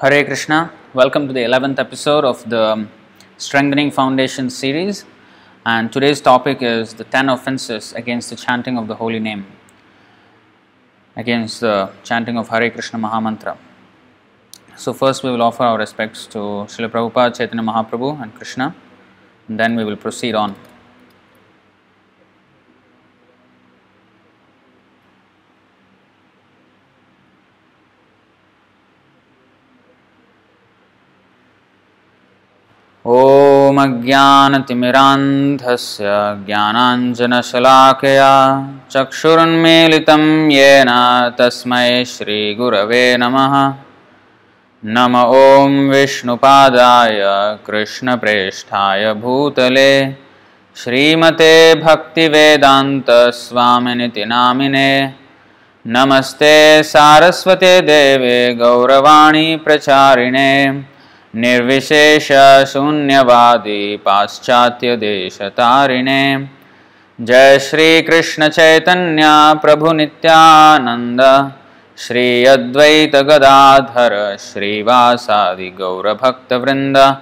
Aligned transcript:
Hare 0.00 0.24
Krishna, 0.24 0.72
welcome 0.92 1.28
to 1.28 1.32
the 1.32 1.44
11th 1.44 1.78
episode 1.78 2.24
of 2.24 2.50
the 2.50 2.88
Strengthening 3.36 3.92
Foundation 3.92 4.50
series. 4.50 5.04
And 5.64 5.92
today's 5.92 6.20
topic 6.20 6.62
is 6.62 6.94
the 6.94 7.04
10 7.04 7.28
offenses 7.28 7.92
against 7.92 8.30
the 8.30 8.34
chanting 8.34 8.76
of 8.76 8.88
the 8.88 8.96
holy 8.96 9.20
name, 9.20 9.46
against 11.14 11.60
the 11.60 11.92
chanting 12.02 12.36
of 12.36 12.48
Hare 12.48 12.68
Krishna 12.70 12.98
Mahamantra. 12.98 13.56
So, 14.76 14.92
first 14.92 15.22
we 15.22 15.30
will 15.30 15.42
offer 15.42 15.62
our 15.62 15.78
respects 15.78 16.26
to 16.26 16.38
Srila 16.38 16.90
Prabhupada, 16.90 17.36
Chaitanya 17.36 17.62
Mahaprabhu, 17.62 18.20
and 18.20 18.34
Krishna, 18.34 18.74
and 19.46 19.60
then 19.60 19.76
we 19.76 19.84
will 19.84 19.96
proceed 19.96 20.34
on. 20.34 20.56
अज्ञानतिमिरान्धस्य 33.84 36.04
ज्ञानाञ्जनशलाकया 36.46 38.32
चक्षुरुन्मीलितं 38.92 40.24
येन 40.50 40.90
तस्मै 41.38 41.90
श्रीगुरवे 42.12 43.06
नमः। 43.20 43.54
नम 44.82 45.14
ॐ 45.16 45.72
विष्णुपादाय 45.90 47.20
कृष्णप्रेष्ठाय 47.66 49.04
भूतले। 49.22 49.92
श्रीमते 50.76 51.54
भक्तिवेदान्तस्वामिनिति 51.82 54.24
नामिने। 54.24 54.90
नमस्ते 55.84 56.56
सारस्वते 56.82 57.80
देवे 57.90 58.54
गौरवाणी 58.54 59.56
प्रचारिणे 59.56 60.52
निर्विशेषशून्यवादी 61.36 63.96
पाश्चात्यदेशतारिणे 63.96 66.48
जय 67.20 67.58
श्री 67.58 68.02
कृष्ण 68.02 68.42
श्रीकृष्णचैतन्या 68.42 69.54
प्रभुनित्यानन्द 69.54 71.52
श्री 71.96 72.44
अद्वैतगदाधर 72.44 74.36
श्रीवासादिगौरभक्तवृन्द। 74.38 77.16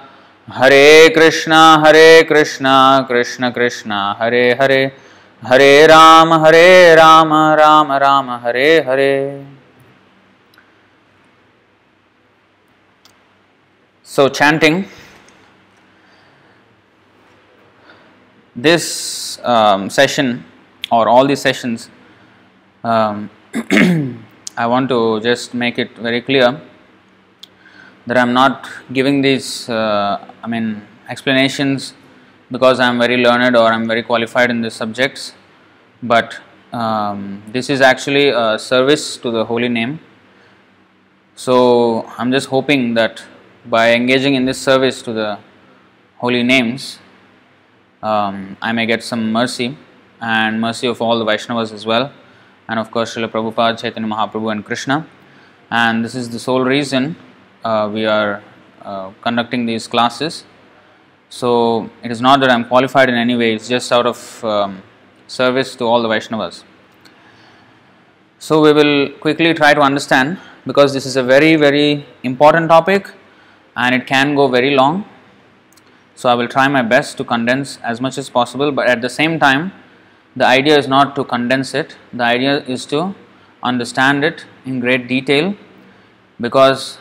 हरे 0.52 1.08
कृष्ण 1.08 1.52
हरे 1.52 2.22
कृष्ण 2.22 2.66
कृष्ण 3.08 3.50
कृष्ण, 3.50 3.92
हरे 3.92 4.56
हरे। 4.60 4.92
हरे 5.44 5.86
राम 5.86 6.32
हरे 6.32 6.94
राम 6.94 7.34
राम 7.34 7.92
राम, 7.92 8.30
हरे 8.30 8.84
हरे। 8.88 9.46
So, 14.14 14.28
chanting. 14.28 14.84
This 18.54 19.38
um, 19.42 19.88
session, 19.88 20.44
or 20.90 21.08
all 21.08 21.26
these 21.26 21.40
sessions, 21.40 21.88
um, 22.84 23.30
I 24.54 24.66
want 24.66 24.90
to 24.90 25.18
just 25.20 25.54
make 25.54 25.78
it 25.78 25.96
very 25.96 26.20
clear 26.20 26.60
that 28.06 28.18
I 28.18 28.20
am 28.20 28.34
not 28.34 28.68
giving 28.92 29.22
these, 29.22 29.70
uh, 29.70 30.30
I 30.42 30.46
mean, 30.46 30.86
explanations 31.08 31.94
because 32.50 32.80
I 32.80 32.88
am 32.88 32.98
very 32.98 33.16
learned 33.16 33.56
or 33.56 33.72
I 33.72 33.74
am 33.74 33.88
very 33.88 34.02
qualified 34.02 34.50
in 34.50 34.60
these 34.60 34.74
subjects, 34.74 35.32
but 36.02 36.38
um, 36.74 37.42
this 37.48 37.70
is 37.70 37.80
actually 37.80 38.28
a 38.28 38.58
service 38.58 39.16
to 39.16 39.30
the 39.30 39.46
holy 39.46 39.70
name. 39.70 40.00
So, 41.34 42.02
I 42.18 42.20
am 42.20 42.30
just 42.30 42.48
hoping 42.48 42.92
that 42.92 43.24
by 43.66 43.92
engaging 43.92 44.34
in 44.34 44.44
this 44.44 44.60
service 44.60 45.02
to 45.02 45.12
the 45.12 45.38
holy 46.16 46.42
names, 46.42 46.98
um, 48.02 48.56
I 48.60 48.72
may 48.72 48.86
get 48.86 49.02
some 49.02 49.32
mercy 49.32 49.76
and 50.20 50.60
mercy 50.60 50.86
of 50.86 51.00
all 51.00 51.18
the 51.18 51.24
Vaishnavas 51.24 51.72
as 51.72 51.86
well, 51.86 52.12
and 52.68 52.78
of 52.78 52.90
course, 52.90 53.14
Srila 53.14 53.28
Prabhupada, 53.28 53.80
Chaitanya 53.80 54.08
Mahaprabhu, 54.08 54.50
and 54.50 54.64
Krishna. 54.64 55.06
And 55.70 56.04
this 56.04 56.14
is 56.14 56.28
the 56.28 56.38
sole 56.38 56.64
reason 56.64 57.16
uh, 57.64 57.90
we 57.92 58.04
are 58.04 58.42
uh, 58.82 59.10
conducting 59.22 59.66
these 59.66 59.86
classes. 59.86 60.44
So, 61.28 61.88
it 62.02 62.10
is 62.10 62.20
not 62.20 62.40
that 62.40 62.50
I 62.50 62.54
am 62.54 62.66
qualified 62.66 63.08
in 63.08 63.14
any 63.14 63.36
way, 63.36 63.54
it's 63.54 63.68
just 63.68 63.90
out 63.92 64.06
of 64.06 64.44
um, 64.44 64.82
service 65.26 65.74
to 65.76 65.84
all 65.84 66.02
the 66.02 66.08
Vaishnavas. 66.08 66.64
So, 68.38 68.60
we 68.60 68.72
will 68.72 69.10
quickly 69.18 69.54
try 69.54 69.72
to 69.72 69.80
understand 69.80 70.38
because 70.66 70.92
this 70.92 71.06
is 71.06 71.16
a 71.16 71.22
very, 71.22 71.56
very 71.56 72.04
important 72.22 72.68
topic 72.68 73.12
and 73.76 73.94
it 73.94 74.06
can 74.06 74.34
go 74.34 74.48
very 74.48 74.74
long. 74.74 75.04
So, 76.14 76.28
I 76.28 76.34
will 76.34 76.48
try 76.48 76.68
my 76.68 76.82
best 76.82 77.16
to 77.18 77.24
condense 77.24 77.78
as 77.82 78.00
much 78.00 78.18
as 78.18 78.28
possible, 78.28 78.70
but 78.70 78.86
at 78.86 79.00
the 79.00 79.08
same 79.08 79.38
time, 79.40 79.72
the 80.36 80.46
idea 80.46 80.78
is 80.78 80.88
not 80.88 81.14
to 81.16 81.24
condense 81.24 81.74
it, 81.74 81.96
the 82.12 82.24
idea 82.24 82.62
is 82.64 82.86
to 82.86 83.14
understand 83.62 84.24
it 84.24 84.44
in 84.64 84.80
great 84.80 85.06
detail 85.08 85.54
because 86.40 86.98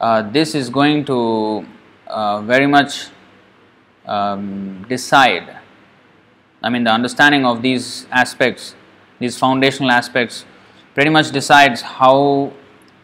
uh, 0.00 0.22
this 0.30 0.54
is 0.54 0.68
going 0.70 1.04
to 1.04 1.66
uh, 2.06 2.40
very 2.42 2.66
much 2.66 3.08
um, 4.06 4.84
decide. 4.88 5.56
I 6.62 6.70
mean, 6.70 6.84
the 6.84 6.90
understanding 6.90 7.44
of 7.44 7.62
these 7.62 8.06
aspects, 8.10 8.74
these 9.18 9.38
foundational 9.38 9.90
aspects, 9.90 10.44
pretty 10.94 11.10
much 11.10 11.30
decides 11.30 11.82
how 11.82 12.52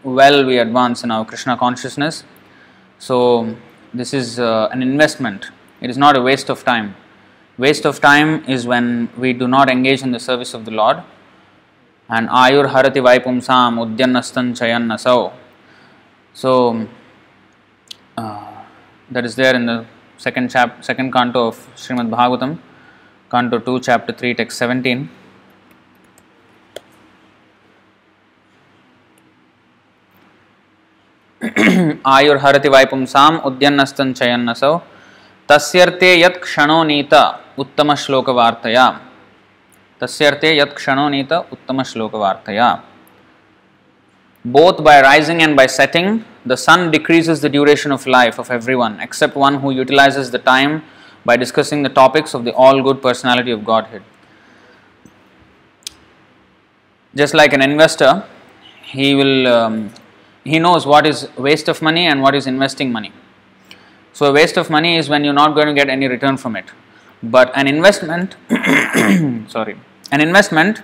well 0.02 0.44
we 0.46 0.58
advance 0.58 1.04
in 1.04 1.10
our 1.10 1.24
Krishna 1.24 1.56
consciousness 1.56 2.24
so, 2.98 3.56
this 3.94 4.12
is 4.12 4.40
uh, 4.40 4.68
an 4.72 4.82
investment, 4.82 5.46
it 5.80 5.88
is 5.88 5.96
not 5.96 6.16
a 6.16 6.20
waste 6.20 6.48
of 6.48 6.64
time. 6.64 6.96
Waste 7.56 7.84
of 7.86 8.00
time 8.00 8.44
is 8.48 8.66
when 8.66 9.08
we 9.16 9.32
do 9.32 9.46
not 9.48 9.70
engage 9.70 10.02
in 10.02 10.10
the 10.10 10.20
service 10.20 10.52
of 10.52 10.64
the 10.64 10.70
Lord. 10.70 11.02
And 12.08 12.28
ayur 12.28 12.68
harati 12.68 13.00
vaipumsam 13.06 13.78
udyannastan 13.84 14.56
chayannasau. 14.58 15.32
So, 16.34 16.88
uh, 18.16 18.64
that 19.10 19.24
is 19.24 19.36
there 19.36 19.54
in 19.54 19.66
the 19.66 19.86
second 20.16 20.50
chap 20.50 20.84
second 20.84 21.12
canto 21.12 21.48
of 21.48 21.56
Srimad 21.76 22.10
Bhagavatam, 22.10 22.58
canto 23.30 23.58
2, 23.58 23.80
chapter 23.80 24.12
3, 24.12 24.34
text 24.34 24.58
17. 24.58 25.08
आयुर्हरति 32.06 32.68
वैपुंसा 32.68 33.24
उद्यन्नस्तंचयन्नसौ 33.48 34.72
तस्यर्थे 35.48 36.10
यत्क्षणो 36.20 36.78
नीत 36.84 37.14
उत्तमश्लोकवार्तया। 37.58 38.86
तस्यर्थे 40.00 40.50
यत्क्षणो 40.58 41.08
नीत 41.08 41.32
उत्तमश्लोकवार्तया। 41.32 42.68
Both 44.44 44.80
by 44.80 45.00
rising 45.02 45.42
and 45.42 45.56
by 45.56 45.68
setting 45.68 46.18
the 46.48 46.54
sun 46.56 46.90
decreases 46.90 47.44
the 47.44 47.50
duration 47.52 47.92
of 47.92 48.08
life 48.08 48.40
of 48.40 48.52
every 48.52 48.74
one 48.74 48.98
except 49.02 49.36
one 49.36 49.54
who 49.62 49.70
utilises 49.70 50.30
the 50.32 50.42
time 50.46 50.78
by 51.26 51.36
discussing 51.36 51.86
the 51.86 51.92
topics 51.94 52.36
of 52.36 52.42
the 52.42 52.54
all 52.66 52.80
good 52.82 53.00
personality 53.02 53.52
of 53.52 53.62
Godhead 53.92 54.02
just 57.14 57.34
like 57.34 57.54
an 57.54 57.62
investor 57.62 58.22
he 58.86 59.14
will 59.14 59.46
he 60.48 60.58
knows 60.58 60.86
what 60.86 61.06
is 61.06 61.28
waste 61.36 61.68
of 61.68 61.82
money 61.82 62.06
and 62.06 62.22
what 62.22 62.34
is 62.34 62.46
investing 62.46 62.90
money. 62.90 63.12
So, 64.12 64.26
a 64.26 64.32
waste 64.32 64.56
of 64.56 64.70
money 64.70 64.96
is 64.96 65.08
when 65.08 65.22
you're 65.24 65.40
not 65.44 65.54
going 65.54 65.66
to 65.66 65.74
get 65.74 65.88
any 65.88 66.08
return 66.08 66.36
from 66.36 66.56
it. 66.56 66.64
But 67.22 67.52
an 67.54 67.66
investment, 67.66 68.36
sorry, 69.50 69.78
an 70.10 70.20
investment 70.20 70.82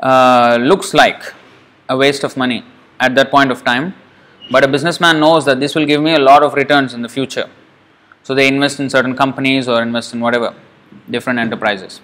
uh, 0.00 0.58
looks 0.60 0.94
like 0.94 1.32
a 1.88 1.96
waste 1.96 2.24
of 2.24 2.36
money 2.36 2.64
at 3.00 3.14
that 3.16 3.30
point 3.30 3.50
of 3.50 3.64
time, 3.64 3.94
but 4.50 4.62
a 4.64 4.68
businessman 4.68 5.20
knows 5.20 5.44
that 5.46 5.60
this 5.60 5.74
will 5.74 5.86
give 5.86 6.02
me 6.02 6.14
a 6.14 6.18
lot 6.18 6.42
of 6.42 6.54
returns 6.54 6.94
in 6.94 7.02
the 7.02 7.08
future. 7.08 7.48
So, 8.22 8.34
they 8.34 8.48
invest 8.48 8.80
in 8.80 8.88
certain 8.88 9.16
companies 9.16 9.68
or 9.68 9.82
invest 9.82 10.14
in 10.14 10.20
whatever, 10.20 10.54
different 11.10 11.38
enterprises. 11.38 12.00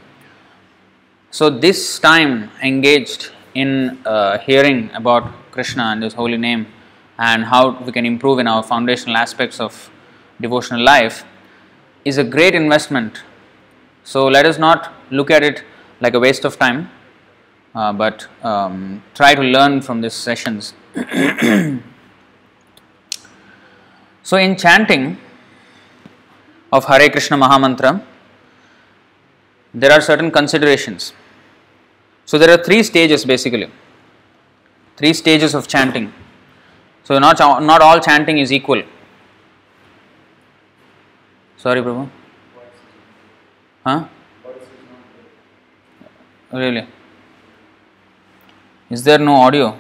So, 1.31 1.49
this 1.49 1.99
time 1.99 2.51
engaged 2.63 3.31
in 3.55 3.99
uh, 4.07 4.39
hearing 4.39 4.91
about 4.95 5.25
Krishna 5.51 5.85
and 5.85 6.03
His 6.03 6.15
holy 6.15 6.37
name 6.37 6.67
and 7.19 7.45
how 7.45 7.79
we 7.83 7.93
can 7.93 8.07
improve 8.07 8.39
in 8.39 8.47
our 8.47 8.63
foundational 8.63 9.17
aspects 9.17 9.61
of 9.61 9.91
devotional 10.41 10.83
life 10.83 11.25
is 12.05 12.19
a 12.19 12.25
great 12.25 12.55
investment. 12.55 13.23
So, 14.05 14.27
let 14.27 14.47
us 14.47 14.59
not 14.59 14.93
look 15.11 15.31
at 15.31 15.43
it 15.43 15.65
like 16.01 16.15
a 16.15 16.21
waste 16.21 16.45
of 16.45 16.59
time, 16.59 16.91
uh, 17.75 17.93
but 17.93 18.27
um, 18.43 19.03
try 19.15 19.35
to 19.35 19.43
learn 19.43 19.83
from 19.83 20.01
these 20.01 20.15
sessions. 20.15 20.73
so, 24.23 24.37
in 24.39 24.57
chanting 24.57 25.19
of 26.73 26.87
Hare 26.87 27.11
Krishna 27.11 27.37
Mahamantra, 27.37 28.03
there 29.75 29.93
are 29.93 30.01
certain 30.01 30.31
considerations. 30.31 31.13
So, 32.31 32.39
there 32.39 32.51
are 32.55 32.63
three 32.63 32.85
stages 32.85 33.25
basically, 33.25 33.69
three 34.97 35.13
stages 35.15 35.53
of 35.53 35.67
chanting. 35.67 36.13
So 37.03 37.19
not 37.19 37.41
not 37.71 37.83
all 37.83 37.99
chanting 37.99 38.39
is 38.39 38.53
equal. 38.53 38.83
Sorry, 41.57 41.83
Prabhu. 41.83 42.09
Huh? 43.85 44.05
Really? 46.53 46.87
Is 48.91 49.03
there 49.03 49.19
no 49.19 49.35
audio? 49.49 49.77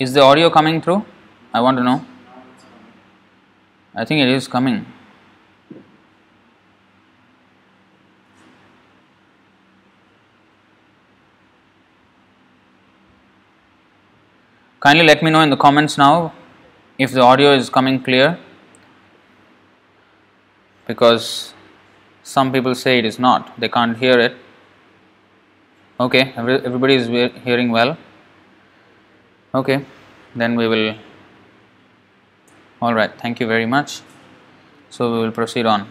Is 0.00 0.14
the 0.14 0.22
audio 0.22 0.50
coming 0.50 0.82
through? 0.82 1.04
I 1.54 1.60
want 1.60 1.76
to 1.78 1.84
know. 1.84 1.98
I 4.00 4.04
think 4.04 4.20
it 4.20 4.28
is 4.28 4.46
coming. 4.46 4.86
Kindly 14.78 15.04
let 15.04 15.20
me 15.24 15.32
know 15.32 15.40
in 15.40 15.50
the 15.50 15.56
comments 15.56 15.98
now 15.98 16.32
if 16.96 17.10
the 17.10 17.20
audio 17.20 17.52
is 17.52 17.68
coming 17.68 18.00
clear 18.00 18.38
because 20.86 21.52
some 22.22 22.52
people 22.52 22.76
say 22.76 23.00
it 23.00 23.04
is 23.04 23.18
not, 23.18 23.52
they 23.58 23.68
can't 23.68 23.98
hear 23.98 24.20
it. 24.20 24.36
Okay, 25.98 26.32
everybody 26.36 26.94
is 26.94 27.08
hearing 27.42 27.72
well. 27.72 27.98
Okay, 29.52 29.84
then 30.36 30.54
we 30.54 30.68
will. 30.68 30.94
All 32.80 32.94
right, 32.94 33.10
thank 33.20 33.40
you 33.40 33.46
very 33.48 33.66
much. 33.66 34.02
So 34.90 35.12
we 35.12 35.18
will 35.18 35.32
proceed 35.32 35.66
on. 35.66 35.88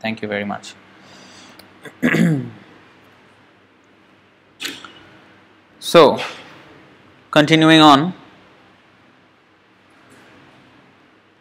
Thank 0.00 0.22
you 0.22 0.28
very 0.28 0.44
much. 0.44 0.74
so, 5.78 6.18
continuing 7.30 7.80
on, 7.80 8.14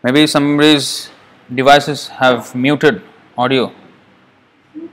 maybe 0.03 0.27
somebody's 0.27 1.09
devices 1.53 2.09
have 2.09 2.53
muted 2.53 3.01
audio 3.37 3.71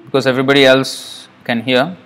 because 0.04 0.26
everybody 0.26 0.64
else 0.64 1.28
can 1.44 1.60
hear 1.62 1.96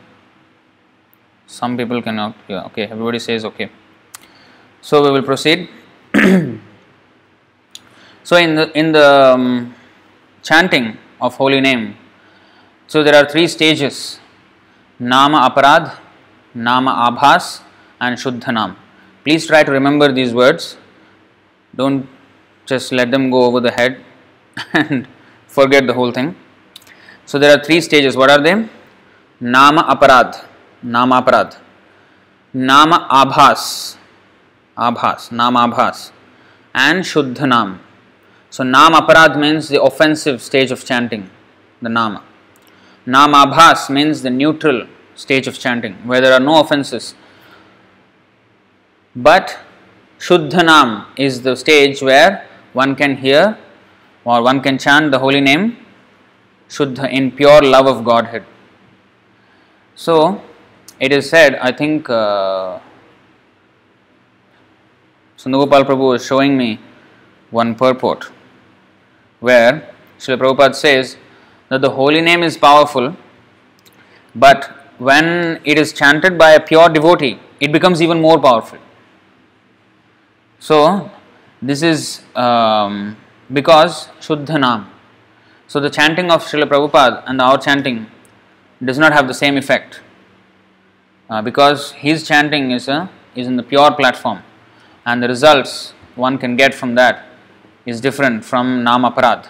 some 1.47 1.77
people 1.77 2.01
cannot 2.03 2.35
hear 2.47 2.59
okay 2.59 2.85
everybody 2.85 3.19
says 3.19 3.45
okay 3.45 3.71
so 4.85 5.03
we 5.03 5.11
will 5.11 5.23
proceed. 5.23 5.71
so 8.23 8.37
in 8.37 8.55
the 8.55 8.71
in 8.79 8.93
the 8.93 9.33
um, 9.33 9.75
chanting 10.43 10.99
of 11.23 11.37
holy 11.37 11.63
name, 11.63 11.97
so 12.87 13.03
there 13.03 13.15
are 13.15 13.27
three 13.27 13.49
stages: 13.49 14.21
nama 14.99 15.49
aparad, 15.49 15.97
nama 16.53 16.93
abhas, 17.09 17.63
and 17.99 18.19
shuddhanam. 18.19 18.77
Please 19.25 19.47
try 19.47 19.63
to 19.65 19.73
remember 19.73 20.13
these 20.13 20.35
words. 20.35 20.77
Don't 21.75 22.07
just 22.67 22.93
let 22.93 23.11
them 23.11 23.31
go 23.31 23.45
over 23.47 23.61
the 23.61 23.71
head 23.71 24.05
and 24.75 25.09
forget 25.47 25.87
the 25.87 25.95
whole 25.95 26.13
thing. 26.13 26.37
So 27.25 27.39
there 27.39 27.59
are 27.59 27.65
three 27.65 27.81
stages. 27.81 28.19
What 28.19 28.29
are 28.31 28.43
they? 28.43 28.69
Nama 29.41 29.85
aparad, 29.85 30.45
nama 30.83 31.23
aparad, 31.23 31.57
nama 32.53 33.09
abhas. 33.11 33.97
Abhas, 34.77 35.31
Nam 35.31 35.55
Abhas, 35.55 36.11
and 36.75 37.05
Shuddhanam. 37.05 37.79
So, 38.51 38.65
Nam 38.65 38.93
Aparad 38.93 39.39
means 39.39 39.69
the 39.69 39.83
offensive 39.83 40.43
stage 40.43 40.71
of 40.71 40.85
chanting, 40.85 41.31
the 41.81 41.89
Nama. 41.89 42.23
Nam 43.07 43.33
Abhas 43.33 43.89
means 43.91 44.23
the 44.23 44.31
neutral 44.31 44.87
stage 45.15 45.47
of 45.47 45.59
chanting, 45.59 45.95
where 46.07 46.21
there 46.21 46.33
are 46.33 46.41
no 46.41 46.61
offenses. 46.61 47.15
But 49.15 49.59
Shuddhanam 50.19 51.07
is 51.17 51.43
the 51.43 51.55
stage 51.55 52.03
where 52.03 52.49
one 52.73 52.97
can 52.97 53.17
hear 53.17 53.57
or 54.25 54.43
one 54.43 54.61
can 54.61 54.79
chant 54.79 55.13
the 55.13 55.19
holy 55.19 55.41
name 55.41 55.77
Shuddha 56.69 57.13
in 57.13 57.31
pure 57.31 57.63
love 57.63 57.87
of 57.87 58.05
Godhead. 58.05 58.45
So, 59.95 60.43
it 60.99 61.13
is 61.13 61.31
said, 61.31 61.55
I 61.57 61.71
think. 61.71 62.11
Uh, 62.11 62.81
Sundagopal 65.45 65.85
Prabhu 65.85 66.09
was 66.13 66.25
showing 66.25 66.57
me 66.57 66.81
one 67.51 67.75
purport 67.75 68.31
where 69.41 69.95
Srila 70.19 70.39
Prabhupada 70.39 70.75
says 70.75 71.19
that 71.69 71.83
the 71.83 71.91
holy 71.91 72.23
name 72.23 72.43
is 72.43 72.57
powerful, 72.57 73.15
but 74.35 74.71
when 74.97 75.61
it 75.65 75.79
is 75.79 75.93
chanted 75.93 76.39
by 76.39 76.53
a 76.53 76.61
pure 76.61 76.89
devotee, 76.89 77.39
it 77.61 77.73
becomes 77.73 78.01
even 78.01 78.23
more 78.23 78.41
powerful. 78.41 78.79
So, 80.59 81.11
this 81.61 81.83
is 81.83 82.23
um, 82.35 83.19
because 83.53 84.09
Shuddha 84.21 84.59
Nam. 84.59 84.91
So, 85.67 85.79
the 85.79 85.91
chanting 85.91 86.31
of 86.31 86.43
Srila 86.43 86.71
Prabhupada 86.71 87.23
and 87.27 87.43
our 87.43 87.59
chanting 87.59 88.07
does 88.83 88.99
not 88.99 89.13
have 89.13 89.29
the 89.29 89.35
same 89.35 89.59
effect 89.59 90.01
uh, 91.29 91.43
because 91.43 91.93
his 91.93 92.27
chanting 92.27 92.71
is 92.71 92.89
a, 92.89 93.11
is 93.35 93.47
in 93.47 93.57
the 93.57 93.63
pure 93.63 93.93
platform 93.93 94.43
and 95.07 95.23
the 95.23 95.29
results 95.29 95.93
one 96.15 96.39
can 96.39 96.57
get 96.57 96.75
from 96.75 96.95
that 96.95 97.27
is 97.87 98.01
different 98.01 98.45
from 98.45 98.85
Nam 98.85 99.03
Aparad. 99.03 99.47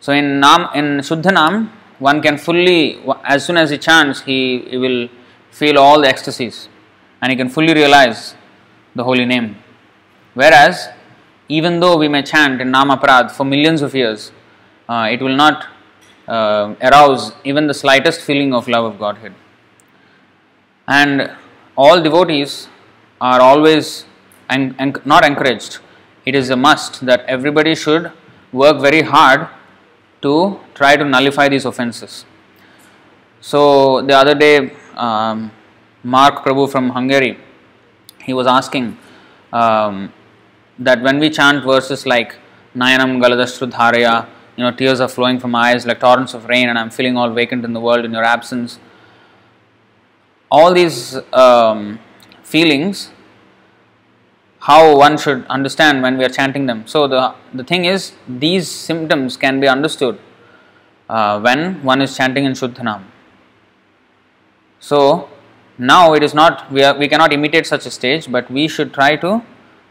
So 0.00 0.12
in 0.12 0.40
Nam 0.40 0.68
in 0.74 0.98
Shuddha 0.98 1.32
Nam 1.32 1.72
one 1.98 2.20
can 2.22 2.38
fully 2.38 3.00
as 3.24 3.44
soon 3.46 3.56
as 3.56 3.70
he 3.70 3.78
chants 3.78 4.22
he, 4.22 4.60
he 4.70 4.76
will 4.76 5.08
feel 5.50 5.78
all 5.78 6.00
the 6.00 6.08
ecstasies 6.08 6.68
and 7.20 7.30
he 7.30 7.36
can 7.36 7.48
fully 7.48 7.74
realize 7.74 8.34
the 8.94 9.04
holy 9.04 9.24
name. 9.24 9.56
Whereas 10.34 10.88
even 11.48 11.80
though 11.80 11.96
we 11.96 12.08
may 12.08 12.22
chant 12.22 12.60
in 12.60 12.70
Nam 12.70 12.98
for 13.28 13.44
millions 13.44 13.82
of 13.82 13.94
years, 13.94 14.32
uh, 14.88 15.08
it 15.10 15.20
will 15.20 15.36
not 15.36 15.66
uh, 16.26 16.74
arouse 16.80 17.32
even 17.44 17.66
the 17.66 17.74
slightest 17.74 18.20
feeling 18.20 18.54
of 18.54 18.66
love 18.66 18.84
of 18.84 18.98
Godhead 18.98 19.34
and 20.86 21.30
all 21.76 22.02
devotees 22.02 22.68
are 23.20 23.40
always 23.40 24.04
en- 24.50 24.74
en- 24.78 24.94
not 25.04 25.24
encouraged. 25.24 25.78
It 26.24 26.34
is 26.34 26.50
a 26.50 26.56
must 26.56 27.04
that 27.06 27.24
everybody 27.26 27.74
should 27.74 28.10
work 28.52 28.80
very 28.80 29.02
hard 29.02 29.48
to 30.22 30.60
try 30.74 30.96
to 30.96 31.04
nullify 31.04 31.48
these 31.48 31.64
offenses. 31.64 32.24
So 33.40 34.00
the 34.02 34.16
other 34.16 34.34
day, 34.34 34.72
um, 34.96 35.50
Mark 36.02 36.44
Prabhu 36.44 36.70
from 36.70 36.90
Hungary, 36.90 37.38
he 38.22 38.32
was 38.32 38.46
asking 38.46 38.96
um, 39.52 40.12
that 40.78 41.02
when 41.02 41.18
we 41.18 41.28
chant 41.30 41.64
verses 41.64 42.06
like 42.06 42.36
Nayanam 42.74 43.22
Galadashru 43.22 43.70
Dharaya, 43.70 44.26
you 44.56 44.64
know, 44.64 44.70
tears 44.70 45.00
are 45.00 45.08
flowing 45.08 45.38
from 45.38 45.50
my 45.50 45.72
eyes 45.72 45.84
like 45.84 46.00
torrents 46.00 46.32
of 46.32 46.46
rain, 46.46 46.68
and 46.68 46.78
I'm 46.78 46.90
feeling 46.90 47.16
all 47.16 47.30
vacant 47.30 47.64
in 47.64 47.72
the 47.72 47.80
world 47.80 48.04
in 48.04 48.12
your 48.12 48.24
absence 48.24 48.78
all 50.50 50.72
these 50.72 51.16
um, 51.32 51.98
feelings 52.42 53.10
how 54.68 54.96
one 54.96 55.16
should 55.18 55.46
understand 55.46 56.02
when 56.02 56.16
we 56.18 56.24
are 56.24 56.34
chanting 56.40 56.66
them. 56.66 56.86
So 56.86 57.06
the 57.06 57.34
the 57.52 57.64
thing 57.64 57.84
is 57.94 58.12
these 58.46 58.68
symptoms 58.68 59.36
can 59.36 59.60
be 59.60 59.68
understood 59.68 60.18
uh, 61.08 61.40
when 61.40 61.82
one 61.82 62.00
is 62.00 62.16
chanting 62.16 62.44
in 62.44 62.52
shuddhanam 62.52 63.02
so 64.88 65.30
now 65.78 66.12
it 66.16 66.22
is 66.22 66.34
not 66.38 66.70
we 66.70 66.82
are 66.86 66.94
we 67.02 67.06
cannot 67.12 67.32
imitate 67.32 67.66
such 67.66 67.86
a 67.90 67.90
stage 67.90 68.30
but 68.30 68.50
we 68.56 68.64
should 68.68 68.92
try 68.92 69.16
to 69.24 69.30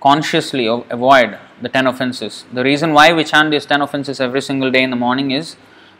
consciously 0.02 0.66
avoid 0.68 1.38
the 1.62 1.70
10 1.70 1.88
offenses. 1.88 2.46
The 2.54 2.64
reason 2.64 2.94
why 2.94 3.12
we 3.14 3.24
chant 3.24 3.50
these 3.52 3.66
10 3.66 3.82
offenses 3.82 4.20
every 4.20 4.42
single 4.42 4.70
day 4.70 4.84
in 4.84 4.92
the 4.92 4.96
morning 4.96 5.32
is 5.32 5.56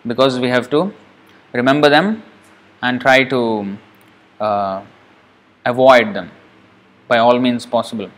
because 0.06 0.40
we 0.40 0.50
have 0.50 0.70
to 0.72 0.94
remember 1.54 1.90
them 1.90 2.22
and 2.84 3.02
try 3.02 3.24
to 3.24 3.78
uh, 4.40 4.82
avoid 5.66 6.14
them 6.14 6.30
by 7.08 7.18
all 7.18 7.40
means 7.40 7.66
possible. 7.66 8.12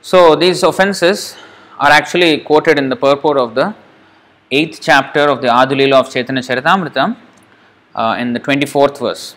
So, 0.00 0.36
these 0.36 0.62
offences 0.62 1.36
are 1.78 1.90
actually 1.90 2.38
quoted 2.38 2.78
in 2.78 2.88
the 2.88 2.96
purport 2.96 3.36
of 3.36 3.54
the 3.54 3.74
8th 4.52 4.78
chapter 4.80 5.20
of 5.28 5.42
the 5.42 5.48
Adilila 5.48 5.94
of 6.00 6.12
Chaitanya 6.12 6.40
Charitamrita 6.40 7.16
uh, 7.94 8.16
in 8.18 8.32
the 8.32 8.40
24th 8.40 8.98
verse. 8.98 9.36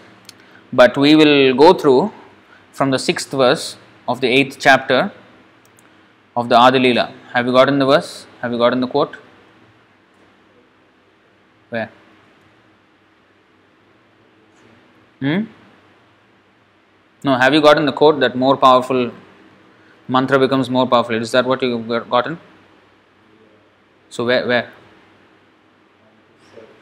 But 0.72 0.98
we 0.98 1.16
will 1.16 1.54
go 1.56 1.74
through 1.74 2.14
from 2.72 2.92
the 2.92 2.98
6th 2.98 3.32
verse 3.32 3.76
of 4.08 4.22
the 4.22 4.28
8th 4.28 4.58
chapter 4.60 5.12
of 6.36 6.48
the 6.48 6.56
Adilila. 6.56 7.12
Have 7.34 7.48
you 7.48 7.52
gotten 7.52 7.80
the 7.80 7.86
verse? 7.86 8.26
Have 8.42 8.52
you 8.52 8.58
gotten 8.58 8.80
the 8.80 8.88
quote? 8.88 9.18
Where? 11.70 11.92
Hmm? 15.20 15.44
No, 17.24 17.38
have 17.38 17.54
you 17.54 17.62
gotten 17.62 17.86
the 17.86 17.92
quote 17.92 18.20
that 18.20 18.36
more 18.36 18.58
powerful 18.58 19.12
mantra 20.16 20.38
becomes 20.38 20.70
more 20.70 20.86
powerful? 20.88 21.16
Is 21.16 21.32
that 21.32 21.46
what 21.46 21.62
you've 21.62 21.88
gotten? 22.10 22.38
So 24.10 24.26
where 24.26 24.46
where? 24.48 24.72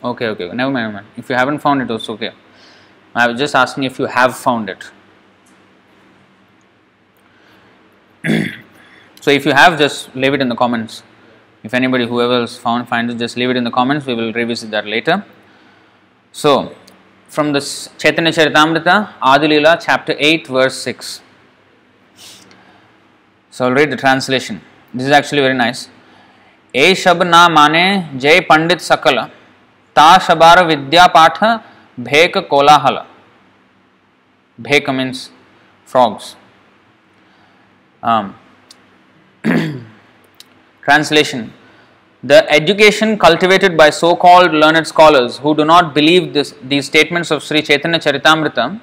Okay, 0.03 0.27
okay, 0.27 0.47
never 0.59 0.71
mind, 0.71 0.85
never 0.85 0.93
mind. 0.93 1.07
If 1.17 1.29
you 1.29 1.35
haven't 1.35 1.59
found 1.59 1.81
it, 1.81 1.91
it's 1.91 2.09
okay. 2.09 2.31
I 3.13 3.27
was 3.27 3.39
just 3.39 3.55
asking 3.55 3.83
if 3.83 3.99
you 3.99 4.05
have 4.05 4.35
found 4.37 4.69
it. 4.69 4.91
so 9.21 9.31
if 9.31 9.45
you 9.45 9.51
have, 9.51 9.77
just 9.77 10.15
leave 10.15 10.33
it 10.33 10.41
in 10.41 10.49
the 10.49 10.55
comments. 10.55 11.03
If 11.63 11.73
anybody, 11.73 12.07
whoever 12.07 12.35
else 12.41 12.57
found 12.57 12.87
finds 12.87 13.13
it, 13.13 13.17
just 13.17 13.35
leave 13.35 13.49
it 13.49 13.57
in 13.57 13.65
the 13.65 13.71
comments. 13.71 14.05
We 14.05 14.13
will 14.15 14.31
revisit 14.31 14.71
that 14.71 14.85
later. 14.85 15.25
So, 16.31 16.73
from 17.27 17.51
this 17.51 17.89
Chaitanya 17.97 18.31
Charitamrita, 18.31 19.13
Adilila, 19.19 19.81
chapter 19.83 20.15
8, 20.17 20.47
verse 20.47 20.77
6. 20.77 21.21
So, 23.58 23.66
I'll 23.66 23.72
read 23.72 23.90
the 23.90 23.96
translation. 23.96 24.60
This 24.94 25.06
is 25.06 25.12
actually 25.12 25.42
very 25.42 25.58
nice. 25.64 25.88
ए 26.76 26.94
शब 26.94 27.22
ना 27.22 27.48
माने 27.48 27.84
जय 28.22 28.40
पंडित 28.48 28.80
सकल 28.80 29.18
ता 29.96 30.06
शबार 30.26 30.64
विद्या 30.66 31.06
पाठ 31.16 31.38
भेक 32.08 32.38
कोलाहल 32.50 32.98
भेक 34.58 34.90
means 34.90 35.28
frogs 35.86 36.36
um, 38.02 38.34
translation 40.86 41.52
the 42.22 42.38
education 42.50 43.18
cultivated 43.18 43.76
by 43.76 43.90
so 43.90 44.16
called 44.16 44.52
learned 44.52 44.86
scholars 44.86 45.38
who 45.38 45.54
do 45.54 45.64
not 45.64 45.94
believe 45.94 46.32
this, 46.32 46.54
these 46.62 46.86
statements 46.86 47.30
of 47.30 47.42
Sri 47.42 47.60
Chaitanya 47.60 47.98
Charitamrita 47.98 48.80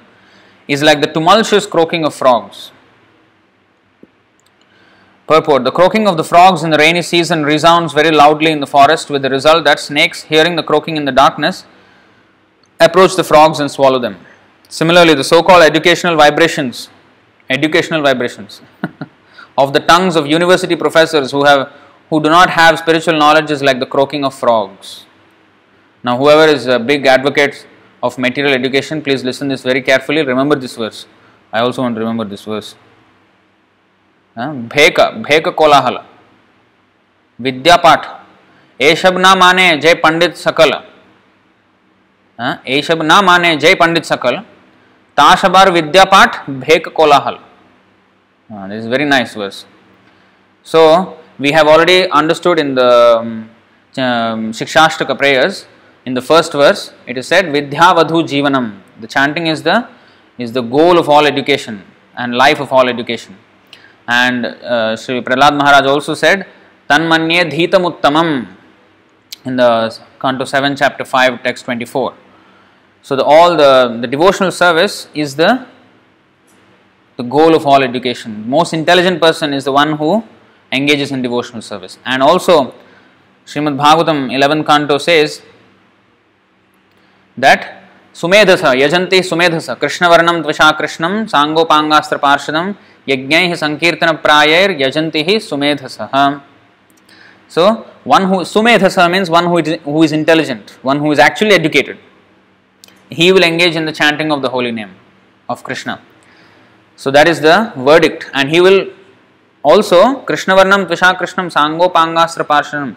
is 0.68 0.82
like 0.82 1.00
the 1.00 1.08
tumultuous 1.08 1.66
croaking 1.66 2.04
of 2.04 2.14
frogs. 2.14 2.70
Purport 5.27 5.65
The 5.65 5.71
croaking 5.71 6.07
of 6.07 6.15
the 6.15 6.23
frogs 6.23 6.63
in 6.63 6.69
the 6.69 6.77
rainy 6.77 7.01
season 7.01 7.43
resounds 7.43 7.91
very 7.91 8.11
loudly 8.11 8.49
in 8.51 8.61
the 8.61 8.67
forest, 8.67 9.09
with 9.09 9.21
the 9.21 9.29
result 9.29 9.65
that 9.65 9.79
snakes, 9.79 10.23
hearing 10.23 10.55
the 10.55 10.63
croaking 10.63 10.95
in 10.95 11.03
the 11.03 11.11
darkness, 11.11 11.65
approach 12.79 13.15
the 13.17 13.25
frogs 13.25 13.59
and 13.59 13.69
swallow 13.69 13.99
them. 13.99 14.17
Similarly, 14.69 15.15
the 15.15 15.25
so 15.25 15.43
called 15.43 15.63
educational 15.63 16.15
vibrations, 16.15 16.89
educational 17.49 18.01
vibrations 18.01 18.61
of 19.57 19.73
the 19.73 19.81
tongues 19.81 20.15
of 20.15 20.27
university 20.27 20.77
professors 20.77 21.31
who 21.31 21.43
have 21.43 21.73
who 22.09 22.23
do 22.23 22.29
not 22.29 22.49
have 22.49 22.79
spiritual 22.79 23.17
knowledge 23.17 23.51
is 23.51 23.61
like 23.61 23.79
the 23.79 23.85
croaking 23.85 24.23
of 24.23 24.33
frogs. 24.33 25.05
Now, 26.03 26.17
whoever 26.17 26.49
is 26.49 26.67
a 26.67 26.79
big 26.79 27.05
advocate 27.05 27.67
of 28.01 28.17
material 28.17 28.53
education, 28.53 29.01
please 29.01 29.25
listen 29.25 29.49
this 29.49 29.63
very 29.63 29.81
carefully. 29.81 30.21
Remember 30.21 30.55
this 30.55 30.77
verse. 30.77 31.05
I 31.51 31.59
also 31.59 31.81
want 31.81 31.95
to 31.95 31.99
remember 31.99 32.23
this 32.23 32.45
verse. 32.45 32.75
भेक 34.37 34.99
भेक 35.19 35.47
कोलाहल, 35.49 35.97
विद्यापाठ 37.39 38.05
ऐशब 38.79 39.17
ना 39.17 39.33
माने 39.35 39.65
जय 39.77 39.93
पंडित 40.03 40.35
सकल 40.37 40.73
ऐशब 42.69 43.01
ना 43.03 43.21
माने 43.21 43.55
जय 43.57 43.73
पंडित 43.75 44.05
सकल 44.05 44.37
ताशबार 45.17 45.71
विद्यापाठ, 45.71 46.49
भेक 46.49 46.87
कोलाहल. 46.89 47.37
This 48.49 48.85
very 48.85 49.05
nice 49.05 49.35
verse 49.37 49.65
so 50.67 50.83
we 51.39 51.51
have 51.51 51.69
already 51.69 52.01
understood 52.13 52.59
in 52.59 52.75
the 52.75 54.53
Shikshashtaka 54.55 55.11
prayers 55.13 55.65
in 56.05 56.13
the 56.13 56.19
first 56.21 56.55
verse 56.55 56.91
it 57.09 57.17
is 57.17 57.25
said 57.25 57.51
विद्यावधु 57.51 58.21
जीवनम 58.27 58.71
the 59.01 59.05
chanting 59.07 59.47
is 59.47 59.63
the 59.63 59.83
is 60.39 60.53
the 60.53 60.67
goal 60.69 60.99
of 60.99 61.09
all 61.11 61.27
education 61.27 61.79
and 62.19 62.35
life 62.35 62.61
of 62.61 62.73
all 62.73 62.89
education 62.89 63.35
and 64.07 64.45
uh, 64.45 64.95
Sri 64.95 65.21
Prahlad 65.21 65.57
Maharaj 65.57 65.85
also 65.85 66.13
said, 66.13 66.47
Tanmanye 66.89 67.51
Dhitam 67.51 67.91
Uttamam 67.91 68.47
in 69.45 69.55
the 69.57 69.97
Canto 70.19 70.45
7, 70.45 70.75
chapter 70.75 71.03
5, 71.03 71.43
text 71.43 71.65
24. 71.65 72.13
So, 73.01 73.15
the, 73.15 73.23
all 73.23 73.55
the, 73.55 73.97
the 74.01 74.07
devotional 74.07 74.51
service 74.51 75.07
is 75.13 75.35
the, 75.35 75.65
the 77.17 77.23
goal 77.23 77.55
of 77.55 77.65
all 77.65 77.83
education. 77.83 78.49
Most 78.49 78.73
intelligent 78.73 79.21
person 79.21 79.53
is 79.53 79.65
the 79.65 79.71
one 79.71 79.97
who 79.97 80.23
engages 80.71 81.11
in 81.11 81.21
devotional 81.21 81.61
service. 81.61 81.97
And 82.05 82.21
also, 82.21 82.73
Srimad 83.45 83.77
Bhagavatam 83.77 84.33
11 84.33 84.63
Canto 84.65 84.97
says 84.97 85.41
that 87.37 87.86
सुमेधस 88.17 88.61
यजंती 88.75 89.21
सुमेधस 89.23 89.69
कृष्णवर्णम 89.81 90.41
त्वषा 90.43 90.69
कृष्ण 90.77 91.25
सांगोपांगास्त्र 91.33 92.17
पार्षदम 92.17 92.71
यज्ञ 93.07 93.55
संकीर्तन 93.55 94.11
प्रायर 94.23 94.71
यजंती 94.79 95.21
ही 95.23 95.39
सुमेधस। 95.39 95.97
So 97.51 97.65
one 98.11 98.23
who 98.29 98.43
सुमेधस 98.43 98.97
means 99.11 99.29
one 99.29 99.45
who 99.45 100.03
is 100.03 100.13
intelligent 100.15 100.71
one 100.85 100.97
who 100.99 101.11
is 101.13 101.21
actually 101.21 101.55
educated 101.55 101.97
he 103.13 103.31
will 103.31 103.43
engage 103.43 103.77
in 103.77 103.85
the 103.85 103.91
chanting 103.99 104.31
of 104.31 104.41
the 104.41 104.51
holy 104.53 104.71
name 104.71 104.89
of 105.49 105.61
Krishna 105.65 105.95
so 106.99 107.11
that 107.11 107.27
is 107.27 107.41
the 107.45 107.59
verdict 107.89 108.23
and 108.35 108.49
he 108.53 108.59
will 108.59 108.79
also 109.63 110.01
कृष्णवर्णम 110.27 110.85
त्वषा 110.85 111.11
कृष्ण 111.19 111.47
सांगोपांगास्त्र 111.49 112.43
पार्षद 112.49 112.93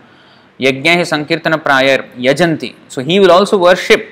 यज्ञ 0.61 1.05
संकीर्तन 1.13 1.57
प्रायर 1.67 2.05
यजंती 2.29 2.75
so 2.91 3.01
he 3.01 3.19
will 3.19 3.31
also 3.31 3.59
worship 3.59 4.09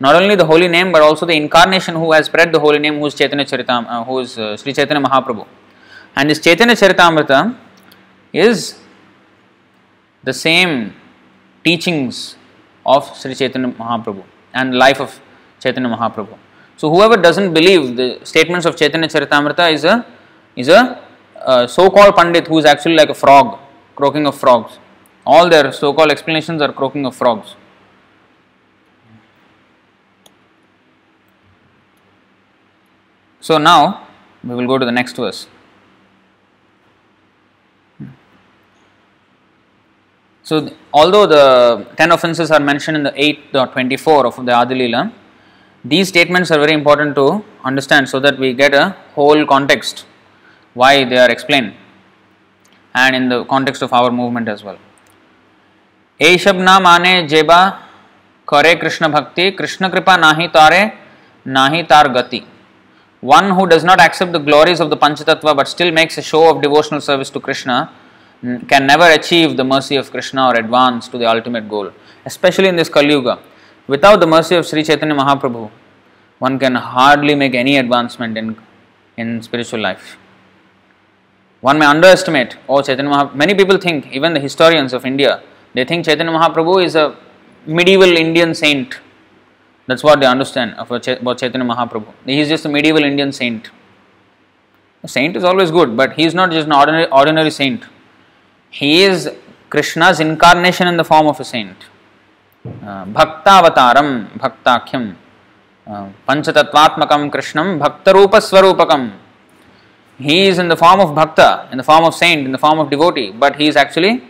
not 0.00 0.14
only 0.20 0.34
the 0.34 0.46
holy 0.46 0.66
name 0.66 0.90
but 0.92 1.02
also 1.02 1.26
the 1.26 1.36
incarnation 1.44 1.94
who 1.94 2.12
has 2.12 2.26
spread 2.26 2.52
the 2.52 2.58
holy 2.58 2.78
name, 2.78 2.98
who 2.98 3.06
is 3.06 3.14
Chaitanya 3.14 3.44
Charitam, 3.44 3.86
uh, 3.86 4.02
who 4.04 4.18
is 4.18 4.38
uh, 4.38 4.56
Sri 4.56 4.72
Chaitanya 4.72 5.06
Mahaprabhu. 5.06 5.46
And 6.16 6.28
this 6.30 6.40
Chaitanya 6.40 6.74
Charitamrita 6.74 7.56
is 8.32 8.78
the 10.24 10.32
same 10.32 10.94
teachings 11.64 12.36
of 12.84 13.16
Sri 13.16 13.34
Chaitanya 13.34 13.68
Mahaprabhu 13.68 14.24
and 14.54 14.74
life 14.74 15.00
of 15.00 15.20
Chaitanya 15.60 15.88
Mahaprabhu. 15.88 16.36
So 16.76 16.90
whoever 16.90 17.16
doesn't 17.16 17.52
believe 17.52 17.96
the 17.96 18.20
statements 18.24 18.64
of 18.66 18.76
Chaitanya 18.76 19.08
Charitamrita 19.08 19.72
is 19.72 19.84
a 19.84 20.06
is 20.56 20.68
a 20.68 21.04
uh, 21.36 21.66
so-called 21.66 22.16
pandit 22.16 22.46
who 22.46 22.58
is 22.58 22.64
actually 22.64 22.94
like 22.94 23.10
a 23.10 23.14
frog, 23.14 23.58
croaking 23.96 24.26
of 24.26 24.36
frogs. 24.36 24.78
All 25.26 25.48
their 25.48 25.72
so-called 25.72 26.10
explanations 26.10 26.60
are 26.62 26.72
croaking 26.72 27.04
of 27.06 27.14
frogs. 27.14 27.54
So 33.41 33.57
now 33.57 34.07
we 34.43 34.55
will 34.55 34.67
go 34.67 34.77
to 34.77 34.85
the 34.85 34.91
next 34.91 35.15
verse. 35.17 35.47
So 40.43 40.69
although 40.93 41.25
the 41.25 41.87
10 41.97 42.11
offenses 42.11 42.51
are 42.51 42.59
mentioned 42.59 42.97
in 42.97 43.03
the 43.03 43.11
8.24 43.11 44.25
of 44.25 44.35
the 44.45 44.51
Adilila, 44.51 45.11
these 45.83 46.07
statements 46.07 46.51
are 46.51 46.59
very 46.59 46.73
important 46.73 47.15
to 47.15 47.43
understand 47.63 48.09
so 48.09 48.19
that 48.19 48.37
we 48.39 48.53
get 48.53 48.73
a 48.73 48.95
whole 49.15 49.45
context 49.45 50.05
why 50.73 51.03
they 51.03 51.17
are 51.17 51.31
explained 51.31 51.73
and 52.93 53.15
in 53.15 53.29
the 53.29 53.43
context 53.45 53.81
of 53.81 53.93
our 53.93 54.11
movement 54.11 54.47
as 54.47 54.63
well. 54.63 54.77
एशब 56.21 56.59
ना 56.67 56.79
माने 56.79 57.13
जेबा 57.27 57.57
करे 58.49 58.73
कृष्ण 58.81 59.07
भक्ति 59.15 59.49
कृष्ण 59.59 59.87
कृपा 59.93 60.15
नाही 60.17 60.47
तारे 60.53 60.81
नाही 61.57 61.81
तार 61.89 62.07
गति 62.17 62.41
one 63.20 63.50
who 63.54 63.66
does 63.66 63.84
not 63.84 64.00
accept 64.00 64.32
the 64.32 64.38
glories 64.38 64.80
of 64.80 64.90
the 64.90 64.96
Panchatattva 64.96 65.54
but 65.56 65.68
still 65.68 65.92
makes 65.92 66.16
a 66.18 66.22
show 66.22 66.50
of 66.50 66.62
devotional 66.62 67.00
service 67.00 67.30
to 67.30 67.40
Krishna 67.40 67.90
can 68.68 68.86
never 68.86 69.04
achieve 69.04 69.56
the 69.56 69.64
mercy 69.64 69.96
of 69.96 70.10
Krishna 70.10 70.48
or 70.48 70.54
advance 70.54 71.08
to 71.08 71.18
the 71.18 71.26
ultimate 71.26 71.68
goal, 71.68 71.92
especially 72.24 72.68
in 72.68 72.76
this 72.76 72.88
Kali 72.88 73.10
Yuga. 73.10 73.38
Without 73.86 74.20
the 74.20 74.26
mercy 74.26 74.54
of 74.54 74.66
Sri 74.66 74.82
Chaitanya 74.82 75.14
Mahaprabhu, 75.14 75.70
one 76.38 76.58
can 76.58 76.74
hardly 76.74 77.34
make 77.34 77.54
any 77.54 77.76
advancement 77.76 78.38
in, 78.38 78.56
in 79.18 79.42
spiritual 79.42 79.80
life. 79.80 80.16
One 81.60 81.78
may 81.78 81.84
underestimate, 81.84 82.56
oh 82.68 82.80
Chaitanya 82.80 83.10
Mahaprabhu. 83.10 83.34
Many 83.34 83.54
people 83.54 83.76
think, 83.76 84.10
even 84.12 84.32
the 84.32 84.40
historians 84.40 84.94
of 84.94 85.04
India, 85.04 85.42
they 85.74 85.84
think 85.84 86.06
Chaitanya 86.06 86.32
Mahaprabhu 86.32 86.82
is 86.82 86.94
a 86.94 87.16
medieval 87.66 88.16
Indian 88.16 88.54
saint 88.54 88.98
that's 89.90 90.02
what 90.02 90.20
they 90.20 90.26
understand 90.26 90.74
about 90.78 91.02
Chaitanya 91.02 91.66
Mahaprabhu. 91.66 92.12
He 92.24 92.40
is 92.40 92.48
just 92.48 92.64
a 92.64 92.68
medieval 92.68 93.02
Indian 93.02 93.32
saint. 93.32 93.70
A 95.02 95.08
saint 95.08 95.36
is 95.36 95.44
always 95.44 95.70
good, 95.70 95.96
but 95.96 96.12
he 96.12 96.24
is 96.24 96.34
not 96.34 96.50
just 96.50 96.66
an 96.66 96.72
ordinary, 96.72 97.06
ordinary 97.10 97.50
saint. 97.50 97.84
He 98.70 99.02
is 99.02 99.30
Krishna's 99.70 100.20
incarnation 100.20 100.86
in 100.86 100.96
the 100.96 101.04
form 101.04 101.26
of 101.26 101.40
a 101.40 101.44
saint. 101.44 101.76
Uh, 102.64 103.06
Bhaktavataram, 103.06 104.38
Bhaktakyam, 104.38 105.16
uh, 105.86 106.08
Krishnam, 106.28 107.80
Bhaktarupa 107.80 108.40
Swarupakam. 108.40 109.12
He 110.18 110.48
is 110.48 110.58
in 110.58 110.68
the 110.68 110.76
form 110.76 111.00
of 111.00 111.14
Bhakta, 111.14 111.68
in 111.72 111.78
the 111.78 111.84
form 111.84 112.04
of 112.04 112.14
saint, 112.14 112.44
in 112.44 112.52
the 112.52 112.58
form 112.58 112.78
of 112.78 112.90
devotee, 112.90 113.30
but 113.30 113.56
he 113.56 113.68
is 113.68 113.76
actually 113.76 114.22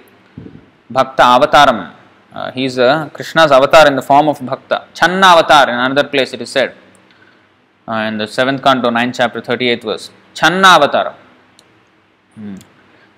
Bhakta 0.89 1.23
Avataram. 1.23 2.00
Uh, 2.33 2.51
he 2.53 2.65
is 2.65 2.79
uh, 2.79 3.09
Krishna's 3.13 3.51
avatar 3.51 3.87
in 3.89 3.97
the 3.97 4.03
form 4.03 4.29
of 4.29 4.39
Bhakta. 4.39 4.87
Channa 4.95 5.27
avatar 5.27 5.69
in 5.69 5.75
another 5.75 6.09
place 6.09 6.33
it 6.33 6.41
is 6.41 6.51
said 6.51 6.75
uh, 7.89 8.07
in 8.09 8.19
the 8.19 8.25
7th 8.25 8.63
canto, 8.63 8.91
9th 8.91 9.15
chapter, 9.17 9.41
38th 9.43 9.83
verse. 9.83 10.11
Channa 10.35 10.69
avatar. 10.69 11.17
Hmm. 12.35 12.57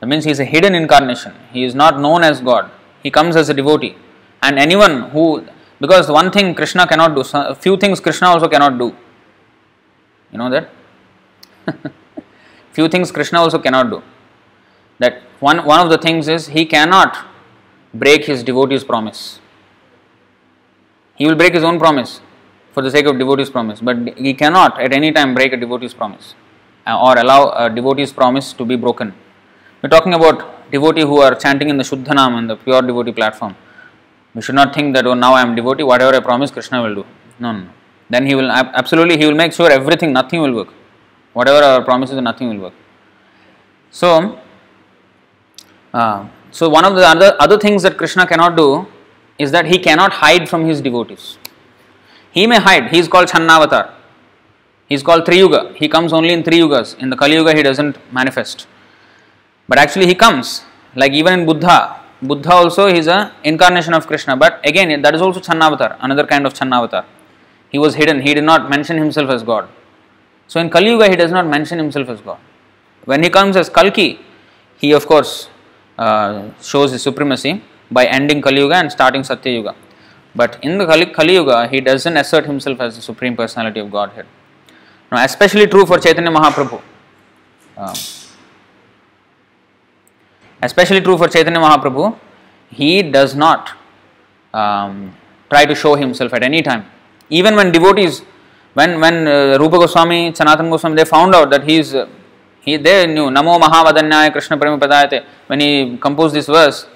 That 0.01 0.07
means 0.07 0.25
he 0.25 0.31
is 0.31 0.41
a 0.41 0.45
hidden 0.45 0.75
incarnation. 0.75 1.35
He 1.53 1.63
is 1.65 1.75
not 1.75 2.01
known 2.01 2.25
as 2.25 2.41
God. 2.41 2.71
He 3.03 3.11
comes 3.11 3.37
as 3.37 3.49
a 3.49 3.55
devotee. 3.55 3.97
And 4.43 4.59
anyone 4.59 5.11
who, 5.11 5.47
Because 5.79 6.09
one 6.09 6.31
thing 6.31 6.55
Krishna 6.55 6.87
cannot 6.87 7.15
do, 7.15 7.23
so- 7.23 7.55
few 7.55 7.77
things 7.77 8.01
Krishna 8.01 8.29
also 8.29 8.49
cannot 8.49 8.79
do. 8.79 8.95
You 10.31 10.39
know 10.39 10.49
that? 10.49 10.71
few 12.73 12.89
things 12.89 13.13
Krishna 13.13 13.41
also 13.41 13.59
cannot 13.59 13.91
do. 13.91 14.03
That 14.99 15.23
one, 15.41 15.65
one 15.65 15.81
of 15.81 15.91
the 15.91 15.99
things 15.99 16.29
is 16.29 16.47
he 16.49 16.65
cannot 16.65 17.19
break 17.95 18.25
his 18.25 18.43
devotee's 18.43 18.85
promise. 18.85 19.41
He 21.15 21.27
will 21.27 21.35
break 21.35 21.55
his 21.55 21.65
own 21.65 21.79
promise 21.79 22.21
for 22.73 22.83
the 22.83 22.91
sake 22.91 23.07
of 23.07 23.19
devotee's 23.19 23.51
promise, 23.51 23.81
but 23.81 23.97
he 24.19 24.35
cannot 24.35 24.81
at 24.81 24.93
any 24.93 25.13
time 25.13 25.35
break 25.35 25.53
a 25.53 25.57
devotee's 25.57 25.95
promise 25.95 26.35
uh, 26.87 26.99
or 26.99 27.19
allow 27.19 27.51
a 27.51 27.69
devotee's 27.69 28.13
promise 28.13 28.53
to 28.55 28.65
be 28.65 28.77
broken. 28.77 29.15
We're 29.83 29.91
talking 29.91 30.15
about 30.15 30.71
devotee 30.71 31.03
who 31.03 31.21
are 31.21 31.35
chanting 31.35 31.69
in 31.69 31.77
the 31.77 31.85
Shuddhanam 31.85 32.39
and 32.39 32.49
the 32.49 32.57
pure 32.57 32.83
devotee 32.83 33.13
platform. 33.13 33.55
We 34.35 34.41
should 34.41 34.55
not 34.55 34.75
think 34.75 34.95
that 34.95 35.07
oh 35.07 35.15
now 35.15 35.35
I 35.35 35.43
am 35.43 35.55
devotee, 35.55 35.83
whatever 35.83 36.17
I 36.17 36.21
promise 36.21 36.51
Krishna 36.51 36.83
will 36.83 36.95
do. 36.95 37.07
No, 37.39 37.53
no. 37.53 37.61
no. 37.61 37.71
Then 38.09 38.27
he 38.27 38.35
will 38.35 38.51
absolutely 38.51 39.17
he 39.19 39.27
will 39.27 39.35
make 39.35 39.53
sure 39.53 39.71
everything, 39.71 40.13
nothing 40.13 40.41
will 40.41 40.55
work. 40.55 40.69
Whatever 41.33 41.65
our 41.65 41.83
promises, 41.83 42.21
nothing 42.21 42.49
will 42.51 42.59
work. 42.65 42.75
So, 43.91 44.39
uh, 45.93 46.27
so 46.53 46.69
one 46.69 46.85
of 46.85 46.95
the 46.95 47.07
other 47.13 47.35
other 47.41 47.59
things 47.59 47.83
that 47.83 47.97
Krishna 47.97 48.27
cannot 48.27 48.57
do 48.57 48.87
is 49.39 49.51
that 49.53 49.67
he 49.67 49.79
cannot 49.79 50.13
hide 50.13 50.49
from 50.49 50.67
his 50.67 50.81
devotees. 50.81 51.39
He 52.31 52.47
may 52.47 52.61
hide. 52.61 52.91
He 52.91 52.99
is 52.99 53.09
called 53.09 53.29
Channavatar. 53.29 53.93
He 54.87 54.95
is 54.95 55.03
called 55.03 55.25
Triyuga. 55.25 55.75
He 55.77 55.89
comes 55.89 56.13
only 56.13 56.33
in 56.35 56.43
three 56.43 56.59
yugas. 56.59 56.99
In 56.99 57.09
the 57.09 57.17
Kali 57.17 57.35
Yuga, 57.35 57.55
he 57.55 57.63
doesn't 57.63 57.97
manifest. 58.13 58.67
But 59.67 59.79
actually, 59.79 60.07
he 60.07 60.15
comes. 60.15 60.63
Like 60.95 61.13
even 61.13 61.41
in 61.41 61.47
Buddha, 61.47 62.01
Buddha 62.21 62.53
also 62.53 62.87
is 62.87 63.07
a 63.07 63.33
incarnation 63.43 63.95
of 63.95 64.07
Krishna. 64.07 64.37
But 64.37 64.61
again, 64.67 65.01
that 65.01 65.15
is 65.15 65.23
also 65.23 65.41
Channavatar, 65.41 65.97
another 66.01 66.27
kind 66.27 66.47
of 66.47 66.53
Channavatar. 66.53 67.07
He 67.71 67.79
was 67.79 67.95
hidden. 67.95 68.21
He 68.21 68.35
did 68.35 68.45
not 68.45 68.69
mention 68.69 68.99
himself 68.99 69.31
as 69.31 69.43
God. 69.43 69.69
So 70.47 70.61
in 70.61 70.69
Kali 70.69 70.91
Yuga, 70.91 71.09
he 71.09 71.17
does 71.17 71.33
not 71.33 71.47
mention 71.47 71.79
himself 71.79 72.11
as 72.11 72.21
God. 72.21 72.39
When 73.07 73.23
he 73.23 73.31
comes 73.31 73.57
as 73.57 73.71
Kalki, 73.71 74.21
he 74.77 74.93
of 74.93 75.07
course 75.07 75.49
uh, 76.05 76.51
shows 76.73 76.91
his 76.95 77.03
supremacy 77.09 77.53
by 77.97 78.05
ending 78.19 78.41
Kali 78.47 78.61
Yuga 78.63 78.77
and 78.83 78.91
starting 78.99 79.25
Satya 79.31 79.53
Yuga. 79.59 79.75
But 80.35 80.59
in 80.63 80.79
the 80.79 80.87
Kali, 80.87 81.07
Kali 81.19 81.35
Yuga, 81.35 81.59
he 81.73 81.81
doesn't 81.81 82.17
assert 82.17 82.47
himself 82.53 82.81
as 82.81 82.97
the 82.97 83.03
supreme 83.11 83.37
personality 83.43 83.81
of 83.81 83.91
Godhead. 83.91 84.27
Now, 85.11 85.25
especially 85.25 85.67
true 85.67 85.85
for 85.91 85.99
Chaitanya 85.99 86.31
Mahaprabhu. 86.31 86.81
Um, 87.77 87.95
especially 90.63 91.01
true 91.01 91.19
for 91.19 91.29
Chaitanya 91.29 91.61
Mahaprabhu, 91.61 92.17
he 92.71 93.03
does 93.03 93.35
not 93.35 93.73
um, 94.55 95.15
try 95.51 95.65
to 95.67 95.75
show 95.75 95.95
himself 95.95 96.33
at 96.33 96.43
any 96.43 96.63
time. 96.63 96.87
Even 97.29 97.55
when 97.57 97.73
devotees, 97.73 98.23
when 98.75 99.01
when 99.01 99.27
uh, 99.27 99.59
Rupa 99.61 99.79
Goswami, 99.85 100.33
Sanatana 100.33 100.71
Goswami, 100.71 100.97
they 100.97 101.05
found 101.05 101.35
out 101.35 101.51
that 101.51 101.65
he 101.65 101.77
is, 101.83 101.95
uh, 101.95 102.07
he 102.63 102.77
they 102.77 103.07
knew 103.07 103.29
Namo 103.29 103.61
Mahavadanyaya 103.61 104.33
Krishna 104.33 104.57
Prema 104.57 104.79
Padayate. 104.79 105.25
When 105.49 105.61
he 105.61 105.99
composed 105.99 106.35
this 106.35 106.47
verse, 106.47 106.87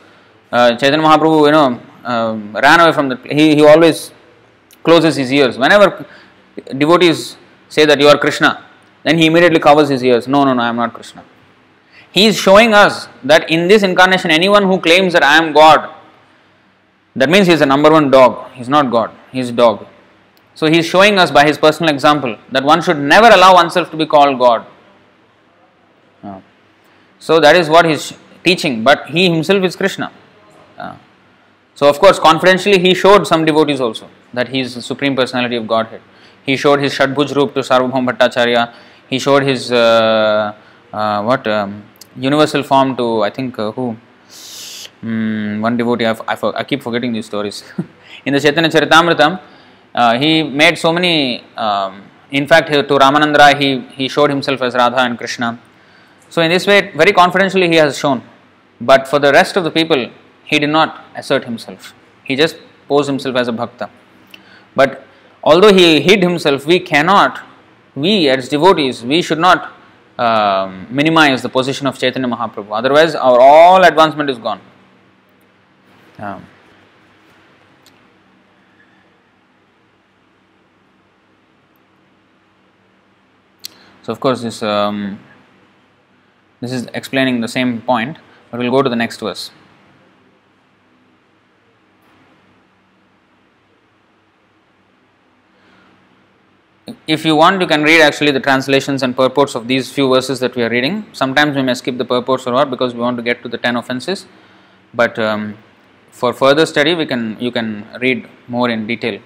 uh, 0.53 0.77
Chaitanya 0.77 1.05
Mahaprabhu, 1.05 1.47
you 1.47 1.53
know, 1.53 1.81
um, 2.05 2.57
ran 2.57 2.81
away 2.81 2.93
from 2.93 3.09
the. 3.09 3.17
He 3.29 3.57
he 3.57 3.65
always 3.65 4.13
closes 4.85 5.17
his 5.17 5.33
ears 5.33 5.59
whenever 5.59 6.07
devotees 6.79 7.37
say 7.69 7.85
that 7.85 8.01
you 8.01 8.09
are 8.09 8.17
Krishna. 8.17 8.65
Then 9.03 9.19
he 9.19 9.27
immediately 9.27 9.59
covers 9.59 9.89
his 9.89 10.03
ears. 10.03 10.29
No, 10.29 10.45
no, 10.45 10.55
no, 10.55 10.63
I 10.63 10.69
am 10.69 10.77
not 10.77 10.95
Krishna. 10.95 11.25
He 12.13 12.27
is 12.27 12.37
showing 12.37 12.73
us 12.73 13.09
that 13.25 13.51
in 13.51 13.69
this 13.69 13.83
incarnation, 13.83 14.31
anyone 14.31 14.63
who 14.63 14.81
claims 14.81 15.13
that 15.13 15.23
I 15.23 15.37
am 15.37 15.53
God, 15.53 15.93
that 17.15 17.29
means 17.29 17.47
he 17.47 17.53
is 17.53 17.61
the 17.61 17.67
number 17.67 17.91
one 17.91 18.11
dog. 18.11 18.51
He 18.53 18.61
is 18.63 18.69
not 18.69 18.91
God, 18.91 19.11
he 19.33 19.41
is 19.41 19.51
dog. 19.51 19.87
So 20.55 20.67
he 20.67 20.79
is 20.79 20.87
showing 20.87 21.19
us 21.19 21.31
by 21.31 21.45
his 21.47 21.59
personal 21.59 21.93
example 21.93 22.39
that 22.53 22.65
one 22.65 22.81
should 22.83 22.99
never 22.99 23.29
allow 23.29 23.55
oneself 23.55 23.91
to 23.91 23.97
be 23.97 24.07
called 24.07 24.39
God. 24.39 24.65
So 27.19 27.41
that 27.41 27.57
is 27.57 27.69
what 27.69 27.87
he 27.87 27.93
is 27.93 28.15
teaching, 28.45 28.85
but 28.85 29.07
he 29.07 29.31
himself 29.31 29.65
is 29.65 29.77
Krishna. 29.77 30.13
Uh, 30.79 30.95
So 31.79 31.89
of 31.93 31.99
course, 32.03 32.19
confidentially, 32.19 32.79
he 32.79 32.95
showed 32.95 33.27
some 33.31 33.45
devotees 33.45 33.81
also 33.87 34.07
that 34.33 34.49
he 34.49 34.61
is 34.61 34.75
the 34.77 34.83
supreme 34.83 35.15
personality 35.15 35.57
of 35.57 35.67
Godhead. 35.73 36.01
He 36.47 36.57
showed 36.57 36.81
his 36.81 36.95
Shadbhuj 36.99 37.35
Roop 37.37 37.53
to 37.57 37.61
Sarvabhaum 37.61 38.09
Bhattacharya. 38.11 38.63
He 39.11 39.19
showed 39.19 39.43
his 39.43 39.71
uh, 39.73 40.55
uh, 40.93 41.23
what 41.23 41.47
um, 41.47 41.85
universal 42.17 42.63
form 42.63 42.97
to 42.97 43.23
I 43.29 43.31
think 43.31 43.59
uh, 43.59 43.73
who 43.73 43.85
mm, 45.05 45.61
one 45.61 45.77
devotee. 45.77 46.07
I, 46.07 46.17
I 46.61 46.65
keep 46.65 46.83
forgetting 46.83 47.13
these 47.13 47.27
stories. 47.27 47.63
In 48.25 48.33
the 48.33 48.41
Chaitanya 48.41 48.71
Charitamritam, 48.71 49.39
uh, 49.95 50.19
he 50.19 50.43
made 50.43 50.79
so 50.79 50.93
many. 50.93 51.45
Um, 51.57 52.03
in 52.31 52.47
fact, 52.47 52.69
to 52.73 52.95
Ramananda, 53.05 53.61
he 53.61 53.81
he 53.99 54.09
showed 54.09 54.31
himself 54.31 54.63
as 54.63 54.75
Radha 54.75 55.01
and 55.09 55.19
Krishna. 55.19 55.59
So 56.37 56.43
in 56.43 56.51
this 56.51 56.67
way, 56.67 56.91
very 56.95 57.13
confidentially, 57.15 57.67
he 57.67 57.77
has 57.77 57.97
shown. 57.97 58.23
But 58.79 59.09
for 59.09 59.19
the 59.19 59.33
rest 59.33 59.57
of 59.57 59.65
the 59.65 59.71
people, 59.71 60.11
he 60.45 60.59
did 60.59 60.69
not 60.69 61.03
assert 61.17 61.45
himself. 61.45 61.95
He 62.25 62.37
just 62.37 62.59
posed 62.87 63.09
himself 63.09 63.37
as 63.37 63.49
a 63.49 63.53
bhakta. 63.53 63.89
But 64.75 65.07
although 65.43 65.73
he 65.73 66.03
hid 66.03 66.23
himself, 66.23 66.67
we 66.67 66.79
cannot, 66.79 67.43
we 67.95 68.29
as 68.29 68.51
devotees, 68.51 69.03
we 69.03 69.23
should 69.23 69.39
not 69.39 69.73
um, 70.19 70.87
minimize 70.91 71.41
the 71.41 71.49
position 71.49 71.87
of 71.87 71.99
Chaitanya 71.99 72.29
Mahaprabhu. 72.29 72.69
Otherwise, 72.71 73.15
our 73.15 73.41
all 73.41 73.83
advancement 73.83 74.29
is 74.29 74.37
gone. 74.37 74.61
Um, 76.19 76.45
so, 84.03 84.13
of 84.13 84.21
course, 84.21 84.43
this 84.43 84.63
um, 84.63 85.19
this 86.67 86.83
is 86.83 86.89
explaining 86.95 87.43
the 87.43 87.47
same 87.47 87.81
point, 87.81 88.17
but 88.51 88.59
we'll 88.59 88.73
go 88.73 88.83
to 88.83 88.91
the 88.91 88.97
next 88.97 89.21
verse. 89.21 89.53
If 97.07 97.25
you 97.25 97.37
want, 97.37 97.61
you 97.61 97.69
can 97.69 97.85
read 97.85 98.01
actually 98.01 98.33
the 98.33 98.41
translations 98.41 99.05
and 99.05 99.17
purports 99.17 99.55
of 99.55 99.69
these 99.69 99.93
few 99.93 100.09
verses 100.09 100.41
that 100.41 100.57
we 100.57 100.65
are 100.65 100.69
reading. 100.69 101.07
Sometimes 101.13 101.55
we 101.55 101.63
may 101.63 101.75
skip 101.75 101.99
the 101.99 102.05
purports 102.05 102.49
or 102.49 102.55
what 102.55 102.69
because 102.69 102.95
we 102.95 103.01
want 103.01 103.17
to 103.17 103.23
get 103.23 103.45
to 103.45 103.49
the 103.49 103.59
10 103.59 103.77
offenses, 103.77 104.27
but 104.93 105.17
um, 105.21 105.57
for 106.11 106.33
further 106.33 106.67
study, 106.67 106.97
we 106.97 107.07
can 107.07 107.37
you 107.39 107.53
can 107.53 107.87
read 108.01 108.29
more 108.49 108.69
in 108.71 108.89
detail. 108.89 109.21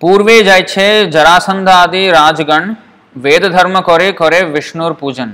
पूर्वे 0.00 0.42
जाइ 0.44 0.62
छे 0.68 0.88
जरासंध 1.10 1.68
आदि 1.68 2.08
राजगण 2.10 2.74
वेद 3.26 3.44
धर्म 3.52 3.80
करे 3.80 4.10
करे 4.12 4.42
विष्णुर 4.54 4.92
पूजन 5.00 5.30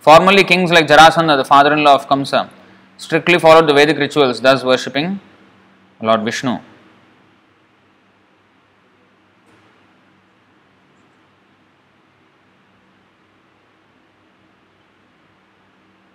Formerly, 0.00 0.44
kings 0.44 0.70
like 0.70 0.86
Jarasandha, 0.86 1.36
the 1.36 1.44
father 1.44 1.72
in 1.74 1.84
law 1.84 1.94
of 1.94 2.08
Kamsa, 2.08 2.48
strictly 2.96 3.38
followed 3.38 3.68
the 3.68 3.74
Vedic 3.74 3.98
rituals, 3.98 4.40
thus 4.40 4.64
worshipping 4.64 5.20
Lord 6.02 6.22
Vishnu. 6.24 6.58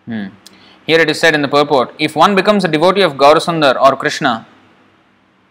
Hmm. 0.05 0.27
Here 0.85 0.99
it 0.99 1.09
is 1.09 1.19
said 1.19 1.33
in 1.33 1.41
the 1.41 1.47
purport 1.47 1.93
if 1.97 2.15
one 2.15 2.35
becomes 2.35 2.63
a 2.63 2.67
devotee 2.67 3.01
of 3.01 3.13
Gaurasundar 3.13 3.79
or 3.81 3.95
Krishna, 3.95 4.47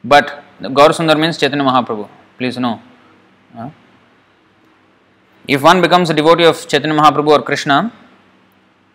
but 0.05 0.45
Gaurasundar 0.61 1.19
means 1.19 1.39
Chaitanya 1.39 1.65
Mahaprabhu, 1.65 2.09
please 2.39 2.59
know. 2.59 2.81
If 5.47 5.63
one 5.63 5.81
becomes 5.81 6.11
a 6.11 6.15
devotee 6.15 6.45
of 6.45 6.67
Chaitanya 6.67 6.97
Mahaprabhu 6.97 7.29
or 7.29 7.43
Krishna, 7.43 7.93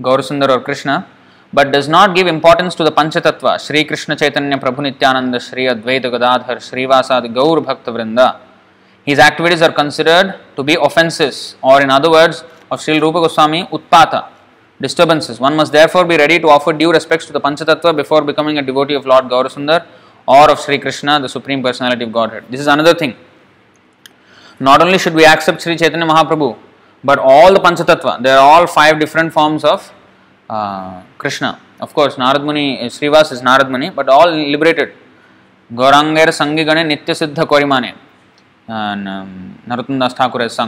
Gaurasundar 0.01 0.49
or 0.49 0.61
Krishna, 0.61 1.07
but 1.51 1.71
does 1.71 1.87
not 1.87 2.15
give 2.15 2.27
importance 2.27 2.75
to 2.75 2.83
the 2.83 2.91
Panchatattva, 2.91 3.59
Sri 3.59 3.83
Krishna 3.83 4.15
Chaitanya 4.15 4.57
Prabhu 4.57 4.81
Nityananda, 4.83 5.39
Sri 5.39 5.65
Advaita 5.65 6.11
Gadadhar, 6.11 6.57
Srivasad 6.57 7.33
Gaur 7.33 7.61
Bhakta 7.61 7.91
Vrinda, 7.91 8.39
his 9.05 9.19
activities 9.19 9.61
are 9.61 9.71
considered 9.71 10.39
to 10.55 10.63
be 10.63 10.75
offenses, 10.75 11.55
or 11.63 11.81
in 11.81 11.89
other 11.89 12.11
words, 12.11 12.43
of 12.71 12.79
Sri 12.81 12.99
Rupa 12.99 13.19
Goswami, 13.21 13.63
Utpata, 13.65 14.29
disturbances. 14.79 15.39
One 15.39 15.55
must 15.55 15.71
therefore 15.71 16.05
be 16.05 16.17
ready 16.17 16.39
to 16.39 16.47
offer 16.47 16.71
due 16.73 16.91
respects 16.91 17.25
to 17.25 17.33
the 17.33 17.41
Panchatattva 17.41 17.95
before 17.95 18.21
becoming 18.21 18.57
a 18.59 18.61
devotee 18.61 18.93
of 18.93 19.05
Lord 19.05 19.25
Gaurasundar 19.25 19.85
or 20.27 20.51
of 20.51 20.59
Sri 20.59 20.77
Krishna, 20.77 21.19
the 21.19 21.27
Supreme 21.27 21.63
Personality 21.63 22.03
of 22.03 22.11
Godhead. 22.11 22.45
This 22.49 22.59
is 22.61 22.67
another 22.67 22.93
thing. 22.93 23.15
Not 24.59 24.81
only 24.81 24.99
should 24.99 25.15
we 25.15 25.25
accept 25.25 25.61
Sri 25.61 25.75
Chaitanya 25.75 26.05
Mahaprabhu, 26.05 26.55
but 27.03 27.19
all 27.19 27.53
the 27.53 27.59
Panchatattva, 27.59 28.21
there 28.23 28.37
are 28.37 28.59
all 28.61 28.67
five 28.67 28.99
different 28.99 29.31
forms 29.33 29.63
of 29.63 29.91
uh, 30.49 31.01
Krishna. 31.17 31.59
Of 31.79 31.93
course, 31.93 32.15
Narad 32.15 32.43
Muni, 32.43 32.77
Srivas 32.87 33.31
is 33.31 33.41
Narad 33.41 33.69
Muni, 33.69 33.89
but 33.89 34.09
all 34.09 34.29
liberated. 34.31 34.93
Gaurangir 35.73 36.27
Sangigane 36.27 36.83
Nitya 36.91 37.15
Siddha 37.15 37.45
Korimane. 37.45 37.95
And 38.67 39.07
um, 39.07 40.09
Thakur 40.09 40.41
has. 40.41 40.59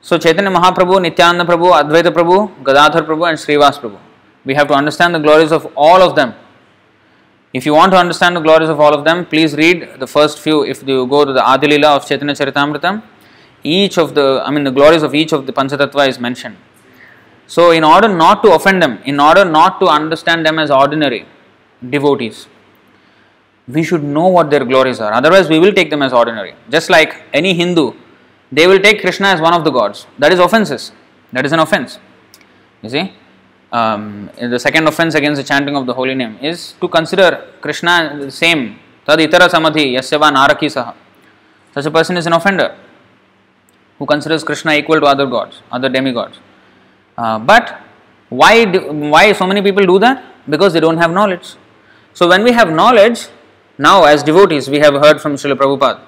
So, 0.00 0.18
Chaitanya 0.18 0.50
Mahaprabhu, 0.50 1.00
Nityananda 1.00 1.44
Prabhu, 1.44 1.72
Advaita 1.72 2.12
Prabhu, 2.12 2.64
Gadadhar 2.64 3.02
Prabhu, 3.02 3.28
and 3.28 3.38
Srivas 3.38 3.78
Prabhu. 3.80 3.98
We 4.44 4.54
have 4.54 4.68
to 4.68 4.74
understand 4.74 5.14
the 5.14 5.18
glories 5.18 5.52
of 5.52 5.70
all 5.76 6.02
of 6.02 6.16
them. 6.16 6.34
If 7.52 7.66
you 7.66 7.74
want 7.74 7.92
to 7.92 7.98
understand 7.98 8.34
the 8.34 8.40
glories 8.40 8.68
of 8.68 8.80
all 8.80 8.94
of 8.94 9.04
them, 9.04 9.26
please 9.26 9.54
read 9.54 10.00
the 10.00 10.06
first 10.06 10.40
few. 10.40 10.64
If 10.64 10.86
you 10.86 11.06
go 11.06 11.24
to 11.24 11.32
the 11.32 11.40
Adilila 11.40 11.96
of 11.96 12.06
Chaitanya 12.08 12.34
Charitamrita, 12.34 13.02
each 13.64 13.98
of 13.98 14.14
the, 14.14 14.42
I 14.44 14.50
mean, 14.50 14.64
the 14.64 14.70
glories 14.70 15.02
of 15.02 15.14
each 15.14 15.32
of 15.32 15.46
the 15.46 15.52
Panchatattva 15.52 16.08
is 16.08 16.18
mentioned. 16.18 16.56
So, 17.46 17.70
in 17.70 17.84
order 17.84 18.08
not 18.08 18.42
to 18.44 18.52
offend 18.52 18.82
them, 18.82 18.98
in 19.04 19.20
order 19.20 19.44
not 19.44 19.78
to 19.80 19.86
understand 19.86 20.46
them 20.46 20.58
as 20.58 20.70
ordinary 20.70 21.26
devotees, 21.90 22.46
we 23.68 23.82
should 23.82 24.02
know 24.02 24.28
what 24.28 24.50
their 24.50 24.64
glories 24.64 25.00
are. 25.00 25.12
Otherwise, 25.12 25.48
we 25.48 25.58
will 25.58 25.72
take 25.72 25.90
them 25.90 26.02
as 26.02 26.12
ordinary. 26.12 26.54
Just 26.70 26.90
like 26.90 27.22
any 27.32 27.54
Hindu, 27.54 27.92
they 28.50 28.66
will 28.66 28.80
take 28.80 29.00
Krishna 29.00 29.28
as 29.28 29.40
one 29.40 29.54
of 29.54 29.64
the 29.64 29.70
gods. 29.70 30.06
That 30.18 30.32
is 30.32 30.38
offenses. 30.38 30.92
That 31.32 31.44
is 31.46 31.52
an 31.52 31.58
offense. 31.58 31.98
You 32.82 32.90
see? 32.90 33.12
Um, 33.70 34.30
the 34.38 34.58
second 34.58 34.86
offense 34.86 35.14
against 35.14 35.40
the 35.40 35.46
chanting 35.46 35.76
of 35.76 35.86
the 35.86 35.94
holy 35.94 36.14
name 36.14 36.38
is 36.42 36.74
to 36.80 36.88
consider 36.88 37.48
Krishna 37.60 38.18
the 38.20 38.30
same. 38.30 38.78
Tad 39.06 39.18
itara 39.18 39.48
samadhi 39.48 39.94
yasyava 39.94 40.30
saha. 40.32 40.94
Such 41.74 41.86
a 41.86 41.90
person 41.90 42.16
is 42.16 42.26
an 42.26 42.34
offender 42.34 42.76
who 44.02 44.06
considers 44.06 44.42
Krishna 44.42 44.72
equal 44.74 45.00
to 45.00 45.06
other 45.06 45.26
gods, 45.26 45.62
other 45.70 45.88
demigods. 45.88 46.38
Uh, 47.16 47.38
but 47.38 47.80
why 48.30 48.64
do, 48.64 48.80
why 49.14 49.32
so 49.32 49.46
many 49.46 49.62
people 49.62 49.86
do 49.86 50.00
that? 50.00 50.24
Because 50.50 50.72
they 50.72 50.80
don't 50.80 50.98
have 50.98 51.12
knowledge. 51.12 51.54
So 52.12 52.28
when 52.28 52.42
we 52.42 52.50
have 52.50 52.68
knowledge, 52.68 53.28
now 53.78 54.02
as 54.02 54.24
devotees, 54.24 54.68
we 54.68 54.80
have 54.80 54.94
heard 54.94 55.20
from 55.20 55.36
Srila 55.36 55.54
Prabhupada, 55.54 56.00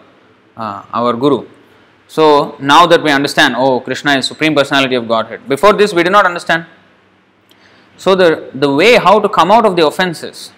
uh, 0.57 0.83
our 0.92 1.12
guru. 1.12 1.46
So 2.09 2.57
now 2.59 2.85
that 2.87 3.00
we 3.00 3.12
understand, 3.12 3.54
oh, 3.57 3.78
Krishna 3.78 4.16
is 4.18 4.26
Supreme 4.26 4.57
Personality 4.57 4.96
of 4.96 5.07
Godhead. 5.07 5.48
Before 5.48 5.72
this, 5.72 5.94
we 5.94 6.02
did 6.02 6.11
not 6.11 6.26
understand. 6.26 6.66
So 7.96 8.16
the, 8.16 8.50
the 8.54 8.74
way 8.74 8.96
how 8.96 9.20
to 9.20 9.28
come 9.28 9.52
out 9.52 9.64
of 9.64 9.76
the 9.76 9.87
offenses 9.87 10.50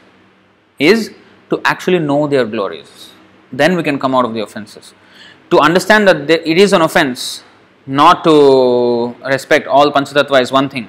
is 0.78 1.12
to 1.50 1.60
actually 1.66 1.98
know 1.98 2.26
their 2.26 2.46
glories. 2.46 3.10
Then 3.52 3.76
we 3.76 3.82
can 3.82 3.98
come 3.98 4.14
out 4.14 4.24
of 4.24 4.32
the 4.32 4.40
offenses. 4.40 4.94
To 5.50 5.58
understand 5.58 6.08
that 6.08 6.30
it 6.30 6.58
is 6.58 6.72
an 6.72 6.82
offense 6.82 7.44
not 7.86 8.24
to 8.24 9.14
respect 9.24 9.66
all 9.66 9.92
Panchatattva 9.92 10.40
is 10.40 10.50
one 10.50 10.68
thing. 10.68 10.88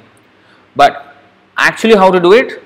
But 0.75 1.15
actually 1.57 1.95
how 1.95 2.11
to 2.11 2.19
do 2.19 2.33
it? 2.33 2.63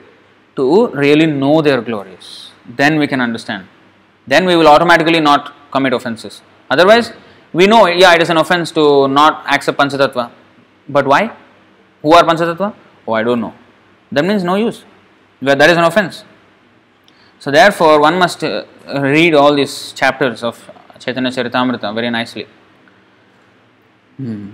To 0.56 0.88
really 0.90 1.26
know 1.26 1.62
their 1.62 1.82
glories. 1.82 2.52
Then 2.66 3.00
we 3.00 3.08
can 3.08 3.22
understand. 3.22 3.68
Then 4.28 4.46
we 4.46 4.56
will 4.56 4.68
automatically 4.68 5.20
not 5.20 5.54
commit 5.72 5.94
offenses. 5.94 6.42
Otherwise, 6.70 7.12
we 7.54 7.68
know, 7.68 7.88
yeah, 7.88 8.14
it 8.14 8.22
is 8.22 8.30
an 8.30 8.38
offense 8.38 8.72
to 8.72 9.08
not 9.08 9.46
accept 9.54 9.78
Panchatattva. 9.78 10.32
But 10.88 11.06
why? 11.06 11.36
Who 12.02 12.14
are 12.14 12.24
Panchatattva? 12.24 12.74
Oh, 13.08 13.14
I 13.14 13.24
don't 13.24 13.42
know 13.42 13.54
that 14.12 14.26
means 14.26 14.44
no 14.44 14.56
use. 14.56 14.84
That 15.42 15.70
is 15.70 15.78
an 15.78 15.84
offense. 15.84 16.24
So 17.40 17.50
therefore, 17.50 18.00
one 18.00 18.20
must 18.20 18.44
uh, 18.44 18.66
read 18.88 19.34
all 19.34 19.56
these 19.56 19.94
chapters 19.94 20.44
of 20.44 20.70
Chaitanya 21.04 21.32
Charitamrita 21.32 21.94
very 21.94 22.10
nicely. 22.10 22.46
Hmm. 24.18 24.52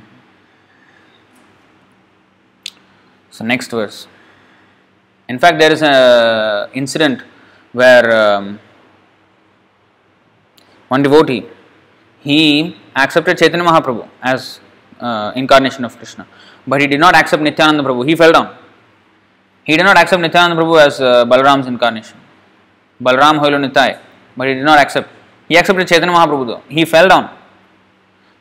So 3.29 3.43
next 3.45 3.69
verse. 3.69 4.07
In 5.29 5.37
fact, 5.39 5.59
there 5.59 5.71
is 5.71 5.81
an 5.83 6.69
incident 6.73 7.21
where 7.73 8.05
um, 8.19 8.59
one 10.87 11.03
devotee 11.03 11.45
he 12.21 12.75
accepted 12.95 13.37
Chaitanya 13.37 13.65
Mahaprabhu 13.65 14.07
as 14.21 14.59
uh, 14.99 15.31
incarnation 15.35 15.83
of 15.85 15.95
Krishna, 15.97 16.25
but 16.65 16.81
he 16.81 16.87
did 16.87 16.99
not 16.99 17.15
accept 17.15 17.43
Nityananda 17.43 17.83
Prabhu. 17.83 18.07
He 18.07 18.15
fell 18.15 18.31
down. 18.31 18.55
He 19.65 19.75
did 19.75 19.83
not 19.83 19.97
accept 19.97 20.21
Nityananda 20.21 20.55
Prabhu 20.61 20.79
as 20.85 21.01
uh, 21.01 21.25
Balram's 21.25 21.67
incarnation. 21.67 22.17
Balram 23.01 23.39
Hoilo 23.39 23.59
Nitai, 23.63 23.99
but 24.35 24.47
he 24.47 24.55
did 24.55 24.63
not 24.63 24.79
accept. 24.79 25.09
He 25.47 25.57
accepted 25.57 25.87
Chaitanya 25.87 26.13
Mahaprabhu 26.13 26.47
though. 26.47 26.63
He 26.67 26.85
fell 26.85 27.07
down. 27.07 27.29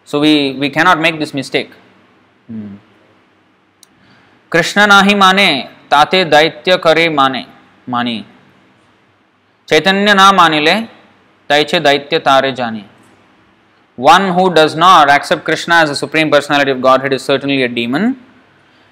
So 0.04 0.20
we, 0.20 0.54
we 0.54 0.70
cannot 0.70 1.00
make 1.00 1.18
this 1.18 1.34
mistake. 1.34 1.70
Hmm. 2.48 2.74
Krishna 4.52 4.80
नाही 4.88 5.14
माने 5.20 5.48
ताते 5.90 6.24
दैत्य 6.24 6.76
करे 6.84 7.08
माने 7.14 7.44
मानी 7.90 8.18
चैतन्य 9.68 10.14
ना 10.14 10.30
मानिले 10.32 10.74
तैचे 11.50 11.80
दैत्य 11.86 12.18
तारे 12.28 12.52
जानी 12.60 12.84
one 13.96 14.28
who 14.36 14.44
does 14.58 14.76
not 14.76 15.10
accept 15.10 15.44
krishna 15.44 15.80
as 15.82 15.88
the 15.88 15.96
supreme 15.96 16.30
personality 16.30 16.70
of 16.70 16.80
godhead 16.80 17.12
is 17.12 17.24
certainly 17.24 17.62
a 17.64 17.68
demon 17.68 18.06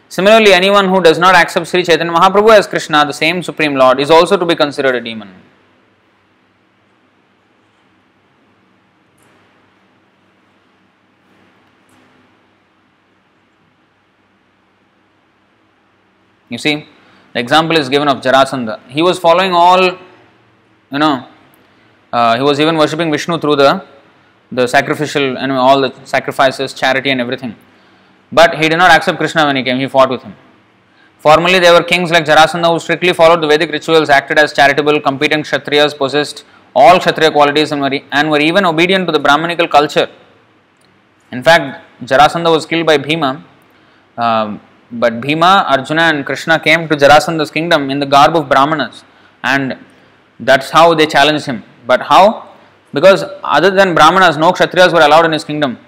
Similarly, 0.09 0.53
anyone 0.53 0.89
who 0.89 1.01
does 1.01 1.19
not 1.19 1.35
accept 1.35 1.67
Sri 1.67 1.83
Chaitanya 1.83 2.13
Mahaprabhu 2.13 2.57
as 2.57 2.67
Krishna, 2.69 3.05
the 3.05 3.13
same 3.13 3.43
Supreme 3.43 3.75
Lord, 3.75 3.99
is 3.99 4.11
also 4.11 4.37
to 4.37 4.47
be 4.47 4.55
considered 4.55 4.95
a 4.95 5.01
demon. 5.01 5.35
You 16.55 16.61
see, 16.67 16.75
the 17.33 17.41
example 17.45 17.77
is 17.83 17.89
given 17.95 18.09
of 18.13 18.19
Jarasandha. 18.27 18.75
He 18.97 19.03
was 19.09 19.19
following 19.27 19.53
all, 19.53 19.83
you 20.95 21.01
know, 21.05 21.15
uh, 22.13 22.37
he 22.39 22.45
was 22.51 22.61
even 22.65 22.77
worshipping 22.83 23.11
Vishnu 23.17 23.39
through 23.43 23.57
the 23.65 23.71
the 24.59 24.67
sacrificial 24.75 25.37
and 25.43 25.53
all 25.67 25.81
the 25.85 25.91
sacrifices, 26.15 26.73
charity, 26.81 27.11
and 27.15 27.21
everything. 27.21 27.55
But 28.39 28.51
he 28.61 28.69
did 28.73 28.79
not 28.83 28.91
accept 28.97 29.19
Krishna 29.23 29.47
when 29.47 29.57
he 29.57 29.63
came, 29.69 29.79
he 29.85 29.89
fought 29.95 30.11
with 30.11 30.23
him. 30.23 30.35
Formerly, 31.25 31.59
there 31.65 31.73
were 31.77 31.83
kings 31.93 32.11
like 32.17 32.25
Jarasandha 32.31 32.71
who 32.73 32.79
strictly 32.79 33.13
followed 33.21 33.41
the 33.43 33.49
Vedic 33.53 33.71
rituals, 33.77 34.11
acted 34.19 34.39
as 34.39 34.53
charitable, 34.53 35.01
competent 35.01 35.47
Kshatriyas, 35.47 35.97
possessed 36.03 36.45
all 36.77 36.99
Kshatriya 37.01 37.31
qualities, 37.31 37.73
and 37.73 37.81
were, 37.81 37.99
and 38.13 38.31
were 38.31 38.41
even 38.51 38.65
obedient 38.73 39.07
to 39.09 39.13
the 39.13 39.23
Brahmanical 39.27 39.69
culture. 39.77 40.09
In 41.33 41.43
fact, 41.43 41.83
Jarasandha 42.11 42.51
was 42.57 42.67
killed 42.67 42.87
by 42.87 42.99
Bhima, 42.99 43.45
um, 44.19 44.61
but 45.03 45.21
Bhima, 45.21 45.65
Arjuna, 45.69 46.03
and 46.03 46.27
Krishna 46.27 46.59
came 46.59 46.89
to 46.89 46.97
Jarasandha's 46.97 47.51
kingdom 47.51 47.91
in 47.91 47.99
the 47.99 48.07
garb 48.07 48.37
of 48.37 48.49
Brahmanas, 48.49 49.05
and 49.43 49.79
that's 50.39 50.71
how 50.71 50.95
they 50.95 51.07
challenged 51.07 51.47
him. 51.47 51.63
But 51.87 52.03
how? 52.03 52.51
Because 52.93 53.25
other 53.43 53.71
than 53.71 53.95
Brahmanas, 53.95 54.37
no 54.37 54.53
Kshatriyas 54.53 54.93
were 54.93 55.01
allowed 55.01 55.25
in 55.27 55.33
his 55.33 55.45
kingdom. 55.45 55.79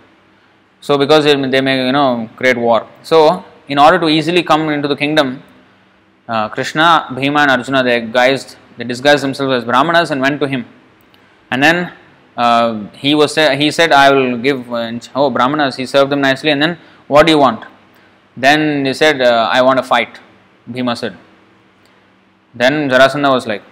So 0.80 0.98
because 0.98 1.24
they 1.24 1.60
may 1.60 1.86
you 1.86 1.92
know 1.92 2.28
create 2.36 2.56
war. 2.56 2.86
So 3.02 3.44
in 3.68 3.78
order 3.78 3.98
to 3.98 4.08
easily 4.08 4.42
come 4.42 4.68
into 4.68 4.88
the 4.88 4.96
kingdom, 4.96 5.42
uh, 6.28 6.48
Krishna, 6.48 7.08
Bhima, 7.14 7.40
and 7.40 7.50
Arjuna 7.52 7.82
they 7.82 8.00
guised 8.02 8.56
they 8.76 8.84
disguised 8.84 9.22
themselves 9.22 9.52
as 9.58 9.64
Brahmanas 9.64 10.10
and 10.10 10.20
went 10.20 10.40
to 10.40 10.46
him. 10.46 10.66
And 11.50 11.62
then 11.62 11.92
uh, 12.36 12.88
he 12.92 13.14
was 13.14 13.34
he 13.34 13.70
said, 13.70 13.92
"I 13.92 14.10
will 14.12 14.36
give 14.36 14.72
uh, 14.72 14.98
oh 15.14 15.30
Brahmanas." 15.30 15.76
He 15.76 15.86
served 15.86 16.10
them 16.12 16.20
nicely, 16.20 16.50
and 16.50 16.60
then 16.60 16.78
what 17.06 17.26
do 17.26 17.32
you 17.32 17.38
want? 17.38 17.64
Then 18.36 18.84
he 18.84 18.94
said, 18.94 19.20
uh, 19.20 19.48
"I 19.52 19.62
want 19.62 19.78
to 19.78 19.82
fight." 19.82 20.20
Bhima 20.70 20.96
said. 20.96 21.16
Then 22.54 22.88
Jarasandha 22.90 23.30
was 23.32 23.46
like 23.46 23.62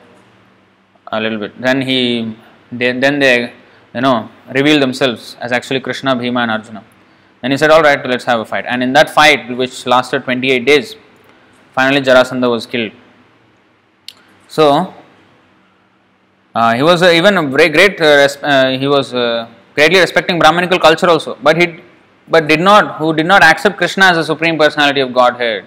a 1.11 1.21
little 1.21 1.39
bit. 1.39 1.61
Then 1.61 1.83
he 1.83 2.37
they, 2.71 2.93
then 2.93 3.19
they 3.19 3.53
you 3.95 4.01
know 4.01 4.29
revealed 4.55 4.83
themselves 4.83 5.37
as 5.41 5.53
actually 5.53 5.81
Krishna, 5.81 6.15
Bhima, 6.17 6.41
and 6.41 6.51
Arjuna. 6.51 6.85
Then 7.45 7.51
he 7.51 7.59
said, 7.59 7.71
All 7.71 7.83
right, 7.83 8.05
let's 8.07 8.25
have 8.25 8.41
a 8.41 8.45
fight. 8.47 8.65
And 8.67 8.83
in 8.83 8.95
that 8.95 9.11
fight, 9.11 9.55
which 9.55 9.85
lasted 9.85 10.25
28 10.25 10.65
days, 10.65 10.97
finally 11.73 12.01
Jarasandha 12.01 12.49
was 12.51 12.65
killed. 12.65 12.93
So, 14.49 14.95
uh, 16.55 16.73
he 16.75 16.83
was 16.83 17.03
uh, 17.03 17.11
even 17.11 17.37
a 17.37 17.43
very 17.43 17.69
great, 17.69 18.01
uh, 18.01 18.29
uh 18.43 18.79
he 18.79 18.87
was 18.87 19.13
uh, 19.13 19.47
greatly 19.75 20.01
respecting 20.01 20.39
Brahmanical 20.39 20.79
culture 20.79 21.11
also, 21.11 21.37
but 21.43 21.61
he 21.61 21.81
but 22.29 22.49
did 22.49 22.61
not, 22.61 22.97
who 22.99 23.15
did 23.15 23.27
not 23.27 23.43
accept 23.43 23.77
Krishna 23.77 24.07
as 24.07 24.17
the 24.17 24.25
supreme 24.25 24.59
personality 24.59 25.01
of 25.01 25.13
Godhead. 25.13 25.65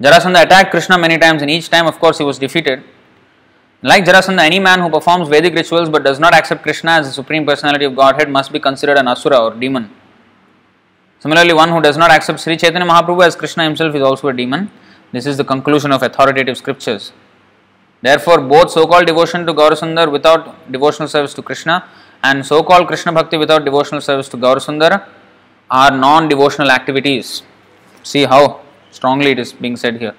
Jarasandha 0.00 0.42
attacked 0.42 0.70
Krishna 0.70 0.98
many 0.98 1.18
times, 1.18 1.42
and 1.42 1.50
each 1.50 1.70
time, 1.70 1.86
of 1.86 1.98
course, 1.98 2.18
he 2.18 2.24
was 2.24 2.38
defeated. 2.38 2.82
Like 3.82 4.04
Jarasandha, 4.04 4.40
any 4.40 4.58
man 4.58 4.80
who 4.80 4.90
performs 4.90 5.28
Vedic 5.28 5.54
rituals 5.54 5.88
but 5.88 6.04
does 6.04 6.18
not 6.18 6.34
accept 6.34 6.62
Krishna 6.62 6.92
as 6.92 7.06
the 7.06 7.12
supreme 7.12 7.44
personality 7.46 7.84
of 7.84 7.96
Godhead 7.96 8.28
must 8.28 8.52
be 8.52 8.60
considered 8.60 8.96
an 8.96 9.08
asura 9.08 9.38
or 9.38 9.54
demon. 9.54 9.90
Similarly, 11.18 11.52
one 11.52 11.68
who 11.68 11.80
does 11.80 11.96
not 11.96 12.10
accept 12.10 12.40
Sri 12.40 12.56
Chaitanya 12.56 12.86
Mahaprabhu 12.86 13.24
as 13.24 13.36
Krishna 13.36 13.64
himself 13.64 13.94
is 13.94 14.02
also 14.02 14.28
a 14.28 14.32
demon. 14.32 14.70
This 15.12 15.26
is 15.26 15.36
the 15.36 15.44
conclusion 15.44 15.92
of 15.92 16.02
authoritative 16.02 16.56
scriptures. 16.56 17.12
Therefore, 18.02 18.40
both 18.40 18.70
so 18.70 18.86
called 18.86 19.06
devotion 19.06 19.46
to 19.46 19.54
Gaurasundar 19.54 20.10
without 20.10 20.72
devotional 20.72 21.08
service 21.08 21.34
to 21.34 21.42
Krishna 21.42 21.88
and 22.24 22.44
so 22.44 22.62
called 22.62 22.88
Krishna 22.88 23.12
Bhakti 23.12 23.36
without 23.36 23.64
devotional 23.64 24.00
service 24.00 24.28
to 24.30 24.36
Gaurasundar 24.36 25.06
are 25.80 25.90
non 25.90 26.28
devotional 26.28 26.70
activities. 26.70 27.42
See 28.02 28.24
how 28.24 28.60
strongly 28.90 29.30
it 29.32 29.38
is 29.38 29.52
being 29.52 29.76
said 29.76 29.96
here. 29.96 30.14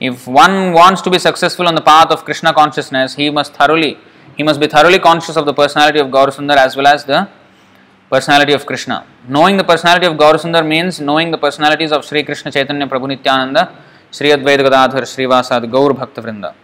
If 0.00 0.26
one 0.26 0.72
wants 0.72 1.02
to 1.02 1.10
be 1.10 1.18
successful 1.18 1.68
on 1.68 1.74
the 1.74 1.86
path 1.92 2.10
of 2.10 2.24
Krishna 2.24 2.52
consciousness, 2.52 3.14
he 3.14 3.30
must 3.30 3.54
thoroughly 3.54 3.98
he 4.36 4.42
must 4.42 4.58
be 4.58 4.66
thoroughly 4.66 4.98
conscious 4.98 5.36
of 5.36 5.46
the 5.46 5.54
personality 5.54 6.00
of 6.00 6.08
Gaurasundar 6.08 6.56
as 6.56 6.76
well 6.76 6.88
as 6.88 7.04
the 7.04 7.28
personality 8.10 8.52
of 8.52 8.66
Krishna. 8.66 9.06
Knowing 9.28 9.56
the 9.56 9.64
personality 9.64 10.06
of 10.06 10.14
Gaurasundar 10.14 10.66
means 10.66 11.00
knowing 11.00 11.30
the 11.30 11.38
personalities 11.38 11.92
of 11.92 12.04
Sri 12.04 12.22
Krishna 12.24 12.50
Chaitanya 12.50 12.86
Prabhu 12.86 13.08
Nityananda, 13.08 13.76
Sri 14.10 14.30
Advaita 14.30 14.64
Gadadhar, 14.68 15.02
Srivasad, 15.02 15.70
Gaur 15.70 15.94
Bhakta 15.94 16.22
Vrinda. 16.22 16.54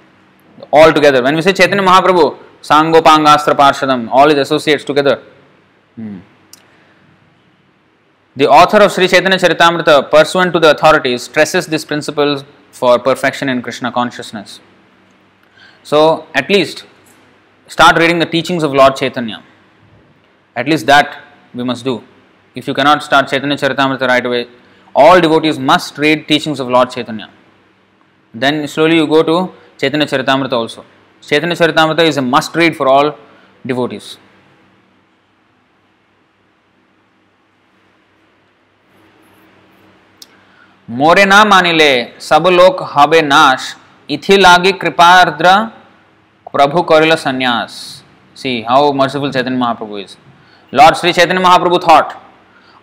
all 0.73 0.93
together. 0.93 1.23
When 1.23 1.37
we 1.37 1.43
say 1.43 1.53
Chaitanya 1.53 1.83
Mahaprabhu, 1.83 2.39
Sangopangastra 2.63 3.55
Parshadam, 3.57 4.09
all 4.11 4.29
his 4.29 4.39
associates 4.39 4.85
together. 4.85 5.23
Hmm. 5.97 6.19
The 8.37 8.49
author 8.49 8.77
of 8.79 8.93
Sri 8.93 9.09
Chaitanya 9.09 9.39
Charitamrita, 9.39 10.09
pursuant 10.09 10.53
to 10.53 10.61
the 10.61 10.71
authorities, 10.71 11.25
stresses 11.25 11.67
these 11.67 11.85
principles 11.85 12.45
for 12.71 12.97
perfection 12.97 13.49
in 13.49 13.61
Krishna 13.61 13.91
consciousness. 13.91 14.61
So, 15.83 16.27
at 16.33 16.49
least 16.49 16.87
start 17.67 17.99
reading 17.99 18.21
the 18.21 18.27
teachings 18.27 18.63
of 18.63 18.73
Lord 18.73 18.95
Chaitanya. 18.95 19.43
At 20.55 20.69
least 20.69 20.87
that 20.87 21.25
we 21.55 21.65
must 21.65 21.85
do. 21.85 22.05
If 22.55 22.69
you 22.69 22.75
cannot 22.75 23.03
start 23.03 23.29
Chaitanya 23.29 23.57
Charitamrita 23.57 24.07
right 24.07 24.25
away, 24.25 24.47
all 24.95 25.21
devotees 25.21 25.59
must 25.59 25.99
read 25.99 26.29
teachings 26.29 26.61
of 26.61 26.69
Lord 26.69 26.91
Chaitanya. 26.91 27.31
Then 28.33 28.69
slowly 28.69 28.95
you 28.95 29.09
go 29.09 29.25
to 29.25 29.53
Chaitanya 29.77 30.07
Charitamrita 30.07 30.53
also. 30.53 30.85
Chaitanya 31.21 31.57
Charitamrita 31.57 32.05
is 32.05 32.17
a 32.17 32.23
must 32.23 32.55
read 32.55 32.77
for 32.77 32.87
all 32.87 33.19
devotees. 33.67 34.19
मोरे 40.91 41.25
ना 41.25 41.45
मानिले 41.45 41.93
सब 42.21 42.47
लोग 42.51 42.81
हवे 42.93 43.21
नाश। 43.23 43.75
इथि 44.09 44.37
लागी 44.37 44.71
कृपार्द्र 44.81 45.51
प्रभु 46.55 46.83
करिल 46.83 47.15
सन्यास। 47.17 47.73
See 48.37 48.53
how 48.69 48.93
merciful 49.01 49.33
Chaitanya 49.33 49.57
Mahaprabhu 49.57 49.99
is 49.99 50.17
Lord 50.73 50.97
Shri 50.97 51.13
Chaitanya 51.13 51.41
Mahaprabhu 51.41 51.79
thought 51.87 52.13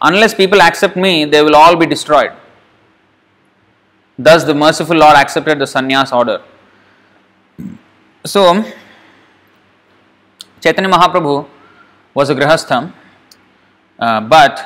unless 0.01 0.33
people 0.33 0.61
accept 0.61 0.97
me 0.97 1.25
they 1.31 1.41
will 1.41 1.55
all 1.55 1.75
be 1.75 1.85
destroyed 1.85 2.31
thus 4.19 4.43
the 4.45 4.55
merciful 4.61 4.97
Lord 4.99 5.19
accepted 5.19 5.61
the 5.61 5.65
sannyasa 5.67 6.13
order 6.13 6.39
so 8.25 8.45
Chaitanya 10.61 10.87
Mahaprabhu 10.87 11.33
was 12.15 12.31
a 12.31 12.35
गृहस्थम 12.35 12.89
but 14.31 14.65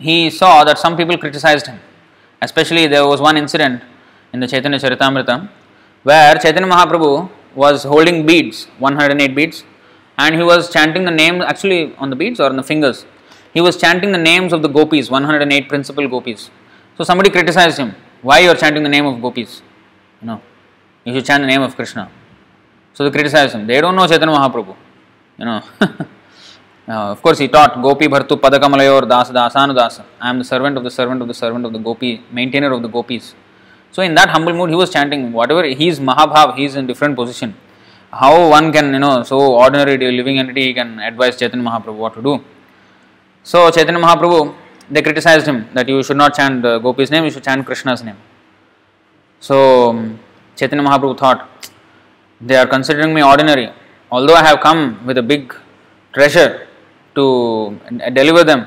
he 0.00 0.18
saw 0.38 0.52
that 0.64 0.78
some 0.78 0.96
people 0.96 1.16
criticise 1.16 1.68
him 1.68 1.78
Especially 2.40 2.86
there 2.86 3.06
was 3.06 3.20
one 3.20 3.36
incident 3.36 3.82
in 4.32 4.40
the 4.40 4.46
Chaitanya 4.46 4.78
Charitamrita 4.78 5.48
where 6.02 6.34
Chaitanya 6.36 6.70
Mahaprabhu 6.70 7.30
was 7.54 7.84
holding 7.84 8.24
beads, 8.26 8.66
108 8.78 9.34
beads, 9.34 9.64
and 10.16 10.34
he 10.34 10.42
was 10.42 10.72
chanting 10.72 11.04
the 11.04 11.10
name 11.10 11.40
actually 11.42 11.94
on 11.96 12.10
the 12.10 12.16
beads 12.16 12.38
or 12.40 12.48
on 12.50 12.56
the 12.56 12.62
fingers. 12.62 13.06
He 13.52 13.60
was 13.60 13.76
chanting 13.76 14.12
the 14.12 14.18
names 14.18 14.52
of 14.52 14.62
the 14.62 14.68
gopis, 14.68 15.10
108 15.10 15.68
principal 15.68 16.08
gopis. 16.08 16.50
So 16.96 17.04
somebody 17.04 17.30
criticized 17.30 17.78
him, 17.78 17.94
why 18.22 18.40
you 18.40 18.50
are 18.50 18.54
chanting 18.54 18.82
the 18.82 18.88
name 18.88 19.06
of 19.06 19.20
gopis? 19.20 19.62
You 20.20 20.26
know, 20.28 20.42
you 21.04 21.14
should 21.14 21.24
chant 21.24 21.42
the 21.42 21.46
name 21.46 21.62
of 21.62 21.74
Krishna. 21.74 22.10
So 22.92 23.04
they 23.04 23.10
criticized 23.10 23.54
him. 23.54 23.66
They 23.66 23.80
don't 23.80 23.94
know 23.96 24.06
Chaitanya 24.06 24.34
Mahaprabhu. 24.36 24.76
You 25.38 25.44
know. 25.44 25.62
Uh, 26.88 27.12
of 27.12 27.20
course, 27.20 27.38
he 27.38 27.48
taught 27.48 27.82
Gopi 27.82 28.06
Bhartu 28.06 28.40
Padakamalayur 28.40 29.06
Das 29.06 29.30
Dasanudasa. 29.30 30.04
I 30.18 30.30
am 30.30 30.38
the 30.38 30.44
servant 30.44 30.78
of 30.78 30.84
the 30.84 30.90
servant 30.90 31.20
of 31.20 31.28
the 31.28 31.34
servant 31.34 31.66
of 31.66 31.74
the 31.74 31.78
Gopi, 31.78 32.22
maintainer 32.32 32.72
of 32.72 32.80
the 32.80 32.88
Gopis. 32.88 33.34
So, 33.90 34.00
in 34.00 34.14
that 34.14 34.30
humble 34.30 34.54
mood, 34.54 34.70
he 34.70 34.74
was 34.74 34.90
chanting 34.90 35.32
whatever 35.32 35.64
he 35.64 35.88
is 35.88 36.00
Mahabhav, 36.00 36.56
he 36.56 36.64
is 36.64 36.76
in 36.76 36.86
different 36.86 37.14
position. 37.14 37.54
How 38.10 38.48
one 38.48 38.72
can, 38.72 38.94
you 38.94 39.00
know, 39.00 39.22
so 39.22 39.38
ordinary 39.38 39.98
living 39.98 40.38
entity 40.38 40.72
can 40.72 40.98
advise 40.98 41.36
Chaitanya 41.36 41.62
Mahaprabhu 41.62 41.96
what 41.96 42.14
to 42.14 42.22
do. 42.22 42.42
So, 43.42 43.70
Chaitanya 43.70 44.00
Mahaprabhu, 44.00 44.54
they 44.90 45.02
criticized 45.02 45.46
him 45.46 45.68
that 45.74 45.86
you 45.90 46.02
should 46.02 46.16
not 46.16 46.34
chant 46.34 46.62
Gopi's 46.62 47.10
name, 47.10 47.24
you 47.24 47.30
should 47.30 47.44
chant 47.44 47.66
Krishna's 47.66 48.02
name. 48.02 48.16
So, 49.40 50.16
Chaitanya 50.56 50.88
Mahaprabhu 50.88 51.18
thought, 51.18 51.70
they 52.40 52.56
are 52.56 52.66
considering 52.66 53.12
me 53.12 53.22
ordinary. 53.22 53.70
Although 54.10 54.34
I 54.34 54.42
have 54.42 54.60
come 54.60 55.04
with 55.04 55.18
a 55.18 55.22
big 55.22 55.54
treasure, 56.14 56.67
to 57.18 57.24
deliver 58.18 58.44
them. 58.50 58.66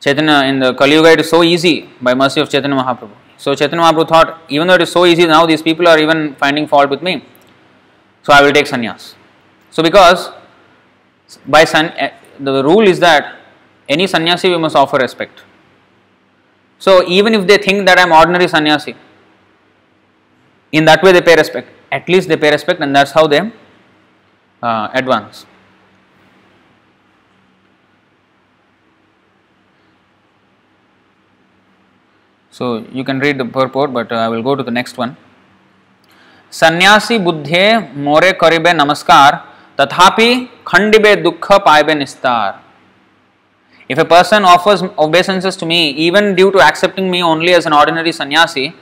Chaitanya 0.00 0.38
in 0.50 0.58
the 0.60 0.74
Kali 0.74 0.92
Yuga 0.92 1.12
it 1.12 1.20
is 1.20 1.30
so 1.34 1.42
easy 1.42 1.74
by 2.00 2.14
mercy 2.14 2.40
of 2.40 2.50
Chaitanya 2.50 2.76
Mahaprabhu. 2.80 3.14
So 3.38 3.54
Chaitanya 3.54 3.84
Mahaprabhu 3.84 4.08
thought, 4.08 4.40
even 4.48 4.66
though 4.68 4.74
it 4.74 4.82
is 4.82 4.92
so 4.92 5.04
easy 5.06 5.26
now, 5.26 5.46
these 5.46 5.62
people 5.62 5.88
are 5.88 5.98
even 5.98 6.34
finding 6.36 6.66
fault 6.66 6.90
with 6.90 7.02
me. 7.02 7.24
So 8.22 8.32
I 8.32 8.42
will 8.42 8.52
take 8.52 8.66
sannyas. 8.66 9.14
So 9.70 9.82
because 9.82 10.30
by 11.46 11.64
san, 11.64 11.86
eh, 11.96 12.10
the 12.38 12.62
rule 12.62 12.86
is 12.86 13.00
that 13.00 13.36
any 13.88 14.06
sannyasi 14.06 14.50
we 14.50 14.58
must 14.58 14.76
offer 14.76 14.98
respect. 14.98 15.42
So 16.78 17.06
even 17.08 17.34
if 17.34 17.46
they 17.46 17.58
think 17.58 17.86
that 17.86 17.98
I 17.98 18.02
am 18.02 18.12
ordinary 18.12 18.48
sannyasi, 18.48 18.94
in 20.72 20.84
that 20.84 21.02
way 21.02 21.12
they 21.12 21.22
pay 21.22 21.36
respect. 21.36 21.68
At 21.90 22.08
least 22.08 22.28
they 22.28 22.36
pay 22.36 22.50
respect, 22.50 22.80
and 22.80 22.94
that's 22.94 23.12
how 23.12 23.26
they 23.26 23.40
uh, 24.62 24.88
advance. 24.92 25.46
So 32.55 32.85
you 32.91 33.03
can 33.03 33.19
read 33.19 33.37
the 33.37 33.45
purport, 33.45 33.93
but 33.93 34.11
uh, 34.11 34.15
I 34.15 34.27
will 34.27 34.43
go 34.43 34.55
to 34.55 34.63
the 34.63 34.71
next 34.71 34.97
one. 34.97 35.15
सन्यासी 36.51 37.17
बुद्धे 37.25 37.65
मोरे 38.05 38.31
करिबे 38.39 38.71
नमस्कार 38.73 39.35
तथापि 39.79 40.29
खंडिबे 40.67 41.15
दुख 41.15 41.51
पाइबे 41.65 41.93
निस्तार 41.95 42.59
If 43.87 43.97
a 43.97 44.05
person 44.05 44.45
offers 44.45 44.81
obeisances 44.97 45.57
to 45.57 45.65
me, 45.65 45.89
even 45.91 46.35
due 46.35 46.51
to 46.51 46.59
accepting 46.59 47.09
me 47.11 47.21
only 47.21 47.53
as 47.53 47.65
an 47.65 47.73
ordinary 47.73 48.13
sannyasi, 48.13 48.73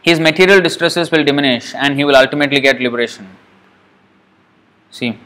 his 0.00 0.20
material 0.20 0.60
distresses 0.60 1.10
will 1.10 1.24
diminish 1.24 1.74
and 1.74 1.96
he 1.96 2.04
will 2.04 2.16
ultimately 2.16 2.60
get 2.60 2.80
liberation. 2.80 3.28
See. 4.90 5.18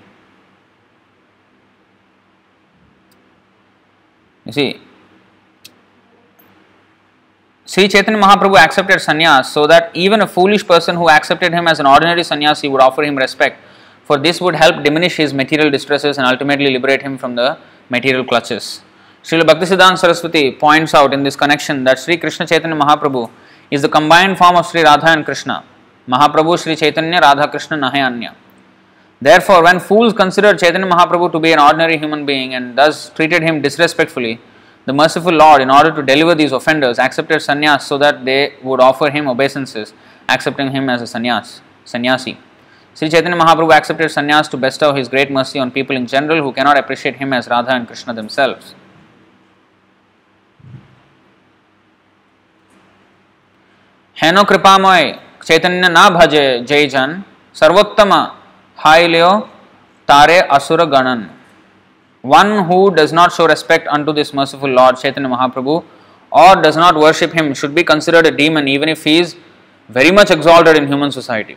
You 4.46 4.52
see, 4.52 4.80
Sri 7.65 7.87
Chaitanya 7.87 8.19
Mahaprabhu 8.19 8.57
accepted 8.57 8.97
sannyas 8.97 9.45
so 9.45 9.65
that 9.67 9.89
even 9.93 10.19
a 10.21 10.27
foolish 10.27 10.67
person 10.67 10.97
who 10.97 11.09
accepted 11.09 11.53
him 11.53 11.65
as 11.65 11.79
an 11.79 11.85
ordinary 11.85 12.21
sannyasi 12.21 12.67
would 12.67 12.81
offer 12.81 13.03
him 13.03 13.15
respect, 13.17 13.57
for 14.03 14.17
this 14.17 14.41
would 14.41 14.55
help 14.55 14.83
diminish 14.83 15.15
his 15.15 15.33
material 15.33 15.71
distresses 15.71 16.17
and 16.17 16.27
ultimately 16.27 16.69
liberate 16.69 17.01
him 17.01 17.17
from 17.17 17.35
the 17.35 17.57
material 17.89 18.25
clutches. 18.25 18.81
Srila 19.23 19.43
Bhaktisiddhanta 19.43 19.97
Saraswati 19.97 20.51
points 20.51 20.93
out 20.93 21.13
in 21.13 21.23
this 21.23 21.37
connection 21.37 21.85
that 21.85 21.99
Sri 21.99 22.17
Krishna 22.17 22.45
Chaitanya 22.45 22.75
Mahaprabhu 22.75 23.31
is 23.71 23.81
the 23.81 23.87
combined 23.87 24.37
form 24.37 24.57
of 24.57 24.65
Sri 24.65 24.83
Radha 24.83 25.07
and 25.07 25.23
Krishna. 25.23 25.63
Mahaprabhu 26.05 26.59
Sri 26.59 26.75
Chaitanya 26.75 27.21
Radha 27.21 27.47
Krishna 27.47 27.77
Nahayanya. 27.77 28.35
Therefore, 29.21 29.63
when 29.63 29.79
fools 29.79 30.11
considered 30.11 30.59
Chaitanya 30.59 30.85
Mahaprabhu 30.85 31.31
to 31.31 31.39
be 31.39 31.53
an 31.53 31.59
ordinary 31.59 31.97
human 31.97 32.25
being 32.25 32.55
and 32.55 32.77
thus 32.77 33.09
treated 33.11 33.41
him 33.41 33.61
disrespectfully, 33.61 34.41
the 34.86 34.92
merciful 34.92 35.32
Lord, 35.32 35.60
in 35.60 35.70
order 35.70 35.90
to 35.94 36.02
deliver 36.02 36.34
these 36.34 36.52
offenders, 36.52 36.98
accepted 36.98 37.40
sannyas 37.40 37.82
so 37.82 37.98
that 37.98 38.24
they 38.24 38.54
would 38.62 38.80
offer 38.80 39.10
him 39.10 39.28
obeisances, 39.28 39.92
accepting 40.28 40.70
him 40.70 40.88
as 40.88 41.02
a 41.02 41.04
sannyas, 41.04 41.60
sannyasi. 41.84 42.38
Sri 42.94 43.08
Chaitanya 43.08 43.36
Mahaprabhu 43.36 43.72
accepted 43.76 44.10
sannyas 44.10 44.50
to 44.50 44.56
bestow 44.56 44.92
his 44.94 45.08
great 45.08 45.30
mercy 45.30 45.58
on 45.58 45.70
people 45.70 45.94
in 45.94 46.06
general 46.06 46.42
who 46.42 46.52
cannot 46.52 46.78
appreciate 46.78 47.16
him 47.16 47.32
as 47.32 47.48
Radha 47.48 47.72
and 47.72 47.86
Krishna 47.86 48.14
themselves. 48.14 48.74
हेनो 54.16 54.42
कृपामय 54.50 55.04
चैतन्य 55.46 55.88
ना 55.88 56.08
भजे 56.10 56.44
जय 56.68 56.86
जन 56.92 57.10
सर्वोत्तम 57.58 58.12
हाइल्यो 58.84 59.28
तारे 60.08 60.38
असुर 60.56 60.82
गणन 60.94 61.20
one 62.22 62.64
who 62.64 62.94
does 62.94 63.12
not 63.12 63.32
show 63.32 63.46
respect 63.46 63.86
unto 63.88 64.12
this 64.12 64.32
merciful 64.34 64.68
Lord 64.68 64.96
Chaitanya 64.98 65.28
Mahaprabhu 65.28 65.84
or 66.30 66.56
does 66.62 66.76
not 66.76 66.96
worship 66.96 67.32
him 67.32 67.54
should 67.54 67.74
be 67.74 67.84
considered 67.84 68.26
a 68.26 68.30
demon 68.30 68.68
even 68.68 68.88
if 68.88 69.04
he 69.04 69.18
is 69.18 69.36
very 69.88 70.10
much 70.10 70.30
exalted 70.30 70.76
in 70.76 70.86
human 70.86 71.10
society. 71.12 71.56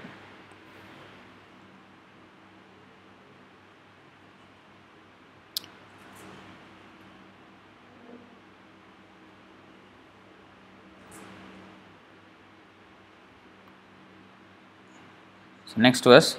So 15.65 15.81
next 15.81 16.03
verse. 16.03 16.37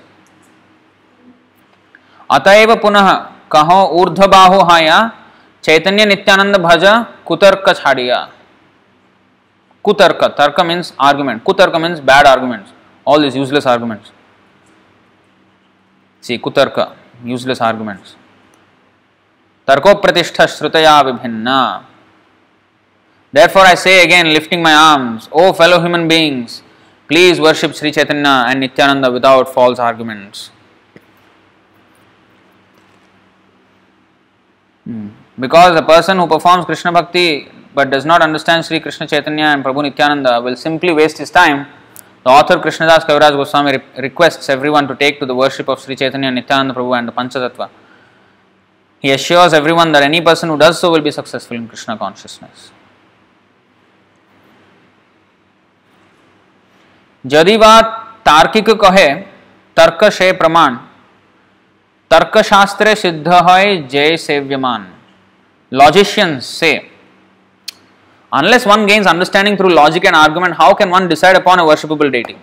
अतएव 2.33 2.75
पुनः 2.83 3.09
कहो 3.52 3.80
ऊर्ध 4.02 4.20
बाहु 4.34 4.60
हाया 4.70 4.98
चैतन्य 5.64 6.06
नित्यानंद 6.06 6.56
भज 6.66 6.86
कुतर्क 7.28 7.70
छाड़िया 7.78 8.20
कुतर्क 9.86 10.24
तर्क 10.38 10.60
means 10.70 10.94
argument 11.10 11.44
कुतर्क 11.44 11.76
means 11.84 12.00
bad 12.10 12.28
arguments 12.28 12.74
all 13.08 13.22
these 13.22 13.36
useless 13.38 13.66
arguments. 13.66 14.12
See, 16.24 16.38
kutarka, 16.38 16.86
useless. 17.24 17.60
Tarko 19.68 20.02
pratishtha 20.02 20.44
shrutaya 20.56 20.96
vibhinna. 21.08 21.84
Therefore, 23.32 23.62
I 23.62 23.76
say 23.76 24.04
again, 24.04 24.34
lifting 24.34 24.62
my 24.62 24.74
arms, 24.74 25.30
O 25.32 25.54
fellow 25.54 25.80
human 25.80 26.10
beings, 26.10 26.64
Please 27.10 27.40
worship 27.40 27.74
Sri 27.74 27.90
Chaitanya 27.90 28.44
and 28.50 28.60
Nityananda 28.60 29.10
without 29.10 29.54
false 29.54 29.80
arguments. 29.80 30.52
Hmm. 34.88 35.10
Because 35.38 35.76
a 35.76 35.84
person 35.84 36.18
who 36.18 36.28
performs 36.28 36.66
Krishna 36.66 36.92
Bhakti 36.94 37.50
but 37.76 37.90
does 37.90 38.06
not 38.06 38.22
understand 38.22 38.66
Sri 38.66 38.80
Krishna 38.80 39.06
Chaitanya 39.06 39.48
and 39.54 39.64
Prabhu 39.64 39.84
Nityananda 39.84 40.42
will 40.42 40.56
simply 40.56 40.94
waste 40.94 41.18
his 41.18 41.30
time. 41.30 41.68
The 42.24 42.30
author 42.30 42.56
Krishnadas 42.56 43.04
Kaviraj 43.06 43.32
Goswami 43.32 43.74
re- 43.74 43.84
requests 43.98 44.50
everyone 44.50 44.88
to 44.88 44.96
take 44.96 45.20
to 45.20 45.26
the 45.26 45.36
worship 45.36 45.68
of 45.68 45.82
Sri 45.82 45.96
Chaitanya, 45.96 46.32
Nityananda 46.32 46.74
Prabhu 46.74 46.98
and 46.98 47.08
the 47.08 47.12
Panchatattva. 47.12 47.70
He 49.00 49.12
assures 49.12 49.54
everyone 49.54 49.92
that 49.92 50.04
any 50.04 50.22
person 50.22 50.50
who 50.50 50.58
does 50.58 50.80
so 50.80 50.90
will 50.90 51.02
be 51.02 51.12
successful 51.12 51.58
in 51.58 51.68
Krishna 51.68 51.98
consciousness. 51.98 52.72
यदि 57.26 57.56
वा 57.58 57.80
तार्किक 58.26 58.70
कहे 58.82 59.08
तर्क 59.78 60.04
से 60.14 60.32
प्रमाण 60.42 60.78
तर्कशास्त्र 62.12 62.94
सिद्ध 62.96 63.28
है, 63.28 63.88
जय 63.88 64.16
सेव्यमान। 64.18 64.86
Logician 65.72 66.40
say 66.40 66.72
unless 68.32 68.68
one 68.68 68.86
gains 68.86 69.08
understanding 69.08 69.58
through 69.58 69.70
logic 69.70 70.06
and 70.06 70.16
argument 70.16 70.56
how 70.60 70.74
can 70.80 70.90
one 70.90 71.08
decide 71.08 71.36
upon 71.36 71.60
a 71.60 71.64
worshipable 71.64 72.10
dating 72.12 72.38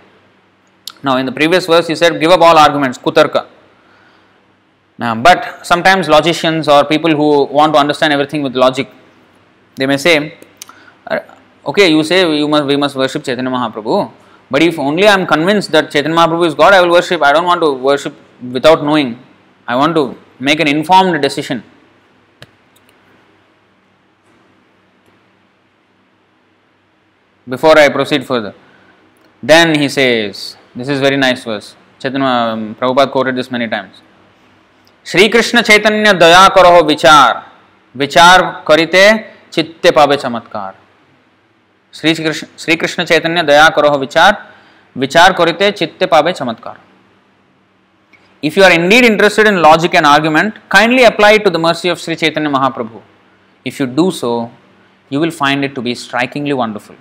now 1.05 1.19
in 1.19 1.27
the 1.27 1.35
previous 1.35 1.69
verse 1.71 1.91
you 1.91 1.97
said 1.97 2.19
give 2.21 2.33
up 2.33 2.43
all 2.43 2.59
arguments 2.59 2.99
कुतर्क 2.99 3.37
but 4.99 5.45
sometimes 5.65 6.09
logicians 6.09 6.69
or 6.69 6.85
people 6.89 7.15
who 7.15 7.25
want 7.53 7.75
to 7.75 7.81
understand 7.81 8.13
everything 8.13 8.45
with 8.45 8.57
logic 8.57 8.91
they 9.77 9.87
may 9.87 9.99
say 9.99 10.17
okay 11.65 11.87
you 11.87 12.03
say 12.03 12.21
you 12.23 12.49
must 12.49 12.65
we 12.65 12.77
must 12.77 12.97
worship 12.97 13.23
Chaitanya 13.23 13.51
Mahaprabhu 13.51 14.03
but 14.51 14.63
if 14.63 14.81
only 14.81 15.07
I 15.07 15.15
am 15.15 15.25
convince 15.27 15.71
that 15.71 15.89
Chaitanya 15.89 16.15
Mahaprabhu 16.15 16.47
is 16.47 16.55
God 16.57 16.75
I 16.75 16.81
will 16.81 16.91
worship 16.91 17.25
I 17.25 17.33
don't 17.33 17.47
want 17.47 17.61
to 17.61 17.73
worship 17.83 18.19
without 18.57 18.83
knowing 18.85 19.15
I 19.68 19.76
want 19.76 19.96
to 19.96 20.18
make 20.40 20.60
an 20.60 20.68
informed 20.68 21.22
decision. 21.22 21.64
Before 27.48 27.78
I 27.78 27.90
proceed 27.90 28.26
further, 28.26 28.54
then 29.44 29.80
he 29.80 29.90
says, 29.90 30.58
this 30.76 30.88
is 30.88 31.00
very 31.00 31.18
nice 31.18 31.44
verse. 31.44 31.76
Chaitanya 32.00 32.26
um, 32.26 32.76
Prabhupada 32.76 33.12
quoted 33.12 33.36
this 33.36 33.52
many 33.52 33.68
times. 33.68 34.02
Shri 35.06 35.28
Krishna 35.30 35.62
Chaitanya 35.62 36.12
दया 36.14 36.48
करो 36.56 36.84
विचार 36.86 37.42
विचार 37.96 38.42
करिते 38.68 39.04
चित्ते 39.54 39.92
पावे 39.92 40.18
चमत्कार 40.18 40.74
श्री 41.94 42.14
कृष्ण 42.14 42.48
श्री 42.60 42.76
कृष्ण 42.82 43.04
चैतन्य 43.12 43.44
दया 43.44 43.68
करो 43.76 43.98
विचार 44.00 44.36
विचार 44.96 45.34
करिते 45.38 45.72
चित्ते 45.80 46.06
पावे 46.12 46.34
चमत्कार 46.34 46.78
If 48.49 48.59
you 48.59 48.63
are 48.63 48.73
indeed 48.79 49.05
interested 49.11 49.47
in 49.51 49.63
logic 49.63 49.95
and 49.95 50.05
argument, 50.05 50.57
kindly 50.69 51.05
apply 51.05 51.31
it 51.37 51.45
to 51.45 51.51
the 51.51 51.59
mercy 51.67 51.89
of 51.89 51.99
Sri 51.99 52.15
Chaitanya 52.15 52.51
Mahaprabhu. 52.51 53.01
If 53.65 53.81
you 53.81 53.87
do 53.87 54.11
so, 54.11 54.51
you 55.09 55.19
will 55.19 55.31
find 55.31 55.65
it 55.65 55.75
to 55.77 55.81
be 55.81 55.95
strikingly 55.95 56.53
wonderful. 56.53 56.95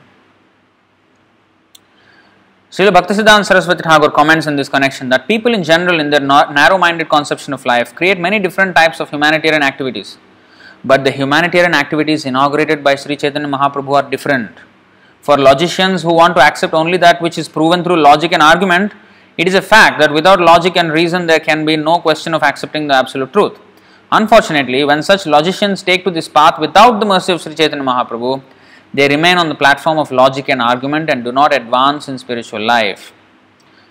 Srila 2.71 2.91
Bhaktisiddhanta 2.97 3.45
Saraswati 3.45 3.83
Thakur 3.83 4.09
comments 4.11 4.47
in 4.47 4.55
this 4.55 4.69
connection 4.69 5.09
that 5.09 5.27
people 5.27 5.53
in 5.53 5.63
general, 5.63 5.99
in 5.99 6.09
their 6.09 6.21
narrow 6.21 6.77
minded 6.77 7.09
conception 7.09 7.51
of 7.53 7.65
life, 7.65 7.93
create 7.93 8.17
many 8.17 8.39
different 8.39 8.73
types 8.73 9.01
of 9.01 9.09
humanitarian 9.09 9.63
activities. 9.63 10.17
But 10.85 11.03
the 11.03 11.11
humanitarian 11.11 11.73
activities 11.73 12.23
inaugurated 12.23 12.85
by 12.85 12.95
Sri 12.95 13.17
Chaitanya 13.17 13.49
Mahaprabhu 13.49 14.01
are 14.01 14.09
different. 14.09 14.51
For 15.19 15.37
logicians 15.37 16.03
who 16.03 16.13
want 16.13 16.37
to 16.37 16.41
accept 16.41 16.73
only 16.73 16.97
that 16.99 17.21
which 17.21 17.37
is 17.37 17.49
proven 17.49 17.83
through 17.83 17.97
logic 17.97 18.31
and 18.31 18.41
argument, 18.41 18.93
it 19.37 19.47
is 19.47 19.55
a 19.55 19.61
fact 19.61 19.99
that 19.99 20.13
without 20.13 20.39
logic 20.39 20.77
and 20.77 20.91
reason 20.91 21.25
there 21.25 21.39
can 21.39 21.65
be 21.65 21.75
no 21.75 21.99
question 21.99 22.33
of 22.33 22.43
accepting 22.43 22.87
the 22.87 22.93
absolute 22.93 23.33
truth. 23.33 23.59
Unfortunately, 24.11 24.83
when 24.83 25.01
such 25.01 25.25
logicians 25.25 25.81
take 25.81 26.03
to 26.03 26.11
this 26.11 26.27
path 26.27 26.59
without 26.59 26.99
the 26.99 27.05
mercy 27.05 27.33
of 27.33 27.41
Sri 27.41 27.55
Chaitanya 27.55 27.83
Mahaprabhu, 27.83 28.43
they 28.93 29.07
remain 29.07 29.39
on 29.39 29.49
the 29.49 29.55
platform 29.55 29.97
of 29.97 30.11
logic 30.11 30.49
and 30.49 30.61
argument 30.61 31.09
and 31.09 31.23
do 31.23 31.31
not 31.31 31.51
advance 31.51 32.07
in 32.07 32.19
spiritual 32.19 32.61
life. 32.61 33.11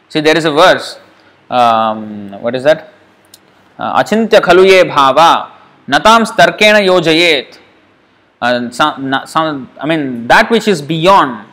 See, 0.08 0.20
there 0.20 0.36
is 0.36 0.44
a 0.44 0.52
verse. 0.52 1.00
Um, 1.50 2.30
what 2.40 2.54
is 2.54 2.62
that? 2.62 2.92
Achintya 3.78 4.40
khaluye 4.40 4.84
bhava 4.84 5.50
natam 5.88 6.24
starkena 6.24 6.86
yojayet. 6.86 7.58
I 8.40 9.86
mean, 9.86 10.28
that 10.28 10.50
which 10.50 10.68
is 10.68 10.82
beyond 10.82 11.46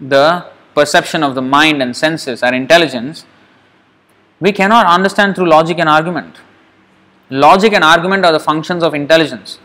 the 0.00 0.46
perception 0.74 1.22
of 1.22 1.34
the 1.34 1.42
mind 1.42 1.82
and 1.82 1.96
senses, 1.96 2.42
our 2.42 2.54
intelligence, 2.54 3.24
we 4.40 4.52
cannot 4.52 4.86
understand 4.86 5.34
through 5.34 5.48
logic 5.48 5.78
and 5.78 5.88
argument. 5.88 6.36
Logic 7.30 7.72
and 7.72 7.82
argument 7.82 8.24
are 8.24 8.32
the 8.32 8.40
functions 8.40 8.82
of 8.82 8.94
intelligence. 8.94 9.58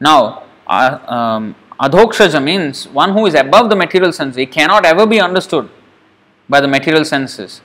Now, 0.00 0.44
uh, 0.66 0.98
um, 1.08 1.54
adhokshaja 1.80 2.42
means 2.42 2.88
one 2.88 3.12
who 3.12 3.26
is 3.26 3.34
above 3.34 3.70
the 3.70 3.76
material 3.76 4.12
sense. 4.12 4.36
He 4.36 4.46
cannot 4.46 4.84
ever 4.84 5.06
be 5.06 5.20
understood 5.20 5.68
by 6.48 6.60
the 6.60 6.68
material 6.68 7.04
senses. 7.04 7.60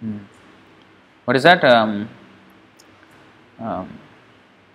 Hmm. 0.00 0.18
What 1.24 1.36
is 1.36 1.42
that? 1.42 1.64
Um, 1.64 2.08
um, 3.58 3.98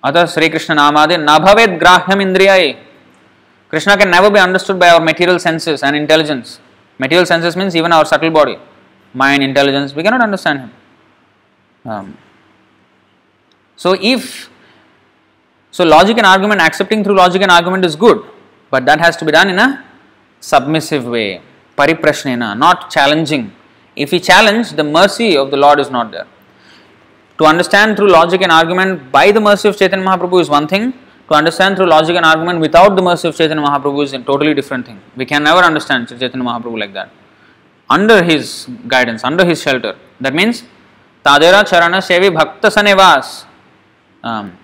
Other 0.03 0.27
Sri 0.27 0.49
Krishna 0.49 0.75
Namadi 0.75 1.15
Nabhavet 1.25 1.79
Grahyam 1.79 2.21
Indriyai. 2.21 2.77
Krishna 3.69 3.97
can 3.97 4.11
never 4.11 4.29
be 4.29 4.39
understood 4.39 4.79
by 4.79 4.89
our 4.89 4.99
material 4.99 5.39
senses 5.39 5.81
and 5.81 5.95
intelligence. 5.95 6.59
Material 6.99 7.25
senses 7.25 7.55
means 7.55 7.75
even 7.75 7.91
our 7.91 8.05
subtle 8.05 8.29
body 8.29 8.57
mind, 9.13 9.43
intelligence, 9.43 9.93
we 9.93 10.03
cannot 10.03 10.21
understand 10.21 10.59
him. 10.59 10.71
Um, 11.85 12.17
so, 13.75 13.97
if 13.99 14.49
so, 15.71 15.83
logic 15.83 16.17
and 16.17 16.25
argument, 16.25 16.61
accepting 16.61 17.03
through 17.03 17.15
logic 17.15 17.41
and 17.41 17.51
argument 17.51 17.85
is 17.85 17.95
good, 17.95 18.23
but 18.69 18.85
that 18.85 18.99
has 18.99 19.17
to 19.17 19.25
be 19.25 19.31
done 19.31 19.49
in 19.49 19.57
a 19.57 19.83
submissive 20.39 21.05
way, 21.05 21.41
pariprashnena, 21.77 22.57
not 22.57 22.91
challenging. 22.91 23.51
If 23.95 24.11
we 24.11 24.19
challenge, 24.19 24.71
the 24.71 24.83
mercy 24.83 25.37
of 25.37 25.51
the 25.51 25.57
Lord 25.57 25.79
is 25.79 25.89
not 25.89 26.11
there. 26.11 26.27
To 27.37 27.45
understand 27.45 27.97
through 27.97 28.09
logic 28.09 28.41
and 28.41 28.51
argument 28.51 29.11
by 29.11 29.31
the 29.31 29.41
mercy 29.41 29.67
of 29.67 29.77
Chaitanya 29.77 30.05
Mahaprabhu 30.05 30.41
is 30.41 30.49
one 30.49 30.67
thing. 30.67 30.93
To 31.29 31.33
understand 31.33 31.77
through 31.77 31.87
logic 31.87 32.15
and 32.15 32.25
argument 32.25 32.59
without 32.59 32.95
the 32.95 33.01
mercy 33.01 33.27
of 33.27 33.35
Chaitanya 33.35 33.65
Mahaprabhu 33.65 34.03
is 34.03 34.13
a 34.13 34.19
totally 34.19 34.53
different 34.53 34.85
thing. 34.85 34.99
We 35.15 35.25
can 35.25 35.43
never 35.43 35.61
understand 35.61 36.09
Chaitanya 36.09 36.45
Mahaprabhu 36.45 36.79
like 36.79 36.93
that 36.93 37.09
Tadera 41.23 41.63
Charana 41.63 42.01
Sevi 42.01 42.33
Bhakta 42.33 42.69
Sanevas. 42.69 43.45
Um, 44.23 44.57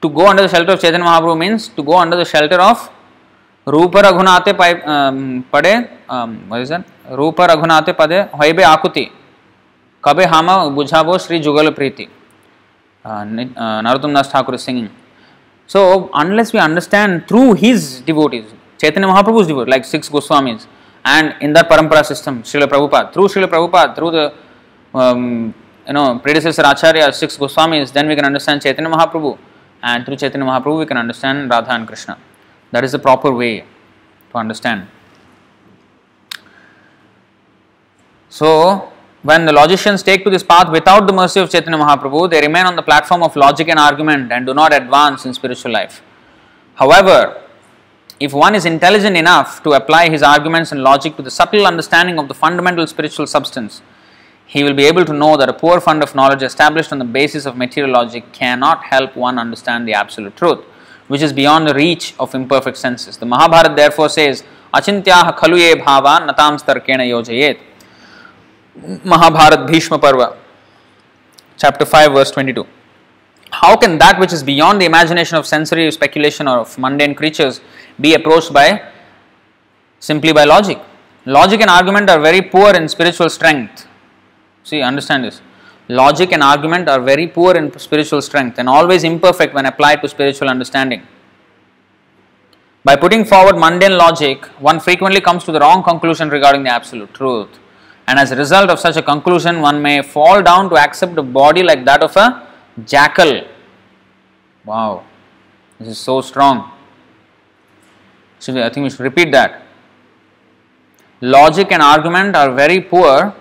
to 0.00 0.08
go 0.08 0.26
under 0.26 0.42
the 0.42 0.48
shelter 0.48 0.72
of 0.72 0.80
Chaitanya 0.80 1.04
Mahaprabhu 1.04 1.38
means 1.38 1.68
to 1.68 1.82
go 1.82 1.98
under 1.98 2.16
the 2.16 2.24
shelter 2.24 2.60
of 2.60 2.90
Rupa 3.66 3.98
Raghunate 3.98 4.86
um, 4.86 5.44
Pade, 5.52 5.90
um, 6.08 6.48
what 6.48 6.60
is 6.62 6.70
that? 6.70 6.86
Rupa 7.10 7.46
Raghunate 7.46 7.94
Pade 7.94 8.30
Hoibe 8.30 8.60
Akuti. 8.60 9.12
Kabe 10.02 10.24
Hama 10.24 10.70
Bujhabo 10.70 11.20
Sri 11.20 11.40
Jugal 11.40 11.68
Priti. 11.74 12.08
Uh, 13.04 13.08
uh, 13.08 13.82
Narottam 13.82 14.14
Das 14.14 14.30
Thakur 14.30 14.54
is 14.54 14.62
singing. 14.62 14.88
So, 15.66 16.08
unless 16.14 16.52
we 16.54 16.58
understand 16.58 17.28
through 17.28 17.54
his 17.54 18.00
devotees, 18.00 18.46
Chaitanya 18.78 19.08
Mahaprabhu's 19.08 19.48
devotees, 19.48 19.70
like 19.70 19.84
six 19.84 20.08
Goswamis, 20.08 20.66
and 21.14 21.34
in 21.40 21.52
that 21.54 21.68
parampara 21.70 22.04
system, 22.04 22.42
Srila 22.42 22.66
Prabhupada, 22.72 23.12
through 23.12 23.28
Srila 23.28 23.48
Prabhupada, 23.54 23.94
through 23.96 24.10
the 24.10 24.34
um, 24.94 25.54
you 25.86 25.92
know 25.92 26.18
predecessor 26.18 26.62
Acharya, 26.72 27.12
six 27.12 27.36
Goswamis, 27.36 27.92
then 27.92 28.08
we 28.08 28.14
can 28.14 28.24
understand 28.24 28.60
Chaitanya 28.62 28.90
Mahaprabhu, 28.90 29.38
and 29.82 30.04
through 30.04 30.16
Chaitanya 30.16 30.46
Mahaprabhu 30.46 30.80
we 30.80 30.86
can 30.86 30.98
understand 30.98 31.50
Radha 31.50 31.72
and 31.72 31.86
Krishna. 31.86 32.18
That 32.72 32.84
is 32.84 32.92
the 32.92 32.98
proper 32.98 33.32
way 33.32 33.64
to 34.30 34.36
understand. 34.36 34.88
So, 38.28 38.92
when 39.22 39.46
the 39.46 39.52
logicians 39.52 40.02
take 40.02 40.22
to 40.24 40.30
this 40.30 40.42
path 40.42 40.70
without 40.70 41.06
the 41.06 41.12
mercy 41.12 41.40
of 41.40 41.50
Chaitanya 41.50 41.78
Mahaprabhu, 41.78 42.30
they 42.30 42.40
remain 42.42 42.66
on 42.66 42.76
the 42.76 42.82
platform 42.82 43.22
of 43.22 43.34
logic 43.34 43.68
and 43.68 43.78
argument 43.78 44.30
and 44.30 44.44
do 44.44 44.52
not 44.52 44.74
advance 44.74 45.24
in 45.24 45.32
spiritual 45.32 45.72
life. 45.72 46.02
However, 46.74 47.42
if 48.20 48.32
one 48.32 48.54
is 48.54 48.64
intelligent 48.64 49.16
enough 49.16 49.62
to 49.62 49.72
apply 49.72 50.08
his 50.08 50.22
arguments 50.22 50.72
and 50.72 50.82
logic 50.82 51.16
to 51.16 51.22
the 51.22 51.30
subtle 51.30 51.66
understanding 51.66 52.18
of 52.18 52.28
the 52.28 52.34
fundamental 52.34 52.86
spiritual 52.86 53.26
substance, 53.26 53.80
he 54.44 54.64
will 54.64 54.74
be 54.74 54.84
able 54.84 55.04
to 55.04 55.12
know 55.12 55.36
that 55.36 55.48
a 55.48 55.52
poor 55.52 55.80
fund 55.80 56.02
of 56.02 56.14
knowledge 56.14 56.42
established 56.42 56.90
on 56.90 56.98
the 56.98 57.04
basis 57.04 57.46
of 57.46 57.56
material 57.56 57.92
logic 57.92 58.32
cannot 58.32 58.84
help 58.84 59.14
one 59.14 59.38
understand 59.38 59.86
the 59.86 59.92
absolute 59.92 60.36
truth, 60.36 60.64
which 61.06 61.22
is 61.22 61.32
beyond 61.32 61.68
the 61.68 61.74
reach 61.74 62.14
of 62.18 62.34
imperfect 62.34 62.76
senses. 62.76 63.18
The 63.18 63.26
Mahabharata 63.26 63.74
therefore 63.76 64.08
says, 64.08 64.42
Achintyaha 64.74 65.36
khaluye 65.36 65.74
bhava 65.74 66.26
natam 66.26 66.58
starkena 66.58 67.06
yojayet. 67.06 67.60
Mahabharat 69.04 69.66
Bhishma 69.68 69.98
Parva, 69.98 70.36
chapter 71.56 71.84
5, 71.84 72.12
verse 72.12 72.30
22. 72.30 72.66
How 73.50 73.76
can 73.76 73.98
that 73.98 74.18
which 74.18 74.32
is 74.32 74.42
beyond 74.42 74.80
the 74.80 74.84
imagination 74.84 75.36
of 75.36 75.46
sensory 75.46 75.90
speculation 75.90 76.46
or 76.46 76.58
of 76.58 76.78
mundane 76.78 77.14
creatures 77.14 77.60
be 78.00 78.14
approached 78.14 78.52
by 78.52 78.82
simply 80.00 80.32
by 80.32 80.44
logic. 80.44 80.78
Logic 81.26 81.60
and 81.60 81.70
argument 81.70 82.08
are 82.08 82.20
very 82.20 82.40
poor 82.40 82.74
in 82.74 82.88
spiritual 82.88 83.28
strength. 83.28 83.86
See, 84.64 84.80
understand 84.80 85.24
this. 85.24 85.40
Logic 85.88 86.30
and 86.32 86.42
argument 86.42 86.88
are 86.88 87.00
very 87.00 87.26
poor 87.26 87.54
in 87.56 87.76
spiritual 87.78 88.22
strength 88.22 88.58
and 88.58 88.68
always 88.68 89.04
imperfect 89.04 89.54
when 89.54 89.66
applied 89.66 90.02
to 90.02 90.08
spiritual 90.08 90.48
understanding. 90.48 91.06
By 92.84 92.96
putting 92.96 93.24
forward 93.24 93.58
mundane 93.58 93.96
logic, 93.98 94.44
one 94.60 94.80
frequently 94.80 95.20
comes 95.20 95.44
to 95.44 95.52
the 95.52 95.60
wrong 95.60 95.82
conclusion 95.82 96.28
regarding 96.28 96.62
the 96.62 96.70
absolute 96.70 97.12
truth. 97.12 97.58
And 98.06 98.18
as 98.18 98.30
a 98.30 98.36
result 98.36 98.70
of 98.70 98.78
such 98.78 98.96
a 98.96 99.02
conclusion, 99.02 99.60
one 99.60 99.82
may 99.82 100.00
fall 100.00 100.42
down 100.42 100.70
to 100.70 100.76
accept 100.76 101.18
a 101.18 101.22
body 101.22 101.62
like 101.62 101.84
that 101.84 102.02
of 102.02 102.16
a 102.16 102.47
jackal. 102.84 103.46
Wow, 104.64 105.04
this 105.78 105.88
is 105.88 105.98
so 105.98 106.20
strong. 106.20 106.72
So 108.38 108.62
I 108.62 108.68
think 108.70 108.84
we 108.84 108.90
should 108.90 109.00
repeat 109.00 109.32
that. 109.32 109.62
Logic 111.20 111.70
and 111.72 111.82
argument 111.82 112.36
are 112.36 112.52
very 112.52 112.80
poor 112.80 113.34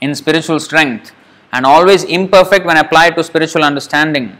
in 0.00 0.14
spiritual 0.14 0.58
strength 0.58 1.12
and 1.52 1.64
always 1.64 2.02
imperfect 2.04 2.66
when 2.66 2.76
applied 2.76 3.14
to 3.14 3.22
spiritual 3.22 3.62
understanding. 3.62 4.36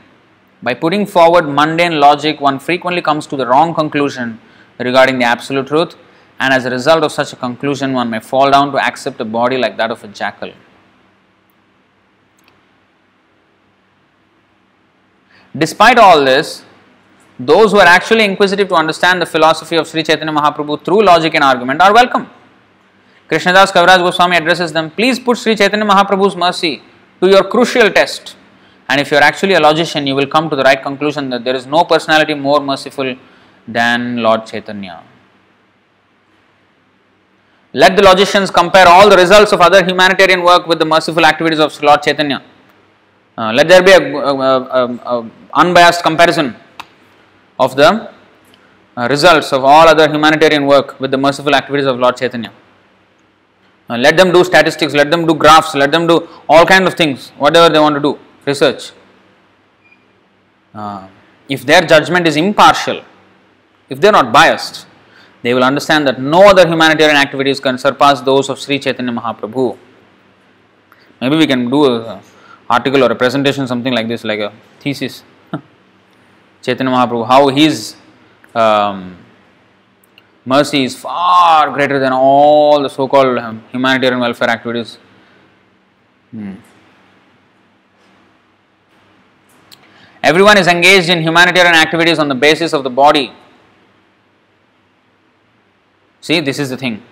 By 0.63 0.75
putting 0.75 1.07
forward 1.07 1.47
mundane 1.47 2.01
logic, 2.01 2.41
one 2.41 2.59
frequently 2.59 3.03
comes 3.03 3.27
to 3.29 3.37
the 3.37 3.47
wrong 3.47 3.75
conclusion 3.75 4.41
regarding 4.79 5.19
the 5.19 5.25
absolute 5.25 5.69
truth, 5.69 5.95
and 6.41 6.53
as 6.53 6.65
a 6.65 6.71
result 6.71 7.05
of 7.05 7.13
such 7.13 7.33
a 7.33 7.37
conclusion, 7.37 7.93
one 7.93 8.11
may 8.11 8.21
fall 8.21 8.51
down 8.51 8.73
to 8.73 8.79
accept 8.79 9.21
a 9.21 9.25
body 9.25 9.57
like 9.57 9.77
that 9.77 9.91
of 9.91 10.03
a 10.03 10.09
jackal. 10.09 10.53
Despite 15.57 15.99
all 15.99 16.25
this, 16.25 16.65
those 17.39 17.73
who 17.73 17.79
are 17.79 17.87
actually 17.87 18.25
inquisitive 18.25 18.69
to 18.69 18.75
understand 18.75 19.23
the 19.23 19.27
philosophy 19.27 19.77
of 19.77 19.87
Sri 19.87 20.03
Chaitanya 20.03 20.33
Mahaprabhu 20.33 20.85
through 20.85 21.03
logic 21.05 21.35
and 21.35 21.45
argument 21.45 21.81
are 21.81 21.93
welcome. 21.93 22.29
Krishnadas 23.29 23.73
Kaviraj 23.73 23.99
Goswami 23.99 24.37
addresses 24.37 24.73
them 24.73 24.91
Please 24.91 25.19
put 25.19 25.39
Sri 25.39 25.57
Chaitanya 25.57 25.85
Mahaprabhu's 25.85 26.37
mercy 26.37 26.83
to 27.21 27.29
your 27.29 27.45
crucial 27.45 27.91
test. 27.91 28.37
And 28.89 29.01
if 29.01 29.11
you 29.11 29.17
are 29.17 29.23
actually 29.23 29.55
a 29.55 29.61
logician, 29.61 30.07
you 30.07 30.15
will 30.15 30.27
come 30.27 30.49
to 30.51 30.57
the 30.57 30.63
right 30.63 30.81
conclusion 30.81 31.31
that 31.31 31.45
there 31.45 31.57
is 31.57 31.67
no 31.67 31.85
personality 31.85 32.35
more 32.35 32.61
merciful 32.61 33.17
than 33.67 34.19
Lord 34.19 34.47
Chaitanya. 34.47 35.03
Let 37.73 37.97
the 37.97 38.03
logicians 38.03 38.51
compare 38.51 38.87
all 38.89 39.09
the 39.09 39.17
results 39.17 39.53
of 39.53 39.61
other 39.61 39.85
humanitarian 39.85 40.43
work 40.43 40.67
with 40.67 40.79
the 40.79 40.85
merciful 40.85 41.27
activities 41.27 41.59
of 41.59 41.83
Lord 41.83 42.03
Chaitanya. 42.03 42.43
Uh, 43.39 43.53
let 43.53 43.69
there 43.69 43.83
be 43.83 43.93
a, 43.93 44.17
a, 44.17 44.35
a, 44.35 44.83
a 45.15 45.31
unbiased 45.55 46.03
comparison 46.03 46.57
of 47.59 47.77
the 47.77 48.11
uh, 48.97 49.07
results 49.11 49.53
of 49.53 49.63
all 49.63 49.87
other 49.87 50.09
humanitarian 50.09 50.67
work 50.67 50.99
with 50.99 51.11
the 51.11 51.19
merciful 51.19 51.55
activities 51.55 51.87
of 51.87 51.99
Lord 51.99 52.17
Chaitanya. 52.17 52.53
Uh, 53.89 53.97
let 53.99 54.17
them 54.17 54.33
do 54.33 54.43
statistics, 54.43 54.95
let 54.95 55.11
them 55.11 55.27
do 55.27 55.35
graphs, 55.35 55.75
let 55.75 55.93
them 55.93 56.07
do 56.07 56.29
all 56.49 56.65
kind 56.65 56.87
of 56.87 56.95
things, 56.95 57.31
whatever 57.37 57.73
they 57.73 57.79
want 57.79 57.95
to 57.95 58.01
do, 58.01 58.19
research. 58.47 58.93
Uh, 60.75 61.07
if 61.49 61.65
their 61.65 61.83
judgment 61.83 62.27
is 62.27 62.37
impartial, 62.37 63.05
if 63.89 64.01
they 64.01 64.09
are 64.09 64.13
not 64.13 64.33
biased, 64.33 64.87
they 65.43 65.55
will 65.55 65.63
understand 65.63 66.07
that 66.07 66.21
no 66.21 66.49
other 66.49 66.67
humanitarian 66.67 67.17
activities 67.17 67.61
can 67.61 67.79
surpass 67.79 68.21
those 68.23 68.49
of 68.49 68.59
Sri 68.59 68.79
Chaitanya 68.79 69.13
Mahaprabhu. 69.13 69.79
Maybe 71.21 71.37
we 71.37 71.47
can 71.47 71.71
do 71.71 71.95
an 71.95 72.21
article 72.69 73.03
or 73.05 73.13
a 73.13 73.15
presentation, 73.15 73.67
something 73.67 73.93
like 73.93 74.09
this, 74.09 74.25
like 74.25 74.41
a 74.41 74.53
thesis. 74.81 75.23
Chaitanya 76.63 76.93
Mahaprabhu, 76.93 77.27
how 77.27 77.49
his 77.49 77.97
um, 78.55 79.17
mercy 80.45 80.85
is 80.85 80.97
far 80.97 81.71
greater 81.71 81.99
than 81.99 82.13
all 82.13 82.83
the 82.83 82.89
so 82.89 83.09
called 83.09 83.39
humanitarian 83.71 84.21
welfare 84.21 84.49
activities. 84.49 84.99
Hmm. 86.31 86.55
Everyone 90.23 90.59
is 90.59 90.67
engaged 90.67 91.09
in 91.09 91.23
humanitarian 91.23 91.75
activities 91.75 92.19
on 92.19 92.29
the 92.29 92.35
basis 92.35 92.73
of 92.73 92.83
the 92.83 92.91
body. 92.91 93.33
See, 96.21 96.41
this 96.41 96.59
is 96.59 96.71
the 96.71 96.77
thing. 96.77 97.03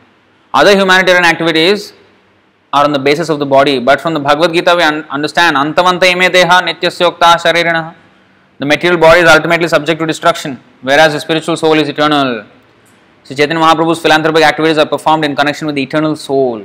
Other 0.52 0.76
humanitarian 0.76 1.24
activities 1.24 1.92
are 2.74 2.84
on 2.88 2.92
the 2.96 3.02
basis 3.08 3.28
of 3.32 3.38
the 3.42 3.50
body, 3.56 3.74
but 3.88 4.00
from 4.04 4.12
the 4.16 4.22
Bhagavad 4.26 4.52
Gita 4.56 4.72
we 4.78 4.82
un- 4.82 5.04
understand 5.16 5.56
Antavanta 5.62 6.06
ime 6.14 6.28
deha 6.36 6.56
nityasyokta 6.68 7.28
sharirana. 7.44 7.94
The 8.58 8.66
material 8.66 8.98
body 9.06 9.20
is 9.20 9.28
ultimately 9.28 9.68
subject 9.68 9.98
to 10.00 10.06
destruction, 10.06 10.60
whereas 10.82 11.12
the 11.12 11.20
spiritual 11.26 11.56
soul 11.56 11.74
is 11.82 11.88
eternal. 11.88 12.46
So 13.24 13.34
Chaitanya 13.34 13.62
Mahaprabhu's 13.62 14.00
philanthropic 14.04 14.42
activities 14.50 14.78
are 14.78 14.86
performed 14.86 15.24
in 15.24 15.34
connection 15.40 15.66
with 15.66 15.76
the 15.76 15.82
eternal 15.82 16.14
soul. 16.16 16.64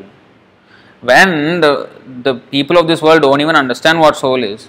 When 1.01 1.61
the, 1.61 1.71
the 2.23 2.35
people 2.55 2.77
of 2.77 2.87
this 2.87 3.01
world 3.01 3.21
don't 3.21 3.41
even 3.41 3.55
understand 3.55 3.99
what 3.99 4.17
soul 4.17 4.43
is, 4.43 4.67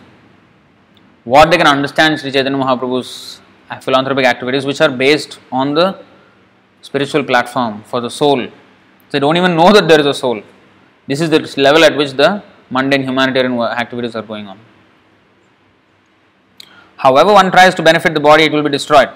what 1.24 1.50
they 1.50 1.56
can 1.56 1.66
understand 1.66 2.20
Sri 2.20 2.30
Chaitanya 2.30 2.58
Mahaprabhu's 2.64 3.40
philanthropic 3.82 4.26
activities 4.26 4.64
which 4.64 4.80
are 4.80 4.90
based 4.90 5.38
on 5.50 5.74
the 5.74 5.86
spiritual 6.82 7.24
platform 7.24 7.82
for 7.84 8.00
the 8.00 8.10
soul. 8.10 8.46
They 9.10 9.18
don't 9.18 9.36
even 9.36 9.56
know 9.56 9.72
that 9.72 9.88
there 9.88 10.00
is 10.00 10.06
a 10.06 10.14
soul. 10.14 10.42
This 11.10 11.20
is 11.24 11.28
the 11.34 11.40
level 11.60 11.82
at 11.88 11.96
which 12.00 12.12
the 12.12 12.28
mundane 12.74 13.02
humanitarian 13.02 13.54
activities 13.82 14.14
are 14.14 14.22
going 14.22 14.46
on. 14.46 14.58
However, 17.04 17.32
one 17.32 17.50
tries 17.50 17.74
to 17.74 17.82
benefit 17.82 18.14
the 18.14 18.20
body, 18.20 18.44
it 18.44 18.52
will 18.52 18.62
be 18.62 18.70
destroyed, 18.70 19.08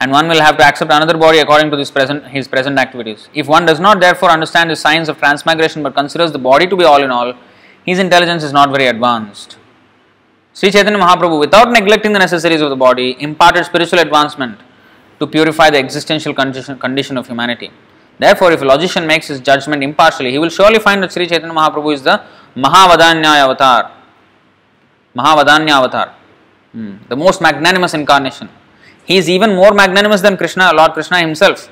and 0.00 0.10
one 0.12 0.28
will 0.28 0.40
have 0.40 0.56
to 0.56 0.64
accept 0.64 0.90
another 0.90 1.18
body 1.18 1.40
according 1.40 1.70
to 1.72 1.92
present, 1.92 2.28
his 2.28 2.48
present 2.48 2.78
activities. 2.78 3.28
If 3.34 3.48
one 3.48 3.66
does 3.66 3.80
not 3.80 4.00
therefore 4.00 4.30
understand 4.30 4.70
the 4.70 4.76
science 4.76 5.08
of 5.08 5.18
transmigration 5.18 5.82
but 5.82 5.94
considers 5.94 6.32
the 6.32 6.38
body 6.38 6.66
to 6.68 6.76
be 6.76 6.84
all 6.84 7.02
in 7.02 7.10
all, 7.10 7.34
his 7.84 7.98
intelligence 7.98 8.42
is 8.42 8.54
not 8.54 8.70
very 8.70 8.86
advanced. 8.86 9.58
Sri 10.54 10.70
Chaitanya 10.70 10.98
Mahaprabhu, 10.98 11.38
without 11.38 11.70
neglecting 11.70 12.14
the 12.14 12.18
necessaries 12.18 12.62
of 12.62 12.70
the 12.70 12.76
body, 12.76 13.16
imparted 13.20 13.66
spiritual 13.66 13.98
advancement 13.98 14.58
to 15.18 15.26
purify 15.26 15.68
the 15.68 15.78
existential 15.78 16.32
condition, 16.32 16.78
condition 16.78 17.18
of 17.18 17.26
humanity. 17.26 17.70
Therefore, 18.20 18.52
if 18.52 18.60
a 18.60 18.66
logician 18.66 19.06
makes 19.06 19.28
his 19.28 19.40
judgment 19.40 19.82
impartially, 19.82 20.30
he 20.30 20.38
will 20.38 20.50
surely 20.50 20.78
find 20.78 21.02
that 21.02 21.12
Sri 21.12 21.26
Chaitanya 21.26 21.54
Mahaprabhu 21.54 21.94
is 21.94 22.02
the 22.02 22.22
Mahavadanya 22.54 23.36
avatar. 23.44 23.90
Mahavadanya 25.16 25.70
avatar. 25.70 26.14
Hmm. 26.72 26.96
The 27.08 27.16
most 27.16 27.40
magnanimous 27.40 27.94
incarnation. 27.94 28.50
He 29.06 29.16
is 29.16 29.30
even 29.30 29.56
more 29.56 29.72
magnanimous 29.72 30.20
than 30.20 30.36
Krishna, 30.36 30.70
Lord 30.74 30.92
Krishna 30.92 31.20
himself. 31.20 31.70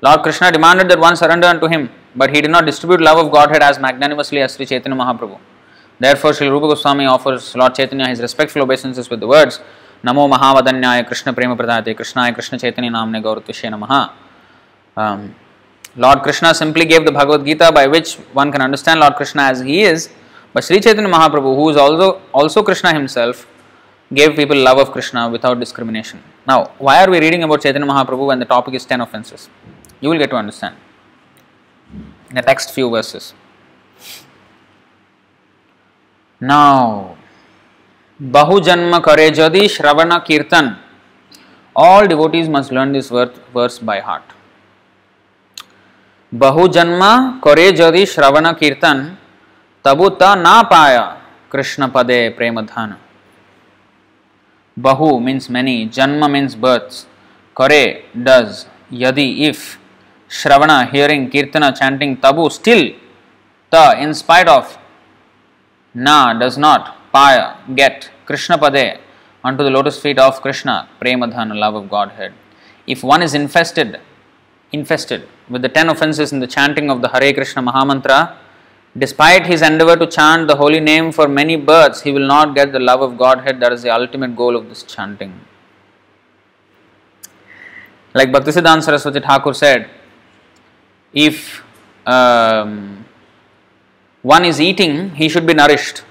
Lord 0.00 0.22
Krishna 0.22 0.52
demanded 0.52 0.88
that 0.90 1.00
one 1.00 1.16
surrender 1.16 1.48
unto 1.48 1.66
him, 1.66 1.90
but 2.14 2.32
he 2.32 2.40
did 2.40 2.52
not 2.52 2.64
distribute 2.64 3.00
love 3.00 3.18
of 3.18 3.32
Godhead 3.32 3.62
as 3.62 3.80
magnanimously 3.80 4.40
as 4.40 4.54
Sri 4.54 4.64
Chaitanya 4.64 4.96
Mahaprabhu. 4.96 5.40
Therefore, 5.98 6.32
Sri 6.34 6.46
Rupa 6.48 6.68
Goswami 6.68 7.06
offers 7.06 7.56
Lord 7.56 7.74
Chaitanya 7.74 8.08
his 8.08 8.20
respectful 8.20 8.62
obeisances 8.62 9.10
with 9.10 9.18
the 9.18 9.26
words 9.26 9.60
Namo 10.04 10.32
Mahavadanyaya 10.32 11.04
Krishna 11.04 11.32
Prema 11.32 11.56
Pradate 11.56 11.96
Krishnaya 11.96 12.32
Krishna 12.32 12.56
Chaitanya 12.60 12.92
Namne 12.92 13.20
Gauratvishya 13.20 13.76
Namaha. 13.76 14.12
Um, 14.96 15.34
Lord 15.96 16.22
Krishna 16.22 16.54
simply 16.54 16.84
gave 16.84 17.04
the 17.04 17.12
Bhagavad 17.12 17.44
Gita 17.44 17.72
by 17.72 17.86
which 17.86 18.14
one 18.32 18.52
can 18.52 18.62
understand 18.62 19.00
Lord 19.00 19.16
Krishna 19.16 19.42
as 19.42 19.60
he 19.60 19.82
is, 19.82 20.10
but 20.52 20.64
Sri 20.64 20.80
Chaitanya 20.80 21.10
Mahaprabhu, 21.10 21.56
who 21.56 21.70
is 21.70 21.76
also, 21.76 22.20
also 22.32 22.62
Krishna 22.62 22.92
himself, 22.92 23.46
gave 24.12 24.34
people 24.36 24.56
love 24.56 24.78
of 24.78 24.90
Krishna 24.92 25.28
without 25.28 25.60
discrimination. 25.60 26.22
Now, 26.46 26.72
why 26.78 27.04
are 27.04 27.10
we 27.10 27.20
reading 27.20 27.42
about 27.42 27.62
Chaitanya 27.62 27.86
Mahaprabhu 27.86 28.26
when 28.26 28.38
the 28.38 28.44
topic 28.44 28.74
is 28.74 28.86
10 28.86 29.00
offenses? 29.00 29.48
You 30.00 30.10
will 30.10 30.18
get 30.18 30.30
to 30.30 30.36
understand 30.36 30.76
in 32.30 32.36
the 32.36 32.42
next 32.42 32.70
few 32.70 32.88
verses. 32.90 33.34
Now, 36.40 37.16
Bahujanma 38.22 39.02
Kare 39.04 39.30
Jadi 39.30 39.64
Shravana 39.64 40.24
Kirtan. 40.24 40.78
All 41.74 42.06
devotees 42.06 42.48
must 42.48 42.72
learn 42.72 42.92
this 42.92 43.10
verse 43.10 43.78
by 43.78 44.00
heart. 44.00 44.22
Bahujanma 46.30 47.40
Kare 47.40 47.72
Jadi 47.72 48.04
Shravana 48.04 48.52
Kirtan 48.54 49.16
Tabuta 49.82 50.36
Na 50.36 50.62
Paya 50.68 51.16
Krishna 51.48 51.88
Pade 51.88 52.36
Premadhana. 52.36 52.98
Bahu 54.78 55.24
means 55.24 55.48
many, 55.48 55.88
Janma 55.88 56.30
means 56.30 56.54
births, 56.54 57.06
Kare 57.56 58.02
does, 58.22 58.66
Yadi 58.92 59.48
if, 59.48 59.78
Shravana 60.28 60.90
hearing, 60.90 61.30
Kirtana 61.30 61.74
chanting, 61.74 62.18
Tabu 62.18 62.50
still, 62.50 62.92
Ta 63.70 63.96
in 63.98 64.12
spite 64.12 64.48
of, 64.48 64.76
Na 65.94 66.34
does 66.34 66.58
not, 66.58 66.94
Paya 67.10 67.56
get, 67.74 68.10
Krishna 68.26 68.58
Pade 68.58 68.98
unto 69.42 69.64
the 69.64 69.70
lotus 69.70 69.98
feet 69.98 70.18
of 70.18 70.42
Krishna, 70.42 70.90
Premadhana 71.00 71.58
love 71.58 71.74
of 71.74 71.88
Godhead. 71.88 72.34
If 72.86 73.02
one 73.02 73.22
is 73.22 73.32
infested, 73.32 73.98
infested 74.72 75.26
with 75.48 75.62
the 75.62 75.68
ten 75.68 75.88
offenses 75.88 76.32
in 76.32 76.40
the 76.40 76.46
chanting 76.46 76.90
of 76.90 77.02
the 77.02 77.08
Hare 77.08 77.32
Krishna 77.32 77.62
Mahamantra, 77.62 78.36
Despite 78.96 79.46
his 79.46 79.62
endeavor 79.62 79.96
to 79.96 80.06
chant 80.06 80.48
the 80.48 80.56
holy 80.56 80.80
name 80.80 81.12
for 81.12 81.28
many 81.28 81.56
births, 81.56 82.00
he 82.02 82.10
will 82.10 82.26
not 82.26 82.54
get 82.54 82.72
the 82.72 82.80
love 82.80 83.02
of 83.02 83.18
Godhead. 83.18 83.60
That 83.60 83.72
is 83.72 83.82
the 83.82 83.90
ultimate 83.94 84.34
goal 84.34 84.56
of 84.56 84.68
this 84.68 84.82
chanting. 84.82 85.40
Like 88.14 88.30
Bhaktisiddhanta 88.30 88.82
Saraswati 88.82 89.20
Thakur 89.20 89.54
said, 89.54 89.90
if 91.12 91.62
um, 92.06 93.04
one 94.22 94.44
is 94.44 94.60
eating, 94.60 95.14
he 95.14 95.28
should 95.28 95.46
be 95.46 95.54
nourished. 95.54 96.02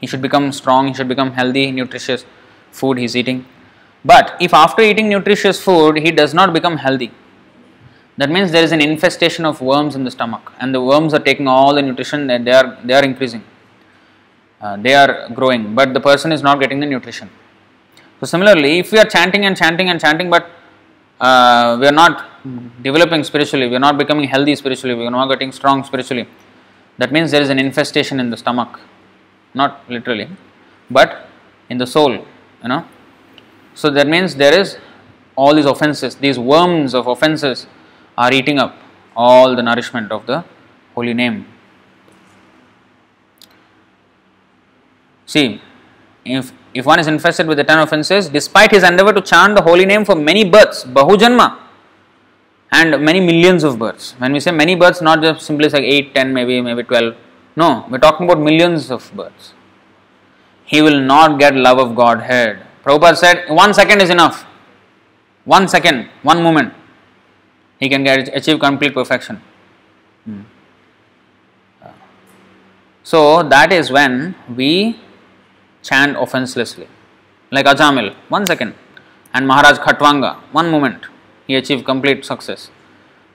He 0.00 0.06
should 0.06 0.22
become 0.22 0.52
strong, 0.52 0.88
he 0.88 0.94
should 0.94 1.08
become 1.08 1.32
healthy, 1.32 1.72
nutritious 1.72 2.24
food 2.70 2.98
he 2.98 3.04
is 3.04 3.16
eating. 3.16 3.44
But 4.04 4.36
if 4.40 4.54
after 4.54 4.82
eating 4.82 5.08
nutritious 5.08 5.60
food 5.62 5.98
he 5.98 6.12
does 6.12 6.32
not 6.32 6.52
become 6.52 6.76
healthy, 6.76 7.12
that 8.18 8.30
means 8.30 8.50
there 8.50 8.64
is 8.64 8.72
an 8.72 8.80
infestation 8.80 9.44
of 9.44 9.60
worms 9.60 9.94
in 9.94 10.04
the 10.04 10.10
stomach 10.10 10.52
and 10.58 10.74
the 10.74 10.80
worms 10.80 11.12
are 11.12 11.18
taking 11.18 11.46
all 11.46 11.74
the 11.74 11.82
nutrition 11.82 12.26
they 12.26 12.52
are 12.52 12.78
they 12.84 12.94
are 12.94 13.04
increasing. 13.04 13.44
Uh, 14.60 14.76
they 14.78 14.94
are 14.94 15.28
growing, 15.34 15.74
but 15.74 15.92
the 15.92 16.00
person 16.00 16.32
is 16.32 16.42
not 16.42 16.58
getting 16.58 16.80
the 16.80 16.86
nutrition. 16.86 17.28
So 18.20 18.26
similarly, 18.26 18.78
if 18.78 18.90
we 18.90 18.98
are 18.98 19.04
chanting 19.04 19.44
and 19.44 19.54
chanting 19.54 19.90
and 19.90 20.00
chanting, 20.00 20.30
but 20.30 20.50
uh, 21.20 21.76
we 21.78 21.86
are 21.86 21.92
not 21.92 22.24
developing 22.82 23.22
spiritually, 23.22 23.68
we 23.68 23.76
are 23.76 23.84
not 23.88 23.98
becoming 23.98 24.26
healthy 24.26 24.56
spiritually, 24.56 24.94
we 24.94 25.04
are 25.06 25.10
not 25.10 25.28
getting 25.28 25.52
strong 25.52 25.84
spiritually. 25.84 26.26
That 26.96 27.12
means 27.12 27.30
there 27.30 27.42
is 27.42 27.50
an 27.50 27.58
infestation 27.58 28.18
in 28.18 28.30
the 28.30 28.36
stomach, 28.38 28.80
not 29.52 29.82
literally, 29.90 30.28
but 30.90 31.28
in 31.68 31.76
the 31.76 31.86
soul, 31.86 32.12
you 32.12 32.68
know. 32.68 32.86
So 33.74 33.90
that 33.90 34.06
means 34.06 34.36
there 34.36 34.58
is 34.58 34.78
all 35.36 35.54
these 35.54 35.66
offenses, 35.66 36.14
these 36.16 36.38
worms 36.38 36.94
of 36.94 37.06
offenses 37.06 37.66
are 38.16 38.32
eating 38.32 38.58
up 38.58 38.76
all 39.14 39.56
the 39.56 39.62
nourishment 39.62 40.12
of 40.12 40.26
the 40.26 40.44
holy 40.94 41.14
name. 41.14 41.46
See, 45.26 45.60
if 46.24 46.52
if 46.74 46.84
one 46.84 46.98
is 46.98 47.06
infested 47.06 47.46
with 47.46 47.56
the 47.56 47.64
ten 47.64 47.78
offenses, 47.78 48.28
despite 48.28 48.70
his 48.70 48.82
endeavor 48.82 49.12
to 49.12 49.20
chant 49.20 49.54
the 49.56 49.62
holy 49.62 49.86
name 49.86 50.04
for 50.04 50.14
many 50.14 50.48
births, 50.48 50.84
Bahujanma, 50.84 51.58
and 52.70 53.02
many 53.02 53.20
millions 53.20 53.64
of 53.64 53.78
births. 53.78 54.14
When 54.18 54.32
we 54.32 54.40
say 54.40 54.50
many 54.50 54.74
births, 54.74 55.00
not 55.00 55.22
just 55.22 55.46
simply 55.46 55.68
like 55.68 55.82
8, 55.82 56.14
10, 56.14 56.34
maybe, 56.34 56.60
maybe 56.60 56.82
12. 56.82 57.14
No, 57.56 57.86
we're 57.90 57.98
talking 57.98 58.28
about 58.28 58.42
millions 58.42 58.90
of 58.90 59.10
births. 59.14 59.54
He 60.64 60.82
will 60.82 61.00
not 61.00 61.38
get 61.38 61.54
love 61.54 61.78
of 61.78 61.94
Godhead. 61.94 62.66
Prabhupada 62.84 63.16
said, 63.16 63.48
one 63.48 63.72
second 63.72 64.02
is 64.02 64.10
enough. 64.10 64.44
One 65.44 65.68
second, 65.68 66.08
one 66.22 66.42
moment. 66.42 66.74
He 67.78 67.88
can 67.88 68.04
get 68.04 68.34
achieve 68.34 68.58
complete 68.58 68.94
perfection. 68.94 69.40
Hmm. 70.24 70.42
So 73.02 73.42
that 73.42 73.72
is 73.72 73.90
when 73.90 74.34
we 74.54 74.98
chant 75.82 76.16
offenselessly. 76.16 76.88
Like 77.50 77.66
Ajamil, 77.66 78.14
one 78.28 78.46
second. 78.46 78.74
And 79.32 79.46
Maharaj 79.46 79.78
Khatwanga, 79.78 80.36
one 80.52 80.70
moment. 80.70 81.04
He 81.46 81.54
achieved 81.54 81.84
complete 81.84 82.24
success. 82.24 82.70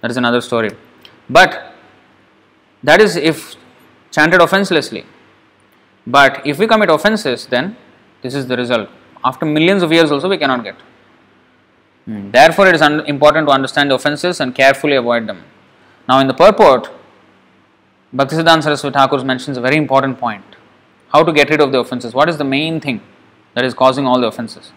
That 0.02 0.12
is 0.12 0.18
another 0.18 0.42
story. 0.42 0.72
But 1.30 1.74
that 2.84 3.00
is 3.00 3.16
if 3.16 3.56
chanted 4.12 4.42
offenselessly. 4.42 5.06
But 6.06 6.46
if 6.46 6.58
we 6.58 6.68
commit 6.68 6.90
offenses, 6.90 7.46
then 7.46 7.78
this 8.22 8.34
is 8.34 8.48
the 8.48 8.58
result. 8.58 8.90
After 9.24 9.46
millions 9.46 9.84
of 9.84 9.92
years, 9.92 10.12
also, 10.12 10.28
we 10.28 10.38
cannot 10.38 10.64
get. 10.64 10.76
Hmm. 12.06 12.32
Therefore, 12.32 12.68
it 12.68 12.76
is 12.76 12.82
un- 12.82 13.06
important 13.06 13.48
to 13.48 13.54
understand 13.54 13.92
the 13.92 13.96
offenses 13.96 14.40
and 14.40 14.56
carefully 14.56 14.96
avoid 14.96 15.28
them. 15.28 15.44
Now, 16.10 16.20
in 16.20 16.28
the 16.28 16.34
purport, 16.34 16.90
Bhaktisiddhanta 18.16 18.64
Saraswati 18.64 18.94
Thakur 18.94 19.24
mentions 19.24 19.58
a 19.58 19.62
very 19.62 19.78
important 19.78 20.20
point 20.20 20.44
how 21.14 21.24
to 21.24 21.32
get 21.32 21.50
rid 21.50 21.62
of 21.62 21.72
the 21.72 21.80
offenses. 21.80 22.14
What 22.14 22.30
is 22.30 22.38
the 22.38 22.44
main 22.44 22.80
thing 22.80 23.02
that 23.54 23.64
is 23.64 23.74
causing 23.74 24.06
all 24.06 24.20
the 24.20 24.28
offenses? 24.28 24.72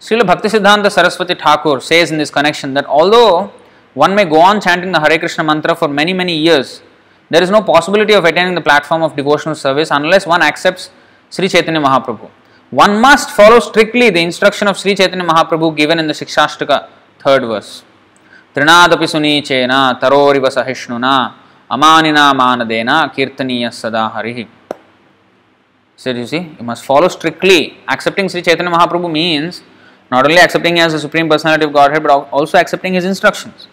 Srila 0.00 0.22
Bhaktisiddhanta 0.22 0.90
Saraswati 0.90 1.34
Thakur 1.34 1.80
says 1.80 2.10
in 2.10 2.18
this 2.18 2.30
connection 2.30 2.74
that 2.74 2.86
although 2.86 3.52
one 3.94 4.14
may 4.14 4.24
go 4.24 4.40
on 4.40 4.60
chanting 4.60 4.92
the 4.92 5.00
Hare 5.00 5.18
Krishna 5.18 5.44
mantra 5.44 5.74
for 5.74 5.88
many, 5.88 6.12
many 6.12 6.36
years, 6.36 6.82
there 7.30 7.42
is 7.42 7.50
no 7.50 7.62
possibility 7.62 8.14
of 8.14 8.24
attaining 8.24 8.54
the 8.54 8.60
platform 8.60 9.02
of 9.02 9.16
devotional 9.16 9.54
service 9.54 9.90
unless 9.90 10.26
one 10.26 10.42
accepts 10.42 10.90
Sri 11.30 11.48
Chaitanya 11.48 11.80
Mahaprabhu. 11.80 12.30
One 12.70 13.00
must 13.00 13.30
follow 13.30 13.60
strictly 13.60 14.10
the 14.10 14.20
instruction 14.20 14.68
of 14.68 14.78
Sri 14.78 14.94
Chaitanya 14.94 15.24
Mahaprabhu 15.24 15.74
given 15.74 15.98
in 15.98 16.06
the 16.06 16.12
Shikshashtaka, 16.12 16.88
third 17.18 17.42
verse. 17.42 17.82
Trinadapi 18.54 19.06
sunicena 19.06 19.98
taroriva 19.98 20.48
sahishnuna 20.48 21.32
amanina 21.70 22.34
manadena 22.34 23.10
kirtaniya 23.14 23.72
sada. 23.72 24.46
So 25.96 26.10
you 26.10 26.26
see, 26.26 26.56
you 26.58 26.64
must 26.64 26.84
follow 26.84 27.08
strictly. 27.08 27.78
Accepting 27.88 28.28
Sri 28.28 28.42
Chaitanya 28.42 28.70
Mahaprabhu 28.70 29.10
means 29.10 29.62
not 30.10 30.24
only 30.24 30.38
accepting 30.38 30.76
him 30.76 30.86
as 30.86 30.92
the 30.92 30.98
Supreme 30.98 31.28
Personality 31.28 31.64
of 31.64 31.72
Godhead, 31.72 32.02
but 32.02 32.10
also 32.30 32.58
accepting 32.58 32.94
his 32.94 33.04
instructions. 33.04 33.66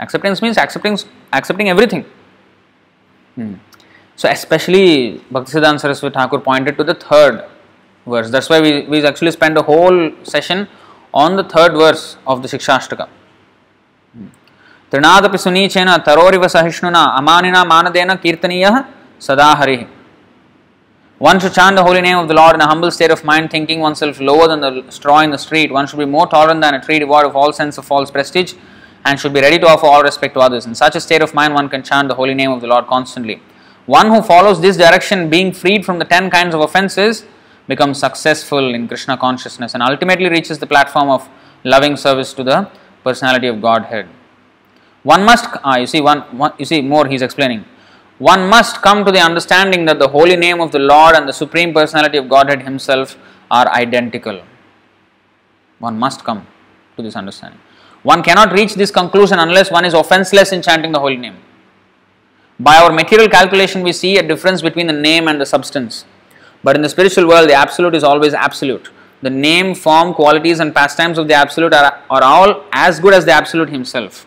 Acceptance 0.00 0.40
means 0.40 0.56
accepting 0.56 0.98
accepting 1.32 1.68
everything. 1.68 2.04
Hmm. 3.34 3.54
So 4.15 4.29
especially 4.29 5.19
Bhaktisiddhanta 5.31 5.81
Saraswati 5.81 6.13
Thakur 6.13 6.39
pointed 6.39 6.77
to 6.77 6.83
the 6.83 6.95
third 6.95 7.45
verse. 8.05 8.29
That's 8.29 8.49
why 8.49 8.61
we, 8.61 8.85
we 8.87 9.05
actually 9.05 9.31
spent 9.31 9.57
a 9.57 9.61
whole 9.61 10.11
session 10.23 10.67
on 11.13 11.35
the 11.35 11.43
third 11.43 11.73
verse 11.73 12.17
of 12.25 12.41
the 12.41 12.47
Shikshashtaka. 12.47 13.07
त्रिनादपि 14.91 15.37
सुनीचेन 15.37 15.89
तरोरिव 16.07 16.47
सहिष्णुना 16.47 17.01
अमानिना 17.19 17.63
मानदेन 17.71 18.15
कीर्तनीय 18.23 18.65
सदा 19.27 19.51
हरिः 19.59 19.85
one 21.19 21.39
should 21.39 21.51
chant 21.51 21.75
the 21.75 21.83
holy 21.83 21.99
name 21.99 22.19
of 22.19 22.27
the 22.27 22.35
Lord 22.35 22.53
in 22.53 22.61
a 22.61 22.67
humble 22.67 22.91
state 22.91 23.09
of 23.09 23.23
mind, 23.23 23.49
thinking 23.49 23.79
oneself 23.79 24.19
lower 24.19 24.47
than 24.47 24.59
the 24.59 24.83
straw 24.91 25.21
in 25.21 25.31
the 25.31 25.37
street. 25.39 25.71
One 25.71 25.87
should 25.87 25.97
be 25.97 26.05
more 26.05 26.27
tolerant 26.27 26.61
than 26.61 26.75
a 26.75 26.79
tree 26.79 26.99
devoid 26.99 27.25
of 27.25 27.35
all 27.35 27.51
sense 27.51 27.79
of 27.79 27.85
false 27.85 28.11
prestige 28.11 28.53
and 29.03 29.19
should 29.19 29.33
be 29.33 29.41
ready 29.41 29.57
to 29.57 29.67
offer 29.67 29.87
all 29.87 30.03
respect 30.03 30.35
to 30.35 30.41
others. 30.41 30.67
In 30.67 30.75
such 30.75 30.95
a 30.95 31.01
state 31.01 31.23
of 31.23 31.33
mind, 31.33 31.55
one 31.55 31.69
can 31.69 31.81
chant 31.81 32.07
the 32.07 32.13
holy 32.13 32.35
name 32.35 32.51
of 32.51 32.61
the 32.61 32.67
Lord 32.67 32.85
constantly. 32.85 33.41
One 33.86 34.08
who 34.08 34.22
follows 34.22 34.60
this 34.60 34.76
direction, 34.76 35.28
being 35.28 35.52
freed 35.52 35.84
from 35.84 35.98
the 35.98 36.04
ten 36.04 36.30
kinds 36.30 36.54
of 36.54 36.60
offenses, 36.60 37.24
becomes 37.66 37.98
successful 37.98 38.74
in 38.74 38.88
Krishna 38.88 39.16
consciousness 39.16 39.74
and 39.74 39.82
ultimately 39.82 40.28
reaches 40.28 40.58
the 40.58 40.66
platform 40.66 41.08
of 41.08 41.28
loving 41.64 41.96
service 41.96 42.32
to 42.34 42.44
the 42.44 42.68
personality 43.04 43.46
of 43.46 43.60
Godhead. 43.60 44.08
One 45.02 45.24
must, 45.24 45.46
ah, 45.64 45.76
you 45.76 45.86
see, 45.86 46.00
one, 46.00 46.20
one, 46.36 46.52
you 46.58 46.64
see 46.64 46.80
more. 46.80 47.06
He's 47.06 47.22
explaining 47.22 47.64
one 48.18 48.48
must 48.48 48.82
come 48.82 49.04
to 49.04 49.10
the 49.10 49.18
understanding 49.18 49.84
that 49.86 49.98
the 49.98 50.06
holy 50.06 50.36
name 50.36 50.60
of 50.60 50.70
the 50.70 50.78
Lord 50.78 51.16
and 51.16 51.28
the 51.28 51.32
Supreme 51.32 51.74
Personality 51.74 52.18
of 52.18 52.28
Godhead 52.28 52.62
Himself 52.62 53.18
are 53.50 53.68
identical. 53.68 54.40
One 55.80 55.98
must 55.98 56.22
come 56.22 56.46
to 56.96 57.02
this 57.02 57.16
understanding. 57.16 57.58
One 58.04 58.22
cannot 58.22 58.52
reach 58.52 58.74
this 58.74 58.92
conclusion 58.92 59.40
unless 59.40 59.72
one 59.72 59.84
is 59.84 59.94
offenseless 59.94 60.52
in 60.52 60.62
chanting 60.62 60.92
the 60.92 61.00
holy 61.00 61.16
name. 61.16 61.36
By 62.58 62.76
our 62.78 62.92
material 62.92 63.28
calculation, 63.28 63.82
we 63.82 63.92
see 63.92 64.18
a 64.18 64.22
difference 64.22 64.62
between 64.62 64.86
the 64.86 64.92
name 64.92 65.28
and 65.28 65.40
the 65.40 65.46
substance. 65.46 66.04
But 66.62 66.76
in 66.76 66.82
the 66.82 66.88
spiritual 66.88 67.26
world, 67.26 67.48
the 67.48 67.54
absolute 67.54 67.94
is 67.94 68.04
always 68.04 68.34
absolute. 68.34 68.90
The 69.22 69.30
name, 69.30 69.74
form, 69.74 70.14
qualities, 70.14 70.60
and 70.60 70.74
pastimes 70.74 71.18
of 71.18 71.28
the 71.28 71.34
absolute 71.34 71.72
are, 71.72 72.00
are 72.10 72.22
all 72.22 72.64
as 72.72 73.00
good 73.00 73.14
as 73.14 73.24
the 73.24 73.32
absolute 73.32 73.70
himself. 73.70 74.26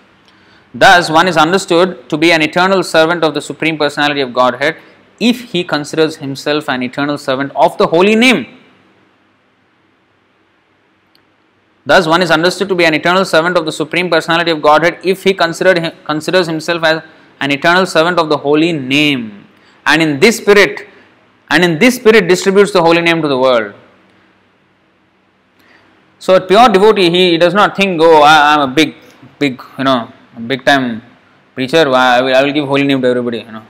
Thus, 0.74 1.10
one 1.10 1.28
is 1.28 1.38
understood 1.38 2.10
to 2.10 2.18
be 2.18 2.32
an 2.32 2.42
eternal 2.42 2.84
servant 2.84 3.24
of 3.24 3.34
the 3.34 3.42
Supreme 3.42 3.78
Personality 3.78 4.22
of 4.22 4.34
Godhead 4.34 4.78
if 5.20 5.52
he 5.52 5.64
considers 5.64 6.18
himself 6.18 6.68
an 6.68 6.84
eternal 6.84 7.18
servant 7.18 7.52
of 7.56 7.78
the 7.78 7.88
holy 7.88 8.16
name. 8.16 8.46
Thus, 11.86 12.08
one 12.08 12.22
is 12.22 12.32
understood 12.32 12.68
to 12.70 12.76
be 12.76 12.84
an 12.84 12.94
eternal 12.94 13.24
servant 13.24 13.58
of 13.58 13.66
the 13.66 13.72
Supreme 13.72 14.10
Personality 14.10 14.52
of 14.52 14.62
Godhead 14.62 15.00
if 15.04 15.24
he 15.24 15.34
considered, 15.34 15.94
considers 16.04 16.48
himself 16.48 16.84
as 16.84 17.04
an 17.42 17.52
eternal 17.52 17.86
servant 17.86 18.20
of 18.20 18.30
the 18.30 18.38
holy 18.38 18.72
name. 18.72 19.46
And 19.86 20.02
in 20.02 20.20
this 20.20 20.38
spirit, 20.38 20.88
and 21.50 21.64
in 21.64 21.80
this 21.80 21.96
spirit 21.96 22.28
distributes 22.28 22.72
the 22.72 22.82
holy 22.82 23.02
name 23.02 23.22
to 23.22 23.28
the 23.28 23.38
world. 23.38 23.74
So, 26.18 26.36
a 26.36 26.42
pure 26.42 26.70
devotee, 26.70 27.10
he 27.10 27.38
does 27.38 27.54
not 27.54 27.76
think, 27.76 28.02
oh, 28.02 28.24
I 28.24 28.56
am 28.56 28.62
a 28.62 28.74
big, 28.74 28.96
big, 29.38 29.62
you 29.78 29.84
know, 29.84 30.12
big 30.48 30.66
time 30.66 31.02
preacher, 31.54 31.88
I 31.90 32.22
will, 32.22 32.36
I 32.36 32.44
will 32.44 32.52
give 32.52 32.68
holy 32.68 32.84
name 32.84 33.02
to 33.02 33.08
everybody, 33.08 33.40
you 33.40 33.52
know. 33.52 33.64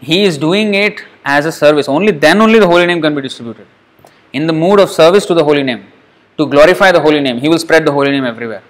He 0.00 0.22
is 0.24 0.38
doing 0.38 0.74
it 0.74 1.04
as 1.24 1.46
a 1.46 1.52
service. 1.52 1.88
Only 1.88 2.12
then 2.12 2.40
only 2.40 2.58
the 2.58 2.66
holy 2.66 2.86
name 2.86 3.00
can 3.02 3.14
be 3.14 3.22
distributed. 3.22 3.66
In 4.32 4.46
the 4.46 4.52
mood 4.52 4.80
of 4.80 4.90
service 4.90 5.26
to 5.26 5.34
the 5.34 5.44
holy 5.44 5.62
name, 5.62 5.84
to 6.36 6.46
glorify 6.46 6.92
the 6.92 7.00
holy 7.00 7.20
name, 7.20 7.38
he 7.38 7.48
will 7.48 7.58
spread 7.58 7.84
the 7.86 7.92
holy 7.92 8.10
name 8.10 8.24
everywhere. 8.24 8.62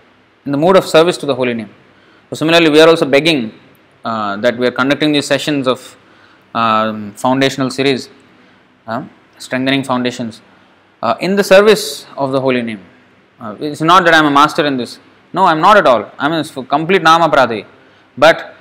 In 0.47 0.53
the 0.53 0.59
mood 0.59 0.77
of 0.77 0.85
service 0.87 1.17
to 1.19 1.27
the 1.27 1.35
holy 1.35 1.55
name. 1.55 1.71
So 2.31 2.37
similarly, 2.37 2.71
we 2.71 2.81
are 2.81 2.89
also 2.89 3.07
begging 3.07 3.53
uh, 4.05 4.37
that 4.37 4.57
we 4.57 4.67
are 4.67 4.71
conducting 4.71 5.13
these 5.13 5.27
sessions 5.27 5.67
of 5.67 5.97
uh, 6.55 7.11
foundational 7.13 7.71
series, 7.71 8.09
uh, 8.87 9.05
strengthening 9.39 9.85
foundations, 9.85 10.41
uh, 11.03 11.15
in 11.21 11.37
the 11.37 11.45
service 11.45 12.07
of 12.17 12.33
the 12.33 12.41
holy 12.41 12.63
name. 12.63 12.85
Uh, 13.41 13.57
it's 13.61 13.81
not 13.81 14.05
that 14.05 14.15
I 14.15 14.19
am 14.19 14.27
a 14.27 14.31
master 14.31 14.67
in 14.67 14.77
this. 14.77 14.99
No, 15.33 15.45
I 15.45 15.53
am 15.53 15.61
not 15.61 15.77
at 15.77 15.87
all. 15.87 16.11
I 16.19 16.27
am 16.27 16.33
a 16.33 16.65
complete 16.65 17.03
Nama 17.03 17.29
Pradhi. 17.29 17.67
But 18.17 18.55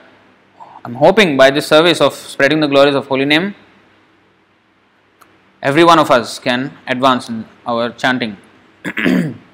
I 0.59 0.89
am 0.89 0.95
hoping 0.95 1.38
by 1.38 1.49
this 1.49 1.67
service 1.67 2.01
of 2.01 2.13
spreading 2.13 2.59
the 2.59 2.67
glories 2.67 2.95
of 2.95 3.07
holy 3.07 3.25
name, 3.25 3.55
every 5.61 5.83
one 5.83 5.99
of 5.99 6.11
us 6.11 6.39
can 6.39 6.77
advance 6.88 7.29
in 7.29 7.45
our 7.65 7.89
chanting. 7.91 8.38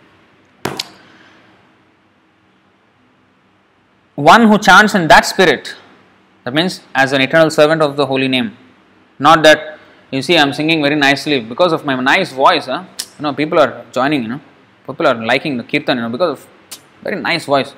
one 4.16 4.47
who 4.47 4.57
chants 4.57 4.95
in 4.95 5.07
that 5.07 5.26
spirit, 5.26 5.76
that 6.43 6.53
means 6.53 6.82
as 6.93 7.14
an 7.14 7.22
eternal 7.22 7.49
servant 7.49 7.82
of 7.82 7.95
the 7.95 8.05
holy 8.05 8.28
name, 8.28 8.57
not 9.20 9.43
that 9.43 9.80
you 10.11 10.22
see 10.22 10.38
I'm 10.38 10.53
singing 10.53 10.82
very 10.82 10.95
nicely 10.95 11.39
because 11.39 11.74
of 11.74 11.86
my 11.86 11.95
nice 11.99 12.32
voice. 12.32 12.66
Huh? 12.68 12.84
You 13.18 13.24
know, 13.24 13.34
people 13.34 13.59
are 13.59 13.86
joining. 13.91 14.24
You 14.24 14.30
know, 14.30 14.41
people 14.86 15.07
are 15.07 15.16
liking 15.16 15.57
the 15.57 15.64
kirtan. 15.64 15.97
You 15.97 16.03
know, 16.03 16.09
because 16.09 16.39
of 16.39 16.47
very 17.01 17.20
nice 17.20 17.45
voice. 17.45 17.74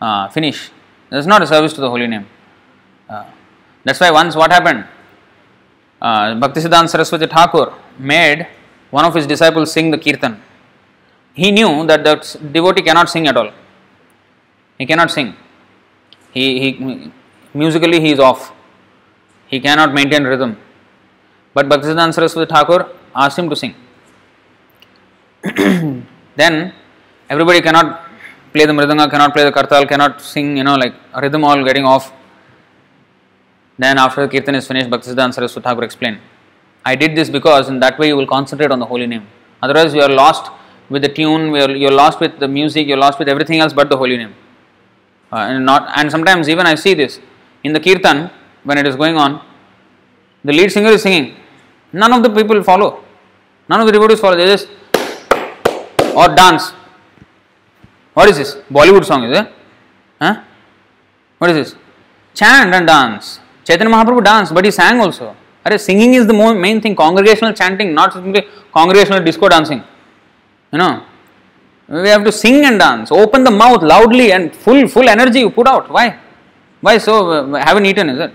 Uh, 0.00 0.28
finish. 0.28 0.70
This 1.10 1.20
is 1.20 1.26
not 1.26 1.42
a 1.42 1.46
service 1.46 1.72
to 1.74 1.80
the 1.80 1.90
holy 1.90 2.06
name. 2.06 2.26
Uh, 3.08 3.24
that's 3.84 4.00
why 4.00 4.10
once 4.10 4.34
what 4.34 4.50
happened? 4.50 4.86
Uh, 6.00 6.34
Bhaktisiddhanta 6.42 6.88
Saraswati 6.88 7.26
Thakur 7.26 7.74
made 7.98 8.46
one 8.90 9.04
of 9.04 9.14
his 9.14 9.26
disciples 9.26 9.72
sing 9.72 9.90
the 9.90 9.98
kirtan. 9.98 10.42
He 11.34 11.52
knew 11.52 11.86
that 11.86 12.02
the 12.02 12.38
devotee 12.52 12.82
cannot 12.82 13.08
sing 13.08 13.28
at 13.28 13.36
all. 13.36 13.52
He 14.78 14.86
cannot 14.86 15.10
sing. 15.10 15.36
He, 16.32 16.60
he 16.60 17.12
musically 17.54 18.00
he 18.00 18.12
is 18.12 18.18
off. 18.18 18.52
He 19.48 19.60
cannot 19.60 19.92
maintain 19.92 20.24
rhythm. 20.24 20.56
But 21.54 21.68
Bhaktisiddhanta 21.68 22.14
Saraswati 22.14 22.48
Thakur 22.54 22.88
asked 23.14 23.38
him 23.38 23.50
to 23.50 23.56
sing. 23.56 23.74
then 26.36 26.72
everybody 27.28 27.60
cannot 27.60 28.06
play 28.52 28.66
the 28.66 28.72
mridanga, 28.72 29.10
cannot 29.10 29.32
play 29.32 29.44
the 29.44 29.52
kartal, 29.52 29.88
cannot 29.88 30.20
sing, 30.20 30.56
you 30.56 30.64
know, 30.64 30.76
like 30.76 30.94
rhythm 31.20 31.44
all 31.44 31.64
getting 31.64 31.84
off. 31.84 32.12
Then 33.78 33.98
after 33.98 34.26
the 34.26 34.28
kirtan 34.28 34.54
is 34.54 34.66
finished, 34.66 34.90
Bhaktisiddhanta 34.90 35.34
Saraswati 35.34 35.64
Thakur 35.64 35.84
explained, 35.84 36.20
I 36.84 36.94
did 36.94 37.16
this 37.16 37.28
because 37.28 37.68
in 37.68 37.80
that 37.80 37.98
way 37.98 38.08
you 38.08 38.16
will 38.16 38.26
concentrate 38.26 38.70
on 38.70 38.78
the 38.78 38.86
holy 38.86 39.06
name. 39.06 39.26
Otherwise 39.62 39.94
you 39.94 40.02
are 40.02 40.08
lost 40.08 40.50
with 40.88 41.02
the 41.02 41.08
tune, 41.08 41.54
you 41.54 41.88
are 41.88 41.92
lost 41.92 42.20
with 42.20 42.38
the 42.38 42.48
music, 42.48 42.86
you 42.86 42.94
are 42.94 42.98
lost 42.98 43.18
with 43.18 43.28
everything 43.28 43.60
else 43.60 43.72
but 43.72 43.90
the 43.90 43.96
holy 43.96 44.16
name. 44.16 44.34
Uh, 45.32 45.36
and 45.36 45.64
not 45.64 45.90
and 45.96 46.10
sometimes 46.10 46.48
even 46.48 46.66
I 46.66 46.74
see 46.74 46.94
this 46.94 47.20
in 47.62 47.72
the 47.72 47.80
kirtan 47.80 48.30
when 48.64 48.78
it 48.78 48.86
is 48.86 48.96
going 48.96 49.16
on, 49.16 49.40
the 50.44 50.52
lead 50.52 50.72
singer 50.72 50.90
is 50.90 51.02
singing. 51.02 51.36
None 51.92 52.12
of 52.12 52.22
the 52.22 52.30
people 52.30 52.62
follow. 52.62 53.04
None 53.68 53.80
of 53.80 53.86
the 53.86 53.92
devotees 53.92 54.20
follow. 54.20 54.36
They 54.36 54.46
just 54.46 54.68
or 56.14 56.28
dance. 56.34 56.72
What 58.14 58.28
is 58.28 58.36
this? 58.36 58.56
Bollywood 58.70 59.04
song 59.04 59.24
is 59.24 59.38
it? 59.38 59.52
Huh? 60.20 60.42
What 61.38 61.50
is 61.50 61.56
this? 61.56 61.76
Chant 62.34 62.74
and 62.74 62.86
dance. 62.86 63.40
Chaitanya 63.64 63.94
Mahaprabhu 63.94 64.24
danced, 64.24 64.54
but 64.54 64.64
he 64.64 64.70
sang 64.70 65.00
also. 65.00 65.36
Are 65.64 65.78
singing 65.78 66.14
is 66.14 66.26
the 66.26 66.32
main 66.32 66.80
thing. 66.80 66.96
Congregational 66.96 67.52
chanting, 67.52 67.94
not 67.94 68.12
simply 68.12 68.46
congregational 68.72 69.22
disco 69.22 69.48
dancing. 69.48 69.84
You 70.72 70.78
know, 70.78 71.04
we 71.90 72.08
have 72.08 72.24
to 72.24 72.32
sing 72.32 72.64
and 72.64 72.78
dance. 72.78 73.10
Open 73.10 73.42
the 73.42 73.50
mouth 73.50 73.82
loudly 73.82 74.32
and 74.32 74.54
full 74.54 74.86
full 74.86 75.08
energy 75.08 75.40
you 75.40 75.50
put 75.50 75.66
out. 75.66 75.90
Why? 75.90 76.18
Why 76.80 76.98
so? 76.98 77.14
Uh, 77.30 77.64
haven't 77.66 77.86
eaten, 77.86 78.08
is 78.10 78.20
it? 78.20 78.32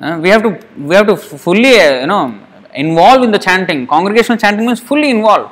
Uh, 0.00 0.18
we 0.20 0.28
have 0.28 0.42
to 0.42 0.50
we 0.76 0.94
have 0.94 1.06
to 1.06 1.16
fully 1.16 1.80
uh, 1.80 2.00
you 2.00 2.06
know 2.06 2.38
involve 2.74 3.22
in 3.22 3.30
the 3.30 3.38
chanting. 3.38 3.86
Congregational 3.86 4.38
chanting 4.38 4.66
means 4.66 4.80
fully 4.80 5.10
involved. 5.10 5.50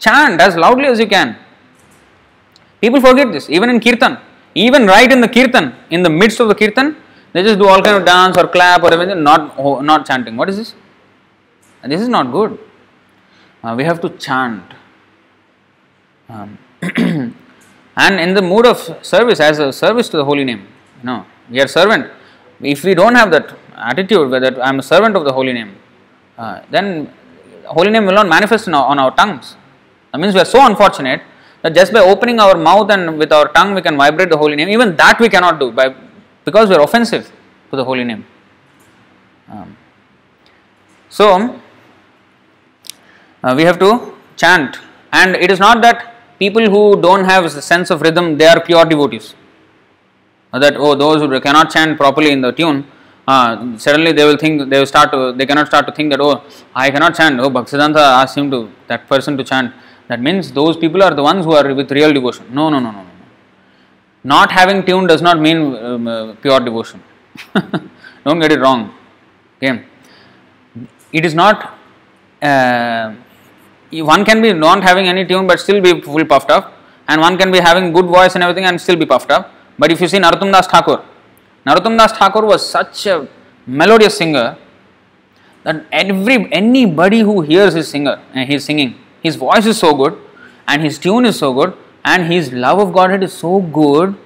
Chant 0.00 0.40
as 0.40 0.56
loudly 0.56 0.86
as 0.86 0.98
you 0.98 1.06
can. 1.06 1.36
People 2.80 3.00
forget 3.00 3.30
this. 3.30 3.48
Even 3.48 3.70
in 3.70 3.78
kirtan, 3.78 4.18
even 4.56 4.86
right 4.86 5.10
in 5.12 5.20
the 5.20 5.28
kirtan, 5.28 5.74
in 5.90 6.02
the 6.02 6.10
midst 6.10 6.40
of 6.40 6.48
the 6.48 6.54
kirtan, 6.54 6.96
they 7.32 7.42
just 7.44 7.60
do 7.60 7.68
all 7.68 7.80
kind 7.80 7.96
of 7.96 8.04
dance 8.04 8.36
or 8.36 8.48
clap 8.48 8.82
or 8.82 8.92
everything. 8.92 9.22
Not 9.22 9.54
oh, 9.56 9.80
not 9.80 10.04
chanting. 10.04 10.36
What 10.36 10.48
is 10.48 10.56
this? 10.56 10.74
This 11.84 12.00
is 12.00 12.08
not 12.08 12.32
good. 12.32 12.58
Uh, 13.62 13.74
we 13.76 13.84
have 13.84 14.00
to 14.00 14.08
chant. 14.10 14.64
Um, 16.32 16.58
and 17.96 18.20
in 18.20 18.34
the 18.34 18.42
mood 18.42 18.66
of 18.66 18.78
service, 19.02 19.38
as 19.38 19.58
a 19.58 19.72
service 19.72 20.08
to 20.08 20.16
the 20.16 20.24
holy 20.24 20.44
name, 20.44 20.66
you 21.00 21.06
know, 21.06 21.26
we 21.50 21.60
are 21.60 21.68
servant. 21.68 22.10
If 22.60 22.84
we 22.84 22.94
don't 22.94 23.14
have 23.14 23.30
that 23.32 23.54
attitude 23.76 24.30
whether 24.30 24.62
I 24.62 24.68
am 24.68 24.78
a 24.78 24.82
servant 24.82 25.16
of 25.16 25.24
the 25.24 25.32
holy 25.32 25.52
name, 25.52 25.76
uh, 26.38 26.60
then 26.70 27.12
holy 27.66 27.90
name 27.90 28.06
will 28.06 28.14
not 28.14 28.28
manifest 28.28 28.68
our, 28.68 28.84
on 28.84 28.98
our 28.98 29.14
tongues. 29.14 29.56
That 30.12 30.18
means 30.20 30.34
we 30.34 30.40
are 30.40 30.52
so 30.56 30.64
unfortunate 30.64 31.22
that 31.62 31.74
just 31.74 31.92
by 31.92 32.00
opening 32.00 32.40
our 32.40 32.56
mouth 32.56 32.90
and 32.90 33.18
with 33.18 33.32
our 33.32 33.48
tongue 33.48 33.74
we 33.74 33.82
can 33.82 33.96
vibrate 33.96 34.30
the 34.30 34.36
holy 34.36 34.56
name. 34.56 34.68
Even 34.68 34.96
that 34.96 35.20
we 35.20 35.28
cannot 35.28 35.60
do 35.60 35.70
by 35.70 35.94
because 36.44 36.68
we 36.68 36.74
are 36.76 36.82
offensive 36.82 37.30
to 37.70 37.76
the 37.76 37.84
holy 37.84 38.04
name. 38.04 38.24
Um, 39.48 39.76
so 41.08 41.60
uh, 43.42 43.54
we 43.56 43.64
have 43.64 43.78
to 43.80 44.14
chant, 44.36 44.78
and 45.12 45.36
it 45.36 45.50
is 45.50 45.60
not 45.60 45.82
that 45.82 46.11
people 46.44 46.66
who 46.74 46.82
don't 47.06 47.24
have 47.32 47.44
the 47.58 47.62
sense 47.72 47.90
of 47.94 48.00
rhythm 48.06 48.26
they 48.40 48.48
are 48.52 48.60
pure 48.68 48.84
devotees. 48.94 49.34
That 50.64 50.74
oh 50.76 50.94
those 51.04 51.20
who 51.20 51.40
cannot 51.46 51.70
chant 51.74 51.96
properly 52.02 52.30
in 52.36 52.40
the 52.46 52.52
tune 52.52 52.78
uh, 53.26 53.78
suddenly 53.78 54.12
they 54.12 54.24
will 54.28 54.36
think 54.36 54.68
they 54.70 54.78
will 54.80 54.90
start 54.94 55.10
to 55.12 55.20
they 55.38 55.46
cannot 55.46 55.66
start 55.72 55.86
to 55.86 55.92
think 55.98 56.10
that 56.12 56.20
oh 56.20 56.34
I 56.74 56.90
cannot 56.90 57.14
chant 57.18 57.40
oh 57.40 57.50
Bhaktisiddhanta 57.56 58.02
asked 58.20 58.36
him 58.36 58.50
to 58.50 58.70
that 58.88 59.08
person 59.08 59.36
to 59.38 59.44
chant. 59.44 59.72
That 60.08 60.20
means 60.20 60.52
those 60.52 60.76
people 60.76 61.02
are 61.02 61.14
the 61.14 61.22
ones 61.22 61.44
who 61.46 61.52
are 61.60 61.74
with 61.74 61.90
real 61.98 62.12
devotion. 62.12 62.46
No 62.58 62.68
no 62.68 62.80
no 62.80 62.90
no 62.90 63.02
no 63.02 63.12
not 64.24 64.52
having 64.52 64.84
tune 64.84 65.06
does 65.06 65.22
not 65.22 65.40
mean 65.40 65.74
um, 65.76 66.06
uh, 66.06 66.34
pure 66.34 66.60
devotion. 66.60 67.02
Don't 68.24 68.38
get 68.38 68.52
it 68.52 68.60
wrong. 68.60 68.94
Okay? 69.56 69.84
It 71.12 71.24
is 71.24 71.34
not 71.34 71.78
uh, 72.40 73.14
one 74.00 74.24
can 74.24 74.40
be 74.40 74.52
not 74.52 74.82
having 74.82 75.06
any 75.06 75.24
tune 75.26 75.46
but 75.46 75.60
still 75.60 75.80
be 75.80 76.00
full 76.00 76.24
puffed 76.24 76.50
up 76.50 76.72
and 77.08 77.20
one 77.20 77.36
can 77.36 77.52
be 77.52 77.58
having 77.58 77.92
good 77.92 78.06
voice 78.06 78.34
and 78.34 78.42
everything 78.42 78.64
and 78.64 78.80
still 78.80 78.96
be 78.96 79.04
puffed 79.04 79.30
up 79.30 79.52
but 79.78 79.92
if 79.92 80.00
you 80.00 80.08
see 80.08 80.18
Narottam 80.18 80.50
Das 80.50 80.66
Thakur 80.66 81.04
Narottam 81.66 81.98
Das 81.98 82.12
Thakur 82.12 82.46
was 82.46 82.68
such 82.68 83.06
a 83.06 83.28
melodious 83.66 84.16
singer 84.16 84.56
that 85.64 85.84
every 85.92 86.52
anybody 86.52 87.20
who 87.20 87.40
hears 87.42 87.74
his 87.74 87.88
singer 87.88 88.20
and 88.32 88.48
uh, 88.48 88.52
his 88.52 88.64
singing, 88.64 88.96
his 89.22 89.36
voice 89.36 89.66
is 89.66 89.78
so 89.78 89.94
good 89.94 90.18
and 90.66 90.82
his 90.82 90.98
tune 90.98 91.24
is 91.24 91.38
so 91.38 91.52
good 91.52 91.76
and 92.04 92.32
his 92.32 92.52
love 92.52 92.78
of 92.78 92.92
Godhead 92.92 93.22
is 93.22 93.32
so 93.32 93.60
good 93.60 94.16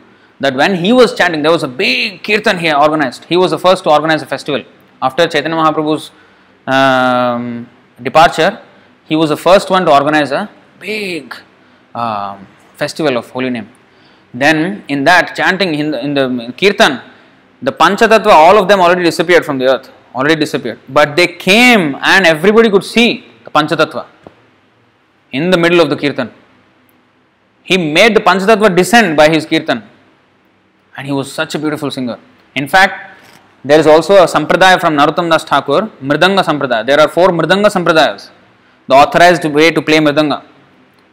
that 0.40 0.54
when 0.54 0.76
he 0.76 0.92
was 0.92 1.14
chanting, 1.14 1.42
there 1.42 1.52
was 1.52 1.62
a 1.62 1.68
big 1.68 2.22
kirtan 2.22 2.58
here 2.58 2.74
organized. 2.74 3.24
He 3.24 3.36
was 3.36 3.50
the 3.50 3.58
first 3.58 3.84
to 3.84 3.90
organize 3.90 4.22
a 4.22 4.26
festival. 4.26 4.64
After 5.00 5.26
Chaitanya 5.26 5.56
Mahaprabhu's 5.56 6.10
um, 6.66 7.68
departure, 8.02 8.60
he 9.08 9.16
was 9.16 9.30
the 9.30 9.36
first 9.36 9.70
one 9.70 9.84
to 9.86 9.92
organize 9.92 10.30
a 10.32 10.48
big 10.80 11.34
um, 11.94 12.46
festival 12.74 13.16
of 13.16 13.28
holy 13.30 13.50
name. 13.50 13.68
Then, 14.34 14.84
in 14.88 15.04
that 15.04 15.34
chanting 15.34 15.74
in 15.74 15.90
the, 15.92 16.04
in 16.04 16.14
the 16.14 16.52
kirtan, 16.58 17.00
the 17.62 17.72
Panchatattva, 17.72 18.26
all 18.26 18.58
of 18.58 18.68
them 18.68 18.80
already 18.80 19.02
disappeared 19.02 19.44
from 19.44 19.58
the 19.58 19.66
earth, 19.66 19.90
already 20.14 20.36
disappeared. 20.36 20.78
But 20.88 21.16
they 21.16 21.28
came 21.28 21.96
and 22.02 22.26
everybody 22.26 22.68
could 22.70 22.84
see 22.84 23.24
the 23.44 23.50
Panchatattva 23.50 24.06
in 25.32 25.50
the 25.50 25.56
middle 25.56 25.80
of 25.80 25.88
the 25.88 25.96
Kirtan. 25.96 26.32
He 27.62 27.76
made 27.78 28.14
the 28.14 28.20
Panchatattva 28.20 28.76
descend 28.76 29.16
by 29.16 29.28
his 29.28 29.46
Kirtan. 29.46 29.82
And 30.96 31.06
he 31.06 31.12
was 31.12 31.32
such 31.32 31.54
a 31.54 31.58
beautiful 31.58 31.90
singer. 31.90 32.18
In 32.54 32.68
fact, 32.68 33.18
there 33.64 33.80
is 33.80 33.86
also 33.86 34.14
a 34.14 34.26
sampradaya 34.26 34.80
from 34.80 34.96
Narottam 34.96 35.30
Das 35.30 35.44
Thakur, 35.44 35.90
Mridanga 36.00 36.42
Sampradaya. 36.44 36.86
There 36.86 37.00
are 37.00 37.08
four 37.08 37.28
Mridanga 37.30 37.66
Sampradayas, 37.66 38.30
the 38.88 38.94
authorized 38.94 39.44
way 39.44 39.70
to 39.70 39.82
play 39.82 39.98
Mridanga. 39.98 40.42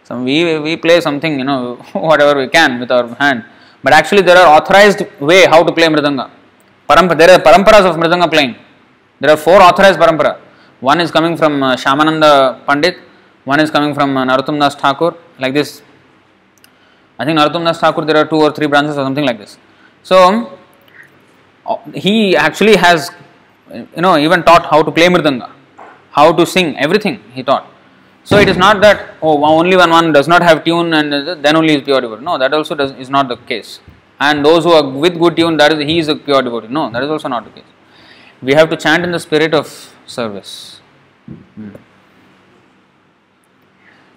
So 0.04 0.22
we, 0.22 0.60
we 0.60 0.76
play 0.76 1.00
something, 1.00 1.40
you 1.40 1.46
know, 1.46 1.76
whatever 1.94 2.40
we 2.40 2.48
can 2.50 2.80
with 2.80 2.92
our 2.92 3.08
hand. 3.16 3.46
But 3.82 3.94
actually, 3.94 4.22
there 4.22 4.38
are 4.38 4.48
authorized 4.58 5.02
way 5.20 5.46
how 5.46 5.64
to 5.64 5.72
play 5.72 5.88
mridanga. 5.88 6.30
Parampara, 6.90 7.18
there 7.18 7.32
are 7.32 7.40
paramparas 7.40 7.86
of 7.90 7.96
mridanga 7.96 8.30
playing. 8.30 8.56
There 9.20 9.32
are 9.32 9.38
four 9.38 9.62
authorized 9.62 10.00
parampara. 10.00 10.40
One 10.80 11.00
is 11.00 11.12
coming 11.12 11.38
from 11.38 11.64
uh, 11.64 11.76
Shyamananda 11.76 12.66
Pandit, 12.66 12.98
one 13.46 13.60
is 13.62 13.72
coming 13.72 13.94
from 13.94 14.16
uh, 14.18 14.26
Narottam 14.26 14.60
Das 14.60 14.76
Thakur, 14.76 15.16
like 15.40 15.54
this. 15.54 15.82
I 17.18 17.26
think 17.26 17.40
Narottam 17.40 17.64
Das 17.64 17.80
Thakur, 17.80 18.04
there 18.06 18.18
are 18.18 18.26
two 18.26 18.42
or 18.42 18.52
three 18.52 18.68
branches 18.68 18.98
or 18.98 19.06
something 19.06 19.26
like 19.26 19.38
this. 19.38 19.58
So, 20.02 20.58
uh, 21.66 21.78
he 21.94 22.36
actually 22.36 22.76
has, 22.76 23.12
you 23.74 24.02
know, 24.02 24.18
even 24.18 24.44
taught 24.44 24.66
how 24.66 24.84
to 24.84 24.92
play 24.92 25.08
mridanga, 25.08 25.50
how 26.18 26.32
to 26.40 26.46
sing, 26.46 26.78
everything 26.78 27.16
he 27.34 27.44
taught. 27.44 27.66
So 28.24 28.38
it 28.38 28.48
is 28.48 28.58
not 28.58 28.82
that 28.82 29.16
oh 29.22 29.44
only 29.60 29.76
when 29.76 29.90
one 29.90 30.14
does 30.18 30.28
not 30.34 30.42
have 30.42 30.64
tune 30.64 30.94
and 30.94 31.44
then 31.46 31.56
only 31.56 31.74
is 31.76 31.82
pure 31.82 32.00
devotee. 32.00 32.24
No, 32.24 32.38
that 32.38 32.54
also 32.54 32.76
does, 32.76 32.92
is 32.94 33.10
not 33.10 33.28
the 33.28 33.38
case. 33.52 33.80
And 34.20 34.46
those 34.46 34.64
who 34.64 34.72
are 34.72 34.88
with 35.06 35.20
good 35.20 35.36
tune, 35.36 35.58
that 35.58 35.74
is 35.74 35.80
he 35.86 36.00
is 36.00 36.08
a 36.08 36.16
pure 36.16 36.42
devotee. 36.42 36.68
No, 36.70 36.90
that 36.90 37.04
is 37.04 37.10
also 37.10 37.28
not 37.28 37.44
the 37.44 37.52
case. 37.52 37.72
We 38.42 38.54
have 38.54 38.70
to 38.70 38.78
chant 38.78 39.04
in 39.04 39.12
the 39.12 39.20
spirit 39.20 39.54
of 39.54 39.68
service. 40.06 40.80
Hmm. 41.56 41.76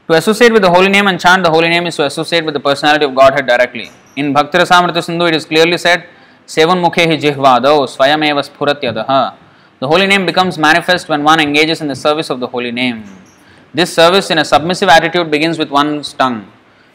To 0.09 0.13
associate 0.15 0.53
with 0.53 0.63
the 0.63 0.71
holy 0.71 0.89
name 0.89 1.09
and 1.09 1.19
chant 1.19 1.43
the 1.43 1.51
holy 1.51 1.69
name 1.69 1.87
is 1.87 1.97
to 1.97 2.05
associate 2.05 2.45
with 2.45 2.55
the 2.55 2.61
personality 2.61 3.05
of 3.05 3.15
Godhead 3.15 3.47
directly. 3.47 3.91
In 4.15 4.33
Bhakti 4.33 4.59
Rasamrita 4.59 5.03
Sindhu, 5.03 5.27
it 5.27 5.35
is 5.35 5.45
clearly 5.45 5.79
said, 5.79 6.07
Sevan 6.47 6.81
mukhe 6.85 7.05
jihvado 7.21 7.89
swayameva 7.89 8.43
spuratyadaha. 8.49 9.35
The 9.79 9.89
holy 9.89 10.07
name 10.07 10.25
becomes 10.25 10.57
manifest 10.57 11.09
when 11.11 11.23
one 11.23 11.39
engages 11.39 11.83
in 11.83 11.89
the 11.89 11.95
service 11.95 12.31
of 12.31 12.41
the 12.41 12.47
holy 12.47 12.73
name. 12.73 13.05
This 13.75 13.93
service 13.93 14.31
in 14.31 14.39
a 14.39 14.45
submissive 14.45 14.89
attitude 14.89 15.31
begins 15.31 15.59
with 15.59 15.71
one's 15.71 16.15
tongue. 16.15 16.51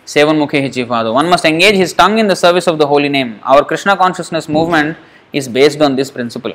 Sevanmukhi 0.06 0.64
Jivado. 0.76 1.14
One 1.14 1.30
must 1.30 1.46
engage 1.46 1.76
his 1.76 1.94
tongue 1.94 2.18
in 2.18 2.28
the 2.28 2.36
service 2.36 2.66
of 2.66 2.80
the 2.80 2.88
holy 2.88 3.08
name. 3.08 3.40
Our 3.44 3.64
Krishna 3.64 3.96
consciousness 3.96 4.50
movement 4.50 4.98
is 5.32 5.48
based 5.48 5.80
on 5.80 5.96
this 5.96 6.10
principle. 6.10 6.54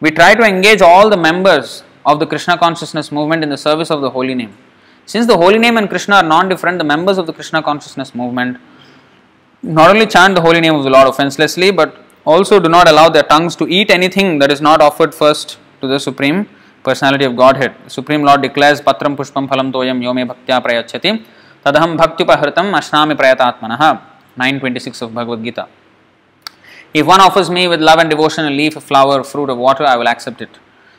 We 0.00 0.10
try 0.10 0.34
to 0.34 0.42
engage 0.42 0.82
all 0.82 1.08
the 1.08 1.16
members 1.16 1.84
of 2.04 2.18
the 2.18 2.26
Krishna 2.26 2.58
consciousness 2.58 3.12
movement 3.12 3.44
in 3.44 3.48
the 3.48 3.56
service 3.56 3.92
of 3.92 4.00
the 4.00 4.10
holy 4.10 4.34
name. 4.34 4.56
Since 5.06 5.26
the 5.26 5.36
holy 5.36 5.58
name 5.58 5.76
and 5.76 5.88
Krishna 5.88 6.16
are 6.16 6.22
non 6.24 6.48
different, 6.48 6.78
the 6.78 6.84
members 6.84 7.16
of 7.16 7.26
the 7.28 7.32
Krishna 7.32 7.62
consciousness 7.62 8.12
movement 8.12 8.58
not 9.62 9.90
only 9.90 10.06
chant 10.06 10.34
the 10.34 10.40
holy 10.40 10.60
name 10.60 10.74
of 10.74 10.82
the 10.82 10.90
Lord 10.90 11.06
offenselessly, 11.06 11.70
but 11.70 11.96
also 12.24 12.60
do 12.60 12.68
not 12.68 12.88
allow 12.88 13.08
their 13.08 13.22
tongues 13.22 13.56
to 13.56 13.66
eat 13.68 13.90
anything 13.90 14.38
that 14.38 14.50
is 14.50 14.60
not 14.60 14.80
offered 14.80 15.14
first 15.14 15.58
to 15.80 15.86
the 15.86 15.98
Supreme 15.98 16.48
Personality 16.84 17.24
of 17.24 17.36
Godhead. 17.36 17.74
Supreme 17.86 18.22
Lord 18.22 18.42
declares 18.42 18.80
Patram 18.80 19.16
Pushpam 19.16 19.48
Phalam 19.48 19.72
Toyam 19.72 20.00
Yome 20.02 20.26
Bhaktya 20.26 20.62
Prayachati 20.64 21.24
Tadaham 21.64 21.98
Bhaktyupahritam 21.98 22.72
Ashnami 22.78 23.14
Prayatatmanaha 23.16 24.00
926 24.36 25.02
of 25.02 25.14
Bhagavad 25.14 25.42
Gita. 25.44 25.68
If 26.92 27.06
one 27.06 27.20
offers 27.20 27.50
me 27.50 27.68
with 27.68 27.80
love 27.80 27.98
and 27.98 28.10
devotion 28.10 28.46
a 28.46 28.50
leaf, 28.50 28.76
a 28.76 28.80
flower, 28.80 29.20
a 29.20 29.24
fruit, 29.24 29.48
or 29.48 29.54
water, 29.54 29.84
I 29.84 29.96
will 29.96 30.08
accept 30.08 30.40
it. 30.42 30.58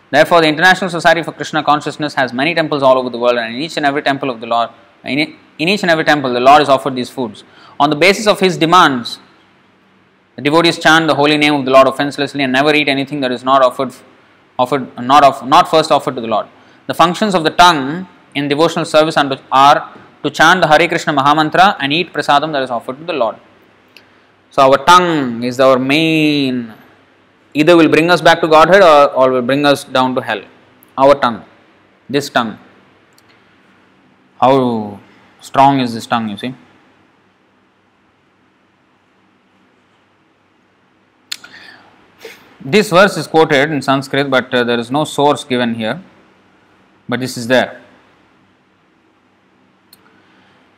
Therefore, 0.09 0.41
the 0.41 0.47
International 0.47 0.89
Society 0.89 1.24
for 1.24 1.32
Krishna 1.32 1.63
Consciousness 1.63 2.13
has 2.13 2.32
many 2.32 2.53
temples 2.55 2.82
all 2.84 2.97
over 2.97 3.09
the 3.09 3.17
world, 3.17 3.38
and 3.38 3.55
in 3.55 3.61
each 3.61 3.78
and 3.78 3.86
every 3.86 4.01
temple 4.01 4.30
of 4.30 4.39
the 4.39 4.47
Lord, 4.47 4.69
in 5.03 5.36
each 5.57 5.82
and 5.82 5.91
every 5.91 6.03
temple, 6.03 6.34
the 6.34 6.39
Lord 6.39 6.61
is 6.61 6.69
offered 6.69 6.95
these 6.95 7.09
foods. 7.09 7.43
On 7.80 7.89
the 7.89 7.95
basis 7.95 8.28
of 8.28 8.39
his 8.39 8.57
demands, 8.57 9.19
the 10.41 10.49
devotees 10.49 10.77
chant 10.79 11.07
the 11.07 11.15
holy 11.21 11.37
name 11.37 11.53
of 11.53 11.65
the 11.65 11.71
Lord 11.71 11.87
offenselessly 11.87 12.43
and 12.43 12.51
never 12.51 12.73
eat 12.73 12.87
anything 12.87 13.19
that 13.23 13.31
is 13.31 13.43
not 13.43 13.61
offered, 13.61 13.93
offered 14.57 14.83
not, 14.97 15.23
off, 15.23 15.45
not 15.45 15.69
first 15.69 15.91
offered 15.91 16.15
to 16.15 16.21
the 16.21 16.27
Lord. 16.27 16.47
The 16.87 16.93
functions 16.93 17.35
of 17.35 17.43
the 17.43 17.51
tongue 17.51 18.07
in 18.33 18.47
devotional 18.47 18.85
service 18.85 19.17
are 19.17 19.77
to 20.23 20.29
chant 20.29 20.61
the 20.61 20.67
Hare 20.67 20.87
Krishna 20.87 21.13
Mahamantra 21.13 21.77
and 21.79 21.93
eat 21.93 22.11
prasadam 22.13 22.51
that 22.53 22.63
is 22.63 22.71
offered 22.71 22.97
to 22.97 23.03
the 23.03 23.13
Lord. 23.13 23.35
So, 24.49 24.63
our 24.63 24.83
tongue 24.83 25.43
is 25.43 25.59
our 25.59 25.77
main 25.77 26.73
either 27.53 27.77
will 27.77 27.89
bring 27.89 28.09
us 28.09 28.21
back 28.21 28.41
to 28.41 28.47
Godhead 28.47 28.81
or, 28.81 29.11
or 29.13 29.31
will 29.31 29.41
bring 29.41 29.65
us 29.65 29.83
down 29.83 30.15
to 30.15 30.21
hell. 30.21 30.41
Our 30.97 31.15
tongue, 31.15 31.45
this 32.09 32.29
tongue. 32.29 32.57
How 34.39 34.99
strong 35.39 35.79
is 35.79 35.93
this 35.93 36.07
tongue, 36.07 36.29
you 36.29 36.37
see? 36.37 36.55
This 42.61 42.90
verse 42.90 43.16
is 43.16 43.26
quoted 43.26 43.70
in 43.70 43.82
Sanskrit, 43.82 44.30
but 44.30 44.53
uh, 44.53 44.64
there 44.64 44.78
is 44.78 44.90
no 44.90 45.05
source 45.05 45.44
given 45.44 45.74
here. 45.74 46.03
But 47.09 47.20
this 47.20 47.36
is 47.36 47.47
there. 47.47 47.82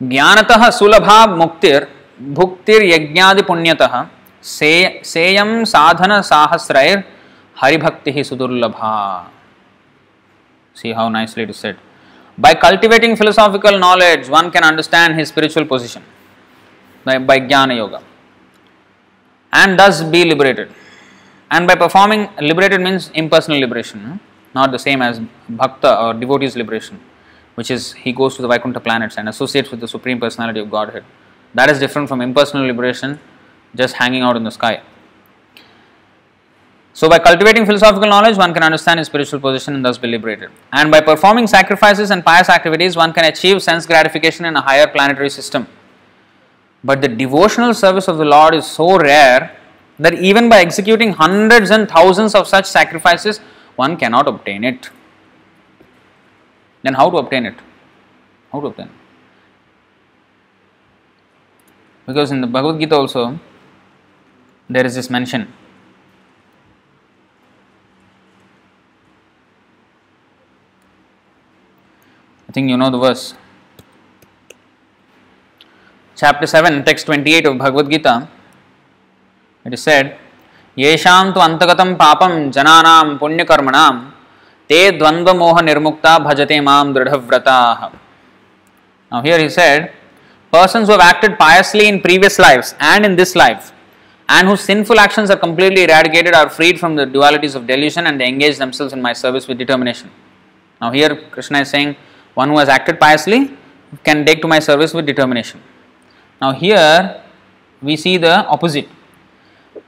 ज्ञानतः 0.01 0.69
सुलभा 0.69 1.25
मुक्तिर 1.39 1.87
भुक्तिर्यज्ञादि 2.35 3.41
पुण्यतः 3.47 3.95
से 4.51 4.71
सेयम 5.05 5.63
साधन 5.71 6.21
साहस्रैर 6.29 7.03
Haribhakti 7.61 8.23
सुदुर्लभा 8.23 8.93
see 10.81 10.93
how 10.93 11.09
nicely 11.09 11.43
it 11.43 11.49
is 11.49 11.57
said 11.57 11.77
by 12.37 12.53
cultivating 12.53 13.15
philosophical 13.21 13.77
knowledge 13.77 14.29
one 14.29 14.49
can 14.51 14.63
understand 14.63 15.19
his 15.19 15.27
spiritual 15.27 15.65
position 15.65 16.03
by, 17.05 17.17
by 17.17 17.37
jnana 17.39 17.75
yoga 17.75 18.01
and 19.53 19.77
thus 19.77 20.01
be 20.03 20.23
liberated 20.23 20.71
and 21.50 21.66
by 21.66 21.74
performing 21.74 22.28
liberated 22.40 22.80
means 22.80 23.10
impersonal 23.14 23.58
liberation 23.58 24.20
not 24.54 24.70
the 24.70 24.78
same 24.78 25.02
as 25.02 25.20
bhakta 25.48 25.98
or 26.02 26.14
devotee's 26.14 26.56
liberation 26.56 27.00
which 27.54 27.70
is 27.70 27.92
he 27.92 28.12
goes 28.12 28.34
to 28.36 28.42
the 28.42 28.48
vaikuntha 28.48 28.80
planets 28.80 29.16
and 29.18 29.28
associates 29.28 29.70
with 29.70 29.80
the 29.80 29.88
supreme 29.88 30.18
personality 30.18 30.60
of 30.60 30.70
godhead 30.70 31.04
that 31.54 31.70
is 31.70 31.78
different 31.78 32.08
from 32.08 32.20
impersonal 32.20 32.66
liberation 32.66 33.18
just 33.74 33.94
hanging 33.94 34.22
out 34.22 34.36
in 34.36 34.44
the 34.44 34.50
sky. 34.50 34.82
So, 36.92 37.08
by 37.08 37.18
cultivating 37.18 37.66
philosophical 37.66 38.08
knowledge, 38.08 38.36
one 38.36 38.54
can 38.54 38.62
understand 38.62 38.98
his 38.98 39.08
spiritual 39.08 39.40
position 39.40 39.74
and 39.74 39.84
thus 39.84 39.98
be 39.98 40.06
liberated. 40.06 40.50
And 40.72 40.92
by 40.92 41.00
performing 41.00 41.48
sacrifices 41.48 42.10
and 42.10 42.24
pious 42.24 42.48
activities, 42.48 42.94
one 42.94 43.12
can 43.12 43.24
achieve 43.24 43.62
sense 43.62 43.84
gratification 43.84 44.44
in 44.44 44.54
a 44.54 44.60
higher 44.60 44.86
planetary 44.86 45.30
system. 45.30 45.66
But 46.84 47.00
the 47.00 47.08
devotional 47.08 47.74
service 47.74 48.06
of 48.06 48.18
the 48.18 48.24
Lord 48.24 48.54
is 48.54 48.66
so 48.66 48.96
rare 48.96 49.56
that 49.98 50.14
even 50.14 50.48
by 50.48 50.58
executing 50.58 51.12
hundreds 51.12 51.70
and 51.70 51.88
thousands 51.88 52.34
of 52.34 52.48
such 52.48 52.66
sacrifices, 52.66 53.38
one 53.76 53.96
cannot 53.96 54.28
obtain 54.28 54.64
it. 54.64 54.90
Then, 56.82 56.94
how 56.94 57.10
to 57.10 57.16
obtain 57.18 57.46
it? 57.46 57.54
How 58.52 58.60
to 58.60 58.66
obtain 58.66 58.86
it? 58.86 58.92
Because 62.06 62.30
in 62.30 62.40
the 62.40 62.46
Bhagavad 62.46 62.80
Gita 62.80 62.94
also, 62.94 63.38
there 64.68 64.84
is 64.84 64.94
this 64.94 65.08
mention. 65.08 65.52
I 72.48 72.52
think 72.52 72.68
you 72.68 72.76
know 72.76 72.90
the 72.90 72.98
verse. 72.98 73.34
Chapter 76.14 76.46
7, 76.46 76.84
text 76.84 77.06
28 77.06 77.46
of 77.46 77.58
Bhagavad 77.58 77.90
Gita. 77.90 78.28
It 79.66 79.72
is 79.72 79.82
said, 79.82 80.06
येषां 80.76 81.32
तु 81.34 81.40
अन्तगतं 81.40 81.94
पापं 82.00 82.32
जनानां 82.56 83.16
पुण्यकर्मणां 83.20 83.92
ते 84.70 84.80
द्वन्द्वमोहनिर्मुक्ता 85.00 86.12
भजते 86.26 86.58
माँ 86.68 86.80
दृढव्रताः 86.94 87.80
Now 89.12 89.22
here 89.22 89.38
he 89.38 89.48
said, 89.48 89.92
persons 90.52 90.88
who 90.88 90.92
have 90.92 91.00
acted 91.00 91.38
piously 91.38 91.86
in 91.88 92.00
previous 92.00 92.38
lives 92.38 92.74
and 92.80 93.04
in 93.04 93.16
this 93.16 93.34
life 93.36 93.72
and 94.28 94.48
whose 94.48 94.60
sinful 94.60 94.98
actions 94.98 95.30
are 95.30 95.36
completely 95.36 95.84
eradicated 95.84 96.34
are 96.34 96.48
freed 96.48 96.80
from 96.80 96.96
the 96.96 97.06
dualities 97.06 97.54
of 97.54 97.66
delusion 97.66 98.06
and 98.06 98.20
they 98.20 98.26
engage 98.26 98.58
themselves 98.58 98.92
in 98.92 99.00
my 99.00 99.12
service 99.12 99.46
with 99.46 99.58
determination. 99.58 100.10
Now, 100.80 100.90
here 100.90 101.14
Krishna 101.30 101.60
is 101.60 101.70
saying, 101.70 101.96
one 102.34 102.48
who 102.48 102.58
has 102.58 102.68
acted 102.68 102.98
piously 102.98 103.56
can 104.02 104.24
take 104.24 104.40
to 104.42 104.48
my 104.48 104.58
service 104.58 104.92
with 104.92 105.06
determination. 105.06 105.60
Now, 106.40 106.52
here 106.52 107.22
we 107.80 107.96
see 107.96 108.16
the 108.16 108.46
opposite. 108.46 108.88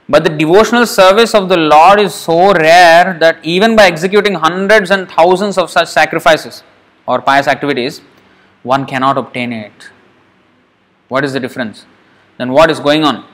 But 0.09 0.23
the 0.23 0.29
devotional 0.29 0.85
service 0.85 1.33
of 1.33 1.49
the 1.49 1.57
Lord 1.57 1.99
is 1.99 2.13
so 2.13 2.53
rare 2.53 3.17
that 3.19 3.43
even 3.43 3.75
by 3.75 3.87
executing 3.87 4.35
hundreds 4.35 4.89
and 4.89 5.09
thousands 5.09 5.57
of 5.57 5.69
such 5.69 5.89
sacrifices 5.89 6.63
or 7.05 7.21
pious 7.21 7.47
activities, 7.47 8.01
one 8.63 8.85
cannot 8.85 9.17
obtain 9.17 9.51
it. 9.51 9.89
What 11.09 11.25
is 11.25 11.33
the 11.33 11.39
difference? 11.39 11.85
Then, 12.37 12.51
what 12.51 12.71
is 12.71 12.79
going 12.79 13.03
on? 13.03 13.25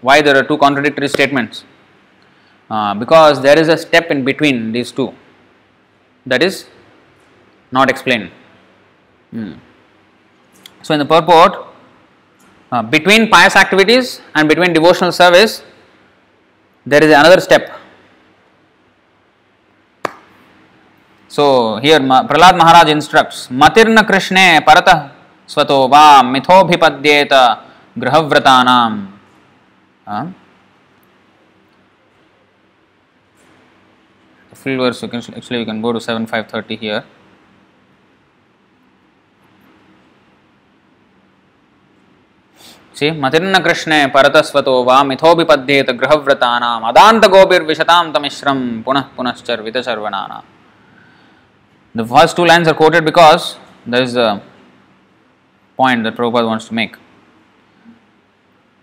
Why 0.00 0.22
there 0.22 0.36
are 0.36 0.42
two 0.42 0.58
contradictory 0.58 1.08
statements? 1.08 1.64
Uh, 2.70 2.94
because 2.94 3.42
there 3.42 3.58
is 3.58 3.68
a 3.68 3.76
step 3.76 4.10
in 4.10 4.24
between 4.24 4.72
these 4.72 4.90
two 4.90 5.12
that 6.24 6.42
is 6.42 6.66
not 7.70 7.90
explained. 7.90 8.30
Hmm. 9.30 9.54
So, 10.82 10.94
in 10.94 10.98
the 10.98 11.04
purport, 11.04 11.66
uh, 12.70 12.82
between 12.82 13.28
pious 13.28 13.54
activities 13.56 14.22
and 14.34 14.48
between 14.48 14.72
devotional 14.72 15.12
service, 15.12 15.62
there 16.84 17.02
is 17.04 17.12
another 17.12 17.40
step. 17.40 17.78
So, 21.28 21.76
here 21.78 21.98
Prahlad 21.98 22.58
Maharaj 22.58 22.90
instructs 22.90 23.48
Matirna 23.48 24.04
Krishne 24.04 24.60
Paratah 24.60 25.12
Svato 25.48 25.88
Va 25.88 26.20
Mithobhipadyeta 26.20 27.64
Grahavratanam 27.96 29.12
Huh? 30.04 30.26
Full 34.54 34.76
verse, 34.76 35.02
you 35.02 35.08
can 35.08 35.22
actually 35.34 35.58
you 35.60 35.64
can 35.64 35.80
go 35.80 35.92
to 35.92 36.00
7530 36.00 36.76
here. 36.76 37.04
See, 43.02 43.10
Matirna 43.10 43.60
Krishna 43.60 44.08
Paratasvato 44.14 44.84
Va 44.84 45.02
Mithobhipadyeta 45.02 45.92
Grahavratanam 45.98 46.88
Adanta 46.88 47.22
Gobir 47.22 47.62
Vishatam 47.68 48.14
Tamishram 48.14 48.84
Punah 48.84 49.08
Punaschar 49.16 49.58
Vitacharvanana. 49.58 50.44
The 51.96 52.06
first 52.06 52.36
two 52.36 52.44
lines 52.44 52.68
are 52.68 52.74
quoted 52.74 53.04
because 53.04 53.56
there 53.84 54.04
is 54.04 54.14
a 54.14 54.40
point 55.76 56.04
that 56.04 56.14
Prabhupada 56.14 56.46
wants 56.46 56.68
to 56.68 56.74
make. 56.74 56.94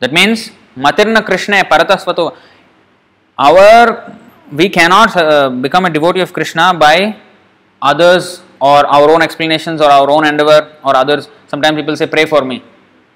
That 0.02 0.12
means 0.12 0.52
Matirna 0.76 1.26
Krishna 1.26 1.64
Paratasvato. 1.64 2.36
Our 3.38 4.18
we 4.52 4.68
cannot 4.68 5.16
uh, 5.16 5.50
become 5.50 5.86
a 5.86 5.90
devotee 5.90 6.20
of 6.20 6.34
Krishna 6.34 6.74
by 6.74 7.16
others 7.82 8.42
or 8.60 8.86
our 8.86 9.10
own 9.10 9.22
explanations 9.22 9.80
or 9.80 9.90
our 9.90 10.12
own 10.12 10.26
endeavor 10.26 10.76
or 10.84 10.94
others. 10.98 11.30
Sometimes 11.48 11.78
people 11.78 11.96
say, 11.96 12.08
Pray 12.08 12.26
for 12.26 12.44
me. 12.44 12.62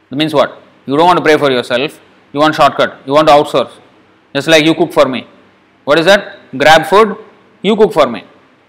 That 0.09 0.15
means 0.15 0.33
what? 0.33 0.62
You 0.86 0.97
don't 0.97 1.05
want 1.05 1.17
to 1.17 1.23
pray 1.23 1.38
for 1.38 1.51
yourself, 1.51 1.99
you 2.34 2.39
want 2.39 2.55
shortcut, 2.55 2.99
you 3.05 3.13
want 3.13 3.27
to 3.27 3.34
outsource. 3.34 3.71
Just 4.36 4.47
like 4.47 4.65
you 4.65 4.73
cook 4.75 4.91
for 4.91 5.07
me. 5.07 5.27
What 5.86 5.99
is 5.99 6.05
that? 6.05 6.39
Grab 6.57 6.86
food, 6.86 7.17
you 7.61 7.75
cook 7.75 7.93
for 7.93 8.07
me. 8.07 8.23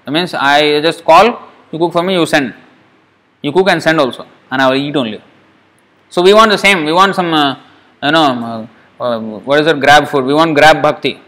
That 0.05 0.13
means 0.13 0.35
I 0.35 0.81
just 0.81 1.05
call, 1.05 1.27
you 1.73 1.79
cook 1.79 1.93
for 1.93 2.03
me, 2.03 2.15
you 2.15 2.27
send. 2.27 2.55
You 3.43 3.53
cook 3.53 3.69
and 3.69 3.83
send 3.83 3.99
also, 4.01 4.27
and 4.51 4.63
I 4.63 4.71
will 4.71 4.77
eat 4.77 4.97
only. 4.97 5.21
So 6.09 6.23
we 6.23 6.33
want 6.33 6.51
the 6.51 6.59
same. 6.59 6.85
We 6.85 6.93
want 6.93 7.15
some, 7.15 7.33
uh, 7.35 7.57
you 8.03 8.13
know, 8.13 8.69
uh, 9.01 9.03
uh, 9.03 9.19
what 9.21 9.61
is 9.61 9.67
that? 9.67 9.81
Grab 9.81 10.07
food. 10.09 10.25
We 10.25 10.35
want 10.35 10.55
grab 10.55 10.81
bhakti. 10.81 11.19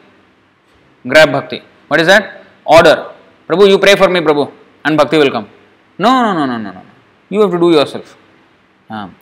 Grab 1.07 1.33
bhakti. 1.33 1.63
What 1.89 2.01
is 2.01 2.07
that? 2.07 2.45
Order. 2.65 3.13
Prabhu, 3.49 3.69
you 3.69 3.79
pray 3.79 3.97
for 3.97 4.09
me, 4.09 4.21
Prabhu, 4.21 4.53
and 4.85 4.97
bhakti 4.97 5.19
will 5.19 5.31
come. 5.31 5.49
No, 5.99 6.23
no, 6.23 6.33
no, 6.33 6.47
no, 6.47 6.59
no, 6.59 6.71
no. 6.73 6.83
You 7.29 7.41
have 7.41 7.51
to 7.51 7.59
do 7.59 7.73
yourself. 7.73 8.17
Um, 8.89 9.15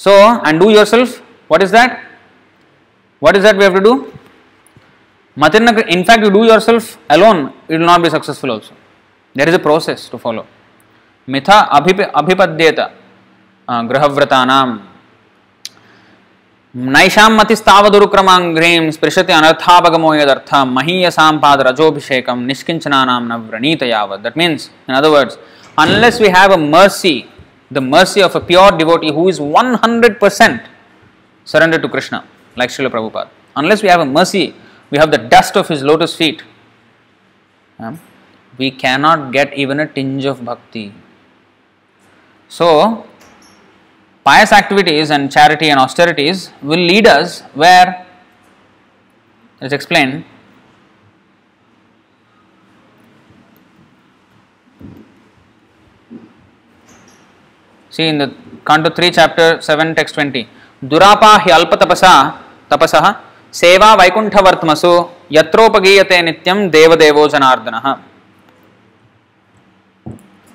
so, 0.00 0.40
and 0.44 0.60
do 0.60 0.70
yourself. 0.70 1.22
What 1.48 1.62
is 1.62 1.70
that? 1.70 2.04
What 3.22 3.36
is 3.36 3.42
that 3.44 3.56
we 3.56 3.64
have 3.64 3.74
to 3.74 3.80
do? 3.80 4.12
Matirna, 5.36 5.86
in 5.88 6.04
fact, 6.04 6.22
you 6.22 6.30
do 6.30 6.44
yourself 6.44 6.98
alone, 7.10 7.52
it 7.68 7.78
will 7.78 7.86
not 7.86 8.02
be 8.02 8.10
successful 8.10 8.50
also. 8.50 8.74
There 9.34 9.48
is 9.48 9.54
a 9.54 9.58
process 9.58 10.08
to 10.08 10.18
follow. 10.18 10.46
Mitha 11.28 11.68
abhipadyeta 11.70 12.90
गृहव्रतानां 13.68 14.66
नैषां 16.96 17.30
मतिस्तावदुरुक्रमाङ्घ्रीं 17.36 18.90
स्पृशति 18.96 19.32
अनर्थापगमो 19.38 20.10
यदर्थ 20.14 20.50
महीयसां 20.76 21.32
पादरजोभिषेकं 21.44 22.44
निष्किञ्चनानां 22.50 23.20
न 23.22 23.36
व्रणीत 23.48 23.82
यावत् 23.92 24.22
that 24.26 24.36
means 24.38 24.70
in 24.88 24.94
other 25.00 25.08
words 25.16 25.38
unless 25.84 26.20
we 26.24 26.28
have 26.36 26.52
a 26.52 26.60
mercy 26.76 27.16
the 27.71 27.81
mercy 27.81 28.21
of 28.21 28.35
a 28.35 28.41
pure 28.51 28.71
devotee 28.81 29.11
who 29.17 29.27
is 29.33 29.39
100% 29.39 30.67
surrendered 31.51 31.81
to 31.81 31.89
krishna 31.89 32.19
like 32.55 32.69
Srila 32.69 32.91
Prabhupada 32.95 33.29
unless 33.55 33.81
we 33.81 33.89
have 33.89 34.01
a 34.01 34.09
mercy 34.19 34.53
we 34.91 34.97
have 34.97 35.11
the 35.11 35.21
dust 35.35 35.55
of 35.55 35.67
his 35.67 35.81
lotus 35.81 36.15
feet 36.15 36.43
um, 37.79 37.99
we 38.57 38.69
cannot 38.69 39.31
get 39.31 39.53
even 39.53 39.79
a 39.79 39.87
tinge 39.87 40.25
of 40.25 40.43
bhakti 40.49 40.93
so 42.47 42.67
pious 44.23 44.51
activities 44.51 45.09
and 45.09 45.31
charity 45.31 45.69
and 45.69 45.79
austerities 45.79 46.51
will 46.61 46.83
lead 46.91 47.07
us 47.07 47.41
where, 47.53 48.05
let's 49.59 49.73
explain. 49.73 50.25
See 57.91 58.07
in 58.07 58.17
the 58.17 58.33
Canto 58.65 58.89
3, 58.89 59.11
chapter 59.11 59.61
7, 59.61 59.95
text 59.95 60.15
20. 60.15 60.47
Durapa 60.81 61.39
hi 61.43 61.51
alpa 61.51 61.77
tapasa 61.77 62.37
tapasaha 62.69 63.17
seva 63.51 63.97
vaikuntha 64.01 64.41
vartmasu 64.47 65.09
yatropagiyate 65.29 66.17
nityam 66.27 66.71
devadevo 66.71 67.27
janardana. 67.27 67.99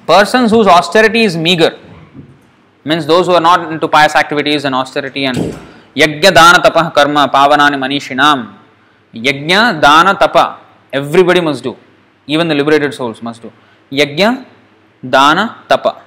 Persons 0.07 0.51
whose 0.51 0.67
austerity 0.67 1.25
is 1.25 1.37
meager 1.37 1.79
means 2.85 3.05
those 3.07 3.27
who 3.27 3.35
are 3.35 3.41
not 3.41 3.71
into 3.71 3.87
pious 3.87 4.15
activities 4.15 4.65
and 4.65 4.75
austerity 4.75 5.27
and 5.27 5.37
yajna 5.95 6.33
dana 6.33 6.59
tapa 6.67 6.91
karma 6.97 7.29
pavanani 7.29 7.77
manishinam 7.85 8.55
yajna 9.13 9.81
dana 9.81 10.15
tapa 10.15 10.59
everybody 10.93 11.41
must 11.41 11.63
do 11.63 11.77
even 12.27 12.49
the 12.49 12.55
liberated 12.55 12.95
souls 12.95 13.21
must 13.21 13.43
do 13.43 13.53
yajna 13.91 14.47
dana 15.17 15.45
tapa 15.69 16.06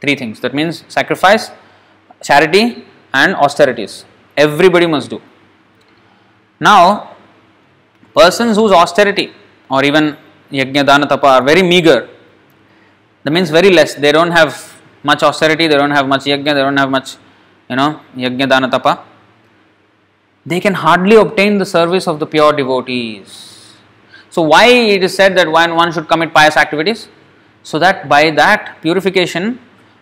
three 0.00 0.14
things. 0.14 0.40
That 0.40 0.54
means 0.54 0.84
sacrifice 0.88 1.50
charity 2.22 2.84
and 3.12 3.34
austerities. 3.34 4.04
Everybody 4.36 4.86
must 4.86 5.10
do. 5.10 5.20
Now 6.60 7.16
persons 8.14 8.56
whose 8.56 8.72
austerity 8.72 9.32
or 9.70 9.84
even 9.84 10.16
yajna 10.50 10.84
dana 10.86 11.06
tapa 11.06 11.26
are 11.26 11.42
very 11.42 11.62
meager 11.62 12.08
that 13.24 13.32
means 13.32 13.50
very 13.50 13.70
less. 13.70 13.94
They 13.94 14.12
don't 14.12 14.30
have 14.30 14.80
much 15.02 15.22
austerity, 15.22 15.66
they 15.66 15.76
don't 15.76 15.90
have 15.90 16.08
much 16.08 16.24
yajna, 16.24 16.44
they 16.44 16.62
don't 16.62 16.76
have 16.76 16.90
much, 16.90 17.16
you 17.68 17.76
know, 17.76 18.00
yajna 18.16 18.48
dana 18.48 18.70
tapa, 18.70 19.04
they 20.46 20.60
can 20.60 20.74
hardly 20.74 21.16
obtain 21.16 21.58
the 21.58 21.66
service 21.66 22.06
of 22.08 22.20
the 22.20 22.26
pure 22.26 22.52
devotees. 22.52 23.74
So, 24.30 24.42
why 24.42 24.66
it 24.68 25.02
is 25.02 25.14
said 25.14 25.36
that 25.36 25.48
one, 25.48 25.74
one 25.74 25.92
should 25.92 26.08
commit 26.08 26.32
pious 26.32 26.56
activities? 26.56 27.08
So 27.62 27.78
that 27.80 28.08
by 28.08 28.30
that 28.30 28.80
purification, 28.80 29.58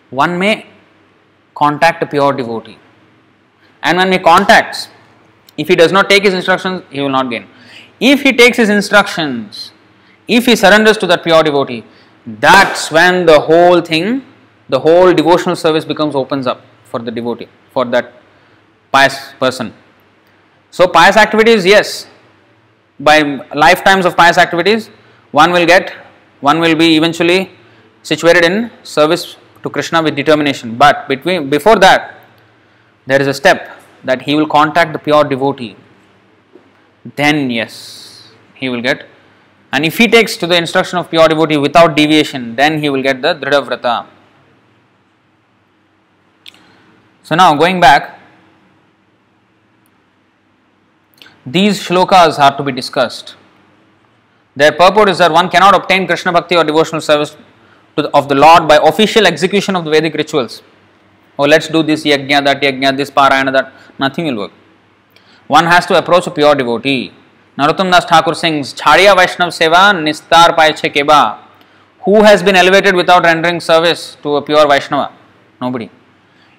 one 0.09 0.37
may 0.37 0.65
contact 1.55 2.03
a 2.03 2.05
pure 2.05 2.33
devotee. 2.33 2.77
And 3.83 3.97
when 3.97 4.11
he 4.11 4.19
contacts, 4.19 4.89
if 5.57 5.67
he 5.67 5.75
does 5.75 5.91
not 5.91 6.09
take 6.09 6.23
his 6.23 6.33
instructions, 6.33 6.83
he 6.89 7.01
will 7.01 7.09
not 7.09 7.29
gain. 7.29 7.47
If 7.99 8.21
he 8.21 8.33
takes 8.33 8.57
his 8.57 8.69
instructions, 8.69 9.71
if 10.27 10.45
he 10.45 10.55
surrenders 10.55 10.97
to 10.97 11.07
that 11.07 11.23
pure 11.23 11.43
devotee, 11.43 11.83
that's 12.25 12.91
when 12.91 13.25
the 13.25 13.39
whole 13.39 13.81
thing 13.81 14.23
the 14.69 14.79
whole 14.79 15.13
devotional 15.13 15.55
service 15.55 15.85
becomes 15.85 16.15
opens 16.15 16.45
up 16.45 16.61
for 16.83 16.99
the 16.99 17.11
devotee, 17.11 17.47
for 17.71 17.85
that 17.85 18.13
pious 18.91 19.33
person. 19.39 19.73
So, 20.71 20.87
pious 20.87 21.15
activities, 21.15 21.65
yes, 21.65 22.07
by 22.99 23.21
lifetimes 23.55 24.05
of 24.05 24.17
pious 24.17 24.37
activities, 24.37 24.89
one 25.31 25.51
will 25.51 25.65
get, 25.65 25.91
one 26.41 26.59
will 26.59 26.75
be 26.75 26.97
eventually 26.97 27.51
situated 28.03 28.43
in 28.43 28.71
service 28.83 29.37
to 29.63 29.69
Krishna 29.69 30.01
with 30.01 30.15
determination. 30.15 30.77
But 30.77 31.07
between 31.07 31.49
before 31.49 31.77
that, 31.77 32.15
there 33.05 33.21
is 33.21 33.27
a 33.27 33.33
step 33.33 33.71
that 34.03 34.21
he 34.23 34.35
will 34.35 34.47
contact 34.47 34.93
the 34.93 34.99
pure 34.99 35.23
devotee. 35.23 35.75
Then, 37.15 37.49
yes, 37.49 38.31
he 38.53 38.69
will 38.69 38.81
get. 38.81 39.05
And 39.71 39.85
if 39.85 39.97
he 39.97 40.07
takes 40.07 40.37
to 40.37 40.47
the 40.47 40.55
instruction 40.55 40.97
of 40.97 41.09
pure 41.09 41.27
devotee 41.27 41.57
without 41.57 41.95
deviation, 41.95 42.55
then 42.55 42.81
he 42.81 42.89
will 42.89 43.03
get 43.03 43.21
the 43.21 43.35
Dridhavrata 43.35 44.07
So 47.27 47.35
now 47.35 47.53
going 47.55 47.81
back, 47.81 48.19
these 51.45 51.81
shlokas 51.85 52.39
are 52.39 52.55
to 52.55 52.63
be 52.63 52.71
discussed. 52.71 53.35
Their 54.55 54.71
purport 54.71 55.09
is 55.09 55.17
that 55.17 55.31
one 55.31 55.49
cannot 55.49 55.75
obtain 55.75 56.07
Krishna 56.07 56.31
Bhakti 56.31 56.55
or 56.55 56.63
devotional 56.63 57.01
service 57.01 57.35
the, 58.03 58.09
of 58.15 58.29
the 58.29 58.35
Lord 58.35 58.67
by 58.67 58.77
official 58.81 59.27
execution 59.27 59.75
of 59.75 59.83
the 59.85 59.91
Vedic 59.91 60.13
rituals. 60.13 60.61
Oh, 61.37 61.43
let's 61.43 61.67
do 61.67 61.83
this 61.83 62.03
yajna, 62.03 62.43
that 62.45 62.61
yajna, 62.61 62.95
this 62.95 63.11
parayana, 63.11 63.51
that. 63.51 63.73
Nothing 63.99 64.27
will 64.27 64.37
work. 64.37 64.51
One 65.47 65.65
has 65.65 65.85
to 65.87 65.97
approach 65.97 66.27
a 66.27 66.31
pure 66.31 66.53
devotee. 66.53 67.11
Narottam 67.57 67.91
Das 67.91 68.05
Thakur 68.05 68.35
sings, 68.35 68.73
Chhadiya 68.73 69.15
Vaishnav 69.15 69.47
Seva 69.47 69.91
Nistar 69.95 70.55
Paiche 70.55 70.93
Keba. 70.93 71.39
Who 72.01 72.21
has 72.21 72.43
been 72.43 72.55
elevated 72.55 72.95
without 72.95 73.23
rendering 73.23 73.59
service 73.59 74.17
to 74.21 74.35
a 74.35 74.41
pure 74.41 74.67
Vaishnava? 74.67 75.11
Nobody. 75.59 75.89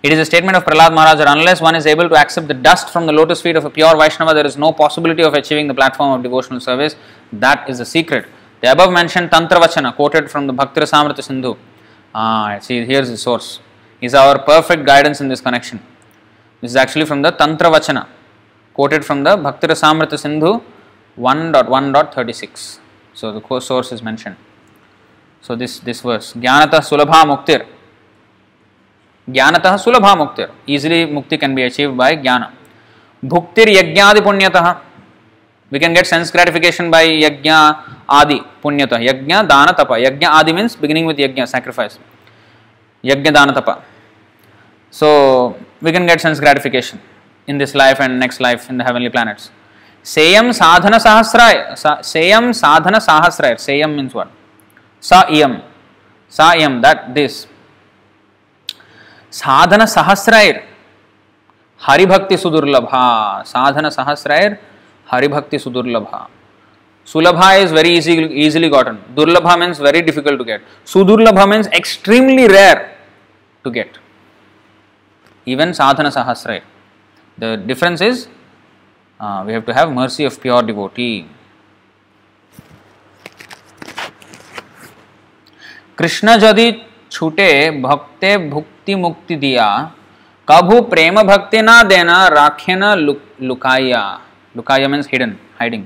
It 0.02 0.12
is 0.12 0.18
a 0.18 0.24
statement 0.24 0.56
of 0.56 0.64
Prahlad 0.64 0.92
Maharaj 0.94 1.18
that 1.18 1.28
unless 1.28 1.60
one 1.60 1.74
is 1.74 1.86
able 1.86 2.08
to 2.08 2.16
accept 2.16 2.48
the 2.48 2.54
dust 2.54 2.90
from 2.90 3.06
the 3.06 3.12
lotus 3.12 3.40
feet 3.40 3.56
of 3.56 3.64
a 3.64 3.70
pure 3.70 3.96
Vaishnava, 3.96 4.34
there 4.34 4.46
is 4.46 4.56
no 4.56 4.72
possibility 4.72 5.22
of 5.22 5.34
achieving 5.34 5.68
the 5.68 5.74
platform 5.74 6.12
of 6.12 6.22
devotional 6.22 6.60
service. 6.60 6.96
That 7.32 7.68
is 7.70 7.78
the 7.78 7.84
secret. 7.84 8.26
The 8.60 8.72
above 8.72 8.92
mentioned 8.92 9.30
Tantra 9.30 9.58
Vachana, 9.58 9.94
quoted 9.94 10.30
from 10.30 10.46
the 10.46 10.52
Bhakti 10.52 10.80
Rasamrita 10.80 11.22
Sindhu, 11.22 11.56
ah, 12.14 12.58
see, 12.60 12.84
here's 12.84 13.08
the 13.08 13.16
source, 13.16 13.60
is 14.00 14.14
our 14.14 14.38
perfect 14.38 14.84
guidance 14.84 15.20
in 15.20 15.28
this 15.28 15.40
connection. 15.40 15.80
This 16.60 16.72
is 16.72 16.76
actually 16.76 17.06
from 17.06 17.22
the 17.22 17.30
Tantra 17.30 17.70
Vachana, 17.70 18.06
quoted 18.74 19.04
from 19.04 19.22
the 19.22 19.36
Bhakti 19.36 19.66
Rasamrita 19.68 20.18
Sindhu 20.18 20.60
1.1.36. 21.18 22.80
So 23.14 23.32
the 23.32 23.60
source 23.60 23.92
is 23.92 24.02
mentioned. 24.02 24.36
So 25.40 25.54
this, 25.54 25.78
this 25.80 26.00
verse, 26.00 26.32
Jnanata 26.34 26.80
Sulabha 26.80 27.24
Muktir, 27.24 27.66
ज्ञानतः 29.30 29.76
सुलभा 29.84 30.14
मुक्तिर 30.16 30.48
easily 30.66 31.06
mukti 31.06 31.38
can 31.40 31.54
be 31.54 31.62
achieved 31.62 31.96
by 31.96 32.16
jnana 32.16 32.50
bhuktir 33.32 33.66
yajnadi 33.68 34.20
punyatah 34.26 34.80
we 35.70 35.78
can 35.78 35.92
get 35.92 36.06
sense 36.06 36.30
gratification 36.30 36.90
by 36.90 37.04
yajna 37.04 37.58
आदि, 38.08 38.40
पुण्यत, 38.62 38.92
यज्ञ 39.00 39.34
दान 39.44 39.70
तप 39.78 39.92
यज्ञ 39.98 40.26
आदि 40.28 40.52
means 40.52 40.78
beginning 40.80 41.06
with 41.08 41.20
यज्ञ 41.20 41.44
सैक्रिफाइस 41.46 41.98
यज्ञ 43.04 43.30
दान 43.30 43.50
तप 43.52 43.70
so 44.94 45.08
we 45.82 45.92
can 45.92 46.06
get 46.06 46.20
sense 46.20 46.40
gratification 46.40 46.98
in 47.48 47.58
this 47.58 47.74
life 47.76 48.00
and 48.00 48.18
next 48.20 48.42
life 48.42 48.70
in 48.70 48.78
the 48.78 48.86
heavenly 48.86 49.08
planets 49.08 49.50
सेयम 50.06 50.50
साधन 50.52 50.98
सहस्राय 50.98 51.54
सेयम 52.04 52.50
साधन 52.54 52.98
सहस्राय 52.98 53.56
सेयम 53.60 53.90
मीन्स 53.90 54.16
वन 54.16 54.28
सा 55.02 55.20
इयम 55.30 55.58
सा 56.32 56.52
इयम 56.52 56.80
दैट 56.82 57.04
दिस 57.10 57.44
साधन 59.32 59.84
सहस्रायर 59.86 60.62
हरिभक्ति 61.80 62.36
सुदुर्लभा 62.36 63.04
साधन 63.46 63.88
सहस्रायर 63.90 64.56
हरिभक्ति 65.06 65.58
सुदुर्लभा 65.58 66.28
सुलभा 67.12 67.50
is 67.62 67.70
very 67.72 67.90
easy 67.98 68.14
easily 68.44 68.68
gotten 68.74 68.96
durlabha 69.18 69.54
means 69.60 69.78
very 69.88 70.02
difficult 70.08 70.38
to 70.40 70.46
get 70.50 70.60
sudurlabha 70.92 71.46
means 71.52 71.68
extremely 71.80 72.46
rare 72.56 72.80
to 73.64 73.70
get 73.78 73.98
even 75.46 75.72
sadhana 75.80 76.10
sahasraya 76.18 76.62
the 77.38 77.50
difference 77.70 78.02
is 78.10 78.28
uh, 79.20 79.42
we 79.46 79.52
have 79.56 79.66
to 79.70 79.74
have 79.80 79.92
mercy 80.02 80.24
of 80.30 80.40
pure 80.44 80.62
devotee 80.70 81.16
Krishna 85.98 86.30
यदि 86.42 86.66
छूटे 87.12 87.48
भक्ते 87.84 88.36
भुक्ति 88.50 88.94
मुक्ति 89.04 89.36
दिया 89.44 89.66
कभु 90.48 90.80
प्रेम 90.92 91.22
भक्ति 91.30 91.62
ना 91.62 91.82
देना 91.92 92.16
राख्य 92.38 92.74
न 92.82 92.94
लुकाया 93.48 94.02
लुकाया 94.56 94.88
means 94.88 95.08
hidden 95.12 95.32
hiding 95.60 95.84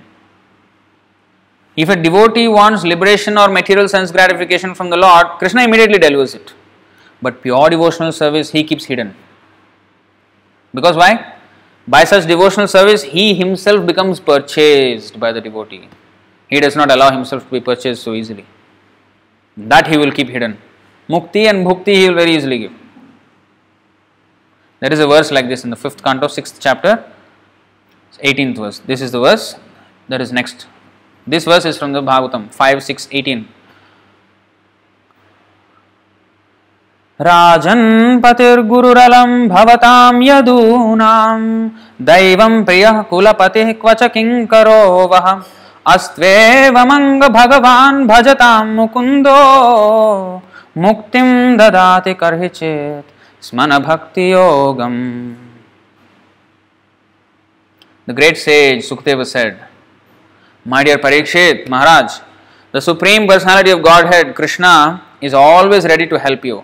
If 1.76 1.88
a 1.88 1.96
devotee 1.96 2.48
wants 2.48 2.84
liberation 2.84 3.38
or 3.38 3.48
material 3.48 3.88
sense 3.88 4.10
gratification 4.10 4.74
from 4.74 4.90
the 4.90 4.96
Lord, 4.96 5.26
Krishna 5.38 5.62
immediately 5.64 5.98
delivers 5.98 6.34
it. 6.34 6.52
But 7.22 7.40
pure 7.40 7.70
devotional 7.70 8.12
service 8.12 8.50
he 8.50 8.62
keeps 8.62 8.84
hidden. 8.84 9.14
Because 10.74 10.96
why? 10.96 11.34
By 11.88 12.04
such 12.04 12.26
devotional 12.26 12.68
service, 12.68 13.02
he 13.02 13.34
himself 13.34 13.86
becomes 13.86 14.20
purchased 14.20 15.18
by 15.18 15.32
the 15.32 15.40
devotee. 15.40 15.88
He 16.48 16.60
does 16.60 16.76
not 16.76 16.90
allow 16.90 17.10
himself 17.10 17.44
to 17.44 17.50
be 17.50 17.60
purchased 17.60 18.02
so 18.02 18.12
easily. 18.14 18.44
That 19.56 19.86
he 19.86 19.96
will 19.96 20.12
keep 20.12 20.28
hidden. 20.28 20.58
Mukti 21.08 21.46
and 21.48 21.66
bhukti 21.66 21.94
he 21.94 22.08
will 22.08 22.16
very 22.16 22.36
easily 22.36 22.58
give. 22.58 22.72
There 24.80 24.92
is 24.92 24.98
a 24.98 25.06
verse 25.06 25.30
like 25.30 25.48
this 25.48 25.64
in 25.64 25.70
the 25.70 25.76
fifth 25.76 26.02
canto, 26.02 26.26
sixth 26.28 26.58
chapter, 26.60 27.10
18th 28.22 28.56
verse. 28.56 28.78
This 28.80 29.00
is 29.00 29.12
the 29.12 29.20
verse 29.20 29.56
that 30.08 30.20
is 30.20 30.32
next 30.32 30.66
this 31.26 31.44
verse 31.44 31.64
is 31.64 31.78
from 31.78 31.92
the 31.92 32.02
Bhagavatam 32.02 32.52
5 32.52 32.82
6 32.82 33.08
18. 33.12 33.44
राजन् 37.20 38.20
पतिर्गुरुरलं 38.22 39.32
भवतां 39.48 40.22
यदूनां 40.22 41.40
दैवं 42.08 42.54
प्रियः 42.64 43.00
कुलपतिः 43.10 43.72
क्व 43.82 43.92
च 44.00 44.08
किङ्करो 44.14 44.80
वः 45.12 45.28
अस्त्वेवमङ्ग 45.94 47.24
भगवान् 47.36 48.06
भजतां 48.08 48.64
मुकुन्दो 48.78 49.38
मुक्तिं 50.86 51.28
ददाति 51.58 52.14
कर्हि 52.24 52.48
चेत् 52.58 53.14
स्मन 53.46 53.78
भक्तियोगम् 53.88 55.00
The 58.08 58.12
great 58.12 58.36
sage 58.36 58.82
Sukdeva 58.82 59.24
said, 59.24 59.64
My 60.64 60.84
dear 60.84 60.96
Parikshit, 60.96 61.68
Maharaj, 61.68 62.20
the 62.70 62.80
Supreme 62.80 63.26
Personality 63.26 63.72
of 63.72 63.82
Godhead, 63.82 64.36
Krishna, 64.36 65.02
is 65.20 65.34
always 65.34 65.84
ready 65.84 66.06
to 66.06 66.16
help 66.20 66.44
you. 66.44 66.62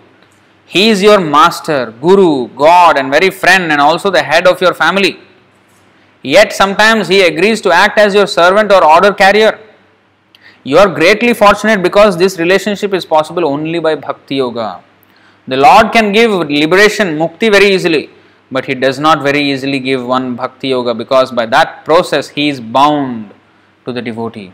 He 0.65 0.87
is 0.87 1.03
your 1.03 1.19
master, 1.19 1.93
guru, 1.99 2.47
God, 2.47 2.97
and 2.97 3.11
very 3.11 3.29
friend, 3.29 3.69
and 3.73 3.81
also 3.81 4.09
the 4.09 4.23
head 4.23 4.47
of 4.47 4.61
your 4.61 4.73
family. 4.73 5.19
Yet 6.23 6.53
sometimes 6.53 7.09
he 7.09 7.23
agrees 7.23 7.59
to 7.59 7.73
act 7.73 7.99
as 7.99 8.13
your 8.13 8.25
servant 8.25 8.71
or 8.71 8.85
order 8.85 9.13
carrier. 9.13 9.59
You 10.63 10.77
are 10.77 10.87
greatly 10.87 11.33
fortunate 11.33 11.83
because 11.83 12.15
this 12.15 12.39
relationship 12.39 12.93
is 12.93 13.05
possible 13.05 13.45
only 13.45 13.79
by 13.79 13.95
Bhakti 13.95 14.35
Yoga. 14.37 14.81
The 15.45 15.57
Lord 15.57 15.91
can 15.91 16.13
give 16.13 16.31
liberation, 16.31 17.17
mukti, 17.17 17.51
very 17.51 17.73
easily, 17.73 18.11
but 18.49 18.63
He 18.63 18.75
does 18.75 18.97
not 18.97 19.23
very 19.23 19.41
easily 19.41 19.79
give 19.81 20.05
one 20.05 20.37
Bhakti 20.37 20.69
Yoga 20.69 20.93
because 20.93 21.33
by 21.33 21.45
that 21.47 21.83
process 21.83 22.29
He 22.29 22.47
is 22.47 22.61
bound 22.61 23.33
to 23.89 23.93
the 23.99 24.01
devotee. 24.09 24.51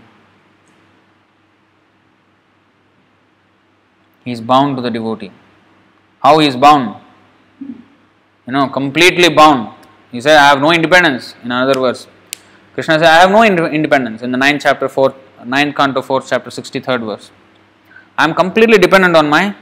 He 4.25 4.31
is 4.31 4.41
bound 4.51 4.75
to 4.77 4.81
the 4.81 4.93
devotee. 4.97 5.31
How 6.23 6.39
he 6.39 6.47
is 6.47 6.55
bound? 6.55 7.01
You 8.47 8.53
know, 8.55 8.67
completely 8.69 9.29
bound. 9.29 9.73
He 10.11 10.21
said, 10.21 10.38
I 10.38 10.47
have 10.49 10.61
no 10.61 10.71
independence. 10.71 11.36
In 11.43 11.51
another 11.51 11.79
verse, 11.79 12.07
Krishna 12.73 12.99
said, 12.99 13.09
I 13.15 13.19
have 13.21 13.31
no 13.31 13.43
independence. 13.43 14.21
In 14.21 14.31
the 14.31 14.38
9th 14.38 14.61
chapter, 14.61 14.88
4th, 14.88 15.15
9th 15.55 15.75
canto, 15.75 16.01
4th 16.01 16.29
chapter, 16.29 16.49
63rd 16.49 17.05
verse. 17.05 17.31
I 18.17 18.23
am 18.23 18.33
completely 18.33 18.77
dependent 18.77 19.15
on 19.15 19.29
my 19.29 19.55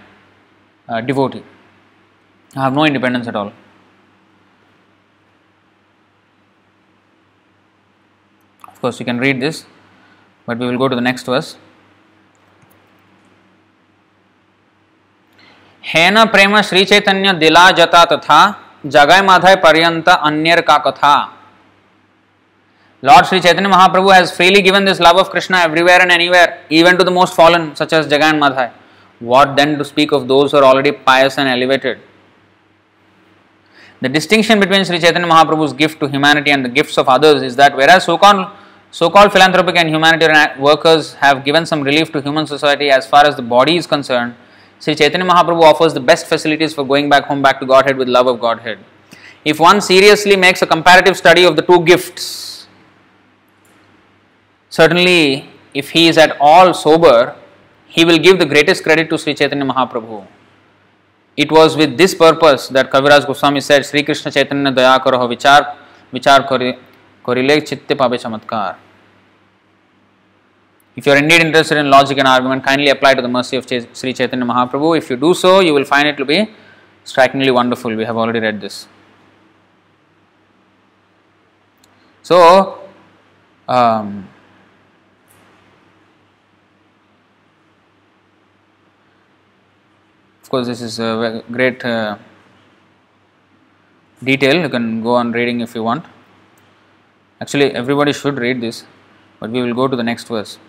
uh, 0.87 1.01
devotee. 1.01 1.43
I 2.55 2.63
have 2.65 2.73
no 2.73 2.85
independence 2.85 3.27
at 3.27 3.35
all. 3.35 3.51
course 8.83 8.99
you 8.99 9.05
can 9.11 9.19
read 9.25 9.39
this 9.41 9.65
but 10.45 10.57
we 10.59 10.67
will 10.69 10.81
go 10.85 10.89
to 10.93 10.99
the 11.01 11.07
next 11.11 11.35
verse 11.35 11.55
हेन 15.85 16.23
प्रेम 16.33 16.59
श्री 16.67 16.83
चैतन्य 16.89 17.31
दिला 17.39 17.69
जता 17.77 18.03
तथा 18.11 18.37
जगय 18.95 19.21
माधय 19.21 19.55
पर्यंत 19.63 20.09
अन्यर 20.09 20.61
का 20.69 20.77
Lord 23.01 23.25
Sri 23.25 23.41
Chaitanya 23.41 23.69
Mahaprabhu 23.69 24.13
has 24.13 24.31
freely 24.35 24.61
given 24.61 24.85
this 24.85 25.01
love 25.01 25.17
of 25.17 25.29
Krishna 25.29 25.57
everywhere 25.57 26.01
and 26.01 26.09
anywhere, 26.09 26.61
even 26.69 26.97
to 26.97 27.03
the 27.03 27.11
most 27.11 27.35
fallen, 27.35 27.75
such 27.75 27.91
as 27.91 28.07
Jagai 28.07 28.31
Madhai. 28.39 28.71
What 29.19 29.57
then 29.57 29.77
to 29.77 29.83
speak 29.83 30.13
of 30.13 30.29
those 30.29 30.51
who 30.51 30.59
are 30.59 30.63
already 30.63 30.93
pious 30.93 31.37
and 31.37 31.49
elevated? 31.49 31.99
The 33.99 34.07
distinction 34.07 34.61
between 34.61 34.85
Sri 34.85 34.99
Chaitanya 34.99 35.27
Mahaprabhu's 35.27 35.73
gift 35.73 35.99
to 35.99 36.07
humanity 36.07 36.51
and 36.51 36.63
the 36.63 36.69
gifts 36.69 36.97
of 36.97 37.09
others 37.09 37.41
is 37.41 37.57
that 37.57 37.75
whereas 37.75 38.05
so 38.05 38.17
so 38.97 39.09
called 39.09 39.31
philanthropic 39.33 39.75
and 39.75 39.89
humanitarian 39.89 40.61
workers 40.61 41.15
have 41.15 41.43
given 41.43 41.65
some 41.65 41.81
relief 41.81 42.11
to 42.11 42.21
human 42.21 42.45
society 42.45 42.91
as 42.91 43.07
far 43.07 43.25
as 43.25 43.35
the 43.35 43.41
body 43.41 43.75
is 43.75 43.87
concerned. 43.87 44.35
Sri 44.79 44.93
Chaitanya 44.93 45.27
Mahaprabhu 45.27 45.63
offers 45.63 45.95
the 45.95 45.99
best 45.99 46.27
facilities 46.27 46.75
for 46.75 46.83
going 46.85 47.09
back 47.09 47.23
home 47.25 47.41
back 47.41 47.59
to 47.59 47.65
Godhead 47.65 47.97
with 47.97 48.07
love 48.07 48.27
of 48.27 48.39
Godhead. 48.39 48.77
If 49.43 49.59
one 49.59 49.81
seriously 49.81 50.35
makes 50.35 50.61
a 50.61 50.67
comparative 50.67 51.17
study 51.17 51.43
of 51.43 51.55
the 51.55 51.63
two 51.63 51.83
gifts, 51.83 52.67
certainly 54.69 55.49
if 55.73 55.89
he 55.89 56.07
is 56.07 56.19
at 56.19 56.37
all 56.39 56.71
sober, 56.75 57.35
he 57.87 58.05
will 58.05 58.19
give 58.19 58.37
the 58.37 58.45
greatest 58.45 58.83
credit 58.83 59.09
to 59.09 59.17
Sri 59.17 59.33
Chaitanya 59.33 59.65
Mahaprabhu. 59.65 60.27
It 61.35 61.51
was 61.51 61.75
with 61.75 61.97
this 61.97 62.13
purpose 62.13 62.67
that 62.67 62.91
Kaviraj 62.91 63.25
Goswami 63.25 63.59
said, 63.59 63.87
Sri 63.87 64.03
Krishna 64.03 64.31
Chaitanya 64.31 64.71
Daya 64.71 65.03
Karaho 65.03 65.27
Vichar, 65.35 65.77
Vichar 66.13 66.47
Korile 67.23 67.67
Chitte 67.67 67.97
Pabe 67.97 68.19
Chamatkar. 68.19 68.75
If 70.95 71.07
you 71.07 71.11
are 71.11 71.17
indeed 71.17 71.41
interested 71.41 71.77
in 71.77 71.89
logic 71.89 72.19
and 72.19 72.27
argument, 72.27 72.63
kindly 72.63 72.89
apply 72.89 73.15
to 73.15 73.21
the 73.21 73.27
mercy 73.27 73.57
of 73.57 73.67
Sri 73.67 74.13
Chaitanya 74.13 74.45
Mahaprabhu. 74.45 74.97
If 74.97 75.09
you 75.09 75.15
do 75.15 75.33
so, 75.33 75.59
you 75.59 75.73
will 75.73 75.85
find 75.85 76.07
it 76.07 76.17
to 76.17 76.25
be 76.25 76.49
strikingly 77.03 77.49
wonderful. 77.49 77.95
We 77.95 78.05
have 78.05 78.15
already 78.15 78.39
read 78.39 78.61
this. 78.61 78.87
So, 82.21 82.79
um, 83.67 84.29
of 90.43 90.49
course, 90.49 90.67
this 90.67 90.81
is 90.81 90.99
a 90.99 91.43
great 91.51 91.83
uh, 91.83 92.17
detail. 94.23 94.61
You 94.61 94.69
can 94.69 95.01
go 95.01 95.15
on 95.15 95.31
reading 95.31 95.61
if 95.61 95.73
you 95.73 95.83
want. 95.83 96.05
Actually, 97.41 97.71
everybody 97.71 98.13
should 98.13 98.37
read 98.37 98.61
this, 98.61 98.85
but 99.39 99.49
we 99.49 99.61
will 99.61 99.73
go 99.73 99.87
to 99.87 99.97
the 99.97 100.03
next 100.03 100.27
verse. 100.27 100.59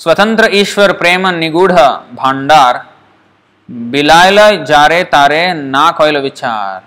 स्वतंत्र 0.00 0.48
ईश्वर, 0.52 0.92
प्रेम, 0.92 1.26
निगूढ़, 1.28 1.72
भंडार 2.14 2.76
बिलायल 3.68 4.38
जारे, 4.64 5.02
तारे, 5.04 5.52
ना 5.54 5.90
कोयल, 5.90 6.16
विचार। 6.18 6.82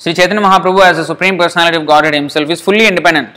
Shri 0.00 0.12
Chaitanya 0.12 0.40
Mahaprabhu 0.40 0.82
as 0.82 0.98
a 0.98 1.02
supreme 1.02 1.38
personality 1.38 1.78
of 1.78 1.84
God 1.84 2.04
and 2.04 2.14
himself 2.14 2.50
is 2.50 2.62
fully 2.62 2.86
independent 2.86 3.28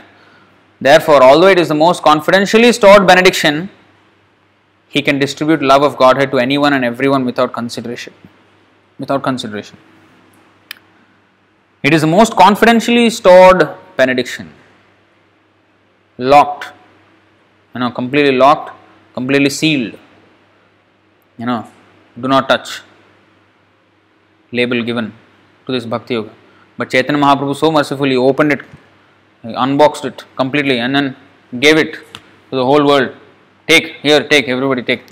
there 0.80 1.00
for 1.00 1.22
all 1.22 1.50
it 1.50 1.58
is 1.58 1.68
the 1.72 1.76
most 1.76 2.02
confidentially 2.02 2.72
stored 2.72 3.02
benediction 3.06 3.68
he 4.94 5.02
can 5.02 5.18
distribute 5.18 5.62
love 5.62 5.84
of 5.84 5.96
Godhead 6.18 6.30
to 6.30 6.38
any 6.38 6.54
and 6.54 6.84
every 6.84 7.08
one 7.08 7.28
is 11.84 12.04
the 12.04 12.08
most 12.08 12.34
confidentially 12.34 13.10
stored 13.10 13.62
benediction 13.98 14.48
completely 19.16 19.50
sealed. 19.60 19.94
You 21.38 21.46
know, 21.50 21.60
do 22.20 22.28
not 22.28 22.48
touch. 22.48 22.82
Label 24.52 24.82
given 24.82 25.12
to 25.66 25.72
this 25.72 25.84
Bhakti 25.84 26.14
Yoga. 26.14 26.32
But 26.78 26.90
Chaitanya 26.90 27.20
Mahaprabhu 27.22 27.56
so 27.56 27.70
mercifully 27.70 28.16
opened 28.16 28.52
it, 28.52 28.62
unboxed 29.42 30.04
it 30.04 30.24
completely, 30.36 30.78
and 30.78 30.94
then 30.94 31.16
gave 31.60 31.78
it 31.78 31.94
to 32.50 32.56
the 32.60 32.64
whole 32.64 32.86
world. 32.86 33.14
Take, 33.68 33.86
here, 34.02 34.22
take, 34.28 34.48
everybody 34.48 34.82
take. 34.82 35.02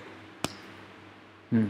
Hmm. 1.50 1.68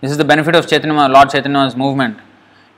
This 0.00 0.10
is 0.10 0.18
the 0.18 0.24
benefit 0.24 0.56
of 0.56 0.68
Chaitanya, 0.68 1.08
Lord 1.08 1.30
Chaitanya's 1.30 1.76
movement. 1.76 2.18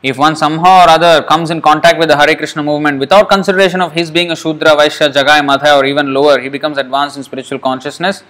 If 0.08 0.18
one 0.18 0.36
somehow 0.36 0.84
or 0.84 0.88
other 0.90 1.22
comes 1.22 1.50
in 1.50 1.62
contact 1.62 1.98
with 1.98 2.08
the 2.08 2.16
Hare 2.18 2.36
Krishna 2.36 2.62
movement 2.62 2.98
without 2.98 3.30
consideration 3.30 3.80
of 3.80 3.92
his 3.92 4.10
being 4.10 4.30
a 4.30 4.36
Shudra, 4.36 4.72
Vaishya, 4.76 5.10
Jagai, 5.10 5.40
Madhai 5.40 5.74
or 5.78 5.86
even 5.86 6.12
lower, 6.12 6.38
he 6.38 6.50
becomes 6.50 6.76
advanced 6.76 7.16
in 7.16 7.22
spiritual 7.22 7.58
consciousness 7.58 8.22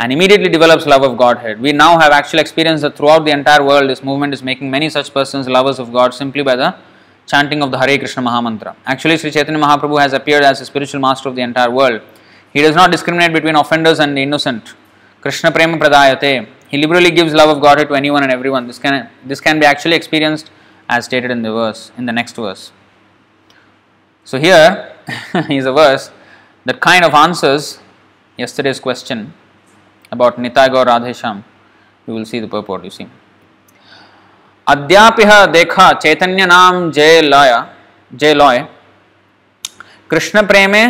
and 0.00 0.12
immediately 0.12 0.48
develops 0.48 0.86
love 0.86 1.04
of 1.04 1.16
Godhead. 1.16 1.60
We 1.60 1.70
now 1.70 2.00
have 2.00 2.10
actual 2.10 2.40
experience 2.40 2.80
that 2.80 2.96
throughout 2.96 3.24
the 3.24 3.30
entire 3.30 3.64
world 3.64 3.88
this 3.90 4.02
movement 4.02 4.34
is 4.34 4.42
making 4.42 4.68
many 4.72 4.90
such 4.90 5.14
persons 5.14 5.46
lovers 5.48 5.78
of 5.78 5.92
God 5.92 6.12
simply 6.12 6.42
by 6.42 6.56
the 6.56 6.74
chanting 7.28 7.62
of 7.62 7.70
the 7.70 7.78
Hare 7.78 7.96
Krishna 7.96 8.20
Mahamantra. 8.20 8.74
Actually, 8.84 9.16
Sri 9.16 9.30
Chaitanya 9.30 9.60
Mahaprabhu 9.60 10.00
has 10.00 10.14
appeared 10.14 10.42
as 10.42 10.60
a 10.60 10.66
spiritual 10.66 11.00
master 11.00 11.28
of 11.28 11.36
the 11.36 11.42
entire 11.42 11.70
world. 11.70 12.02
He 12.52 12.60
does 12.60 12.74
not 12.74 12.90
discriminate 12.90 13.32
between 13.32 13.54
offenders 13.54 14.00
and 14.00 14.16
the 14.16 14.22
innocent. 14.22 14.74
Krishna 15.20 15.52
Prema 15.52 15.78
Pradayate. 15.78 16.48
He 16.66 16.76
liberally 16.76 17.12
gives 17.12 17.32
love 17.32 17.56
of 17.56 17.62
Godhead 17.62 17.86
to 17.86 17.94
anyone 17.94 18.24
and 18.24 18.32
everyone. 18.32 18.66
This 18.66 18.80
can 18.80 19.08
this 19.24 19.40
can 19.40 19.60
be 19.60 19.66
actually 19.66 19.94
experienced 19.94 20.50
as 20.94 21.06
stated 21.10 21.30
in 21.30 21.42
the 21.42 21.52
verse 21.52 21.82
in 21.98 22.06
the 22.06 22.12
next 22.12 22.36
verse. 22.36 22.64
So 24.26 24.38
here 24.38 24.92
is 25.58 25.66
a 25.66 25.72
verse 25.72 26.10
that 26.64 26.80
kind 26.80 27.04
of 27.04 27.14
answers 27.14 27.78
yesterday's 28.38 28.80
question 28.80 29.32
about 30.10 30.38
Nitai 30.38 30.70
Gaur 30.72 30.86
Radhesham. 30.86 31.44
You 32.06 32.14
will 32.14 32.24
see 32.24 32.40
the 32.40 32.48
purport, 32.48 32.84
you 32.84 32.90
see. 32.90 33.08
अद्यापि 34.72 35.24
देखा 35.52 35.92
चैतन्य 36.02 36.44
नाम 36.46 36.90
जय 36.96 37.20
लॉय 37.22 37.50
जय 38.20 38.34
लॉय 38.34 38.58
कृष्ण 40.10 40.46
प्रेमे 40.46 40.86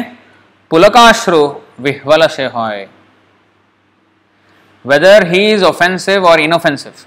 पुलकाश्रु 0.70 1.40
विह्वल 1.86 2.26
शे 2.36 2.44
हॉय 2.54 2.86
whether 4.84 5.24
he 5.26 5.42
is 5.50 5.62
offensive 5.62 6.22
or 6.30 6.38
inoffensive 6.38 7.06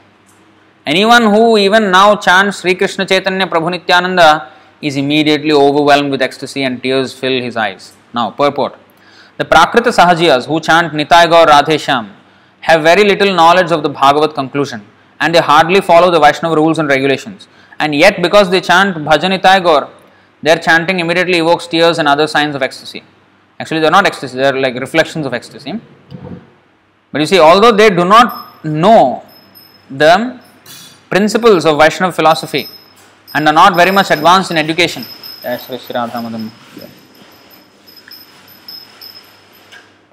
Anyone 0.92 1.24
who 1.34 1.58
even 1.58 1.92
now 1.92 2.16
chants 2.16 2.62
Sri 2.62 2.74
Krishna 2.74 3.06
Chaitanya 3.06 3.46
Prabhu 3.46 3.72
Nityananda 3.72 4.50
is 4.82 4.96
immediately 4.96 5.52
overwhelmed 5.52 6.12
with 6.12 6.22
ecstasy 6.22 6.64
and 6.64 6.82
tears 6.82 7.12
fill 7.12 7.42
his 7.42 7.58
eyes. 7.58 7.94
Now, 8.14 8.32
purport. 8.32 8.76
The 9.36 9.44
Prakrita 9.44 9.92
Sahajiyas 9.98 10.46
who 10.48 10.62
chant 10.62 10.94
Nitai 10.94 11.30
Gaur 11.30 11.46
Radhesham 11.46 12.14
have 12.62 12.84
very 12.84 13.04
little 13.04 13.34
knowledge 13.36 13.74
of 13.74 13.84
the 13.84 13.90
Bhagavat 13.90 14.34
conclusion 14.34 14.86
and 15.20 15.36
they 15.36 15.42
hardly 15.42 15.82
follow 15.82 16.10
the 16.10 16.22
Vaishnava 16.22 16.56
rules 16.56 16.80
and 16.80 16.88
regulations. 16.88 17.50
And 17.80 17.94
yet, 17.94 18.22
because 18.22 18.50
they 18.50 18.62
chant 18.62 18.96
Bhajan 18.96 19.38
Nitai 19.38 19.62
Gaur, 19.62 19.90
their 20.42 20.58
chanting 20.58 21.02
immediately 21.02 21.40
evokes 21.40 21.68
tears 21.68 22.00
and 22.00 22.08
other 22.08 22.28
signs 22.28 22.56
of 22.56 22.64
ecstasy. 22.64 23.04
Actually, 23.60 23.82
they 23.82 23.88
are 23.88 23.98
not 24.00 24.08
ecstasy, 24.08 24.38
they 24.38 24.46
are 24.46 24.58
like 24.58 24.76
reflections 24.76 25.26
of 25.26 25.34
ecstasy. 25.34 25.82
But 27.12 27.20
you 27.20 27.28
see, 27.28 27.40
although 27.40 27.74
they 27.74 27.90
do 27.90 28.06
not 28.06 28.64
know 28.64 29.26
the 29.90 30.47
principles 31.10 31.66
of 31.66 31.78
Vaishnava 31.78 32.14
philosophy 32.14 32.68
and 33.34 33.48
are 33.48 33.54
not 33.54 33.76
very 33.76 33.92
much 33.92 34.10
advanced 34.12 34.52
in 34.52 34.58
education, 34.58 35.06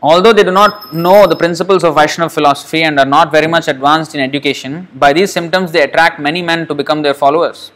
although 0.03 0.33
they 0.33 0.45
do 0.45 0.51
not 0.51 0.93
know 0.93 1.27
the 1.27 1.37
principles 1.37 1.83
of 1.85 1.95
Vaishnava 1.95 2.31
philosophy 2.31 2.83
and 2.83 2.99
are 2.99 3.07
not 3.07 3.33
very 3.33 3.47
much 3.47 3.69
advanced 3.69 4.15
in 4.15 4.21
education, 4.21 4.89
by 4.95 5.13
these 5.13 5.33
symptoms 5.33 5.73
they 5.73 5.83
attract 5.83 6.21
many 6.21 6.43
men 6.43 6.67
to 6.67 6.75
become 6.75 7.03
their 7.03 7.15
followers. 7.15 7.73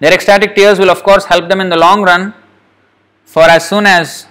Their 0.00 0.12
ecstatic 0.12 0.54
tears 0.54 0.78
will, 0.78 0.90
of 0.90 1.02
course, 1.02 1.24
help 1.24 1.48
them 1.48 1.60
in 1.60 1.68
the 1.70 1.76
long 1.78 2.02
run, 2.02 2.34
for 3.24 3.42
as 3.42 3.68
soon 3.68 3.86
as 3.86 4.26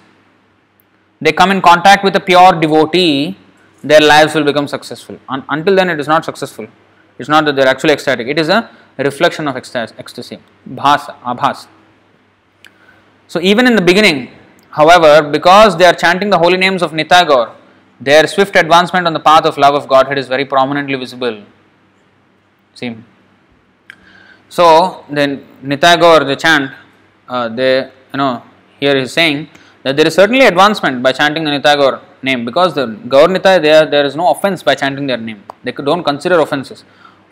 they 1.19 1.31
come 1.31 1.51
in 1.51 1.61
contact 1.61 2.03
with 2.03 2.15
a 2.15 2.19
pure 2.19 2.51
devotee, 2.59 3.37
their 3.83 4.01
lives 4.01 4.35
will 4.35 4.43
become 4.43 4.67
successful. 4.67 5.17
Un- 5.29 5.45
until 5.49 5.75
then, 5.75 5.89
it 5.89 5.99
is 5.99 6.07
not 6.07 6.25
successful. 6.25 6.67
It's 7.17 7.29
not 7.29 7.45
that 7.45 7.55
they're 7.55 7.67
actually 7.67 7.93
ecstatic, 7.93 8.27
it 8.27 8.39
is 8.39 8.49
a 8.49 8.69
reflection 8.97 9.47
of 9.47 9.55
ecstasy, 9.55 10.39
bhas, 10.69 11.05
abhas. 11.23 11.67
So, 13.27 13.39
even 13.41 13.67
in 13.67 13.75
the 13.75 13.81
beginning, 13.81 14.31
however, 14.69 15.29
because 15.29 15.77
they 15.77 15.85
are 15.85 15.93
chanting 15.93 16.29
the 16.29 16.37
holy 16.37 16.57
names 16.57 16.81
of 16.81 16.91
Nitai 16.91 17.27
Gaur, 17.27 17.55
their 17.99 18.27
swift 18.27 18.55
advancement 18.55 19.07
on 19.07 19.13
the 19.13 19.19
path 19.19 19.45
of 19.45 19.57
love 19.57 19.73
of 19.73 19.87
Godhead 19.87 20.17
is 20.17 20.27
very 20.27 20.45
prominently 20.45 20.95
visible. 20.95 21.43
See. 22.73 22.95
So, 24.49 25.05
then 25.09 25.45
Nitai 25.63 25.99
Gaur, 25.99 26.23
the 26.23 26.35
chant, 26.35 26.71
uh, 27.27 27.49
they, 27.49 27.89
you 28.13 28.17
know, 28.17 28.43
here 28.79 28.93
here 28.93 29.01
is 29.03 29.13
saying 29.13 29.49
that 29.83 29.95
there 29.95 30.05
is 30.07 30.13
certainly 30.13 30.45
advancement 30.45 31.01
by 31.01 31.11
chanting 31.11 31.43
the 31.43 31.51
Nitai 31.51 31.77
Gaur 31.77 32.01
name 32.21 32.45
because 32.45 32.75
the 32.75 32.85
Gaur 33.13 33.27
Gaurnita 33.27 33.61
there 33.61 33.85
there 33.85 34.05
is 34.05 34.15
no 34.15 34.29
offense 34.29 34.61
by 34.63 34.75
chanting 34.75 35.07
their 35.07 35.17
name. 35.17 35.43
They 35.63 35.71
don't 35.71 36.03
consider 36.03 36.39
offenses. 36.39 36.83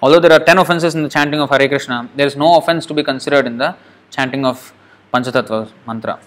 Although 0.04 0.20
there 0.24 0.34
are 0.38 0.43
ten 0.47 0.58
offenses 0.64 0.95
in 0.95 1.04
the 1.04 1.12
chanting 1.16 1.39
of 1.43 1.49
Hare 1.49 1.68
Krishna, 1.74 1.97
there 2.18 2.28
is 2.28 2.36
no 2.36 2.58
offense 2.58 2.86
to 2.88 2.93
be 2.93 3.04
considered 3.10 3.45
in 3.51 3.58
the 3.58 3.70
chanting 4.16 4.43
of 4.49 4.74
Panchatattva 5.14 5.60
mantra. 5.88 6.20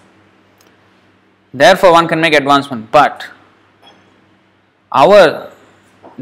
Therefore, 1.53 1.93
one 1.93 2.09
can 2.09 2.18
make 2.18 2.35
advancement, 2.35 2.91
but 2.91 3.27
our 5.03 5.53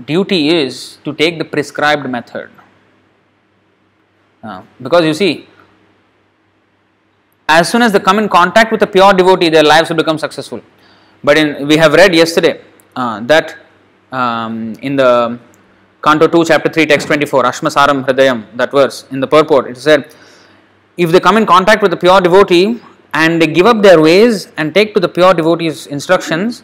duty 0.04 0.40
is 0.48 0.98
to 1.04 1.14
take 1.22 1.38
the 1.38 1.44
prescribed 1.44 2.10
method. 2.16 2.50
Uh, 4.42 4.62
because 4.82 5.04
you 5.04 5.14
see, 5.14 5.32
as 7.48 7.68
soon 7.70 7.82
as 7.82 7.92
they 7.92 8.00
come 8.00 8.18
in 8.18 8.28
contact 8.28 8.72
with 8.72 8.82
a 8.82 8.90
pure 8.98 9.12
devotee, 9.12 9.48
their 9.48 9.62
lives 9.62 9.88
will 9.90 10.00
become 10.04 10.18
successful. 10.18 10.60
But 11.22 11.38
in, 11.38 11.68
we 11.68 11.76
have 11.76 11.92
read 11.92 12.14
yesterday 12.14 12.60
uh, 12.96 13.20
that 13.32 13.56
um, 14.10 14.74
in 14.82 14.96
the 14.96 15.38
Canto 16.04 16.28
2, 16.28 16.44
Chapter 16.44 16.70
3, 16.70 16.86
Text 16.86 17.06
24, 17.06 17.44
Ashmasaram 17.44 18.04
Hridayam, 18.04 18.44
that 18.56 18.70
verse, 18.70 19.06
in 19.10 19.20
the 19.20 19.26
purport, 19.26 19.70
it 19.70 19.78
said, 19.78 20.14
if 20.98 21.10
they 21.10 21.18
come 21.18 21.36
in 21.38 21.46
contact 21.46 21.80
with 21.82 21.90
the 21.90 21.96
pure 21.96 22.20
devotee 22.20 22.80
and 23.14 23.40
they 23.40 23.46
give 23.46 23.66
up 23.66 23.82
their 23.82 24.00
ways 24.00 24.48
and 24.58 24.74
take 24.74 24.92
to 24.94 25.00
the 25.00 25.08
pure 25.08 25.32
devotee's 25.32 25.86
instructions, 25.86 26.62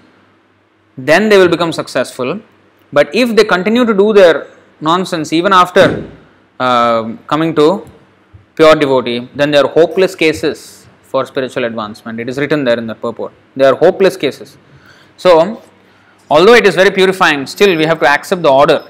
then 0.99 1.28
they 1.28 1.38
will 1.38 1.49
become 1.49 1.72
successful. 1.72 2.38
But 2.93 3.14
if 3.14 3.34
they 3.34 3.45
continue 3.45 3.84
to 3.86 3.95
do 3.95 4.12
their 4.12 4.49
nonsense 4.80 5.32
even 5.32 5.53
after 5.53 6.11
uh, 6.59 7.14
coming 7.26 7.55
to 7.55 7.88
pure 8.57 8.74
devotee, 8.74 9.28
then 9.34 9.51
they 9.51 9.59
are 9.59 9.68
hopeless 9.68 10.14
cases 10.14 10.86
for 11.03 11.24
spiritual 11.24 11.64
advancement. 11.64 12.20
It 12.20 12.28
is 12.28 12.36
written 12.38 12.62
there 12.64 12.78
in 12.78 12.86
the 12.86 12.95
purport. 12.95 13.32
They 13.57 13.64
are 13.64 13.74
hopeless 13.74 14.16
cases. 14.16 14.59
So, 15.16 15.62
although 16.30 16.55
it 16.55 16.66
is 16.66 16.74
very 16.74 16.91
purifying, 16.91 17.47
still 17.47 17.76
we 17.76 17.84
have 17.84 18.01
to 18.01 18.07
accept 18.07 18.43
the 18.43 18.51
order. 18.51 18.86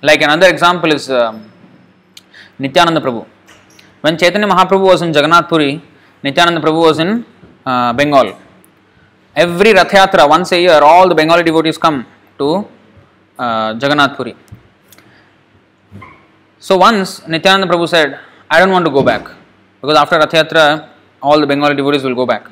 Like 0.00 0.22
another 0.22 0.48
example 0.48 0.92
is 0.92 1.10
um, 1.10 1.50
Nityananda 2.58 3.00
Prabhu. 3.00 3.26
When 4.00 4.16
Chaitanya 4.16 4.46
Mahaprabhu 4.46 4.84
was 4.84 5.02
in 5.02 5.12
Jagannath 5.12 5.48
Puri, 5.48 5.82
Nityananda 6.22 6.60
Prabhu 6.60 6.82
was 6.82 7.00
in 7.00 7.24
uh, 7.66 7.92
Bengal. 7.92 8.38
Every 9.34 9.72
Rath 9.72 9.90
Yatra, 9.90 10.28
once 10.28 10.52
a 10.52 10.60
year, 10.60 10.80
all 10.82 11.08
the 11.08 11.16
Bengali 11.16 11.42
devotees 11.42 11.78
come 11.78 12.06
to 12.38 12.68
uh, 13.38 13.74
Jagannath 13.80 14.16
Puri. 14.16 14.36
So 16.60 16.76
once 16.76 17.26
Nityananda 17.26 17.66
Prabhu 17.66 17.88
said, 17.88 18.20
I 18.48 18.60
don't 18.60 18.70
want 18.70 18.84
to 18.84 18.92
go 18.92 19.02
back 19.02 19.28
because 19.80 19.96
after 19.96 20.16
Rath 20.18 20.30
Yatra, 20.30 20.90
all 21.20 21.40
the 21.40 21.46
Bengali 21.46 21.74
devotees 21.74 22.04
will 22.04 22.14
go 22.14 22.24
back. 22.24 22.48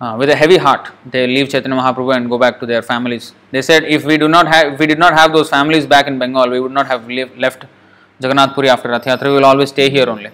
Uh, 0.00 0.16
with 0.16 0.30
a 0.30 0.34
heavy 0.34 0.56
heart, 0.56 0.88
they 1.04 1.26
leave 1.26 1.50
Chaitanya 1.50 1.76
Mahaprabhu 1.76 2.16
and 2.16 2.30
go 2.30 2.38
back 2.38 2.58
to 2.58 2.64
their 2.64 2.80
families. 2.80 3.34
They 3.50 3.60
said, 3.60 3.84
if 3.84 4.02
we 4.06 4.16
do 4.16 4.28
not 4.28 4.46
have, 4.48 4.72
if 4.72 4.78
we 4.80 4.86
did 4.86 4.98
not 4.98 5.12
have 5.12 5.34
those 5.34 5.50
families 5.50 5.84
back 5.86 6.06
in 6.06 6.18
Bengal, 6.18 6.48
we 6.48 6.58
would 6.58 6.72
not 6.72 6.86
have 6.86 7.06
left 7.06 7.66
Jagannath 8.18 8.54
Puri 8.54 8.70
after 8.70 8.88
Rath 8.88 9.04
Yatra. 9.04 9.24
We 9.24 9.34
will 9.34 9.44
always 9.44 9.68
stay 9.68 9.90
here 9.90 10.08
only. 10.08 10.30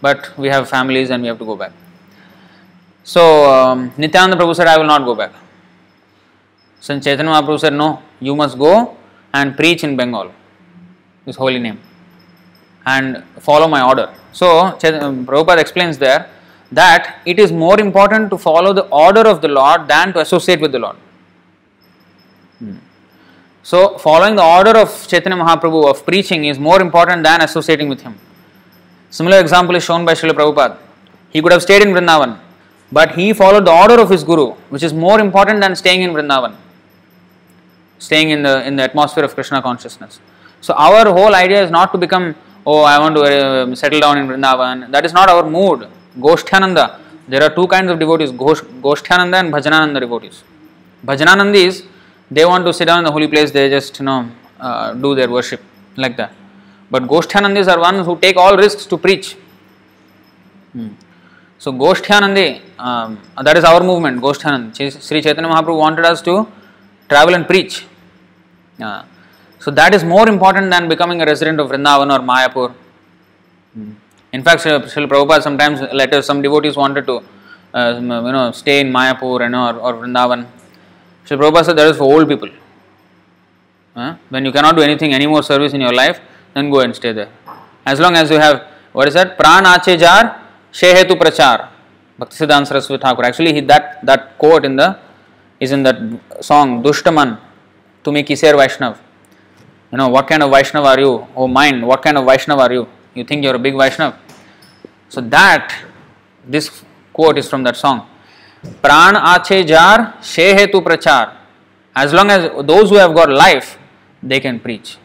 But 0.00 0.36
we 0.36 0.48
have 0.48 0.68
families 0.68 1.10
and 1.10 1.22
we 1.22 1.28
have 1.28 1.38
to 1.38 1.44
go 1.44 1.54
back. 1.54 1.70
So 3.04 3.22
um, 3.48 3.92
Nityananda 3.96 4.36
Prabhu 4.36 4.56
said, 4.56 4.66
I 4.66 4.76
will 4.76 4.86
not 4.86 5.04
go 5.04 5.14
back. 5.14 5.32
So 6.80 6.98
Chaitanya 6.98 7.30
Mahaprabhu 7.30 7.60
said, 7.60 7.74
No, 7.74 8.02
you 8.18 8.34
must 8.34 8.58
go 8.58 8.96
and 9.32 9.56
preach 9.56 9.84
in 9.84 9.96
Bengal, 9.96 10.32
His 11.24 11.36
holy 11.36 11.60
name, 11.60 11.80
and 12.84 13.22
follow 13.38 13.68
my 13.68 13.86
order. 13.86 14.12
So, 14.32 14.58
um, 14.58 15.24
Prabhupada 15.24 15.58
explains 15.58 15.98
there 15.98 16.28
that 16.70 17.20
it 17.24 17.38
is 17.38 17.50
more 17.50 17.80
important 17.80 18.30
to 18.30 18.38
follow 18.38 18.72
the 18.72 18.86
order 18.88 19.20
of 19.20 19.40
the 19.40 19.48
Lord 19.48 19.88
than 19.88 20.12
to 20.12 20.20
associate 20.20 20.60
with 20.60 20.72
the 20.72 20.78
Lord. 20.78 20.96
Hmm. 22.58 22.76
So, 23.62 23.98
following 23.98 24.36
the 24.36 24.44
order 24.44 24.78
of 24.78 25.06
Chaitanya 25.08 25.42
Mahaprabhu 25.42 25.90
of 25.90 26.04
preaching 26.04 26.44
is 26.44 26.58
more 26.58 26.80
important 26.80 27.22
than 27.22 27.40
associating 27.40 27.88
with 27.88 28.02
him. 28.02 28.18
Similar 29.10 29.40
example 29.40 29.76
is 29.76 29.84
shown 29.84 30.04
by 30.04 30.12
Srila 30.14 30.32
Prabhupada. 30.32 30.78
He 31.30 31.40
could 31.40 31.52
have 31.52 31.62
stayed 31.62 31.82
in 31.82 31.88
Vrindavan, 31.88 32.38
but 32.92 33.14
he 33.14 33.32
followed 33.32 33.64
the 33.64 33.72
order 33.72 34.00
of 34.00 34.10
his 34.10 34.24
Guru, 34.24 34.52
which 34.68 34.82
is 34.82 34.92
more 34.92 35.20
important 35.20 35.60
than 35.60 35.74
staying 35.76 36.02
in 36.02 36.12
Vrindavan, 36.12 36.56
staying 37.98 38.30
in 38.30 38.42
the 38.42 38.66
in 38.66 38.76
the 38.76 38.82
atmosphere 38.82 39.24
of 39.24 39.34
Krishna 39.34 39.62
consciousness. 39.62 40.20
So, 40.60 40.74
our 40.74 41.06
whole 41.10 41.34
idea 41.34 41.62
is 41.62 41.70
not 41.70 41.92
to 41.92 41.98
become 41.98 42.34
oh, 42.66 42.82
I 42.82 42.98
want 42.98 43.16
to 43.16 43.22
uh, 43.22 43.74
settle 43.74 44.00
down 44.00 44.18
in 44.18 44.26
Vrindavan. 44.28 44.90
That 44.90 45.06
is 45.06 45.12
not 45.12 45.30
our 45.30 45.48
mood. 45.48 45.88
Goshthananda. 46.18 47.00
There 47.28 47.42
are 47.42 47.54
two 47.54 47.66
kinds 47.66 47.90
of 47.90 47.98
devotees, 47.98 48.30
Gosh, 48.32 48.60
Goshthananda 48.86 49.40
and 49.40 49.52
Bhajananda 49.52 50.00
devotees. 50.00 50.42
Bhajananandis, 51.04 51.86
they 52.30 52.44
want 52.44 52.64
to 52.64 52.72
sit 52.72 52.86
down 52.86 52.98
in 53.00 53.04
the 53.04 53.12
holy 53.12 53.28
place, 53.28 53.50
they 53.50 53.68
just, 53.68 53.98
you 53.98 54.04
know, 54.04 54.30
uh, 54.60 54.94
do 54.94 55.14
their 55.14 55.30
worship 55.30 55.60
like 55.96 56.16
that. 56.16 56.32
But 56.90 57.04
Goshthanandis 57.04 57.68
are 57.68 57.78
ones 57.78 58.06
who 58.06 58.18
take 58.18 58.36
all 58.36 58.56
risks 58.56 58.86
to 58.86 58.96
preach. 58.96 59.36
Hmm. 60.72 60.88
So 61.58 61.72
Goshthanandi, 61.72 62.60
um, 62.78 63.20
that 63.42 63.56
is 63.56 63.64
our 63.64 63.82
movement, 63.82 64.20
Goshthanand. 64.22 64.74
Sri 65.02 65.20
Chaitanya 65.20 65.50
Mahaprabhu 65.50 65.78
wanted 65.78 66.04
us 66.04 66.22
to 66.22 66.48
travel 67.08 67.34
and 67.34 67.46
preach. 67.46 67.84
Uh, 68.80 69.02
so 69.58 69.70
that 69.70 69.94
is 69.94 70.04
more 70.04 70.28
important 70.28 70.70
than 70.70 70.88
becoming 70.88 71.20
a 71.20 71.26
resident 71.26 71.60
of 71.60 71.70
Vrindavan 71.70 72.12
or 72.14 72.20
Mayapur. 72.24 72.74
Hmm. 73.74 73.92
In 74.32 74.42
fact, 74.42 74.62
Srila 74.62 75.08
Prabhupada 75.08 75.42
sometimes 75.42 75.80
letters, 75.92 76.26
some 76.26 76.42
devotees 76.42 76.76
wanted 76.76 77.06
to 77.06 77.22
uh, 77.74 77.94
you 77.96 78.02
know, 78.02 78.52
stay 78.52 78.80
in 78.80 78.92
Mayapur 78.92 79.44
and 79.44 79.54
or, 79.54 79.74
or 79.78 79.94
Vrindavan. 79.94 80.46
Srila 81.26 81.50
Prabhupada 81.50 81.64
said 81.64 81.76
that 81.78 81.88
is 81.88 81.96
for 81.96 82.04
old 82.04 82.28
people. 82.28 82.50
When 84.28 84.44
you 84.44 84.52
cannot 84.52 84.76
do 84.76 84.82
anything, 84.82 85.12
any 85.12 85.26
more 85.26 85.42
service 85.42 85.72
in 85.72 85.80
your 85.80 85.92
life, 85.92 86.20
then 86.54 86.70
go 86.70 86.80
and 86.80 86.94
stay 86.94 87.12
there. 87.12 87.28
As 87.84 87.98
long 87.98 88.14
as 88.14 88.30
you 88.30 88.38
have, 88.38 88.64
what 88.92 89.08
is 89.08 89.14
that? 89.14 89.36
Pran 89.36 89.66
ache 89.66 89.98
jar, 89.98 90.40
shehetu 90.72 91.18
prachar. 91.18 91.68
Bhaktisiddhanta 92.20 92.66
Saraswati 92.66 93.02
Thakur. 93.02 93.24
Actually, 93.24 93.54
he, 93.54 93.60
that, 93.60 94.04
that 94.04 94.38
quote 94.38 94.64
in 94.64 94.76
the 94.76 94.98
is 95.58 95.72
in 95.72 95.82
that 95.82 95.96
song, 96.40 96.82
Dushtaman, 96.82 97.38
Tumi 98.04 98.24
Kiser 98.24 98.54
Vaishnav. 98.54 98.98
You 99.90 99.98
know, 99.98 100.08
what 100.08 100.28
kind 100.28 100.42
of 100.42 100.50
Vaishnav 100.50 100.84
are 100.84 101.00
you? 101.00 101.26
Oh, 101.34 101.48
mind, 101.48 101.86
what 101.86 102.02
kind 102.02 102.18
of 102.18 102.24
Vaishnav 102.24 102.58
are 102.58 102.72
you? 102.72 102.88
You 103.18 103.24
think 103.24 103.42
you're 103.42 103.56
a 103.56 103.58
big 103.58 103.74
Vaishnav? 103.74 104.16
So, 105.08 105.20
that, 105.20 105.74
this 106.46 106.84
quote 107.12 107.38
is 107.38 107.48
from 107.48 107.64
that 107.64 107.76
song. 107.76 108.06
Pran 108.82 109.14
ache 109.32 109.66
jar, 109.66 110.14
shehetu 110.20 110.80
prachar. 110.88 111.34
As 111.96 112.12
long 112.12 112.30
as 112.30 112.42
those 112.64 112.90
who 112.90 112.96
have 112.96 113.14
got 113.14 113.28
life, 113.28 113.76
they 114.22 114.38
can 114.38 114.60
preach. 114.60 114.98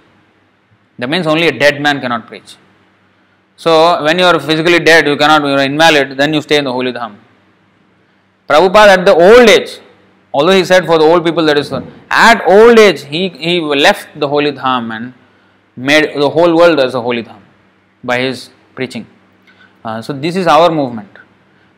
That 0.99 1.09
means 1.09 1.25
only 1.25 1.47
a 1.47 1.57
dead 1.57 1.81
man 1.81 1.99
cannot 1.99 2.27
preach. 2.27 2.55
So, 3.55 4.03
when 4.03 4.19
you 4.19 4.25
are 4.25 4.39
physically 4.39 4.79
dead, 4.79 5.07
you 5.07 5.17
cannot, 5.17 5.41
you 5.43 5.53
are 5.53 5.65
invalid, 5.65 6.17
then 6.17 6.33
you 6.33 6.41
stay 6.41 6.57
in 6.57 6.65
the 6.65 6.71
holy 6.71 6.93
dham. 6.93 7.15
Prabhupada 8.47 8.97
at 8.97 9.05
the 9.05 9.15
old 9.15 9.49
age, 9.49 9.79
although 10.33 10.51
he 10.51 10.65
said 10.65 10.85
for 10.85 10.99
the 10.99 11.05
old 11.05 11.25
people 11.25 11.45
that 11.45 11.57
is, 11.57 11.71
at 12.11 12.43
old 12.47 12.77
age, 12.77 13.03
he, 13.05 13.29
he 13.29 13.59
left 13.59 14.19
the 14.19 14.27
holy 14.27 14.51
dham 14.51 14.95
and 14.95 15.13
made 15.75 16.13
the 16.15 16.29
whole 16.29 16.55
world 16.55 16.79
as 16.79 16.93
a 16.93 17.01
holy 17.01 17.23
dham 17.23 17.42
by 18.02 18.18
his 18.18 18.50
preaching. 18.74 19.06
Uh, 19.84 20.02
so, 20.02 20.12
this 20.12 20.36
is 20.36 20.46
our 20.46 20.70
movement. 20.70 21.08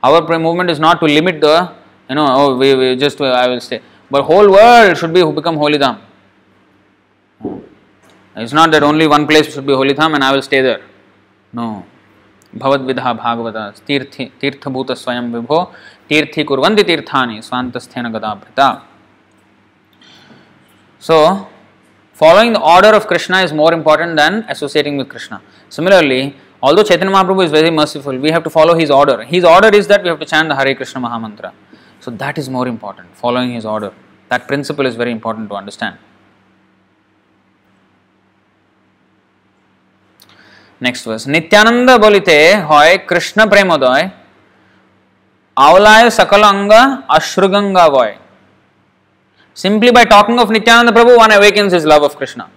Our 0.02 0.38
movement 0.38 0.70
is 0.70 0.80
not 0.80 1.00
to 1.00 1.06
limit 1.06 1.40
the, 1.40 1.72
you 2.08 2.14
know, 2.14 2.26
oh, 2.28 2.56
we, 2.56 2.74
we 2.74 2.96
just, 2.96 3.20
I 3.20 3.46
will 3.48 3.60
stay. 3.60 3.80
But 4.10 4.24
whole 4.24 4.50
world 4.50 4.96
should 4.96 5.14
be 5.14 5.22
become 5.22 5.56
holy 5.56 5.78
dham. 5.78 6.00
It's 8.36 8.52
not 8.52 8.70
that 8.72 8.82
only 8.82 9.06
one 9.06 9.26
place 9.26 9.52
should 9.52 9.66
be 9.66 9.74
holy 9.74 9.94
dham 9.94 10.14
and 10.14 10.24
I 10.24 10.32
will 10.32 10.42
stay 10.42 10.62
there. 10.62 10.82
No. 11.52 11.84
भवद्विधा 12.58 13.12
Bhagavat 13.14 13.56
तीर्थि 13.86 14.24
तीर्थभूत 14.40 14.90
स्वयं 14.98 15.32
विभो 15.32 15.58
तीर्थी 16.08 16.44
कुर्वन्ति 16.44 16.82
तीर्थानि 16.82 17.42
स्वान्तस्थेन 17.42 18.08
गदाभृता 18.12 18.68
So, 21.02 21.16
Following 22.19 22.53
the 22.53 22.61
order 22.61 22.91
of 22.97 23.07
Krishna 23.07 23.37
is 23.45 23.51
more 23.51 23.73
important 23.73 24.15
than 24.15 24.45
associating 24.47 24.95
with 24.95 25.09
Krishna. 25.09 25.41
Similarly, 25.67 26.21
although 26.63 26.83
Chaitanya 26.89 27.13
Mahaprabhu 27.13 27.43
is 27.43 27.51
very 27.51 27.69
merciful, 27.69 28.17
we 28.17 28.31
have 28.31 28.43
to 28.45 28.49
follow 28.49 28.73
his 28.73 28.89
order. 28.89 29.17
His 29.23 29.43
order 29.43 29.71
is 29.79 29.87
that 29.87 30.01
we 30.01 30.07
have 30.07 30.19
to 30.19 30.25
chant 30.25 30.47
the 30.47 30.55
Hare 30.55 30.73
Krishna 30.75 31.01
Mahamantra. 31.01 31.51
So 31.99 32.11
that 32.11 32.37
is 32.37 32.49
more 32.49 32.67
important, 32.69 33.07
following 33.17 33.51
his 33.51 33.65
order. 33.65 33.91
That 34.29 34.47
principle 34.47 34.85
is 34.85 34.95
very 34.95 35.11
important 35.11 35.49
to 35.49 35.55
understand. 35.61 35.95
Next 40.85 41.03
verse 41.09 41.25
hoy 41.27 42.11
Krishna 42.11 42.65
হয় 42.71 42.93
কৃষ্ণ 43.09 43.39
প্রেমোদয় 43.51 44.05
আওলায় 45.67 46.07
সকল 46.19 46.41
অঙ্গ 46.51 46.71
hoy. 47.95 48.11
Simply 49.55 49.89
by 49.89 50.03
talking 50.03 50.37
of 50.37 50.49
Nityananda 50.49 50.91
Prabhu, 50.91 51.15
one 51.17 51.31
awakens 51.31 51.71
his 51.71 51.85
love 51.85 52.03
of 52.03 52.17
Krishna. 52.17 52.51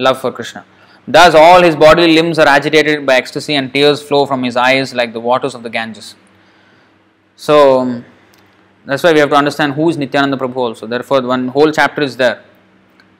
Love 0.00 0.20
for 0.20 0.32
Krishna. 0.32 0.64
Thus, 1.06 1.32
all 1.34 1.62
his 1.62 1.76
body 1.76 2.08
limbs 2.08 2.40
are 2.40 2.48
agitated 2.48 3.06
by 3.06 3.14
ecstasy 3.14 3.54
and 3.54 3.72
tears 3.72 4.02
flow 4.02 4.26
from 4.26 4.42
his 4.42 4.56
eyes 4.56 4.92
like 4.92 5.12
the 5.12 5.20
waters 5.20 5.54
of 5.54 5.62
the 5.62 5.70
Ganges. 5.70 6.16
So, 7.36 8.02
that's 8.84 9.04
why 9.04 9.12
we 9.12 9.20
have 9.20 9.30
to 9.30 9.36
understand 9.36 9.74
who 9.74 9.88
is 9.88 9.96
Nityananda 9.96 10.36
Prabhu 10.36 10.56
also. 10.56 10.88
Therefore, 10.88 11.22
one 11.22 11.46
whole 11.48 11.70
chapter 11.70 12.02
is 12.02 12.16
there 12.16 12.42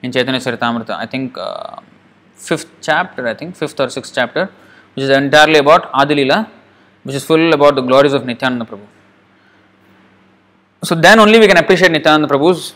in 0.03 0.11
Chaitanya 0.11 0.41
Charitamrita. 0.41 0.89
I 0.91 1.05
think 1.05 1.37
uh, 1.37 1.77
fifth 2.35 2.69
chapter, 2.81 3.29
I 3.29 3.33
think, 3.33 3.55
fifth 3.55 3.79
or 3.79 3.89
sixth 3.89 4.13
chapter, 4.13 4.51
which 4.93 5.03
is 5.03 5.09
entirely 5.09 5.59
about 5.59 5.89
Adilila, 5.93 6.49
which 7.03 7.15
is 7.15 7.23
full 7.23 7.53
about 7.53 7.75
the 7.75 7.81
glories 7.81 8.11
of 8.11 8.25
Nityananda 8.25 8.65
Prabhu. 8.65 8.85
So 10.83 10.95
then 10.95 11.19
only 11.19 11.39
we 11.39 11.47
can 11.47 11.57
appreciate 11.57 11.91
Nityananda 11.91 12.27
Prabhu's 12.27 12.73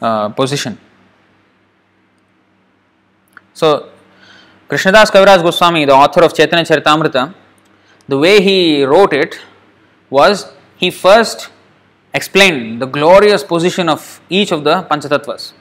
uh, 0.00 0.30
position. 0.30 0.78
So 3.52 3.90
Krishnadas 4.68 5.10
Kaviraj 5.10 5.42
Goswami, 5.42 5.84
the 5.84 5.92
author 5.92 6.24
of 6.24 6.34
Chaitanya 6.34 6.64
Charitamrita, 6.64 7.34
the 8.08 8.18
way 8.18 8.40
he 8.40 8.84
wrote 8.84 9.12
it 9.12 9.38
was 10.08 10.50
he 10.76 10.90
first 10.90 11.50
explained 12.14 12.80
the 12.80 12.86
glorious 12.86 13.44
position 13.44 13.88
of 13.88 14.20
each 14.30 14.50
of 14.50 14.64
the 14.64 14.82
Panchatattvas. 14.84 15.52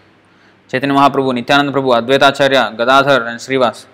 Chaitanya 0.70 0.96
Mahaprabhu, 0.96 1.34
Nityananda 1.36 1.74
Prabhu, 1.74 1.92
Advaitacharya, 2.02 2.78
Gadadhar, 2.78 3.28
and 3.28 3.40
Srivas. 3.40 3.86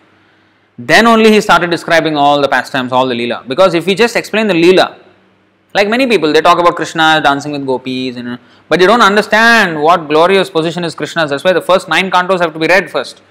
Then 0.78 1.08
only 1.08 1.32
he 1.32 1.42
started 1.42 1.72
describing 1.72 2.16
all 2.16 2.40
the 2.40 2.48
pastimes, 2.48 2.92
all 2.92 3.08
the 3.08 3.16
Leela. 3.16 3.48
Because 3.48 3.74
if 3.74 3.88
we 3.88 3.96
just 3.96 4.16
explain 4.16 4.46
the 4.46 4.54
Leela, 4.54 5.00
like 5.78 5.90
many 5.96 6.06
people, 6.08 6.34
they 6.34 6.42
talk 6.42 6.60
about 6.60 6.76
Krishna 6.76 7.22
dancing 7.24 7.52
with 7.52 7.66
gopis, 7.66 8.16
and, 8.18 8.40
but 8.68 8.80
they 8.80 8.88
don't 8.92 9.06
understand 9.12 9.82
what 9.82 10.08
glorious 10.08 10.50
position 10.50 10.84
is 10.84 10.96
Krishna's. 10.96 11.30
That's 11.30 11.44
why 11.44 11.54
the 11.54 11.62
first 11.62 11.88
nine 11.88 12.10
cantos 12.10 12.40
have 12.42 12.54
to 12.54 12.60
be 12.60 12.68
read 12.68 12.90
first, 12.90 13.22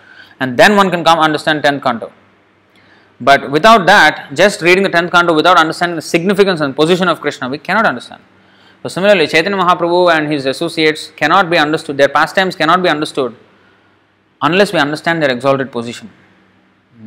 and 0.41 0.57
then 0.57 0.77
one 0.77 0.91
can 0.91 1.03
come 1.05 1.19
understand 1.19 1.65
tenth 1.65 1.83
canto. 1.83 2.13
But 3.21 3.51
without 3.51 3.87
that, 3.87 4.31
just 4.35 4.63
reading 4.63 4.85
the 4.85 4.91
tenth 4.97 5.11
canto 5.11 5.35
without 5.35 5.59
understanding 5.59 5.97
the 5.97 6.07
significance 6.15 6.61
and 6.61 6.77
position 6.77 7.09
of 7.09 7.21
Krishna, 7.21 7.49
we 7.49 7.59
cannot 7.59 7.87
understand. 7.87 8.23
So 8.83 8.89
similarly, 8.89 9.27
Chaitanya 9.27 9.59
Mahaprabhu 9.63 10.01
and 10.17 10.31
his 10.31 10.47
associates 10.47 11.11
cannot 11.17 11.51
be 11.51 11.59
understood, 11.59 11.97
their 11.97 12.09
pastimes 12.09 12.55
cannot 12.55 12.83
be 12.83 12.89
understood 12.89 13.35
unless 14.43 14.73
we 14.73 14.79
understand 14.79 15.23
their 15.23 15.33
exalted 15.37 15.73
position. 15.73 16.11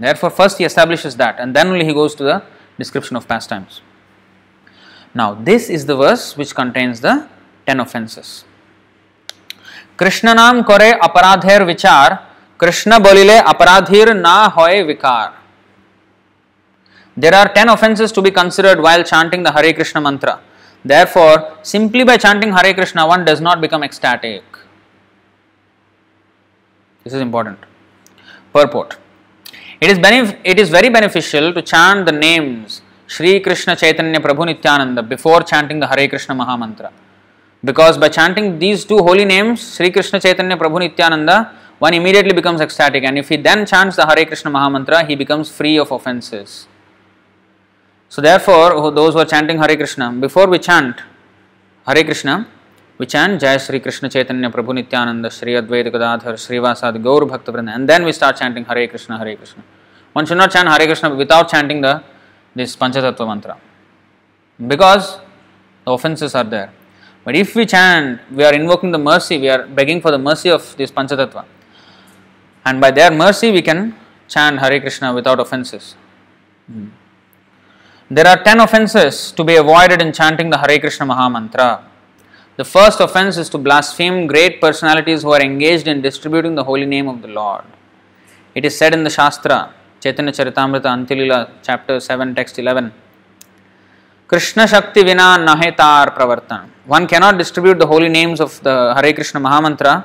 Therefore, 0.05 0.29
first 0.29 0.57
he 0.57 0.65
establishes 0.65 1.15
that 1.17 1.39
and 1.39 1.55
then 1.55 1.67
only 1.67 1.85
he 1.85 1.93
goes 1.93 2.15
to 2.15 2.23
the 2.23 2.43
description 2.77 3.15
of 3.15 3.27
pastimes. 3.27 3.81
Now, 5.15 5.33
this 5.49 5.69
is 5.69 5.85
the 5.85 5.95
verse 5.95 6.37
which 6.37 6.53
contains 6.55 6.99
the 6.99 7.13
10 7.65 7.79
offenses. 7.79 8.29
Krishna 9.97 10.33
নাম 10.33 10.63
করে 10.63 10.93
অপরাধের 10.93 11.65
বিচার 11.65 12.07
কৃষ্ণ 12.59 12.99
বলিলে 12.99 13.41
অপরাধীর 13.41 14.15
না 14.15 14.49
হয়. 14.49 14.77
There 17.21 17.35
are 17.39 17.49
10 17.55 17.69
offenses 17.75 18.09
to 18.11 18.21
be 18.21 18.31
considered 18.31 18.79
while 18.85 19.03
chanting 19.03 19.41
the 19.43 19.51
Hare 19.55 19.73
Krishna 19.73 20.01
mantra. 20.07 20.35
Therefore, 20.85 21.37
simply 21.63 22.03
by 22.09 22.17
chanting 22.25 22.51
Hare 22.57 22.73
Krishna, 22.73 23.01
one 23.05 23.23
does 23.25 23.41
not 23.41 23.57
become 23.65 23.83
ecstatic. 23.83 24.43
This 27.03 27.13
is 27.13 27.21
important. 27.21 27.57
Purport. 28.53 28.97
It 29.81 29.89
is, 29.89 29.97
benef- 29.97 30.37
it 30.43 30.57
is 30.59 30.69
very 30.69 30.89
beneficial 30.89 31.53
to 31.53 31.61
chant 31.61 32.05
the 32.05 32.11
names 32.11 32.81
Shri Krishna 33.09 33.73
Chaitanya 33.75 34.19
Prabhu 34.19 34.45
Nityananda 34.45 34.99
before 35.05 35.43
chanting 35.43 35.81
the 35.81 35.87
Hare 35.91 36.07
Krishna 36.07 36.33
महामंत्र 36.35 36.89
because 37.63 37.97
by 37.99 38.09
chanting 38.09 38.51
these 38.59 38.87
two 38.89 38.97
holy 39.07 39.25
names 39.25 39.61
Shri Krishna 39.77 40.19
Chaitanya 40.19 40.55
Prabhu 40.55 40.79
Nityananda 40.79 41.31
one 41.81 41.93
immediately 41.93 42.33
becomes 42.33 42.61
ecstatic 42.61 43.03
and 43.03 43.17
if 43.17 43.29
he 43.31 43.37
then 43.39 43.63
chants 43.65 43.99
the 43.99 44.05
Hare 44.09 44.25
Krishna 44.25 44.49
mahamantra 44.49 44.99
he 45.05 45.15
becomes 45.15 45.51
free 45.57 45.77
of 45.77 45.93
offences 45.93 46.53
so 48.11 48.21
there 48.21 48.37
for 48.45 48.77
those 48.93 49.17
chanting 49.25 49.61
Hare 49.61 49.75
Krishna 49.75 50.11
before 50.21 50.49
we 50.49 50.57
chant 50.59 51.01
Hare 51.87 52.03
Krishna 52.03 52.37
which 52.99 53.15
and 53.15 53.39
Jai 53.39 53.57
Shri 53.59 53.79
Krishna 53.79 54.07
Chaitanya 54.09 54.47
Prabhu 54.49 54.73
Nityanand 54.73 55.29
Shri 55.31 55.55
Advaita 55.55 55.87
Gadadhar 55.93 56.35
श्रीवासाद 56.37 57.01
गौर 57.03 57.25
भक्त 57.25 57.49
and 57.49 57.87
then 57.87 58.05
we 58.05 58.13
start 58.13 58.37
chanting 58.37 58.65
Hare 58.69 58.87
Krishna 58.87 59.19
Hare 59.19 59.35
Krishna 59.35 59.61
one 60.15 60.25
should 60.25 60.37
not 60.37 60.51
chant 60.51 60.69
Hare 60.69 60.87
Krishna 60.87 61.09
without 61.17 61.51
chanting 61.51 61.83
the 61.85 61.99
this 62.55 62.75
Panchatattva 62.75 63.27
mantra 63.27 63.57
because 64.67 65.19
the 65.85 65.91
offenses 65.91 66.35
are 66.35 66.43
there. 66.43 66.71
But 67.23 67.35
if 67.35 67.55
we 67.55 67.65
chant, 67.65 68.21
we 68.31 68.43
are 68.43 68.53
invoking 68.53 68.91
the 68.91 68.97
mercy, 68.97 69.37
we 69.37 69.49
are 69.49 69.65
begging 69.67 70.01
for 70.01 70.11
the 70.11 70.17
mercy 70.17 70.49
of 70.49 70.75
this 70.77 70.91
Panchatattva. 70.91 71.45
And 72.65 72.81
by 72.81 72.91
their 72.91 73.11
mercy, 73.11 73.51
we 73.51 73.61
can 73.61 73.95
chant 74.27 74.59
Hare 74.59 74.79
Krishna 74.79 75.13
without 75.13 75.39
offenses. 75.39 75.95
Hmm. 76.67 76.87
There 78.11 78.27
are 78.27 78.43
10 78.43 78.59
offenses 78.59 79.31
to 79.33 79.43
be 79.43 79.55
avoided 79.55 80.01
in 80.01 80.11
chanting 80.11 80.49
the 80.49 80.57
Hare 80.57 80.79
Krishna 80.79 81.05
Mahamantra. 81.05 81.83
The 82.57 82.65
first 82.65 82.99
offense 82.99 83.37
is 83.37 83.49
to 83.49 83.57
blaspheme 83.57 84.27
great 84.27 84.59
personalities 84.59 85.21
who 85.21 85.31
are 85.31 85.41
engaged 85.41 85.87
in 85.87 86.01
distributing 86.01 86.55
the 86.55 86.63
holy 86.63 86.85
name 86.85 87.07
of 87.07 87.21
the 87.21 87.27
Lord. 87.27 87.63
It 88.55 88.65
is 88.65 88.77
said 88.77 88.93
in 88.93 89.03
the 89.03 89.09
Shastra, 89.09 89.73
Chaitanya 90.01 90.31
Charitamrita 90.31 90.85
Antyalila 90.87 91.37
chapter 91.65 91.99
seven 91.99 92.33
text 92.33 92.59
eleven 92.59 92.91
Krishna 94.29 94.65
शक्ति 94.73 95.01
विना 95.03 95.25
नहेतार 95.39 96.09
प्रवर्तन। 96.17 96.69
One 96.87 97.05
cannot 97.11 97.35
distribute 97.35 97.77
the 97.77 97.83
holy 97.91 98.09
names 98.09 98.41
of 98.41 98.59
the 98.63 98.75
Hare 98.97 99.11
Krishna 99.13 99.39
mahamantra 99.39 100.01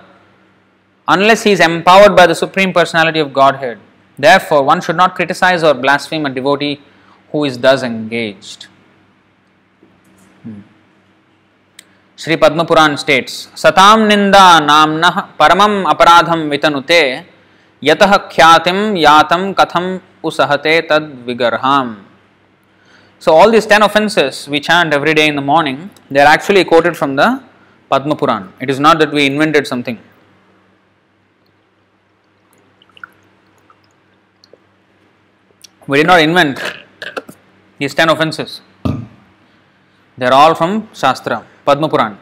unless 1.08 1.44
he 1.46 1.52
is 1.52 1.62
empowered 1.62 2.12
by 2.16 2.26
the 2.26 2.32
supreme 2.34 2.72
personality 2.72 3.20
of 3.20 3.28
Godhead 3.62 3.78
therefore 4.18 4.62
one 4.64 4.80
should 4.80 4.96
not 4.96 5.16
criticise 5.16 5.64
or 5.64 5.74
blaspheme 5.78 6.28
devotee 6.34 6.76
who 7.34 7.44
is 7.46 7.60
does 7.62 7.84
engaged 7.84 8.66
Shri 12.18 12.36
Padma 12.36 12.94
states 12.96 13.32
सताम 13.56 14.00
निंदा 14.06 14.44
नामना 14.60 15.08
परमम 15.38 15.82
अपराधम 15.90 16.48
वितनुते 16.50 17.00
Yatah 17.86 18.31
Khyatim 18.31 18.78
Yatam 19.06 19.55
Katham 19.55 20.01
Usahate 20.23 20.89
Tad 20.89 21.02
Vigarham. 21.27 22.05
So, 23.19 23.32
all 23.35 23.51
these 23.51 23.66
10 23.66 23.82
offenses 23.82 24.48
we 24.48 24.61
chant 24.61 24.93
every 24.93 25.15
day 25.15 25.27
in 25.28 25.36
the 25.36 25.43
morning, 25.43 25.90
they 26.11 26.20
are 26.20 26.27
actually 26.27 26.65
quoted 26.65 26.97
from 26.97 27.16
the 27.16 27.43
Padma 27.90 28.16
Puran. 28.16 28.52
It 28.61 28.70
is 28.70 28.81
not 28.81 28.98
that 29.01 29.12
we 29.12 29.27
invented 29.27 29.66
something. 29.66 29.98
We 35.86 35.98
did 35.98 36.06
not 36.06 36.20
invent 36.20 36.61
these 37.78 37.94
10 37.94 38.09
offenses. 38.09 38.62
They 40.16 40.27
are 40.27 40.32
all 40.32 40.55
from 40.55 40.89
Shastra, 40.94 41.44
Padma 41.66 41.89
Puran. 41.89 42.19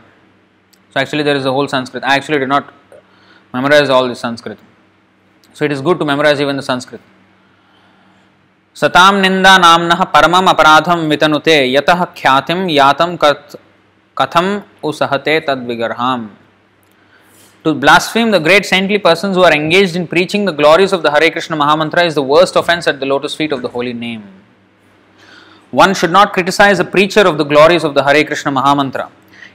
So, 0.90 1.00
actually, 1.00 1.22
there 1.22 1.36
is 1.36 1.46
a 1.46 1.52
whole 1.52 1.68
Sanskrit. 1.68 2.02
I 2.04 2.16
actually 2.16 2.38
did 2.38 2.48
not 2.48 2.72
memorize 3.52 3.88
all 3.88 4.08
this 4.08 4.20
Sanskrit. 4.20 4.58
So, 5.53 5.65
it 5.65 5.71
is 5.71 5.81
good 5.81 5.99
to 5.99 6.05
memorize 6.05 6.39
even 6.39 6.55
the 6.55 6.63
Sanskrit. 6.63 7.01
सताम 8.75 9.15
निंदा 9.21 9.57
नामन 9.57 9.91
परमम 10.13 10.47
अपराधम 10.47 10.99
वितनुते 11.09 11.55
यतः 11.73 12.03
ख्यातिम 12.17 12.59
यातम 12.69 13.15
कथम 14.19 14.49
उसहते 14.89 15.39
तद 15.47 15.65
विगरहाम 15.67 16.27
To 17.63 17.73
blaspheme 17.73 18.31
the 18.31 18.39
great 18.39 18.65
saintly 18.65 18.99
persons 18.99 19.35
who 19.35 19.43
are 19.43 19.51
engaged 19.51 19.95
in 19.95 20.07
preaching 20.07 20.45
the 20.45 20.51
glories 20.51 20.93
of 20.93 21.01
the 21.01 21.11
Hare 21.11 21.31
Krishna 21.31 21.57
Mahamantra 21.57 22.05
is 22.05 22.13
the 22.15 22.21
worst 22.21 22.55
offense 22.55 22.87
at 22.87 22.99
the 22.99 23.05
lotus 23.05 23.33
feet 23.35 23.51
of 23.51 23.61
the 23.61 23.67
holy 23.69 23.93
name. 23.93 24.23
One 25.71 25.93
should 25.93 26.11
not 26.11 26.31
criticize 26.31 26.79
a 26.79 26.85
preacher 26.85 27.21
of 27.21 27.37
the 27.37 27.43
glories 27.43 27.83
of 27.83 27.93
the 27.93 28.03
Hare 28.03 28.23
Krishna 28.23 28.51
Mahamantra. 28.51 29.09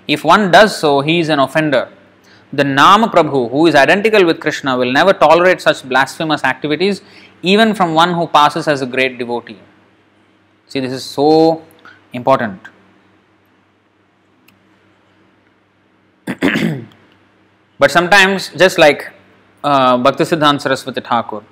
If 0.09 0.24
one 0.24 0.51
does 0.51 0.77
so, 0.77 1.01
he 1.01 1.20
is 1.20 1.28
an 1.28 1.39
offender. 1.39 1.89
The 2.53 2.64
Nama 2.64 3.07
Prabhu, 3.10 3.52
who 3.52 3.68
is 3.68 3.76
identical 3.76 4.26
with 4.26 4.40
Krishna, 4.40 4.78
will 4.78 4.91
never 4.91 5.14
tolerate 5.14 5.61
such 5.61 5.88
blasphemous 5.88 6.44
activities 6.44 7.02
even 7.41 7.76
from 7.76 7.94
one 7.94 8.14
who 8.14 8.28
passes 8.28 8.68
as 8.68 8.82
a 8.82 8.86
great 8.86 9.18
devotee. 9.18 9.60
See, 10.68 10.80
this 10.80 10.91
is 10.91 11.03
so 11.03 11.61
important. 12.14 12.60
but 17.80 17.91
sometimes, 17.91 18.49
just 18.49 18.78
like 18.78 19.11
uh, 19.64 19.98
Bhaktisiddhanta 19.98 20.61
Saraswati 20.61 21.02
Thakur, 21.02 21.44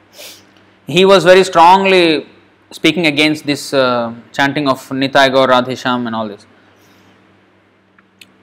he 0.88 1.06
was 1.06 1.24
very 1.24 1.44
strongly 1.44 2.28
speaking 2.72 3.06
against 3.08 3.46
this 3.46 3.74
uh, 3.74 4.14
chanting 4.32 4.68
of 4.68 4.80
Nitai 4.90 5.32
Gaur 5.32 5.48
Radhesham 5.48 6.08
and 6.08 6.16
all 6.16 6.28
this. 6.28 6.46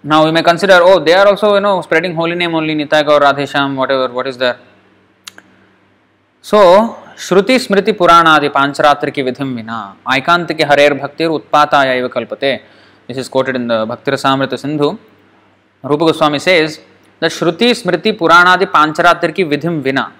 Now 0.05 0.24
we 0.24 0.33
may 0.33 0.43
consider, 0.43 0.81
oh, 0.83 0.99
they 0.99 1.12
are 1.12 1.29
also, 1.29 1.55
you 1.55 1.61
know, 1.61 1.81
spreading 1.81 2.12
holy 2.16 2.35
name 2.35 2.57
only, 2.57 2.74
Nitai 2.74 3.05
Gaur 3.07 3.20
Radhesham, 3.20 3.77
whatever, 3.77 4.12
what 4.12 4.27
is 4.27 4.37
there? 4.37 4.59
So, 6.41 6.99
Shruti 7.15 7.55
Smriti 7.55 7.97
Purana 7.97 8.31
Adi 8.31 8.49
pancha 8.49 8.83
Pancharatriki 8.83 9.23
Vidhim 9.23 9.55
Vina, 9.55 9.97
Aikantiki 10.05 10.62
Harer 10.62 10.99
Bhaktir 10.99 11.41
Utpataya 11.41 11.97
Iva 11.97 12.09
Kalpate, 12.09 12.62
this 13.07 13.16
is 13.16 13.29
quoted 13.29 13.55
in 13.55 13.69
the 13.69 13.87
Bhakti 13.87 14.11
Rasamrita 14.11 14.59
Sindhu, 14.59 14.99
Goswami 15.85 16.41
says, 16.41 16.81
that 17.20 17.31
Shruti 17.31 17.70
Smriti 17.70 18.19
Purana 18.19 18.55
Adi 18.55 18.66
pancha 18.66 19.05
Pancharatriki 19.05 19.49
Vidhim 19.49 19.83
Vina, 19.83 20.12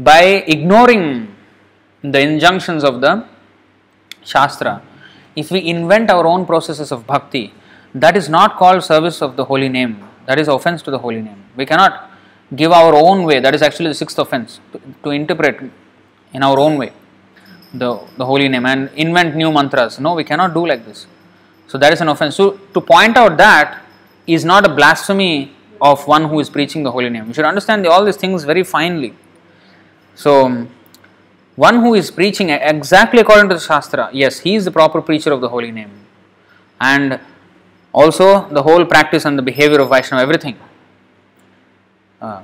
by 0.00 0.22
ignoring 0.48 1.32
the 2.02 2.18
injunctions 2.18 2.82
of 2.82 3.00
the 3.00 3.24
Shastra, 4.24 4.82
if 5.36 5.52
we 5.52 5.64
invent 5.68 6.10
our 6.10 6.26
own 6.26 6.44
processes 6.44 6.90
of 6.90 7.06
bhakti, 7.06 7.54
that 8.00 8.16
is 8.16 8.28
not 8.28 8.56
called 8.56 8.82
service 8.82 9.20
of 9.22 9.36
the 9.36 9.44
holy 9.44 9.68
name 9.68 9.92
that 10.26 10.38
is 10.38 10.48
offense 10.48 10.82
to 10.82 10.90
the 10.90 10.98
holy 10.98 11.22
name 11.28 11.40
we 11.56 11.66
cannot 11.66 12.08
give 12.54 12.72
our 12.72 12.94
own 12.94 13.24
way, 13.24 13.40
that 13.40 13.54
is 13.54 13.62
actually 13.62 13.88
the 13.88 13.94
sixth 13.94 14.18
offense, 14.18 14.60
to, 14.72 14.80
to 15.04 15.10
interpret 15.10 15.70
in 16.32 16.42
our 16.42 16.58
own 16.58 16.76
way 16.78 16.92
the, 17.74 18.00
the 18.16 18.24
holy 18.24 18.48
name 18.48 18.64
and 18.64 18.90
invent 18.96 19.36
new 19.36 19.52
mantras. 19.52 20.00
No, 20.00 20.14
we 20.14 20.24
cannot 20.24 20.54
do 20.54 20.66
like 20.66 20.84
this. 20.86 21.06
So 21.66 21.76
that 21.78 21.92
is 21.92 22.00
an 22.00 22.08
offense. 22.08 22.36
So 22.36 22.52
to 22.72 22.80
point 22.80 23.16
out 23.16 23.36
that 23.36 23.82
is 24.26 24.44
not 24.44 24.64
a 24.64 24.68
blasphemy 24.68 25.52
of 25.80 26.06
one 26.06 26.28
who 26.28 26.40
is 26.40 26.48
preaching 26.48 26.82
the 26.82 26.90
holy 26.90 27.10
name. 27.10 27.26
You 27.28 27.34
should 27.34 27.44
understand 27.44 27.86
all 27.86 28.04
these 28.04 28.16
things 28.16 28.44
very 28.44 28.64
finely. 28.64 29.14
So 30.14 30.66
one 31.56 31.80
who 31.80 31.94
is 31.94 32.10
preaching 32.10 32.50
exactly 32.50 33.20
according 33.20 33.48
to 33.50 33.56
the 33.56 33.60
Shastra, 33.60 34.10
yes, 34.12 34.40
he 34.40 34.54
is 34.54 34.64
the 34.64 34.70
proper 34.70 35.02
preacher 35.02 35.32
of 35.32 35.40
the 35.40 35.48
holy 35.48 35.70
name. 35.70 35.90
And 36.80 37.20
also 37.92 38.48
the 38.50 38.62
whole 38.62 38.84
practice 38.84 39.24
and 39.24 39.38
the 39.38 39.42
behavior 39.42 39.80
of 39.80 39.88
Vaishnava, 39.88 40.22
everything 40.22 40.58
uh, 42.20 42.42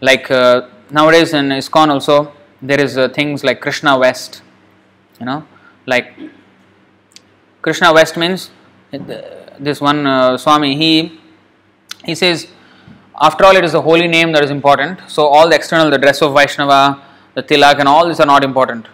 like 0.00 0.30
uh, 0.30 0.68
nowadays 0.90 1.32
in 1.32 1.48
ISKCON 1.48 1.88
also 1.88 2.32
there 2.60 2.80
is 2.80 2.98
uh, 2.98 3.08
things 3.08 3.44
like 3.44 3.60
Krishna 3.60 3.98
West, 3.98 4.42
you 5.18 5.26
know, 5.26 5.46
like 5.86 6.14
Krishna 7.60 7.92
West 7.92 8.16
means 8.16 8.50
this 9.58 9.80
one 9.80 10.06
uh, 10.06 10.36
Swami 10.36 10.76
he 10.76 11.20
he 12.04 12.14
says 12.14 12.48
after 13.20 13.44
all 13.44 13.56
it 13.56 13.64
is 13.64 13.72
the 13.72 13.82
holy 13.82 14.08
name 14.08 14.32
that 14.32 14.44
is 14.44 14.50
important. 14.50 15.00
So 15.08 15.26
all 15.26 15.48
the 15.48 15.54
external 15.54 15.90
the 15.90 15.98
dress 15.98 16.22
of 16.22 16.34
Vaishnava, 16.34 17.02
the 17.34 17.42
tilak 17.42 17.78
and 17.78 17.88
all 17.88 18.06
these 18.06 18.20
are 18.20 18.26
not 18.26 18.44
important. 18.44 18.86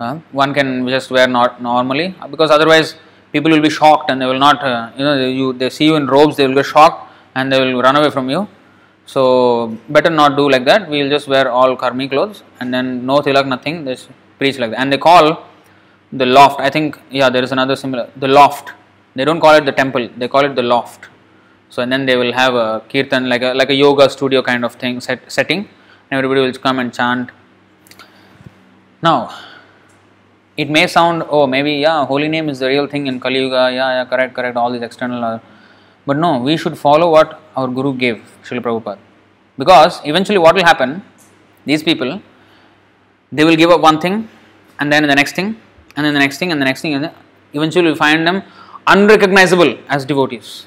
Uh, 0.00 0.18
one 0.32 0.52
can 0.52 0.88
just 0.88 1.10
wear 1.10 1.28
not 1.28 1.62
normally 1.62 2.14
because 2.30 2.50
otherwise 2.50 2.96
people 3.32 3.50
will 3.50 3.64
be 3.68 3.70
shocked 3.70 4.10
and 4.10 4.20
they 4.20 4.26
will 4.26 4.44
not 4.48 4.62
uh, 4.62 4.90
you 4.96 5.04
know 5.04 5.14
you 5.40 5.52
they 5.52 5.70
see 5.70 5.86
you 5.90 5.96
in 5.96 6.06
robes 6.06 6.36
they 6.36 6.46
will 6.46 6.58
get 6.62 6.66
shocked 6.66 7.00
and 7.34 7.52
they 7.52 7.60
will 7.60 7.82
run 7.82 7.96
away 7.96 8.10
from 8.10 8.28
you 8.34 8.46
so 9.06 9.76
better 9.88 10.10
not 10.10 10.36
do 10.36 10.48
like 10.48 10.64
that. 10.64 10.88
We 10.88 11.02
will 11.02 11.10
just 11.10 11.28
wear 11.28 11.50
all 11.50 11.76
karmi 11.76 12.08
clothes 12.08 12.42
and 12.60 12.72
then 12.72 13.04
no 13.04 13.18
tilak, 13.18 13.46
nothing. 13.46 13.84
Just 13.84 14.08
preach 14.38 14.58
like 14.58 14.70
that. 14.70 14.80
And 14.80 14.92
they 14.92 14.98
call 14.98 15.44
the 16.12 16.26
loft. 16.26 16.60
I 16.60 16.70
think 16.70 16.98
yeah, 17.10 17.28
there 17.28 17.42
is 17.42 17.52
another 17.52 17.76
similar. 17.76 18.10
The 18.16 18.28
loft. 18.28 18.72
They 19.14 19.24
don't 19.24 19.40
call 19.40 19.54
it 19.54 19.64
the 19.64 19.72
temple. 19.72 20.08
They 20.16 20.28
call 20.28 20.44
it 20.44 20.54
the 20.54 20.62
loft. 20.62 21.08
So 21.68 21.82
and 21.82 21.90
then 21.90 22.06
they 22.06 22.16
will 22.16 22.32
have 22.32 22.54
a 22.54 22.82
kirtan 22.88 23.28
like 23.28 23.42
a 23.42 23.52
like 23.54 23.70
a 23.70 23.74
yoga 23.74 24.08
studio 24.08 24.42
kind 24.42 24.64
of 24.64 24.74
thing 24.74 25.00
set, 25.00 25.30
setting. 25.30 25.68
Everybody 26.10 26.42
will 26.42 26.52
come 26.52 26.78
and 26.78 26.92
chant. 26.92 27.30
Now, 29.02 29.34
it 30.56 30.68
may 30.70 30.86
sound 30.86 31.24
oh 31.28 31.46
maybe 31.46 31.72
yeah 31.74 32.04
holy 32.04 32.28
name 32.28 32.48
is 32.48 32.58
the 32.58 32.68
real 32.68 32.86
thing 32.86 33.06
in 33.06 33.18
Kali 33.20 33.40
Yuga. 33.40 33.70
Yeah 33.72 33.90
yeah 33.98 34.04
correct 34.04 34.34
correct. 34.34 34.56
All 34.56 34.70
these 34.70 34.82
external. 34.82 35.24
Uh, 35.24 35.38
but 36.04 36.16
no, 36.16 36.38
we 36.38 36.56
should 36.56 36.76
follow 36.76 37.10
what 37.10 37.40
our 37.56 37.68
Guru 37.68 37.94
gave, 37.94 38.22
Srila 38.42 38.60
Prabhupada. 38.60 38.98
Because 39.56 40.00
eventually, 40.04 40.38
what 40.38 40.54
will 40.54 40.64
happen? 40.64 41.02
These 41.64 41.82
people, 41.84 42.20
they 43.30 43.44
will 43.44 43.54
give 43.54 43.70
up 43.70 43.80
one 43.80 44.00
thing, 44.00 44.28
and 44.80 44.92
then 44.92 45.06
the 45.06 45.14
next 45.14 45.36
thing, 45.36 45.56
and 45.96 46.04
then 46.04 46.12
the 46.12 46.18
next 46.18 46.38
thing, 46.38 46.50
and 46.50 46.60
the 46.60 46.64
next 46.64 46.80
thing, 46.80 46.94
and 46.94 47.10
eventually 47.52 47.92
we 47.92 47.94
find 47.94 48.26
them 48.26 48.42
unrecognizable 48.86 49.78
as 49.88 50.04
devotees. 50.04 50.66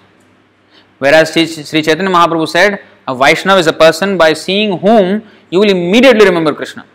Whereas 0.99 1.33
Sri, 1.33 1.45
Sri 1.47 1.81
Chaitanya 1.81 2.09
Mahaprabhu 2.09 2.47
said, 2.47 2.81
a 3.05 3.13
Vaishnava 3.13 3.59
is 3.59 3.67
a 3.67 3.73
person 3.73 4.17
by 4.17 4.31
seeing 4.31 4.77
whom 4.77 5.23
you 5.49 5.59
will 5.59 5.69
immediately 5.69 6.25
remember 6.25 6.53
Krishna. 6.53 6.85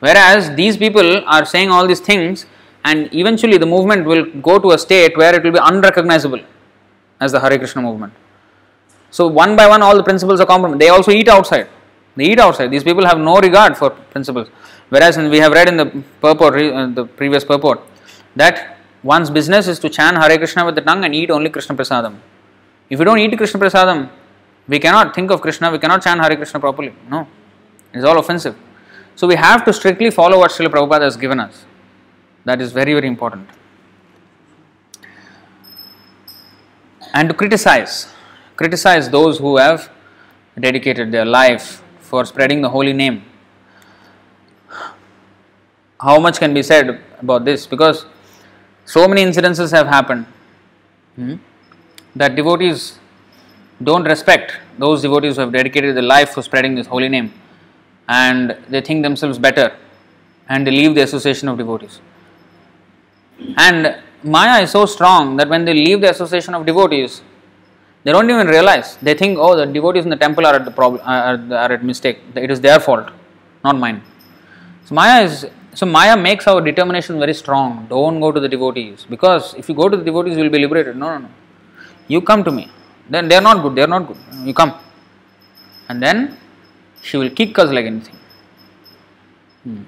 Whereas 0.00 0.54
these 0.54 0.76
people 0.76 1.24
are 1.26 1.44
saying 1.44 1.70
all 1.70 1.86
these 1.86 2.00
things, 2.00 2.46
and 2.84 3.12
eventually 3.14 3.58
the 3.58 3.66
movement 3.66 4.06
will 4.06 4.24
go 4.40 4.58
to 4.58 4.72
a 4.72 4.78
state 4.78 5.16
where 5.16 5.34
it 5.34 5.42
will 5.42 5.52
be 5.52 5.60
unrecognizable 5.62 6.40
as 7.20 7.32
the 7.32 7.40
Hare 7.40 7.58
Krishna 7.58 7.82
movement. 7.82 8.12
So 9.10 9.26
one 9.26 9.56
by 9.56 9.66
one, 9.66 9.82
all 9.82 9.96
the 9.96 10.02
principles 10.02 10.40
are 10.40 10.46
compromised. 10.46 10.80
They 10.80 10.88
also 10.88 11.10
eat 11.10 11.28
outside. 11.28 11.68
They 12.16 12.24
eat 12.24 12.38
outside. 12.38 12.70
These 12.70 12.84
people 12.84 13.06
have 13.06 13.18
no 13.18 13.38
regard 13.38 13.76
for 13.76 13.90
principles. 13.90 14.48
Whereas 14.88 15.16
we 15.16 15.38
have 15.38 15.52
read 15.52 15.68
in 15.68 15.76
the 15.76 15.86
purport, 16.20 16.54
uh, 16.54 16.86
the 16.88 17.04
previous 17.04 17.44
purport, 17.44 17.80
that 18.36 18.78
one's 19.02 19.30
business 19.30 19.66
is 19.68 19.78
to 19.80 19.88
chant 19.88 20.16
Hare 20.18 20.36
Krishna 20.36 20.64
with 20.64 20.74
the 20.74 20.80
tongue 20.82 21.04
and 21.04 21.14
eat 21.14 21.30
only 21.30 21.50
Krishna 21.50 21.74
Prasadam. 21.74 22.18
If 22.88 22.98
you 22.98 23.04
don't 23.04 23.18
eat 23.18 23.36
Krishna 23.36 23.58
Prasadam, 23.58 24.10
we 24.68 24.78
cannot 24.78 25.14
think 25.14 25.30
of 25.30 25.40
Krishna, 25.40 25.70
we 25.70 25.78
cannot 25.78 26.02
chant 26.02 26.20
Hare 26.20 26.36
Krishna 26.36 26.60
properly. 26.60 26.94
No, 27.10 27.26
it's 27.92 28.04
all 28.04 28.18
offensive. 28.18 28.56
So 29.16 29.26
we 29.26 29.34
have 29.34 29.64
to 29.64 29.72
strictly 29.72 30.10
follow 30.10 30.38
what 30.38 30.50
Srila 30.52 30.68
Prabhupada 30.68 31.02
has 31.02 31.16
given 31.16 31.40
us. 31.40 31.64
That 32.44 32.60
is 32.60 32.72
very, 32.72 32.92
very 32.92 33.08
important. 33.08 33.48
and 37.18 37.30
to 37.30 37.34
criticize 37.42 37.94
criticize 38.60 39.08
those 39.16 39.38
who 39.44 39.56
have 39.56 39.88
dedicated 40.66 41.12
their 41.16 41.28
life 41.38 41.66
for 42.10 42.24
spreading 42.30 42.60
the 42.66 42.70
holy 42.76 42.92
name 43.02 43.16
how 46.06 46.18
much 46.26 46.38
can 46.44 46.52
be 46.58 46.62
said 46.70 46.92
about 47.24 47.44
this 47.48 47.66
because 47.74 48.04
so 48.96 49.06
many 49.12 49.24
incidences 49.28 49.72
have 49.78 49.86
happened 49.86 50.26
hmm, 51.16 51.34
that 52.14 52.36
devotees 52.40 52.98
don't 53.90 54.04
respect 54.14 54.52
those 54.84 55.02
devotees 55.06 55.36
who 55.36 55.42
have 55.46 55.52
dedicated 55.52 55.96
their 55.96 56.10
life 56.14 56.30
for 56.36 56.42
spreading 56.50 56.74
this 56.80 56.86
holy 56.94 57.10
name 57.16 57.32
and 58.08 58.56
they 58.68 58.80
think 58.80 59.02
themselves 59.02 59.38
better 59.38 59.76
and 60.48 60.66
they 60.66 60.70
leave 60.70 60.94
the 60.94 61.02
association 61.02 61.48
of 61.48 61.58
devotees 61.58 62.00
and 63.56 63.96
Maya 64.22 64.62
is 64.62 64.70
so 64.70 64.86
strong 64.86 65.36
that 65.36 65.48
when 65.48 65.64
they 65.64 65.74
leave 65.74 66.00
the 66.00 66.10
association 66.10 66.54
of 66.54 66.64
devotees, 66.66 67.22
They 68.06 68.12
don't 68.12 68.30
even 68.30 68.46
realize. 68.46 68.96
They 69.02 69.14
think, 69.14 69.36
oh, 69.36 69.56
the 69.56 69.66
devotees 69.66 70.04
in 70.04 70.10
the 70.10 70.16
temple 70.24 70.46
are 70.46 70.54
at 70.54 70.64
the 70.64 70.70
problem, 70.70 71.02
are, 71.04 71.72
at 71.76 71.82
mistake. 71.82 72.20
It 72.36 72.52
is 72.52 72.60
their 72.60 72.78
fault, 72.78 73.10
not 73.64 73.76
mine. 73.76 74.00
So 74.84 74.94
Maya 74.94 75.24
is 75.24 75.46
so 75.74 75.86
Maya 75.86 76.16
makes 76.16 76.46
our 76.46 76.60
determination 76.60 77.18
very 77.18 77.34
strong. 77.34 77.88
Don't 77.88 78.20
go 78.20 78.30
to 78.30 78.38
the 78.38 78.48
devotees 78.48 79.04
because 79.10 79.54
if 79.54 79.68
you 79.68 79.74
go 79.74 79.88
to 79.88 79.96
the 79.96 80.04
devotees, 80.04 80.36
you 80.36 80.44
will 80.44 80.50
be 80.50 80.60
liberated. 80.60 80.96
No, 80.96 81.08
no, 81.14 81.18
no. 81.24 81.30
You 82.06 82.20
come 82.20 82.44
to 82.44 82.52
me. 82.52 82.70
Then 83.10 83.26
they 83.26 83.34
are 83.34 83.46
not 83.48 83.60
good. 83.64 83.74
They 83.74 83.82
are 83.82 83.92
not 83.96 84.06
good. 84.06 84.18
You 84.44 84.54
come, 84.54 84.72
and 85.88 86.00
then 86.00 86.38
she 87.06 87.16
will 87.16 87.30
kick 87.30 87.58
us 87.62 87.70
like 87.70 87.86
anything. 87.86 88.16
Hmm. 89.62 89.82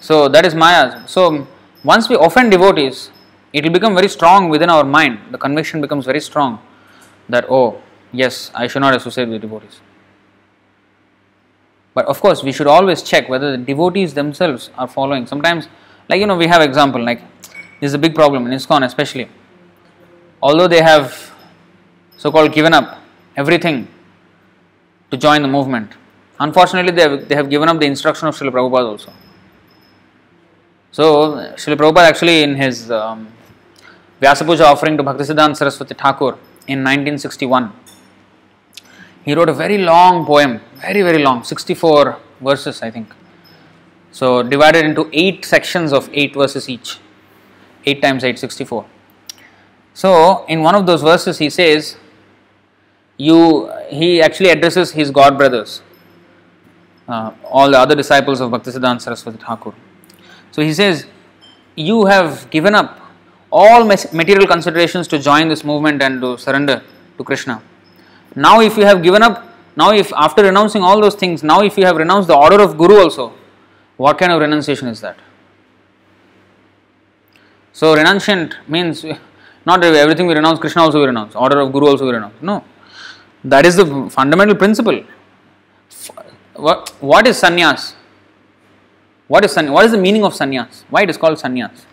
So 0.00 0.28
that 0.28 0.46
is 0.46 0.54
Maya. 0.54 1.06
So 1.06 1.46
once 1.82 2.08
we 2.08 2.16
offend 2.16 2.52
devotees, 2.52 3.10
it 3.52 3.64
will 3.64 3.72
become 3.72 3.94
very 3.94 4.08
strong 4.08 4.48
within 4.48 4.70
our 4.70 4.84
mind. 4.84 5.18
The 5.32 5.38
conviction 5.38 5.80
becomes 5.80 6.04
very 6.06 6.20
strong 6.20 6.60
that 7.28 7.46
oh 7.50 7.82
yes, 8.12 8.52
I 8.54 8.68
should 8.68 8.82
not 8.82 8.94
associate 8.94 9.28
with 9.28 9.40
devotees. 9.40 9.80
But 11.94 12.06
of 12.06 12.20
course, 12.20 12.42
we 12.42 12.52
should 12.52 12.68
always 12.68 13.02
check 13.02 13.28
whether 13.28 13.50
the 13.56 13.62
devotees 13.72 14.14
themselves 14.14 14.70
are 14.78 14.86
following. 14.88 15.26
Sometimes, 15.26 15.66
like 16.08 16.20
you 16.20 16.26
know, 16.26 16.36
we 16.36 16.46
have 16.46 16.62
example 16.62 17.02
like 17.04 17.20
this 17.80 17.88
is 17.88 17.94
a 17.94 17.98
big 17.98 18.14
problem 18.14 18.46
in 18.46 18.52
ISKCON 18.52 18.84
especially. 18.84 19.28
Although 20.40 20.68
they 20.68 20.82
have 20.82 21.32
so-called 22.16 22.52
given 22.52 22.74
up 22.74 23.00
everything 23.36 23.88
to 25.10 25.16
join 25.16 25.42
the 25.42 25.48
movement, 25.48 25.92
unfortunately 26.46 26.92
they 26.92 27.02
have, 27.02 27.28
they 27.28 27.34
have 27.34 27.48
given 27.48 27.68
up 27.68 27.78
the 27.78 27.86
instruction 27.86 28.28
of 28.28 28.34
Srila 28.36 28.52
Prabhupada 28.56 28.88
also. 28.92 29.12
So 30.90 31.04
Srila 31.60 31.76
Prabhupada 31.76 32.08
actually 32.12 32.42
in 32.42 32.54
his 32.56 32.90
um, 32.90 33.28
Vyasapuja 34.20 34.64
offering 34.72 34.96
to 34.96 35.02
Bhaktisiddhanta 35.02 35.56
Saraswati 35.56 35.94
Thakur 35.94 36.32
in 36.66 36.84
1961 36.84 37.72
he 39.24 39.34
wrote 39.34 39.48
a 39.48 39.52
very 39.52 39.78
long 39.78 40.26
poem, 40.26 40.60
very, 40.76 41.02
very 41.02 41.22
long, 41.22 41.44
64 41.44 42.18
verses, 42.40 42.82
I 42.82 42.90
think. 42.90 43.14
So, 44.10 44.42
divided 44.42 44.84
into 44.84 45.08
eight 45.12 45.44
sections 45.44 45.92
of 45.92 46.10
eight 46.12 46.34
verses 46.34 46.68
each. 46.68 46.98
8 47.86 48.02
times 48.02 48.24
8, 48.24 48.38
64. 48.38 48.84
So, 49.94 50.44
in 50.46 50.62
one 50.62 50.74
of 50.74 50.86
those 50.86 51.02
verses, 51.02 51.38
he 51.38 51.50
says, 51.50 51.96
you, 53.16 53.72
he 53.88 54.20
actually 54.20 54.50
addresses 54.50 54.92
his 54.92 55.10
god 55.10 55.38
brothers, 55.38 55.82
uh, 57.08 57.32
all 57.44 57.70
the 57.70 57.78
other 57.78 57.94
disciples 57.94 58.40
of 58.40 58.50
Bhaktisiddhanta 58.50 59.00
Saraswati 59.00 59.38
Thakur. 59.38 59.74
So, 60.50 60.62
he 60.62 60.72
says, 60.72 61.06
You 61.76 62.06
have 62.06 62.48
given 62.50 62.74
up 62.74 62.98
all 63.50 63.84
material 63.84 64.46
considerations 64.46 65.08
to 65.08 65.18
join 65.18 65.48
this 65.48 65.64
movement 65.64 66.02
and 66.02 66.20
to 66.20 66.38
surrender 66.38 66.82
to 67.18 67.24
Krishna 67.24 67.62
now, 68.34 68.60
if 68.60 68.76
you 68.76 68.84
have 68.84 69.02
given 69.02 69.22
up, 69.22 69.44
now 69.76 69.92
if 69.92 70.12
after 70.14 70.42
renouncing 70.42 70.82
all 70.82 71.00
those 71.00 71.14
things, 71.14 71.42
now 71.42 71.62
if 71.62 71.76
you 71.76 71.84
have 71.84 71.96
renounced 71.96 72.28
the 72.28 72.36
order 72.36 72.62
of 72.62 72.78
Guru 72.78 72.96
also, 72.96 73.32
what 73.96 74.18
kind 74.18 74.32
of 74.32 74.40
renunciation 74.40 74.88
is 74.88 75.00
that? 75.00 75.16
So, 77.72 77.94
renunciant 77.96 78.54
means 78.68 79.04
not 79.66 79.84
everything 79.84 80.26
we 80.26 80.34
renounce, 80.34 80.58
Krishna 80.58 80.82
also 80.82 81.00
we 81.00 81.06
renounce, 81.06 81.34
order 81.34 81.60
of 81.60 81.72
Guru 81.72 81.88
also 81.88 82.06
we 82.06 82.12
renounce. 82.12 82.34
No, 82.40 82.64
that 83.44 83.66
is 83.66 83.76
the 83.76 84.08
fundamental 84.10 84.54
principle. 84.54 85.04
What, 86.54 87.26
is 87.26 87.40
sannyas? 87.40 87.94
What 89.26 89.44
is 89.44 89.54
sannyas? 89.54 89.72
What 89.72 89.84
is 89.86 89.92
the 89.92 89.98
meaning 89.98 90.24
of 90.24 90.34
sannyas? 90.34 90.84
Why 90.90 91.02
it 91.02 91.10
is 91.10 91.16
called 91.16 91.38
sannyas? 91.38 91.86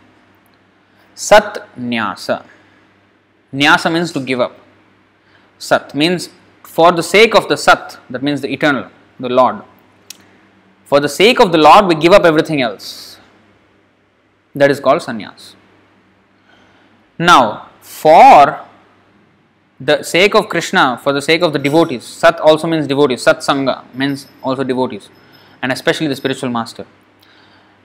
Sat 1.16 1.68
nyasa. 1.78 2.46
Nyasa 3.54 3.92
means 3.92 4.12
to 4.12 4.20
give 4.20 4.40
up. 4.40 4.58
Sat 5.58 5.96
means 5.96 6.30
for 6.64 6.92
the 6.92 7.04
sake 7.04 7.36
of 7.36 7.48
the 7.48 7.58
Sat, 7.58 7.98
that 8.10 8.22
means 8.22 8.42
the 8.42 8.52
eternal, 8.52 8.90
the 9.20 9.30
Lord. 9.30 9.64
For 10.86 11.00
the 11.00 11.10
sake 11.10 11.40
of 11.40 11.52
the 11.52 11.58
Lord, 11.58 11.88
we 11.88 11.96
give 11.96 12.14
up 12.14 12.24
everything 12.24 12.62
else. 12.62 13.18
That 14.56 14.72
is 14.72 14.80
called 14.80 15.02
sannyas. 15.02 15.56
Now, 17.18 17.70
for 17.82 18.66
the 19.80 20.04
sake 20.04 20.36
of 20.36 20.50
Krishna, 20.50 21.00
for 21.02 21.14
the 21.14 21.22
sake 21.22 21.42
of 21.42 21.54
the 21.54 21.60
devotees, 21.60 22.04
Sat 22.04 22.40
also 22.40 22.68
means 22.68 22.86
devotees, 22.88 23.22
Sat 23.24 23.38
Sangha 23.38 23.86
means 23.94 24.28
also 24.44 24.64
devotees, 24.64 25.10
and 25.62 25.72
especially 25.72 26.08
the 26.08 26.16
spiritual 26.16 26.50
master. 26.50 26.86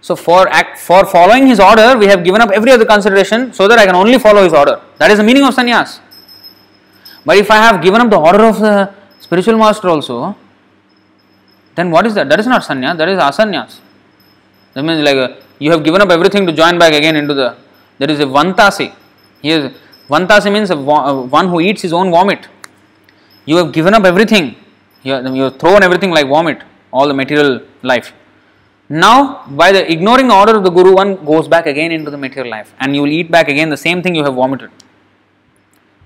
So, 0.00 0.16
for 0.16 0.48
act, 0.48 0.78
for 0.78 1.06
following 1.06 1.46
his 1.46 1.60
order, 1.60 1.96
we 1.96 2.06
have 2.06 2.24
given 2.24 2.40
up 2.42 2.50
every 2.50 2.70
other 2.72 2.84
consideration 2.84 3.54
so 3.54 3.68
that 3.68 3.78
I 3.78 3.86
can 3.86 3.94
only 3.94 4.18
follow 4.18 4.44
his 4.44 4.52
order. 4.52 4.80
That 4.98 5.10
is 5.10 5.18
the 5.18 5.24
meaning 5.24 5.44
of 5.44 5.54
sannyas. 5.54 6.00
But 7.24 7.38
if 7.38 7.50
I 7.50 7.56
have 7.56 7.80
given 7.82 8.00
up 8.02 8.10
the 8.10 8.18
order 8.18 8.44
of 8.44 8.58
the 8.58 8.92
spiritual 9.20 9.56
master 9.56 9.88
also, 9.88 10.36
then 11.74 11.90
what 11.90 12.06
is 12.06 12.14
that? 12.14 12.28
That 12.28 12.38
is 12.40 12.46
not 12.46 12.62
sannyas, 12.62 12.98
that 12.98 13.08
is 13.08 13.18
asanyas. 13.18 13.80
That 14.74 14.82
means 14.82 15.02
like 15.02 15.16
uh, 15.16 15.36
you 15.58 15.70
have 15.70 15.84
given 15.84 16.02
up 16.02 16.10
everything 16.10 16.44
to 16.46 16.52
join 16.52 16.78
back 16.78 16.92
again 16.92 17.16
into 17.16 17.32
the. 17.32 17.56
There 17.98 18.10
is 18.10 18.20
a 18.20 18.24
vantasi. 18.24 18.92
Here, 19.40 19.72
vantasi 20.08 20.52
means 20.52 20.72
one 20.72 21.48
who 21.48 21.60
eats 21.60 21.82
his 21.82 21.92
own 21.92 22.10
vomit. 22.10 22.48
You 23.46 23.56
have 23.56 23.72
given 23.72 23.94
up 23.94 24.04
everything. 24.04 24.56
You 25.02 25.12
have, 25.12 25.36
you 25.36 25.42
have 25.42 25.58
thrown 25.58 25.82
everything 25.82 26.10
like 26.10 26.26
vomit, 26.26 26.62
all 26.92 27.06
the 27.06 27.14
material 27.14 27.60
life. 27.82 28.12
Now, 28.88 29.44
by 29.48 29.72
the 29.72 29.90
ignoring 29.90 30.28
the 30.28 30.34
order 30.34 30.56
of 30.56 30.64
the 30.64 30.70
Guru, 30.70 30.94
one 30.94 31.24
goes 31.24 31.48
back 31.48 31.66
again 31.66 31.90
into 31.90 32.10
the 32.10 32.18
material 32.18 32.50
life, 32.50 32.74
and 32.80 32.94
you 32.94 33.02
will 33.02 33.10
eat 33.10 33.30
back 33.30 33.48
again 33.48 33.70
the 33.70 33.76
same 33.76 34.02
thing 34.02 34.14
you 34.14 34.24
have 34.24 34.34
vomited 34.34 34.70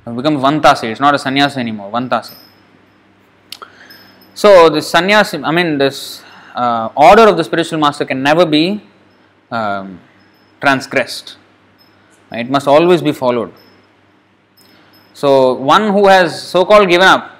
It 0.07 0.15
becomes 0.15 0.41
Vantasi, 0.41 0.85
it's 0.85 1.01
not 1.01 1.15
a 1.15 1.19
sannyas 1.19 1.57
anymore, 1.57 1.91
Vantasi. 1.91 2.35
So, 4.35 4.71
this 4.71 4.93
sannyas, 4.93 5.43
I 5.45 5.51
mean, 5.51 5.79
this 5.79 6.23
uh, 6.55 6.91
order 6.95 7.23
of 7.29 7.37
the 7.37 7.43
spiritual 7.43 7.81
master 7.81 8.05
can 8.05 8.23
never 8.23 8.47
be 8.47 8.83
um, 9.51 10.01
transgressed, 10.61 11.37
it 12.31 12.49
must 12.49 12.69
always 12.69 13.03
be 13.03 13.13
followed. 13.13 13.53
So, 15.19 15.55
one 15.55 15.93
who 15.93 16.07
has 16.07 16.41
so 16.49 16.65
called 16.65 16.89
given 16.89 17.09
up, 17.09 17.33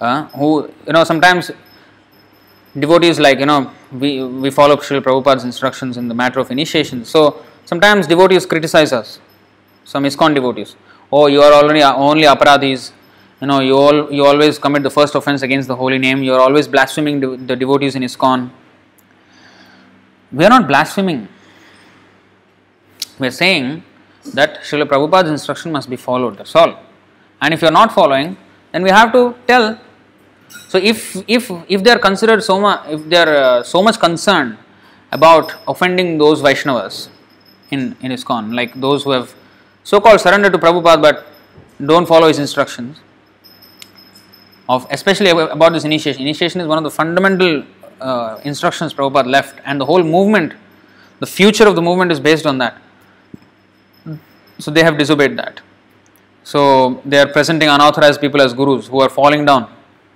uh, 0.00 0.24
who, 0.30 0.68
you 0.84 0.92
know, 0.92 1.04
sometimes 1.04 1.52
devotees 2.76 3.20
like, 3.20 3.38
you 3.38 3.46
know, 3.46 3.70
we, 3.92 4.24
we 4.24 4.50
follow 4.50 4.74
Srila 4.74 5.00
Prabhupada's 5.00 5.44
instructions 5.44 5.96
in 5.96 6.08
the 6.08 6.14
matter 6.14 6.40
of 6.40 6.50
initiation. 6.50 7.04
So, 7.04 7.44
sometimes 7.64 8.08
devotees 8.08 8.44
criticize 8.44 8.92
us, 8.92 9.20
some 9.84 10.02
ISKCON 10.02 10.34
devotees. 10.34 10.74
Oh 11.12 11.28
you 11.28 11.42
are 11.42 11.52
already 11.52 11.80
only 11.84 12.24
aparadhis 12.24 12.90
you 13.40 13.46
know 13.46 13.60
you 13.60 13.76
all 13.76 14.12
you 14.12 14.24
always 14.24 14.58
commit 14.58 14.82
the 14.82 14.90
first 14.90 15.14
offense 15.14 15.42
against 15.42 15.68
the 15.68 15.76
holy 15.76 15.98
name. 15.98 16.24
You 16.24 16.34
are 16.34 16.40
always 16.40 16.66
blaspheming 16.66 17.20
the, 17.20 17.36
the 17.36 17.54
devotees 17.54 17.94
in 17.94 18.02
ISKCON. 18.02 18.50
We 20.32 20.44
are 20.44 20.50
not 20.50 20.66
blaspheming. 20.66 21.28
We 23.20 23.28
are 23.28 23.36
saying 23.42 23.84
that 24.34 24.62
Srila 24.62 24.84
Prabhupada's 24.84 25.30
instruction 25.30 25.72
must 25.72 25.88
be 25.88 25.96
followed 25.96 26.38
that's 26.38 26.54
all 26.54 26.78
and 27.40 27.54
if 27.54 27.62
you 27.62 27.68
are 27.68 27.72
not 27.72 27.92
following 27.92 28.36
then 28.72 28.82
we 28.82 28.90
have 28.90 29.12
to 29.12 29.34
tell 29.46 29.78
so 30.68 30.78
if 30.78 31.16
if 31.28 31.50
if 31.68 31.82
they 31.82 31.90
are 31.90 31.98
considered 31.98 32.42
so 32.42 32.60
much 32.60 32.80
if 32.88 33.08
they 33.08 33.16
are 33.16 33.36
uh, 33.36 33.62
so 33.62 33.82
much 33.82 33.98
concerned 33.98 34.56
about 35.12 35.54
offending 35.66 36.18
those 36.18 36.42
Vaishnavas 36.42 37.08
in 37.70 37.96
in 38.00 38.12
ISKCON 38.12 38.54
like 38.54 38.74
those 38.80 39.04
who 39.04 39.10
have 39.10 39.34
so 39.84 40.00
called 40.00 40.20
surrendered 40.20 40.52
to 40.52 40.58
Prabhupada 40.58 41.00
but 41.02 41.26
don't 41.84 42.06
follow 42.06 42.28
his 42.28 42.38
instructions 42.38 43.00
of 44.70 44.86
especially 44.90 45.30
about 45.30 45.72
this 45.72 45.84
initiation. 45.84 46.22
Initiation 46.22 46.60
is 46.60 46.68
one 46.68 46.78
of 46.78 46.84
the 46.84 46.90
fundamental 46.90 47.64
uh, 48.00 48.40
instructions 48.44 48.94
Prabhupada 48.94 49.26
left 49.26 49.60
and 49.64 49.80
the 49.80 49.84
whole 49.84 50.04
movement, 50.04 50.54
the 51.18 51.26
future 51.26 51.66
of 51.66 51.74
the 51.74 51.82
movement 51.82 52.12
is 52.12 52.20
based 52.20 52.46
on 52.46 52.58
that. 52.58 52.80
So 54.60 54.70
they 54.70 54.82
have 54.82 54.96
disobeyed 54.98 55.36
that. 55.38 55.60
So 56.44 57.02
they 57.04 57.18
are 57.18 57.26
presenting 57.26 57.68
unauthorized 57.68 58.20
people 58.20 58.40
as 58.40 58.52
gurus 58.54 58.86
who 58.86 59.00
are 59.00 59.08
falling 59.08 59.44
down 59.44 59.72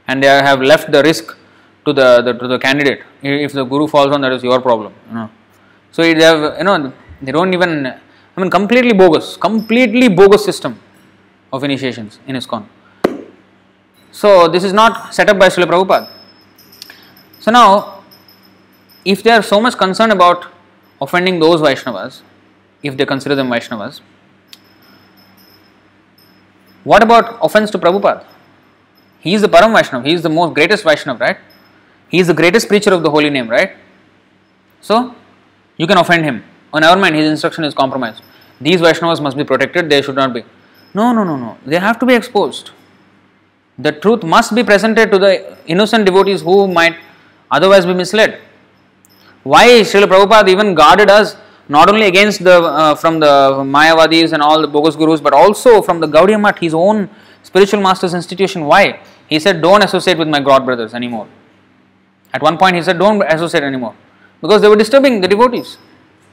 and 0.09 0.23
they 0.23 0.29
have 0.29 0.61
left 0.61 0.91
the 0.93 1.03
risk 1.03 1.37
to 1.85 1.93
the, 1.93 2.23
the 2.23 2.33
to 2.33 2.49
the 2.49 2.59
candidate. 2.59 3.03
If 3.23 3.53
the 3.53 3.65
guru 3.65 3.87
falls 3.87 4.11
down, 4.11 4.21
that 4.23 4.33
is 4.33 4.43
your 4.43 4.61
problem. 4.61 4.93
You 5.09 5.15
know. 5.15 5.31
So 5.93 6.03
they 6.03 6.25
have 6.25 6.59
you 6.59 6.65
know 6.65 6.93
they 7.23 7.33
don't 7.33 7.53
even 7.53 7.95
I 8.37 8.41
mean, 8.41 8.51
completely 8.51 8.93
bogus, 8.93 9.37
completely 9.37 10.09
bogus 10.09 10.45
system 10.45 10.81
of 11.53 11.63
initiations 11.63 12.19
in 12.27 12.35
ISKCON. 12.35 12.67
So, 14.11 14.49
this 14.49 14.65
is 14.65 14.73
not 14.73 15.15
set 15.15 15.29
up 15.29 15.39
by 15.39 15.49
Srila 15.49 15.67
Prabhupada. 15.67 16.11
So, 17.39 17.53
now, 17.53 18.03
if 19.05 19.23
they 19.23 19.31
are 19.31 19.43
so 19.43 19.61
much 19.61 19.77
concerned 19.77 20.11
about 20.11 20.47
offending 21.01 21.39
those 21.39 21.61
Vaishnavas, 21.61 22.23
if 22.83 22.97
they 22.97 23.07
consider 23.07 23.37
them 23.37 23.49
Vaishnavas, 23.49 24.01
what 26.85 27.03
about 27.03 27.39
offense 27.43 27.71
to 27.73 27.79
Prabhupada? 27.79 28.25
He 29.21 29.35
is 29.35 29.43
the 29.43 29.49
Param 29.49 29.75
Vaishnava, 29.75 30.07
he 30.07 30.15
is 30.15 30.23
the 30.23 30.29
most 30.29 30.55
greatest 30.55 30.85
Vaishnava, 30.85 31.19
right? 31.25 31.39
He 32.09 32.21
is 32.21 32.29
the 32.29 32.35
greatest 32.35 32.69
preacher 32.69 32.93
of 32.93 33.03
the 33.03 33.11
holy 33.11 33.31
name, 33.31 33.49
right? 33.49 33.73
So, 34.81 35.15
you 35.77 35.87
can 35.87 35.99
offend 35.99 36.25
him 36.25 36.45
on 36.73 36.85
our 36.85 36.97
mind, 36.97 37.17
his 37.17 37.31
instruction 37.31 37.65
is 37.65 37.75
compromised. 37.75 38.23
These 38.61 38.81
Vaishnavas 38.81 39.21
must 39.21 39.37
be 39.37 39.45
protected, 39.45 39.89
they 39.89 40.03
should 40.03 40.17
not 40.17 40.35
be. 40.35 40.45
No, 40.93 41.13
no, 41.13 41.25
no, 41.25 41.37
no. 41.37 41.59
They 41.67 41.79
have 41.79 41.99
to 42.01 42.07
be 42.07 42.15
exposed. 42.15 42.71
the 43.79 43.91
truth 43.91 44.23
must 44.23 44.55
be 44.55 44.63
presented 44.63 45.11
to 45.11 45.19
the 45.19 45.57
innocent 45.67 46.05
devotees 46.07 46.43
who 46.43 46.69
might 46.69 46.97
otherwise 47.51 47.87
be 47.87 47.95
misled. 47.95 48.41
Why 49.43 49.67
Srila 49.81 50.07
Prabhupada 50.07 50.49
even 50.49 50.75
guarded 50.75 51.11
us 51.11 51.37
not 51.69 51.89
only 51.89 52.07
against 52.07 52.45
the 52.45 52.63
uh, 52.63 52.95
from 52.95 53.21
the 53.21 53.65
Mayavadis 53.65 54.33
and 54.33 54.43
all 54.43 54.61
the 54.61 54.69
bogus 54.69 54.97
gurus, 54.97 55.21
but 55.21 55.33
also 55.33 55.81
from 55.83 56.01
the 56.01 56.07
Gaudiya 56.07 56.41
Math, 56.41 56.59
his 56.59 56.75
own 56.75 57.09
spiritual 57.43 57.81
master's 57.81 58.15
institution. 58.15 58.65
Why? 58.67 59.01
He 59.29 59.39
said, 59.41 59.63
Don't 59.63 59.83
associate 59.83 60.19
with 60.19 60.29
my 60.29 60.41
god 60.41 60.65
brothers 60.65 60.95
anymore. 60.95 61.27
At 62.33 62.43
one 62.43 62.59
point, 62.59 62.77
he 62.77 62.83
said, 62.83 62.99
Don't 62.99 63.23
associate 63.23 63.63
anymore 63.63 63.95
because 64.41 64.61
they 64.61 64.69
were 64.69 64.77
disturbing 64.77 65.21
the 65.21 65.29
devotees 65.29 65.79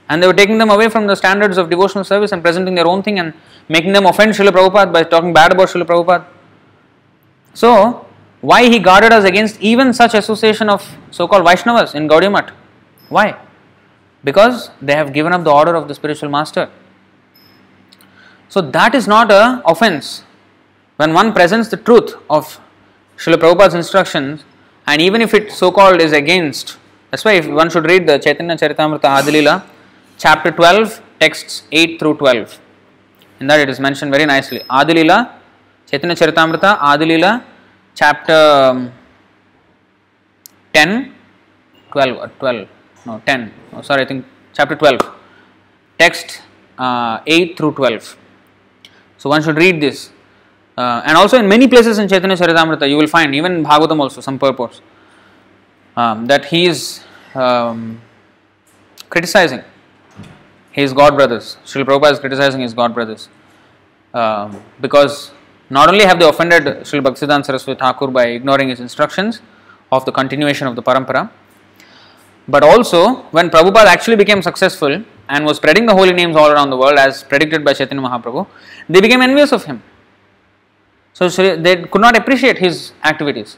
and 0.09 0.21
they 0.21 0.27
were 0.27 0.33
taking 0.33 0.57
them 0.57 0.69
away 0.69 0.89
from 0.89 1.07
the 1.07 1.15
standards 1.15 1.57
of 1.57 1.69
devotional 1.69 2.03
service 2.03 2.33
and 2.33 2.43
presenting 2.43 2.75
their 2.75 2.87
own 2.87 3.01
thing 3.01 3.19
and 3.19 3.33
making 3.69 3.93
them 3.93 4.05
offend 4.05 4.33
Srila 4.33 4.49
Prabhupada 4.49 4.91
by 4.91 5.03
talking 5.03 5.31
bad 5.31 5.53
about 5.53 5.69
Srila 5.69 5.85
Prabhupada. 5.85 6.25
So, 7.53 8.05
why 8.41 8.67
he 8.67 8.79
guarded 8.79 9.13
us 9.13 9.23
against 9.23 9.61
even 9.61 9.93
such 9.93 10.13
association 10.13 10.69
of 10.69 10.97
so 11.11 11.27
called 11.27 11.45
Vaishnavas 11.45 11.95
in 11.95 12.09
Gaudiya 12.09 12.31
Math? 12.31 12.51
Why? 13.07 13.37
Because 14.23 14.69
they 14.81 14.93
have 14.93 15.13
given 15.13 15.33
up 15.33 15.43
the 15.43 15.51
order 15.51 15.75
of 15.75 15.87
the 15.87 15.95
spiritual 15.95 16.29
master. 16.29 16.69
So, 18.49 18.61
that 18.61 18.93
is 18.93 19.07
not 19.07 19.31
a 19.31 19.61
offense. 19.65 20.23
When 20.97 21.13
one 21.13 21.33
presents 21.33 21.69
the 21.69 21.77
truth 21.77 22.15
of 22.29 22.59
Srila 23.17 23.35
Prabhupada's 23.35 23.73
instructions, 23.73 24.43
and 24.85 25.01
even 25.01 25.21
if 25.21 25.33
it 25.33 25.51
so 25.51 25.71
called 25.71 26.01
is 26.01 26.11
against, 26.11 26.77
that's 27.09 27.25
why 27.25 27.33
if 27.33 27.47
one 27.47 27.69
should 27.69 27.85
read 27.85 28.07
the 28.07 28.17
Chaitanya 28.19 28.55
Charitamrita 28.55 29.09
Adilila, 29.19 29.63
chapter 30.17 30.51
12, 30.51 31.01
texts 31.19 31.63
8 31.71 31.99
through 31.99 32.15
12. 32.17 32.59
In 33.39 33.47
that 33.47 33.59
it 33.59 33.69
is 33.69 33.79
mentioned 33.79 34.11
very 34.11 34.25
nicely. 34.25 34.59
Adilila, 34.69 35.33
Chaitanya 35.89 36.15
Charitamrita, 36.15 36.77
Adilila, 36.79 37.43
chapter 37.95 38.33
um, 38.33 38.91
10, 40.73 41.13
12, 41.91 42.17
or 42.17 42.27
12, 42.39 42.67
no, 43.05 43.21
10, 43.25 43.51
oh, 43.73 43.81
sorry, 43.81 44.03
I 44.03 44.05
think 44.05 44.25
chapter 44.53 44.75
12, 44.75 44.99
text 45.97 46.41
uh, 46.77 47.19
8 47.25 47.57
through 47.57 47.73
12. 47.73 48.17
So 49.17 49.29
one 49.29 49.43
should 49.43 49.57
read 49.57 49.81
this. 49.81 50.11
Uh, 50.77 51.01
and 51.05 51.17
also 51.17 51.37
in 51.37 51.47
many 51.47 51.67
places 51.67 51.99
in 51.99 52.07
Chaitanya 52.07 52.35
Charitamrita, 52.35 52.89
you 52.89 52.97
will 52.97 53.07
find, 53.07 53.35
even 53.35 53.63
Bhagavatam 53.63 53.99
also, 53.99 54.21
some 54.21 54.39
purports, 54.39 54.81
um, 55.95 56.25
that 56.27 56.45
he 56.45 56.65
is 56.65 57.03
um, 57.35 58.01
criticizing 59.09 59.61
his 60.71 60.93
god 60.93 61.15
brothers. 61.15 61.57
Srila 61.65 61.85
Prabhupada 61.85 62.13
is 62.13 62.19
criticizing 62.19 62.61
his 62.61 62.73
god 62.73 62.93
brothers 62.93 63.29
um, 64.13 64.61
because 64.79 65.31
not 65.69 65.89
only 65.89 66.05
have 66.05 66.19
they 66.19 66.27
offended 66.27 66.63
Srila 66.63 67.03
Bhaktisiddhanta 67.07 67.45
Saraswati 67.45 67.79
Thakur 67.79 68.07
by 68.07 68.27
ignoring 68.27 68.69
his 68.69 68.79
instructions 68.79 69.41
of 69.91 70.05
the 70.05 70.11
continuation 70.11 70.67
of 70.67 70.75
the 70.75 70.83
parampara, 70.83 71.29
but 72.47 72.63
also 72.63 73.23
when 73.31 73.49
Prabhupada 73.49 73.85
actually 73.85 74.15
became 74.15 74.41
successful 74.41 75.03
and 75.29 75.45
was 75.45 75.57
spreading 75.57 75.85
the 75.85 75.93
holy 75.93 76.13
names 76.13 76.35
all 76.35 76.51
around 76.51 76.69
the 76.69 76.77
world 76.77 76.97
as 76.97 77.23
predicted 77.23 77.63
by 77.63 77.73
Chaitanya 77.73 78.03
Mahaprabhu, 78.07 78.47
they 78.89 79.01
became 79.01 79.21
envious 79.21 79.51
of 79.51 79.63
him. 79.65 79.81
So 81.13 81.29
they 81.29 81.83
could 81.83 82.01
not 82.01 82.17
appreciate 82.17 82.57
his 82.57 82.93
activities. 83.03 83.57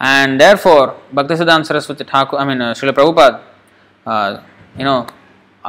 And 0.00 0.40
therefore, 0.40 0.96
Bhaktisiddhanta 1.14 1.66
Saraswati 1.66 2.04
Thakur, 2.04 2.36
I 2.36 2.44
mean, 2.44 2.60
uh, 2.60 2.74
Srila 2.74 2.90
Prabhupada, 2.90 3.40
uh, 4.04 4.42
you 4.76 4.84
know, 4.84 5.06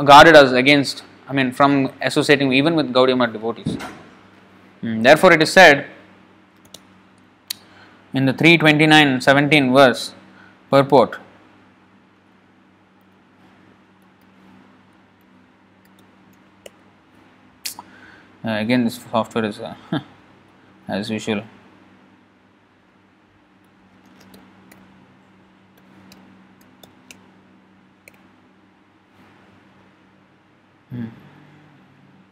guarded 0.06 0.36
us 0.36 0.52
against, 0.52 1.04
I 1.28 1.34
mean, 1.34 1.52
from 1.52 1.92
associating 2.02 2.52
even 2.52 2.76
with 2.76 2.92
Gaudiya 2.92 3.18
Math 3.18 3.32
devotees. 3.32 3.78
Mm, 4.82 5.04
therefore, 5.04 5.34
it 5.34 5.44
is 5.44 5.52
said 5.52 5.88
in 8.14 8.26
the 8.26 8.34
329.17 8.34 9.74
verse 9.74 10.14
purport 10.70 11.20
again 18.44 18.84
this 18.84 18.96
software 19.12 19.46
is 19.46 19.60
uh, 19.60 19.76
as 20.88 21.10
usual 21.10 21.44
Hmm. 30.94 31.06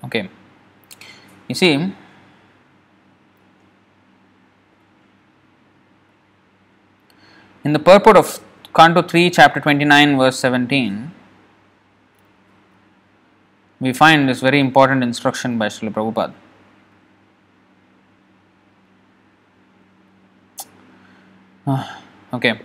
Okay. 0.04 0.30
You 1.48 1.56
see, 1.56 1.72
in 7.64 7.74
the 7.74 7.80
purport 7.80 8.18
of 8.18 8.40
Canto 8.76 9.02
3, 9.02 9.32
chapter 9.32 9.60
29, 9.60 10.18
verse 10.18 10.38
17, 10.38 11.12
we 13.82 13.92
find 13.92 14.30
this 14.30 14.40
very 14.40 14.60
important 14.60 15.04
instruction 15.04 15.58
by 15.58 15.68
Srila 15.68 15.92
Prabhupada. 15.92 16.34
Ah, 21.66 22.02
okay. 22.32 22.62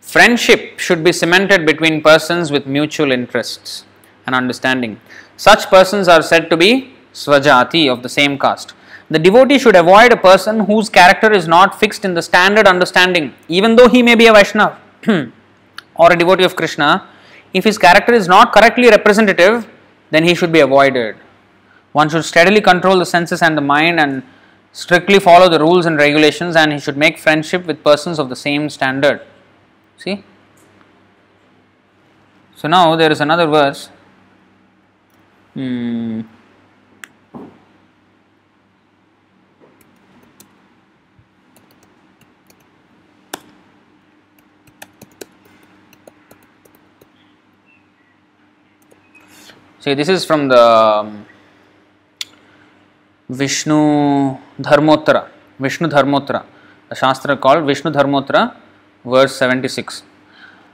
Friendship 0.00 0.80
should 0.80 1.04
be 1.04 1.12
cemented 1.12 1.64
between 1.64 2.02
persons 2.02 2.50
with 2.50 2.66
mutual 2.66 3.12
interests 3.12 3.84
and 4.26 4.34
understanding. 4.34 5.00
Such 5.36 5.70
persons 5.70 6.08
are 6.08 6.22
said 6.22 6.50
to 6.50 6.56
be 6.56 6.92
swajati 7.12 7.90
of 7.92 8.02
the 8.02 8.08
same 8.08 8.36
caste. 8.36 8.74
The 9.10 9.18
devotee 9.18 9.58
should 9.58 9.76
avoid 9.76 10.12
a 10.12 10.16
person 10.16 10.60
whose 10.60 10.88
character 10.88 11.32
is 11.32 11.46
not 11.46 11.78
fixed 11.78 12.04
in 12.04 12.14
the 12.14 12.22
standard 12.22 12.66
understanding, 12.66 13.34
even 13.48 13.76
though 13.76 13.88
he 13.88 14.02
may 14.02 14.16
be 14.16 14.26
a 14.26 14.32
Vaishnava 14.32 14.78
or 15.94 16.12
a 16.12 16.16
devotee 16.16 16.44
of 16.44 16.56
Krishna. 16.56 17.08
If 17.52 17.64
his 17.64 17.78
character 17.78 18.12
is 18.12 18.28
not 18.28 18.52
correctly 18.52 18.88
representative, 18.88 19.68
then 20.10 20.24
he 20.24 20.34
should 20.34 20.52
be 20.52 20.60
avoided. 20.60 21.16
One 21.92 22.08
should 22.08 22.24
steadily 22.24 22.60
control 22.60 22.98
the 22.98 23.06
senses 23.06 23.42
and 23.42 23.56
the 23.56 23.62
mind 23.62 23.98
and 23.98 24.22
strictly 24.72 25.18
follow 25.18 25.48
the 25.48 25.58
rules 25.58 25.86
and 25.86 25.96
regulations, 25.96 26.54
and 26.54 26.72
he 26.72 26.78
should 26.78 26.96
make 26.96 27.18
friendship 27.18 27.66
with 27.66 27.82
persons 27.82 28.18
of 28.18 28.28
the 28.28 28.36
same 28.36 28.70
standard. 28.70 29.20
See? 29.96 30.24
So 32.54 32.68
now 32.68 32.94
there 32.94 33.10
is 33.10 33.20
another 33.20 33.46
verse 33.46 33.90
Hmm. 35.54 36.20
See, 49.82 49.94
this 49.94 50.10
is 50.10 50.26
from 50.26 50.48
the 50.48 50.62
um, 50.62 51.26
Vishnu 53.30 54.36
Dharmottara. 54.60 55.28
Vishnu 55.58 55.88
Dharmottara. 55.88 56.44
The 56.90 56.94
Shastra 56.94 57.34
called 57.38 57.64
Vishnu 57.64 57.90
Dharmottara, 57.90 58.56
verse 59.06 59.34
76. 59.36 60.02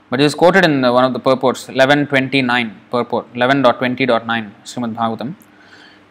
But 0.09 0.19
it 0.19 0.25
is 0.25 0.35
quoted 0.35 0.65
in 0.65 0.81
one 0.81 1.05
of 1.05 1.13
the 1.13 1.19
purports, 1.19 1.67
11.29, 1.67 2.73
purport, 2.91 3.33
11.20.9, 3.33 4.51
Srimad 4.65 4.93
Bhagavatam. 4.93 5.35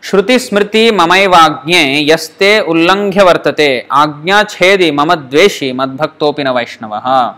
Shruti 0.01 0.39
smriti 0.49 0.91
mamaivagnye 0.91 2.07
yaste 2.09 2.65
ullanghya 2.65 3.27
vartate 3.31 3.87
agnya 3.89 4.43
chedi 4.49 4.91
mamadveshi 4.91 5.75
madbhaktopina 5.75 6.55
vaishnavaha. 6.57 7.37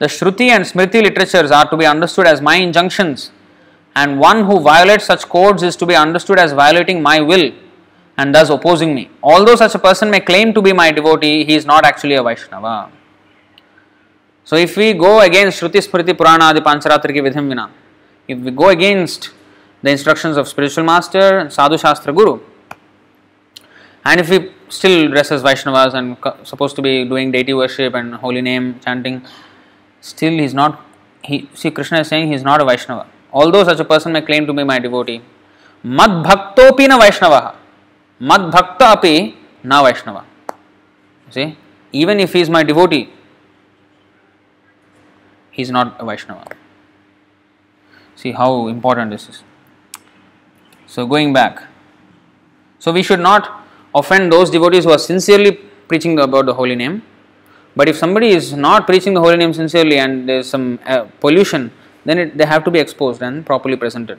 The 0.00 0.06
Shruti 0.06 0.48
and 0.48 0.64
Smriti 0.64 1.00
literatures 1.04 1.52
are 1.52 1.70
to 1.70 1.76
be 1.76 1.86
understood 1.86 2.26
as 2.26 2.40
my 2.40 2.56
injunctions 2.56 3.30
and 4.00 4.18
one 4.18 4.44
who 4.48 4.60
violates 4.60 5.06
such 5.12 5.24
codes 5.34 5.62
is 5.68 5.76
to 5.80 5.86
be 5.90 5.96
understood 6.04 6.38
as 6.44 6.52
violating 6.52 7.02
my 7.02 7.20
will 7.30 7.46
and 8.18 8.34
thus 8.34 8.50
opposing 8.56 8.94
me. 8.94 9.10
Although 9.22 9.56
such 9.56 9.74
a 9.74 9.78
person 9.78 10.10
may 10.14 10.20
claim 10.20 10.52
to 10.54 10.62
be 10.62 10.72
my 10.72 10.90
devotee, 10.98 11.44
he 11.44 11.54
is 11.54 11.66
not 11.72 11.84
actually 11.84 12.14
a 12.14 12.22
Vaishnava. 12.22 12.90
So 14.44 14.56
if 14.56 14.76
we 14.76 14.92
go 15.06 15.20
against 15.20 15.60
Shruti 15.60 15.80
Smriti 15.86 16.16
Purana 16.20 16.44
Adi 16.50 16.60
Pancharatriki 16.60 17.22
Vidhim 17.26 17.48
Vina, 17.48 17.70
if 18.26 18.38
we 18.38 18.50
go 18.50 18.68
against 18.68 19.30
the 19.82 19.90
instructions 19.90 20.36
of 20.36 20.48
spiritual 20.48 20.84
master, 20.84 21.50
Sadhu 21.50 21.78
Shastra 21.78 22.12
Guru, 22.12 22.40
and 24.04 24.20
if 24.20 24.30
we 24.30 24.38
still 24.68 25.08
dress 25.10 25.30
as 25.32 25.42
Vaishnavas 25.42 25.94
and 25.94 26.16
supposed 26.46 26.76
to 26.76 26.82
be 26.82 27.04
doing 27.04 27.30
deity 27.30 27.54
worship 27.54 27.94
and 27.94 28.14
holy 28.14 28.42
name 28.42 28.80
chanting, 28.80 29.22
still 30.00 30.32
he 30.32 30.44
is 30.44 30.54
not. 30.54 30.82
He 31.22 31.48
see 31.52 31.70
Krishna 31.70 32.00
is 32.00 32.08
saying 32.08 32.28
he 32.28 32.34
is 32.34 32.44
not 32.50 32.60
a 32.62 32.64
Vaishnava. 32.64 33.06
Although 33.32 33.64
such 33.64 33.80
a 33.80 33.84
person 33.84 34.12
may 34.12 34.22
claim 34.22 34.46
to 34.46 34.52
be 34.52 34.64
my 34.64 34.78
devotee, 34.78 35.22
Mad 35.82 36.24
Bhaktopi 36.24 36.88
na 36.88 36.98
Vaishnava, 36.98 37.54
Mad 38.18 38.50
Bhakta 38.50 38.86
api 38.86 39.36
na 39.62 39.82
Vaishnava. 39.82 40.24
See, 41.30 41.56
even 41.92 42.20
if 42.20 42.32
he 42.32 42.40
is 42.40 42.50
my 42.50 42.62
devotee, 42.62 43.10
he 45.50 45.62
is 45.62 45.70
not 45.70 45.96
a 46.00 46.04
Vaishnava. 46.04 46.44
See 48.16 48.32
how 48.32 48.68
important 48.68 49.10
this 49.10 49.28
is. 49.28 49.44
So, 50.86 51.06
going 51.06 51.32
back, 51.32 51.62
so 52.78 52.92
we 52.92 53.02
should 53.02 53.20
not 53.20 53.64
offend 53.94 54.32
those 54.32 54.50
devotees 54.50 54.84
who 54.84 54.90
are 54.90 54.98
sincerely 54.98 55.52
preaching 55.52 56.18
about 56.18 56.46
the 56.46 56.54
holy 56.54 56.76
name. 56.76 57.02
But 57.76 57.88
if 57.88 57.96
somebody 57.96 58.30
is 58.30 58.54
not 58.54 58.86
preaching 58.86 59.14
the 59.14 59.20
holy 59.20 59.36
name 59.36 59.52
sincerely 59.52 59.98
and 59.98 60.28
there 60.28 60.38
is 60.38 60.48
some 60.48 60.78
uh, 60.86 61.04
pollution, 61.20 61.70
then 62.04 62.18
it, 62.18 62.38
they 62.38 62.46
have 62.46 62.64
to 62.64 62.70
be 62.70 62.78
exposed 62.78 63.22
and 63.22 63.44
properly 63.44 63.76
presented. 63.76 64.18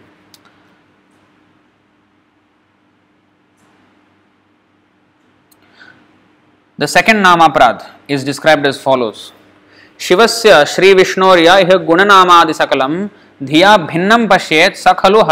The 6.78 6.88
second 6.88 7.18
Namaparadh 7.18 7.90
is 8.08 8.24
described 8.24 8.66
as 8.66 8.82
follows. 8.82 9.32
शिवस्य 10.00 10.66
श्री 10.74 10.94
विष्णोर्य 10.94 11.56
इह 11.62 11.76
गुणनामादि 11.88 12.54
सकलम 12.54 12.94
धिया 13.44 13.76
भिन्नम 13.88 14.28
पश्येत 14.28 14.76
स 14.78 14.94
खलु 15.00 15.24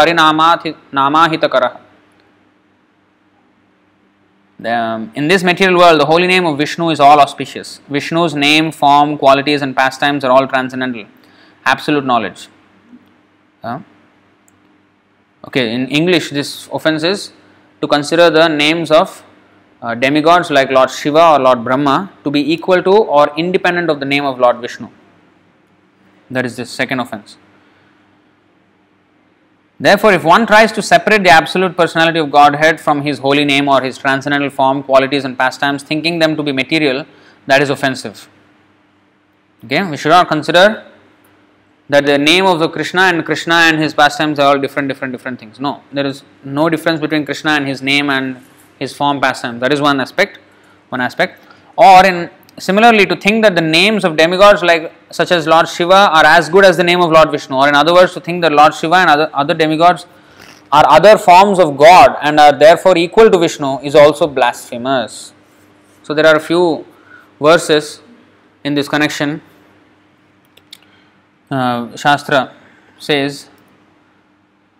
In 5.14 5.28
this 5.28 5.44
material 5.44 5.78
world, 5.78 6.00
the 6.00 6.06
holy 6.06 6.26
name 6.26 6.44
of 6.44 6.58
Vishnu 6.58 6.90
is 6.90 6.98
all 6.98 7.20
auspicious. 7.20 7.80
Vishnu's 7.88 8.34
name, 8.34 8.72
form, 8.72 9.16
qualities, 9.16 9.62
and 9.62 9.76
pastimes 9.76 10.24
are 10.24 10.32
all 10.32 10.48
transcendental 10.48 11.06
absolute 11.72 12.04
knowledge. 12.04 12.48
Uh, 13.62 13.80
okay, 15.46 15.72
in 15.72 15.88
English, 15.88 16.30
this 16.30 16.68
offense 16.72 17.02
is 17.02 17.32
to 17.80 17.88
consider 17.88 18.30
the 18.30 18.48
names 18.48 18.90
of 18.90 19.24
uh, 19.82 19.94
demigods 19.94 20.50
like 20.50 20.70
Lord 20.70 20.90
Shiva 20.90 21.32
or 21.32 21.38
Lord 21.38 21.64
Brahma 21.64 22.12
to 22.24 22.30
be 22.30 22.52
equal 22.52 22.82
to 22.82 22.94
or 23.18 23.32
independent 23.36 23.90
of 23.90 24.00
the 24.00 24.06
name 24.06 24.24
of 24.24 24.38
Lord 24.38 24.60
Vishnu. 24.60 24.88
That 26.30 26.44
is 26.44 26.56
the 26.56 26.66
second 26.66 27.00
offense. 27.00 27.36
Therefore, 29.80 30.12
if 30.12 30.24
one 30.24 30.44
tries 30.44 30.72
to 30.72 30.82
separate 30.82 31.22
the 31.22 31.30
absolute 31.30 31.76
personality 31.76 32.18
of 32.18 32.32
Godhead 32.32 32.80
from 32.80 33.02
his 33.02 33.20
holy 33.20 33.44
name 33.44 33.68
or 33.68 33.80
his 33.80 33.96
transcendental 33.96 34.50
form, 34.50 34.82
qualities, 34.82 35.24
and 35.24 35.38
pastimes, 35.38 35.84
thinking 35.84 36.18
them 36.18 36.36
to 36.36 36.42
be 36.42 36.50
material, 36.50 37.06
that 37.46 37.62
is 37.62 37.70
offensive. 37.70 38.28
Okay, 39.64 39.88
we 39.88 39.96
should 39.96 40.10
not 40.10 40.28
consider 40.28 40.84
that 41.88 42.04
the 42.04 42.18
name 42.18 42.46
of 42.46 42.58
the 42.58 42.68
Krishna 42.68 43.02
and 43.02 43.24
Krishna 43.24 43.54
and 43.54 43.78
his 43.78 43.94
pastimes 43.94 44.38
are 44.38 44.54
all 44.54 44.60
different, 44.60 44.88
different, 44.88 45.12
different 45.12 45.40
things. 45.40 45.58
No, 45.58 45.82
there 45.92 46.06
is 46.06 46.22
no 46.44 46.68
difference 46.68 47.00
between 47.00 47.24
Krishna 47.24 47.52
and 47.52 47.66
his 47.66 47.82
name 47.82 48.10
and 48.10 48.42
his 48.78 48.94
form, 48.94 49.20
pastime. 49.20 49.58
That 49.60 49.72
is 49.72 49.80
one 49.80 50.00
aspect. 50.00 50.38
One 50.90 51.00
aspect. 51.00 51.42
Or 51.76 52.04
in 52.04 52.30
similarly, 52.58 53.06
to 53.06 53.16
think 53.16 53.44
that 53.44 53.54
the 53.54 53.60
names 53.60 54.04
of 54.04 54.16
demigods 54.16 54.62
like 54.62 54.92
such 55.10 55.30
as 55.30 55.46
Lord 55.46 55.68
Shiva 55.68 56.10
are 56.12 56.26
as 56.26 56.48
good 56.48 56.64
as 56.64 56.76
the 56.76 56.84
name 56.84 57.00
of 57.00 57.10
Lord 57.10 57.30
Vishnu, 57.30 57.56
or 57.56 57.68
in 57.68 57.74
other 57.74 57.94
words, 57.94 58.12
to 58.14 58.20
think 58.20 58.42
that 58.42 58.52
Lord 58.52 58.74
Shiva 58.74 58.96
and 58.96 59.10
other, 59.10 59.30
other 59.32 59.54
demigods 59.54 60.06
are 60.70 60.84
other 60.88 61.16
forms 61.16 61.58
of 61.58 61.76
God 61.76 62.16
and 62.20 62.38
are 62.38 62.52
therefore 62.52 62.96
equal 62.98 63.30
to 63.30 63.38
Vishnu 63.38 63.78
is 63.80 63.94
also 63.94 64.26
blasphemous. 64.26 65.32
So 66.02 66.14
there 66.14 66.26
are 66.26 66.36
a 66.36 66.40
few 66.40 66.84
verses 67.40 68.00
in 68.64 68.74
this 68.74 68.88
connection. 68.88 69.40
Uh, 71.50 71.96
Shastra 71.96 72.54
says 72.98 73.48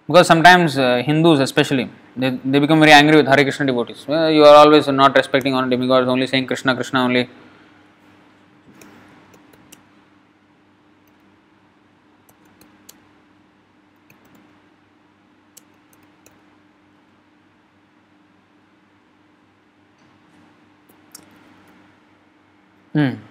because 0.07 0.27
sometimes 0.27 0.77
uh, 0.77 1.03
Hindus 1.05 1.41
especially 1.41 1.89
they, 2.19 2.31
they 2.45 2.59
become 2.59 2.81
very 2.81 2.93
angry 2.93 3.17
with 3.17 3.27
Hare 3.27 3.45
Krishna 3.45 3.65
devotees. 3.67 4.05
Well, 4.09 4.31
you 4.31 4.45
are 4.45 4.57
always 4.57 4.89
not 4.89 5.17
respecting 5.17 5.55
on 5.55 5.71
demigods, 5.71 6.09
only 6.09 6.27
saying 6.27 6.47
Krishna, 6.47 6.75
Krishna 6.75 7.05
only. 7.05 7.31
Hmm. 22.93 23.28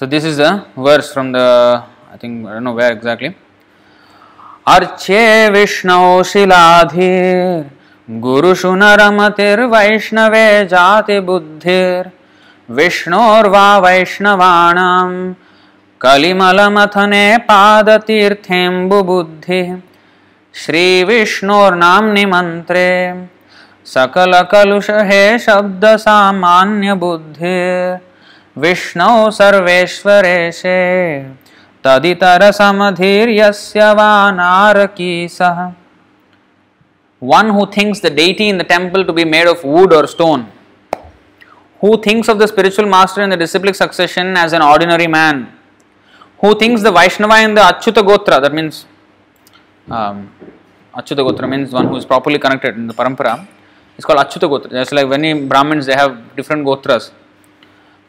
So, 0.00 0.06
this 0.06 0.24
is 0.24 0.38
a 0.38 0.66
verse 0.74 1.12
from 1.12 1.30
the 1.30 1.84
I 2.10 2.16
think 2.16 2.46
I 2.46 2.54
don't 2.54 2.64
know 2.64 2.72
where 2.72 2.90
exactly. 2.90 3.36
Arche 4.66 5.52
Vishnu 5.52 6.24
shiladhi 6.30 7.68
guru 8.08 8.54
Naramatir 8.54 9.58
Vaishnave 9.68 10.66
Jati 10.70 11.20
Buddhir 11.22 12.10
Vishnurva 12.70 13.82
Vaishnavanam 13.84 15.36
Kalimalamatane 15.98 17.46
Padatirthembu 17.46 19.04
Buddhi 19.04 19.82
Shri 20.50 21.04
Vishnurnamni 21.04 22.24
Mantre 22.24 23.28
सकल 23.84 24.32
कलुष 24.50 24.90
हे 25.08 25.38
शब्द 25.44 25.84
सामान्य 25.98 26.94
बुद्धि 26.94 28.09
विष्णौ 28.58 29.30
सर्वेश्वरेशे 29.30 30.78
तदितरसमधिर्यस्य 31.84 33.80
वा 33.98 34.30
नारकीसः 34.40 35.58
One 37.20 37.50
who 37.50 37.66
thinks 37.66 38.00
the 38.00 38.08
deity 38.08 38.48
in 38.48 38.56
the 38.56 38.64
temple 38.64 39.04
to 39.04 39.12
be 39.12 39.26
made 39.26 39.46
of 39.46 39.62
wood 39.62 39.92
or 39.92 40.06
stone, 40.06 40.50
who 41.80 42.00
thinks 42.00 42.28
of 42.28 42.38
the 42.38 42.48
spiritual 42.48 42.86
master 42.86 43.20
in 43.20 43.28
the 43.28 43.36
disciplic 43.36 43.74
succession 43.74 44.38
as 44.38 44.54
an 44.54 44.62
ordinary 44.62 45.06
man, 45.06 45.52
who 46.38 46.58
thinks 46.58 46.80
the 46.82 46.90
Vaishnava 46.90 47.42
in 47.42 47.52
the 47.52 47.60
Achyuta 47.60 48.02
Gotra, 48.02 48.40
that 48.40 48.54
means 48.54 48.86
um, 49.90 50.32
Achyuta 50.94 51.22
Gotra 51.28 51.46
means 51.46 51.72
one 51.72 51.88
who 51.88 51.96
is 51.96 52.06
properly 52.06 52.38
connected 52.38 52.74
in 52.74 52.86
the 52.86 52.94
parampara, 52.94 53.46
is 53.98 54.04
called 54.06 54.18
Achyuta 54.18 54.48
Gotra. 54.48 54.70
Just 54.70 54.92
like 54.92 55.06
many 55.06 55.34
Brahmins, 55.46 55.84
they 55.84 55.94
have 55.94 56.34
different 56.36 56.64
Gotras, 56.64 57.12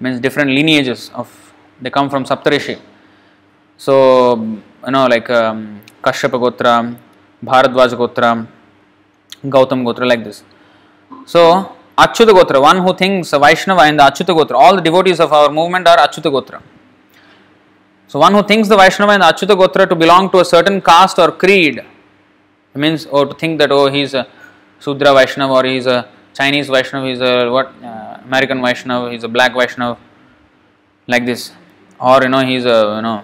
means 0.02 0.20
different 0.20 0.52
lineages 0.52 1.12
of, 1.14 1.28
they 1.82 1.90
come 1.90 2.10
from 2.10 2.26
Saptarishi. 2.26 2.80
So, 3.78 4.36
you 4.86 4.92
know, 4.92 5.08
like 5.08 5.30
um, 5.30 5.82
Kashyapa 6.04 6.38
Gotra, 6.44 6.98
Bharadwaja 7.44 7.96
Gotra, 8.02 8.48
Gautam 9.44 9.84
Gotra, 9.84 10.08
like 10.08 10.24
this. 10.24 10.44
So, 11.26 11.76
Achyuta 11.98 12.32
Gotra, 12.32 12.62
one 12.62 12.78
who 12.78 12.94
thinks 12.96 13.32
Vaishnava 13.32 13.88
in 13.88 13.98
the 13.98 14.04
Achyuta 14.04 14.36
Gotra, 14.38 14.56
all 14.56 14.76
the 14.76 14.82
devotees 14.82 15.20
of 15.20 15.32
our 15.34 15.50
movement 15.52 15.88
are 15.88 15.98
Achyuta 15.98 16.32
Gotra. 16.32 16.62
So, 18.08 18.20
one 18.20 18.34
who 18.34 18.44
thinks 18.44 18.68
the 18.68 18.78
Vaishnava 18.78 19.14
and 19.14 19.22
the 19.22 19.28
Achyuta 19.28 19.56
Gotra 19.56 19.88
to 19.88 19.96
belong 19.96 20.30
to 20.32 20.40
a 20.40 20.46
certain 20.46 20.82
caste 20.82 21.20
or 21.20 21.32
creed, 21.32 21.84
means, 22.76 23.06
or 23.06 23.26
to 23.26 23.34
think 23.34 23.60
that, 23.60 23.72
oh, 23.72 23.88
he's 23.88 24.14
a 24.14 24.28
Sudra 24.80 25.14
Vaishnava 25.14 25.54
or 25.54 25.66
he's 25.66 25.86
a 25.86 26.08
Chinese 26.34 26.68
Vaishnava, 26.70 27.08
is 27.08 27.22
a 27.22 27.50
what, 27.50 27.74
uh, 27.84 28.20
American 28.26 28.62
Vaishnava, 28.62 29.12
he's 29.12 29.24
a 29.24 29.28
black 29.28 29.54
Vaishnava, 29.54 29.98
like 31.08 31.26
this. 31.26 31.52
Or, 32.00 32.22
you 32.24 32.30
know, 32.30 32.40
he's 32.40 32.66
a, 32.66 32.96
you 32.96 33.02
know, 33.02 33.24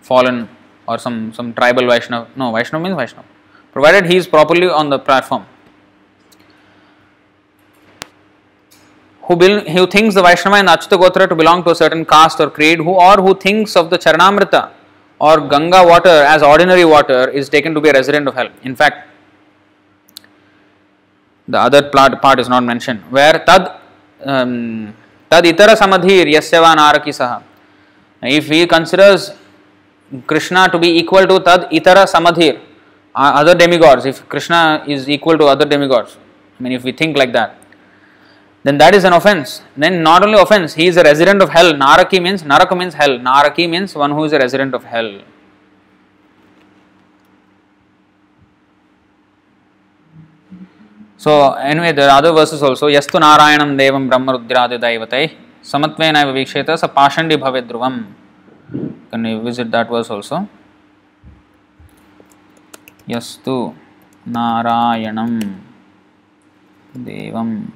fallen 0.00 0.48
or 0.86 0.98
some, 0.98 1.32
some 1.32 1.52
tribal 1.54 1.86
Vaishnava. 1.86 2.28
No, 2.36 2.52
Vaishnava 2.52 2.82
means 2.82 2.96
Vaishnava 2.96 3.26
provided 3.72 4.06
he 4.06 4.16
is 4.16 4.26
properly 4.26 4.68
on 4.68 4.88
the 4.88 4.98
platform. 4.98 5.44
Who, 9.22 9.34
who 9.36 9.86
thinks 9.86 10.14
the 10.14 10.22
Vaishnava 10.22 10.58
and 10.58 10.68
Achyuta 10.68 10.96
Gotra 11.02 11.28
to 11.28 11.34
belong 11.34 11.64
to 11.64 11.70
a 11.70 11.74
certain 11.74 12.04
caste 12.04 12.40
or 12.40 12.50
creed, 12.50 12.78
who 12.78 12.90
or 12.90 13.16
who 13.16 13.34
thinks 13.34 13.74
of 13.74 13.90
the 13.90 13.98
Charanamrita 13.98 14.70
or 15.18 15.48
Ganga 15.48 15.82
water 15.84 16.16
as 16.34 16.42
ordinary 16.42 16.84
water 16.84 17.28
is 17.30 17.48
taken 17.48 17.74
to 17.74 17.80
be 17.80 17.88
a 17.88 17.92
resident 17.92 18.28
of 18.28 18.34
hell. 18.34 18.50
In 18.62 18.76
fact, 18.76 19.08
the 21.46 21.58
other 21.58 21.90
part, 21.90 22.20
part 22.22 22.40
is 22.40 22.48
not 22.48 22.62
mentioned. 22.64 23.00
Where 23.10 23.44
tad 23.44 23.80
um, 24.24 24.94
tad 25.30 25.44
itara 25.44 25.76
samadhir 25.76 26.26
yasyava 26.26 26.74
naraki 26.74 27.08
saha. 27.08 27.42
If 28.22 28.48
he 28.48 28.66
considers 28.66 29.32
Krishna 30.26 30.68
to 30.70 30.78
be 30.78 30.98
equal 30.98 31.26
to 31.26 31.40
tad 31.40 31.70
itara 31.70 32.06
samadhir, 32.06 32.60
other 33.14 33.54
demigods, 33.54 34.06
if 34.06 34.26
Krishna 34.28 34.84
is 34.86 35.08
equal 35.08 35.36
to 35.38 35.46
other 35.46 35.64
demigods, 35.64 36.16
I 36.58 36.62
mean, 36.62 36.72
if 36.72 36.84
we 36.84 36.92
think 36.92 37.16
like 37.16 37.32
that, 37.32 37.58
then 38.62 38.78
that 38.78 38.94
is 38.94 39.04
an 39.04 39.12
offense. 39.12 39.62
Then 39.76 40.02
not 40.02 40.24
only 40.24 40.40
offense, 40.40 40.72
he 40.72 40.86
is 40.86 40.96
a 40.96 41.02
resident 41.02 41.42
of 41.42 41.50
hell. 41.50 41.74
Naraki 41.74 42.22
means 42.22 42.42
Naraka 42.42 42.74
means 42.74 42.94
hell. 42.94 43.18
Naraki 43.18 43.68
means 43.68 43.94
one 43.94 44.10
who 44.10 44.24
is 44.24 44.32
a 44.32 44.38
resident 44.38 44.74
of 44.74 44.84
hell. 44.84 45.20
So 51.24 51.54
anyway, 51.54 51.92
there 51.92 52.10
are 52.10 52.18
other 52.18 52.32
verses 52.34 52.62
also. 52.62 52.86
Yastu 52.86 53.18
Narayanam 53.18 53.78
Devam 53.80 54.10
Brahmarudradi 54.10 54.78
Daivatai 54.78 55.34
Samatvena 55.62 56.22
Viksheta 56.36 56.74
Sapashandi 56.76 57.38
Bhavedruvam. 57.38 58.12
Can 59.10 59.24
you 59.24 59.40
visit 59.40 59.70
that 59.70 59.88
verse 59.88 60.10
also? 60.10 60.46
Yastu 63.08 63.74
Narayanam 64.28 65.60
Devam 66.94 67.70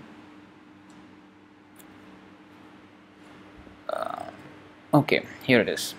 uh, 3.89 4.25
Okay, 4.93 5.23
here 5.45 5.63
it 5.63 5.71
is. 5.71 5.95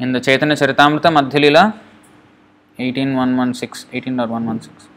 In 0.00 0.10
the 0.10 0.20
Chaitanya 0.20 0.56
Charitamrita 0.56 1.12
Madhyalila 1.16 1.85
18116 2.79 3.85
18.116 3.93 4.89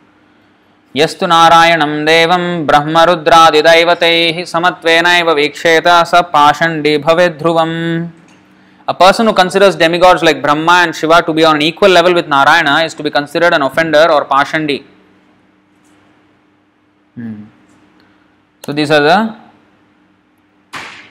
यस्तु 0.96 1.26
नारायणं 1.26 1.92
देवं 2.08 2.44
ब्रह्मरुद्रादिदैवतैः 2.66 4.36
समत्वेनैव 4.52 5.30
वीक्षेत 5.38 5.88
स 6.10 6.20
पाषण्डी 6.34 6.96
भवेद्ध्रुवम् 7.06 7.78
A 8.86 8.92
person 8.92 9.26
who 9.26 9.32
considers 9.32 9.76
demigods 9.76 10.22
like 10.22 10.42
Brahma 10.42 10.82
and 10.84 10.94
Shiva 10.94 11.22
to 11.22 11.32
be 11.32 11.42
on 11.42 11.56
an 11.56 11.62
equal 11.62 11.88
level 11.88 12.12
with 12.12 12.28
Narayana 12.28 12.84
is 12.84 12.92
to 12.94 13.02
be 13.02 13.10
considered 13.10 13.54
an 13.54 13.62
offender 13.62 14.06
or 14.12 14.26
Pashandi. 14.26 14.84
Hmm. 17.14 17.44
So 18.62 18.72
these 18.72 18.90
are 18.90 19.00
the 19.00 19.36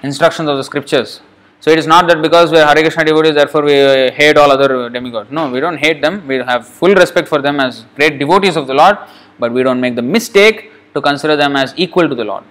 instructions 0.03 0.49
of 0.49 0.57
the 0.57 0.63
scriptures. 0.63 1.21
So 1.60 1.70
it 1.70 1.78
is 1.78 1.86
not 1.88 2.06
that 2.08 2.22
because 2.22 2.52
we 2.52 2.58
are 2.58 2.66
Hare 2.66 2.82
Krishna 2.82 3.04
devotees, 3.04 3.34
therefore 3.34 3.62
we 3.62 3.80
uh, 3.80 4.12
hate 4.12 4.36
all 4.36 4.50
other 4.50 4.88
demigods. 4.88 5.30
No, 5.30 5.50
we 5.50 5.58
don't 5.58 5.76
hate 5.76 6.00
them. 6.00 6.26
We 6.26 6.36
have 6.36 6.66
full 6.66 6.94
respect 6.94 7.26
for 7.26 7.42
them 7.42 7.58
as 7.58 7.84
great 7.96 8.18
devotees 8.18 8.56
of 8.56 8.68
the 8.68 8.74
Lord, 8.74 8.96
but 9.40 9.52
we 9.52 9.64
don't 9.64 9.80
make 9.80 9.96
the 9.96 10.02
mistake 10.02 10.70
to 10.94 11.00
consider 11.00 11.34
them 11.34 11.56
as 11.56 11.74
equal 11.76 12.08
to 12.08 12.14
the 12.14 12.24
Lord. 12.24 12.44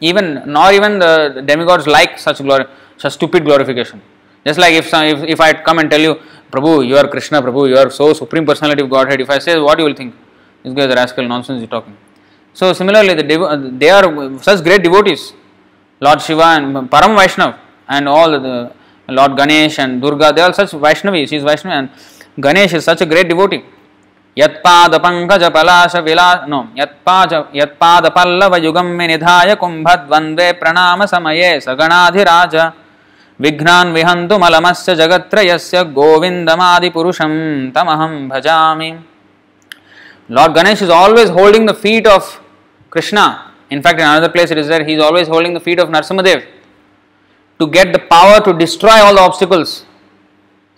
Even 0.00 0.42
nor 0.44 0.72
even 0.72 0.98
the 0.98 1.42
demigods 1.46 1.86
like 1.86 2.18
such 2.18 2.38
glory, 2.38 2.64
such 2.96 3.12
stupid 3.12 3.44
glorification. 3.44 4.02
Just 4.44 4.58
like 4.58 4.74
if, 4.74 4.88
some, 4.88 5.04
if 5.04 5.22
if 5.34 5.40
I 5.40 5.52
come 5.52 5.78
and 5.78 5.90
tell 5.90 6.00
you, 6.00 6.16
Prabhu, 6.50 6.86
you 6.86 6.96
are 6.96 7.06
Krishna, 7.08 7.40
Prabhu, 7.40 7.68
you 7.68 7.76
are 7.76 7.90
so 7.90 8.12
supreme 8.12 8.44
personality 8.44 8.82
of 8.82 8.90
Godhead. 8.90 9.20
If 9.20 9.30
I 9.30 9.38
say 9.38 9.58
what 9.58 9.78
you 9.78 9.84
will 9.84 9.94
think? 9.94 10.14
This 10.64 10.74
guy 10.74 10.84
is 10.84 10.92
a 10.92 10.96
rascal, 10.96 11.26
nonsense 11.28 11.60
he's 11.60 11.70
talking. 11.70 11.96
So 12.52 12.72
similarly, 12.72 13.14
the 13.14 13.22
devo- 13.22 13.78
they 13.78 13.90
are 13.90 14.42
such 14.42 14.64
great 14.64 14.82
devotees, 14.82 15.32
Lord 16.00 16.20
Shiva 16.20 16.42
and 16.42 16.90
Param 16.90 17.16
Vaishnav 17.16 17.58
and 17.87 18.07
all 18.07 18.31
the 18.31 18.71
Lord 19.07 19.37
Ganesh 19.37 19.79
and 19.79 20.01
Durga. 20.01 20.31
They 20.33 20.41
are 20.41 20.53
such 20.53 20.71
Vaishnavis. 20.71 21.29
She 21.29 21.37
is 21.37 21.43
Vaishnav 21.43 21.71
and 21.71 21.89
Ganesh 22.39 22.73
is 22.73 22.83
such 22.85 23.01
a 23.01 23.05
great 23.05 23.29
devotee. 23.29 23.63
यत्पाद 24.37 24.93
Pankaj 25.03 25.43
Palash 25.53 25.95
villa 26.03 26.27
no 26.49 26.59
यत्पाद 26.77 27.33
यत्पाद 27.55 28.05
Pallav 28.17 28.55
युगम 28.65 28.85
में 28.97 29.07
निधाय 29.07 29.53
कुंभद्वंद्वे 29.61 30.51
प्रणाम 30.61 31.05
समये 31.13 31.49
सगणाधिराज 31.65 32.55
विघ्नान् 33.43 33.93
विहन्तु 33.93 34.37
मलमस्य 34.43 34.95
जगत्त्रयस्य 35.01 35.83
गोविन्दमादिपुरुषं 35.99 37.33
तमहं 37.75 38.13
भजामि 38.29 38.91
Lord 40.29 40.53
Ganesh 40.55 40.81
is 40.81 40.89
always 40.89 41.29
holding 41.29 41.65
the 41.65 41.73
feet 41.73 42.07
of 42.07 42.39
Krishna. 42.89 43.51
In 43.69 43.81
fact, 43.81 43.99
in 43.99 44.05
another 44.05 44.29
place 44.29 44.49
it 44.49 44.57
is 44.57 44.67
there, 44.69 44.85
he 44.85 44.93
is 44.93 45.03
always 45.03 45.27
holding 45.27 45.53
the 45.53 45.59
feet 45.59 45.77
of 45.77 45.89
Narsimadev 45.89 46.45
to 47.58 47.66
get 47.66 47.92
the 47.92 47.98
power 47.98 48.40
to 48.40 48.52
destroy 48.52 48.96
all 49.02 49.14
the 49.14 49.20
obstacles 49.20 49.84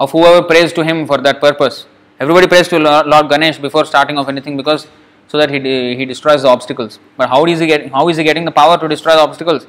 of 0.00 0.10
whoever 0.12 0.42
prays 0.46 0.72
to 0.72 0.84
him 0.84 1.06
for 1.06 1.18
that 1.18 1.40
purpose. 1.40 1.86
Everybody 2.20 2.46
prays 2.46 2.68
to 2.68 2.78
Lord 2.78 3.28
Ganesh 3.28 3.58
before 3.58 3.84
starting 3.84 4.18
of 4.18 4.28
anything 4.28 4.56
because 4.56 4.86
so 5.28 5.36
that 5.38 5.50
he, 5.50 5.96
he 5.96 6.04
destroys 6.04 6.42
the 6.42 6.48
obstacles. 6.48 6.98
But 7.16 7.28
how 7.28 7.44
is 7.44 7.60
he 7.60 7.66
getting 7.66 7.90
how 7.90 8.08
is 8.08 8.16
he 8.16 8.24
getting 8.24 8.44
the 8.44 8.50
power 8.50 8.78
to 8.78 8.88
destroy 8.88 9.12
the 9.12 9.20
obstacles? 9.20 9.66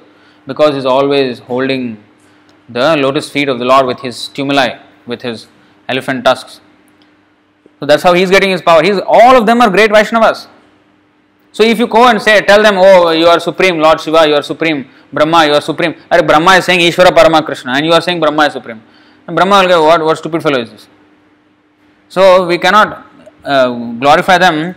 Because 0.48 0.74
he's 0.76 0.86
always 0.86 1.40
holding 1.40 2.04
the 2.68 2.96
lotus 2.98 3.30
feet 3.30 3.50
of 3.50 3.60
the 3.60 3.66
Lord 3.66 3.86
with 3.86 4.00
his 4.00 4.16
stimuli, 4.16 4.80
with 5.06 5.22
his 5.22 5.48
elephant 5.88 6.24
tusks. 6.24 6.62
So 7.80 7.86
that's 7.86 8.04
how 8.04 8.14
he's 8.14 8.30
getting 8.30 8.52
his 8.52 8.62
power. 8.62 8.84
He's 8.84 9.00
all 9.06 9.36
of 9.36 9.46
them 9.46 9.62
are 9.62 9.70
great 9.70 9.92
Vaishnavas. 9.92 10.48
So 11.52 11.64
if 11.64 11.80
you 11.80 11.88
go 11.88 12.08
and 12.08 12.22
say, 12.22 12.42
tell 12.42 12.62
them, 12.62 12.76
oh, 12.78 13.10
you 13.12 13.28
are 13.28 13.40
supreme, 13.40 13.80
Lord 13.80 14.00
Shiva, 14.00 14.28
you 14.28 14.36
are 14.36 14.44
supreme, 14.44 14.88
Brahma, 15.12 15.46
you 15.48 15.54
are 15.54 15.62
supreme. 15.62 15.96
Or 16.12 16.22
Brahma 16.22 16.52
is 16.54 16.66
saying 16.66 16.80
Ishvara 16.80 17.08
Parama 17.08 17.44
Krishna, 17.44 17.74
and 17.74 17.86
you 17.86 17.94
are 17.94 18.02
saying 18.02 18.20
Brahma 18.20 18.46
is 18.46 18.54
supreme. 18.54 18.82
And 19.28 19.36
Brahma 19.36 19.62
will 19.62 19.68
go, 19.68 19.84
what, 19.86 20.04
what 20.04 20.18
stupid 20.18 20.44
fellow 20.44 20.62
is 20.62 20.70
this? 20.70 20.88
So 22.08 22.46
we 22.46 22.58
cannot 22.58 23.06
uh, 23.44 23.70
glorify 24.00 24.38
them 24.38 24.76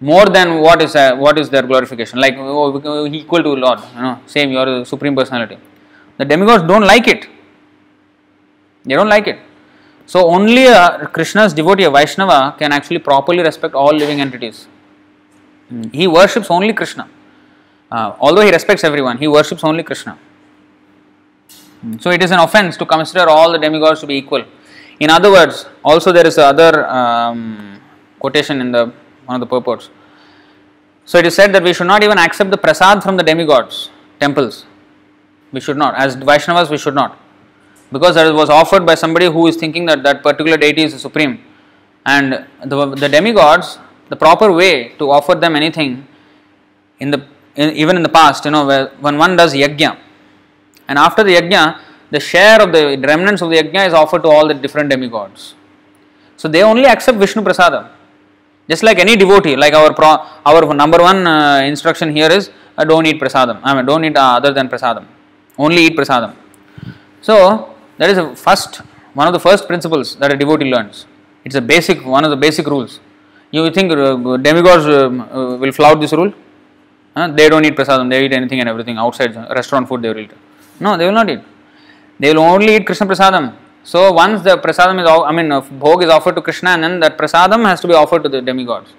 more 0.00 0.26
than 0.26 0.60
what 0.60 0.82
is 0.82 0.96
uh, 0.96 1.14
what 1.16 1.38
is 1.38 1.50
their 1.50 1.62
glorification. 1.62 2.18
Like 2.18 2.34
oh, 2.38 3.06
equal 3.06 3.42
to 3.42 3.50
Lord, 3.50 3.80
you 3.94 4.02
know, 4.02 4.20
same 4.26 4.50
you 4.50 4.58
are 4.58 4.68
a 4.80 4.84
supreme 4.84 5.14
personality. 5.14 5.58
The 6.18 6.24
demigods 6.24 6.64
don't 6.64 6.84
like 6.84 7.08
it. 7.08 7.26
They 8.84 8.94
don't 8.94 9.08
like 9.08 9.26
it. 9.26 9.38
So 10.06 10.26
only 10.26 10.66
a 10.66 11.08
Krishna's 11.12 11.54
devotee, 11.54 11.84
a 11.84 11.90
Vaishnava, 11.90 12.56
can 12.58 12.72
actually 12.72 12.98
properly 12.98 13.42
respect 13.42 13.74
all 13.74 13.94
living 13.94 14.20
entities. 14.20 14.66
He 15.92 16.06
worships 16.06 16.50
only 16.50 16.72
Krishna. 16.72 17.08
Uh, 17.90 18.14
although 18.20 18.42
he 18.42 18.50
respects 18.50 18.84
everyone, 18.84 19.18
he 19.18 19.28
worships 19.28 19.64
only 19.64 19.82
Krishna. 19.82 20.18
So 21.98 22.10
it 22.10 22.22
is 22.22 22.30
an 22.30 22.38
offense 22.38 22.76
to 22.76 22.86
consider 22.86 23.28
all 23.28 23.52
the 23.52 23.58
demigods 23.58 24.00
to 24.00 24.06
be 24.06 24.14
equal. 24.14 24.44
In 24.98 25.10
other 25.10 25.30
words, 25.30 25.66
also 25.82 26.12
there 26.12 26.26
is 26.26 26.36
another 26.36 26.86
um, 26.88 27.80
quotation 28.18 28.60
in 28.60 28.70
the 28.70 28.92
one 29.24 29.40
of 29.40 29.40
the 29.40 29.46
purports. 29.46 29.88
So 31.04 31.18
it 31.18 31.26
is 31.26 31.34
said 31.34 31.52
that 31.54 31.62
we 31.62 31.72
should 31.72 31.86
not 31.86 32.02
even 32.04 32.18
accept 32.18 32.50
the 32.50 32.58
prasad 32.58 33.02
from 33.02 33.16
the 33.16 33.22
demigods 33.22 33.90
temples. 34.20 34.66
We 35.52 35.60
should 35.60 35.76
not. 35.76 35.94
As 35.94 36.16
Vaishnavas, 36.16 36.70
we 36.70 36.78
should 36.78 36.94
not. 36.94 37.18
Because 37.90 38.14
that 38.14 38.32
was 38.32 38.50
offered 38.50 38.86
by 38.86 38.94
somebody 38.94 39.26
who 39.26 39.46
is 39.46 39.56
thinking 39.56 39.86
that 39.86 40.02
that 40.04 40.22
particular 40.22 40.56
deity 40.56 40.82
is 40.82 41.00
supreme. 41.00 41.42
And 42.06 42.46
the, 42.64 42.94
the 42.94 43.08
demigods, 43.08 43.78
the 44.10 44.16
proper 44.16 44.52
way 44.52 44.90
to 44.98 45.10
offer 45.10 45.34
them 45.34 45.56
anything, 45.56 46.06
in 46.98 47.10
the 47.10 47.20
in, 47.56 47.70
even 47.82 47.96
in 47.96 48.02
the 48.02 48.08
past, 48.20 48.44
you 48.44 48.50
know, 48.50 48.66
where, 48.66 48.88
when 49.00 49.16
one 49.16 49.36
does 49.36 49.54
yajna, 49.54 49.96
and 50.88 50.98
after 50.98 51.22
the 51.24 51.34
yajna, 51.36 51.80
the 52.10 52.20
share 52.20 52.60
of 52.62 52.72
the 52.72 52.82
remnants 53.10 53.40
of 53.42 53.50
the 53.50 53.56
yajna 53.56 53.86
is 53.88 53.94
offered 53.94 54.22
to 54.22 54.28
all 54.28 54.46
the 54.46 54.54
different 54.54 54.90
demigods. 54.90 55.54
So 56.36 56.48
they 56.48 56.62
only 56.62 56.86
accept 56.86 57.18
Vishnu 57.18 57.42
Prasadam. 57.42 57.88
Just 58.70 58.84
like 58.84 58.98
any 59.00 59.16
devotee, 59.16 59.56
like 59.56 59.74
our 59.74 59.92
pro, 59.92 60.10
our 60.46 60.74
number 60.74 60.98
one 60.98 61.26
uh, 61.26 61.60
instruction 61.64 62.14
here 62.14 62.30
is 62.30 62.50
uh, 62.78 62.84
don't 62.84 63.04
eat 63.04 63.20
prasadam. 63.20 63.58
I 63.64 63.74
mean, 63.74 63.84
don't 63.84 64.04
eat 64.04 64.16
uh, 64.16 64.36
other 64.36 64.52
than 64.52 64.68
prasadam. 64.68 65.06
Only 65.58 65.86
eat 65.86 65.96
prasadam. 65.96 66.36
So 67.20 67.74
that 67.98 68.10
is 68.10 68.18
a 68.18 68.36
first 68.36 68.76
one 69.14 69.26
of 69.26 69.32
the 69.32 69.40
first 69.40 69.66
principles 69.66 70.14
that 70.16 70.32
a 70.32 70.36
devotee 70.36 70.66
learns. 70.66 71.06
It's 71.44 71.56
a 71.56 71.60
basic 71.60 72.04
one 72.06 72.24
of 72.24 72.30
the 72.30 72.36
basic 72.36 72.66
rules. 72.66 73.00
You 73.50 73.70
think 73.70 73.92
uh, 73.92 74.36
demigods 74.36 74.86
uh, 74.86 75.56
will 75.60 75.72
flout 75.72 76.00
this 76.00 76.12
rule? 76.12 76.32
they 77.14 77.48
don't 77.48 77.64
eat 77.64 77.76
prasadam. 77.76 78.08
They 78.08 78.24
eat 78.24 78.32
anything 78.32 78.60
and 78.60 78.68
everything 78.68 78.96
outside 78.96 79.34
restaurant 79.50 79.88
food. 79.88 80.02
They 80.02 80.08
will 80.08 80.20
eat. 80.20 80.32
No, 80.78 80.96
they 80.96 81.06
will 81.06 81.12
not 81.12 81.28
eat. 81.28 81.40
They 82.18 82.32
will 82.32 82.40
only 82.40 82.76
eat 82.76 82.86
Krishna 82.86 83.06
prasadam. 83.06 83.54
So 83.82 84.12
once 84.12 84.42
the 84.42 84.56
prasadam 84.56 85.02
is, 85.02 85.08
I 85.08 85.32
mean, 85.32 85.48
bhog 85.80 86.04
is 86.04 86.10
offered 86.10 86.36
to 86.36 86.42
Krishna, 86.42 86.70
and 86.70 86.84
then 86.84 87.00
that 87.00 87.18
prasadam 87.18 87.64
has 87.64 87.80
to 87.80 87.88
be 87.88 87.94
offered 87.94 88.22
to 88.22 88.28
the 88.28 88.40
demigods. 88.40 88.92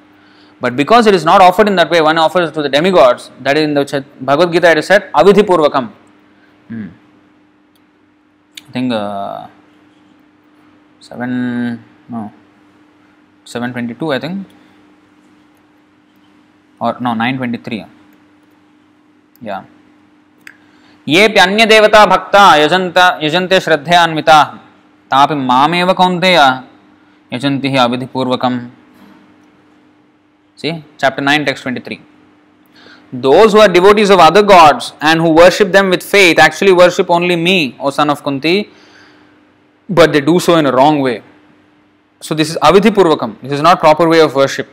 But 0.59 0.75
because 0.75 1.07
it 1.07 1.15
is 1.15 1.25
not 1.25 1.41
offered 1.41 1.67
in 1.67 1.75
that 1.77 1.89
way, 1.89 2.01
one 2.01 2.17
offers 2.17 2.51
to 2.51 2.61
the 2.61 2.69
demigods. 2.69 3.31
That 3.39 3.57
is 3.57 3.63
in 3.63 3.73
the 3.73 4.05
Bhagavad 4.19 4.53
Gita. 4.53 4.71
It 4.71 4.77
is 4.79 4.85
said 4.85 5.11
avidhi 5.13 5.41
purvakam. 5.41 5.91
Hmm. 6.67 6.87
I 8.67 8.71
think 8.71 8.93
uh, 8.93 9.47
seven 10.99 11.83
no 12.09 12.31
seven 13.53 13.71
twenty 13.75 13.95
two. 13.99 14.09
I 14.15 14.19
think 14.19 14.47
or 16.79 16.93
no 16.99 17.13
nine 17.13 17.37
twenty 17.37 17.61
three. 17.67 17.83
Yeah. 19.49 19.61
येऽपि 21.07 21.39
अन्यदेवता 21.39 22.01
भक्ता 22.11 22.41
यजन्त 22.63 22.97
यजन्ते 23.21 23.59
श्रद्धयान्विताः 23.65 24.43
तापि 25.11 25.35
मामेव 25.49 25.91
कौन्तेय 26.01 26.37
यजन्ति 27.33 27.69
हि 27.73 27.77
अविधिपूर्वकम् 27.85 28.59
See, 30.61 30.83
chapter 30.99 31.23
9, 31.23 31.43
text 31.45 31.63
23. 31.63 31.99
Those 33.11 33.53
who 33.53 33.59
are 33.59 33.67
devotees 33.67 34.11
of 34.11 34.19
other 34.19 34.43
gods 34.43 34.93
and 35.01 35.19
who 35.19 35.29
worship 35.31 35.71
them 35.71 35.89
with 35.89 36.03
faith 36.03 36.37
actually 36.37 36.71
worship 36.71 37.09
only 37.09 37.35
me, 37.35 37.75
O 37.79 37.89
son 37.89 38.11
of 38.11 38.21
Kunti, 38.23 38.69
but 39.89 40.13
they 40.13 40.21
do 40.21 40.39
so 40.39 40.57
in 40.57 40.67
a 40.67 40.71
wrong 40.71 40.99
way. 40.99 41.23
So, 42.21 42.35
this 42.35 42.49
is 42.51 42.57
avidhi 42.57 42.91
purvakam, 42.91 43.41
this 43.41 43.51
is 43.51 43.61
not 43.61 43.79
proper 43.79 44.07
way 44.07 44.21
of 44.21 44.35
worship. 44.35 44.69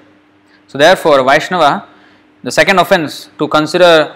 So, 0.67 0.77
therefore, 0.77 1.25
Vaishnava, 1.25 1.89
the 2.43 2.51
second 2.51 2.79
offense 2.79 3.31
to 3.39 3.49
consider 3.49 4.15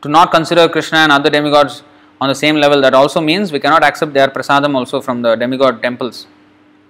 to 0.00 0.08
not 0.08 0.30
consider 0.30 0.68
Krishna 0.68 0.98
and 0.98 1.12
other 1.12 1.30
demigods 1.30 1.82
on 2.20 2.28
the 2.28 2.34
same 2.34 2.56
level, 2.56 2.80
that 2.80 2.94
also 2.94 3.20
means 3.20 3.52
we 3.52 3.60
cannot 3.60 3.82
accept 3.82 4.12
their 4.12 4.28
prasadam 4.28 4.74
also 4.74 5.00
from 5.00 5.22
the 5.22 5.34
demigod 5.34 5.82
temples. 5.82 6.26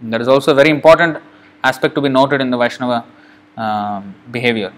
That 0.01 0.21
is 0.21 0.29
also 0.29 0.53
a 0.53 0.55
very 0.55 0.71
important 0.71 1.19
aspect 1.63 1.95
to 1.97 2.01
be 2.01 2.09
noted 2.09 2.41
in 2.41 2.51
the 2.51 2.57
Vaishnava 2.57 3.05
uh, 3.57 4.03
behavior. 4.31 4.73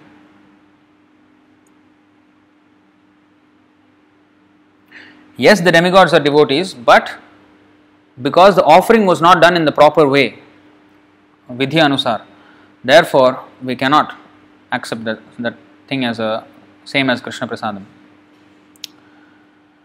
Yes, 5.37 5.61
the 5.61 5.73
demigods 5.73 6.15
are 6.15 6.21
devotees, 6.21 6.73
but 6.73 7.15
because 8.23 8.57
the 8.57 8.65
offering 8.65 9.05
was 9.05 9.21
not 9.21 9.43
done 9.43 9.57
in 9.57 9.65
the 9.67 9.73
proper 9.73 10.09
way, 10.09 10.39
vidhi 11.51 11.81
anusar, 11.81 12.23
therefore 12.85 13.45
we 13.63 13.77
cannot 13.77 14.17
accept 14.73 15.05
that, 15.05 15.21
that 15.39 15.57
thing 15.89 16.05
as 16.05 16.19
a 16.19 16.47
same 16.85 17.11
as 17.11 17.21
Krishna 17.21 17.49
prasadam. 17.49 17.85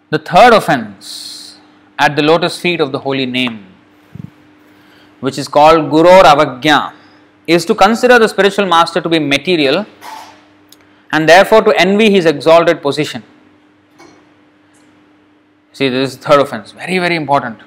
The 0.10 0.20
third 0.20 0.54
offense 0.54 1.60
at 1.98 2.16
the 2.16 2.22
lotus 2.22 2.60
feet 2.60 2.82
of 2.82 2.92
the 2.92 3.00
holy 3.00 3.26
name. 3.26 3.72
which 5.22 5.38
is 5.38 5.48
called 5.48 5.90
Guror 5.90 6.24
Avagya, 6.24 6.94
is 7.48 7.66
to 7.66 7.76
consider 7.76 8.20
the 8.20 8.28
spiritual 8.28 8.66
master 8.66 9.00
to 9.00 9.10
be 9.10 9.20
material 9.20 9.86
and 11.12 11.30
therefore 11.30 11.62
to 11.62 11.72
envy 11.80 12.10
his 12.12 12.26
exalted 12.26 12.82
position. 12.82 13.24
See, 15.74 15.90
this 15.90 16.14
is 16.14 16.18
third 16.18 16.42
offense, 16.42 16.72
very, 16.72 16.98
very 17.00 17.16
important. 17.16 17.60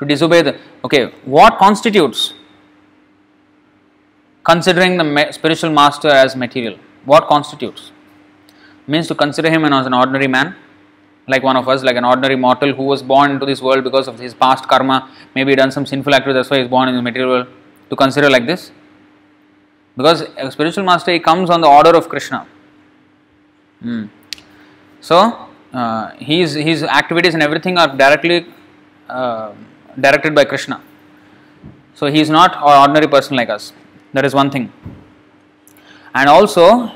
To 0.00 0.04
disobey 0.04 0.42
the. 0.42 0.58
Okay, 0.84 1.12
what 1.24 1.58
constitutes 1.58 2.34
considering 4.48 4.96
the 4.96 5.32
spiritual 5.32 5.70
master 5.70 6.08
as 6.08 6.34
material? 6.34 6.78
What 7.04 7.26
constitutes? 7.28 7.92
Means 8.86 9.06
to 9.08 9.14
consider 9.14 9.50
him 9.50 9.64
as 9.64 9.86
an 9.86 9.92
ordinary 9.92 10.26
man, 10.26 10.56
like 11.26 11.42
one 11.42 11.56
of 11.56 11.68
us, 11.68 11.82
like 11.82 11.96
an 11.96 12.04
ordinary 12.04 12.36
mortal 12.36 12.72
who 12.72 12.84
was 12.84 13.02
born 13.02 13.30
into 13.30 13.44
this 13.44 13.60
world 13.60 13.84
because 13.84 14.08
of 14.08 14.18
his 14.18 14.32
past 14.32 14.66
karma, 14.66 15.10
maybe 15.34 15.54
done 15.54 15.70
some 15.70 15.84
sinful 15.84 16.14
activity, 16.14 16.38
that's 16.38 16.50
why 16.50 16.60
he's 16.60 16.68
born 16.68 16.88
in 16.88 16.96
the 16.96 17.02
material 17.02 17.30
world. 17.30 17.48
To 17.90 17.96
consider 17.96 18.28
like 18.28 18.46
this, 18.46 18.70
because 19.96 20.22
a 20.36 20.50
spiritual 20.50 20.84
master 20.84 21.12
he 21.12 21.18
comes 21.18 21.48
on 21.48 21.62
the 21.62 21.68
order 21.68 21.96
of 21.96 22.08
Krishna. 22.08 22.46
Hmm. 23.80 24.04
So 25.00 25.48
uh, 25.72 26.10
his 26.18 26.54
his 26.54 26.82
activities 26.82 27.34
and 27.34 27.42
everything 27.42 27.78
are 27.78 27.88
directly 27.96 28.46
uh, 29.08 29.52
directed 29.98 30.34
by 30.34 30.44
Krishna. 30.44 30.82
So 31.94 32.06
he 32.06 32.20
is 32.20 32.30
not 32.30 32.56
an 32.56 32.80
ordinary 32.82 33.08
person 33.08 33.36
like 33.36 33.48
us. 33.48 33.72
That 34.12 34.24
is 34.24 34.34
one 34.34 34.50
thing. 34.50 34.72
And 36.14 36.28
also, 36.28 36.90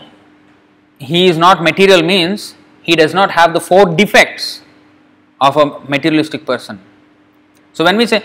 he 0.98 1.28
is 1.28 1.36
not 1.36 1.62
material 1.62 2.02
means 2.02 2.54
he 2.82 2.96
does 2.96 3.14
not 3.14 3.32
have 3.32 3.52
the 3.52 3.60
four 3.60 3.86
defects 3.86 4.62
of 5.40 5.56
a 5.56 5.80
materialistic 5.88 6.46
person. 6.46 6.80
So 7.72 7.84
when 7.84 7.96
we 7.96 8.06
say 8.06 8.24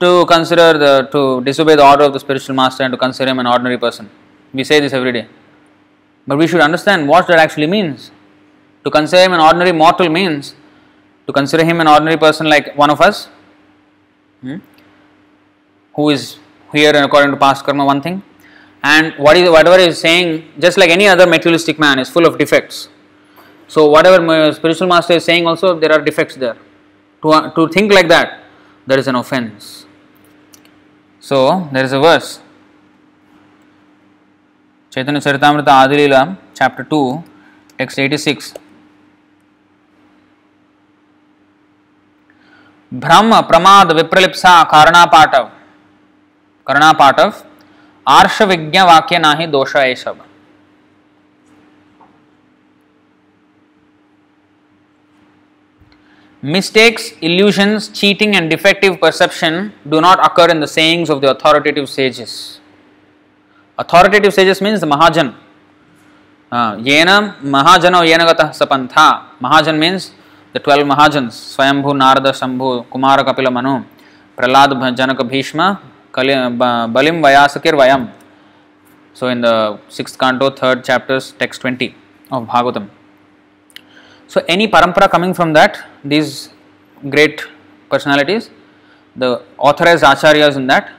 to 0.00 0.24
consider 0.26 0.78
the 0.78 1.08
to 1.12 1.42
disobey 1.42 1.76
the 1.76 1.86
order 1.86 2.04
of 2.04 2.12
the 2.12 2.20
spiritual 2.20 2.54
master 2.54 2.84
and 2.84 2.92
to 2.92 2.98
consider 2.98 3.30
him 3.30 3.38
an 3.38 3.46
ordinary 3.46 3.78
person, 3.78 4.10
we 4.52 4.64
say 4.64 4.80
this 4.80 4.92
every 4.92 5.12
day. 5.12 5.26
But 6.26 6.38
we 6.38 6.46
should 6.46 6.60
understand 6.60 7.08
what 7.08 7.26
that 7.28 7.38
actually 7.38 7.66
means. 7.66 8.10
To 8.84 8.90
consider 8.90 9.22
him 9.24 9.32
an 9.32 9.40
ordinary 9.40 9.72
mortal 9.72 10.08
means 10.08 10.54
to 11.26 11.32
consider 11.32 11.64
him 11.64 11.80
an 11.80 11.88
ordinary 11.88 12.16
person 12.16 12.46
like 12.48 12.76
one 12.76 12.90
of 12.90 13.00
us, 13.00 13.28
hmm, 14.40 14.56
who 15.94 16.10
is 16.10 16.38
here 16.71 16.91
and 16.95 17.05
according 17.05 17.31
to 17.31 17.37
past 17.37 17.63
karma, 17.65 17.85
one 17.85 18.01
thing, 18.01 18.21
and 18.83 19.13
what 19.17 19.37
is 19.37 19.49
whatever 19.49 19.77
he 19.77 19.85
is 19.85 19.99
saying, 19.99 20.51
just 20.59 20.77
like 20.77 20.89
any 20.89 21.07
other 21.07 21.27
materialistic 21.27 21.79
man, 21.79 21.99
is 21.99 22.09
full 22.09 22.25
of 22.25 22.37
defects. 22.37 22.89
So 23.67 23.89
whatever 23.89 24.51
spiritual 24.53 24.87
master 24.87 25.13
is 25.13 25.25
saying, 25.25 25.47
also 25.47 25.79
there 25.79 25.91
are 25.91 26.01
defects 26.01 26.35
there. 26.35 26.57
To 27.23 27.51
to 27.55 27.67
think 27.69 27.91
like 27.91 28.07
that, 28.09 28.43
there 28.85 28.99
is 28.99 29.07
an 29.07 29.15
offense. 29.15 29.85
So 31.19 31.67
there 31.71 31.83
is 31.83 31.91
a 31.91 31.99
verse. 31.99 32.41
Chaitanya 34.91 35.19
Charitamrita 35.19 35.73
Adilila, 35.87 36.37
chapter 36.53 36.83
2, 36.83 37.23
text 37.77 37.99
86. 37.99 38.53
भ्रम 43.03 43.33
प्रमाद 43.47 43.91
विप्रलिप्सा 43.91 44.51
कारणापाटव 44.71 45.45
करना 46.70 46.90
पाठव 46.94 47.32
आर्ष 48.06 48.40
विज्ञ 48.48 48.80
वाक्य 48.86 49.18
ना 49.18 49.32
ही 49.34 49.46
दोष 49.48 49.76
है 49.76 49.94
सब 49.96 50.18
mistakes 56.42 57.12
illusions 57.22 57.90
cheating 57.92 58.34
and 58.34 58.48
defective 58.50 58.94
perception 59.02 59.70
do 59.88 60.00
not 60.00 60.20
occur 60.20 60.50
in 60.50 60.60
the 60.60 60.66
sayings 60.68 61.10
of 61.10 61.18
the 61.20 61.24
authoritative 61.26 61.86
sages 61.88 62.32
authoritative 63.78 64.30
sages 64.30 64.62
means 64.62 64.84
mahajan 64.86 65.30
येन 66.86 67.08
महाजन 67.50 67.94
येन 68.04 68.24
गत 68.26 68.40
सपंथा 68.54 69.06
mahajan 69.42 69.74
means 69.76 70.10
the 70.54 70.60
twelve 70.64 70.86
mahajan 70.86 71.28
Swayambhu 71.32 71.92
Narada 71.94 72.32
Shambhu 72.34 72.72
Kumar 72.90 73.22
Kapil 73.24 73.48
Manu 73.50 73.78
Prahlad 74.38 74.72
Janak 74.98 75.22
Bhishma 75.30 75.72
Balim, 76.12 77.20
Vaiyasakir, 77.20 77.72
Vayam. 77.72 78.12
So, 79.14 79.28
in 79.28 79.40
the 79.40 79.78
6th 79.88 80.18
canto, 80.18 80.50
3rd 80.50 80.84
chapters, 80.84 81.32
text 81.38 81.60
20 81.60 81.94
of 82.30 82.46
Bhagavatam. 82.46 82.88
So, 84.26 84.44
any 84.48 84.68
parampara 84.68 85.10
coming 85.10 85.34
from 85.34 85.52
that, 85.54 85.84
these 86.04 86.50
great 87.08 87.42
personalities, 87.90 88.50
the 89.16 89.42
authorized 89.58 90.04
acharyas 90.04 90.56
in 90.56 90.66
that, 90.68 90.92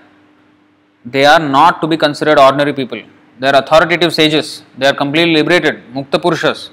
they 1.06 1.26
are 1.26 1.40
not 1.40 1.82
to 1.82 1.88
be 1.88 1.98
considered 1.98 2.38
ordinary 2.38 2.74
people. 2.74 3.02
They 3.40 3.48
are 3.48 3.56
authoritative 3.56 4.14
sages. 4.14 4.64
They 4.78 4.88
are 4.88 4.94
completely 4.94 5.34
liberated, 5.34 5.82
mukta 5.94 6.20
purushas. 6.22 6.70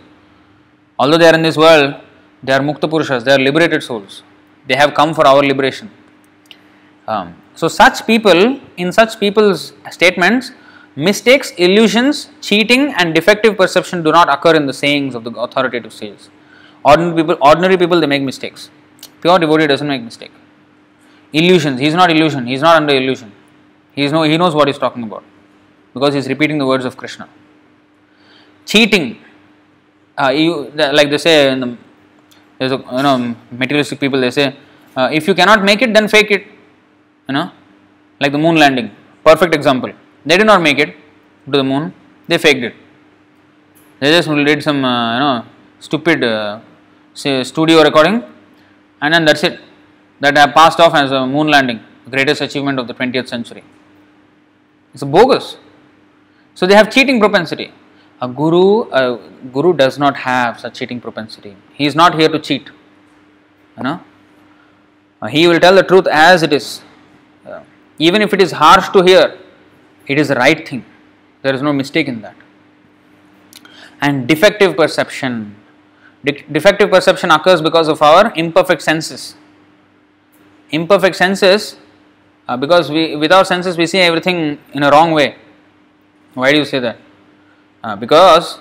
Although 0.99 1.19
they 1.19 1.29
are 1.29 1.35
in 1.35 1.43
this 1.43 1.57
world, 1.57 1.95
they 2.43 2.53
are 2.53 2.61
mukta 2.61 2.91
purushas, 2.91 3.25
they 3.25 3.33
are 3.33 3.39
liberated 3.39 3.83
souls. 3.83 4.23
They 4.67 4.75
have 4.75 4.93
come 4.93 5.15
for 5.15 5.27
our 5.27 5.43
liberation. 5.43 5.91
Um, 7.07 7.37
so, 7.59 7.67
such 7.67 8.07
people, 8.07 8.61
in 8.77 8.93
such 8.93 9.19
people's 9.19 9.73
statements, 9.91 10.53
mistakes, 10.95 11.51
illusions, 11.57 12.29
cheating, 12.41 12.95
and 12.97 13.13
defective 13.13 13.57
perception 13.57 14.05
do 14.05 14.13
not 14.13 14.33
occur 14.33 14.55
in 14.55 14.67
the 14.67 14.73
sayings 14.73 15.17
of 15.17 15.25
the 15.25 15.33
authoritative 15.33 15.93
sages. 15.93 16.31
Ordinary 16.85 17.17
people, 17.17 17.37
ordinary 17.41 17.77
people, 17.77 18.01
they 18.01 18.07
make 18.07 18.23
mistakes. 18.23 18.71
Pure 19.21 19.41
devotee 19.41 19.67
doesn't 19.67 19.89
make 19.89 20.05
mistake. 20.05 20.31
Illusions, 21.33 21.81
he 21.81 21.89
is 21.89 21.95
not 21.95 22.13
illusion, 22.13 22.47
he 22.47 22.55
is 22.55 22.63
not 22.63 22.77
under 22.77 22.95
illusion. 22.95 23.33
He 23.93 24.05
is 24.05 24.13
no, 24.13 24.23
he 24.23 24.39
knows 24.39 24.55
what 24.55 24.69
he 24.69 24.71
is 24.71 24.79
talking 24.79 25.03
about 25.03 25.25
because 25.95 26.15
he 26.15 26.21
is 26.21 26.29
repeating 26.29 26.59
the 26.59 26.67
words 26.67 26.85
of 26.85 26.97
Krishna. 26.97 27.29
Cheating, 28.67 29.19
uh, 30.17 30.29
you, 30.29 30.71
like 30.77 31.11
they 31.11 31.19
say 31.19 31.51
in 31.51 31.59
the 31.59 31.77
there's 32.61 32.71
a 32.71 32.77
you 32.77 33.03
know 33.03 33.35
materialistic 33.51 33.99
people 33.99 34.21
they 34.21 34.31
say 34.31 34.57
uh, 34.97 35.09
if 35.13 35.27
you 35.27 35.35
cannot 35.35 35.65
make 35.65 35.83
it 35.83 35.93
then 35.93 36.07
fake 36.07 36.31
it 36.31 36.47
you 37.29 37.35
know 37.37 37.51
like 38.21 38.33
the 38.33 38.39
moon 38.39 38.57
landing. 38.57 38.91
Perfect 39.25 39.55
example. 39.55 39.93
They 40.25 40.37
did 40.37 40.47
not 40.47 40.63
make 40.63 40.79
it 40.79 40.95
to 41.51 41.57
the 41.61 41.65
moon. 41.65 41.93
They 42.27 42.39
faked 42.39 42.65
it. 42.69 42.75
They 44.01 44.11
just 44.11 44.29
did 44.29 44.63
some 44.63 44.85
uh, 44.85 45.15
you 45.15 45.21
know 45.21 45.45
stupid 45.81 46.25
uh, 46.25 46.61
studio 47.15 47.83
recording 47.83 48.23
and 49.03 49.15
then 49.15 49.25
that's 49.25 49.45
it. 49.45 49.61
That 50.21 50.37
have 50.37 50.53
passed 50.55 50.81
off 50.81 50.95
as 50.95 51.13
a 51.13 51.27
moon 51.27 51.49
landing 51.49 51.81
greatest 52.11 52.41
achievement 52.41 52.79
of 52.79 52.87
the 52.87 52.95
20th 52.95 53.29
century. 53.29 53.63
It's 54.95 55.03
a 55.03 55.07
bogus. 55.07 55.59
So 56.55 56.67
they 56.67 56.75
have 56.75 56.91
cheating 56.91 57.21
propensity. 57.21 57.73
A 58.21 58.29
guru 58.29 58.91
a 58.91 59.19
guru 59.53 59.73
does 59.73 59.99
not 59.99 60.17
have 60.17 60.59
such 60.59 60.79
cheating 60.79 61.01
propensity. 61.01 61.57
He 61.75 61.87
is 61.87 61.95
not 61.95 62.19
here 62.19 62.29
to 62.29 62.39
cheat 62.39 62.71
you 63.77 63.85
know. 63.85 64.01
Uh, 65.23 65.27
he 65.27 65.47
will 65.47 65.61
tell 65.61 65.75
the 65.75 65.83
truth 65.83 66.07
as 66.07 66.43
it 66.43 66.53
is 66.53 66.83
even 67.99 68.23
if 68.23 68.33
it 68.33 68.43
is 68.43 68.53
harsh 68.53 68.89
to 68.91 69.03
hear 69.03 69.39
it 70.07 70.19
is 70.19 70.29
the 70.29 70.35
right 70.35 70.67
thing 70.69 70.85
there 71.43 71.55
is 71.55 71.63
no 71.63 71.73
mistake 71.73 72.09
in 72.09 72.21
that 72.21 72.37
and 74.01 74.29
defective 74.29 74.77
perception 74.77 75.55
De- 76.25 76.45
defective 76.51 76.91
perception 76.91 77.31
occurs 77.31 77.61
because 77.63 77.89
of 77.89 78.01
our 78.03 78.33
imperfect 78.35 78.83
senses 78.83 79.37
imperfect 80.71 81.17
senses 81.17 81.77
uh, 82.49 82.57
because 82.57 82.91
we 82.91 83.17
with 83.17 83.33
our 83.33 83.45
senses 83.45 83.77
we 83.77 83.87
see 83.87 83.99
everything 83.99 84.59
in 84.73 84.83
a 84.83 84.91
wrong 84.91 85.13
way 85.13 85.37
why 86.35 86.51
do 86.53 86.59
you 86.59 86.65
say 86.65 86.81
that 86.81 86.99
uh, 87.85 87.95
because 87.95 88.59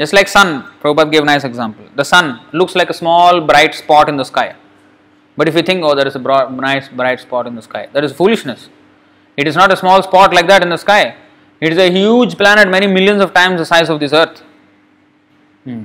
just 0.00 0.14
like 0.14 0.28
sun, 0.28 0.64
Prabhupada 0.80 1.12
gave 1.12 1.22
a 1.22 1.26
nice 1.26 1.44
example. 1.44 1.84
The 1.94 2.04
sun 2.04 2.40
looks 2.54 2.74
like 2.74 2.88
a 2.88 2.94
small 2.94 3.42
bright 3.42 3.74
spot 3.74 4.08
in 4.08 4.16
the 4.16 4.24
sky. 4.24 4.56
But 5.36 5.46
if 5.46 5.54
you 5.54 5.60
think, 5.62 5.84
oh, 5.84 5.94
there 5.94 6.08
is 6.08 6.16
a 6.16 6.18
broad, 6.18 6.56
nice 6.56 6.88
bright 6.88 7.20
spot 7.20 7.46
in 7.46 7.54
the 7.54 7.60
sky, 7.60 7.86
that 7.92 8.02
is 8.02 8.10
foolishness. 8.10 8.70
It 9.36 9.46
is 9.48 9.56
not 9.56 9.72
a 9.72 9.76
small 9.76 10.02
spot 10.02 10.34
like 10.34 10.46
that 10.48 10.62
in 10.62 10.68
the 10.68 10.76
sky. 10.76 11.16
It 11.60 11.72
is 11.72 11.78
a 11.78 11.90
huge 11.90 12.36
planet, 12.36 12.68
many 12.68 12.86
millions 12.86 13.22
of 13.22 13.32
times 13.34 13.58
the 13.58 13.66
size 13.66 13.88
of 13.88 14.00
this 14.00 14.12
earth. 14.12 14.42
Hmm. 15.64 15.84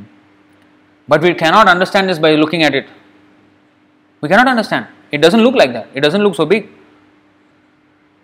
But 1.07 1.22
we 1.22 1.34
cannot 1.34 1.67
understand 1.67 2.09
this 2.09 2.19
by 2.19 2.35
looking 2.35 2.63
at 2.63 2.73
it. 2.73 2.88
We 4.22 4.30
cannot 4.30 4.47
understand. 4.47 4.88
It 5.11 5.19
doesn't 5.19 5.41
look 5.41 5.55
like 5.55 5.73
that. 5.73 5.89
It 5.93 6.01
doesn't 6.01 6.22
look 6.22 6.35
so 6.35 6.45
big. 6.45 6.69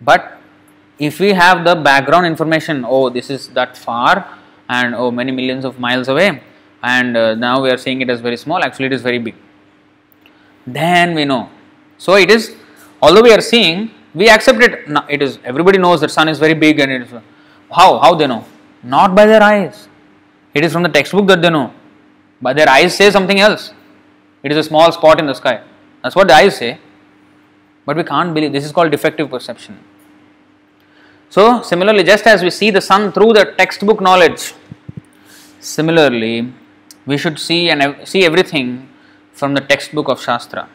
But 0.00 0.38
if 0.98 1.20
we 1.20 1.32
have 1.32 1.64
the 1.64 1.76
background 1.76 2.26
information, 2.26 2.84
oh, 2.86 3.08
this 3.08 3.30
is 3.30 3.48
that 3.50 3.76
far, 3.76 4.26
and 4.68 4.94
oh 4.94 5.10
many 5.10 5.32
millions 5.32 5.64
of 5.64 5.78
miles 5.78 6.08
away 6.08 6.28
and 6.82 7.16
uh, 7.16 7.34
now 7.34 7.62
we 7.62 7.70
are 7.70 7.76
seeing 7.76 8.00
it 8.00 8.10
as 8.10 8.20
very 8.20 8.36
small 8.44 8.62
actually 8.62 8.86
it 8.86 8.92
is 8.98 9.02
very 9.02 9.18
big 9.18 9.34
then 10.66 11.14
we 11.14 11.24
know 11.24 11.42
so 11.98 12.14
it 12.24 12.30
is 12.30 12.54
although 13.00 13.24
we 13.28 13.32
are 13.32 13.44
seeing 13.52 13.90
we 14.14 14.28
accept 14.28 14.62
it. 14.62 14.88
It 15.08 15.22
is 15.22 15.38
everybody 15.44 15.78
knows 15.78 16.00
that 16.00 16.10
sun 16.10 16.28
is 16.28 16.38
very 16.38 16.54
big 16.54 16.80
and 16.80 16.92
it 16.92 17.02
is 17.02 17.12
how 17.70 17.98
how 17.98 18.14
they 18.14 18.26
know? 18.26 18.44
Not 18.82 19.14
by 19.14 19.26
their 19.26 19.42
eyes. 19.42 19.88
It 20.54 20.64
is 20.64 20.72
from 20.72 20.82
the 20.82 20.88
textbook 20.88 21.26
that 21.28 21.40
they 21.40 21.50
know. 21.50 21.72
But 22.40 22.56
their 22.56 22.68
eyes 22.68 22.96
say 22.96 23.10
something 23.10 23.40
else. 23.40 23.72
It 24.42 24.52
is 24.52 24.58
a 24.58 24.62
small 24.62 24.90
spot 24.92 25.20
in 25.20 25.26
the 25.26 25.34
sky. 25.34 25.62
That's 26.02 26.16
what 26.16 26.28
the 26.28 26.34
eyes 26.34 26.56
say. 26.56 26.78
But 27.86 27.96
we 27.96 28.04
can't 28.04 28.34
believe 28.34 28.52
this 28.52 28.64
is 28.64 28.72
called 28.72 28.90
defective 28.90 29.30
perception. 29.30 29.78
So, 31.30 31.62
similarly, 31.62 32.02
just 32.04 32.26
as 32.26 32.42
we 32.42 32.50
see 32.50 32.70
the 32.70 32.80
sun 32.80 33.12
through 33.12 33.32
the 33.32 33.54
textbook 33.56 34.00
knowledge, 34.00 34.52
similarly, 35.60 36.52
we 37.06 37.16
should 37.16 37.38
see 37.38 37.70
and 37.70 38.06
see 38.06 38.24
everything 38.24 38.88
from 39.32 39.54
the 39.54 39.60
textbook 39.60 40.08
of 40.08 40.20
Shastra 40.20 40.68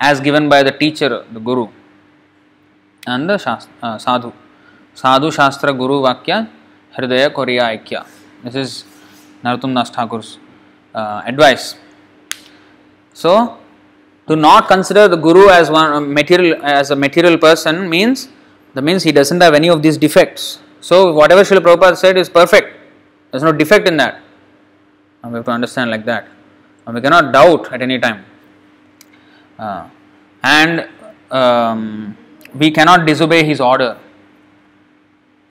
as 0.00 0.20
given 0.20 0.48
by 0.48 0.62
the 0.62 0.72
teacher, 0.72 1.24
the 1.32 1.40
Guru, 1.40 1.68
and 3.08 3.28
the 3.28 3.58
uh, 3.82 3.98
Sadhu. 3.98 4.32
Sadhu 4.94 5.30
Shastra 5.30 5.72
Guru 5.72 6.02
Vakya 6.02 6.48
Hridaya 6.96 7.30
Koriya 7.32 7.64
Aikya. 7.72 8.06
This 8.44 8.54
is 8.54 8.84
Narottam 9.44 9.74
Das 9.74 9.90
Thakur's 9.90 10.38
uh, 10.94 11.22
advice. 11.24 11.76
So, 13.12 13.58
to 14.28 14.36
not 14.36 14.68
consider 14.68 15.08
the 15.08 15.16
guru 15.16 15.48
as 15.48 15.70
one 15.70 16.12
material 16.12 16.62
as 16.62 16.90
a 16.90 16.96
material 16.96 17.38
person 17.38 17.88
means 17.88 18.28
that 18.74 18.82
means 18.82 19.02
he 19.02 19.12
doesn't 19.12 19.40
have 19.40 19.54
any 19.54 19.68
of 19.68 19.82
these 19.82 19.96
defects. 19.96 20.60
So 20.80 21.12
whatever 21.12 21.42
Srila 21.42 21.60
Prabhupada 21.60 21.96
said 21.96 22.16
is 22.16 22.28
perfect. 22.28 22.76
There's 23.30 23.42
no 23.42 23.52
defect 23.52 23.88
in 23.88 23.96
that. 23.96 24.20
And 25.22 25.32
we 25.32 25.38
have 25.38 25.46
to 25.46 25.50
understand 25.50 25.90
like 25.90 26.04
that. 26.04 26.28
And 26.86 26.94
we 26.94 27.00
cannot 27.00 27.32
doubt 27.32 27.72
at 27.72 27.82
any 27.82 27.98
time. 27.98 28.24
Uh, 29.58 29.88
and 30.42 30.88
um, 31.30 32.16
we 32.54 32.70
cannot 32.70 33.06
disobey 33.06 33.44
his 33.44 33.60
order. 33.60 33.98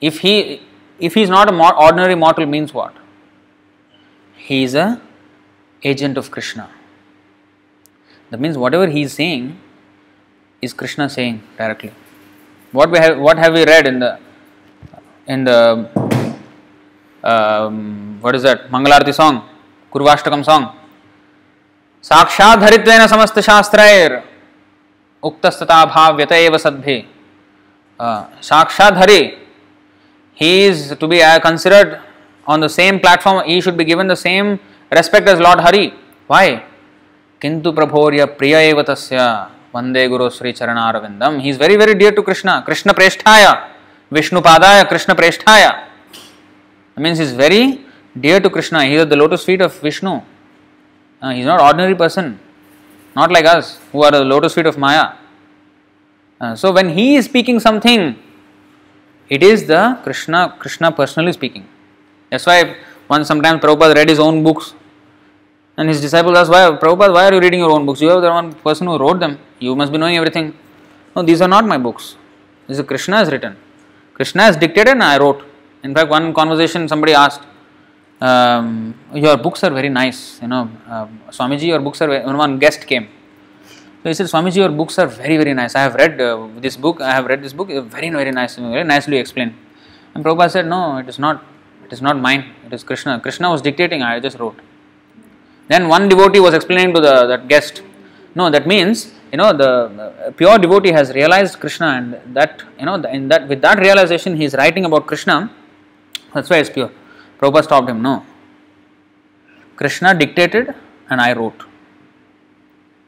If 0.00 0.20
he 0.20 0.62
if 0.98 1.14
he 1.14 1.22
is 1.22 1.30
not 1.30 1.52
an 1.52 1.60
ordinary 1.60 2.14
mortal, 2.14 2.46
means 2.46 2.74
what? 2.74 2.94
He 4.36 4.64
is 4.64 4.74
a 4.74 5.00
agent 5.82 6.18
of 6.18 6.30
Krishna. 6.30 6.70
That 8.30 8.40
means 8.40 8.58
whatever 8.58 8.86
he 8.86 9.02
is 9.02 9.12
saying 9.12 9.58
is 10.60 10.72
Krishna 10.72 11.08
saying 11.08 11.42
directly. 11.56 11.92
What 12.72 12.90
we 12.90 12.98
have 12.98 13.18
what 13.18 13.38
have 13.38 13.54
we 13.54 13.64
read 13.64 13.86
in 13.86 14.00
the 14.00 14.18
in 15.26 15.44
the 15.44 15.88
um, 17.22 18.18
what 18.20 18.34
is 18.34 18.42
that 18.42 18.70
Mangalarti 18.70 19.14
song, 19.14 19.48
Gurvashtakam 19.92 20.44
song? 20.44 20.74
साक्षाधरित्वेन 22.08 23.06
समस्त 23.06 23.38
शास्त्रैर 23.40 24.12
उक्तस्तता 25.22 25.84
भाव 25.86 26.16
व्यत 26.16 26.32
एव 26.32 26.56
सद्भि 26.58 27.02
साक्षात 28.42 29.08
he 30.38 30.52
is 30.66 30.94
to 30.94 31.06
be 31.08 31.18
considered 31.44 31.94
on 32.46 32.60
the 32.60 32.68
same 32.70 32.98
platform 32.98 33.40
he 33.46 33.60
should 33.62 33.76
be 33.76 33.84
given 33.84 34.08
the 34.08 34.14
same 34.16 34.52
respect 34.92 35.28
as 35.28 35.40
lord 35.40 35.60
Hari 35.60 35.86
Y 36.30 36.56
किंतु 37.42 37.72
प्रभोर्य 37.72 38.24
प्रिय 38.38 38.54
एव 38.58 38.82
तस् 38.88 39.12
वंदे 39.74 40.06
गुरु 40.08 40.28
श्री 40.30 40.52
चरणारविंदम 40.52 41.38
he 41.38 41.50
is 41.50 41.58
very 41.60 41.76
very 41.76 41.94
dear 41.94 42.12
to 42.14 42.22
Krishna 42.22 42.60
Krishna 42.66 42.92
प्रेष्ठाय 42.92 43.46
विष्णुपादाय 44.12 44.82
Krishna 44.90 45.14
प्रेष्ठाय 45.14 45.68
means 46.96 47.20
is 47.20 47.34
very 47.36 47.62
dear 48.16 48.40
to 48.42 48.48
Krishna 48.48 48.80
he 48.80 48.96
is 48.96 49.04
the 49.04 49.14
lotus 49.14 49.44
feet 49.46 49.62
of 49.62 49.84
Vishnu 49.84 50.14
he 51.22 51.40
is 51.40 51.48
not 51.48 51.60
ordinary 51.60 51.94
person 51.96 52.34
like 53.14 53.44
us 53.44 53.78
who 53.92 54.02
are 54.02 54.10
the 54.10 54.24
lotus 54.24 54.54
feet 54.54 54.66
of 54.66 54.78
Maya. 54.78 55.12
Uh, 56.40 56.54
so 56.54 56.72
when 56.72 56.90
he 56.90 57.16
is 57.16 57.24
speaking 57.24 57.58
something, 57.60 58.16
it 59.28 59.42
is 59.42 59.66
the 59.66 59.98
Krishna, 60.02 60.54
Krishna 60.58 60.92
personally 60.92 61.32
speaking. 61.32 61.66
That's 62.30 62.46
why 62.46 62.76
once 63.08 63.26
sometimes 63.26 63.60
Prabhupada 63.60 63.94
read 63.94 64.08
his 64.08 64.18
own 64.18 64.42
books 64.42 64.74
and 65.76 65.88
his 65.88 66.00
disciples 66.00 66.36
asked, 66.36 66.50
Why 66.50 66.70
Prabhupada, 66.80 67.12
why 67.12 67.26
are 67.28 67.34
you 67.34 67.40
reading 67.40 67.60
your 67.60 67.70
own 67.70 67.86
books? 67.86 68.00
You 68.00 68.10
are 68.10 68.20
the 68.20 68.30
one 68.30 68.52
person 68.52 68.86
who 68.86 68.98
wrote 68.98 69.20
them. 69.20 69.38
You 69.58 69.74
must 69.74 69.92
be 69.92 69.98
knowing 69.98 70.16
everything. 70.16 70.54
No, 71.14 71.22
these 71.22 71.40
are 71.40 71.48
not 71.48 71.66
my 71.66 71.78
books. 71.78 72.16
This 72.66 72.78
is 72.78 72.86
Krishna 72.86 73.16
has 73.16 73.30
written. 73.30 73.56
Krishna 74.14 74.42
has 74.42 74.56
dictated 74.56 74.94
and 74.94 75.02
I 75.02 75.18
wrote. 75.18 75.44
In 75.82 75.94
fact, 75.94 76.10
one 76.10 76.34
conversation 76.34 76.88
somebody 76.88 77.14
asked, 77.14 77.42
um, 78.20 78.94
your 79.14 79.36
books 79.36 79.62
are 79.64 79.70
very 79.70 79.88
nice. 79.88 80.40
You 80.42 80.48
know, 80.48 80.70
uh, 80.88 81.06
Swamiji, 81.30 81.68
your 81.68 81.80
books 81.80 82.00
are. 82.02 82.08
Very, 82.08 82.24
one 82.24 82.58
guest 82.58 82.86
came, 82.86 83.08
so 84.02 84.08
he 84.08 84.14
said, 84.14 84.26
Swamiji, 84.26 84.56
your 84.56 84.68
books 84.70 84.98
are 84.98 85.06
very 85.06 85.36
very 85.36 85.54
nice. 85.54 85.74
I 85.74 85.80
have 85.80 85.94
read 85.94 86.20
uh, 86.20 86.48
this 86.56 86.76
book. 86.76 87.00
I 87.00 87.12
have 87.12 87.26
read 87.26 87.42
this 87.42 87.52
book. 87.52 87.68
Very 87.68 88.10
very 88.10 88.30
nice. 88.30 88.56
Very 88.56 88.84
nicely 88.84 89.16
explained. 89.18 89.54
And 90.14 90.24
Prabhupada 90.24 90.50
said, 90.50 90.66
No, 90.66 90.98
it 90.98 91.08
is 91.08 91.18
not. 91.18 91.44
It 91.84 91.92
is 91.92 92.02
not 92.02 92.18
mine. 92.18 92.44
It 92.66 92.72
is 92.72 92.84
Krishna. 92.84 93.18
Krishna 93.20 93.50
was 93.50 93.62
dictating. 93.62 94.02
I 94.02 94.20
just 94.20 94.38
wrote. 94.38 94.56
Then 95.68 95.88
one 95.88 96.08
devotee 96.08 96.40
was 96.40 96.54
explaining 96.54 96.94
to 96.94 97.00
the 97.00 97.26
that 97.26 97.48
guest. 97.48 97.82
No, 98.34 98.50
that 98.50 98.66
means 98.66 99.12
you 99.32 99.38
know 99.38 99.52
the 99.52 100.32
pure 100.36 100.58
devotee 100.58 100.92
has 100.92 101.12
realized 101.12 101.58
Krishna, 101.60 101.86
and 101.86 102.36
that 102.36 102.62
you 102.78 102.86
know 102.86 102.94
in 102.94 103.28
that 103.28 103.48
with 103.48 103.60
that 103.62 103.78
realization 103.80 104.36
he 104.36 104.44
is 104.44 104.54
writing 104.54 104.84
about 104.84 105.06
Krishna. 105.06 105.50
That's 106.34 106.48
why 106.50 106.58
it's 106.58 106.70
pure. 106.70 106.90
Prabhupada 107.38 107.64
stopped 107.64 107.88
him. 107.88 108.02
No. 108.02 108.24
Krishna 109.76 110.14
dictated 110.14 110.74
and 111.08 111.20
I 111.20 111.32
wrote. 111.32 111.64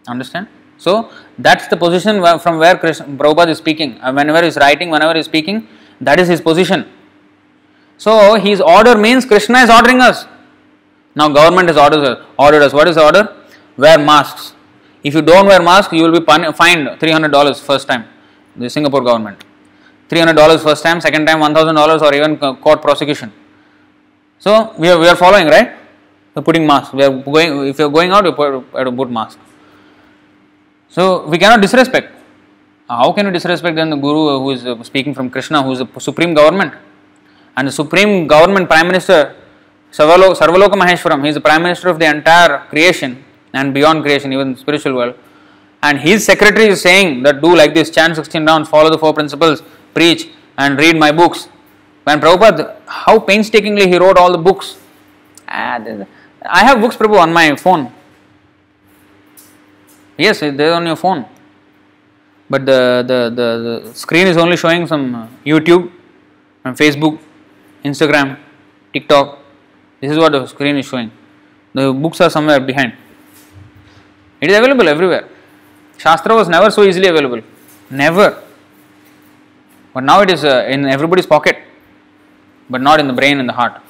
Understand? 0.07 0.49
So 0.79 1.11
that's 1.39 1.67
the 1.67 1.77
position 1.77 2.23
from 2.39 2.59
where 2.59 2.77
Krishna, 2.77 3.07
Prabhupada 3.07 3.49
is 3.49 3.59
speaking. 3.59 4.01
Uh, 4.01 4.13
whenever 4.13 4.41
he 4.41 4.49
is 4.49 4.57
writing, 4.57 4.91
whenever 4.91 5.15
he 5.15 5.21
is 5.21 5.27
speaking, 5.27 5.69
that 6.01 6.19
is 6.19 6.29
his 6.29 6.41
position. 6.41 6.87
So 7.99 8.35
his 8.35 8.61
order 8.61 8.97
means 8.97 9.27
Krishna 9.27 9.59
is 9.59 9.71
ordering 9.71 10.01
us. 10.01 10.27
Now 11.15 11.29
government 11.29 11.69
has 11.69 11.77
ordered 11.77 12.05
us. 12.05 12.27
Ordered 12.39 12.63
us. 12.63 12.73
What 12.73 12.89
is 12.89 12.97
the 12.97 13.05
order? 13.05 13.37
Wear 13.77 13.99
masks. 13.99 14.55
If 15.03 15.15
you 15.15 15.23
don't 15.23 15.47
wear 15.47 15.61
mask, 15.63 15.93
you 15.93 16.03
will 16.05 16.19
be 16.19 16.25
fined 16.25 17.01
three 17.01 17.11
hundred 17.11 17.33
dollars 17.33 17.61
first 17.61 17.89
time. 17.89 18.05
The 18.57 18.69
Singapore 18.69 19.03
government, 19.03 19.45
three 20.09 20.19
hundred 20.19 20.35
dollars 20.35 20.63
first 20.63 20.83
time, 20.83 21.01
second 21.01 21.27
time 21.27 21.41
one 21.41 21.55
thousand 21.55 21.75
dollars 21.75 22.03
or 22.03 22.15
even 22.15 22.37
court 22.39 22.83
prosecution. 22.83 23.33
So 24.41 24.75
we 24.79 24.89
are, 24.89 24.99
we 24.99 25.07
are 25.07 25.17
following, 25.17 25.49
right? 25.49 25.77
We're 26.35 26.43
putting 26.43 26.67
mask. 26.67 26.95
We 26.95 27.05
are 27.05 27.11
going. 27.11 27.69
If 27.69 27.79
you 27.79 27.87
are 27.87 27.91
going 27.91 28.11
out, 28.11 28.25
you 28.25 28.33
put, 28.33 28.65
have 28.75 28.87
to 28.87 28.93
put 28.93 29.11
mask. 29.11 29.39
So 30.89 31.27
we 31.27 31.37
cannot 31.37 31.61
disrespect. 31.61 32.15
How 32.89 33.13
can 33.13 33.27
you 33.27 33.33
disrespect 33.33 33.77
then 33.77 33.91
the 33.91 33.97
Guru 33.97 34.39
who 34.39 34.51
is 34.53 34.65
uh, 34.65 34.83
speaking 34.83 35.15
from 35.15 35.29
Krishna, 35.29 35.63
who 35.63 35.73
is 35.73 35.81
the 35.81 36.01
supreme 36.01 36.33
government, 36.33 36.73
and 37.55 37.69
the 37.69 37.73
supreme 37.73 38.27
government 38.27 38.67
prime 38.69 38.87
minister, 38.87 39.37
Sarvaloka, 39.93 40.35
Sarvaloka 40.35 40.73
Maheshwaram. 40.73 41.23
He 41.23 41.29
is 41.29 41.35
the 41.35 41.43
prime 41.43 41.63
minister 41.63 41.91
of 41.91 41.99
the 41.99 42.07
entire 42.07 42.61
creation 42.71 43.23
and 43.53 43.75
beyond 43.75 44.03
creation, 44.03 44.33
even 44.33 44.57
spiritual 44.57 44.95
world. 44.95 45.17
And 45.83 45.99
his 45.99 46.25
secretary 46.25 46.69
is 46.69 46.81
saying 46.81 47.25
that 47.25 47.43
do 47.43 47.55
like 47.55 47.75
this, 47.75 47.91
chant 47.91 48.17
16 48.17 48.47
rounds, 48.47 48.71
follow 48.71 48.89
the 48.89 48.99
four 48.99 49.13
principles, 49.13 49.63
preach, 49.93 50.31
and 50.57 50.79
read 50.79 50.97
my 50.97 51.13
books. 51.13 51.49
When 52.05 52.21
Prabhupada, 52.21 52.77
how 52.87 53.19
painstakingly 53.19 53.89
he 53.89 53.99
wrote 53.99 54.17
all 54.17 54.33
the 54.33 54.39
books. 54.39 54.79
Ah, 55.47 55.79
I 56.43 56.65
have 56.65 56.81
books, 56.81 56.97
Prabhu, 56.97 57.19
on 57.19 57.33
my 57.33 57.55
phone. 57.57 57.93
Yes, 60.17 60.41
they're 60.41 60.75
on 60.75 60.87
your 60.87 60.97
phone. 60.97 61.27
But 62.49 62.67
the, 62.67 63.05
the, 63.07 63.31
the, 63.31 63.49
the 63.87 63.95
screen 63.95 64.27
is 64.27 64.37
only 64.37 64.57
showing 64.57 64.87
some 64.87 65.29
YouTube 65.45 65.91
and 66.65 66.77
Facebook, 66.77 67.19
Instagram, 67.85 68.39
TikTok. 68.93 69.39
This 70.01 70.13
is 70.13 70.19
what 70.19 70.33
the 70.33 70.47
screen 70.47 70.77
is 70.77 70.87
showing. 70.87 71.11
The 71.73 71.93
books 71.93 72.21
are 72.21 72.31
somewhere 72.31 72.61
behind. 72.61 72.95
It 74.41 74.51
is 74.51 74.59
available 74.59 74.89
everywhere. 74.89 75.29
Shastra 75.97 76.35
was 76.35 76.49
never 76.49 76.71
so 76.71 76.83
easily 76.83 77.09
available. 77.09 77.43
Never. 77.91 78.43
But 79.93 80.05
now 80.05 80.21
it 80.23 80.31
is 80.31 80.45
uh, 80.45 80.67
in 80.69 80.87
everybody's 80.87 81.27
pocket, 81.27 81.59
but 82.71 82.81
not 82.81 83.01
in 83.01 83.07
the 83.09 83.13
brain 83.13 83.41
and 83.41 83.49
the 83.49 83.53
heart. 83.53 83.83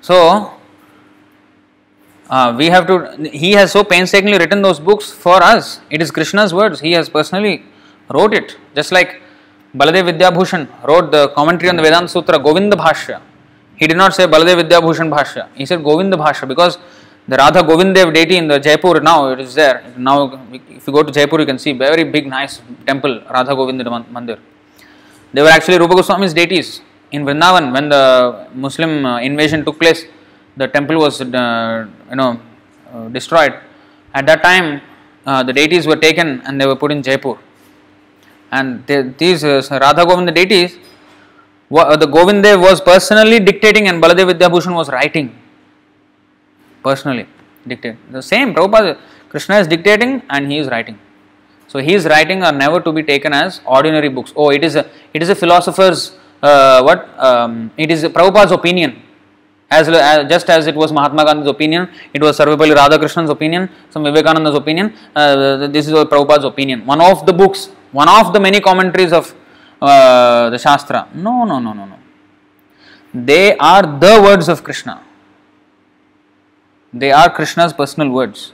So, 0.00 0.58
uh, 2.30 2.54
we 2.56 2.66
have 2.66 2.86
to, 2.86 3.28
he 3.28 3.52
has 3.52 3.72
so 3.72 3.84
painstakingly 3.84 4.38
written 4.38 4.62
those 4.62 4.80
books 4.80 5.10
for 5.10 5.42
us. 5.42 5.80
It 5.90 6.02
is 6.02 6.10
Krishna's 6.10 6.52
words. 6.52 6.80
He 6.80 6.92
has 6.92 7.08
personally 7.08 7.64
wrote 8.08 8.34
it. 8.34 8.56
Just 8.74 8.92
like 8.92 9.20
Baladev 9.74 10.10
Vidyabhushan 10.10 10.86
wrote 10.86 11.12
the 11.12 11.28
commentary 11.28 11.68
on 11.68 11.76
the 11.76 11.82
Vedanta 11.82 12.08
Sutra, 12.08 12.38
Govinda 12.38 12.76
Bhashya. 12.76 13.20
He 13.76 13.86
did 13.86 13.96
not 13.96 14.14
say 14.14 14.26
Baladev 14.26 14.62
Vidyabhushan 14.62 15.10
Bhashya. 15.14 15.48
He 15.54 15.66
said 15.66 15.84
Govinda 15.84 16.16
Bhashya 16.16 16.48
because 16.48 16.78
the 17.26 17.36
Radha 17.36 17.60
Govindev 17.60 18.14
deity 18.14 18.36
in 18.36 18.48
the 18.48 18.58
Jaipur 18.58 19.00
now 19.00 19.30
it 19.32 19.40
is 19.40 19.54
there. 19.54 19.84
Now, 19.96 20.40
if 20.50 20.86
you 20.86 20.92
go 20.92 21.02
to 21.02 21.12
Jaipur, 21.12 21.40
you 21.40 21.46
can 21.46 21.58
see 21.58 21.72
very 21.72 22.04
big, 22.04 22.26
nice 22.26 22.62
temple, 22.86 23.22
Radha 23.30 23.54
Govinda 23.54 23.84
Mandir. 23.84 24.38
They 25.32 25.42
were 25.42 25.48
actually 25.48 25.78
Rupa 25.78 25.94
Goswami's 25.94 26.34
deities 26.34 26.80
in 27.12 27.24
Vrindavan 27.24 27.72
when 27.72 27.88
the 27.88 28.48
Muslim 28.54 29.04
uh, 29.04 29.20
invasion 29.20 29.64
took 29.64 29.78
place. 29.78 30.04
The 30.56 30.68
temple 30.68 30.98
was, 30.98 31.20
uh, 31.20 31.86
you 32.10 32.16
know, 32.16 32.40
uh, 32.92 33.08
destroyed. 33.08 33.54
At 34.14 34.26
that 34.26 34.42
time, 34.42 34.80
uh, 35.26 35.42
the 35.42 35.52
deities 35.52 35.86
were 35.86 35.96
taken 35.96 36.40
and 36.42 36.60
they 36.60 36.66
were 36.66 36.76
put 36.76 36.90
in 36.90 37.02
Jaipur. 37.02 37.38
And 38.50 38.86
these 39.18 39.44
uh, 39.44 39.62
Radha 39.70 40.06
Govinda 40.06 40.32
deities, 40.32 40.78
the 41.70 42.08
Govindev 42.10 42.60
was 42.60 42.80
personally 42.80 43.38
dictating 43.38 43.88
and 43.88 44.02
Baladev 44.02 44.32
Vidyabhushan 44.32 44.74
was 44.74 44.88
writing 44.88 45.38
personally 46.82 47.26
dictating. 47.66 47.98
The 48.10 48.22
same 48.22 48.54
Prabhupada, 48.54 48.98
Krishna 49.28 49.58
is 49.58 49.66
dictating 49.66 50.22
and 50.30 50.50
he 50.50 50.58
is 50.58 50.68
writing. 50.68 50.98
So 51.68 51.78
his 51.78 52.06
writing 52.06 52.42
are 52.42 52.52
never 52.52 52.80
to 52.80 52.92
be 52.92 53.02
taken 53.02 53.32
as 53.32 53.60
ordinary 53.64 54.08
books. 54.08 54.32
Oh, 54.34 54.50
it 54.50 54.64
is 54.64 54.74
a 54.74 54.88
it 55.12 55.22
is 55.22 55.28
a 55.28 55.34
philosopher's 55.34 56.16
uh, 56.42 56.82
what 56.82 57.08
um, 57.18 57.70
it 57.76 57.90
is 57.90 58.04
Prabhupada's 58.04 58.52
opinion. 58.52 59.02
As, 59.70 59.86
as, 59.86 60.26
just 60.30 60.48
as 60.48 60.66
it 60.66 60.74
was 60.74 60.92
Mahatma 60.92 61.26
Gandhi's 61.26 61.46
opinion, 61.46 61.90
it 62.14 62.22
was 62.22 62.38
Sarvepalli 62.38 62.74
Radhakrishnan's 62.74 63.28
opinion, 63.28 63.68
some 63.90 64.02
Vivekananda's 64.02 64.54
opinion. 64.54 64.94
Uh, 65.14 65.66
this 65.66 65.86
is 65.86 65.92
Prabhupada's 65.92 66.44
opinion. 66.44 66.86
One 66.86 67.02
of 67.02 67.26
the 67.26 67.34
books, 67.34 67.66
one 67.92 68.08
of 68.08 68.32
the 68.32 68.40
many 68.40 68.60
commentaries 68.60 69.12
of 69.12 69.34
uh, 69.82 70.48
the 70.48 70.58
Shastra. 70.58 71.08
No, 71.14 71.44
no, 71.44 71.58
no, 71.58 71.74
no, 71.74 71.84
no. 71.84 71.98
They 73.12 73.56
are 73.58 73.82
the 73.82 74.20
words 74.22 74.48
of 74.48 74.64
Krishna. 74.64 75.02
They 76.92 77.12
are 77.12 77.28
Krishna's 77.28 77.74
personal 77.74 78.10
words. 78.10 78.52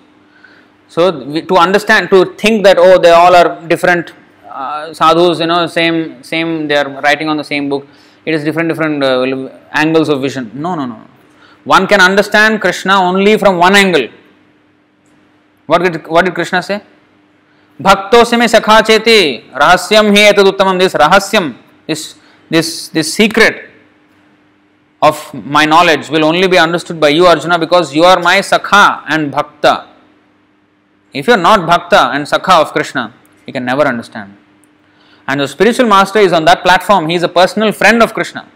So 0.89 1.25
we, 1.25 1.43
to 1.43 1.57
understand, 1.57 2.11
to 2.11 2.35
think 2.37 2.65
that 2.65 2.77
oh, 2.79 2.99
they 2.99 3.11
all 3.11 3.35
are 3.35 3.61
different 3.67 4.13
uh, 4.49 4.93
sadhus, 4.95 5.41
you 5.41 5.47
know, 5.47 5.67
same, 5.67 6.23
same, 6.23 6.69
they 6.69 6.77
are 6.77 6.89
writing 7.01 7.29
on 7.29 7.37
the 7.37 7.45
same 7.45 7.69
book. 7.69 7.87
It 8.25 8.35
is 8.35 8.45
different, 8.45 8.69
different 8.69 9.03
uh, 9.03 9.51
angles 9.73 10.09
of 10.09 10.21
vision. 10.21 10.51
No, 10.55 10.75
no, 10.75 10.87
no. 10.87 11.01
One 11.65 11.87
can 11.87 12.01
understand 12.01 12.61
Krishna 12.61 12.95
only 13.01 13.37
from 13.37 13.59
one 13.59 13.75
angle. 13.75 14.09
What 15.67 15.83
did, 15.83 16.07
what 16.07 16.25
did 16.25 16.35
Krishna 16.35 16.63
say? 16.63 16.83
Bhakto 17.81 18.19
me 18.39 18.47
sakha 18.47 18.83
cheti 18.83 19.51
rahasyam 19.51 20.15
hi 20.15 20.33
etad 20.33 20.45
uttamam. 20.45 20.79
This 20.79 20.95
rahasyam, 20.95 21.57
this, 21.87 22.17
this, 22.49 22.89
this 22.89 23.13
secret 23.13 23.71
of 25.03 25.35
my 25.35 25.65
knowledge 25.65 26.09
will 26.09 26.25
only 26.25 26.47
be 26.47 26.59
understood 26.59 27.01
by 27.01 27.09
you, 27.09 27.27
Arjuna, 27.27 27.59
because 27.59 27.95
you 27.95 28.05
are 28.05 28.21
my 28.21 28.39
sakha 28.39 29.03
and 29.09 29.33
bhakta. 29.33 29.89
If 31.15 31.29
you 31.29 31.35
are 31.35 31.45
not 31.51 31.67
bhakta 31.67 32.11
and 32.13 32.27
sakha 32.27 32.61
of 32.61 32.73
Krishna, 32.73 33.15
you 33.47 33.53
can 33.53 33.65
never 33.65 33.83
understand. 33.83 34.37
And 35.27 35.41
the 35.41 35.49
spiritual 35.49 35.87
master 35.87 36.19
is 36.19 36.33
on 36.33 36.45
that 36.45 36.63
platform, 36.63 37.09
he 37.09 37.15
is 37.15 37.23
a 37.23 37.29
personal 37.29 37.73
friend 37.73 38.03
of 38.03 38.13
Krishna. 38.13 38.47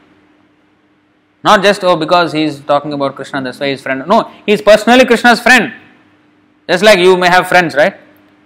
Not 1.44 1.62
just, 1.62 1.85
oh, 1.85 1.97
because 1.97 2.32
he 2.32 2.43
is 2.43 2.60
talking 2.60 2.93
about 2.93 3.14
Krishna, 3.14 3.40
that's 3.40 3.60
why 3.60 3.68
he 3.68 3.72
is 3.72 3.80
friend. 3.80 4.02
No, 4.06 4.30
he 4.44 4.52
is 4.52 4.60
personally 4.60 5.06
Krishna's 5.06 5.40
friend. 5.40 5.72
Just 6.68 6.85
like 6.85 6.98
you 6.98 7.16
may 7.16 7.28
have 7.28 7.48
friends, 7.48 7.74
right? 7.74 7.94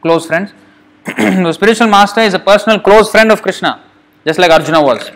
Close 0.03 0.27
friends. 0.27 0.53
the 1.05 1.53
spiritual 1.53 1.89
master 1.89 2.21
is 2.21 2.35
a 2.35 2.39
personal 2.39 2.79
close 2.79 3.11
friend 3.11 3.33
of 3.33 3.43
Krishna, 3.43 3.83
just 4.27 4.39
like 4.39 4.51
Arjuna 4.51 4.81
was. 4.81 5.11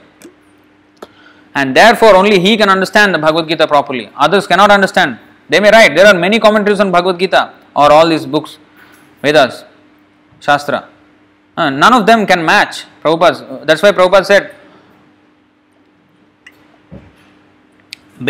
And 1.55 1.77
therefore, 1.77 2.17
only 2.17 2.41
he 2.41 2.57
can 2.57 2.69
understand 2.69 3.15
the 3.15 3.19
Bhagavad 3.19 3.49
Gita 3.49 3.67
properly. 3.67 4.11
Others 4.17 4.47
cannot 4.47 4.71
understand. 4.71 5.19
They 5.49 5.61
may 5.61 5.71
write. 5.71 5.95
There 5.95 6.07
are 6.07 6.15
many 6.15 6.41
commentaries 6.41 6.81
on 6.81 6.91
Bhagavad 6.91 7.19
Gita 7.21 7.55
or 7.75 7.93
all 7.93 8.09
these 8.09 8.27
books, 8.27 8.59
Vedas, 9.27 9.65
Shastra. 10.41 10.89
Uh, 11.57 11.71
none 11.71 11.95
of 11.99 12.07
them 12.07 12.27
can 12.31 12.45
match 12.45 12.85
Prabhupada. 13.03 13.67
That's 13.67 13.83
why 13.83 13.91
Prabhupada 13.91 14.27
said, 14.33 14.55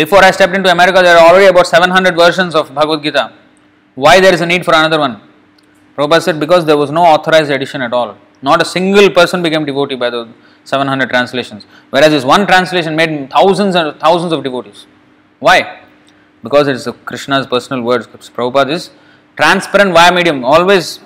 before 0.01 0.23
I 0.23 0.31
stepped 0.31 0.55
into 0.55 0.71
America, 0.71 1.01
there 1.03 1.17
are 1.17 1.29
already 1.29 1.47
about 1.47 1.67
700 1.67 2.15
versions 2.15 2.55
of 2.55 2.73
Bhagavad 2.73 3.03
Gita. 3.03 3.33
Why 3.95 4.19
there 4.19 4.33
is 4.33 4.41
a 4.41 4.45
need 4.45 4.65
for 4.65 4.73
another 4.73 4.99
one? 4.99 5.21
Prabhupada 5.95 6.21
said, 6.21 6.39
because 6.39 6.65
there 6.65 6.77
was 6.77 6.89
no 6.89 7.03
authorized 7.03 7.51
edition 7.51 7.81
at 7.81 7.93
all. 7.93 8.17
Not 8.41 8.61
a 8.61 8.65
single 8.65 9.09
person 9.09 9.43
became 9.43 9.65
devotee 9.65 9.95
by 9.95 10.09
the 10.09 10.27
700 10.63 11.09
translations. 11.09 11.65
Whereas 11.89 12.11
this 12.11 12.23
one 12.23 12.45
translation 12.47 12.95
made 12.95 13.29
thousands 13.29 13.75
and 13.75 13.99
thousands 13.99 14.31
of 14.31 14.43
devotees. 14.43 14.85
Why? 15.39 15.81
Because 16.43 16.67
it 16.67 16.75
is 16.75 16.87
Krishna's 17.05 17.45
personal 17.47 17.83
words. 17.83 18.07
Prabhupada 18.07 18.71
is 18.71 18.91
transparent 19.37 19.93
via 19.93 20.11
medium. 20.11 20.43
Always 20.43 20.99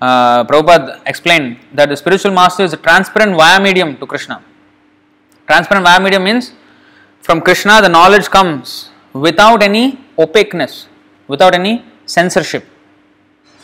uh, 0.00 0.44
Prabhupada 0.44 1.00
explained 1.06 1.58
that 1.72 1.88
the 1.88 1.96
spiritual 1.96 2.32
master 2.32 2.64
is 2.64 2.72
a 2.72 2.76
transparent 2.76 3.36
via 3.36 3.60
medium 3.60 3.96
to 3.96 4.06
Krishna. 4.06 4.42
Transparent 5.46 5.86
via 5.86 6.00
medium 6.00 6.24
means 6.24 6.52
from 7.20 7.40
Krishna 7.40 7.80
the 7.80 7.88
knowledge 7.88 8.26
comes 8.26 8.90
without 9.12 9.62
any 9.62 9.98
opaqueness, 10.18 10.88
without 11.28 11.54
any 11.54 11.84
censorship. 12.04 12.64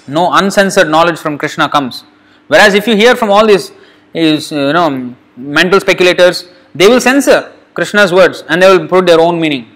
No 0.07 0.33
uncensored 0.33 0.89
knowledge 0.89 1.19
from 1.19 1.39
Krishna 1.39 1.69
comes. 1.69 2.05
Whereas 2.49 2.75
if 2.75 2.87
you 2.87 2.97
hear 2.97 3.15
from 3.15 3.31
all 3.31 3.47
these 3.47 3.73
is 4.15 4.53
you 4.53 4.73
know 4.73 5.15
mental 5.37 5.81
speculators, 5.81 6.49
they 6.75 6.89
will 6.89 7.01
censor 7.01 7.53
Krishna's 7.75 8.13
words 8.13 8.45
and 8.49 8.63
they 8.63 8.69
will 8.69 8.87
put 8.89 9.07
their 9.07 9.21
own 9.21 9.41
meaning. 9.41 9.72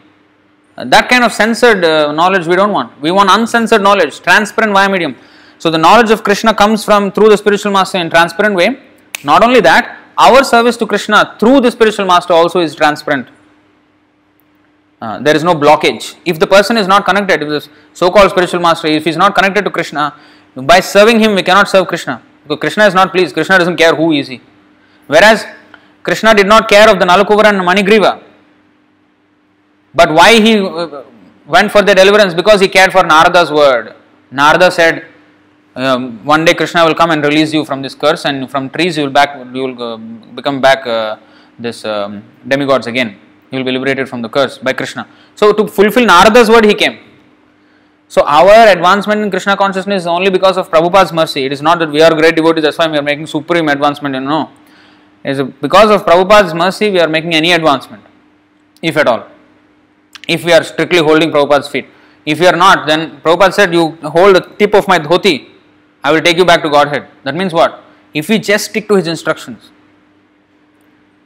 That 0.76 1.08
kind 1.08 1.24
of 1.24 1.32
censored 1.32 1.84
uh, 1.84 2.12
knowledge 2.12 2.46
we 2.46 2.54
don't 2.54 2.72
want. 2.72 3.00
We 3.00 3.10
want 3.10 3.30
uncensored 3.30 3.82
knowledge, 3.82 4.20
transparent 4.20 4.74
via 4.74 4.88
medium. 4.88 5.16
So 5.58 5.70
the 5.70 5.78
knowledge 5.78 6.10
of 6.10 6.22
Krishna 6.22 6.54
comes 6.54 6.84
from 6.84 7.10
through 7.10 7.30
the 7.30 7.38
spiritual 7.38 7.72
master 7.72 7.96
in 7.96 8.10
transparent 8.10 8.54
way. 8.54 8.80
Not 9.24 9.42
only 9.42 9.60
that, 9.62 9.98
our 10.18 10.44
service 10.44 10.76
to 10.76 10.86
Krishna 10.86 11.34
through 11.40 11.62
the 11.62 11.70
spiritual 11.70 12.04
master 12.04 12.34
also 12.34 12.60
is 12.60 12.74
transparent. 12.74 13.28
Uh, 15.00 15.18
there 15.20 15.34
is 15.34 15.44
no 15.44 15.54
blockage. 15.54 16.16
If 16.26 16.38
the 16.38 16.46
person 16.46 16.76
is 16.76 16.86
not 16.86 17.06
connected, 17.06 17.42
if 17.42 17.48
the 17.48 17.68
so-called 17.94 18.30
spiritual 18.30 18.60
master, 18.60 18.88
if 18.88 19.04
he 19.04 19.10
is 19.10 19.16
not 19.16 19.34
connected 19.34 19.64
to 19.64 19.70
Krishna, 19.70 20.14
by 20.54 20.80
serving 20.80 21.20
him 21.20 21.34
we 21.34 21.42
cannot 21.42 21.68
serve 21.68 21.86
Krishna. 21.86 22.22
Because 22.42 22.60
Krishna 22.60 22.86
is 22.86 22.94
not 22.94 23.12
pleased. 23.12 23.34
Krishna 23.34 23.58
doesn't 23.58 23.76
care 23.76 23.94
who 23.94 24.12
is 24.12 24.28
he. 24.28 24.40
Whereas 25.06 25.44
Krishna 26.02 26.34
did 26.34 26.46
not 26.46 26.68
care 26.68 26.90
of 26.90 26.98
the 26.98 27.06
Nalakuvara 27.06 27.46
and 27.46 27.60
Manigriva. 27.60 28.22
But 29.96 30.12
why 30.12 30.40
he 30.46 30.58
uh, 30.58 31.04
went 31.46 31.72
for 31.72 31.82
the 31.82 31.94
deliverance? 31.94 32.34
Because 32.34 32.60
he 32.60 32.68
cared 32.68 32.92
for 32.92 33.02
Narada's 33.02 33.50
word. 33.50 33.94
Narada 34.30 34.70
said, 34.70 35.06
um, 35.74 36.24
one 36.24 36.44
day 36.44 36.54
Krishna 36.54 36.84
will 36.84 36.94
come 36.94 37.10
and 37.10 37.24
release 37.24 37.52
you 37.52 37.64
from 37.64 37.80
this 37.82 37.94
curse, 37.94 38.24
and 38.26 38.50
from 38.50 38.68
trees 38.70 38.98
you 38.98 39.04
will 39.04 39.16
back 39.18 39.36
you 39.54 39.62
will 39.66 39.82
uh, 39.82 39.96
become 40.38 40.60
back 40.60 40.86
uh, 40.86 41.16
this 41.58 41.84
um, 41.84 42.22
demigods 42.46 42.86
again. 42.86 43.18
You 43.50 43.58
will 43.58 43.64
be 43.64 43.72
liberated 43.72 44.08
from 44.08 44.22
the 44.22 44.28
curse 44.28 44.58
by 44.58 44.72
Krishna. 44.72 45.08
So 45.34 45.52
to 45.52 45.66
fulfill 45.66 46.06
Narada's 46.06 46.50
word, 46.50 46.64
he 46.64 46.74
came. 46.74 46.98
So 48.08 48.22
our 48.22 48.68
advancement 48.68 49.22
in 49.22 49.30
Krishna 49.30 49.56
consciousness 49.56 50.02
is 50.02 50.06
only 50.06 50.30
because 50.30 50.56
of 50.56 50.70
Prabhupada's 50.70 51.12
mercy. 51.12 51.44
It 51.44 51.52
is 51.52 51.62
not 51.62 51.78
that 51.78 51.90
we 51.90 52.02
are 52.02 52.14
great 52.14 52.36
devotees, 52.36 52.64
that's 52.64 52.78
why 52.78 52.88
we 52.88 52.98
are 52.98 53.02
making 53.02 53.26
supreme 53.26 53.68
advancement. 53.68 54.14
You 54.14 54.20
know, 54.20 54.50
it 55.24 55.30
is 55.30 55.42
because 55.60 55.90
of 55.90 56.04
Prabhupada's 56.04 56.54
mercy 56.54 56.90
we 56.90 57.00
are 57.00 57.08
making 57.08 57.34
any 57.34 57.52
advancement, 57.52 58.02
if 58.82 58.96
at 58.96 59.08
all. 59.08 59.26
If 60.26 60.44
we 60.44 60.52
are 60.52 60.64
strictly 60.64 60.98
holding 60.98 61.30
Prabhupada's 61.30 61.68
feet. 61.68 61.86
If 62.24 62.40
we 62.40 62.46
are 62.46 62.56
not, 62.56 62.86
then 62.88 63.20
Prabhupada 63.20 63.52
said, 63.52 63.72
You 63.72 63.90
hold 64.02 64.34
the 64.34 64.40
tip 64.40 64.74
of 64.74 64.88
my 64.88 64.98
dhoti, 64.98 65.48
I 66.02 66.12
will 66.12 66.20
take 66.20 66.36
you 66.36 66.44
back 66.44 66.62
to 66.62 66.68
Godhead. 66.68 67.08
That 67.22 67.36
means 67.36 67.52
what? 67.52 67.84
If 68.12 68.28
we 68.28 68.38
just 68.38 68.66
stick 68.66 68.88
to 68.88 68.94
His 68.94 69.06
instructions, 69.06 69.70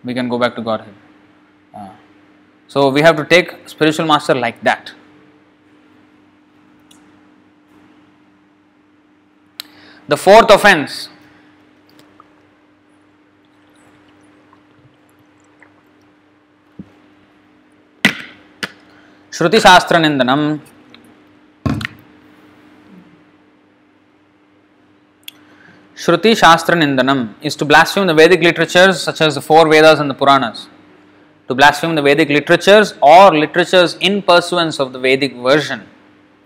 we 0.05 0.13
can 0.13 0.29
go 0.29 0.39
back 0.39 0.55
to 0.57 0.63
Godhead. 0.63 0.95
Uh, 1.75 1.91
so 2.69 2.91
we 2.91 3.01
have 3.01 3.17
to 3.17 3.25
take 3.25 3.69
spiritual 3.69 4.07
master 4.07 4.35
like 4.35 4.61
that. 4.63 4.93
The 10.09 10.17
fourth 10.17 10.51
offense 10.51 11.09
श्रुतिशास्त्र 19.41 19.99
निंदनम 19.99 20.41
श्रुति 25.99 26.35
शास्त्र 26.35 26.75
निंदनम 26.75 27.25
is 27.45 27.57
to 27.59 27.67
blaspheme 27.67 28.07
the 28.09 28.17
Vedic 28.19 28.43
literatures 28.43 29.05
such 29.07 29.23
as 29.23 29.39
the 29.39 29.41
four 29.41 29.69
Vedas 29.69 30.01
and 30.01 30.13
the 30.13 30.17
Puranas 30.17 30.67
to 31.51 31.55
blaspheme 31.55 31.97
the 31.97 32.05
Vedic 32.07 32.31
literatures 32.31 32.95
or 33.05 33.37
literatures 33.37 33.97
in 34.03 34.21
pursuance 34.29 34.81
of 34.81 34.93
the 34.93 35.03
Vedic 35.03 35.37
version 35.41 35.81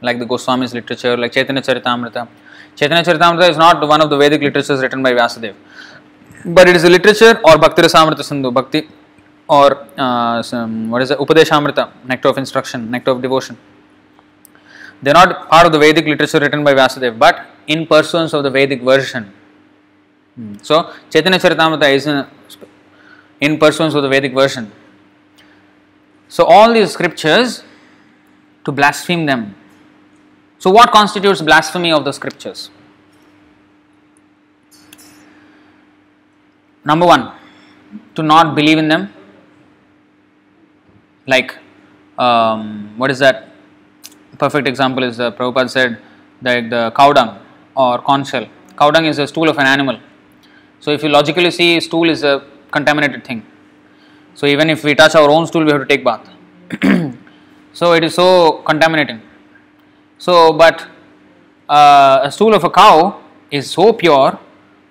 like 0.02 0.20
the 0.20 0.26
Goswamis 0.28 0.74
literature 0.74 1.18
like 1.18 1.32
Chaitanya 1.32 1.60
Charitamrita 1.62 2.26
Chaitanya 2.78 3.02
Charitamrita 3.02 3.50
is 3.50 3.58
not 3.60 3.84
one 3.86 4.02
of 4.02 4.10
the 4.10 4.20
Vedic 4.20 4.42
literatures 4.42 4.82
written 4.82 5.02
by 5.02 5.14
Vyasadeva 5.14 5.54
but 6.48 6.68
it 6.68 6.76
is 6.76 6.86
a 6.86 6.90
literature 6.90 7.42
or 7.44 7.58
Bhakti 7.60 7.82
Rasamrita 7.82 8.22
Sindhu 8.24 8.50
भक्ति 8.52 8.88
or 9.48 9.86
uh, 9.96 10.42
some, 10.42 10.90
what 10.90 11.02
is 11.02 11.10
it, 11.10 11.18
Upadeshamrita, 11.18 11.90
nectar 12.06 12.28
of 12.28 12.38
instruction, 12.38 12.90
nectar 12.90 13.10
of 13.10 13.22
devotion. 13.22 13.56
They 15.02 15.10
are 15.10 15.26
not 15.26 15.50
part 15.50 15.66
of 15.66 15.72
the 15.72 15.78
Vedic 15.78 16.06
literature 16.06 16.40
written 16.40 16.64
by 16.64 16.74
Vyasadeva, 16.74 17.18
but 17.18 17.46
in 17.66 17.86
pursuance 17.86 18.32
of 18.32 18.42
the 18.42 18.50
Vedic 18.50 18.82
version. 18.82 19.32
Hmm. 20.34 20.54
So, 20.62 20.92
Chaitanya 21.10 21.38
Charitamrita 21.38 21.94
is 21.94 22.06
in, 22.06 22.26
in 23.40 23.58
pursuance 23.58 23.94
of 23.94 24.02
the 24.02 24.08
Vedic 24.08 24.32
version. 24.32 24.72
So, 26.28 26.44
all 26.44 26.72
these 26.72 26.92
scriptures 26.92 27.62
to 28.64 28.72
blaspheme 28.72 29.26
them. 29.26 29.54
So, 30.58 30.70
what 30.70 30.90
constitutes 30.90 31.42
blasphemy 31.42 31.92
of 31.92 32.04
the 32.04 32.12
scriptures? 32.12 32.70
Number 36.84 37.06
one, 37.06 37.32
to 38.14 38.22
not 38.22 38.54
believe 38.54 38.78
in 38.78 38.88
them. 38.88 39.13
Like, 41.26 41.56
um, 42.18 42.92
what 42.96 43.10
is 43.10 43.18
that? 43.18 43.50
Perfect 44.38 44.66
example 44.66 45.04
is 45.04 45.20
uh, 45.20 45.30
Prabhupada 45.30 45.70
said 45.70 45.98
that 46.42 46.68
the 46.68 46.92
cow 46.96 47.12
dung 47.12 47.38
or 47.76 47.98
corn 47.98 48.24
shell 48.24 48.46
cow 48.76 48.90
dung 48.90 49.06
is 49.06 49.18
a 49.18 49.26
stool 49.26 49.48
of 49.48 49.58
an 49.58 49.66
animal. 49.66 49.98
So 50.80 50.90
if 50.90 51.02
you 51.02 51.08
logically 51.08 51.50
see, 51.50 51.80
stool 51.80 52.10
is 52.10 52.22
a 52.24 52.44
contaminated 52.70 53.24
thing. 53.24 53.44
So 54.34 54.46
even 54.46 54.68
if 54.68 54.82
we 54.84 54.94
touch 54.94 55.14
our 55.14 55.30
own 55.30 55.46
stool, 55.46 55.64
we 55.64 55.70
have 55.72 55.80
to 55.80 55.86
take 55.86 56.04
bath. 56.04 56.28
so 57.72 57.92
it 57.92 58.04
is 58.04 58.14
so 58.14 58.62
contaminating. 58.62 59.22
So, 60.18 60.52
but 60.52 60.86
uh, 61.68 62.20
a 62.22 62.30
stool 62.30 62.54
of 62.54 62.64
a 62.64 62.70
cow 62.70 63.22
is 63.50 63.70
so 63.70 63.92
pure 63.92 64.38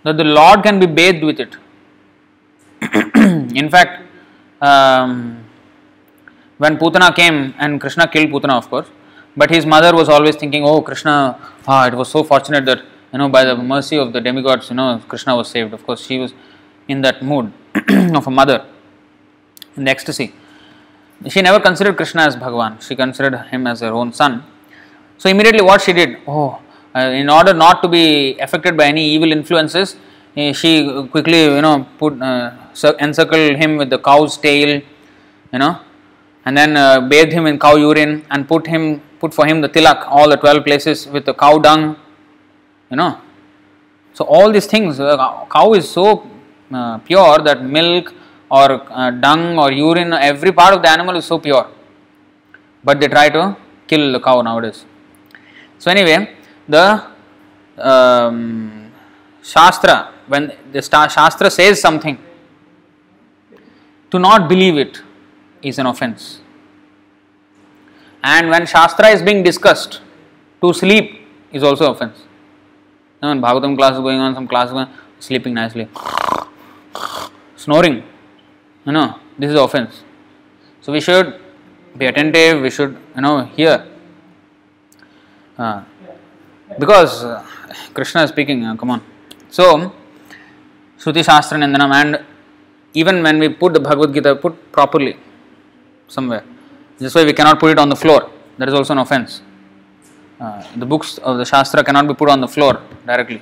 that 0.04 0.18
the 0.18 0.24
Lord 0.24 0.64
can 0.64 0.80
be 0.80 0.86
bathed 0.86 1.24
with 1.24 1.40
it. 1.40 1.56
In 3.56 3.70
fact, 3.70 4.02
um, 4.62 5.43
when 6.58 6.78
Putana 6.78 7.16
came 7.16 7.54
and 7.58 7.80
Krishna 7.80 8.08
killed 8.08 8.30
Putana, 8.30 8.58
of 8.58 8.70
course, 8.70 8.88
but 9.36 9.50
his 9.50 9.66
mother 9.66 9.96
was 9.96 10.10
always 10.10 10.36
thinking, 10.36 10.64
"Oh, 10.66 10.82
Krishna, 10.82 11.38
ah, 11.68 11.88
it 11.88 11.96
was 11.96 12.10
so 12.10 12.24
fortunate 12.24 12.66
that 12.66 12.82
you 13.12 13.20
know 13.20 13.30
by 13.30 13.44
the 13.46 13.56
mercy 13.56 13.98
of 13.98 14.14
the 14.14 14.22
demigods, 14.22 14.70
you 14.70 14.76
know, 14.76 15.02
Krishna 15.08 15.36
was 15.36 15.50
saved." 15.50 15.74
Of 15.74 15.86
course, 15.86 16.06
she 16.06 16.20
was 16.20 16.34
in 16.88 17.02
that 17.02 17.24
mood 17.24 17.52
of 18.20 18.28
a 18.28 18.32
mother 18.32 18.66
in 19.76 19.88
ecstasy. 19.88 20.34
She 21.28 21.42
never 21.42 21.60
considered 21.60 21.96
Krishna 21.96 22.24
as 22.24 22.36
Bhagavan. 22.36 22.82
She 22.82 22.96
considered 22.96 23.36
him 23.52 23.66
as 23.66 23.80
her 23.80 23.94
own 23.94 24.12
son. 24.14 24.44
So 25.18 25.30
immediately, 25.30 25.62
what 25.62 25.82
she 25.82 25.94
did, 25.94 26.18
oh, 26.28 26.60
uh, 26.96 27.00
in 27.00 27.30
order 27.30 27.54
not 27.54 27.82
to 27.84 27.88
be 27.88 28.38
affected 28.40 28.76
by 28.76 28.86
any 28.86 29.06
evil 29.16 29.32
influences, 29.32 29.96
uh, 30.36 30.52
she 30.52 30.72
quickly, 31.12 31.44
you 31.46 31.62
know, 31.62 31.88
put 31.98 32.22
uh, 32.22 32.52
him 32.76 33.78
with 33.78 33.90
the 33.90 34.00
cow's 34.00 34.38
tail, 34.38 34.82
you 35.54 35.60
know, 35.60 35.80
and 36.46 36.58
then 36.58 36.76
uh, 36.78 37.02
bathed 37.02 37.32
him 37.32 37.46
in 37.46 37.58
cow 37.60 37.76
urine 37.76 38.26
and 38.30 38.48
put 38.48 38.68
him 38.68 39.02
put 39.20 39.34
for 39.34 39.46
him 39.46 39.62
the 39.62 39.70
tilak, 39.70 40.06
all 40.08 40.30
the 40.30 40.38
twelve 40.38 40.64
places 40.66 41.08
with 41.08 41.26
the 41.26 41.34
cow 41.34 41.58
dung, 41.58 41.96
you 42.90 42.98
know. 42.98 43.20
So 44.14 44.26
all 44.26 44.52
these 44.52 44.68
things, 44.68 45.00
uh, 45.00 45.46
cow 45.50 45.74
is 45.74 45.90
so 45.90 46.30
uh, 46.72 46.98
pure 47.00 47.40
that 47.40 47.64
milk 47.64 48.14
or 48.52 48.68
uh, 48.92 49.12
dung 49.12 49.58
or 49.58 49.72
urine, 49.72 50.14
every 50.14 50.52
part 50.52 50.74
of 50.76 50.82
the 50.82 50.90
animal 50.90 51.16
is 51.16 51.26
so 51.26 51.40
pure. 51.40 51.68
But 52.84 53.00
they 53.00 53.08
try 53.08 53.30
to 53.30 53.56
kill 53.88 54.12
the 54.12 54.20
cow 54.20 54.42
nowadays. 54.42 54.86
So 55.80 55.90
anyway, 55.90 56.36
the 56.68 57.04
um, 57.78 58.92
Shastra, 59.42 60.14
when 60.28 60.54
the 60.72 60.82
Shastra 60.82 61.50
says 61.50 61.82
something, 61.82 62.18
to 64.12 64.20
not 64.20 64.48
believe 64.48 64.78
it 64.78 65.02
is 65.64 65.80
an 65.80 65.86
offense. 65.86 66.40
And 68.24 68.50
when 68.50 68.66
Shastra 68.66 69.08
is 69.10 69.22
being 69.22 69.44
discussed, 69.44 70.02
to 70.62 70.74
sleep 70.74 71.28
is 71.52 71.64
also 71.64 71.92
offense. 71.92 72.24
When 73.20 73.42
Bhagavatam 73.42 73.78
class 73.78 73.94
is 73.94 74.00
going 74.00 74.20
on, 74.20 74.34
some 74.34 74.48
class 74.48 74.70
going, 74.72 74.88
sleeping 75.20 75.54
nicely, 75.54 75.88
snoring, 77.56 78.04
you 78.86 78.92
know, 78.92 79.20
this 79.38 79.50
is 79.50 79.56
offense. 79.56 80.04
So 80.82 80.92
we 80.92 81.02
should 81.02 81.40
be 81.98 82.06
attentive, 82.06 82.62
we 82.62 82.70
should, 82.70 82.98
you 83.16 83.22
know, 83.22 83.46
hear. 83.46 83.88
Uh, 85.58 85.84
because 86.80 87.24
uh, 87.24 87.46
Krishna 87.94 88.24
is 88.24 88.30
speaking, 88.30 88.66
uh, 88.66 88.76
come 88.76 88.92
on. 88.92 89.02
So, 89.50 89.94
Shruti 90.98 91.24
Shastra 91.24 91.58
Nindanam, 91.58 91.94
and 91.94 92.26
even 92.94 93.22
when 93.22 93.40
we 93.40 93.50
put 93.50 93.74
the 93.74 93.80
Bhagavad 93.80 94.14
Gita, 94.14 94.36
put 94.36 94.72
properly 94.72 95.18
somewhere. 96.08 96.44
This 96.98 97.16
way 97.16 97.26
we 97.26 97.34
cannot 97.34 97.60
put 97.60 97.72
it 97.72 97.80
on 97.80 97.90
the 97.90 97.96
floor. 97.96 98.30
That 98.58 98.68
is 98.70 98.74
also 98.74 98.94
an 98.94 99.00
offense. 99.00 99.42
Uh, 100.40 100.64
the 100.76 100.86
books 100.86 101.18
of 101.20 101.38
the 101.38 101.46
Shastra 101.46 101.84
cannot 101.84 102.08
be 102.08 102.14
put 102.14 102.30
on 102.30 102.42
the 102.42 102.48
floor 102.48 102.82
directly. 103.06 103.42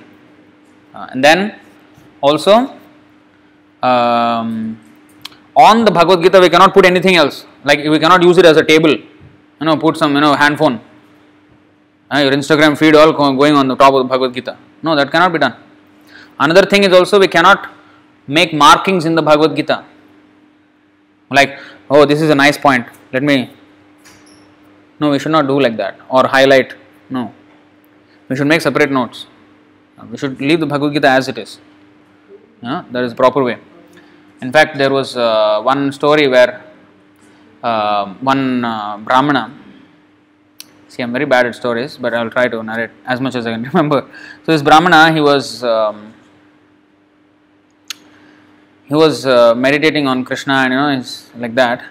Uh, 0.94 1.08
and 1.10 1.24
then 1.24 1.58
also 2.20 2.78
um, 3.82 4.78
on 5.56 5.84
the 5.84 5.90
Bhagavad 5.90 6.22
Gita 6.22 6.40
we 6.40 6.48
cannot 6.48 6.72
put 6.72 6.86
anything 6.86 7.16
else. 7.16 7.46
Like 7.64 7.80
we 7.80 7.98
cannot 7.98 8.22
use 8.22 8.38
it 8.38 8.46
as 8.46 8.56
a 8.56 8.64
table. 8.64 8.90
You 8.90 9.66
know, 9.66 9.76
put 9.76 9.96
some 9.96 10.14
you 10.14 10.20
know 10.20 10.34
handphone. 10.34 10.80
Uh, 12.10 12.18
your 12.18 12.32
Instagram 12.32 12.76
feed 12.76 12.94
all 12.94 13.12
going 13.12 13.54
on 13.54 13.68
the 13.68 13.76
top 13.76 13.94
of 13.94 14.04
the 14.04 14.08
Bhagavad 14.08 14.34
Gita. 14.34 14.56
No, 14.82 14.94
that 14.96 15.10
cannot 15.10 15.32
be 15.32 15.38
done. 15.38 15.56
Another 16.38 16.62
thing 16.62 16.84
is 16.84 16.92
also 16.92 17.18
we 17.18 17.28
cannot 17.28 17.70
make 18.26 18.52
markings 18.52 19.04
in 19.04 19.14
the 19.14 19.22
Bhagavad 19.22 19.56
Gita. 19.56 19.84
Like, 21.30 21.58
oh, 21.92 22.04
this 22.06 22.20
is 22.22 22.30
a 22.30 22.34
nice 22.34 22.58
point. 22.66 22.86
Let 23.12 23.22
me. 23.22 23.36
No, 24.98 25.10
we 25.10 25.18
should 25.18 25.32
not 25.32 25.46
do 25.46 25.58
like 25.60 25.76
that. 25.76 25.98
Or 26.08 26.26
highlight. 26.26 26.74
No. 27.10 27.32
We 28.28 28.36
should 28.36 28.46
make 28.46 28.62
separate 28.62 28.90
notes. 28.90 29.26
We 30.10 30.16
should 30.16 30.40
leave 30.40 30.60
the 30.60 30.66
Bhagavad 30.66 30.94
Gita 30.94 31.08
as 31.08 31.28
it 31.28 31.38
is. 31.38 31.58
Yeah, 32.62 32.84
that 32.92 33.04
is 33.04 33.12
the 33.12 33.16
proper 33.16 33.42
way. 33.42 33.58
In 34.40 34.50
fact, 34.50 34.78
there 34.78 34.90
was 34.90 35.16
uh, 35.16 35.60
one 35.62 35.92
story 35.92 36.28
where 36.28 36.64
uh, 37.62 38.14
one 38.32 38.64
uh, 38.64 38.96
Brahmana, 38.98 39.52
see, 40.88 41.02
I'm 41.02 41.12
very 41.12 41.26
bad 41.26 41.46
at 41.46 41.54
stories, 41.54 41.96
but 41.96 42.14
I'll 42.14 42.30
try 42.30 42.48
to 42.48 42.62
narrate 42.62 42.90
as 43.04 43.20
much 43.20 43.34
as 43.34 43.46
I 43.46 43.52
can 43.52 43.62
remember. 43.72 44.08
So, 44.44 44.52
this 44.52 44.62
Brahmana, 44.62 45.12
he 45.12 45.20
was 45.20 45.62
um, 45.62 46.11
he 48.92 48.96
was 49.04 49.24
uh, 49.24 49.54
meditating 49.66 50.06
on 50.12 50.18
Krishna 50.28 50.54
and 50.62 50.72
you 50.72 50.78
know 50.78 50.90
it's 50.98 51.12
like 51.42 51.54
that, 51.54 51.84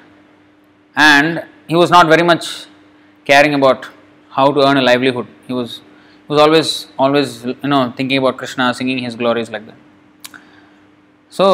and 0.96 1.44
he 1.68 1.76
was 1.84 1.90
not 1.96 2.08
very 2.14 2.26
much 2.32 2.46
caring 3.30 3.54
about 3.60 3.90
how 4.38 4.46
to 4.56 4.60
earn 4.68 4.78
a 4.78 4.86
livelihood. 4.90 5.28
He 5.48 5.54
was 5.60 5.72
he 6.26 6.30
was 6.34 6.42
always 6.46 6.70
always 7.04 7.30
you 7.46 7.70
know 7.74 7.82
thinking 7.98 8.20
about 8.24 8.38
Krishna, 8.42 8.74
singing 8.80 9.00
his 9.08 9.16
glories 9.22 9.50
like 9.56 9.66
that. 9.70 9.80
So 11.38 11.46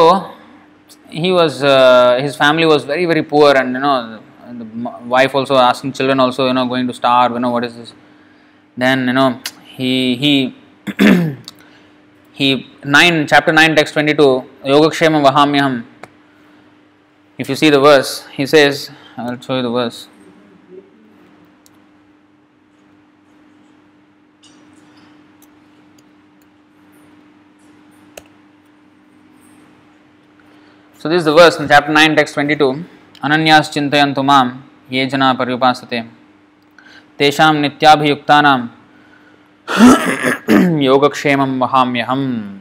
he 1.10 1.32
was 1.40 1.64
uh, 1.64 2.20
his 2.26 2.36
family 2.44 2.66
was 2.66 2.84
very 2.84 3.06
very 3.06 3.24
poor 3.24 3.56
and 3.62 3.74
you 3.74 3.84
know 3.86 4.22
the 4.60 4.66
wife 5.16 5.34
also 5.36 5.56
asking 5.70 5.94
children 5.94 6.20
also 6.20 6.48
you 6.48 6.56
know 6.58 6.66
going 6.74 6.88
to 6.88 6.96
starve 7.02 7.34
you 7.34 7.40
know 7.40 7.52
what 7.56 7.64
is 7.70 7.76
this 7.80 7.94
then 8.84 9.08
you 9.08 9.14
know 9.14 9.30
he 9.78 9.92
he 10.24 10.34
he 12.38 12.48
9 12.84 13.28
chapter 13.32 13.54
9 13.54 13.76
text 13.78 13.94
22 14.00 14.26
yogakshema 14.74 15.22
vahamyaham 15.28 15.76
if 17.40 17.50
you 17.50 17.56
see 17.62 17.72
the 17.76 17.80
verse 17.88 18.12
he 18.38 18.46
says 18.54 18.92
i'll 19.18 19.40
show 19.48 19.58
you 19.58 19.66
the 19.70 19.76
verse 19.80 20.00
So 31.00 31.10
this 31.10 31.20
is 31.20 31.26
the 31.26 31.34
verse 31.34 31.58
in 31.60 31.68
chapter 31.72 31.92
9 31.98 32.16
text 32.20 32.38
22 32.38 32.70
अनन्यास 33.26 33.70
चिंतयन्तु 33.74 34.22
माम 34.30 34.48
ये 34.92 35.06
जना 35.12 35.28
पर्युपासते 35.40 36.02
तेषां 37.20 37.54
नित्याभियुक्तानां 37.64 38.60
yogakshemam 40.80 41.60
vahamyaham. 41.60 42.60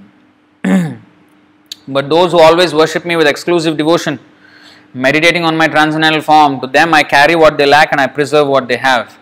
but 1.89 2.09
those 2.09 2.33
who 2.33 2.41
always 2.41 2.75
worship 2.75 3.05
me 3.05 3.17
with 3.17 3.27
exclusive 3.27 3.77
devotion, 3.77 4.19
meditating 4.93 5.45
on 5.45 5.57
my 5.57 5.69
transcendental 5.69 6.21
form, 6.21 6.61
to 6.61 6.67
them 6.67 6.95
I 6.95 7.03
carry 7.03 7.35
what 7.35 7.59
they 7.59 7.67
lack 7.67 7.93
and 7.93 8.01
I 8.01 8.07
preserve 8.07 8.49
what 8.49 8.69
they 8.69 8.77
have. 8.77 9.19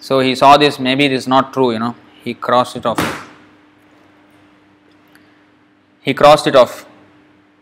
So 0.00 0.20
he 0.20 0.34
saw 0.34 0.56
this, 0.56 0.78
maybe 0.78 1.08
this 1.08 1.22
is 1.22 1.28
not 1.28 1.52
true, 1.52 1.72
you 1.72 1.78
know. 1.78 1.94
He 2.22 2.34
crossed 2.34 2.76
it 2.76 2.86
off. 2.86 3.30
He 6.02 6.12
crossed 6.12 6.46
it 6.46 6.54
off, 6.54 6.86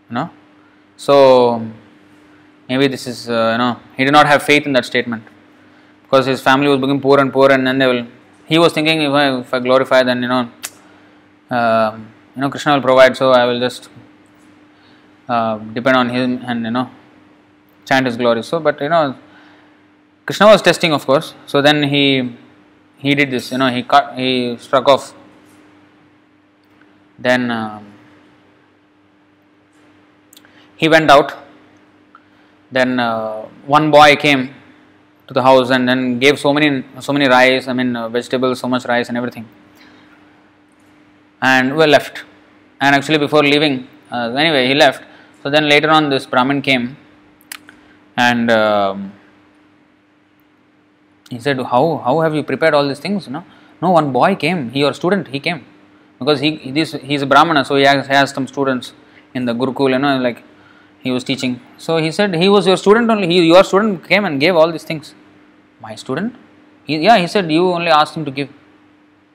you 0.09 0.15
know. 0.15 0.31
So 0.97 1.65
maybe 2.69 2.89
this 2.89 3.07
is, 3.07 3.29
uh, 3.29 3.51
you 3.53 3.59
know, 3.59 3.79
he 3.97 4.05
did 4.05 4.13
not 4.13 4.27
have 4.27 4.43
faith 4.43 4.67
in 4.67 4.73
that 4.73 4.85
statement 4.85 5.25
because 6.03 6.27
his 6.27 6.41
family 6.43 6.69
was 6.69 6.79
becoming 6.79 7.01
poor 7.01 7.19
and 7.21 7.33
poor, 7.33 7.51
and 7.51 7.67
then 7.67 7.79
they 7.79 7.87
will 7.87 8.07
he 8.53 8.59
was 8.59 8.73
thinking 8.77 9.01
if 9.01 9.13
I, 9.13 9.27
if 9.41 9.55
I 9.55 9.61
glorify 9.67 10.03
then 10.03 10.21
you 10.25 10.29
know 10.29 10.43
uh, 11.57 11.99
you 12.35 12.41
know 12.41 12.51
Krishna 12.51 12.75
will 12.75 12.87
provide 12.89 13.17
so 13.17 13.31
I 13.31 13.45
will 13.47 13.61
just 13.67 13.89
uh, 15.29 15.57
depend 15.77 15.97
on 15.97 16.09
him 16.11 16.41
and 16.45 16.65
you 16.67 16.71
know 16.71 16.91
chant 17.87 18.07
his 18.07 18.17
glory. 18.17 18.43
So 18.43 18.61
but 18.61 18.81
you 18.81 18.91
know 18.91 19.17
Krishna 20.27 20.47
was 20.47 20.61
testing 20.61 20.93
of 20.93 21.07
course. 21.07 21.35
So 21.47 21.63
then 21.63 21.85
he 21.95 22.05
he 22.99 23.15
did 23.15 23.31
this 23.31 23.53
you 23.53 23.59
know 23.59 23.71
he 23.77 23.83
cut 23.83 24.15
he 24.19 24.57
struck 24.59 24.89
off. 24.89 25.15
Then 27.19 27.51
um, 27.51 27.87
he 30.77 30.89
went 30.89 31.11
out. 31.11 31.33
Then 32.71 32.99
uh, 32.99 33.43
one 33.67 33.91
boy 33.91 34.17
came 34.17 34.55
to 35.29 35.35
the 35.35 35.43
house 35.43 35.71
and 35.71 35.89
then 35.89 36.19
gave 36.19 36.39
so 36.39 36.53
many 36.53 36.85
so 37.01 37.13
many 37.13 37.29
rice, 37.29 37.69
I 37.69 37.73
mean 37.73 37.97
uh, 37.97 38.09
vegetables, 38.09 38.61
so 38.61 38.69
much 38.69 38.85
rice 38.85 39.09
and 39.09 39.17
everything. 39.17 39.49
And 41.41 41.77
we 41.77 41.87
left. 41.87 42.25
And 42.81 42.95
actually, 42.95 43.19
before 43.19 43.43
leaving, 43.43 43.89
uh, 44.11 44.33
anyway, 44.35 44.67
he 44.69 44.75
left. 44.75 45.03
So 45.43 45.51
then 45.51 45.69
later 45.69 45.91
on, 45.91 46.11
this 46.11 46.27
Brahmin 46.27 46.63
came 46.63 46.97
and 48.17 48.51
um, 48.51 49.13
he 51.31 51.39
said, 51.39 51.61
"How 51.61 52.01
how 52.05 52.21
have 52.21 52.35
you 52.35 52.43
prepared 52.43 52.75
all 52.75 52.87
these 52.87 53.01
things?" 53.01 53.27
You 53.27 53.33
know, 53.35 53.45
no 53.81 53.91
one 53.91 54.13
boy 54.13 54.35
came. 54.37 54.71
He 54.71 54.81
your 54.81 54.95
student. 54.95 55.29
He 55.29 55.41
came. 55.41 55.65
because 56.23 56.41
he, 56.41 56.57
he 56.57 56.71
this, 56.71 56.93
he's 56.93 57.23
a 57.23 57.27
Brahmana, 57.27 57.65
so 57.65 57.77
he 57.77 57.85
has, 57.85 58.07
has 58.07 58.31
some 58.31 58.47
students 58.47 58.93
in 59.35 59.45
the 59.45 59.53
Gurukul, 59.53 59.91
you 59.91 59.99
know, 59.99 60.19
like 60.19 60.43
he 61.03 61.11
was 61.11 61.25
teaching. 61.25 61.61
So 61.79 61.97
he 61.99 62.11
said, 62.13 62.35
He 62.35 62.49
was 62.49 62.67
your 62.67 62.77
student 62.77 63.11
only, 63.11 63.27
he, 63.27 63.45
your 63.47 63.65
student 63.65 64.07
came 64.09 64.25
and 64.25 64.41
gave 64.41 64.57
all 64.57 64.71
these 64.71 64.85
things. 64.85 65.15
My 65.81 65.95
student? 65.95 66.35
He, 66.85 66.99
yeah, 66.99 67.19
he 67.19 67.27
said, 67.27 67.51
You 67.51 67.73
only 67.73 67.89
asked 67.89 68.17
him 68.17 68.25
to 68.25 68.31
give. 68.31 68.51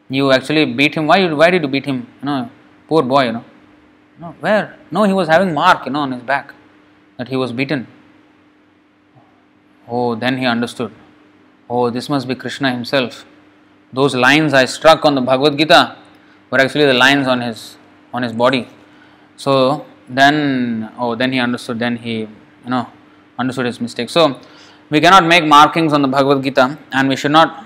You 0.10 0.31
actually 0.31 0.65
beat 0.65 0.95
him. 0.95 1.07
Why, 1.07 1.31
why 1.34 1.49
did 1.49 1.64
you 1.64 1.68
beat 1.68 1.85
him? 1.85 2.07
You 2.22 2.26
know, 2.26 2.49
poor 2.88 3.03
boy, 3.03 3.26
you 3.26 3.34
know. 3.34 3.45
No, 4.19 4.35
where? 4.39 4.77
No, 4.89 5.03
he 5.03 5.14
was 5.14 5.27
having 5.27 5.53
mark, 5.53 5.85
you 5.85 5.91
know, 5.91 5.99
on 5.99 6.11
his 6.11 6.23
back 6.23 6.53
that 7.18 7.27
he 7.27 7.35
was 7.35 7.52
beaten. 7.52 7.88
Oh, 9.88 10.15
then 10.15 10.38
he 10.38 10.45
understood. 10.45 10.91
Oh, 11.69 11.89
this 11.89 12.10
must 12.10 12.27
be 12.27 12.35
Krishna 12.35 12.72
himself. 12.72 13.26
Those 13.91 14.15
lines 14.15 14.53
I 14.53 14.65
struck 14.65 15.06
on 15.06 15.15
the 15.15 15.22
Bhagavad 15.22 15.57
Gita 15.57 15.98
were 16.49 16.60
actually 16.60 16.85
the 16.85 16.94
lines 16.94 17.27
on 17.27 17.41
his 17.41 17.77
on 18.14 18.23
his 18.23 18.34
body. 18.34 18.68
So 19.35 19.85
then, 20.09 20.91
oh, 20.97 21.15
then 21.15 21.31
he 21.31 21.39
understood. 21.39 21.79
Then 21.79 21.97
he, 21.97 22.19
you 22.19 22.69
know, 22.69 22.88
understood 23.38 23.65
his 23.65 23.81
mistake. 23.81 24.09
So 24.09 24.39
we 24.89 25.01
cannot 25.01 25.25
make 25.25 25.45
markings 25.45 25.93
on 25.93 26.01
the 26.01 26.07
Bhagavad 26.07 26.43
Gita, 26.43 26.77
and 26.91 27.09
we 27.09 27.15
should 27.15 27.31
not 27.31 27.65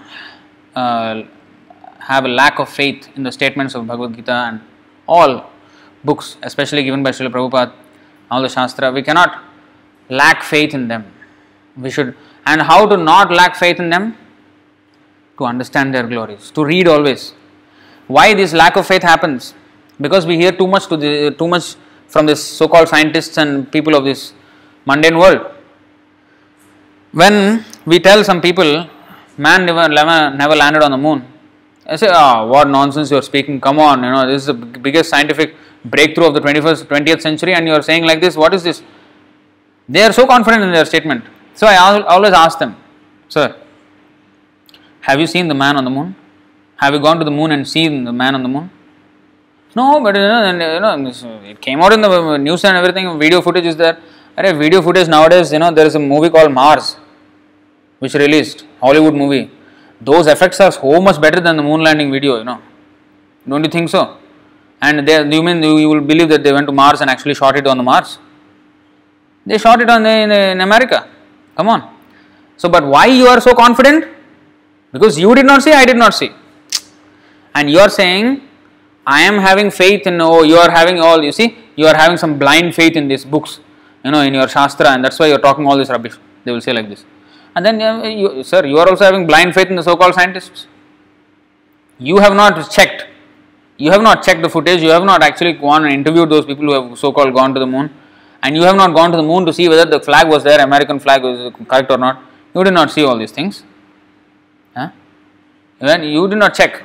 uh, 0.76 1.24
have 2.00 2.26
a 2.26 2.28
lack 2.28 2.60
of 2.60 2.70
faith 2.70 3.10
in 3.16 3.24
the 3.24 3.32
statements 3.32 3.76
of 3.76 3.88
Bhagavad 3.88 4.16
Gita 4.16 4.32
and 4.32 4.62
all 5.08 5.50
books, 6.04 6.38
especially 6.42 6.84
given 6.84 7.04
by 7.04 7.12
Srila 7.12 7.32
Prabhupada, 7.32 7.74
all 8.30 8.42
the 8.42 8.50
Shastra. 8.50 8.92
We 8.92 9.04
cannot 9.04 9.44
lack 10.10 10.44
faith 10.44 10.74
in 10.74 10.88
them. 10.88 11.06
We 11.78 11.90
should, 11.90 12.16
and 12.46 12.62
how 12.62 12.88
to 12.88 12.98
not 12.98 13.32
lack 13.32 13.56
faith 13.56 13.80
in 13.80 13.90
them? 13.90 14.18
To 15.38 15.46
understand 15.46 15.94
their 15.94 16.06
glories, 16.06 16.52
to 16.52 16.64
read 16.64 16.88
always. 16.88 17.34
Why 18.08 18.34
this 18.34 18.54
lack 18.54 18.76
of 18.76 18.86
faith 18.86 19.04
happens? 19.04 19.54
Because 20.00 20.26
we 20.26 20.36
hear 20.36 20.52
too 20.52 20.68
much 20.68 20.88
to 20.88 20.98
the, 20.98 21.32
too 21.32 21.48
much 21.48 21.76
from 22.12 22.26
this 22.26 22.42
so-called 22.60 22.88
scientists 22.94 23.38
and 23.38 23.72
people 23.76 23.96
of 23.96 24.04
this 24.10 24.34
mundane 24.86 25.18
world. 25.18 25.42
When 27.12 27.66
we 27.86 28.00
tell 28.00 28.24
some 28.24 28.42
people, 28.42 28.88
man 29.38 29.66
never, 29.66 29.88
never, 29.90 30.56
landed 30.56 30.84
on 30.84 30.92
the 30.92 30.98
moon, 30.98 31.26
I 31.86 31.96
say, 31.96 32.10
ah, 32.12 32.42
oh, 32.42 32.48
what 32.48 32.68
nonsense 32.68 33.10
you 33.12 33.18
are 33.18 33.28
speaking, 33.32 33.60
come 33.60 33.80
on, 33.80 34.04
you 34.04 34.12
know, 34.12 34.28
this 34.28 34.42
is 34.44 34.48
the 34.48 34.54
biggest 34.54 35.10
scientific 35.10 35.56
breakthrough 35.84 36.28
of 36.28 36.34
the 36.34 36.42
21st, 36.42 36.86
20th 36.86 37.22
century 37.22 37.54
and 37.54 37.68
you 37.68 37.74
are 37.74 37.82
saying 37.82 38.04
like 38.04 38.22
this, 38.22 38.36
what 38.36 38.54
is 38.54 38.64
this? 38.64 38.84
They 39.90 40.04
are 40.04 40.14
so 40.14 40.28
confident 40.28 40.64
in 40.64 40.72
their 40.72 40.86
statement. 40.86 41.26
So 41.54 41.68
I 41.68 41.76
always 42.04 42.34
ask 42.34 42.60
them, 42.60 42.76
sir, 43.28 43.56
have 45.02 45.20
you 45.20 45.28
seen 45.28 45.48
the 45.48 45.54
man 45.54 45.76
on 45.76 45.84
the 45.84 45.90
moon? 45.90 46.16
Have 46.78 46.94
you 46.94 47.00
gone 47.00 47.18
to 47.20 47.26
the 47.26 47.32
moon 47.32 47.52
and 47.52 47.68
seen 47.68 48.04
the 48.04 48.14
man 48.14 48.36
on 48.36 48.44
the 48.44 48.50
moon? 48.50 48.70
No, 49.74 50.02
but 50.02 50.16
you 50.16 50.22
know, 50.22 50.52
you 50.52 50.80
know, 50.80 51.42
it 51.46 51.62
came 51.62 51.82
out 51.82 51.94
in 51.94 52.02
the 52.02 52.38
news 52.38 52.64
and 52.66 52.76
everything. 52.76 53.18
Video 53.18 53.42
footage 53.42 53.66
is 53.66 53.76
there. 53.78 53.98
Video 54.38 54.82
footage 54.82 55.08
nowadays, 55.08 55.54
you 55.54 55.60
know, 55.60 55.72
there 55.72 55.86
is 55.86 55.96
a 55.96 56.00
movie 56.00 56.30
called 56.30 56.52
Mars, 56.52 56.98
which 58.00 58.14
released 58.14 58.66
Hollywood 58.82 59.14
movie. 59.14 59.50
Those 60.00 60.28
effects 60.28 60.60
are 60.60 60.72
so 60.72 61.00
much 61.00 61.22
better 61.22 61.40
than 61.40 61.58
the 61.58 61.64
moon 61.64 61.84
landing 61.84 62.12
video. 62.12 62.40
You 62.40 62.44
know, 62.44 62.62
don't 63.48 63.64
you 63.64 63.70
think 63.70 63.90
so? 63.90 64.18
And 64.82 65.08
they, 65.08 65.18
you 65.18 65.44
mean 65.44 65.62
you, 65.62 65.78
you 65.78 65.90
will 65.90 66.02
believe 66.02 66.28
that 66.30 66.44
they 66.44 66.52
went 66.52 66.68
to 66.68 66.74
Mars 66.74 67.02
and 67.02 67.10
actually 67.10 67.36
shot 67.36 67.56
it 67.56 67.68
on 67.68 67.78
the 67.78 67.84
Mars? 67.84 68.18
They 69.46 69.58
shot 69.58 69.80
it 69.82 69.90
on 69.90 70.04
the, 70.04 70.10
in, 70.10 70.32
in 70.32 70.62
America. 70.62 71.08
Come 71.56 71.70
on. 71.70 71.96
So, 72.58 72.68
but 72.68 72.86
why 72.86 73.06
you 73.06 73.28
are 73.28 73.40
so 73.40 73.54
confident? 73.54 74.06
Because 74.92 75.20
you 75.20 75.34
did 75.36 75.46
not 75.46 75.62
see, 75.62 75.72
I 75.72 75.86
did 75.86 75.98
not 75.98 76.14
see. 76.14 76.32
And 77.54 77.70
you 77.70 77.80
are 77.80 77.90
saying 77.90 78.42
I 79.06 79.22
am 79.22 79.40
having 79.40 79.72
faith 79.72 80.06
in, 80.06 80.22
oh, 80.22 80.44
you 80.44 80.56
are 80.58 80.70
having 80.70 81.00
all, 81.00 81.24
you 81.24 81.32
see, 81.32 81.58
you 81.76 81.88
are 81.88 81.96
having 81.96 82.18
some 82.18 82.38
blind 82.38 82.76
faith 82.76 82.96
in 82.96 83.08
these 83.08 83.26
books, 83.26 83.60
you 84.06 84.12
know, 84.12 84.22
in 84.22 84.34
your 84.34 84.48
Shastra, 84.48 84.90
and 84.90 85.04
that's 85.04 85.18
why 85.20 85.28
you 85.28 85.36
are 85.36 85.40
talking 85.40 85.66
all 85.66 85.78
this 85.78 85.90
rubbish. 85.90 86.14
They 86.44 86.52
will 86.52 86.62
say 86.62 86.74
like 86.74 86.88
this. 86.88 87.06
And 87.56 87.66
then, 87.66 87.82
uh, 87.82 88.04
you, 88.04 88.44
sir, 88.44 88.66
you 88.66 88.78
are 88.78 88.88
also 88.88 89.04
having 89.04 89.28
blind 89.28 89.54
faith 89.54 89.68
in 89.68 89.76
the 89.76 89.84
so 89.84 89.96
called 89.96 90.14
scientists. 90.14 90.68
You 91.98 92.18
have 92.18 92.34
not 92.34 92.70
checked. 92.72 93.08
You 93.78 93.92
have 93.92 94.02
not 94.02 94.24
checked 94.24 94.42
the 94.42 94.50
footage. 94.50 94.82
You 94.82 94.90
have 94.90 95.04
not 95.04 95.24
actually 95.24 95.54
gone 95.54 95.84
and 95.86 95.94
interviewed 95.94 96.30
those 96.30 96.46
people 96.46 96.66
who 96.66 96.74
have 96.74 96.98
so 96.98 97.12
called 97.12 97.34
gone 97.34 97.54
to 97.54 97.60
the 97.60 97.66
moon. 97.66 97.92
And 98.44 98.56
you 98.56 98.64
have 98.64 98.76
not 98.76 98.96
gone 98.96 99.12
to 99.12 99.18
the 99.18 99.24
moon 99.24 99.46
to 99.46 99.54
see 99.54 99.68
whether 99.70 99.86
the 99.86 100.00
flag 100.00 100.28
was 100.28 100.44
there, 100.44 100.60
American 100.62 101.00
flag 101.00 101.24
was 101.24 101.54
correct 101.68 101.92
or 101.92 101.98
not. 101.98 102.24
You 102.56 102.64
did 102.64 102.74
not 102.74 102.92
see 102.92 103.04
all 103.04 103.18
these 103.18 103.32
things. 103.32 103.64
Huh? 104.76 104.90
When 105.80 106.04
you 106.04 106.28
did 106.28 106.40
not 106.40 106.54
check. 106.54 106.82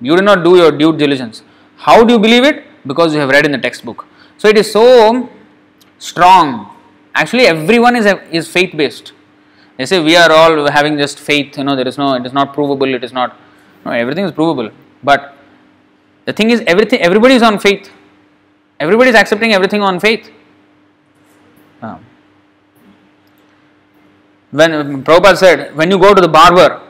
You 0.00 0.16
did 0.16 0.24
not 0.24 0.42
do 0.44 0.56
your 0.56 0.72
due 0.72 0.96
diligence. 0.96 1.42
How 1.76 2.04
do 2.04 2.14
you 2.14 2.18
believe 2.18 2.44
it? 2.44 2.64
Because 2.86 3.14
you 3.14 3.20
have 3.20 3.28
read 3.30 3.44
in 3.44 3.52
the 3.52 3.58
textbook. 3.58 4.06
So 4.38 4.48
it 4.48 4.56
is 4.58 4.70
so 4.70 5.28
strong. 5.98 6.70
Actually, 7.14 7.46
everyone 7.46 7.96
is 7.96 8.06
is 8.30 8.48
faith 8.48 8.76
based. 8.76 9.12
They 9.76 9.86
say 9.86 10.02
we 10.02 10.16
are 10.16 10.30
all 10.30 10.70
having 10.70 10.96
just 10.96 11.18
faith. 11.18 11.58
You 11.58 11.64
know, 11.64 11.76
there 11.76 11.88
is 11.88 11.98
no. 11.98 12.14
It 12.14 12.26
is 12.26 12.32
not 12.32 12.54
provable. 12.54 12.94
It 12.94 13.04
is 13.04 13.12
not. 13.12 13.36
No, 13.84 13.92
everything 13.92 14.24
is 14.24 14.32
provable. 14.32 14.70
But 15.02 15.34
the 16.24 16.32
thing 16.32 16.50
is, 16.50 16.62
everything. 16.66 17.00
Everybody 17.00 17.34
is 17.34 17.42
on 17.42 17.58
faith. 17.58 17.90
Everybody 18.80 19.10
is 19.10 19.16
accepting 19.16 19.52
everything 19.52 19.82
on 19.82 20.00
faith. 20.00 20.30
Um, 21.82 22.04
when 24.50 25.04
Prabhupada 25.04 25.36
said, 25.36 25.76
when 25.76 25.90
you 25.90 25.98
go 25.98 26.14
to 26.14 26.20
the 26.20 26.28
barber, 26.28 26.82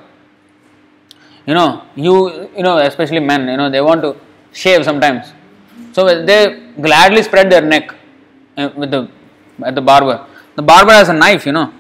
you 1.46 1.54
know, 1.54 1.82
you 1.94 2.48
you 2.56 2.62
know, 2.62 2.78
especially 2.78 3.20
men, 3.20 3.48
you 3.48 3.56
know, 3.56 3.70
they 3.70 3.80
want 3.80 4.02
to 4.02 4.16
shave 4.62 4.84
sometimes. 4.84 5.32
So 5.92 6.04
they 6.28 6.40
gladly 6.80 7.22
spread 7.22 7.50
their 7.50 7.62
neck 7.74 7.94
uh, 8.56 8.70
with 8.76 8.90
the 8.90 9.08
at 9.64 9.74
the 9.74 9.84
barber. 9.90 10.26
The 10.56 10.62
barber 10.62 10.92
has 10.92 11.08
a 11.08 11.12
knife, 11.12 11.46
you 11.46 11.52
know. 11.52 11.72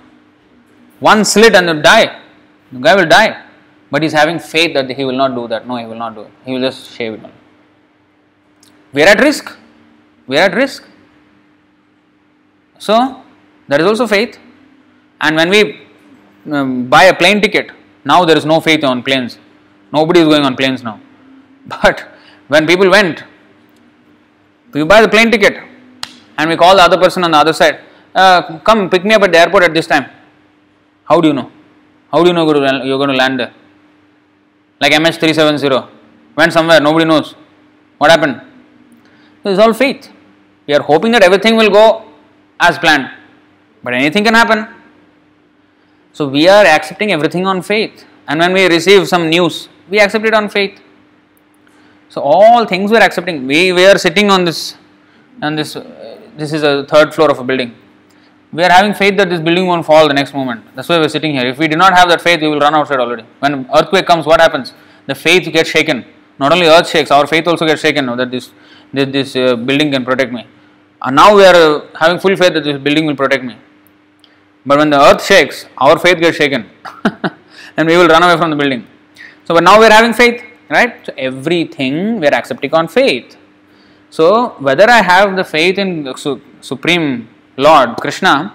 One 1.00 1.24
slit 1.24 1.54
and 1.54 1.68
they 1.68 1.80
die. 1.82 2.22
The 2.72 2.80
guy 2.80 2.94
will 2.94 3.08
die. 3.08 3.42
But 3.90 4.02
he's 4.02 4.12
having 4.12 4.38
faith 4.38 4.74
that 4.74 4.90
he 4.90 5.04
will 5.04 5.20
not 5.22 5.34
do 5.34 5.46
that. 5.48 5.66
No, 5.66 5.76
he 5.76 5.86
will 5.86 6.02
not 6.04 6.14
do 6.14 6.22
it. 6.22 6.30
He 6.44 6.52
will 6.52 6.60
just 6.60 6.90
shave 6.92 7.14
it. 7.14 7.20
We 8.92 9.02
are 9.02 9.08
at 9.08 9.20
risk. 9.20 9.56
We 10.26 10.38
are 10.38 10.46
at 10.50 10.54
risk. 10.54 10.84
So 12.78 13.22
there 13.68 13.80
is 13.80 13.86
also 13.86 14.06
faith. 14.06 14.38
And 15.20 15.36
when 15.36 15.50
we 15.50 15.60
um, 16.52 16.88
buy 16.88 17.04
a 17.04 17.14
plane 17.14 17.40
ticket, 17.40 17.70
now 18.04 18.24
there 18.24 18.36
is 18.36 18.44
no 18.44 18.60
faith 18.60 18.84
on 18.84 19.02
planes. 19.02 19.38
Nobody 19.92 20.20
is 20.20 20.28
going 20.28 20.44
on 20.44 20.56
planes 20.56 20.82
now. 20.82 21.00
But 21.66 22.15
when 22.48 22.66
people 22.66 22.90
went, 22.90 23.24
we 24.72 24.84
buy 24.84 25.00
the 25.00 25.08
plane 25.08 25.30
ticket 25.30 25.56
and 26.38 26.50
we 26.50 26.56
call 26.56 26.76
the 26.76 26.82
other 26.82 26.98
person 26.98 27.24
on 27.24 27.30
the 27.30 27.38
other 27.38 27.52
side, 27.52 27.80
uh, 28.14 28.58
come 28.60 28.88
pick 28.90 29.04
me 29.04 29.14
up 29.14 29.22
at 29.22 29.32
the 29.32 29.38
airport 29.38 29.64
at 29.64 29.74
this 29.74 29.86
time. 29.86 30.06
How 31.04 31.20
do 31.20 31.28
you 31.28 31.34
know? 31.34 31.50
How 32.12 32.22
do 32.22 32.28
you 32.28 32.34
know 32.34 32.44
you're 32.84 32.98
going 32.98 33.10
to 33.10 33.16
land 33.16 33.40
there? 33.40 33.52
Like 34.80 34.92
MH370 34.92 35.88
went 36.36 36.52
somewhere, 36.52 36.80
nobody 36.80 37.04
knows. 37.04 37.34
What 37.98 38.10
happened? 38.10 38.40
It's 39.44 39.58
all 39.58 39.72
faith. 39.72 40.10
We 40.66 40.74
are 40.74 40.82
hoping 40.82 41.12
that 41.12 41.22
everything 41.22 41.56
will 41.56 41.70
go 41.70 42.04
as 42.60 42.78
planned, 42.78 43.10
but 43.82 43.94
anything 43.94 44.24
can 44.24 44.34
happen. 44.34 44.66
So 46.12 46.28
we 46.28 46.48
are 46.48 46.64
accepting 46.64 47.12
everything 47.12 47.46
on 47.46 47.62
faith, 47.62 48.04
and 48.26 48.40
when 48.40 48.52
we 48.52 48.66
receive 48.66 49.06
some 49.06 49.28
news, 49.28 49.68
we 49.88 50.00
accept 50.00 50.24
it 50.24 50.34
on 50.34 50.48
faith. 50.48 50.80
So 52.08 52.20
all 52.20 52.64
things 52.66 52.90
we 52.90 52.96
are 52.96 53.02
accepting. 53.02 53.46
We, 53.46 53.72
we 53.72 53.84
are 53.86 53.98
sitting 53.98 54.30
on 54.30 54.44
this, 54.44 54.76
and 55.42 55.58
this 55.58 55.76
uh, 55.76 56.20
this 56.36 56.52
is 56.52 56.62
a 56.62 56.84
third 56.84 57.14
floor 57.14 57.30
of 57.30 57.38
a 57.38 57.44
building. 57.44 57.74
We 58.52 58.62
are 58.62 58.70
having 58.70 58.94
faith 58.94 59.16
that 59.18 59.28
this 59.28 59.40
building 59.40 59.66
won't 59.66 59.84
fall 59.84 60.06
the 60.08 60.14
next 60.14 60.32
moment. 60.32 60.64
That's 60.74 60.88
why 60.88 60.98
we 60.98 61.06
are 61.06 61.08
sitting 61.08 61.32
here. 61.32 61.46
If 61.46 61.58
we 61.58 61.68
do 61.68 61.76
not 61.76 61.94
have 61.94 62.08
that 62.08 62.20
faith, 62.20 62.40
we 62.40 62.48
will 62.48 62.60
run 62.60 62.74
outside 62.74 63.00
already. 63.00 63.24
When 63.40 63.68
earthquake 63.74 64.06
comes, 64.06 64.24
what 64.24 64.40
happens? 64.40 64.72
The 65.06 65.14
faith 65.14 65.50
gets 65.52 65.68
shaken. 65.68 66.04
Not 66.38 66.52
only 66.52 66.66
earth 66.66 66.88
shakes, 66.88 67.10
our 67.10 67.26
faith 67.26 67.46
also 67.48 67.66
gets 67.66 67.80
shaken. 67.80 68.06
That 68.16 68.30
this 68.30 68.52
that 68.92 69.12
this 69.12 69.34
uh, 69.34 69.56
building 69.56 69.90
can 69.90 70.04
protect 70.04 70.32
me. 70.32 70.46
And 71.02 71.16
now 71.16 71.34
we 71.36 71.44
are 71.44 71.54
uh, 71.54 71.86
having 71.98 72.18
full 72.18 72.36
faith 72.36 72.54
that 72.54 72.64
this 72.64 72.78
building 72.78 73.06
will 73.06 73.16
protect 73.16 73.44
me. 73.44 73.56
But 74.64 74.78
when 74.78 74.90
the 74.90 75.00
earth 75.00 75.24
shakes, 75.24 75.66
our 75.78 75.98
faith 75.98 76.18
gets 76.18 76.36
shaken, 76.36 76.68
and 77.76 77.88
we 77.88 77.96
will 77.96 78.08
run 78.08 78.22
away 78.22 78.36
from 78.36 78.50
the 78.50 78.56
building. 78.56 78.86
So, 79.44 79.54
but 79.54 79.62
now 79.62 79.78
we 79.78 79.86
are 79.86 79.92
having 79.92 80.12
faith 80.12 80.42
right? 80.68 81.04
So 81.06 81.12
everything 81.16 82.20
we 82.20 82.26
are 82.26 82.34
accepting 82.34 82.72
on 82.74 82.88
faith. 82.88 83.36
So 84.10 84.50
whether 84.58 84.88
I 84.88 85.02
have 85.02 85.36
the 85.36 85.44
faith 85.44 85.78
in 85.78 86.12
su- 86.16 86.40
Supreme 86.60 87.28
Lord 87.56 87.96
Krishna 87.96 88.54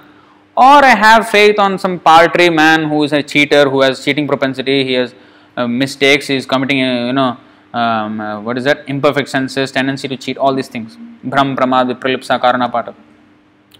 or 0.56 0.84
I 0.86 0.96
have 0.96 1.30
faith 1.30 1.60
on 1.60 1.78
some 1.78 2.00
paltry 2.00 2.50
man 2.50 2.90
who 2.90 3.04
is 3.04 3.14
a 3.14 3.24
cheater, 3.24 3.70
who 3.70 3.82
has 3.82 4.04
cheating 4.04 4.28
propensity, 4.28 4.84
he 4.84 4.94
has 4.94 5.14
uh, 5.58 5.68
mistakes, 5.68 6.28
he 6.28 6.36
is 6.36 6.46
committing, 6.46 6.82
uh, 6.84 7.06
you 7.08 7.14
know, 7.14 7.38
um, 7.74 8.20
uh, 8.20 8.42
what 8.42 8.58
is 8.58 8.66
that? 8.66 8.88
Imperfect 8.88 9.30
senses, 9.30 9.72
tendency 9.72 10.08
to 10.08 10.18
cheat, 10.18 10.38
all 10.38 10.54
these 10.54 10.68
things. 10.68 10.98
Brahm, 11.24 11.56
Pramad, 11.56 11.92
Vipralipsa, 11.92 12.40
Karana, 12.40 12.72
Pata. 12.72 12.94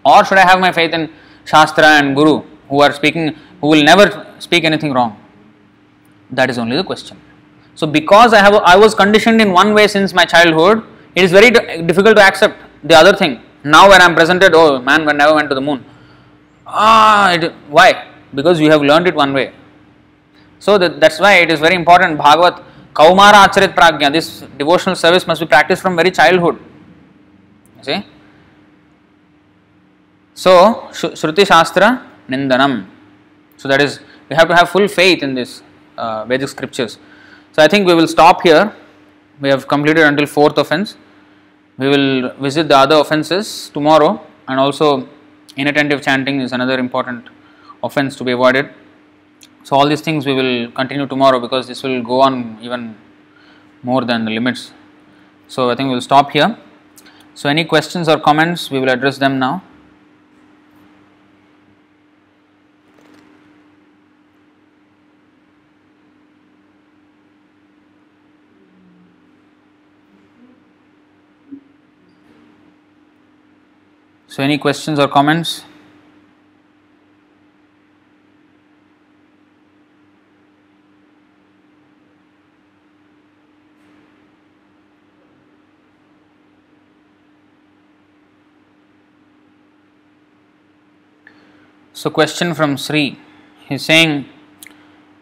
Or 0.06 0.24
should 0.26 0.38
I 0.38 0.48
have 0.48 0.60
my 0.60 0.72
faith 0.72 0.94
in 0.94 1.10
Shastra 1.46 1.86
and 1.86 2.16
Guru 2.16 2.44
who 2.70 2.82
are 2.82 2.94
speaking, 2.94 3.36
who 3.60 3.68
will 3.68 3.84
never 3.84 4.36
speak 4.40 4.64
anything 4.64 4.94
wrong? 4.94 5.18
That 6.32 6.50
is 6.50 6.58
only 6.58 6.78
the 6.78 6.84
question. 6.84 7.21
So 7.76 7.88
because 7.88 8.34
I 8.34 8.40
have 8.40 8.54
I 8.54 8.76
was 8.76 8.94
conditioned 8.94 9.42
in 9.42 9.52
one 9.52 9.74
way 9.74 9.88
since 9.88 10.14
my 10.14 10.26
childhood, 10.26 10.84
it 11.16 11.24
is 11.24 11.32
very 11.32 11.52
difficult 11.52 12.18
to 12.18 12.24
accept 12.24 12.58
the 12.84 12.96
other 12.96 13.16
thing. 13.16 13.42
Now 13.64 13.90
when 13.90 14.02
I 14.02 14.06
am 14.06 14.16
presented, 14.16 14.54
oh 14.56 14.82
man, 14.82 15.06
when 15.06 15.18
never 15.18 15.36
went 15.36 15.50
to 15.50 15.56
the 15.56 15.62
moon. 15.62 15.86
Ah, 16.66 17.34
it, 17.34 17.52
why? 17.70 18.08
Because 18.34 18.60
you 18.60 18.72
have 18.72 18.82
learned 18.82 19.08
it 19.08 19.16
one 19.16 19.34
way. 19.34 19.54
So 20.60 20.78
that, 20.78 21.00
that's 21.00 21.20
why 21.20 21.34
it 21.36 21.52
is 21.52 21.60
very 21.60 21.76
important. 21.76 22.18
Bhagavat 22.18 22.64
Kaumara 22.94 23.46
Acharit 23.46 23.74
Pragya, 23.74 24.12
this 24.12 24.42
devotional 24.58 24.96
service 24.96 25.26
must 25.26 25.42
be 25.42 25.48
practiced 25.48 25.82
from 25.82 25.96
very 25.96 26.12
childhood. 26.12 26.60
See? 27.82 28.06
So, 30.34 30.88
Shruti 30.92 31.46
Shastra 31.48 32.10
Nindanam. 32.30 32.88
So, 33.58 33.68
that 33.68 33.82
is, 33.82 34.00
we 34.30 34.36
have 34.36 34.48
to 34.48 34.56
have 34.56 34.70
full 34.70 34.88
faith 34.88 35.24
in 35.24 35.34
this 35.34 35.64
uh, 35.98 36.26
Vedic 36.26 36.50
scriptures. 36.50 36.98
So, 37.54 37.62
I 37.62 37.68
think 37.68 37.86
we 37.86 37.94
will 37.94 38.08
stop 38.08 38.44
here. 38.44 38.74
We 39.42 39.50
have 39.50 39.68
completed 39.68 40.04
until 40.06 40.26
fourth 40.26 40.58
offense. 40.58 40.96
We 41.78 41.88
will 41.90 42.34
visit 42.36 42.68
the 42.70 42.78
other 42.78 42.96
offenses 42.96 43.70
tomorrow, 43.74 44.22
and 44.48 44.60
also 44.60 45.08
inattentive 45.58 46.02
chanting 46.02 46.40
is 46.40 46.54
another 46.54 46.80
important 46.80 47.28
offense 47.84 48.16
to 48.18 48.24
be 48.24 48.32
avoided. 48.32 48.70
So, 49.64 49.76
all 49.76 49.88
these 49.88 50.02
things 50.02 50.26
we 50.26 50.34
will 50.34 50.72
continue 50.72 51.08
tomorrow 51.08 51.40
because 51.40 51.68
this 51.68 51.84
will 51.84 52.02
go 52.02 52.22
on 52.22 52.58
even 52.62 52.96
more 53.84 54.06
than 54.06 54.26
the 54.26 54.32
limits. 54.32 54.72
So, 55.48 55.70
I 55.70 55.76
think 55.76 55.88
we 55.88 55.96
will 55.96 56.02
stop 56.02 56.32
here. 56.32 56.58
So, 57.34 57.50
any 57.50 57.66
questions 57.66 58.08
or 58.08 58.20
comments, 58.20 58.72
we 58.72 58.80
will 58.80 58.90
address 58.90 59.18
them 59.18 59.40
now. 59.40 59.64
So, 74.32 74.42
any 74.42 74.58
questions 74.58 74.98
or 74.98 75.10
comments? 75.10 75.66
So, 91.92 92.10
question 92.10 92.54
from 92.54 92.78
Sri. 92.78 93.20
He's 93.68 93.84
saying, 93.84 94.30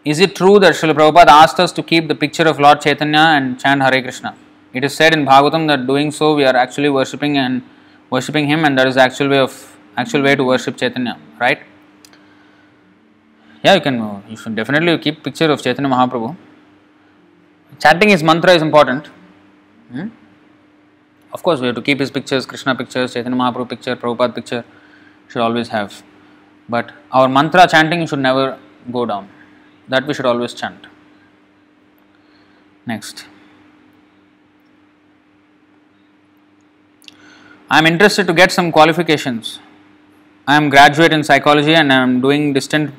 Is 0.06 0.19
it 0.19 0.36
true 0.36 0.60
that 0.60 0.73
Srila 0.76 0.94
Prabhupada 0.94 1.30
asked 1.30 1.60
us 1.60 1.72
to 1.72 1.81
keep 1.81 2.07
the 2.07 2.14
picture 2.14 2.44
of 2.44 2.60
Lord 2.60 2.80
Chaitanya 2.81 3.26
and 3.38 3.60
chant 3.60 3.81
Hare 3.81 4.03
Krishna? 4.03 4.36
It 4.72 4.84
is 4.84 4.94
said 4.94 5.15
in 5.15 5.26
Bhagavatam 5.26 5.68
that 5.68 5.88
doing 5.88 6.11
so 6.11 6.36
we 6.36 6.45
are 6.45 6.56
actually 6.56 6.90
worshipping 6.90 7.40
and 7.40 7.64
worshipping 8.10 8.48
him 8.48 8.65
and 8.65 8.77
that 8.77 8.88
is 8.88 8.95
the 8.95 9.02
actual 9.02 9.30
way 9.30 9.40
of 9.40 9.77
actual 9.98 10.22
way 10.22 10.36
to 10.36 10.44
worship 10.44 10.77
Chaitanya, 10.77 11.18
right? 11.40 11.60
Yeah, 13.64 13.76
you 13.76 13.81
can 13.81 14.23
you 14.30 14.38
should 14.38 14.56
definitely 14.56 14.98
keep 14.98 15.23
picture 15.23 15.52
of 15.52 15.61
Chaitanya 15.61 15.90
Mahaprabhu. 15.90 16.36
Chanting 17.80 18.10
his 18.10 18.23
mantra 18.23 18.53
is 18.53 18.61
important. 18.61 19.07
Hmm? 19.91 20.07
Of 21.34 21.44
course, 21.44 21.60
we 21.60 21.68
have 21.68 21.76
to 21.76 21.81
keep 21.81 21.99
his 21.99 22.10
pictures, 22.10 22.45
Krishna 22.45 22.76
pictures, 22.76 23.14
Chaitanya 23.14 23.38
Mahaprabhu 23.38 23.69
picture, 23.69 23.95
Prabhupada 23.95 24.34
picture, 24.34 24.64
should 25.27 25.41
always 25.41 25.69
have. 25.69 26.03
But 26.68 26.91
our 27.11 27.27
mantra 27.27 27.68
chanting 27.68 28.06
should 28.07 28.19
never 28.19 28.57
go 28.91 29.06
down. 29.06 29.30
That 29.88 30.07
we 30.07 30.14
should 30.14 30.26
always 30.26 30.53
chant. 30.53 30.88
Next. 32.86 33.26
I 37.72 37.78
am 37.78 37.86
interested 37.86 38.26
to 38.26 38.34
get 38.34 38.52
some 38.52 38.72
qualifications. 38.72 39.60
I 40.48 40.56
am 40.56 40.70
graduate 40.70 41.14
in 41.14 41.24
psychology 41.24 41.76
and 41.76 41.94
I 41.94 41.98
am 41.98 42.20
doing 42.20 42.52
distant 42.52 42.96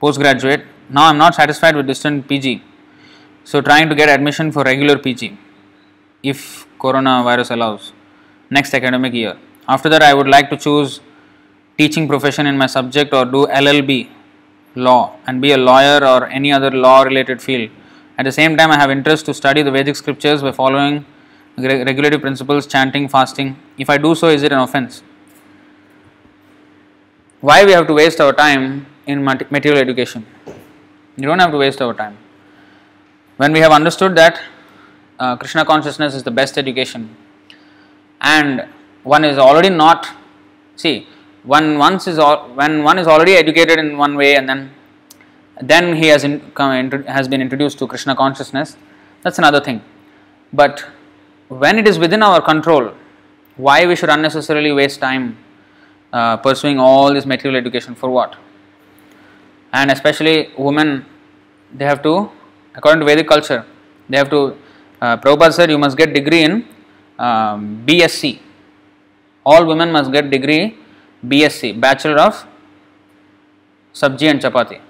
postgraduate. 0.00 0.64
Now 0.90 1.04
I 1.04 1.10
am 1.10 1.18
not 1.18 1.36
satisfied 1.36 1.76
with 1.76 1.86
distant 1.86 2.26
PG. 2.26 2.64
So 3.44 3.60
trying 3.60 3.88
to 3.88 3.94
get 3.94 4.08
admission 4.08 4.50
for 4.50 4.64
regular 4.64 4.98
PG 4.98 5.38
if 6.24 6.66
coronavirus 6.80 7.52
allows 7.52 7.92
next 8.50 8.74
academic 8.74 9.12
year. 9.12 9.36
After 9.68 9.88
that 9.88 10.02
I 10.02 10.14
would 10.14 10.26
like 10.26 10.50
to 10.50 10.56
choose 10.56 11.00
teaching 11.78 12.08
profession 12.08 12.46
in 12.46 12.58
my 12.58 12.66
subject 12.66 13.14
or 13.14 13.24
do 13.24 13.46
LLB 13.46 14.10
law 14.74 15.16
and 15.28 15.40
be 15.40 15.52
a 15.52 15.56
lawyer 15.56 16.04
or 16.04 16.26
any 16.26 16.52
other 16.52 16.72
law 16.72 17.02
related 17.02 17.40
field. 17.40 17.70
At 18.18 18.24
the 18.24 18.32
same 18.32 18.56
time, 18.56 18.72
I 18.72 18.78
have 18.78 18.90
interest 18.90 19.26
to 19.26 19.34
study 19.34 19.62
the 19.62 19.70
Vedic 19.70 19.94
scriptures 19.96 20.42
by 20.42 20.52
following 20.52 21.04
regulative 21.56 22.20
principles, 22.20 22.66
chanting, 22.66 23.08
fasting. 23.08 23.56
If 23.78 23.90
I 23.90 23.98
do 23.98 24.14
so, 24.14 24.28
is 24.28 24.42
it 24.42 24.52
an 24.52 24.58
offense? 24.58 25.02
Why 27.40 27.64
we 27.64 27.72
have 27.72 27.86
to 27.88 27.94
waste 27.94 28.20
our 28.20 28.32
time 28.32 28.86
in 29.06 29.24
material 29.24 29.78
education? 29.78 30.26
You 31.16 31.26
don't 31.26 31.38
have 31.38 31.50
to 31.50 31.58
waste 31.58 31.82
our 31.82 31.92
time. 31.92 32.16
When 33.36 33.52
we 33.52 33.58
have 33.58 33.72
understood 33.72 34.14
that 34.16 34.40
uh, 35.18 35.36
Krishna 35.36 35.64
consciousness 35.64 36.14
is 36.14 36.22
the 36.22 36.30
best 36.30 36.56
education 36.56 37.16
and 38.20 38.68
one 39.02 39.24
is 39.24 39.38
already 39.38 39.68
not, 39.68 40.08
see, 40.76 41.08
one 41.42 41.78
once 41.78 42.06
is 42.06 42.18
all, 42.18 42.48
when 42.54 42.84
one 42.84 42.98
is 42.98 43.06
already 43.06 43.34
educated 43.34 43.78
in 43.78 43.98
one 43.98 44.16
way 44.16 44.36
and 44.36 44.48
then 44.48 44.70
then 45.60 45.96
he 45.96 46.06
has 46.06 46.24
in, 46.24 46.40
has 47.06 47.28
been 47.28 47.40
introduced 47.40 47.78
to 47.78 47.86
Krishna 47.86 48.16
consciousness. 48.16 48.76
That's 49.22 49.38
another 49.38 49.60
thing. 49.60 49.82
But 50.52 50.84
when 51.58 51.78
it 51.78 51.86
is 51.88 51.98
within 51.98 52.22
our 52.22 52.40
control, 52.40 52.92
why 53.56 53.86
we 53.86 53.96
should 53.96 54.08
unnecessarily 54.08 54.72
waste 54.72 55.00
time 55.00 55.36
uh, 56.12 56.36
pursuing 56.36 56.78
all 56.78 57.12
this 57.12 57.26
material 57.26 57.58
education 57.58 57.94
for 57.94 58.10
what? 58.10 58.36
And 59.72 59.90
especially 59.90 60.50
women, 60.56 61.06
they 61.72 61.84
have 61.84 62.02
to, 62.02 62.30
according 62.74 63.00
to 63.00 63.06
Vedic 63.06 63.28
culture, 63.28 63.64
they 64.08 64.16
have 64.18 64.30
to. 64.30 64.56
Uh, 65.00 65.16
Prabhupada 65.16 65.52
said 65.52 65.70
you 65.70 65.78
must 65.78 65.96
get 65.96 66.14
degree 66.14 66.44
in 66.44 66.64
um, 67.18 67.82
BSc. 67.86 68.38
All 69.44 69.66
women 69.66 69.90
must 69.90 70.12
get 70.12 70.30
degree 70.30 70.76
BSc, 71.26 71.80
Bachelor 71.80 72.18
of 72.20 72.46
Sabji 73.92 74.30
and 74.30 74.40
Chapati. 74.40 74.80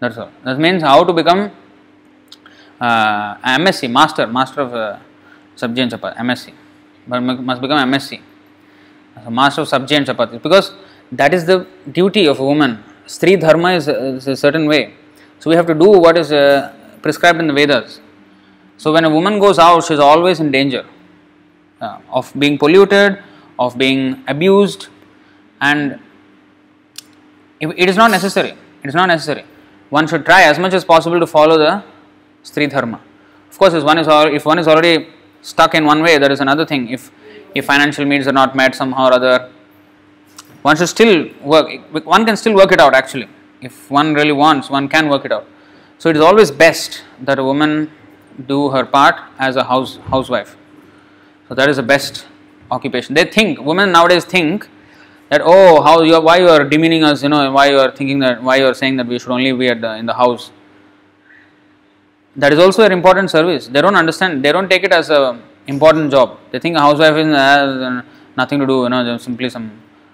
That's 0.00 0.18
all. 0.18 0.30
That 0.44 0.58
means 0.58 0.82
how 0.82 1.04
to 1.04 1.12
become 1.12 1.52
uh, 2.80 3.36
MSc, 3.58 3.90
Master, 3.90 4.26
Master 4.26 4.60
of 4.62 4.74
uh, 4.74 4.98
Sabji 5.56 5.88
Chapati, 5.88 6.16
MSc. 6.16 6.52
But 7.08 7.20
must 7.20 7.60
become 7.60 7.78
MSc, 7.90 8.20
so 9.24 9.30
Master 9.30 9.62
of 9.62 9.68
Sabji 9.68 10.04
Chapati. 10.04 10.42
Because 10.42 10.72
that 11.12 11.32
is 11.32 11.46
the 11.46 11.66
duty 11.90 12.26
of 12.26 12.40
a 12.40 12.44
woman. 12.44 12.82
Stri 13.06 13.40
Dharma 13.40 13.72
is 13.72 13.88
a, 13.88 14.06
is 14.16 14.26
a 14.26 14.36
certain 14.36 14.66
way. 14.66 14.94
So 15.38 15.50
we 15.50 15.56
have 15.56 15.66
to 15.66 15.74
do 15.74 15.88
what 15.90 16.18
is 16.18 16.32
uh, 16.32 16.72
prescribed 17.02 17.38
in 17.38 17.46
the 17.46 17.52
Vedas. 17.52 18.00
So 18.78 18.92
when 18.92 19.04
a 19.04 19.10
woman 19.10 19.38
goes 19.38 19.58
out, 19.58 19.84
she 19.84 19.94
is 19.94 20.00
always 20.00 20.40
in 20.40 20.50
danger 20.50 20.84
uh, 21.80 21.98
of 22.10 22.32
being 22.38 22.58
polluted 22.58 23.22
of 23.58 23.76
being 23.78 24.22
abused 24.28 24.88
and 25.60 25.98
it 27.60 27.88
is 27.88 27.96
not 27.96 28.10
necessary 28.10 28.50
it 28.82 28.88
is 28.88 28.94
not 28.94 29.06
necessary 29.06 29.44
one 29.88 30.06
should 30.06 30.24
try 30.24 30.42
as 30.42 30.58
much 30.58 30.74
as 30.74 30.84
possible 30.84 31.18
to 31.18 31.26
follow 31.26 31.58
the 31.58 31.82
stri 32.48 32.70
dharma 32.74 32.98
of 33.50 33.58
course 33.60 33.74
if 33.80 33.84
one 33.90 33.98
is 34.02 34.08
if 34.38 34.44
one 34.52 34.58
is 34.64 34.68
already 34.72 34.96
stuck 35.46 35.74
in 35.74 35.84
one 35.84 36.02
way 36.02 36.18
there 36.18 36.32
is 36.32 36.40
another 36.40 36.66
thing. 36.66 36.88
If 36.88 37.10
if 37.54 37.64
financial 37.64 38.04
needs 38.04 38.26
are 38.26 38.32
not 38.32 38.54
met 38.54 38.74
somehow 38.74 39.08
or 39.08 39.14
other 39.14 39.50
one 40.62 40.76
should 40.76 40.88
still 40.88 41.28
work 41.42 41.68
one 42.04 42.26
can 42.26 42.36
still 42.36 42.54
work 42.54 42.72
it 42.72 42.80
out 42.80 42.94
actually. 42.94 43.28
If 43.60 43.90
one 43.90 44.14
really 44.14 44.32
wants 44.32 44.70
one 44.70 44.88
can 44.88 45.08
work 45.08 45.24
it 45.24 45.32
out. 45.32 45.46
So 45.98 46.10
it 46.10 46.16
is 46.16 46.22
always 46.22 46.50
best 46.50 47.02
that 47.22 47.38
a 47.38 47.44
woman 47.44 47.90
do 48.46 48.70
her 48.70 48.84
part 48.84 49.20
as 49.38 49.56
a 49.56 49.64
house 49.64 49.98
housewife. 50.14 50.56
So 51.48 51.54
that 51.54 51.68
is 51.68 51.76
the 51.76 51.82
best 51.94 52.26
occupation. 52.70 53.14
They 53.14 53.24
think 53.24 53.60
women 53.60 53.92
nowadays 53.92 54.24
think 54.24 54.68
that 55.30 55.40
oh 55.44 55.82
how 55.82 56.02
you 56.02 56.14
are, 56.16 56.20
why 56.20 56.38
you 56.38 56.48
are 56.48 56.64
demeaning 56.64 57.04
us 57.04 57.22
you 57.22 57.28
know 57.28 57.50
why 57.52 57.70
you 57.70 57.78
are 57.78 57.90
thinking 57.90 58.18
that 58.18 58.42
why 58.42 58.56
you 58.56 58.66
are 58.66 58.74
saying 58.74 58.96
that 58.96 59.06
we 59.06 59.18
should 59.18 59.30
only 59.30 59.52
be 59.52 59.68
at 59.68 59.80
the, 59.80 59.94
in 59.96 60.06
the 60.06 60.14
house. 60.14 60.50
That 62.36 62.52
is 62.52 62.58
also 62.58 62.84
an 62.84 62.92
important 62.92 63.30
service. 63.30 63.68
They 63.68 63.80
don't 63.80 63.96
understand. 63.96 64.44
They 64.44 64.52
don't 64.52 64.68
take 64.68 64.84
it 64.84 64.92
as 64.92 65.10
a 65.10 65.40
important 65.66 66.10
job. 66.10 66.38
They 66.50 66.58
think 66.58 66.76
a 66.76 66.80
housewife 66.80 67.16
is 67.16 67.26
has 67.26 67.70
uh, 67.88 68.02
nothing 68.36 68.60
to 68.60 68.66
do. 68.66 68.82
You 68.84 68.90
know, 68.90 69.16
simply 69.18 69.48
some 69.48 69.66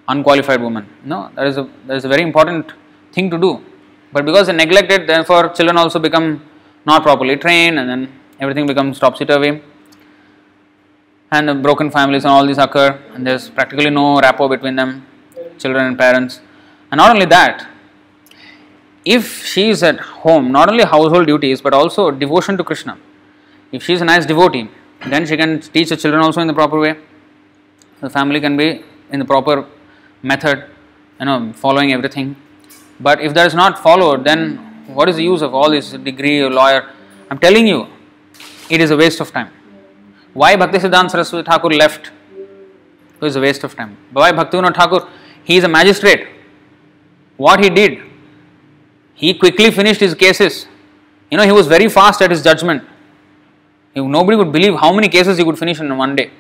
unqualified 0.08 0.60
woman. 0.60 0.86
No, 1.04 1.30
that 1.34 1.46
is 1.46 1.58
a 1.58 1.68
that 1.86 1.96
is 1.96 2.04
a 2.04 2.08
very 2.08 2.22
important 2.22 2.72
thing 3.12 3.28
to 3.30 3.38
do. 3.38 3.52
But 4.12 4.24
because 4.24 4.46
they 4.48 4.56
neglect 4.64 4.90
it, 4.92 5.06
therefore 5.06 5.48
children 5.50 5.76
also 5.76 5.98
become 5.98 6.28
not 6.86 7.02
properly 7.02 7.36
trained, 7.36 7.78
and 7.78 7.88
then 7.88 8.02
everything 8.40 8.66
becomes 8.66 8.98
topsy 8.98 9.24
turvy 9.24 9.52
and 11.32 11.62
broken 11.62 11.90
families 11.90 12.24
and 12.24 12.32
all 12.32 12.46
these 12.46 12.58
occur 12.58 12.90
and 13.14 13.26
there's 13.26 13.48
practically 13.48 13.90
no 13.90 14.20
rapport 14.20 14.48
between 14.54 14.76
them 14.76 14.90
children 15.58 15.86
and 15.86 15.96
parents 15.98 16.40
and 16.90 16.98
not 16.98 17.10
only 17.14 17.24
that 17.24 17.66
if 19.04 19.44
she 19.44 19.70
is 19.70 19.82
at 19.82 19.98
home, 19.98 20.52
not 20.52 20.68
only 20.68 20.84
household 20.84 21.26
duties 21.26 21.60
but 21.60 21.74
also 21.74 22.10
devotion 22.10 22.56
to 22.56 22.64
Krishna. 22.64 22.98
If 23.72 23.82
she 23.84 23.94
is 23.94 24.00
a 24.00 24.04
nice 24.04 24.26
devotee, 24.26 24.68
then 25.08 25.26
she 25.26 25.36
can 25.36 25.60
teach 25.60 25.88
the 25.88 25.96
children 25.96 26.22
also 26.22 26.40
in 26.40 26.46
the 26.46 26.54
proper 26.54 26.78
way. 26.78 26.96
The 28.00 28.10
family 28.10 28.40
can 28.40 28.56
be 28.56 28.84
in 29.10 29.18
the 29.18 29.24
proper 29.24 29.66
method, 30.22 30.64
you 31.18 31.26
know, 31.26 31.52
following 31.54 31.92
everything. 31.92 32.36
But 33.00 33.20
if 33.20 33.34
that 33.34 33.46
is 33.46 33.54
not 33.54 33.78
followed, 33.78 34.24
then 34.24 34.56
what 34.86 35.08
is 35.08 35.16
the 35.16 35.24
use 35.24 35.42
of 35.42 35.54
all 35.54 35.70
this 35.70 35.92
degree, 35.92 36.42
lawyer? 36.48 36.90
I'm 37.30 37.38
telling 37.38 37.66
you, 37.66 37.88
it 38.68 38.80
is 38.80 38.90
a 38.90 38.96
waste 38.96 39.20
of 39.20 39.32
time. 39.32 39.50
Why 40.32 40.56
Bhaktisiddhanta 40.56 41.10
Saraswati 41.10 41.50
Thakur 41.50 41.70
left? 41.70 42.10
It 42.36 43.20
was 43.20 43.36
a 43.36 43.40
waste 43.40 43.64
of 43.64 43.74
time. 43.74 43.96
Why 44.12 44.32
Bhaktivinoda 44.32 44.74
Thakur? 44.74 45.08
He 45.44 45.56
is 45.56 45.64
a 45.64 45.68
magistrate. 45.68 46.26
What 47.36 47.62
he 47.62 47.70
did, 47.70 48.00
he 49.22 49.32
quickly 49.42 49.70
finished 49.70 50.00
his 50.00 50.14
cases. 50.22 50.66
You 51.30 51.38
know, 51.38 51.44
he 51.44 51.52
was 51.52 51.68
very 51.68 51.88
fast 51.88 52.20
at 52.20 52.30
his 52.34 52.42
judgment. 52.42 52.82
Nobody 53.94 54.36
would 54.36 54.52
believe 54.56 54.74
how 54.84 54.92
many 54.92 55.08
cases 55.08 55.38
he 55.38 55.44
could 55.44 55.58
finish 55.58 55.80
in 55.80 55.96
one 55.96 56.16
day. 56.16 56.30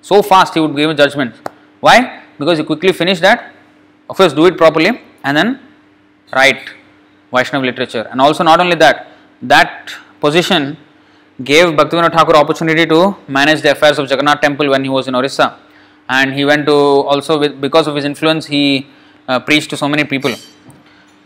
So 0.00 0.22
fast 0.22 0.54
he 0.54 0.60
would 0.60 0.74
give 0.74 0.88
a 0.88 0.94
judgment. 0.94 1.34
Why? 1.80 2.22
Because 2.38 2.56
he 2.58 2.64
quickly 2.64 2.92
finished 2.92 3.20
that. 3.20 3.52
Of 4.08 4.16
course, 4.16 4.32
do 4.32 4.46
it 4.46 4.56
properly 4.56 5.00
and 5.24 5.36
then 5.36 5.60
write 6.34 6.70
Vaishnava 7.34 7.66
literature. 7.66 8.08
And 8.10 8.20
also, 8.20 8.44
not 8.44 8.60
only 8.60 8.76
that, 8.76 9.08
that 9.42 9.92
position 10.20 10.78
gave 11.44 11.66
Bhaktivinoda 11.80 12.12
Thakur 12.12 12.36
opportunity 12.36 12.86
to 12.86 13.14
manage 13.28 13.60
the 13.60 13.72
affairs 13.72 13.98
of 13.98 14.10
Jagannath 14.10 14.40
temple 14.40 14.70
when 14.70 14.84
he 14.84 14.88
was 14.88 15.06
in 15.06 15.14
Orissa. 15.14 15.58
And 16.08 16.32
he 16.32 16.46
went 16.46 16.64
to 16.66 16.72
also, 16.72 17.38
with, 17.38 17.60
because 17.60 17.86
of 17.86 17.94
his 17.94 18.06
influence, 18.06 18.46
he 18.46 18.86
uh, 19.28 19.38
preached 19.38 19.68
to 19.70 19.76
so 19.76 19.86
many 19.86 20.04
people. 20.04 20.34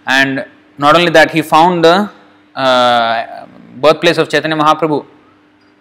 And 0.07 0.47
not 0.79 0.97
only 0.97 1.11
that, 1.11 1.31
he 1.31 1.43
found 1.43 1.85
the 1.85 2.11
uh, 2.55 3.47
birthplace 3.77 4.19
of 4.19 4.29
Chaitanya 4.29 4.57
Mahaprabhu. 4.57 5.07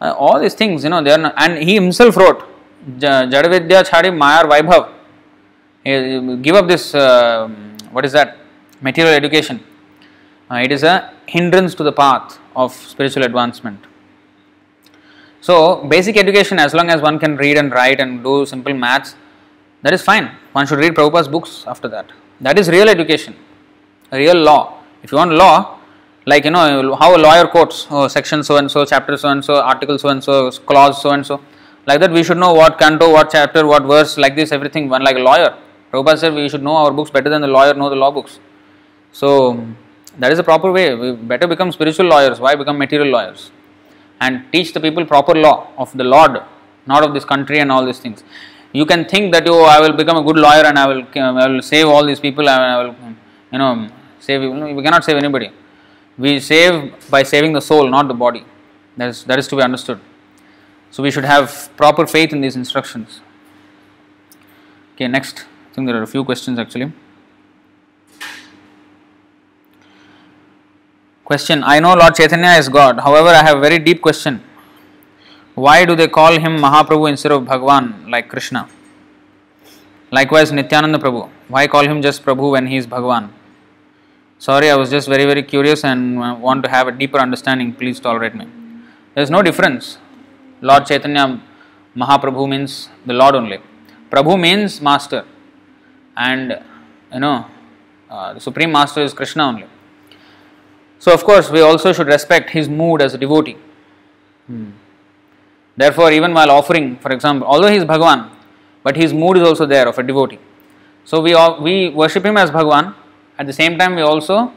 Uh, 0.02 0.14
all 0.18 0.40
these 0.40 0.54
things, 0.54 0.84
you 0.84 0.90
know, 0.90 1.02
they 1.02 1.12
are 1.12 1.18
not, 1.18 1.34
and 1.38 1.58
he 1.58 1.76
himself 1.76 2.18
wrote 2.18 2.44
Jadavidya 3.00 3.84
Chadi 3.90 4.12
Mayar 4.12 4.46
Vaibhav. 4.52 4.90
Give 6.42 6.56
up 6.56 6.68
this, 6.68 6.94
uh, 6.94 7.48
what 7.92 8.06
is 8.06 8.12
that? 8.12 8.38
Material 8.82 9.14
education. 9.14 9.64
Uh, 10.52 10.56
it 10.56 10.72
is 10.72 10.84
a 10.84 11.14
hindrance 11.26 11.74
to 11.76 11.84
the 11.84 11.92
path 11.92 12.40
of 12.56 12.74
spiritual 12.74 13.24
advancement. 13.24 13.80
So, 15.42 15.84
basic 15.86 16.18
education, 16.18 16.60
as 16.60 16.74
long 16.74 16.90
as 16.90 17.02
one 17.02 17.20
can 17.20 17.36
read 17.38 17.58
and 17.58 17.72
write 17.72 18.00
and 18.00 18.24
do 18.24 18.46
simple 18.46 18.74
maths, 18.74 19.16
that 19.82 19.94
is 19.94 20.02
fine. 20.02 20.32
One 20.54 20.68
should 20.68 20.80
read 20.80 20.94
Prabhupada's 20.94 21.28
books 21.28 21.66
after 21.68 21.88
that. 21.90 22.12
That 22.40 22.58
is 22.60 22.70
real 22.70 22.88
education, 22.88 23.36
real 24.12 24.36
law. 24.36 24.83
If 25.04 25.12
you 25.12 25.18
want 25.18 25.32
law, 25.32 25.80
like 26.26 26.46
you 26.46 26.52
know 26.52 26.96
how 26.96 27.16
a 27.16 27.20
lawyer 27.20 27.46
quotes 27.48 27.88
oh, 27.92 28.08
section 28.08 28.44
so 28.44 28.56
and 28.58 28.72
so, 28.72 28.86
chapter 28.86 29.18
so 29.18 29.30
and 29.30 29.44
so, 29.44 29.56
article 29.56 30.00
so 30.00 30.10
and 30.10 30.24
so, 30.24 30.50
clause 30.52 31.02
so 31.02 31.12
and 31.12 31.26
so. 31.26 31.42
Like 31.86 32.00
that, 32.00 32.12
we 32.12 32.24
should 32.24 32.38
know 32.38 32.54
what 32.54 32.80
canto, 32.80 33.12
what 33.12 33.30
chapter, 33.30 33.68
what 33.68 33.84
verse, 33.84 34.18
like 34.18 34.38
this, 34.38 34.54
everything. 34.54 34.88
One 34.88 35.04
like 35.04 35.18
a 35.18 35.20
lawyer. 35.20 35.58
Prabhupada 35.92 36.18
said 36.18 36.34
we 36.34 36.48
should 36.48 36.64
know 36.64 36.78
our 36.78 36.92
books 36.92 37.12
better 37.12 37.30
than 37.30 37.42
the 37.42 37.48
lawyer 37.48 37.74
know 37.74 37.90
the 37.90 37.96
law 37.96 38.10
books. 38.10 38.40
So 39.12 39.68
that 40.18 40.32
is 40.32 40.38
the 40.38 40.44
proper 40.44 40.72
way. 40.72 40.96
We 40.96 41.12
better 41.12 41.48
become 41.48 41.72
spiritual 41.74 42.06
lawyers. 42.06 42.40
Why 42.40 42.56
become 42.56 42.78
material 42.78 43.10
lawyers? 43.10 43.52
And 44.22 44.46
teach 44.54 44.72
the 44.74 44.80
people 44.80 45.06
proper 45.06 45.36
law 45.36 45.68
of 45.78 45.92
the 45.92 46.06
Lord, 46.06 46.42
not 46.86 47.04
of 47.04 47.14
this 47.14 47.26
country 47.26 47.60
and 47.60 47.70
all 47.70 47.86
these 47.86 48.00
things. 48.00 48.24
You 48.72 48.86
can 48.86 49.04
think 49.06 49.34
that 49.34 49.48
oh, 49.50 49.66
I 49.66 49.82
will 49.82 49.92
become 49.92 50.18
a 50.18 50.24
good 50.24 50.38
lawyer 50.38 50.64
and 50.66 50.80
I 50.80 50.88
will, 50.88 51.06
I 51.16 51.48
will 51.48 51.62
save 51.62 51.88
all 51.88 52.06
these 52.06 52.22
people. 52.22 52.48
I 52.48 52.82
will, 52.82 52.96
you 53.52 53.58
know, 53.60 53.90
save. 54.26 54.42
We 54.80 54.84
cannot 54.84 55.04
save 55.04 55.18
anybody. 55.18 55.52
We 56.18 56.40
save 56.40 56.76
by 57.10 57.24
saving 57.24 57.54
the 57.54 57.62
soul, 57.62 57.90
not 57.90 58.08
the 58.08 58.14
body. 58.26 58.46
That 58.98 59.10
is 59.10 59.24
that 59.26 59.40
is 59.40 59.48
to 59.50 59.56
be 59.56 59.64
understood. 59.70 60.00
So 60.92 61.04
we 61.04 61.12
should 61.12 61.26
have 61.26 61.70
proper 61.76 62.06
faith 62.16 62.34
in 62.34 62.42
these 62.42 62.56
instructions. 62.56 63.22
Okay, 64.94 65.08
next. 65.08 65.46
I 65.72 65.76
think 65.76 65.88
there 65.88 65.98
are 66.00 66.04
a 66.04 66.12
few 66.16 66.24
questions 66.24 66.60
actually. 66.60 66.92
Question 71.26 71.64
I 71.64 71.80
know 71.80 71.94
Lord 71.96 72.16
Chaitanya 72.16 72.56
is 72.62 72.70
God, 72.70 73.00
however, 73.00 73.30
I 73.30 73.44
have 73.44 73.58
a 73.58 73.62
very 73.62 73.80
deep 73.80 74.02
question. 74.02 74.42
Why 75.56 75.86
do 75.86 75.96
they 75.96 76.08
call 76.08 76.34
him 76.34 76.58
Mahaprabhu 76.58 77.10
instead 77.10 77.32
of 77.32 77.46
Bhagwan 77.46 78.10
like 78.10 78.28
Krishna? 78.30 78.68
Likewise, 80.12 80.52
Nityananda 80.52 81.00
Prabhu. 81.00 81.30
Why 81.48 81.68
call 81.68 81.88
him 81.92 82.02
just 82.02 82.24
Prabhu 82.26 82.52
when 82.52 82.68
he 82.68 82.78
is 82.78 82.86
Bhagwan? 82.86 83.34
Sorry, 84.46 84.70
I 84.70 84.76
was 84.76 84.90
just 84.90 85.08
very, 85.08 85.24
very 85.24 85.42
curious 85.42 85.86
and 85.86 86.20
want 86.20 86.64
to 86.66 86.70
have 86.70 86.90
a 86.90 86.92
deeper 86.92 87.18
understanding. 87.18 87.72
Please 87.72 87.98
tolerate 87.98 88.36
me. 88.36 88.46
There 89.14 89.24
is 89.24 89.30
no 89.30 89.42
difference. 89.42 89.98
Lord 90.60 90.86
Chaitanya 90.86 91.42
Mahaprabhu 91.96 92.50
means 92.50 92.90
the 93.06 93.14
Lord 93.14 93.36
only. 93.36 93.60
Prabhu 94.12 94.38
means 94.38 94.82
master, 94.82 95.24
and 96.18 96.60
you 97.14 97.22
know, 97.22 97.46
uh, 98.10 98.34
the 98.34 98.42
Supreme 98.42 98.70
Master 98.70 99.02
is 99.02 99.14
Krishna 99.14 99.46
only. 99.46 99.68
So, 101.00 101.14
of 101.14 101.24
course, 101.24 101.50
we 101.50 101.62
also 101.62 101.94
should 101.94 102.08
respect 102.08 102.50
his 102.50 102.68
mood 102.68 103.02
as 103.02 103.14
a 103.14 103.18
devotee. 103.18 103.56
Hmm. 104.48 104.72
Therefore, 105.78 106.12
even 106.12 106.34
while 106.34 106.52
offering, 106.52 106.98
for 106.98 107.14
example, 107.14 107.48
although 107.48 107.70
he 107.70 107.78
is 107.78 107.86
Bhagwan, 107.86 108.30
but 108.84 108.98
his 108.98 109.14
mood 109.14 109.38
is 109.38 109.48
also 109.48 109.66
there 109.66 109.88
of 109.88 109.98
a 109.98 110.04
devotee. 110.04 110.40
So, 111.06 111.22
we, 111.22 111.34
all, 111.34 111.62
we 111.62 111.88
worship 111.88 112.26
him 112.26 112.36
as 112.36 112.52
Bhagwan, 112.52 112.94
at 113.38 113.46
the 113.48 113.54
same 113.54 113.78
time, 113.78 113.96
we 113.96 114.02
also 114.02 114.52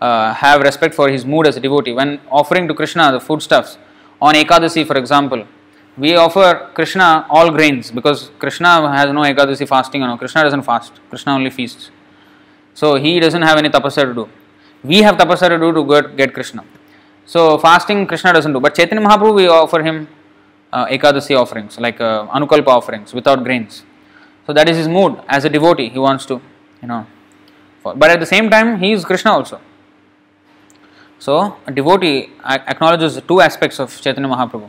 uh, 0.00 0.32
have 0.34 0.62
respect 0.62 0.94
for 0.94 1.08
his 1.08 1.24
mood 1.24 1.46
as 1.46 1.56
a 1.56 1.60
devotee. 1.60 1.92
When 1.92 2.20
offering 2.30 2.68
to 2.68 2.74
Krishna 2.74 3.12
the 3.12 3.20
foodstuffs, 3.20 3.78
on 4.20 4.34
Ekadasi, 4.34 4.86
for 4.86 4.96
example, 4.96 5.46
we 5.98 6.16
offer 6.16 6.70
Krishna 6.74 7.26
all 7.28 7.50
grains 7.50 7.90
because 7.90 8.30
Krishna 8.38 8.90
has 8.92 9.12
no 9.12 9.20
Ekadasi 9.22 9.68
fasting. 9.68 10.00
Know, 10.00 10.16
Krishna 10.16 10.42
doesn't 10.42 10.62
fast, 10.62 10.92
Krishna 11.08 11.32
only 11.32 11.50
feasts. 11.50 11.90
So, 12.74 12.96
he 12.96 13.20
doesn't 13.20 13.42
have 13.42 13.56
any 13.58 13.70
tapasya 13.70 14.04
to 14.04 14.14
do 14.14 14.28
we 14.82 15.02
have 15.02 15.16
tapasya 15.16 15.48
to 15.48 15.58
do 15.58 15.72
to 15.72 15.84
get, 15.84 16.16
get 16.16 16.34
Krishna. 16.34 16.64
So 17.24 17.58
fasting 17.58 18.06
Krishna 18.06 18.32
doesn't 18.32 18.52
do, 18.52 18.60
but 18.60 18.74
Chaitanya 18.74 19.04
Mahaprabhu 19.04 19.34
we 19.34 19.48
offer 19.48 19.82
him 19.82 20.08
uh, 20.72 20.86
Ekadasi 20.86 21.36
offerings 21.36 21.78
like 21.80 22.00
uh, 22.00 22.26
Anukalpa 22.28 22.68
offerings 22.68 23.12
without 23.12 23.42
grains. 23.42 23.84
So 24.46 24.52
that 24.52 24.68
is 24.68 24.76
his 24.76 24.88
mood 24.88 25.20
as 25.28 25.44
a 25.44 25.50
devotee. 25.50 25.88
He 25.88 25.98
wants 25.98 26.24
to, 26.26 26.40
you 26.82 26.88
know, 26.88 27.06
but 27.94 28.10
at 28.10 28.20
the 28.20 28.26
same 28.26 28.50
time 28.50 28.78
he 28.78 28.92
is 28.92 29.04
Krishna 29.04 29.32
also. 29.32 29.60
So 31.18 31.56
a 31.66 31.72
devotee 31.72 32.30
acknowledges 32.44 33.20
two 33.26 33.40
aspects 33.40 33.78
of 33.78 34.00
Chaitanya 34.00 34.28
Mahaprabhu. 34.28 34.68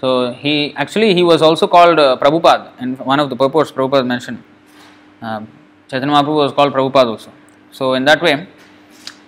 So 0.00 0.32
he 0.32 0.74
actually 0.74 1.14
he 1.14 1.22
was 1.22 1.42
also 1.42 1.66
called 1.66 1.98
uh, 1.98 2.16
Prabhupada 2.20 2.72
and 2.78 2.98
one 2.98 3.20
of 3.20 3.30
the 3.30 3.36
purports 3.36 3.70
Prabhupada 3.72 4.06
mentioned. 4.06 4.42
Uh, 5.22 5.42
Chaitanya 5.88 6.14
Mahaprabhu 6.14 6.36
was 6.36 6.52
called 6.52 6.72
Prabhupada 6.72 7.06
also. 7.06 7.32
So 7.72 7.94
in 7.94 8.04
that 8.04 8.22
way 8.22 8.46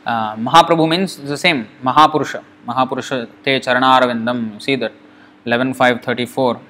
uh, 0.06 0.36
Mahaprabhu 0.36 0.88
means 0.88 1.16
the 1.16 1.36
same, 1.36 1.68
Mahapurusha. 1.84 2.42
Mahapurusha 2.66 3.28
te 3.44 3.60
charanarvindam. 3.60 4.54
You 4.54 4.60
see 4.60 4.76
that 4.76 4.92
11, 5.44 5.74
5, 5.74 6.02
34. 6.02 6.60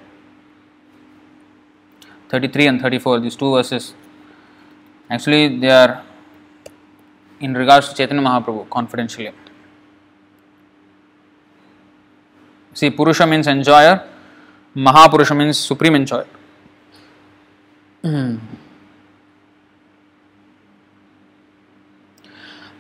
33 2.29 2.67
and 2.67 2.81
34, 2.81 3.21
these 3.21 3.37
two 3.37 3.53
verses. 3.53 3.95
Actually, 5.09 5.57
they 5.59 5.71
are 5.71 6.05
in 7.41 7.55
regards 7.55 7.89
to 7.89 7.95
Chaitanya 7.95 8.23
Mahaprabhu, 8.23 8.69
confidentially. 8.69 9.33
See, 12.75 12.91
Purusha 12.91 13.27
means 13.27 13.47
enjoyer, 13.47 14.03
Mahapurusha 14.77 15.37
means 15.37 15.59
supreme 15.59 15.97
enjoyer. 15.97 16.27
Mm. 18.05 18.39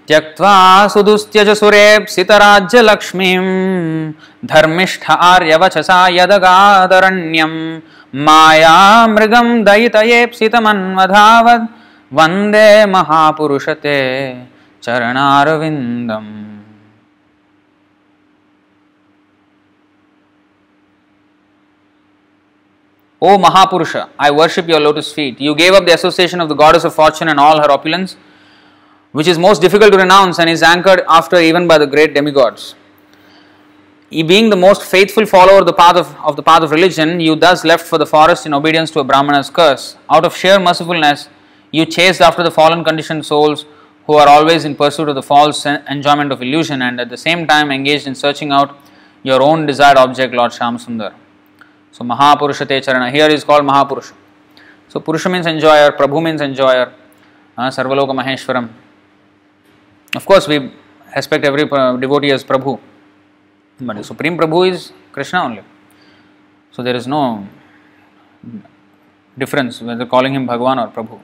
त्यक्त्वा 0.08 0.52
सुदुस्त्यज 0.92 1.48
सुरेप्सितराज्यलक्ष्मीं 1.60 3.42
धर्मिष्ठ 4.52 5.02
आर्यवचसा 5.10 5.98
यदगादरण्यं 6.18 7.54
मायामृगं 8.26 9.48
दयितयेप्सितमन्वधावद् 9.68 11.66
वन्दे 12.13 12.85
महापुरुषते 12.95 13.99
चरणारविन्दम् 14.83 16.41
O 23.25 23.37
Mahapurusha, 23.37 24.09
I 24.19 24.31
worship 24.31 24.67
your 24.67 24.81
lotus 24.81 25.13
feet. 25.13 25.39
You 25.39 25.55
gave 25.55 25.71
up 25.71 25.85
the 25.85 25.93
association 25.93 26.41
of 26.41 26.49
the 26.49 26.55
goddess 26.55 26.83
of 26.83 26.93
fortune 26.93 27.29
and 27.29 27.39
all 27.39 27.57
her 27.61 27.71
opulence 27.71 28.17
which 29.13 29.27
is 29.27 29.37
most 29.37 29.61
difficult 29.61 29.93
to 29.93 29.97
renounce 29.97 30.39
and 30.39 30.49
is 30.49 30.61
anchored 30.63 31.03
after 31.07 31.37
even 31.39 31.67
by 31.67 31.77
the 31.77 31.87
great 31.87 32.13
demigods. 32.13 32.75
Being 34.09 34.49
the 34.49 34.55
most 34.55 34.83
faithful 34.83 35.25
follower 35.25 35.59
of 35.59 35.65
the 35.65 35.73
path 35.73 35.95
of, 35.95 36.15
of 36.17 36.35
the 36.35 36.43
path 36.43 36.63
of 36.63 36.71
religion, 36.71 37.19
you 37.19 37.35
thus 37.35 37.63
left 37.63 37.85
for 37.85 37.97
the 37.97 38.05
forest 38.05 38.45
in 38.45 38.53
obedience 38.53 38.91
to 38.91 38.99
a 38.99 39.03
Brahmana's 39.03 39.49
curse. 39.49 39.97
Out 40.09 40.25
of 40.25 40.35
sheer 40.35 40.59
mercifulness, 40.59 41.29
you 41.70 41.84
chased 41.86 42.20
after 42.20 42.42
the 42.42 42.50
fallen 42.50 42.84
conditioned 42.84 43.24
souls 43.24 43.66
who 44.06 44.14
are 44.14 44.28
always 44.28 44.64
in 44.64 44.74
pursuit 44.74 45.08
of 45.08 45.14
the 45.14 45.22
false 45.22 45.66
enjoyment 45.66 46.32
of 46.32 46.40
illusion 46.40 46.80
and 46.82 47.00
at 47.00 47.10
the 47.10 47.16
same 47.16 47.46
time 47.46 47.70
engaged 47.70 48.06
in 48.06 48.14
searching 48.14 48.50
out 48.52 48.76
your 49.22 49.42
own 49.42 49.66
desired 49.66 49.98
object, 49.98 50.32
Lord 50.32 50.52
Sham 50.52 50.78
Sundar. 50.78 51.12
So, 51.92 52.04
Mahapurusha 52.04 52.66
Te 52.66 52.80
Charana 52.80 53.10
here 53.10 53.28
is 53.28 53.44
called 53.44 53.64
Mahapurusha. 53.64 54.14
So, 54.88 55.00
Purusha 55.00 55.28
means 55.28 55.46
enjoyer, 55.46 55.90
Prabhu 55.92 56.22
means 56.22 56.40
enjoyer, 56.40 56.92
uh, 57.56 57.68
Sarvaloka 57.68 58.14
Maheshwaram. 58.18 58.70
Of 60.14 60.24
course, 60.24 60.48
we 60.48 60.72
respect 61.14 61.44
every 61.44 61.64
devotee 61.64 62.30
as 62.30 62.44
Prabhu, 62.44 62.80
but 63.80 63.96
the 63.96 64.04
Supreme 64.04 64.38
Prabhu 64.38 64.70
is 64.70 64.92
Krishna 65.12 65.42
only. 65.42 65.62
So, 66.70 66.82
there 66.82 66.96
is 66.96 67.06
no 67.06 67.46
difference 69.36 69.82
whether 69.82 70.06
calling 70.06 70.34
him 70.34 70.46
Bhagwan 70.46 70.78
or 70.78 70.88
Prabhu. 70.88 71.20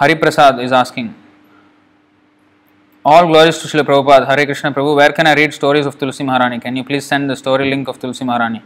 Hari 0.00 0.14
Prasad 0.14 0.60
is 0.60 0.70
asking, 0.70 1.12
all 3.04 3.26
glories 3.26 3.58
to 3.58 3.66
Srila 3.66 3.84
Prabhupada, 3.84 4.28
Hare 4.28 4.44
Krishna 4.46 4.70
Prabhu, 4.70 4.94
where 4.94 5.10
can 5.10 5.26
I 5.26 5.34
read 5.34 5.52
stories 5.52 5.86
of 5.86 5.98
Tulsi 5.98 6.22
Maharani? 6.22 6.60
Can 6.60 6.76
you 6.76 6.84
please 6.84 7.04
send 7.04 7.28
the 7.28 7.34
story 7.34 7.68
link 7.68 7.88
of 7.88 7.98
Tulsi 7.98 8.24
Maharani? 8.24 8.62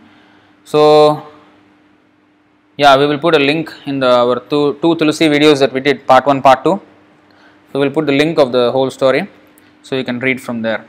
So, 0.65 1.27
yeah, 2.77 2.99
we 2.99 3.07
will 3.07 3.19
put 3.19 3.35
a 3.35 3.39
link 3.39 3.73
in 3.87 3.99
the 4.01 4.11
our 4.11 4.41
two, 4.41 4.79
two 4.83 4.95
Tulsi 4.97 5.31
videos 5.31 5.61
that 5.61 5.73
we 5.73 5.81
did, 5.81 6.07
part 6.07 6.27
1, 6.27 6.43
part 6.43 6.65
2. 6.65 6.79
So, 7.73 7.81
we 7.81 7.87
will 7.87 7.95
put 7.95 8.05
the 8.05 8.13
link 8.13 8.39
of 8.39 8.53
the 8.53 8.71
whole 8.71 8.91
story 8.91 9.27
so 9.83 9.97
you 9.97 10.05
can 10.05 10.19
read 10.19 10.39
from 10.39 10.61
there. 10.61 10.85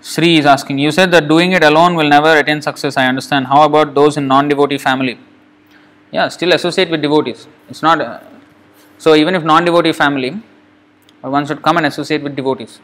Sri 0.00 0.38
is 0.38 0.46
asking, 0.46 0.78
you 0.78 0.90
said 0.90 1.10
that 1.10 1.28
doing 1.28 1.52
it 1.52 1.62
alone 1.62 1.94
will 1.94 2.08
never 2.08 2.38
attain 2.38 2.62
success. 2.62 2.96
I 2.96 3.06
understand. 3.06 3.48
How 3.48 3.64
about 3.64 3.94
those 3.94 4.16
in 4.16 4.28
non 4.28 4.48
devotee 4.48 4.78
family? 4.78 5.18
Yeah, 6.14 6.28
still 6.28 6.52
associate 6.52 6.90
with 6.90 7.02
devotees. 7.02 7.48
It's 7.68 7.82
not. 7.82 8.00
Uh, 8.00 8.20
so, 8.98 9.14
even 9.16 9.34
if 9.34 9.42
non 9.42 9.64
devotee 9.64 9.92
family, 9.92 10.30
one 11.20 11.44
should 11.44 11.60
come 11.60 11.76
and 11.78 11.86
associate 11.86 12.22
with 12.22 12.36
devotees. 12.36 12.78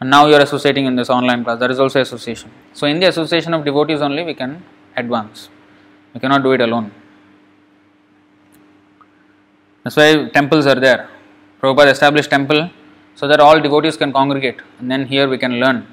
And 0.00 0.10
now 0.10 0.26
you 0.26 0.34
are 0.34 0.42
associating 0.42 0.84
in 0.84 0.96
this 0.96 1.08
online 1.08 1.44
class, 1.44 1.58
that 1.60 1.70
is 1.70 1.80
also 1.80 2.00
association. 2.00 2.50
So, 2.74 2.86
in 2.86 3.00
the 3.00 3.08
association 3.08 3.54
of 3.54 3.64
devotees 3.64 4.02
only, 4.02 4.22
we 4.22 4.34
can 4.34 4.62
advance. 4.98 5.48
We 6.12 6.20
cannot 6.20 6.42
do 6.42 6.52
it 6.52 6.60
alone. 6.60 6.92
That's 9.82 9.96
why 9.96 10.28
temples 10.28 10.66
are 10.66 10.80
there. 10.86 11.08
Prabhupada 11.62 11.90
established 11.90 12.28
temple 12.28 12.70
so 13.14 13.26
that 13.28 13.40
all 13.40 13.60
devotees 13.60 13.96
can 13.96 14.12
congregate 14.12 14.60
and 14.78 14.90
then 14.90 15.06
here 15.06 15.26
we 15.28 15.38
can 15.38 15.52
learn. 15.62 15.86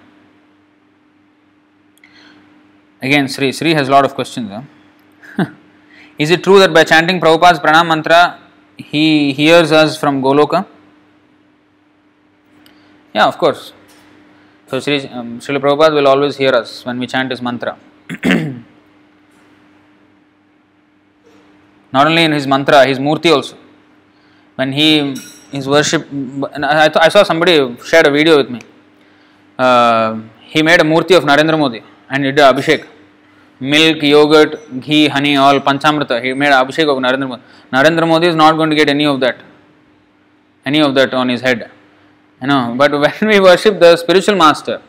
Again, 3.02 3.30
Sri. 3.30 3.52
Sri 3.54 3.74
has 3.74 3.88
a 3.88 3.92
lot 3.92 4.04
of 4.04 4.14
questions. 4.14 4.50
Huh? 4.50 4.64
Is 6.18 6.32
it 6.32 6.44
true 6.44 6.60
that 6.60 6.74
by 6.74 6.84
chanting 6.84 7.20
Prabhupada's 7.20 7.60
pranam 7.60 7.88
mantra, 7.88 8.40
he 8.78 9.34
hears 9.34 9.72
us 9.72 9.98
from 9.98 10.22
Goloka? 10.22 10.66
Yeah, 13.14 13.28
of 13.28 13.38
course. 13.38 13.74
So, 14.68 14.80
Sri, 14.80 15.08
um, 15.08 15.40
Prabhupada 15.40 15.94
will 15.94 16.08
always 16.08 16.36
hear 16.38 16.52
us 16.52 16.86
when 16.86 17.00
we 17.00 17.08
chant 17.08 17.32
his 17.32 17.42
mantra. 17.42 17.78
Not 21.94 22.06
only 22.08 22.24
in 22.24 22.34
his 22.34 22.46
mantra, 22.46 22.86
his 22.86 23.00
murti 23.00 23.34
also. 23.34 23.56
When 24.56 24.74
he 24.74 25.16
his 25.52 25.68
worship, 25.68 26.06
I, 26.54 26.90
th- 26.90 26.98
I 26.98 27.10
saw 27.10 27.24
somebody 27.24 27.78
shared 27.86 28.08
a 28.08 28.12
video 28.12 28.36
with 28.38 28.50
me. 28.50 28.60
Uh, 29.58 30.20
he 30.42 30.62
made 30.62 30.82
a 30.82 30.84
murti 30.84 31.16
of 31.16 31.24
Narendra 31.24 31.58
Modi 31.58 31.82
and 32.10 32.26
he 32.26 32.32
did 32.32 32.40
Abhishek. 32.42 32.86
Milk, 33.60 34.04
yogurt, 34.04 34.82
ghee, 34.82 35.08
honey, 35.08 35.36
all 35.36 35.60
panchamrita. 35.60 36.24
He 36.24 36.34
made 36.34 36.52
Abhishek 36.52 36.88
of 36.88 36.98
Narendra 37.02 37.28
Modi. 37.28 37.42
Narendra 37.74 38.08
Modi 38.08 38.28
is 38.28 38.36
not 38.36 38.56
going 38.56 38.70
to 38.70 38.76
get 38.76 38.90
any 38.90 39.06
of 39.06 39.20
that, 39.20 39.38
any 40.66 40.80
of 40.80 40.94
that 40.94 41.14
on 41.14 41.30
his 41.30 41.42
head. 41.42 41.72
You 42.42 42.48
know, 42.48 42.76
but 42.78 42.92
when 43.22 43.30
we 43.30 43.40
worship 43.40 43.80
the 43.80 43.96
spiritual 43.98 44.36
master, 44.36 44.82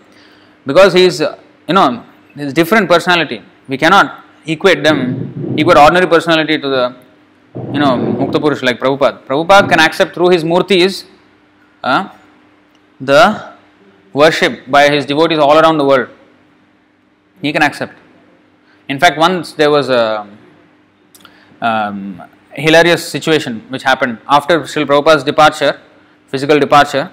because 0.66 0.92
he 0.92 1.04
is, 1.04 1.20
you 1.20 1.74
know, 1.74 2.04
his 2.34 2.52
different 2.52 2.88
personality, 2.88 3.42
we 3.68 3.78
cannot 3.78 4.22
equate 4.46 4.82
them, 4.82 5.54
equate 5.56 5.78
ordinary 5.78 6.06
personality 6.06 6.58
to 6.58 6.68
the, 6.68 6.96
you 7.72 7.80
know, 7.80 7.96
Mukta 7.96 8.34
Purush 8.34 8.62
like 8.62 8.78
Prabhupada. 8.78 9.22
Prabhupada 9.24 9.66
can 9.68 9.80
accept 9.80 10.14
through 10.14 10.28
his 10.28 10.44
murtis 10.44 11.04
uh, 11.82 12.10
the 13.00 13.54
worship 14.12 14.70
by 14.70 14.90
his 14.90 15.06
devotees 15.06 15.38
all 15.38 15.58
around 15.58 15.78
the 15.78 15.84
world. 15.84 16.08
He 17.40 17.52
can 17.52 17.62
accept. 17.62 17.94
In 18.88 18.98
fact, 18.98 19.18
once 19.18 19.52
there 19.52 19.70
was 19.70 19.88
a 19.90 20.26
um, 21.60 22.22
hilarious 22.52 23.06
situation 23.08 23.60
which 23.68 23.82
happened 23.82 24.18
after 24.28 24.60
Srila 24.60 24.86
Prabhupada's 24.86 25.24
departure, 25.24 25.80
physical 26.28 26.58
departure. 26.58 27.10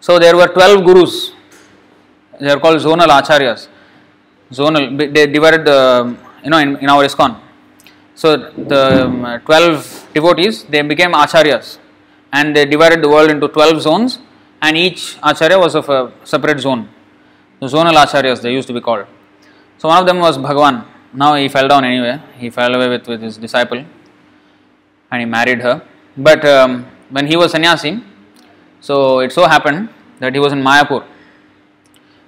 So 0.00 0.18
there 0.18 0.36
were 0.36 0.46
12 0.46 0.84
gurus. 0.84 1.32
They 2.40 2.50
are 2.50 2.60
called 2.60 2.78
zonal 2.80 3.08
acharyas. 3.08 3.68
Zonal, 4.52 5.12
they 5.14 5.26
divided 5.26 5.64
the, 5.64 6.16
you 6.44 6.50
know, 6.50 6.58
in, 6.58 6.76
in 6.76 6.88
our 6.88 7.04
ISKCON. 7.04 7.40
So 8.14 8.36
the 8.36 9.06
um, 9.06 9.40
12 9.44 10.08
devotees, 10.14 10.64
they 10.64 10.82
became 10.82 11.12
acharyas 11.12 11.78
and 12.32 12.54
they 12.54 12.64
divided 12.64 13.02
the 13.02 13.08
world 13.08 13.30
into 13.30 13.48
12 13.48 13.82
zones 13.82 14.18
and 14.62 14.76
each 14.76 15.16
acharya 15.22 15.58
was 15.58 15.74
of 15.74 15.88
a 15.88 16.12
separate 16.24 16.60
zone. 16.60 16.88
The 17.60 17.66
zonal 17.66 17.94
acharyas 17.94 18.40
they 18.42 18.52
used 18.52 18.68
to 18.68 18.74
be 18.74 18.80
called. 18.80 19.06
So 19.78 19.88
one 19.88 19.98
of 19.98 20.06
them 20.06 20.18
was 20.18 20.38
Bhagwan. 20.38 20.86
Now 21.22 21.34
he 21.34 21.48
fell 21.48 21.66
down 21.66 21.84
anyway. 21.84 22.20
He 22.38 22.50
fell 22.50 22.74
away 22.74 22.88
with, 22.88 23.08
with 23.08 23.22
his 23.22 23.38
disciple 23.38 23.82
and 25.10 25.20
he 25.20 25.24
married 25.24 25.62
her. 25.62 25.82
But 26.16 26.44
um, 26.44 26.86
when 27.10 27.26
he 27.26 27.36
was 27.36 27.52
sannyasi, 27.52 28.02
so 28.80 29.20
it 29.20 29.32
so 29.32 29.46
happened 29.46 29.88
that 30.20 30.34
he 30.34 30.40
was 30.40 30.52
in 30.52 30.62
Mayapur 30.62 31.04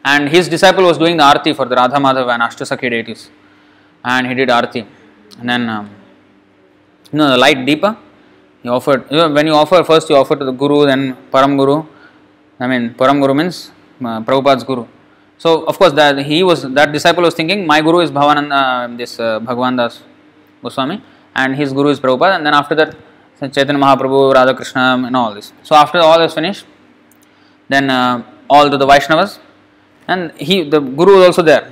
and 0.04 0.28
his 0.28 0.48
disciple 0.48 0.84
was 0.84 0.96
doing 0.96 1.18
the 1.18 1.22
arti 1.22 1.52
for 1.52 1.66
the 1.66 1.76
Radha 1.76 1.96
Madhav 1.96 2.32
and 2.34 2.42
Ashtasakhi 2.42 2.90
deities 2.90 3.30
and 4.04 4.26
he 4.26 4.34
did 4.34 4.50
arti. 4.50 4.86
And 5.38 5.48
then, 5.48 5.68
um, 5.68 5.90
you 7.12 7.18
know, 7.18 7.28
the 7.30 7.36
light 7.36 7.58
deepa, 7.58 7.96
he 8.62 8.68
offered, 8.68 9.04
you 9.10 9.18
know, 9.18 9.30
when 9.30 9.46
you 9.46 9.52
offer, 9.52 9.84
first 9.84 10.08
you 10.08 10.16
offer 10.16 10.34
to 10.34 10.44
the 10.44 10.52
Guru, 10.52 10.86
then 10.86 11.16
Param 11.30 11.56
Guru. 11.58 11.84
I 12.58 12.66
mean, 12.66 12.94
Param 12.94 13.20
Guru 13.20 13.34
means 13.34 13.70
uh, 14.00 14.20
Prabhupada's 14.22 14.64
Guru. 14.64 14.86
So, 15.38 15.64
of 15.64 15.78
course, 15.78 15.92
that 15.92 16.18
he 16.18 16.42
was, 16.42 16.62
that 16.62 16.92
disciple 16.92 17.22
was 17.22 17.34
thinking, 17.34 17.66
my 17.66 17.80
Guru 17.80 18.00
is 18.00 18.10
Bhavananda, 18.10 18.96
this 18.98 19.20
uh, 19.20 19.38
Bhagwan 19.38 19.76
Das 19.76 20.02
Goswami, 20.62 21.02
and 21.34 21.54
his 21.54 21.72
Guru 21.72 21.90
is 21.90 22.00
Prabhupada, 22.00 22.36
and 22.36 22.44
then 22.44 22.54
after 22.54 22.74
that, 22.74 22.96
Chaitanya 23.40 23.80
Mahaprabhu, 23.80 24.34
Radha 24.34 24.52
Krishna, 24.52 25.00
and 25.06 25.16
all 25.16 25.32
this. 25.32 25.52
So, 25.62 25.76
after 25.76 25.98
all 25.98 26.20
is 26.22 26.34
finished, 26.34 26.66
then 27.68 27.88
uh, 27.88 28.24
all 28.50 28.68
to 28.68 28.76
the 28.76 28.86
Vaishnavas, 28.86 29.38
and 30.08 30.32
he, 30.32 30.68
the 30.68 30.80
Guru 30.80 31.18
was 31.18 31.26
also 31.26 31.42
there. 31.42 31.70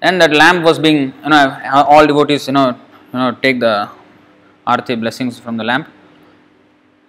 And 0.00 0.18
that 0.22 0.32
lamp 0.32 0.64
was 0.64 0.78
being 0.78 1.12
you 1.22 1.28
know 1.28 1.60
all 1.86 2.06
devotees 2.06 2.46
you 2.46 2.54
know 2.54 2.68
you 3.12 3.18
know 3.18 3.36
take 3.42 3.60
the 3.60 3.90
arti 4.66 4.94
blessings 4.94 5.38
from 5.38 5.58
the 5.58 5.64
lamp. 5.64 5.88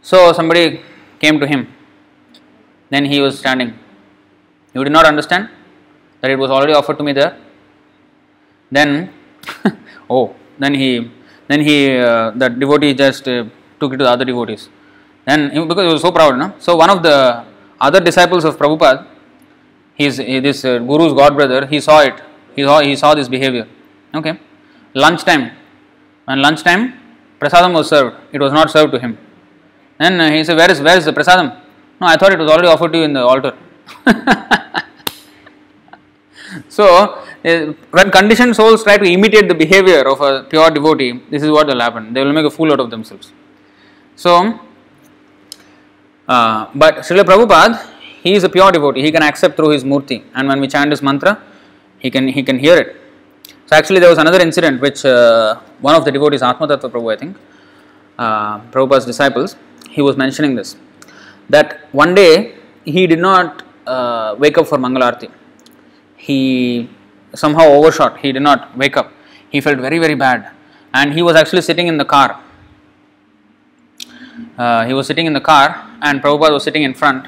So 0.02 0.34
somebody 0.34 0.82
came 1.20 1.40
to 1.40 1.48
him. 1.48 1.74
Then 2.90 3.06
he 3.06 3.22
was 3.22 3.40
standing 3.40 3.80
you 4.74 4.84
did 4.84 4.94
not 4.98 5.06
understand 5.06 5.50
that 6.22 6.32
it 6.32 6.40
was 6.44 6.52
already 6.56 6.74
offered 6.80 6.98
to 6.98 7.04
me 7.04 7.14
there 7.20 7.34
then 8.78 8.90
oh 10.10 10.26
then 10.60 10.74
he 10.82 10.90
then 11.48 11.62
he 11.70 11.78
uh, 11.98 12.32
that 12.42 12.60
devotee 12.60 12.94
just 12.94 13.28
uh, 13.28 13.44
took 13.80 13.94
it 13.94 13.98
to 13.98 14.06
the 14.08 14.12
other 14.16 14.26
devotees 14.32 14.70
then 15.26 15.50
because 15.68 15.86
he 15.88 15.94
was 15.94 16.04
so 16.08 16.12
proud 16.12 16.38
no? 16.38 16.54
so 16.60 16.76
one 16.84 16.92
of 16.96 17.02
the 17.08 17.18
other 17.88 18.02
disciples 18.10 18.44
of 18.50 18.58
prabhupada 18.58 19.08
his 20.02 20.18
this 20.48 20.60
uh, 20.66 20.78
guru's 20.92 21.14
god 21.22 21.34
brother 21.40 21.62
he 21.74 21.80
saw 21.88 22.00
it 22.10 22.18
he 22.56 22.64
saw, 22.64 22.82
he 22.82 22.96
saw 22.96 23.14
this 23.16 23.28
behavior. 23.28 23.68
Okay. 24.14 24.40
Lunchtime. 24.94 25.52
When 26.26 26.42
lunchtime, 26.42 26.94
prasadam 27.40 27.74
was 27.74 27.90
served. 27.90 28.18
It 28.32 28.40
was 28.40 28.52
not 28.52 28.70
served 28.70 28.92
to 28.94 29.00
him. 29.00 29.18
Then 29.98 30.20
uh, 30.20 30.32
he 30.32 30.44
said, 30.44 30.58
Where 30.58 30.70
is, 30.70 30.82
where 30.82 30.98
is 30.98 31.06
the 31.06 31.14
prasadam? 31.14 31.60
No, 32.00 32.08
I 32.08 32.18
thought 32.18 32.34
it 32.34 32.40
was 32.40 32.50
already 32.50 32.68
offered 32.68 32.92
to 32.94 32.98
you 33.00 33.06
in 33.06 33.14
the 33.14 33.22
altar. 33.22 33.58
so, 36.70 37.20
uh, 37.46 37.74
when 37.92 38.12
conditioned 38.12 38.56
souls 38.56 38.84
try 38.84 38.98
to 38.98 39.06
imitate 39.06 39.48
the 39.48 39.56
behavior 39.56 40.08
of 40.08 40.22
a 40.22 40.44
pure 40.44 40.70
devotee, 40.70 41.22
this 41.30 41.44
is 41.44 41.50
what 41.50 41.68
will 41.68 41.80
happen. 41.80 42.14
They 42.14 42.24
will 42.24 42.34
make 42.34 42.46
a 42.46 42.52
fool 42.52 42.72
out 42.72 42.80
of 42.80 42.90
themselves. 42.90 43.32
So, 44.16 44.60
uh, 46.28 46.68
but 46.76 46.98
Srila 46.98 47.24
Prabhupada, 47.24 47.88
he 48.22 48.34
is 48.34 48.44
a 48.44 48.50
pure 48.50 48.72
devotee. 48.72 49.02
He 49.02 49.12
can 49.12 49.24
accept 49.24 49.56
through 49.56 49.70
his 49.70 49.84
murti. 49.84 50.24
And 50.36 50.48
when 50.48 50.62
we 50.62 50.68
chant 50.68 50.92
his 50.92 51.02
mantra, 51.02 51.42
he 52.00 52.12
can 52.12 52.28
he 52.28 52.44
can 52.44 52.60
hear 52.60 52.78
it. 52.78 52.98
So 53.66 53.76
actually, 53.76 54.00
there 54.00 54.10
was 54.10 54.18
another 54.18 54.40
incident 54.40 54.82
which 54.82 55.06
uh, 55.06 55.60
one 55.80 55.96
of 55.96 56.06
the 56.06 56.12
devotees, 56.12 56.42
Atmatattva 56.42 56.92
Prabhu, 56.92 57.14
I 57.14 57.18
think, 57.18 57.38
uh, 58.18 58.60
Prabhupada's 58.72 59.06
disciples, 59.06 59.56
he 59.90 60.02
was 60.02 60.18
mentioning 60.18 60.56
this 60.56 60.76
that 61.50 61.88
one 61.92 62.16
day 62.16 62.56
he 62.86 63.08
did 63.08 63.20
not 63.20 63.64
uh, 63.88 64.36
wake 64.38 64.58
up 64.58 64.68
for 64.68 64.78
Mangalarti. 64.78 65.32
He 66.16 66.90
somehow 67.34 67.66
overshot. 67.68 68.20
He 68.20 68.32
did 68.32 68.42
not 68.42 68.78
wake 68.78 68.98
up. 68.98 69.12
He 69.50 69.62
felt 69.62 69.80
very 69.80 70.00
very 70.00 70.16
bad, 70.16 70.52
and 70.94 71.14
he 71.14 71.22
was 71.22 71.36
actually 71.36 71.62
sitting 71.62 71.88
in 71.88 71.98
the 71.98 72.06
car. 72.06 72.40
Uh, 74.58 74.86
he 74.86 74.94
was 74.94 75.08
sitting 75.08 75.26
in 75.26 75.34
the 75.34 75.42
car 75.42 75.68
and 76.02 76.22
Prabhupada 76.22 76.52
was 76.52 76.64
sitting 76.64 76.84
in 76.84 76.94
front. 76.94 77.28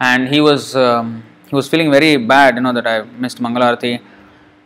And 0.00 0.28
he 0.28 0.40
was 0.40 0.74
um, 0.76 1.22
he 1.48 1.54
was 1.54 1.68
feeling 1.68 1.90
very 1.90 2.16
bad 2.16 2.56
you 2.56 2.62
know 2.62 2.72
that 2.72 2.86
I 2.86 3.02
missed 3.02 3.38
Mangalarati 3.40 4.00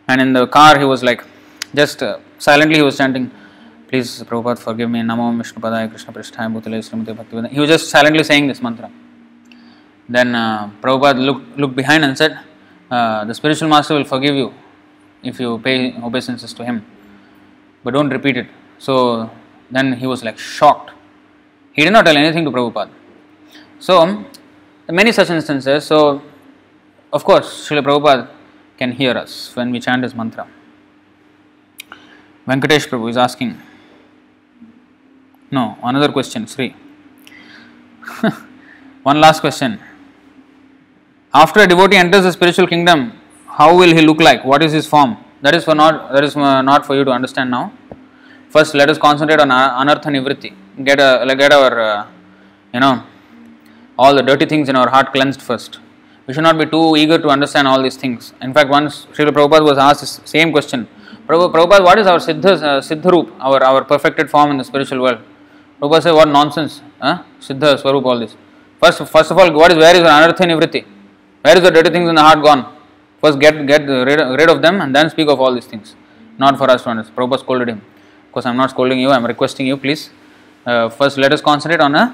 and 0.07 0.21
in 0.21 0.33
the 0.33 0.47
car 0.47 0.77
he 0.77 0.85
was 0.85 1.03
like 1.03 1.23
just 1.73 2.01
uh, 2.01 2.19
silently 2.37 2.77
he 2.77 2.81
was 2.81 2.97
chanting 2.97 3.31
please 3.89 4.23
Prabhupada 4.23 4.59
forgive 4.59 4.89
me. 4.89 5.01
Namo 5.01 5.37
Vishnu 5.37 5.61
Padaya 5.61 5.89
Krishna 5.89 6.13
Pristhaya 6.13 6.51
Bhutale 6.53 6.79
Srimati 6.79 7.15
Bhaktivedanta. 7.15 7.49
He 7.49 7.59
was 7.59 7.69
just 7.69 7.89
silently 7.89 8.23
saying 8.23 8.47
this 8.47 8.61
mantra 8.61 8.89
then 10.07 10.35
uh, 10.35 10.69
Prabhupada 10.81 11.23
looked, 11.23 11.57
looked 11.57 11.75
behind 11.75 12.03
and 12.05 12.17
said 12.17 12.39
uh, 12.91 13.25
the 13.25 13.33
spiritual 13.33 13.69
master 13.69 13.95
will 13.95 14.03
forgive 14.03 14.35
you 14.35 14.53
if 15.23 15.39
you 15.39 15.59
pay 15.59 15.95
obeisances 16.01 16.53
to 16.53 16.63
him. 16.63 16.85
But 17.83 17.93
don't 17.93 18.09
repeat 18.09 18.37
it. 18.37 18.47
So 18.77 19.29
then 19.71 19.93
he 19.93 20.07
was 20.07 20.23
like 20.23 20.37
shocked. 20.37 20.91
He 21.73 21.83
did 21.83 21.93
not 21.93 22.05
tell 22.05 22.15
anything 22.15 22.45
to 22.45 22.51
Prabhupada. 22.51 22.91
So 23.79 24.25
many 24.89 25.11
such 25.11 25.29
instances 25.31 25.85
so 25.85 26.21
of 27.11 27.23
course 27.23 27.67
Srila 27.67 27.83
Prabhupada 27.83 28.29
can 28.77 28.91
hear 28.91 29.17
us 29.17 29.55
when 29.55 29.71
we 29.71 29.79
chant 29.79 30.03
his 30.03 30.13
mantra. 30.13 30.47
Venkatesh 32.47 32.87
Prabhu 32.87 33.09
is 33.09 33.17
asking 33.17 33.59
no 35.49 35.77
another 35.83 36.11
question 36.11 36.45
Sri. 36.45 36.75
One 39.03 39.19
last 39.19 39.39
question 39.39 39.79
after 41.43 41.59
a 41.61 41.67
devotee 41.67 41.97
enters 41.97 42.23
the 42.27 42.31
spiritual 42.31 42.67
kingdom 42.73 42.99
how 43.57 43.69
will 43.79 43.93
he 43.97 44.01
look 44.01 44.19
like? 44.19 44.43
What 44.43 44.61
is 44.61 44.73
his 44.73 44.85
form? 44.85 45.11
That 45.41 45.55
is 45.55 45.63
for 45.63 45.75
not 45.75 46.11
that 46.13 46.23
is 46.25 46.35
not 46.35 46.85
for 46.85 46.95
you 46.97 47.03
to 47.09 47.11
understand 47.11 47.49
now. 47.51 47.71
First 48.49 48.73
let 48.73 48.89
us 48.89 48.97
concentrate 48.97 49.39
on 49.39 49.49
anartha 49.49 50.09
nivritti. 50.15 50.51
Get 50.83 50.99
a 50.99 51.35
get 51.41 51.53
our 51.53 51.79
uh, 51.79 52.07
you 52.73 52.81
know 52.81 53.03
all 53.97 54.13
the 54.13 54.23
dirty 54.29 54.45
things 54.45 54.67
in 54.67 54.75
our 54.75 54.89
heart 54.89 55.13
cleansed 55.13 55.41
first. 55.41 55.79
We 56.27 56.33
should 56.33 56.47
not 56.49 56.57
be 56.57 56.65
too 56.65 56.97
eager 56.97 57.17
to 57.17 57.29
understand 57.29 57.67
all 57.67 57.81
these 57.81 57.97
things. 57.97 58.33
In 58.41 58.53
fact 58.53 58.69
once 58.69 59.05
Srila 59.13 59.31
Prabhupada 59.37 59.65
was 59.71 59.77
asked 59.77 60.01
the 60.01 60.27
same 60.35 60.51
question 60.51 60.87
Prabhupada 61.27 61.83
what 61.83 61.97
is 61.99 62.07
our 62.07 62.19
siddha, 62.19 62.51
uh, 62.61 62.81
siddha 62.81 63.31
our, 63.39 63.63
our 63.63 63.83
perfected 63.83 64.29
form 64.29 64.51
in 64.51 64.57
the 64.57 64.63
spiritual 64.63 65.01
world? 65.01 65.21
Prabhupada 65.81 66.03
said 66.03 66.11
what 66.11 66.27
nonsense 66.27 66.81
huh? 67.01 67.23
siddha 67.39 67.79
swarup 67.79 68.05
all 68.05 68.19
this. 68.19 68.35
First 68.81 69.07
first 69.15 69.31
of 69.31 69.37
all 69.37 69.53
what 69.53 69.71
is 69.71 69.77
where 69.77 69.95
is 69.95 70.01
anartha 70.01 70.45
nivritti 70.51 70.83
where 71.45 71.57
is 71.59 71.63
the 71.67 71.73
dirty 71.77 71.91
things 71.95 72.09
in 72.13 72.15
the 72.21 72.25
heart 72.27 72.41
gone 72.47 72.63
first 73.21 73.39
get 73.45 73.55
get 73.73 73.83
rid, 74.09 74.19
rid 74.41 74.49
of 74.55 74.59
them 74.65 74.81
and 74.81 74.91
then 74.97 75.09
speak 75.15 75.29
of 75.35 75.39
all 75.45 75.53
these 75.57 75.69
things 75.73 75.95
not 76.43 76.57
for 76.61 76.69
us 76.73 76.83
to 76.83 76.89
understand 76.91 77.17
Prabhupada 77.17 77.43
scolded 77.45 77.69
him 77.73 77.81
of 78.25 78.31
course 78.33 78.45
I 78.45 78.51
am 78.53 78.59
not 78.63 78.71
scolding 78.75 78.99
you 79.05 79.09
I 79.15 79.17
am 79.21 79.25
requesting 79.33 79.67
you 79.71 79.77
please 79.85 80.03
uh, 80.65 80.89
first 80.99 81.17
let 81.23 81.31
us 81.37 81.41
concentrate 81.49 81.83
on 81.87 81.95
a 82.03 82.05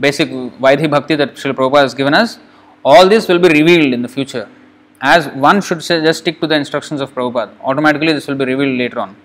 basic 0.00 0.28
Vaidhi 0.30 0.90
Bhakti 0.90 1.14
that 1.16 1.34
Srila 1.34 1.54
Prabhupada 1.54 1.82
has 1.82 1.94
given 1.94 2.14
us. 2.14 2.38
All 2.84 3.08
this 3.08 3.28
will 3.28 3.38
be 3.38 3.48
revealed 3.48 3.92
in 3.92 4.02
the 4.02 4.08
future. 4.08 4.48
As 5.00 5.28
one 5.28 5.60
should 5.60 5.82
say, 5.82 6.00
just 6.02 6.20
stick 6.20 6.40
to 6.40 6.46
the 6.46 6.54
instructions 6.54 7.00
of 7.00 7.14
Prabhupada. 7.14 7.52
Automatically, 7.60 8.12
this 8.12 8.26
will 8.28 8.34
be 8.34 8.44
revealed 8.44 8.78
later 8.78 9.00
on. 9.00 9.16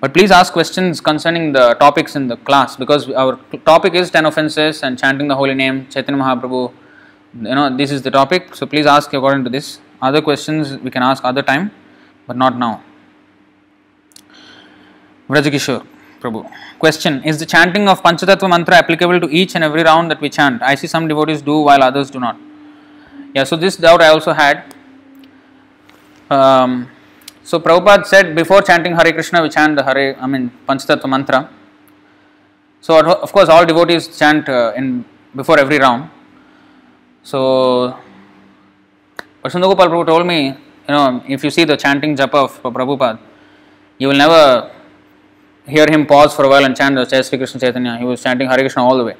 But 0.00 0.12
please 0.12 0.30
ask 0.30 0.52
questions 0.52 1.00
concerning 1.00 1.52
the 1.52 1.74
topics 1.74 2.14
in 2.14 2.28
the 2.28 2.36
class 2.36 2.76
because 2.76 3.08
our 3.10 3.38
topic 3.64 3.94
is 3.94 4.10
10 4.10 4.26
offenses 4.26 4.82
and 4.82 4.98
chanting 4.98 5.28
the 5.28 5.36
holy 5.36 5.54
name, 5.54 5.86
Chaitanya 5.88 6.20
Mahaprabhu. 6.22 6.72
You 7.36 7.54
know, 7.54 7.76
this 7.76 7.90
is 7.90 8.02
the 8.02 8.10
topic. 8.10 8.54
So 8.54 8.66
please 8.66 8.86
ask 8.86 9.12
according 9.12 9.44
to 9.44 9.50
this. 9.50 9.80
Other 10.00 10.22
questions 10.22 10.76
we 10.78 10.90
can 10.90 11.02
ask 11.02 11.24
other 11.24 11.42
time, 11.42 11.70
but 12.26 12.36
not 12.36 12.56
now. 12.56 12.82
Vrajakishore. 15.28 15.86
Prabhu. 16.20 16.50
Question 16.78 17.22
Is 17.24 17.38
the 17.38 17.46
chanting 17.46 17.88
of 17.88 18.02
Panchatattva 18.02 18.48
mantra 18.48 18.76
applicable 18.76 19.20
to 19.20 19.28
each 19.28 19.54
and 19.54 19.64
every 19.64 19.82
round 19.82 20.10
that 20.10 20.20
we 20.20 20.30
chant? 20.30 20.62
I 20.62 20.74
see 20.74 20.86
some 20.86 21.08
devotees 21.08 21.42
do 21.42 21.60
while 21.60 21.82
others 21.82 22.10
do 22.10 22.20
not. 22.20 22.36
Yeah, 23.34 23.44
so 23.44 23.56
this 23.56 23.76
doubt 23.76 24.00
I 24.00 24.08
also 24.08 24.32
had. 24.32 24.74
Um, 26.30 26.88
so 27.42 27.60
Prabhupada 27.60 28.06
said 28.06 28.34
before 28.34 28.62
chanting 28.62 28.94
Hare 28.94 29.12
Krishna, 29.12 29.42
we 29.42 29.50
chant 29.50 29.76
the 29.76 29.84
Hare, 29.84 30.16
I 30.20 30.26
mean 30.26 30.50
Panchatattva 30.68 31.08
mantra. 31.08 31.50
So 32.80 32.98
of 33.04 33.32
course, 33.32 33.48
all 33.48 33.66
devotees 33.66 34.18
chant 34.18 34.48
uh, 34.48 34.72
in 34.76 35.04
before 35.34 35.58
every 35.58 35.78
round. 35.78 36.10
So, 37.24 37.98
but 39.42 39.50
Sundagopal 39.50 39.88
Prabhu 39.88 40.06
told 40.06 40.26
me, 40.26 40.48
you 40.48 40.54
know, 40.88 41.22
if 41.26 41.42
you 41.42 41.50
see 41.50 41.64
the 41.64 41.76
chanting 41.76 42.14
japa 42.14 42.34
of 42.34 42.62
Prabhupada, 42.62 43.18
you 43.96 44.08
will 44.08 44.16
never 44.16 44.70
hear 45.66 45.86
him 45.90 46.04
pause 46.04 46.34
for 46.34 46.44
a 46.44 46.48
while 46.50 46.64
and 46.66 46.76
chant 46.76 46.94
the 46.94 47.06
Jai 47.06 47.22
Sri 47.22 47.38
Krishna 47.38 47.58
Chaitanya. 47.60 47.96
He 47.96 48.04
was 48.04 48.22
chanting 48.22 48.46
Hare 48.46 48.58
Krishna 48.58 48.84
all 48.84 48.98
the 48.98 49.04
way. 49.04 49.16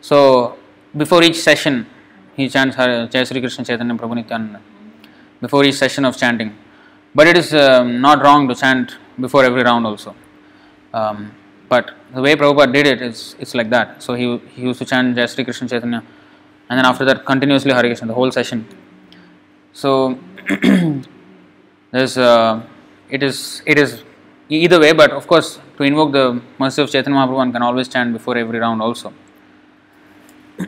So 0.00 0.56
before 0.96 1.24
each 1.24 1.40
session, 1.40 1.86
he 2.36 2.48
chants 2.48 2.76
Jai 2.76 3.24
Sri 3.24 3.40
Krishna 3.40 3.64
Chaitanya 3.64 3.94
Prabhu 3.94 4.14
Nityananda. 4.14 4.60
Before 5.40 5.64
each 5.64 5.74
session 5.74 6.04
of 6.04 6.16
chanting. 6.16 6.56
But 7.16 7.26
it 7.26 7.36
is 7.36 7.52
um, 7.52 8.00
not 8.00 8.22
wrong 8.22 8.46
to 8.46 8.54
chant 8.54 8.96
before 9.18 9.44
every 9.44 9.64
round 9.64 9.86
also. 9.86 10.14
Um, 10.94 11.34
but 11.68 11.96
the 12.14 12.22
way 12.22 12.36
Prabhupada 12.36 12.72
did 12.72 12.86
it 12.86 13.02
is 13.02 13.34
it's 13.40 13.56
like 13.56 13.70
that. 13.70 14.04
So 14.04 14.14
he, 14.14 14.38
he 14.54 14.62
used 14.62 14.78
to 14.78 14.84
chant 14.84 15.16
Jai 15.16 15.26
Sri 15.26 15.42
Krishna 15.42 15.68
Chaitanya 15.68 16.04
and 16.72 16.78
then 16.78 16.86
after 16.86 17.04
that 17.04 17.26
continuously 17.26 17.70
Krishna 17.70 18.08
the 18.08 18.14
whole 18.14 18.30
session. 18.32 18.60
So 19.74 20.18
there's 21.90 22.16
uh, 22.16 22.62
it 23.10 23.22
is 23.22 23.60
it 23.66 23.78
is 23.78 24.02
either 24.48 24.80
way, 24.80 24.92
but 24.94 25.10
of 25.10 25.26
course, 25.26 25.60
to 25.76 25.82
invoke 25.82 26.12
the 26.12 26.40
mercy 26.58 26.80
of 26.80 26.90
Chaitanya 26.90 27.18
Mahaprabhu, 27.18 27.42
one 27.42 27.52
can 27.52 27.60
always 27.60 27.88
chant 27.88 28.14
before 28.14 28.38
every 28.38 28.58
round 28.58 28.80
also. 28.80 29.12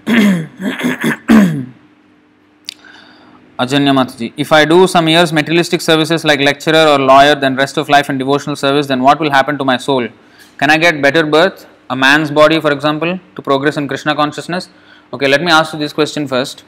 Ajanya 3.58 3.94
Mataji, 3.98 4.34
if 4.36 4.52
I 4.52 4.66
do 4.66 4.86
some 4.86 5.08
years 5.08 5.32
materialistic 5.32 5.80
services 5.80 6.22
like 6.22 6.40
lecturer 6.40 6.86
or 6.86 6.98
lawyer, 6.98 7.34
then 7.34 7.56
rest 7.56 7.78
of 7.78 7.88
life 7.88 8.10
in 8.10 8.18
devotional 8.18 8.56
service, 8.56 8.86
then 8.88 9.02
what 9.02 9.18
will 9.18 9.30
happen 9.30 9.56
to 9.56 9.64
my 9.64 9.78
soul? 9.78 10.06
Can 10.58 10.68
I 10.68 10.76
get 10.76 11.00
better 11.00 11.24
birth, 11.24 11.66
a 11.88 11.96
man's 11.96 12.30
body, 12.30 12.60
for 12.60 12.72
example, 12.72 13.18
to 13.36 13.42
progress 13.42 13.78
in 13.78 13.88
Krishna 13.88 14.14
consciousness? 14.14 14.68
Okay, 15.12 15.28
let 15.28 15.42
me 15.42 15.52
ask 15.52 15.72
you 15.72 15.78
this 15.78 15.92
question 15.92 16.26
first. 16.26 16.64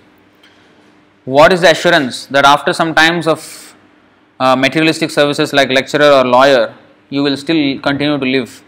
What 1.25 1.53
is 1.53 1.61
the 1.63 1.71
assurance 1.71 2.27
that 2.27 2.45
after 2.45 2.73
some 2.73 2.95
times 2.95 3.27
of 3.27 3.67
uh, 4.39 4.55
materialistic 4.55 5.11
services 5.11 5.53
like 5.53 5.71
lecturer 5.71 6.11
or 6.13 6.25
lawyer, 6.25 6.75
you 7.11 7.23
will 7.23 7.37
still 7.37 7.81
continue 7.81 8.19
to 8.19 8.25
live. 8.25 8.63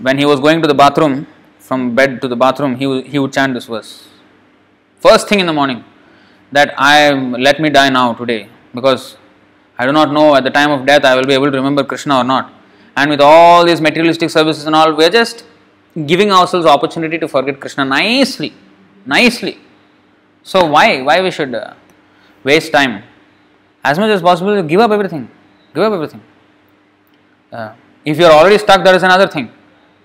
when 0.00 0.18
he 0.18 0.26
was 0.26 0.40
going 0.40 0.60
to 0.62 0.68
the 0.68 0.78
bathroom 0.82 1.26
from 1.71 1.95
bed 1.99 2.21
to 2.21 2.27
the 2.33 2.39
bathroom 2.45 2.75
he, 2.81 2.85
he 3.13 3.19
would 3.23 3.33
chant 3.39 3.53
this 3.57 3.67
verse 3.73 3.91
first 5.07 5.27
thing 5.29 5.41
in 5.43 5.49
the 5.51 5.57
morning 5.59 5.83
that 6.57 6.73
I 6.77 7.11
let 7.47 7.59
me 7.65 7.69
die 7.81 7.89
now 7.89 8.07
today 8.13 8.41
because 8.75 9.03
I 9.79 9.85
do 9.85 9.93
not 9.99 10.11
know 10.17 10.35
at 10.39 10.43
the 10.47 10.55
time 10.59 10.71
of 10.77 10.85
death 10.85 11.05
I 11.11 11.15
will 11.17 11.29
be 11.33 11.35
able 11.39 11.51
to 11.55 11.57
remember 11.61 11.83
Krishna 11.91 12.17
or 12.21 12.25
not 12.33 12.51
and 12.95 13.09
with 13.09 13.21
all 13.21 13.65
these 13.65 13.81
materialistic 13.81 14.29
services 14.29 14.65
and 14.65 14.75
all, 14.75 14.93
we 14.93 15.05
are 15.05 15.09
just 15.09 15.45
giving 16.05 16.31
ourselves 16.31 16.65
opportunity 16.65 17.17
to 17.17 17.27
forget 17.27 17.59
Krishna 17.59 17.85
nicely. 17.85 18.53
nicely. 19.05 19.59
So 20.43 20.65
why 20.65 21.01
why 21.01 21.21
we 21.21 21.31
should 21.31 21.55
uh, 21.55 21.73
waste 22.43 22.71
time? 22.71 23.03
As 23.83 23.97
much 23.97 24.09
as 24.09 24.21
possible, 24.21 24.61
give 24.63 24.79
up 24.79 24.91
everything. 24.91 25.29
Give 25.73 25.83
up 25.83 25.93
everything. 25.93 26.21
Uh, 27.51 27.73
if 28.05 28.17
you 28.19 28.25
are 28.25 28.31
already 28.31 28.57
stuck, 28.57 28.83
that 28.83 28.95
is 28.95 29.03
another 29.03 29.27
thing. 29.27 29.51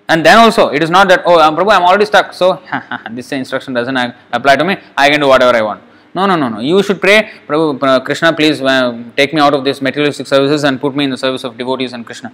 And 0.09 0.25
then 0.25 0.39
also, 0.39 0.69
it 0.69 0.83
is 0.83 0.91
not 0.91 1.09
that 1.09 1.23
oh, 1.27 1.39
Prabhu, 1.39 1.71
I 1.73 1.77
am 1.77 1.83
already 1.83 2.05
stuck, 2.05 2.33
so 2.33 2.63
this 3.11 3.33
instruction 3.33 3.75
doesn't 3.75 3.97
apply 4.33 4.57
to 4.57 4.65
me. 4.65 4.77
I 4.97 5.11
can 5.11 5.21
do 5.21 5.29
whatever 5.29 5.57
I 5.57 5.63
want. 5.63 5.83
No, 6.15 6.27
no, 6.27 6.37
no, 6.37 6.49
no. 6.49 6.61
You 6.61 6.83
should 6.83 7.01
pray, 7.01 7.31
Prabhu, 7.47 8.05
Krishna, 8.05 8.33
please 8.33 8.61
uh, 8.63 9.03
take 9.17 9.35
me 9.35 9.41
out 9.41 9.53
of 9.53 9.65
this 9.65 9.83
materialistic 9.83 10.27
services 10.27 10.65
and 10.65 10.81
put 10.81 10.95
me 10.95 11.05
in 11.05 11.11
the 11.11 11.19
service 11.19 11.45
of 11.45 11.59
devotees 11.59 11.93
and 11.93 12.07
Krishna. 12.07 12.33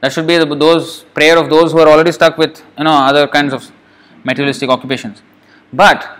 That 0.00 0.12
should 0.12 0.26
be 0.26 0.38
the, 0.38 0.46
those 0.46 1.04
prayer 1.14 1.36
of 1.36 1.50
those 1.50 1.72
who 1.72 1.80
are 1.80 1.88
already 1.88 2.12
stuck 2.12 2.38
with 2.38 2.62
you 2.78 2.84
know 2.84 2.92
other 2.92 3.26
kinds 3.26 3.52
of 3.52 3.70
materialistic 4.22 4.70
occupations. 4.70 5.22
But 5.72 6.18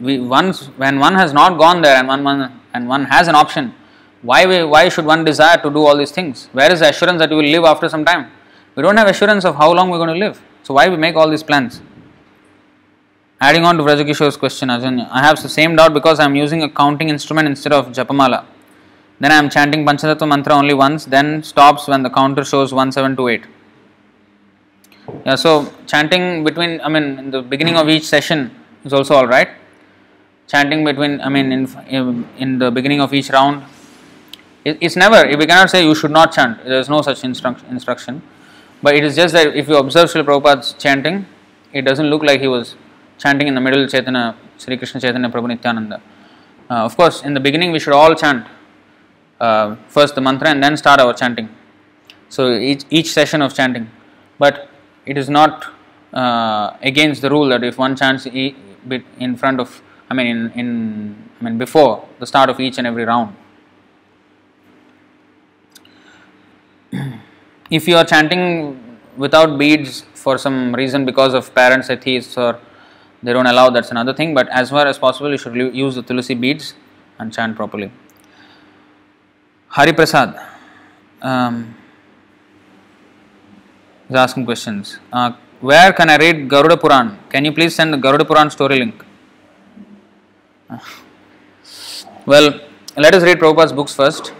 we, 0.00 0.18
once 0.18 0.66
when 0.76 0.98
one 0.98 1.14
has 1.14 1.32
not 1.32 1.58
gone 1.58 1.82
there 1.82 1.96
and 1.96 2.08
one, 2.08 2.24
one 2.24 2.60
and 2.72 2.88
one 2.88 3.04
has 3.04 3.28
an 3.28 3.34
option, 3.34 3.74
why 4.22 4.46
we, 4.46 4.64
why 4.64 4.88
should 4.88 5.04
one 5.04 5.24
desire 5.24 5.58
to 5.58 5.70
do 5.70 5.84
all 5.86 5.96
these 5.96 6.10
things? 6.10 6.48
Where 6.52 6.72
is 6.72 6.80
the 6.80 6.88
assurance 6.88 7.18
that 7.20 7.30
you 7.30 7.36
will 7.36 7.44
live 7.44 7.64
after 7.64 7.88
some 7.88 8.04
time? 8.04 8.30
We 8.78 8.82
don't 8.82 8.96
have 8.96 9.08
assurance 9.08 9.44
of 9.44 9.56
how 9.56 9.72
long 9.72 9.90
we're 9.90 9.98
going 9.98 10.14
to 10.16 10.24
live. 10.24 10.40
So 10.62 10.72
why 10.74 10.88
we 10.88 10.96
make 10.96 11.16
all 11.16 11.28
these 11.28 11.42
plans? 11.42 11.80
Adding 13.40 13.64
on 13.64 13.76
to 13.76 13.82
Vrajakishore's 13.82 14.36
question, 14.36 14.68
Ajanya, 14.68 15.08
I 15.10 15.20
have 15.20 15.42
the 15.42 15.48
same 15.48 15.74
doubt 15.74 15.94
because 15.94 16.20
I 16.20 16.24
am 16.26 16.36
using 16.36 16.62
a 16.62 16.68
counting 16.68 17.08
instrument 17.08 17.48
instead 17.48 17.72
of 17.72 17.88
Japamala. 17.88 18.44
Then 19.18 19.32
I 19.32 19.34
am 19.34 19.50
chanting 19.50 19.84
Panchatattva 19.84 20.28
mantra 20.28 20.54
only 20.54 20.74
once, 20.74 21.06
then 21.06 21.42
stops 21.42 21.88
when 21.88 22.04
the 22.04 22.10
counter 22.10 22.44
shows 22.44 22.72
1728. 22.72 23.42
Yeah, 25.26 25.34
so 25.34 25.72
chanting 25.88 26.44
between, 26.44 26.80
I 26.80 26.88
mean, 26.88 27.18
in 27.18 27.30
the 27.32 27.42
beginning 27.42 27.76
of 27.76 27.88
each 27.88 28.04
session 28.04 28.54
is 28.84 28.92
also 28.92 29.16
alright. 29.16 29.48
Chanting 30.46 30.84
between, 30.84 31.20
I 31.20 31.28
mean, 31.28 31.50
in, 31.50 32.28
in 32.38 32.60
the 32.60 32.70
beginning 32.70 33.00
of 33.00 33.12
each 33.12 33.30
round, 33.30 33.64
it, 34.64 34.78
it's 34.80 34.94
never, 34.94 35.26
we 35.36 35.46
cannot 35.46 35.68
say 35.68 35.82
you 35.82 35.96
should 35.96 36.12
not 36.12 36.32
chant, 36.32 36.64
there 36.64 36.78
is 36.78 36.88
no 36.88 37.02
such 37.02 37.24
instruct, 37.24 37.64
instruction. 37.72 38.22
But 38.82 38.94
it 38.94 39.04
is 39.04 39.16
just 39.16 39.34
that 39.34 39.56
if 39.56 39.68
you 39.68 39.76
observe 39.76 40.08
Srila 40.10 40.24
Prabhupada's 40.24 40.74
chanting, 40.74 41.26
it 41.72 41.82
doesn't 41.82 42.06
look 42.06 42.22
like 42.22 42.40
he 42.40 42.48
was 42.48 42.76
chanting 43.18 43.48
in 43.48 43.54
the 43.54 43.60
middle 43.60 43.86
Chaitanya, 43.88 44.36
Sri 44.56 44.76
Krishna 44.76 45.00
Chaitanya 45.00 45.28
Prabhu 45.28 45.48
Nityananda. 45.48 46.00
Uh, 46.70 46.84
of 46.84 46.96
course, 46.96 47.22
in 47.22 47.34
the 47.34 47.40
beginning 47.40 47.72
we 47.72 47.80
should 47.80 47.92
all 47.92 48.14
chant 48.14 48.46
uh, 49.40 49.76
first 49.88 50.14
the 50.14 50.20
mantra 50.20 50.48
and 50.48 50.62
then 50.62 50.76
start 50.76 51.00
our 51.00 51.12
chanting. 51.12 51.48
So 52.28 52.52
each, 52.52 52.84
each 52.90 53.10
session 53.10 53.42
of 53.42 53.54
chanting. 53.54 53.90
But 54.38 54.68
it 55.06 55.18
is 55.18 55.28
not 55.28 55.66
uh, 56.12 56.76
against 56.82 57.22
the 57.22 57.30
rule 57.30 57.48
that 57.48 57.64
if 57.64 57.78
one 57.78 57.96
chants 57.96 58.26
in 58.26 59.36
front 59.36 59.60
of, 59.60 59.82
I 60.08 60.14
mean, 60.14 60.26
in, 60.26 60.50
in, 60.52 61.28
I 61.40 61.44
mean, 61.44 61.58
before 61.58 62.06
the 62.20 62.26
start 62.26 62.48
of 62.50 62.60
each 62.60 62.78
and 62.78 62.86
every 62.86 63.04
round. 63.04 63.34
if 67.70 67.86
you 67.86 67.96
are 67.96 68.04
chanting 68.04 68.82
without 69.16 69.58
beads 69.58 70.02
for 70.14 70.38
some 70.38 70.74
reason 70.74 71.04
because 71.04 71.34
of 71.34 71.54
parents 71.54 71.90
atheists 71.90 72.36
or 72.38 72.58
they 73.22 73.32
don't 73.32 73.46
allow 73.46 73.68
that's 73.70 73.90
another 73.90 74.14
thing. 74.14 74.34
But 74.34 74.48
as 74.48 74.70
far 74.70 74.86
as 74.86 74.98
possible 74.98 75.30
you 75.30 75.38
should 75.38 75.56
use 75.56 75.94
the 75.94 76.02
tulsi 76.02 76.34
beads 76.34 76.74
and 77.18 77.32
chant 77.32 77.56
properly. 77.56 77.90
Hari 79.68 79.92
prasad 79.92 80.38
um, 81.20 81.74
is 84.08 84.16
asking 84.16 84.44
questions. 84.44 84.98
Uh, 85.12 85.32
where 85.60 85.92
can 85.92 86.08
i 86.08 86.16
read 86.16 86.48
garuda 86.48 86.76
puran? 86.76 87.18
Can 87.28 87.44
you 87.44 87.52
please 87.52 87.74
send 87.74 87.92
the 87.92 87.98
garuda 87.98 88.24
puran 88.24 88.50
story 88.50 88.78
link? 88.78 89.04
Well 92.26 92.60
let 92.96 93.14
us 93.14 93.22
read 93.22 93.38
prabhupada's 93.38 93.72
books 93.72 93.94
first 93.94 94.32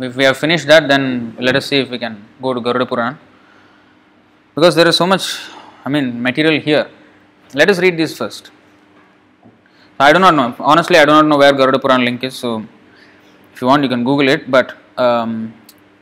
if 0.00 0.16
we 0.16 0.24
have 0.24 0.36
finished 0.36 0.66
that, 0.66 0.88
then 0.88 1.36
let 1.40 1.56
us 1.56 1.66
see 1.66 1.78
if 1.78 1.90
we 1.90 1.98
can 1.98 2.24
go 2.42 2.52
to 2.52 2.60
Garuda 2.60 2.86
Puran. 2.86 3.18
Because 4.54 4.74
there 4.74 4.88
is 4.88 4.96
so 4.96 5.06
much, 5.06 5.38
I 5.84 5.88
mean, 5.88 6.22
material 6.22 6.60
here. 6.60 6.90
Let 7.54 7.70
us 7.70 7.78
read 7.78 7.96
this 7.96 8.16
first. 8.16 8.50
I 9.98 10.12
do 10.12 10.18
not 10.18 10.34
know. 10.34 10.54
Honestly, 10.60 10.96
I 10.98 11.04
do 11.04 11.12
not 11.12 11.26
know 11.26 11.38
where 11.38 11.52
Garuda 11.52 11.78
Puran 11.78 12.04
link 12.04 12.22
is. 12.22 12.34
So, 12.36 12.64
if 13.54 13.60
you 13.60 13.66
want, 13.66 13.82
you 13.82 13.88
can 13.88 14.04
Google 14.04 14.28
it. 14.28 14.50
But 14.50 14.76
um, 14.96 15.54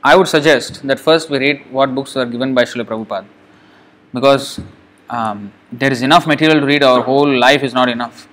I 0.03 0.15
would 0.15 0.27
suggest 0.27 0.85
that 0.87 0.99
first 0.99 1.29
we 1.29 1.39
read 1.39 1.71
what 1.71 1.95
books 1.95 2.15
were 2.15 2.25
given 2.25 2.53
by 2.53 2.63
Srila 2.63 2.85
Prabhupada. 2.85 3.25
Because 4.13 4.59
um, 5.09 5.51
there 5.71 5.91
is 5.91 6.01
enough 6.01 6.27
material 6.27 6.59
to 6.59 6.65
read, 6.65 6.83
our 6.83 7.01
whole 7.01 7.31
life 7.39 7.63
is 7.63 7.73
not 7.73 7.89
enough. 7.89 8.27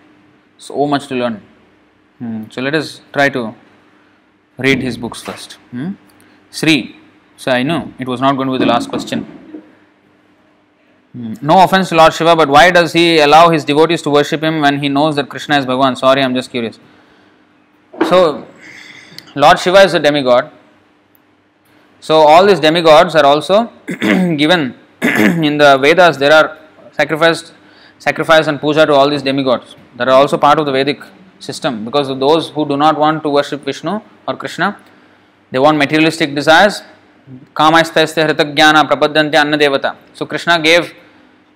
So 0.59 0.87
much 0.87 1.07
to 1.09 1.15
learn. 1.15 1.41
Hmm. 2.19 2.45
So, 2.51 2.61
let 2.61 2.75
us 2.75 3.01
try 3.13 3.29
to 3.29 3.55
read 4.59 4.83
his 4.83 4.97
books 4.97 5.23
first. 5.23 5.55
Hmm? 5.71 5.93
Sri. 6.51 6.97
So 7.37 7.51
I 7.51 7.63
know 7.63 7.93
it 7.99 8.09
was 8.09 8.21
not 8.21 8.37
going 8.37 8.49
to 8.49 8.53
be 8.53 8.59
the 8.59 8.67
last 8.67 8.89
question. 8.89 9.25
Hmm. 11.13 11.35
No 11.43 11.63
offense 11.63 11.89
to 11.91 11.97
Lord 11.97 12.13
Shiva, 12.13 12.35
but 12.37 12.49
why 12.49 12.71
does 12.71 12.93
he 12.93 13.19
allow 13.19 13.51
his 13.51 13.65
devotees 13.65 14.03
to 14.03 14.11
worship 14.11 14.43
him 14.43 14.61
when 14.61 14.79
he 14.81 14.89
knows 14.89 15.17
that 15.17 15.29
Krishna 15.29 15.59
is 15.59 15.67
Bhagavan? 15.67 15.97
Sorry, 15.97 16.23
I'm 16.23 16.35
just 16.35 16.51
curious. 16.51 16.79
So, 18.09 18.47
Lord 19.35 19.59
Shiva 19.59 19.83
is 19.83 19.95
a 19.95 20.01
demigod. 20.01 20.51
So, 22.01 22.17
all 22.17 22.47
these 22.47 22.61
demigods 22.61 23.15
are 23.15 23.25
also 23.25 23.73
given 23.89 24.75
in 25.03 25.59
the 25.59 25.79
Vedas. 25.81 26.17
There 26.17 26.33
are 26.33 26.59
sacrifice, 26.93 27.53
sacrifice 27.99 28.47
and 28.47 28.61
puja 28.61 28.87
to 28.87 28.93
all 28.93 29.09
these 29.09 29.23
demigods. 29.23 29.77
That 29.97 30.09
are 30.09 30.15
also 30.15 30.37
part 30.37 30.59
of 30.59 30.67
the 30.67 30.73
Vedic 30.73 31.01
system 31.45 31.85
because 31.85 32.09
of 32.09 32.19
those 32.21 32.51
who 32.51 32.67
do 32.67 32.77
not 32.77 32.99
want 32.99 33.23
to 33.23 33.29
worship 33.29 33.63
Vishnu 33.65 34.01
or 34.27 34.37
Krishna, 34.37 34.79
they 35.51 35.59
want 35.59 35.79
materialistic 35.79 36.35
desires. 36.35 36.83
Kamaisthaistha 37.55 38.29
hritaggyana 38.29 38.89
prapadyante 38.89 39.35
anna 39.35 39.57
devata. 39.57 39.97
So 40.13 40.27
Krishna 40.27 40.61
gave 40.61 40.93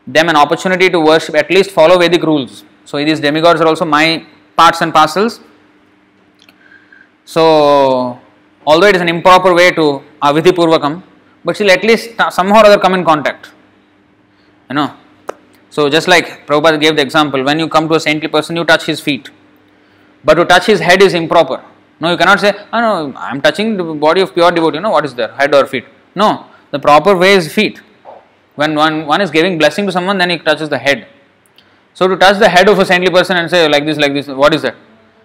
them 0.07 0.29
an 0.29 0.37
opportunity 0.37 0.89
to 0.89 1.01
worship, 1.01 1.35
at 1.35 1.51
least 1.51 1.71
follow 1.71 1.99
Vedic 1.99 2.23
rules. 2.23 2.65
So 2.85 2.97
these 3.05 3.21
demigods 3.21 3.61
are 3.61 3.67
also 3.67 3.85
my 3.85 4.25
parts 4.57 4.81
and 4.81 4.93
parcels. 4.93 5.41
So 7.25 8.19
although 8.67 8.87
it 8.87 8.97
is 8.97 9.03
an 9.03 9.09
improper 9.09 9.53
way 9.55 9.71
to 9.73 10.03
uh, 10.23 10.33
avidhi 10.33 10.53
purvakam, 10.61 11.03
but 11.45 11.55
still 11.55 11.71
at 11.71 11.83
least 11.83 12.11
somehow 12.31 12.63
or 12.63 12.67
other 12.67 12.79
come 12.79 12.95
in 12.95 13.05
contact. 13.05 13.51
You 14.71 14.77
know. 14.77 14.95
So 15.71 15.91
just 15.91 16.09
like 16.09 16.47
Prabhupada 16.47 16.81
gave 16.81 16.97
the 16.97 17.03
example, 17.03 17.45
when 17.45 17.59
you 17.59 17.69
come 17.69 17.89
to 17.89 17.95
a 17.95 18.01
saintly 18.01 18.29
person, 18.29 18.57
you 18.57 18.65
touch 18.65 18.87
his 18.87 19.01
feet. 19.01 19.31
But 20.25 20.35
to 20.35 20.45
touch 20.45 20.67
his 20.67 20.81
head 20.81 21.03
is 21.03 21.15
improper. 21.15 21.65
No, 22.01 22.11
you 22.11 22.17
cannot 22.17 22.41
say, 22.41 22.53
oh 22.73 22.81
no, 22.81 23.19
I 23.19 23.31
am 23.31 23.41
touching 23.41 23.77
the 23.77 23.85
body 23.85 24.21
of 24.21 24.33
pure 24.35 24.51
devotee. 24.51 24.77
You 24.77 24.83
know 24.83 24.91
what 24.91 25.05
is 25.05 25.15
there? 25.15 25.33
Head 25.35 25.55
or 25.55 25.67
feet? 25.67 25.85
No, 26.15 26.47
the 26.71 26.79
proper 26.79 27.17
way 27.17 27.35
is 27.35 27.53
feet. 27.53 27.81
When 28.55 28.75
one, 28.75 29.07
one 29.07 29.21
is 29.21 29.31
giving 29.31 29.59
blessing 29.59 29.87
to 29.87 29.93
someone, 29.93 30.19
then 30.19 30.31
he 30.31 30.39
touches 30.39 30.69
the 30.69 30.79
head. 30.79 31.07
So 31.95 32.07
to 32.07 32.17
touch 32.17 32.39
the 32.39 32.49
head 32.49 32.69
of 32.69 32.79
a 32.79 32.85
saintly 32.85 33.11
person 33.11 33.37
and 33.37 33.51
say 33.51 33.69
like 33.69 33.85
this, 33.85 33.99
like 33.99 34.13
this, 34.13 34.29
what 34.29 34.55
is 34.55 34.63
that? 34.63 34.77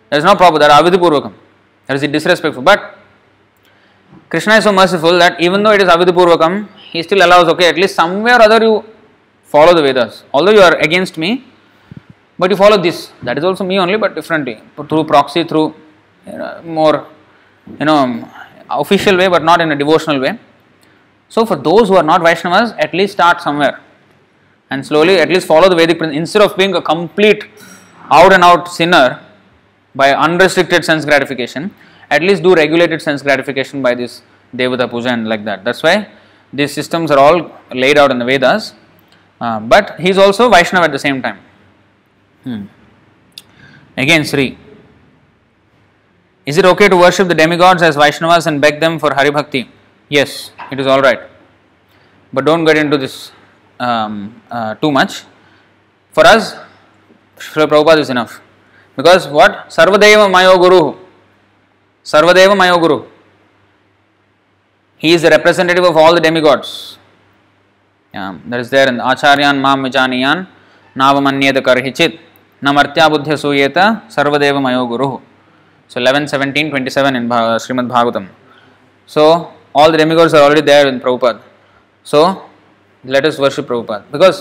That 0.10 0.18
is 0.18 0.24
not 0.24 0.38
proper. 0.38 0.60
That 0.60 0.72
is 0.72 0.92
avidipurvakam. 0.92 1.34
That 1.88 1.96
is 2.02 2.12
disrespectful. 2.12 2.64
But 2.64 2.98
Krishna 4.30 4.56
is 4.56 4.64
so 4.64 4.72
merciful 4.72 5.18
that 5.20 5.40
even 5.40 5.64
though 5.64 5.72
it 5.72 5.82
is 5.82 5.90
avidipurvakam, 5.90 6.68
he 6.92 7.04
still 7.04 7.26
allows, 7.26 7.48
okay, 7.50 7.70
at 7.70 7.76
least 7.76 7.96
somewhere 7.96 8.36
or 8.36 8.42
other 8.44 8.64
you 8.64 8.84
follow 9.44 9.74
the 9.74 9.82
Vedas. 9.82 10.24
Although 10.34 10.52
you 10.52 10.62
are 10.62 10.76
against 10.78 11.18
me, 11.18 11.46
but 12.44 12.52
you 12.52 12.58
follow 12.58 12.78
this. 12.86 12.98
That 13.22 13.38
is 13.38 13.46
also 13.46 13.64
me 13.64 13.80
only, 13.80 13.98
but 13.98 14.16
differently. 14.16 14.56
Through 14.90 15.06
proxy, 15.06 15.46
through 15.46 15.68
you 16.28 16.38
know, 16.40 16.62
more, 16.80 17.08
you 17.80 17.86
know, 17.86 18.30
official 18.70 19.16
way, 19.18 19.30
but 19.30 19.44
not 19.44 19.62
in 19.62 19.72
a 19.72 19.78
devotional 19.78 20.20
way. 20.20 20.38
So, 21.30 21.46
for 21.46 21.56
those 21.56 21.88
who 21.88 21.96
are 21.96 22.08
not 22.12 22.20
Vaishnavas, 22.20 22.76
at 22.78 22.94
least 22.94 23.14
start 23.14 23.40
somewhere 23.42 23.80
and 24.70 24.86
slowly 24.90 25.16
at 25.20 25.30
least 25.30 25.48
follow 25.48 25.70
the 25.70 25.76
Vedic 25.76 25.98
principle 26.00 26.20
instead 26.22 26.42
of 26.42 26.58
being 26.58 26.76
a 26.76 26.82
complete 26.82 27.46
out 28.12 28.34
and 28.34 28.44
out 28.44 28.68
sinner 28.68 29.22
by 29.96 30.14
unrestricted 30.14 30.84
sense 30.84 31.06
gratification. 31.06 31.74
At 32.10 32.22
least 32.24 32.44
do 32.44 32.54
regulated 32.56 33.02
sense 33.02 33.22
gratification 33.22 33.82
by 33.82 33.96
this 33.96 34.22
Devata 34.54 34.90
puja 34.90 35.10
and 35.10 35.30
like 35.30 35.46
that. 35.46 35.64
That's 35.64 35.82
why 35.82 36.10
these 36.52 36.74
systems 36.74 37.10
are 37.10 37.20
all 37.20 37.40
laid 37.72 37.98
out 37.98 38.12
in 38.12 38.20
the 38.20 38.26
Vedas. 38.26 38.74
Uh, 39.40 39.60
but 39.62 40.00
he 40.00 40.10
is 40.10 40.18
also 40.18 40.50
Vaishnava 40.50 40.86
at 40.86 40.92
the 40.92 41.04
same 41.08 41.22
time. 41.22 41.40
Hmm. 42.44 42.66
Again, 43.98 44.26
Sri. 44.26 44.58
Is 46.46 46.58
it 46.58 46.66
okay 46.66 46.90
to 46.90 46.98
worship 46.98 47.28
the 47.28 47.36
demigods 47.36 47.82
as 47.82 47.96
Vaishnavas 47.96 48.48
and 48.48 48.60
beg 48.60 48.80
them 48.80 49.00
for 49.00 49.14
Hari 49.14 49.32
Bhakti? 49.32 49.70
Yes, 50.10 50.52
it 50.72 50.80
is 50.80 50.88
alright. 50.88 51.22
But 52.34 52.46
don't 52.46 52.66
get 52.66 52.78
into 52.78 52.98
this 52.98 53.32
um, 53.80 54.42
uh, 54.52 54.76
too 54.76 54.92
much. 54.92 55.24
For 56.12 56.26
us, 56.26 56.56
Srila 57.38 57.68
Prabhupada 57.68 58.00
is 58.00 58.10
enough. 58.10 58.42
Because 58.96 59.28
what? 59.28 59.70
Sarvadeva 59.70 60.30
Mayo 60.30 60.58
Guru. 60.58 60.98
Sarvadeva 62.04 62.58
Mayo 62.58 62.78
Guru. 62.78 63.08
He 64.98 65.14
is 65.14 65.22
the 65.22 65.30
representative 65.30 65.84
of 65.86 65.96
all 65.98 66.14
the 66.14 66.22
demigods. 66.22 66.98
Yeah, 68.14 68.38
that 68.48 68.60
is 68.60 68.70
there 68.70 68.88
in 68.88 68.98
Acharyan 68.98 69.60
Mam 69.60 69.84
Vijanayan 69.84 70.48
Navamanyeda 70.96 71.62
Karhichit. 71.62 72.20
नमर्त्याबुद्ध 72.66 73.36
सूयेत 73.36 73.78
सर्वदेव 74.16 74.60
मयो 74.66 74.86
गुरु 74.88 75.08
so 75.92 76.00
eleven 76.00 76.26
seventeen 76.26 76.70
twenty 76.70 76.90
seven 76.90 77.16
in 77.16 77.28
Srimad Bhagavatam 77.62 78.28
so 79.10 79.24
all 79.76 79.92
the 79.92 79.96
demigods 80.02 80.36
are 80.36 80.42
already 80.42 80.62
there 80.70 80.88
in 80.88 81.00
Prabhupada 81.00 81.40
so 82.08 82.22
let 83.04 83.26
us 83.26 83.40
worship 83.40 83.68
Prabhupada 83.68 84.06
because 84.12 84.40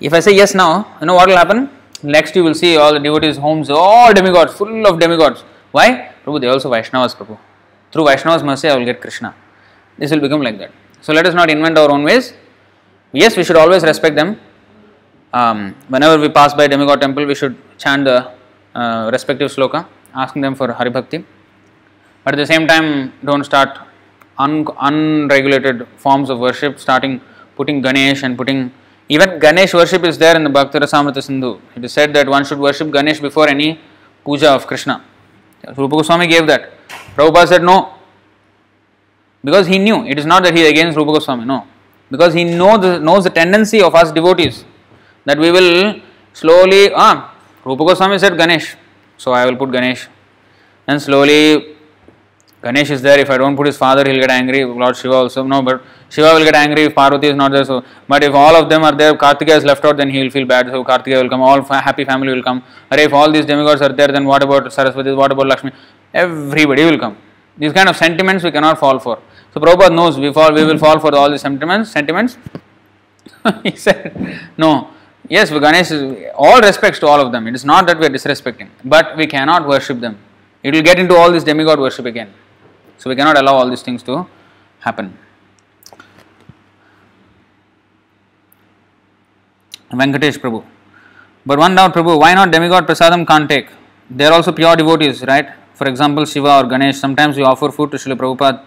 if 0.00 0.16
I 0.16 0.20
say 0.20 0.32
yes 0.36 0.54
now 0.56 0.78
you 0.78 1.06
know 1.06 1.14
what 1.14 1.28
will 1.28 1.38
happen 1.38 1.66
next 2.16 2.36
you 2.36 2.42
will 2.44 2.54
see 2.54 2.74
all 2.86 2.98
devote 2.98 3.24
is 3.24 3.38
Holmes 3.40 3.70
all 3.76 4.12
demigods 4.14 4.54
full 4.54 4.86
of 4.86 4.98
demigods 5.00 5.44
why 5.74 5.92
Prabhu 6.24 6.38
they 6.38 6.48
also 6.48 6.70
Vaishnavas 6.70 7.14
Prabhu 7.14 7.36
through 7.92 8.06
Vaishnavas 8.06 8.42
mercy 8.44 8.68
I 8.68 8.74
will 8.74 8.84
get 8.84 9.00
Krishna 9.02 9.32
this 9.98 10.10
will 10.12 10.20
become 10.20 10.42
like 10.42 10.58
that 10.58 11.04
so 11.04 11.12
let 11.12 11.26
इस 11.26 11.34
not 11.34 11.50
invent 11.50 11.78
our 11.78 11.90
own 11.90 12.04
ways 12.04 12.34
yes 13.14 13.38
we 13.38 13.44
should 13.44 13.56
always 13.56 13.84
respect 13.84 14.16
them 14.16 14.34
Um, 15.38 15.58
whenever 15.92 16.16
we 16.24 16.28
pass 16.38 16.54
by 16.54 16.66
demigod 16.72 17.00
temple, 17.04 17.24
we 17.30 17.34
should 17.40 17.56
chant 17.82 18.04
the 18.04 18.18
uh, 18.74 19.10
respective 19.12 19.50
sloka, 19.56 19.80
asking 20.14 20.42
them 20.42 20.54
for 20.54 20.72
Hari 20.72 20.90
Bhakti. 20.90 21.18
But 22.24 22.34
at 22.34 22.38
the 22.42 22.46
same 22.52 22.66
time, 22.66 23.12
don't 23.24 23.44
start 23.44 23.78
un- 24.38 24.66
unregulated 24.90 25.86
forms 26.04 26.30
of 26.30 26.38
worship, 26.38 26.78
starting 26.78 27.20
putting 27.56 27.80
Ganesh 27.80 28.22
and 28.22 28.36
putting 28.36 28.72
even 29.08 29.38
Ganesh 29.38 29.72
worship 29.74 30.04
is 30.04 30.16
there 30.18 30.36
in 30.36 30.44
the 30.44 30.50
Bhakti 30.50 30.78
Rasamrita 30.78 31.22
Sindhu. 31.22 31.60
It 31.76 31.84
is 31.84 31.92
said 31.92 32.12
that 32.14 32.28
one 32.28 32.44
should 32.44 32.58
worship 32.58 32.90
Ganesh 32.90 33.20
before 33.20 33.48
any 33.48 33.80
puja 34.24 34.50
of 34.52 34.66
Krishna. 34.66 35.04
Rupa 35.76 35.96
Goswami 35.96 36.26
gave 36.26 36.46
that. 36.46 36.72
Prabhupada 37.14 37.48
said 37.48 37.62
no. 37.62 37.94
Because 39.44 39.66
he 39.66 39.78
knew. 39.78 40.04
It 40.06 40.18
is 40.18 40.26
not 40.26 40.42
that 40.42 40.54
he 40.56 40.62
is 40.62 40.70
against 40.70 40.96
Rupa 40.96 41.12
Goswami, 41.12 41.44
no. 41.44 41.66
Because 42.10 42.34
he 42.34 42.44
know 42.44 42.78
the, 42.78 42.98
knows 42.98 43.24
the 43.24 43.30
tendency 43.30 43.80
of 43.80 43.94
us 43.94 44.10
devotees 44.10 44.64
that 45.26 45.38
we 45.38 45.50
will 45.50 46.00
slowly, 46.32 46.90
ah, 46.94 47.34
Rupa 47.64 47.84
Goswami 47.84 48.18
said 48.18 48.36
Ganesh, 48.38 48.76
so 49.16 49.32
I 49.32 49.44
will 49.46 49.56
put 49.56 49.70
Ganesh. 49.70 50.08
And 50.86 51.02
slowly 51.02 51.76
Ganesh 52.62 52.90
is 52.90 53.02
there. 53.02 53.18
If 53.18 53.30
I 53.30 53.38
don't 53.38 53.56
put 53.56 53.66
his 53.66 53.76
father, 53.76 54.02
he'll 54.08 54.20
get 54.20 54.30
angry. 54.30 54.64
Lord 54.64 54.96
Shiva 54.96 55.14
also. 55.14 55.42
No, 55.42 55.62
but 55.62 55.82
Shiva 56.08 56.32
will 56.34 56.44
get 56.44 56.54
angry 56.54 56.84
if 56.84 56.94
Parvati 56.94 57.28
is 57.28 57.36
not 57.36 57.52
there. 57.52 57.64
So, 57.64 57.84
but 58.08 58.24
if 58.24 58.34
all 58.34 58.56
of 58.60 58.68
them 58.68 58.82
are 58.84 58.94
there, 59.02 59.14
Kartikeya 59.14 59.58
is 59.58 59.64
left 59.64 59.84
out, 59.84 59.96
then 59.96 60.10
he 60.10 60.22
will 60.22 60.30
feel 60.30 60.46
bad. 60.46 60.68
So 60.68 60.82
Kartikeya 60.84 61.22
will 61.22 61.28
come. 61.28 61.42
All 61.42 61.62
fa- 61.62 61.80
happy 61.80 62.04
family 62.04 62.32
will 62.32 62.42
come. 62.42 62.62
Or 62.90 62.98
if 62.98 63.12
all 63.12 63.30
these 63.30 63.46
demigods 63.46 63.82
are 63.82 63.92
there, 63.92 64.08
then 64.08 64.24
what 64.24 64.42
about 64.42 64.72
Saraswati? 64.72 65.12
What 65.12 65.32
about 65.32 65.46
Lakshmi? 65.46 65.72
Everybody 66.14 66.84
will 66.84 66.98
come. 66.98 67.16
These 67.58 67.72
kind 67.72 67.88
of 67.88 67.96
sentiments 67.96 68.44
we 68.44 68.52
cannot 68.52 68.78
fall 68.78 68.98
for. 68.98 69.18
So 69.52 69.60
Prabhupada 69.60 69.94
knows 69.94 70.18
we 70.18 70.32
fall. 70.32 70.52
We 70.52 70.64
will 70.64 70.78
fall 70.78 70.98
for 70.98 71.14
all 71.14 71.30
these 71.30 71.40
sentiments. 71.40 71.90
Sentiments. 71.90 72.38
he 73.64 73.76
said, 73.76 74.40
no. 74.56 74.90
Yes, 75.28 75.50
Ganesh 75.50 75.90
is 75.90 76.30
all 76.36 76.60
respects 76.60 76.98
to 77.00 77.06
all 77.06 77.20
of 77.20 77.32
them. 77.32 77.46
It 77.48 77.54
is 77.54 77.64
not 77.64 77.86
that 77.88 77.98
we 77.98 78.06
are 78.06 78.10
disrespecting, 78.10 78.68
but 78.84 79.16
we 79.16 79.26
cannot 79.26 79.66
worship 79.66 80.00
them. 80.00 80.18
It 80.62 80.74
will 80.74 80.82
get 80.82 80.98
into 80.98 81.16
all 81.16 81.32
this 81.32 81.42
demigod 81.42 81.80
worship 81.80 82.06
again. 82.06 82.32
So 82.98 83.10
we 83.10 83.16
cannot 83.16 83.36
allow 83.36 83.54
all 83.54 83.68
these 83.68 83.82
things 83.82 84.02
to 84.04 84.26
happen. 84.80 85.16
Venkatesh 89.90 90.38
Prabhu. 90.38 90.64
But 91.44 91.58
one 91.58 91.74
doubt, 91.74 91.94
Prabhu, 91.94 92.18
why 92.18 92.34
not 92.34 92.50
demigod 92.50 92.86
prasadam 92.86 93.26
can't 93.26 93.48
take? 93.48 93.68
They 94.10 94.26
are 94.26 94.32
also 94.32 94.52
pure 94.52 94.76
devotees, 94.76 95.22
right? 95.22 95.48
For 95.74 95.88
example, 95.88 96.24
Shiva 96.24 96.60
or 96.60 96.64
Ganesh. 96.64 96.98
Sometimes 96.98 97.36
we 97.36 97.42
offer 97.42 97.70
food 97.70 97.90
to 97.92 97.96
Srila 97.96 98.16
Prabhupada, 98.16 98.62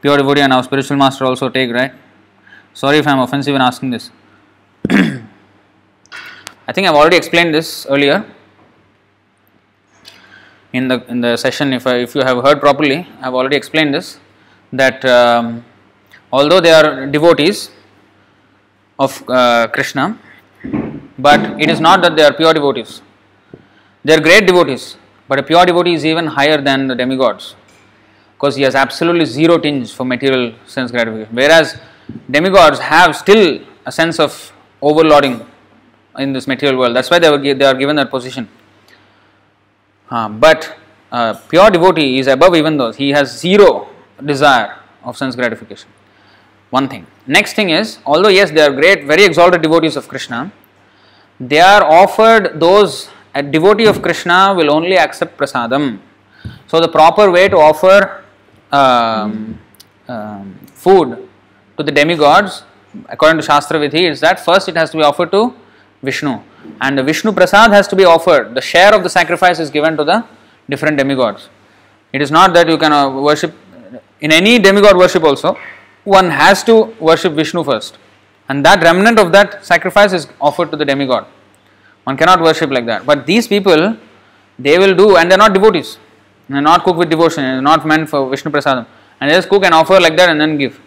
pure 0.00 0.16
devotee, 0.16 0.40
and 0.40 0.52
our 0.52 0.62
spiritual 0.62 0.96
master 0.96 1.24
also 1.24 1.48
take, 1.48 1.72
right? 1.72 1.92
Sorry 2.74 2.98
if 2.98 3.06
I 3.06 3.12
am 3.12 3.20
offensive 3.20 3.54
in 3.54 3.60
asking 3.60 3.90
this. 3.90 4.10
I 6.72 6.74
think 6.74 6.86
I 6.86 6.90
have 6.90 6.96
already 6.96 7.18
explained 7.18 7.54
this 7.54 7.84
earlier 7.94 8.24
in 10.72 10.88
the 10.88 11.04
in 11.12 11.20
the 11.20 11.36
session. 11.36 11.74
If 11.74 11.86
I, 11.86 11.96
if 11.96 12.14
you 12.14 12.22
have 12.22 12.42
heard 12.42 12.60
properly, 12.60 13.00
I 13.20 13.24
have 13.26 13.34
already 13.34 13.56
explained 13.56 13.92
this 13.92 14.18
that 14.72 15.04
um, 15.04 15.66
although 16.32 16.60
they 16.62 16.70
are 16.70 17.06
devotees 17.06 17.72
of 18.98 19.22
uh, 19.28 19.66
Krishna, 19.74 20.18
but 21.18 21.60
it 21.60 21.68
is 21.68 21.78
not 21.78 22.00
that 22.00 22.16
they 22.16 22.24
are 22.24 22.32
pure 22.32 22.54
devotees. 22.54 23.02
They 24.02 24.14
are 24.14 24.22
great 24.30 24.46
devotees, 24.46 24.96
but 25.28 25.38
a 25.38 25.42
pure 25.42 25.66
devotee 25.66 25.92
is 25.92 26.06
even 26.06 26.26
higher 26.26 26.58
than 26.70 26.86
the 26.86 26.94
demigods 26.94 27.54
because 28.32 28.56
he 28.56 28.62
has 28.62 28.74
absolutely 28.74 29.26
zero 29.26 29.58
tinge 29.58 29.92
for 29.92 30.06
material 30.06 30.54
sense 30.64 30.90
gratification. 30.90 31.36
Whereas 31.36 31.78
demigods 32.30 32.78
have 32.78 33.14
still 33.14 33.60
a 33.84 33.92
sense 33.92 34.18
of 34.18 34.52
overlording 34.80 35.46
in 36.18 36.32
this 36.32 36.46
material 36.46 36.78
world. 36.78 36.96
That's 36.96 37.10
why 37.10 37.18
they, 37.18 37.30
were, 37.30 37.38
they 37.38 37.64
are 37.64 37.74
given 37.74 37.96
that 37.96 38.10
position. 38.10 38.48
Uh, 40.10 40.28
but 40.28 40.76
uh, 41.10 41.34
pure 41.48 41.70
devotee 41.70 42.18
is 42.18 42.26
above 42.26 42.54
even 42.54 42.76
those. 42.76 42.96
He 42.96 43.10
has 43.10 43.38
zero 43.38 43.88
desire 44.24 44.78
of 45.02 45.16
sense 45.16 45.34
gratification. 45.34 45.88
One 46.70 46.88
thing. 46.88 47.06
Next 47.26 47.54
thing 47.54 47.70
is, 47.70 47.98
although 48.06 48.28
yes, 48.28 48.50
they 48.50 48.62
are 48.62 48.72
great, 48.72 49.04
very 49.04 49.24
exalted 49.24 49.62
devotees 49.62 49.96
of 49.96 50.08
Krishna, 50.08 50.52
they 51.38 51.60
are 51.60 51.84
offered 51.84 52.58
those. 52.60 53.08
A 53.34 53.42
devotee 53.42 53.86
of 53.86 54.02
Krishna 54.02 54.54
will 54.56 54.70
only 54.70 54.98
accept 54.98 55.38
prasadam. 55.38 56.00
So 56.66 56.80
the 56.80 56.88
proper 56.88 57.30
way 57.30 57.48
to 57.48 57.56
offer 57.56 58.24
um, 58.70 59.58
um, 60.08 60.58
food 60.74 61.28
to 61.76 61.82
the 61.82 61.92
demigods, 61.92 62.64
according 63.08 63.38
to 63.38 63.42
Shastra 63.42 63.78
Vidhi, 63.78 64.10
is 64.10 64.20
that 64.20 64.40
first 64.40 64.68
it 64.68 64.76
has 64.76 64.90
to 64.90 64.98
be 64.98 65.02
offered 65.02 65.30
to 65.32 65.54
Vishnu, 66.02 66.40
and 66.80 66.98
the 66.98 67.02
Vishnu 67.02 67.32
prasad 67.32 67.70
has 67.70 67.86
to 67.88 67.96
be 67.96 68.04
offered. 68.04 68.54
The 68.54 68.60
share 68.60 68.94
of 68.94 69.02
the 69.02 69.08
sacrifice 69.08 69.58
is 69.58 69.70
given 69.70 69.96
to 69.96 70.04
the 70.04 70.24
different 70.68 70.98
demigods. 70.98 71.48
It 72.12 72.20
is 72.20 72.30
not 72.30 72.52
that 72.54 72.68
you 72.68 72.76
can 72.76 72.92
uh, 72.92 73.08
worship 73.10 73.54
in 74.20 74.32
any 74.32 74.58
demigod 74.58 74.96
worship 74.96 75.22
also. 75.22 75.56
One 76.04 76.30
has 76.30 76.64
to 76.64 76.74
worship 76.98 77.34
Vishnu 77.34 77.62
first, 77.62 77.98
and 78.48 78.64
that 78.66 78.82
remnant 78.82 79.18
of 79.18 79.32
that 79.32 79.64
sacrifice 79.64 80.12
is 80.12 80.26
offered 80.40 80.70
to 80.72 80.76
the 80.76 80.84
demigod. 80.84 81.26
One 82.04 82.16
cannot 82.16 82.40
worship 82.40 82.70
like 82.70 82.86
that. 82.86 83.06
But 83.06 83.26
these 83.26 83.46
people, 83.46 83.96
they 84.58 84.78
will 84.78 84.94
do, 84.94 85.16
and 85.16 85.30
they 85.30 85.36
are 85.36 85.44
not 85.46 85.54
devotees. 85.54 85.98
They 86.48 86.56
are 86.58 86.60
not 86.60 86.82
cooked 86.82 86.98
with 86.98 87.10
devotion. 87.10 87.44
They 87.44 87.50
are 87.50 87.62
not 87.62 87.86
meant 87.86 88.10
for 88.10 88.28
Vishnu 88.28 88.50
prasadam, 88.50 88.86
and 89.20 89.30
they 89.30 89.34
just 89.36 89.48
cook 89.48 89.64
and 89.64 89.72
offer 89.72 90.00
like 90.00 90.16
that 90.16 90.30
and 90.30 90.40
then 90.40 90.58
give. 90.58 90.80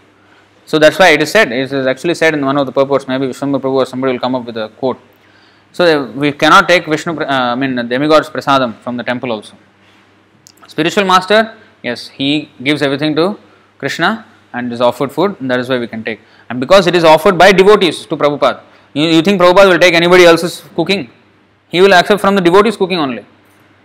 So 0.66 0.80
that's 0.80 0.98
why 0.98 1.10
it 1.10 1.22
is 1.22 1.32
said. 1.32 1.52
It 1.52 1.72
is 1.72 1.85
actually 1.85 2.16
said 2.16 2.34
in 2.34 2.45
one 2.45 2.58
of 2.58 2.66
the 2.66 2.72
purports. 2.72 3.08
Maybe 3.08 3.27
Vishnu 3.27 3.60
Prabhu 3.60 3.76
or 3.84 3.85
somebody 3.85 4.14
will 4.14 4.19
come 4.19 4.35
up 4.35 4.45
with 4.45 4.58
a 4.58 4.69
quote. 4.69 5.00
So 5.72 6.06
we 6.11 6.32
cannot 6.32 6.68
take 6.68 6.85
Vishnu, 6.85 7.19
uh, 7.19 7.26
I 7.26 7.56
mean 7.56 7.76
demigods 7.88 8.30
prasadam 8.30 8.77
from 8.80 8.98
the 8.98 9.03
temple 9.03 9.32
also. 9.32 9.56
Spiritual 10.68 11.06
master, 11.06 11.53
yes, 11.84 12.08
he 12.08 12.50
gives 12.64 12.82
everything 12.82 13.16
to 13.16 13.38
Krishna 13.77 14.26
and 14.53 14.72
is 14.72 14.82
offered 14.82 15.11
food, 15.11 15.35
and 15.40 15.52
that 15.52 15.60
is 15.60 15.69
why 15.69 15.77
we 15.77 15.88
can 15.88 16.03
take. 16.03 16.19
And 16.50 16.60
because 16.60 16.88
it 16.88 16.95
is 16.95 17.03
offered 17.03 17.38
by 17.38 17.52
devotees 17.52 18.06
to 18.06 18.16
Prabhupada, 18.16 18.61
you, 18.94 19.03
you 19.03 19.22
think 19.22 19.40
Prabhupada 19.42 19.69
will 19.69 19.80
take 19.80 19.94
anybody 19.94 20.24
else's 20.24 20.64
cooking? 20.76 21.10
He 21.68 21.82
will 21.82 21.94
accept 21.94 22.22
from 22.22 22.35
the 22.35 22.42
devotees' 22.42 22.77
cooking 22.77 22.98
only. 22.98 23.26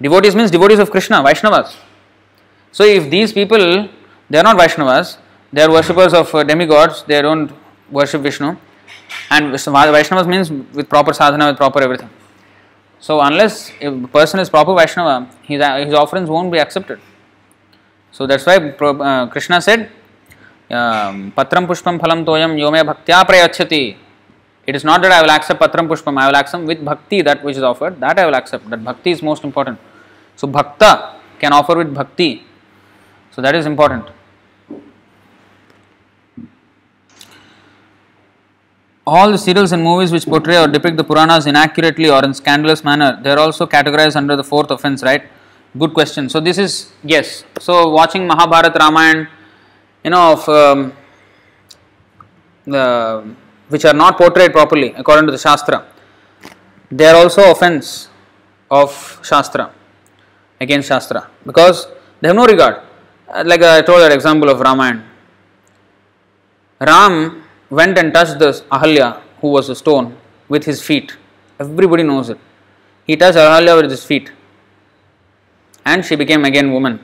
Devotees 0.00 0.36
means 0.36 0.50
devotees 0.50 0.78
of 0.78 0.90
Krishna, 0.90 1.16
Vaishnavas. 1.16 1.76
So 2.72 2.84
if 2.84 3.10
these 3.10 3.32
people, 3.32 3.88
they 4.30 4.38
are 4.38 4.44
not 4.44 4.56
Vaishnavas, 4.56 5.18
they 5.52 5.62
are 5.62 5.70
worshippers 5.70 6.14
of 6.14 6.34
uh, 6.34 6.44
demigods, 6.44 7.02
they 7.04 7.20
don't 7.22 7.52
worship 7.90 8.22
Vishnu. 8.22 8.56
And 9.30 9.52
Vaishnavas 9.52 10.26
means 10.26 10.50
with 10.50 10.88
proper 10.88 11.12
sadhana, 11.12 11.48
with 11.48 11.56
proper 11.56 11.80
everything. 11.82 12.10
So 13.00 13.20
unless 13.20 13.72
a 13.80 13.90
person 14.06 14.40
is 14.40 14.50
proper 14.50 14.74
Vaishnava, 14.74 15.28
his, 15.42 15.62
his 15.86 15.94
offerings 15.94 16.28
won't 16.28 16.52
be 16.52 16.58
accepted. 16.58 17.00
So 18.12 18.26
that's 18.26 18.44
why 18.46 18.56
uh, 18.56 19.26
Krishna 19.28 19.60
said, 19.60 19.90
um, 20.70 21.32
Patram 21.32 21.66
pushpam 21.66 21.98
phalam 21.98 22.24
toyam 22.24 22.56
yome 22.56 22.84
bhaktya 22.84 23.24
prayachati. 23.24 23.96
It 24.66 24.76
is 24.76 24.84
not 24.84 25.02
that 25.02 25.10
I 25.10 25.22
will 25.22 25.30
accept 25.30 25.60
patram 25.60 25.88
pushpam, 25.88 26.20
I 26.20 26.28
will 26.28 26.36
accept 26.36 26.64
with 26.64 26.84
bhakti 26.84 27.22
that 27.22 27.42
which 27.42 27.56
is 27.56 27.62
offered, 27.62 27.98
that 28.00 28.18
I 28.18 28.26
will 28.26 28.34
accept. 28.34 28.68
That 28.70 28.84
bhakti 28.84 29.10
is 29.10 29.22
most 29.22 29.42
important. 29.42 29.80
So 30.36 30.46
bhakta 30.46 31.16
can 31.40 31.52
offer 31.52 31.76
with 31.76 31.92
bhakti. 31.92 32.44
So 33.32 33.42
that 33.42 33.54
is 33.54 33.66
important. 33.66 34.06
All 39.14 39.28
the 39.34 39.40
serials 39.46 39.72
and 39.74 39.82
movies 39.82 40.10
which 40.14 40.26
portray 40.32 40.56
or 40.62 40.68
depict 40.74 40.96
the 40.96 41.06
Puranas 41.10 41.46
inaccurately 41.52 42.08
or 42.14 42.24
in 42.24 42.32
scandalous 42.32 42.84
manner, 42.88 43.10
they 43.22 43.30
are 43.34 43.40
also 43.44 43.66
categorized 43.66 44.16
under 44.22 44.36
the 44.40 44.44
fourth 44.44 44.70
offense, 44.70 45.02
right? 45.02 45.24
Good 45.82 45.94
question. 45.98 46.28
So 46.28 46.38
this 46.48 46.58
is 46.58 46.92
yes. 47.02 47.44
So 47.58 47.88
watching 47.88 48.26
Mahabharata, 48.28 48.78
Ramayana, 48.78 49.28
you 50.04 50.10
know, 50.10 50.32
of 50.34 50.48
um, 50.48 50.92
the 52.64 52.84
which 53.68 53.84
are 53.84 53.98
not 54.04 54.16
portrayed 54.16 54.52
properly 54.52 54.92
according 54.96 55.26
to 55.26 55.32
the 55.32 55.42
Shastra, 55.46 55.78
they 56.90 57.06
are 57.06 57.16
also 57.16 57.50
offense 57.50 58.08
of 58.70 59.20
Shastra 59.24 59.72
against 60.60 60.88
Shastra 60.88 61.28
because 61.44 61.88
they 62.20 62.28
have 62.28 62.36
no 62.36 62.46
regard. 62.46 62.82
Like 63.44 63.62
I 63.62 63.80
told 63.82 64.00
that 64.02 64.12
example 64.12 64.48
of 64.48 64.60
Ramayana. 64.60 65.04
Ram 66.80 67.44
went 67.70 67.98
and 67.98 68.12
touched 68.12 68.38
the 68.38 68.50
Ahalya, 68.70 69.20
who 69.40 69.48
was 69.48 69.68
a 69.68 69.74
stone, 69.74 70.16
with 70.48 70.64
his 70.64 70.82
feet. 70.82 71.16
Everybody 71.58 72.02
knows 72.02 72.30
it. 72.30 72.38
He 73.06 73.16
touched 73.16 73.38
Ahalya 73.38 73.80
with 73.80 73.90
his 73.90 74.04
feet. 74.04 74.32
And 75.84 76.04
she 76.04 76.16
became 76.16 76.44
again 76.44 76.72
woman 76.72 77.00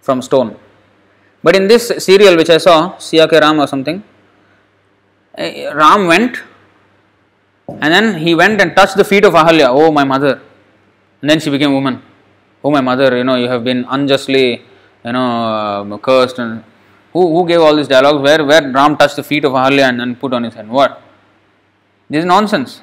from 0.00 0.20
stone. 0.22 0.56
But 1.42 1.56
in 1.56 1.68
this 1.68 1.92
serial 1.98 2.36
which 2.36 2.50
I 2.50 2.58
saw, 2.58 2.94
Siya 2.96 3.28
Ke 3.28 3.40
Ram 3.40 3.60
or 3.60 3.66
something, 3.66 4.02
eh, 5.36 5.72
Ram 5.72 6.06
went 6.06 6.42
and 7.68 7.92
then 7.92 8.18
he 8.18 8.34
went 8.34 8.60
and 8.60 8.74
touched 8.76 8.96
the 8.96 9.04
feet 9.04 9.24
of 9.24 9.34
Ahalya. 9.34 9.68
Oh, 9.68 9.90
my 9.90 10.04
mother. 10.04 10.40
And 11.20 11.30
then 11.30 11.40
she 11.40 11.50
became 11.50 11.72
woman. 11.72 12.02
Oh, 12.64 12.70
my 12.70 12.80
mother, 12.80 13.16
you 13.16 13.24
know, 13.24 13.36
you 13.36 13.48
have 13.48 13.64
been 13.64 13.84
unjustly, 13.88 14.62
you 15.04 15.12
know, 15.12 15.84
uh, 15.92 15.98
cursed. 15.98 16.38
And 16.38 16.64
who, 17.16 17.24
who 17.34 17.46
gave 17.50 17.60
all 17.60 17.74
these 17.80 17.88
dialogues? 17.88 18.20
Where, 18.26 18.44
where 18.44 18.64
Ram 18.78 18.96
touched 18.96 19.16
the 19.16 19.22
feet 19.30 19.44
of 19.44 19.52
Ahalya 19.52 19.86
and, 20.02 20.20
put 20.22 20.32
on 20.34 20.42
his 20.44 20.54
head? 20.54 20.68
What? 20.68 21.02
This 22.10 22.20
is 22.20 22.26
nonsense. 22.26 22.82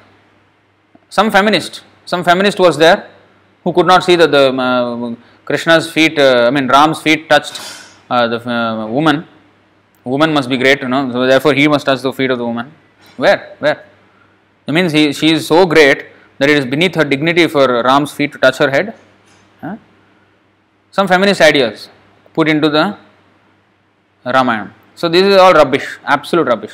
Some 1.08 1.30
feminist, 1.30 1.82
some 2.04 2.24
feminist 2.24 2.58
was 2.58 2.76
there 2.76 3.10
who 3.62 3.72
could 3.72 3.86
not 3.86 4.02
see 4.02 4.16
that 4.16 4.30
the 4.30 4.44
uh, 4.52 5.14
Krishna's 5.44 5.90
feet, 5.90 6.18
uh, 6.18 6.46
I 6.48 6.50
mean 6.50 6.66
Ram's 6.66 7.00
feet 7.00 7.28
touched 7.28 7.60
uh, 8.10 8.26
the 8.26 8.40
uh, 8.50 8.86
woman. 8.86 9.26
Woman 10.02 10.34
must 10.34 10.48
be 10.48 10.58
great, 10.58 10.82
you 10.82 10.88
know. 10.88 11.10
So 11.12 11.26
therefore, 11.26 11.54
he 11.54 11.66
must 11.68 11.86
touch 11.86 12.02
the 12.02 12.12
feet 12.12 12.30
of 12.30 12.38
the 12.38 12.44
woman. 12.44 12.72
Where? 13.16 13.56
Where? 13.58 13.84
It 14.66 14.72
means 14.72 14.92
he, 14.92 15.12
she 15.12 15.32
is 15.32 15.46
so 15.46 15.64
great 15.64 16.06
that 16.38 16.50
it 16.50 16.58
is 16.58 16.66
beneath 16.66 16.94
her 16.96 17.04
dignity 17.04 17.46
for 17.46 17.66
Ram's 17.82 18.12
feet 18.12 18.32
to 18.32 18.38
touch 18.38 18.58
her 18.58 18.70
head. 18.70 18.94
Huh? 19.60 19.76
Some 20.90 21.08
feminist 21.08 21.40
ideas 21.40 21.88
put 22.34 22.48
into 22.48 22.68
the 22.68 22.98
Ramayana. 24.24 24.74
So 24.94 25.08
this 25.08 25.22
is 25.22 25.36
all 25.36 25.52
rubbish, 25.52 25.98
absolute 26.04 26.46
rubbish. 26.46 26.72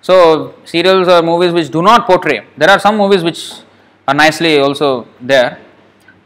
So 0.00 0.54
serials 0.64 1.08
or 1.08 1.22
movies 1.22 1.52
which 1.52 1.70
do 1.70 1.82
not 1.82 2.06
portray. 2.06 2.46
There 2.56 2.70
are 2.70 2.78
some 2.78 2.96
movies 2.96 3.22
which 3.22 3.52
are 4.06 4.14
nicely 4.14 4.58
also 4.58 5.06
there 5.20 5.58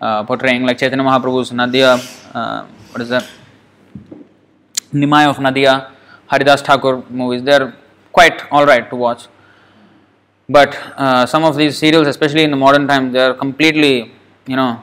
uh, 0.01 0.25
portraying 0.25 0.65
like 0.65 0.79
Chaitanya 0.79 1.05
Mahaprabhu's 1.05 1.53
Nadia. 1.53 1.99
Uh, 2.35 2.67
what 2.91 3.01
is 3.01 3.09
that? 3.09 3.27
Nimai 4.93 5.29
of 5.29 5.39
Nadia, 5.39 5.93
Haridas 6.27 6.63
Thakur 6.63 7.03
movies. 7.09 7.43
They 7.43 7.53
are 7.53 7.75
quite 8.13 8.43
all 8.51 8.67
right 8.67 8.89
to 8.91 8.97
watch. 8.97 9.29
But 10.49 10.77
uh, 10.97 11.27
some 11.27 11.45
of 11.45 11.57
these 11.57 11.79
serials, 11.79 12.09
especially 12.09 12.43
in 12.43 12.51
the 12.51 12.57
modern 12.57 12.89
times, 12.89 13.13
they 13.13 13.21
are 13.21 13.35
completely, 13.35 14.13
you 14.47 14.57
know, 14.57 14.83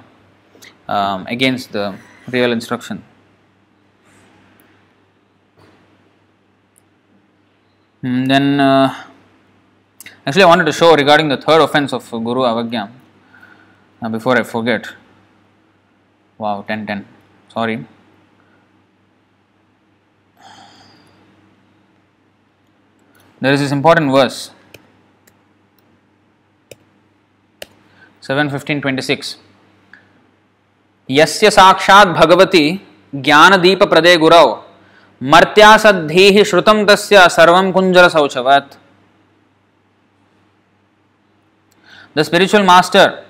um, 0.88 1.28
against 1.28 1.74
the 1.74 1.96
real 2.32 2.52
instruction. 2.52 3.04
And 8.03 8.23
hmm, 8.23 8.25
then, 8.27 8.61
uh, 8.61 8.95
actually, 10.27 10.43
I 10.43 10.47
wanted 10.47 10.65
to 10.65 10.73
show 10.73 10.95
regarding 10.95 11.29
the 11.29 11.37
third 11.37 11.61
offense 11.61 11.93
of 11.93 12.11
Guru 12.11 12.43
Avagya. 12.43 12.91
Uh, 14.03 14.09
before 14.09 14.37
I 14.37 14.43
forget. 14.43 14.89
Wow, 16.37 16.65
10 16.67 16.87
10. 16.87 17.07
Sorry. 17.53 17.87
There 23.41 23.53
is 23.53 23.61
this 23.61 23.71
important 23.71 24.11
verse 24.11 24.51
7 28.21 28.51
15 28.51 28.81
26. 28.83 29.37
यस्य 31.11 31.51
साक्षात् 31.51 32.09
भगवती 32.19 32.65
ज्ञानदीप 33.15 33.83
प्रदे 33.93 34.17
गुरौ 34.17 34.45
मर्त्यासद्धि 35.33 36.45
श्रुतं 36.45 36.85
तस्य 36.87 37.29
सर्वं 37.39 37.73
कुञ्जर 37.73 38.09
शौचवत् 38.15 38.79
The 42.15 42.25
spiritual 42.25 42.63
master 42.63 43.25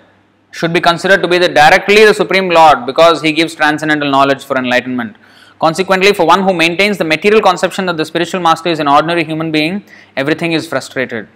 should 0.50 0.72
be 0.72 0.80
considered 0.80 1.22
to 1.22 1.28
be 1.28 1.38
the 1.38 1.48
directly 1.48 2.04
the 2.04 2.14
supreme 2.14 2.48
lord 2.50 2.84
because 2.84 3.22
he 3.22 3.32
gives 3.32 3.54
transcendental 3.54 4.10
knowledge 4.10 4.44
for 4.44 4.56
enlightenment 4.56 5.16
consequently 5.60 6.12
for 6.12 6.26
one 6.26 6.42
who 6.42 6.52
maintains 6.52 6.98
the 6.98 7.04
material 7.04 7.40
conception 7.40 7.86
that 7.86 7.96
the 7.96 8.04
spiritual 8.04 8.40
master 8.40 8.68
is 8.68 8.80
an 8.80 8.88
ordinary 8.88 9.24
human 9.24 9.52
being 9.52 9.84
everything 10.16 10.52
is 10.52 10.66
frustrated 10.66 11.28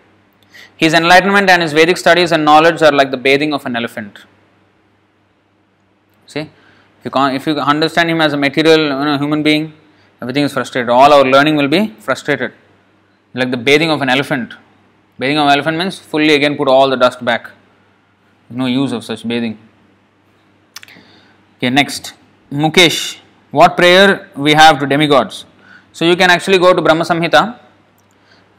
his 0.76 0.92
enlightenment 0.92 1.48
and 1.48 1.62
his 1.62 1.72
vedic 1.72 1.96
studies 1.96 2.32
and 2.32 2.44
knowledge 2.44 2.82
are 2.82 2.92
like 2.92 3.10
the 3.10 3.22
bathing 3.28 3.54
of 3.54 3.64
an 3.64 3.76
elephant 3.76 4.18
see 6.26 6.50
if 7.04 7.14
you, 7.14 7.26
if 7.38 7.46
you 7.46 7.54
understand 7.58 8.10
him 8.10 8.20
as 8.20 8.32
a 8.32 8.36
material 8.36 8.80
you 8.80 9.04
know, 9.08 9.18
human 9.18 9.42
being 9.42 9.72
everything 10.21 10.43
is 10.43 10.53
frustrated 10.53 10.89
all 10.89 11.13
our 11.13 11.25
learning 11.35 11.55
will 11.55 11.71
be 11.77 11.83
frustrated 12.07 12.51
like 13.33 13.51
the 13.51 13.61
bathing 13.69 13.91
of 13.95 14.01
an 14.01 14.09
elephant 14.09 14.53
bathing 15.19 15.37
of 15.37 15.45
an 15.47 15.53
elephant 15.57 15.77
means 15.77 15.97
fully 15.99 16.33
again 16.39 16.55
put 16.61 16.67
all 16.67 16.89
the 16.89 16.99
dust 17.05 17.23
back 17.31 17.51
no 18.53 18.65
use 18.65 18.91
of 18.91 19.03
such 19.03 19.27
bathing. 19.27 19.57
Okay, 21.57 21.69
next, 21.69 22.13
Mukesh, 22.51 23.19
what 23.51 23.77
prayer 23.77 24.29
we 24.35 24.53
have 24.53 24.79
to 24.79 24.85
demigods? 24.85 25.45
So 25.93 26.05
you 26.05 26.15
can 26.15 26.29
actually 26.29 26.57
go 26.57 26.73
to 26.73 26.81
Brahma 26.81 27.03
Samhita. 27.03 27.59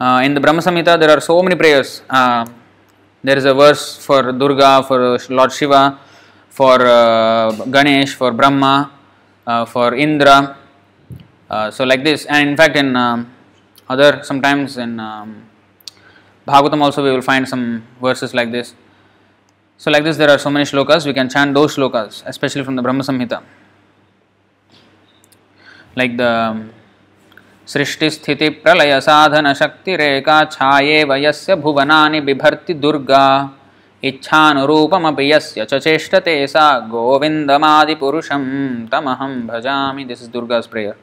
Uh, 0.00 0.22
in 0.24 0.34
the 0.34 0.40
Brahma 0.40 0.60
Samhita, 0.60 0.98
there 0.98 1.10
are 1.10 1.20
so 1.20 1.42
many 1.42 1.56
prayers. 1.56 2.02
Uh, 2.08 2.46
there 3.22 3.36
is 3.36 3.44
a 3.44 3.54
verse 3.54 3.96
for 3.98 4.32
Durga, 4.32 4.82
for 4.82 5.18
Lord 5.28 5.52
Shiva, 5.52 5.98
for 6.48 6.80
uh, 6.80 7.52
Ganesh, 7.66 8.14
for 8.14 8.32
Brahma, 8.32 8.90
uh, 9.46 9.64
for 9.64 9.94
Indra. 9.94 10.56
Uh, 11.51 11.71
so 11.71 11.83
like 11.83 12.03
this, 12.03 12.25
and 12.25 12.49
in 12.49 12.57
fact, 12.57 12.75
in 12.75 12.95
um, 12.95 13.31
other 13.89 14.21
sometimes 14.23 14.77
in 14.77 14.99
um, 14.99 15.43
Bhagavatam 16.47 16.81
also 16.81 17.03
we 17.03 17.11
will 17.11 17.21
find 17.21 17.47
some 17.47 17.85
verses 18.01 18.33
like 18.33 18.51
this. 18.51 18.73
So, 19.79 19.91
like 19.91 20.03
this, 20.03 20.17
there 20.17 20.29
are 20.29 20.39
so 20.39 20.49
many 20.49 20.65
shlokas, 20.65 21.05
we 21.05 21.13
can 21.13 21.29
chant 21.29 21.53
those 21.53 21.75
shlokas, 21.75 22.23
especially 22.25 22.63
from 22.63 22.75
the 22.75 22.81
Brahma 22.81 23.03
Samhita. 23.03 23.43
Like 25.95 26.17
the 26.17 26.71
सृष्टि 27.67 28.09
स्थिति 28.09 28.47
प्रलय 28.63 28.99
साधन 29.01 29.53
शक्ति 29.53 29.95
रेखा 29.95 30.43
छाये 30.51 31.03
वयस्य 31.03 31.55
भुवनानि 31.63 32.19
बिभर्ति 32.27 32.73
दुर्गा 32.73 33.25
इच्छानुरूपमपि 34.03 35.31
यस्य 35.31 35.65
च 35.65 35.79
चेष्टते 35.83 36.35
सा 36.47 36.67
गोविन्दमादिपुरुषं 36.93 38.45
तमहं 38.91 39.35
भजामि 39.47 40.05
this 40.11 40.21
is 40.23 40.29
दुर्गा's 40.35 40.69
prayer 40.75 40.95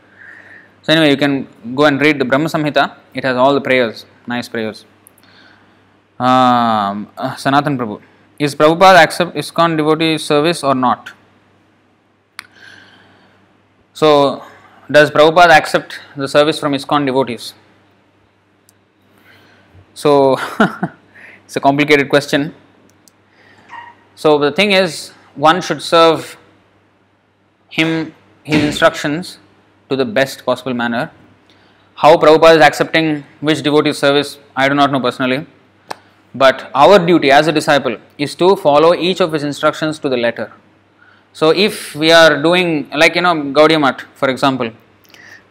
so 0.84 0.94
anyway 0.94 1.10
you 1.14 1.18
can 1.26 1.48
go 1.80 1.86
and 1.90 2.00
read 2.06 2.18
the 2.22 2.28
brahma 2.32 2.50
samhita 2.56 2.86
it 3.14 3.24
has 3.30 3.36
all 3.38 3.54
the 3.60 3.66
prayers 3.70 4.06
nice 4.34 4.50
prayers 4.56 4.86
um, 6.28 7.08
uh, 7.18 7.36
sanatan 7.46 7.76
prabhu 7.82 8.00
is 8.40 8.56
Prabhupada 8.56 9.04
accept 9.04 9.36
ISKCON 9.36 9.76
devotee 9.76 10.18
service 10.18 10.64
or 10.64 10.74
not? 10.74 11.12
So, 13.92 14.46
does 14.90 15.12
Prabhupada 15.12 15.50
accept 15.50 16.00
the 16.16 16.26
service 16.26 16.58
from 16.58 16.72
ISKCON 16.72 17.06
devotees? 17.06 17.54
So, 19.94 20.38
it's 21.46 21.58
a 21.58 21.60
complicated 21.60 22.08
question. 22.08 22.56
So, 24.16 24.38
the 24.38 24.54
thing 24.54 24.72
is, 24.72 25.10
one 25.36 25.62
should 25.62 25.82
serve 25.82 26.38
him, 27.70 28.16
his 28.46 28.64
instructions 28.64 29.38
to 29.90 29.96
the 29.96 30.06
best 30.06 30.46
possible 30.46 30.74
manner. 30.74 31.12
How 31.96 32.16
Prabhupada 32.16 32.58
is 32.58 32.62
accepting 32.62 33.24
which 33.42 33.62
devotee 33.62 33.94
service, 33.94 34.38
I 34.56 34.70
do 34.70 34.76
not 34.76 34.92
know 34.92 35.00
personally. 35.00 35.46
But 36.34 36.70
our 36.76 37.00
duty 37.00 37.32
as 37.32 37.48
a 37.48 37.52
disciple 37.52 37.98
is 38.18 38.36
to 38.36 38.56
follow 38.56 38.94
each 38.94 39.20
of 39.20 39.34
his 39.34 39.44
instructions 39.44 40.00
to 40.00 40.10
the 40.10 40.18
letter. 40.18 40.52
So 41.34 41.50
if 41.52 41.96
we 41.96 42.12
are 42.12 42.42
doing 42.42 42.90
like 42.92 43.16
you 43.16 43.22
know 43.22 43.34
Gaudiya 43.34 43.82
Math, 43.82 44.02
for 44.14 44.30
example, 44.30 44.72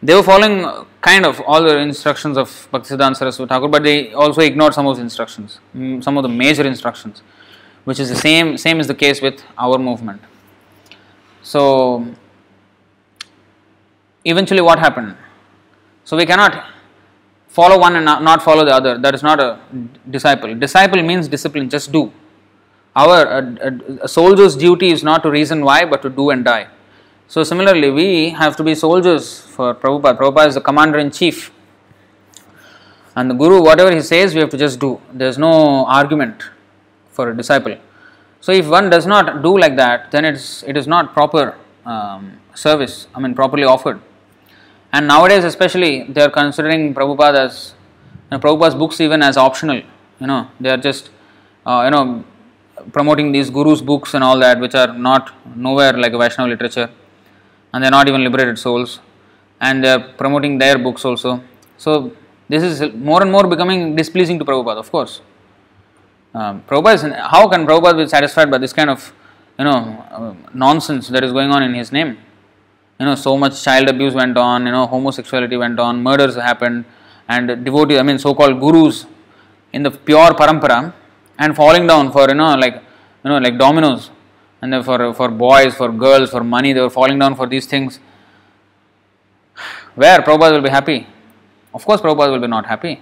they 0.01 0.13
were 0.13 0.23
following 0.23 0.85
kind 1.01 1.25
of 1.25 1.41
all 1.41 1.61
the 1.63 1.77
instructions 1.77 2.37
of 2.37 2.49
Bhaktisiddhanta 2.71 3.17
Saraswati 3.17 3.49
Thakur, 3.49 3.67
but 3.67 3.83
they 3.83 4.13
also 4.13 4.41
ignored 4.41 4.73
some 4.73 4.87
of 4.87 4.95
the 4.97 5.03
instructions, 5.03 5.59
mm, 5.75 6.03
some 6.03 6.17
of 6.17 6.23
the 6.23 6.29
major 6.29 6.65
instructions, 6.65 7.21
which 7.83 7.99
is 7.99 8.09
the 8.09 8.15
same 8.15 8.57
same 8.57 8.79
is 8.79 8.87
the 8.87 8.95
case 8.95 9.21
with 9.21 9.43
our 9.57 9.77
movement. 9.77 10.21
So 11.43 12.05
eventually 14.25 14.61
what 14.61 14.79
happened? 14.79 15.15
So 16.03 16.17
we 16.17 16.25
cannot 16.25 16.65
follow 17.47 17.79
one 17.79 17.95
and 17.95 18.05
not 18.05 18.41
follow 18.41 18.65
the 18.65 18.73
other. 18.73 18.97
That 18.97 19.13
is 19.13 19.23
not 19.23 19.39
a 19.39 19.59
disciple. 20.09 20.55
Disciple 20.55 21.01
means 21.03 21.27
discipline, 21.27 21.69
just 21.69 21.91
do. 21.91 22.11
Our 22.95 23.25
a, 23.27 23.79
a 24.03 24.07
soldier's 24.07 24.55
duty 24.55 24.89
is 24.89 25.03
not 25.03 25.23
to 25.23 25.31
reason 25.31 25.63
why, 25.63 25.85
but 25.85 26.01
to 26.01 26.09
do 26.09 26.31
and 26.31 26.43
die. 26.43 26.67
So, 27.27 27.43
similarly, 27.43 27.91
we 27.91 28.29
have 28.31 28.55
to 28.55 28.63
be 28.63 28.73
soldiers 28.73 29.41
for 29.41 29.75
Prabhupada. 29.75 30.17
Prabhupada 30.17 30.47
is 30.47 30.55
the 30.55 30.61
commander 30.61 30.97
in 30.97 31.11
chief. 31.11 31.51
And 33.15 33.29
the 33.29 33.35
Guru, 33.35 33.61
whatever 33.61 33.93
he 33.93 34.01
says, 34.01 34.33
we 34.33 34.39
have 34.39 34.49
to 34.49 34.57
just 34.57 34.79
do. 34.79 34.99
There 35.13 35.27
is 35.27 35.37
no 35.37 35.85
argument 35.85 36.43
for 37.11 37.29
a 37.29 37.37
disciple. 37.37 37.77
So, 38.41 38.51
if 38.51 38.67
one 38.67 38.89
does 38.89 39.05
not 39.05 39.43
do 39.43 39.57
like 39.59 39.75
that, 39.75 40.09
then 40.09 40.25
it's, 40.25 40.63
it 40.63 40.75
is 40.75 40.87
not 40.87 41.13
proper 41.13 41.55
um, 41.85 42.39
service, 42.55 43.07
I 43.13 43.19
mean, 43.19 43.35
properly 43.35 43.63
offered. 43.63 44.01
And 44.91 45.07
nowadays, 45.07 45.43
especially, 45.43 46.03
they 46.03 46.21
are 46.21 46.31
considering 46.31 46.93
Prabhupada 46.93 47.45
as 47.45 47.75
you 48.31 48.37
know, 48.37 48.39
Prabhupada's 48.39 48.75
books 48.75 48.99
even 49.01 49.21
as 49.21 49.37
optional. 49.37 49.81
You 50.19 50.27
know, 50.27 50.49
they 50.59 50.69
are 50.69 50.77
just 50.77 51.11
uh, 51.65 51.81
you 51.85 51.91
know 51.91 52.23
promoting 52.91 53.31
these 53.31 53.49
gurus' 53.49 53.81
books 53.81 54.13
and 54.13 54.23
all 54.23 54.39
that, 54.39 54.59
which 54.59 54.75
are 54.75 54.93
not 54.93 55.31
nowhere 55.55 55.93
like 55.93 56.13
Vaishnava 56.13 56.49
literature, 56.49 56.89
and 57.73 57.83
they're 57.83 57.91
not 57.91 58.07
even 58.07 58.23
liberated 58.23 58.57
souls, 58.57 58.99
and 59.61 59.83
they're 59.83 59.99
promoting 59.99 60.57
their 60.57 60.77
books 60.77 61.05
also. 61.05 61.43
So 61.77 62.11
this 62.47 62.63
is 62.63 62.93
more 62.93 63.21
and 63.21 63.31
more 63.31 63.47
becoming 63.47 63.95
displeasing 63.95 64.39
to 64.39 64.45
Prabhupada, 64.45 64.77
of 64.77 64.91
course. 64.91 65.21
Um, 66.33 66.63
Prabhupada 66.63 66.95
is, 66.95 67.01
how 67.01 67.47
can 67.47 67.65
Prabhupada 67.67 67.97
be 67.97 68.07
satisfied 68.07 68.49
by 68.49 68.57
this 68.57 68.73
kind 68.73 68.89
of 68.89 69.13
you 69.59 69.65
know 69.65 70.05
uh, 70.11 70.33
nonsense 70.53 71.09
that 71.09 71.23
is 71.23 71.31
going 71.31 71.51
on 71.51 71.61
in 71.61 71.75
his 71.75 71.91
name? 71.91 72.17
You 72.99 73.05
know, 73.05 73.15
so 73.15 73.37
much 73.37 73.63
child 73.63 73.87
abuse 73.89 74.13
went 74.13 74.37
on, 74.37 74.65
you 74.65 74.71
know, 74.71 74.85
homosexuality 74.85 75.57
went 75.57 75.79
on, 75.79 76.03
murders 76.03 76.35
happened, 76.35 76.85
and 77.27 77.63
devotees, 77.63 77.99
I 77.99 78.03
mean, 78.03 78.19
so-called 78.19 78.59
gurus 78.59 79.05
in 79.71 79.83
the 79.83 79.91
pure 79.91 80.31
parampara 80.31 80.93
and 81.37 81.55
falling 81.55 81.87
down 81.87 82.11
for 82.11 82.27
you 82.27 82.35
know 82.35 82.55
like 82.55 82.75
you 83.23 83.29
know 83.29 83.37
like 83.37 83.57
dominoes 83.57 84.09
and 84.61 84.83
for 84.83 85.13
for 85.13 85.29
boys, 85.29 85.75
for 85.75 85.91
girls, 85.91 86.29
for 86.29 86.43
money, 86.43 86.73
they 86.73 86.81
were 86.81 86.89
falling 86.89 87.17
down 87.17 87.35
for 87.35 87.47
these 87.47 87.65
things. 87.65 87.99
Where 89.95 90.19
Prabhupada 90.19 90.53
will 90.53 90.61
be 90.61 90.69
happy? 90.69 91.07
Of 91.73 91.85
course, 91.85 92.01
Prabhupada 92.01 92.31
will 92.31 92.39
be 92.39 92.47
not 92.47 92.65
happy. 92.65 93.01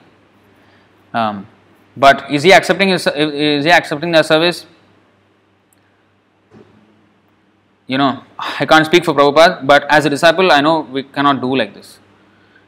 Um, 1.14 1.48
but 1.96 2.30
is 2.30 2.44
he 2.44 2.54
accepting 2.54 2.90
his, 2.90 3.08
is 3.08 3.66
he 3.66 3.72
accepting 3.72 4.12
their 4.12 4.24
service? 4.24 4.68
You 7.88 7.98
know, 7.98 8.24
I 8.38 8.66
can't 8.66 8.86
speak 8.86 9.06
for 9.06 9.14
Prabhupada, 9.14 9.66
but 9.66 9.86
as 9.90 10.06
a 10.06 10.10
disciple, 10.10 10.52
I 10.52 10.60
know 10.60 10.82
we 10.82 11.04
cannot 11.04 11.40
do 11.42 11.56
like 11.56 11.74
this. 11.74 12.00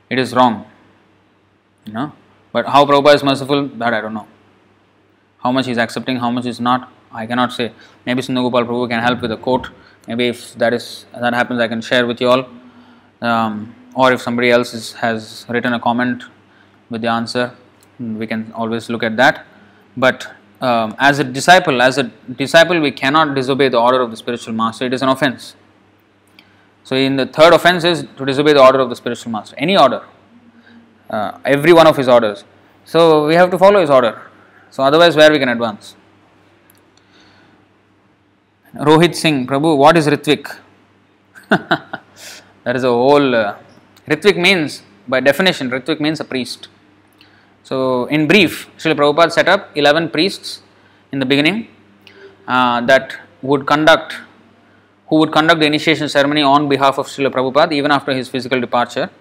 It 0.09 0.17
is 0.17 0.33
wrong. 0.33 0.65
You 1.85 1.93
know, 1.93 2.13
but 2.53 2.65
how 2.65 2.85
Prabhupada 2.85 3.15
is 3.15 3.23
merciful, 3.23 3.67
that 3.67 3.93
I 3.93 4.01
don't 4.01 4.13
know. 4.13 4.27
How 5.39 5.51
much 5.51 5.65
he 5.65 5.73
is 5.73 5.77
accepting, 5.77 6.17
how 6.17 6.31
much 6.31 6.45
he 6.45 6.49
is 6.49 6.59
not, 6.59 6.91
I 7.11 7.25
cannot 7.25 7.51
say. 7.51 7.73
Maybe 8.05 8.21
Sindhugopal 8.21 8.65
Prabhu 8.65 8.89
can 8.89 9.01
help 9.01 9.21
with 9.21 9.31
a 9.31 9.37
quote. 9.37 9.69
Maybe 10.07 10.27
if 10.27 10.55
that 10.55 10.73
is 10.73 11.05
that 11.19 11.33
happens, 11.33 11.59
I 11.59 11.67
can 11.67 11.81
share 11.81 12.07
with 12.07 12.21
you 12.21 12.29
all. 12.29 12.47
Um, 13.21 13.75
or 13.95 14.13
if 14.13 14.21
somebody 14.21 14.51
else 14.51 14.73
is, 14.73 14.93
has 14.93 15.45
written 15.49 15.73
a 15.73 15.79
comment 15.79 16.23
with 16.89 17.01
the 17.01 17.09
answer, 17.09 17.53
we 17.99 18.25
can 18.25 18.51
always 18.53 18.89
look 18.89 19.03
at 19.03 19.17
that. 19.17 19.45
But 19.97 20.27
um, 20.61 20.95
as 20.99 21.19
a 21.19 21.23
disciple, 21.23 21.81
as 21.81 21.97
a 21.97 22.03
disciple, 22.03 22.79
we 22.79 22.91
cannot 22.91 23.33
disobey 23.35 23.69
the 23.69 23.79
order 23.79 24.01
of 24.01 24.11
the 24.11 24.17
spiritual 24.17 24.53
master. 24.53 24.85
It 24.85 24.93
is 24.93 25.01
an 25.01 25.09
offense. 25.09 25.55
So, 26.83 26.95
in 26.95 27.15
the 27.15 27.25
third 27.25 27.53
offense 27.53 27.83
is 27.83 28.05
to 28.17 28.25
disobey 28.25 28.53
the 28.53 28.61
order 28.61 28.79
of 28.79 28.89
the 28.89 28.95
spiritual 28.95 29.31
master, 29.31 29.55
any 29.57 29.77
order, 29.77 30.03
uh, 31.09 31.37
every 31.45 31.71
one 31.71 31.87
of 31.87 31.95
his 31.95 32.07
orders. 32.07 32.43
So, 32.83 33.27
we 33.27 33.35
have 33.35 33.51
to 33.51 33.57
follow 33.57 33.79
his 33.79 33.89
order. 33.89 34.21
So, 34.71 34.83
otherwise, 34.83 35.15
where 35.15 35.31
we 35.31 35.39
can 35.39 35.49
advance? 35.49 35.95
Rohit 38.75 39.15
Singh, 39.15 39.47
Prabhu, 39.47 39.77
what 39.77 39.97
is 39.97 40.07
Ritvik? 40.07 40.55
that 41.49 42.75
is 42.75 42.83
a 42.83 42.89
whole. 42.89 43.35
Uh, 43.35 43.57
Ritvik 44.07 44.37
means, 44.37 44.83
by 45.07 45.19
definition, 45.19 45.69
Ritvik 45.69 45.99
means 45.99 46.19
a 46.19 46.23
priest. 46.23 46.67
So, 47.69 48.05
in 48.15 48.21
brief, 48.27 48.53
Srila 48.79 48.95
Prabhupada 48.99 49.31
set 49.31 49.47
up 49.47 49.69
11 49.75 50.09
priests 50.09 50.63
in 51.11 51.19
the 51.19 51.25
beginning 51.31 51.67
uh, 52.47 52.81
that 52.81 53.15
would 53.43 53.67
conduct, 53.67 54.15
who 55.07 55.17
would 55.17 55.31
conduct 55.31 55.59
the 55.59 55.67
initiation 55.67 56.09
ceremony 56.09 56.41
on 56.41 56.67
behalf 56.67 56.97
of 56.97 57.05
Srila 57.05 57.31
Prabhupada 57.31 57.71
even 57.71 57.91
after 57.91 58.11
his 58.11 58.27
physical 58.27 58.59
departure. 58.59 59.11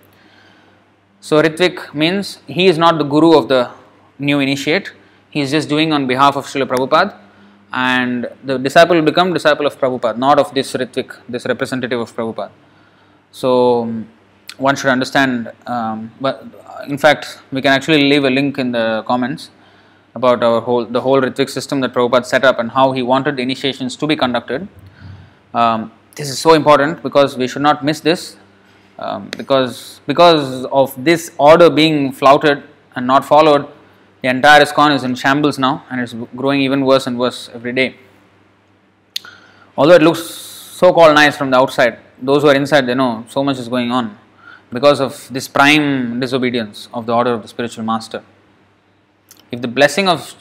So, 1.20 1.43
Ritvik 1.43 1.93
means 1.93 2.39
he 2.47 2.68
is 2.68 2.78
not 2.78 2.97
the 2.97 3.05
guru 3.05 3.36
of 3.36 3.49
the 3.49 3.70
new 4.18 4.41
initiate, 4.41 4.93
he 5.28 5.43
is 5.43 5.51
just 5.51 5.68
doing 5.68 5.93
on 5.93 6.07
behalf 6.07 6.35
of 6.35 6.47
Srila 6.47 6.68
Prabhupada 6.68 7.18
and 7.70 8.31
the 8.44 8.57
disciple 8.57 8.97
will 8.97 9.09
become 9.12 9.35
disciple 9.35 9.67
of 9.67 9.78
Prabhupada, 9.78 10.17
not 10.17 10.39
of 10.39 10.55
this 10.55 10.73
Ritvik, 10.73 11.15
this 11.28 11.44
representative 11.44 12.01
of 12.01 12.17
Prabhupada. 12.17 12.51
So, 13.31 14.05
one 14.59 14.77
should 14.77 14.91
understand, 14.91 15.53
um, 15.67 16.12
but 16.20 16.45
in 16.87 16.99
fact, 16.99 17.41
we 17.53 17.62
can 17.62 17.73
actually 17.73 18.03
leave 18.11 18.25
a 18.25 18.31
link 18.31 18.59
in 18.59 18.73
the 18.73 19.05
comments 19.07 19.51
about 20.15 20.43
our 20.43 20.61
whole 20.61 20.85
the 20.85 21.01
whole 21.01 21.20
Ritvik 21.20 21.49
system 21.49 21.81
that 21.81 21.93
Prabhupada 21.95 22.27
set 22.27 22.45
up 22.45 22.59
and 22.59 22.70
how 22.73 22.93
he 22.93 23.03
wanted 23.03 23.37
the 23.37 23.43
initiations 23.43 23.97
to 23.97 24.07
be 24.07 24.17
conducted. 24.17 24.69
Um, 25.55 25.93
this 26.17 26.28
is 26.28 26.39
so 26.39 26.55
important 26.55 27.03
because 27.03 27.37
we 27.37 27.47
should 27.47 27.62
not 27.62 27.85
miss 27.85 28.01
this 28.01 28.37
um, 28.99 29.31
because 29.37 30.01
because 30.07 30.65
of 30.67 30.93
this 31.05 31.31
order 31.39 31.70
being 31.70 32.12
flouted 32.12 32.62
and 32.97 33.07
not 33.07 33.25
followed, 33.25 33.69
the 34.23 34.28
entire 34.28 34.65
ISKCON 34.65 34.95
is 34.95 35.05
in 35.05 35.15
shambles 35.15 35.59
now 35.59 35.85
and 35.91 36.01
it's 36.01 36.15
growing 36.35 36.61
even 36.61 36.85
worse 36.85 37.07
and 37.07 37.19
worse 37.19 37.49
every 37.55 37.73
day. 37.73 37.97
Although 39.77 39.95
it 39.95 40.03
looks 40.03 40.25
so 40.25 40.93
called 40.93 41.15
nice 41.15 41.37
from 41.37 41.51
the 41.51 41.57
outside, 41.57 42.01
those 42.20 42.43
who 42.43 42.49
are 42.49 42.55
inside 42.55 42.87
they 42.87 42.95
know 42.95 43.25
so 43.28 43.45
much 43.45 43.59
is 43.59 43.69
going 43.69 43.93
on 43.93 44.19
because 44.71 45.01
of 45.01 45.29
this 45.33 45.49
prime 45.49 46.21
disobedience 46.21 46.89
of 46.93 47.07
the 47.07 47.15
order 47.15 47.33
of 47.33 47.43
the 47.43 47.49
spiritual 47.49 47.85
master. 47.85 48.23
If 49.51 49.63
the 49.63 49.69
blessing 49.69 50.09
of 50.09 50.35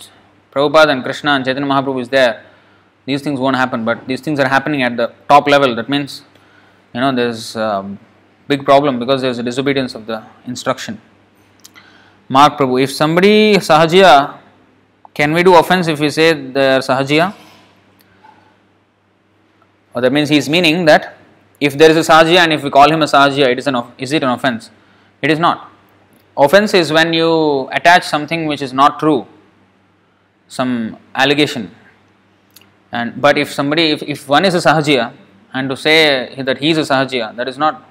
Prabhupada 0.52 0.90
and 0.90 1.04
Krishna 1.04 1.32
and 1.32 1.46
Chaitanya 1.46 1.70
Mahaprabhu 1.70 2.02
is 2.02 2.10
there, 2.10 2.46
these 3.06 3.22
things 3.22 3.40
won't 3.40 3.56
happen. 3.56 3.86
But 3.86 4.08
these 4.08 4.22
things 4.22 4.40
are 4.40 4.48
happening 4.48 4.84
at 4.84 4.98
the 4.98 5.14
top 5.30 5.48
level. 5.48 5.76
That 5.76 5.88
means, 5.88 6.24
you 6.94 7.00
know, 7.00 7.16
there's 7.16 7.56
a 7.56 7.98
big 8.48 8.66
problem 8.66 9.00
because 9.00 9.22
there's 9.22 9.40
a 9.40 9.44
disobedience 9.44 9.96
of 9.96 10.06
the 10.06 10.24
instruction. 10.46 11.00
Mark 12.28 12.58
Prabhu, 12.58 12.84
if 12.84 12.92
somebody 12.92 13.56
sahajiya, 13.56 14.38
can 15.14 15.34
we 15.34 15.44
do 15.44 15.56
offense 15.56 15.88
if 15.88 16.00
we 16.00 16.10
say 16.10 16.34
they 16.34 16.76
are 16.76 16.80
sahajiya? 16.80 17.34
Or 19.94 20.02
that 20.02 20.12
means 20.12 20.30
he 20.30 20.38
is 20.38 20.50
meaning 20.50 20.86
that 20.86 21.17
if 21.60 21.78
there 21.78 21.90
is 21.90 21.98
a 21.98 22.12
sahajiya 22.12 22.40
and 22.40 22.54
if 22.54 22.64
we 22.64 22.70
call 22.70 22.92
him 22.92 23.02
a 23.02 23.06
sahajiya, 23.06 23.48
it 23.50 23.60
is 23.60 23.68
an 23.68 23.76
is 23.98 24.12
it 24.12 24.24
an 24.24 24.30
offense? 24.30 24.70
It 25.22 25.32
is 25.32 25.40
not. 25.40 25.72
Offense 26.38 26.74
is 26.74 26.92
when 26.92 27.14
you 27.14 27.68
attach 27.72 28.04
something 28.04 28.46
which 28.46 28.62
is 28.62 28.72
not 28.72 29.00
true, 29.00 29.26
some 30.48 30.98
allegation. 31.16 31.72
And 32.92 33.20
but 33.20 33.38
if 33.38 33.52
somebody, 33.52 33.92
if, 33.92 34.04
if 34.04 34.30
one 34.30 34.46
is 34.46 34.54
a 34.54 34.60
sahajiya, 34.60 35.14
and 35.54 35.70
to 35.70 35.76
say 35.76 36.42
that 36.42 36.60
he 36.60 36.70
is 36.70 36.78
a 36.78 36.82
sahajiya, 36.82 37.36
that 37.36 37.48
is 37.48 37.58
not. 37.58 37.84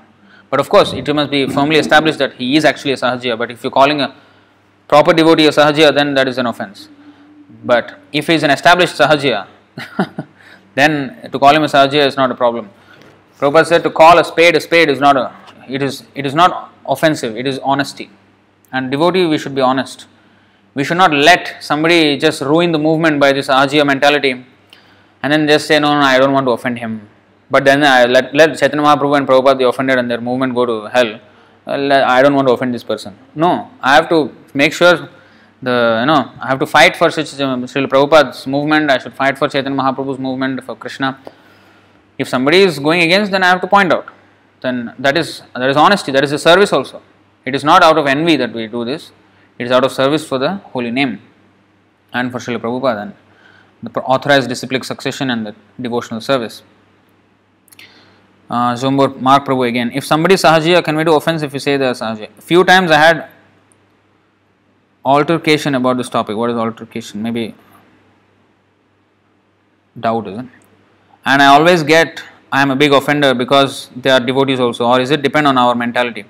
But 0.48 0.60
of 0.60 0.68
course, 0.68 0.92
it 0.92 1.12
must 1.12 1.30
be 1.30 1.48
firmly 1.48 1.76
established 1.76 2.18
that 2.18 2.34
he 2.34 2.56
is 2.56 2.64
actually 2.64 2.92
a 2.92 2.96
sahajiya. 2.96 3.36
But 3.36 3.50
if 3.50 3.64
you're 3.64 3.72
calling 3.72 4.00
a 4.00 4.14
proper 4.86 5.12
devotee 5.12 5.46
a 5.46 5.50
sahajiya, 5.50 5.92
then 5.94 6.14
that 6.14 6.28
is 6.28 6.38
an 6.38 6.46
offense. 6.46 6.88
But 7.64 7.98
if 8.12 8.28
he 8.28 8.34
is 8.34 8.44
an 8.44 8.50
established 8.50 8.94
sahajiya, 8.94 9.48
then 10.74 11.28
to 11.32 11.38
call 11.38 11.54
him 11.54 11.64
a 11.64 11.66
sahajiya 11.66 12.06
is 12.06 12.16
not 12.16 12.30
a 12.30 12.34
problem. 12.34 12.70
Prabhupada 13.38 13.66
said 13.66 13.82
to 13.82 13.90
call 13.90 14.18
a 14.18 14.24
spade 14.24 14.56
a 14.56 14.60
spade 14.60 14.88
is 14.88 15.00
not 15.00 15.16
a 15.16 15.34
it 15.68 15.82
is 15.82 16.04
it 16.14 16.24
is 16.24 16.34
not 16.34 16.72
offensive, 16.88 17.36
it 17.36 17.46
is 17.46 17.58
honesty. 17.62 18.10
And 18.72 18.90
devotee 18.90 19.26
we 19.26 19.38
should 19.38 19.54
be 19.54 19.60
honest. 19.60 20.06
We 20.74 20.84
should 20.84 20.96
not 20.96 21.12
let 21.12 21.56
somebody 21.60 22.18
just 22.18 22.40
ruin 22.40 22.72
the 22.72 22.78
movement 22.78 23.20
by 23.20 23.32
this 23.32 23.48
sahajiya 23.48 23.86
mentality 23.86 24.44
and 25.22 25.32
then 25.32 25.46
just 25.46 25.66
say 25.66 25.78
no 25.78 25.92
no 25.98 26.00
I 26.00 26.18
don't 26.18 26.32
want 26.32 26.46
to 26.46 26.52
offend 26.52 26.78
him. 26.78 27.08
But 27.50 27.64
then 27.64 27.84
I 27.84 28.04
let 28.06 28.34
let 28.34 28.58
Chaitanya 28.58 28.84
Mahaprabhu 28.86 29.16
and 29.18 29.28
Prabhupada 29.28 29.58
be 29.58 29.64
offended 29.64 29.98
and 29.98 30.10
their 30.10 30.20
movement 30.20 30.54
go 30.54 30.66
to 30.66 30.76
hell. 30.86 31.20
I 31.66 32.22
don't 32.22 32.34
want 32.34 32.48
to 32.48 32.54
offend 32.54 32.74
this 32.74 32.84
person. 32.84 33.16
No, 33.34 33.70
I 33.80 33.94
have 33.96 34.08
to 34.08 34.32
make 34.54 34.72
sure 34.72 35.08
the 35.62 35.98
you 36.00 36.06
know 36.06 36.30
I 36.40 36.48
have 36.48 36.58
to 36.60 36.66
fight 36.66 36.96
for 36.96 37.08
Srila 37.08 37.88
Prabhupada's 37.88 38.46
movement. 38.46 38.90
I 38.90 38.98
should 38.98 39.14
fight 39.14 39.38
for 39.38 39.48
Chaitanya 39.48 39.78
Mahaprabhu's 39.78 40.18
movement 40.18 40.62
for 40.64 40.76
Krishna. 40.76 41.18
If 42.18 42.28
somebody 42.28 42.62
is 42.62 42.78
going 42.78 43.02
against, 43.02 43.30
then 43.30 43.42
I 43.42 43.48
have 43.48 43.60
to 43.60 43.66
point 43.66 43.92
out. 43.92 44.08
Then 44.60 44.94
that 44.98 45.16
is 45.16 45.42
that 45.54 45.68
is 45.68 45.76
honesty. 45.76 46.12
That 46.12 46.24
is 46.24 46.32
a 46.32 46.38
service 46.38 46.72
also. 46.72 47.02
It 47.44 47.54
is 47.54 47.62
not 47.62 47.82
out 47.82 47.98
of 47.98 48.06
envy 48.06 48.36
that 48.36 48.52
we 48.52 48.66
do 48.66 48.84
this. 48.84 49.12
It 49.58 49.66
is 49.66 49.72
out 49.72 49.84
of 49.84 49.92
service 49.92 50.26
for 50.26 50.38
the 50.38 50.56
holy 50.74 50.90
name 50.90 51.20
and 52.12 52.32
for 52.32 52.38
Srila 52.38 52.58
Prabhupada 52.60 53.02
and 53.02 53.14
the 53.82 54.00
authorized 54.00 54.48
disciplic 54.48 54.84
succession 54.84 55.30
and 55.30 55.46
the 55.46 55.54
devotional 55.80 56.20
service. 56.20 56.62
Uh, 58.48 58.74
Zombor 58.74 59.20
Mark 59.20 59.44
Prabhu 59.44 59.68
again. 59.68 59.90
If 59.92 60.04
somebody 60.04 60.34
Sahajiya, 60.36 60.84
can 60.84 60.96
we 60.96 61.04
do 61.04 61.14
offense 61.14 61.42
if 61.42 61.52
we 61.52 61.58
say 61.58 61.76
they 61.76 61.86
are 61.86 61.94
Sahajiya? 61.94 62.30
Few 62.42 62.64
times 62.64 62.90
I 62.90 62.98
had 62.98 63.28
altercation 65.04 65.74
about 65.74 65.96
this 65.96 66.08
topic. 66.08 66.36
What 66.36 66.50
is 66.50 66.56
altercation? 66.56 67.22
Maybe 67.22 67.54
doubt, 69.98 70.28
is 70.28 70.38
it? 70.38 70.46
And 71.26 71.42
I 71.42 71.46
always 71.46 71.82
get 71.82 72.22
I 72.52 72.62
am 72.62 72.70
a 72.70 72.76
big 72.76 72.92
offender 72.92 73.34
because 73.34 73.90
they 73.96 74.10
are 74.10 74.20
devotees 74.20 74.60
also, 74.60 74.86
or 74.86 75.00
is 75.00 75.10
it 75.10 75.20
depend 75.20 75.46
on 75.46 75.58
our 75.58 75.74
mentality? 75.74 76.24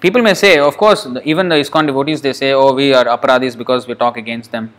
People 0.00 0.22
may 0.22 0.34
say, 0.34 0.58
of 0.58 0.76
course, 0.76 1.06
even 1.24 1.48
the 1.48 1.56
ISKCON 1.56 1.86
devotees 1.86 2.22
they 2.22 2.32
say, 2.32 2.52
oh, 2.52 2.72
we 2.72 2.94
are 2.94 3.04
aparadhis 3.04 3.58
because 3.58 3.88
we 3.88 3.94
talk 3.94 4.16
against 4.16 4.52
them. 4.52 4.72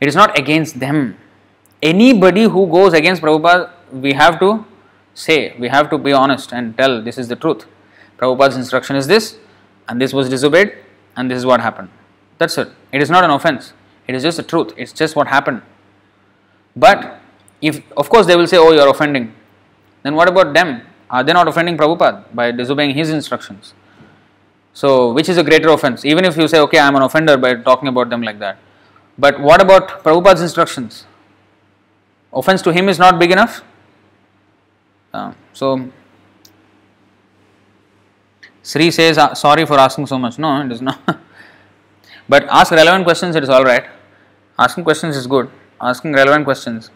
It 0.00 0.06
is 0.08 0.14
not 0.14 0.38
against 0.38 0.78
them. 0.78 1.16
Anybody 1.82 2.44
who 2.44 2.66
goes 2.68 2.92
against 2.92 3.22
Prabhupada, 3.22 3.70
we 3.90 4.12
have 4.12 4.38
to 4.38 4.64
say, 5.14 5.56
we 5.58 5.68
have 5.68 5.90
to 5.90 5.98
be 5.98 6.12
honest 6.12 6.52
and 6.52 6.76
tell 6.78 7.02
this 7.02 7.18
is 7.18 7.26
the 7.28 7.36
truth. 7.36 7.66
Prabhupada's 8.18 8.56
instruction 8.56 8.94
is 8.94 9.08
this, 9.08 9.36
and 9.88 10.00
this 10.00 10.12
was 10.12 10.28
disobeyed, 10.28 10.76
and 11.16 11.28
this 11.30 11.38
is 11.38 11.46
what 11.46 11.60
happened. 11.60 11.88
That's 12.38 12.56
it. 12.56 12.68
It 12.92 13.02
is 13.02 13.10
not 13.10 13.24
an 13.24 13.30
offense. 13.30 13.72
It 14.06 14.14
is 14.14 14.22
just 14.22 14.36
the 14.36 14.42
truth. 14.42 14.72
It's 14.76 14.92
just 14.92 15.16
what 15.16 15.28
happened. 15.28 15.62
But 16.74 17.20
if, 17.60 17.80
of 17.96 18.08
course, 18.08 18.26
they 18.26 18.36
will 18.36 18.46
say, 18.46 18.56
oh, 18.56 18.72
you 18.72 18.80
are 18.80 18.88
offending. 18.88 19.34
Then 20.02 20.14
what 20.14 20.28
about 20.28 20.52
them? 20.54 20.82
Are 21.10 21.22
they 21.22 21.32
not 21.32 21.46
offending 21.46 21.76
Prabhupada 21.76 22.24
by 22.34 22.50
disobeying 22.50 22.94
his 22.94 23.10
instructions? 23.10 23.74
So, 24.72 25.12
which 25.12 25.28
is 25.28 25.36
a 25.36 25.44
greater 25.44 25.68
offense? 25.68 26.04
Even 26.04 26.24
if 26.24 26.36
you 26.36 26.48
say, 26.48 26.58
okay, 26.60 26.78
I 26.78 26.88
am 26.88 26.96
an 26.96 27.02
offender 27.02 27.36
by 27.36 27.54
talking 27.54 27.88
about 27.88 28.08
them 28.08 28.22
like 28.22 28.38
that. 28.38 28.58
But 29.18 29.38
what 29.40 29.60
about 29.60 30.02
Prabhupada's 30.02 30.40
instructions? 30.40 31.04
Offense 32.32 32.62
to 32.62 32.72
him 32.72 32.88
is 32.88 32.98
not 32.98 33.18
big 33.18 33.30
enough? 33.30 33.62
Uh, 35.12 35.32
so, 35.52 35.90
Sri 38.62 38.90
says, 38.90 39.18
uh, 39.18 39.34
sorry 39.34 39.66
for 39.66 39.78
asking 39.78 40.06
so 40.06 40.18
much. 40.18 40.38
No, 40.38 40.62
it 40.64 40.72
is 40.72 40.80
not. 40.80 40.98
but 42.28 42.44
ask 42.44 42.72
relevant 42.72 43.04
questions, 43.04 43.36
it 43.36 43.42
is 43.42 43.50
alright. 43.50 43.84
Asking 44.58 44.84
questions 44.84 45.16
is 45.16 45.26
good. 45.26 45.50
Asking 45.80 46.12
relevant 46.12 46.44
questions. 46.44 46.90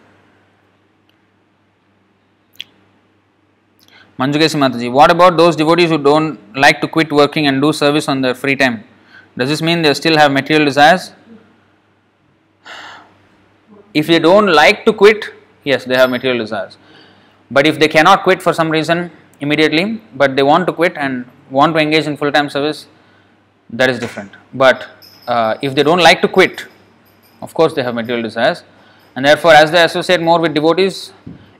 Manjugesi 4.18 4.56
Mataji, 4.56 4.90
what 4.90 5.10
about 5.10 5.36
those 5.36 5.56
devotees 5.56 5.90
who 5.90 5.98
don't 5.98 6.38
like 6.56 6.80
to 6.80 6.88
quit 6.88 7.12
working 7.12 7.46
and 7.46 7.60
do 7.60 7.72
service 7.72 8.08
on 8.08 8.22
their 8.22 8.34
free 8.34 8.56
time? 8.56 8.84
Does 9.36 9.50
this 9.50 9.60
mean 9.60 9.82
they 9.82 9.92
still 9.92 10.16
have 10.16 10.32
material 10.32 10.64
desires? 10.64 11.12
If 13.92 14.06
they 14.06 14.18
don't 14.18 14.46
like 14.46 14.86
to 14.86 14.92
quit, 14.94 15.26
yes, 15.64 15.84
they 15.84 15.96
have 15.96 16.08
material 16.08 16.38
desires. 16.38 16.78
But 17.50 17.66
if 17.66 17.78
they 17.78 17.88
cannot 17.88 18.22
quit 18.22 18.42
for 18.42 18.54
some 18.54 18.70
reason 18.70 19.10
immediately, 19.40 20.00
but 20.14 20.34
they 20.34 20.42
want 20.42 20.66
to 20.66 20.72
quit 20.72 20.96
and 20.96 21.28
want 21.50 21.74
to 21.74 21.80
engage 21.80 22.06
in 22.06 22.16
full 22.16 22.32
time 22.32 22.48
service, 22.48 22.86
that 23.70 23.90
is 23.90 23.98
different. 23.98 24.32
But 24.54 24.88
uh, 25.26 25.56
if 25.62 25.74
they 25.74 25.82
don't 25.82 26.00
like 26.00 26.22
to 26.22 26.28
quit, 26.28 26.66
of 27.42 27.52
course, 27.54 27.74
they 27.74 27.82
have 27.82 27.94
material 27.94 28.22
desires, 28.22 28.64
and 29.14 29.24
therefore, 29.24 29.52
as 29.52 29.70
they 29.70 29.82
associate 29.82 30.20
more 30.20 30.38
with 30.40 30.54
devotees, 30.54 31.12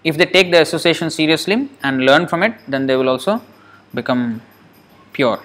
if 0.05 0.17
they 0.17 0.27
take 0.27 0.51
the 0.51 0.61
association 0.61 1.11
seriously 1.11 1.69
and 1.83 2.05
learn 2.05 2.27
from 2.29 2.43
it, 2.43 2.55
then 2.69 2.87
they 2.87 2.97
will 2.97 3.09
also 3.09 3.43
become 3.95 4.41
pure. 5.13 5.41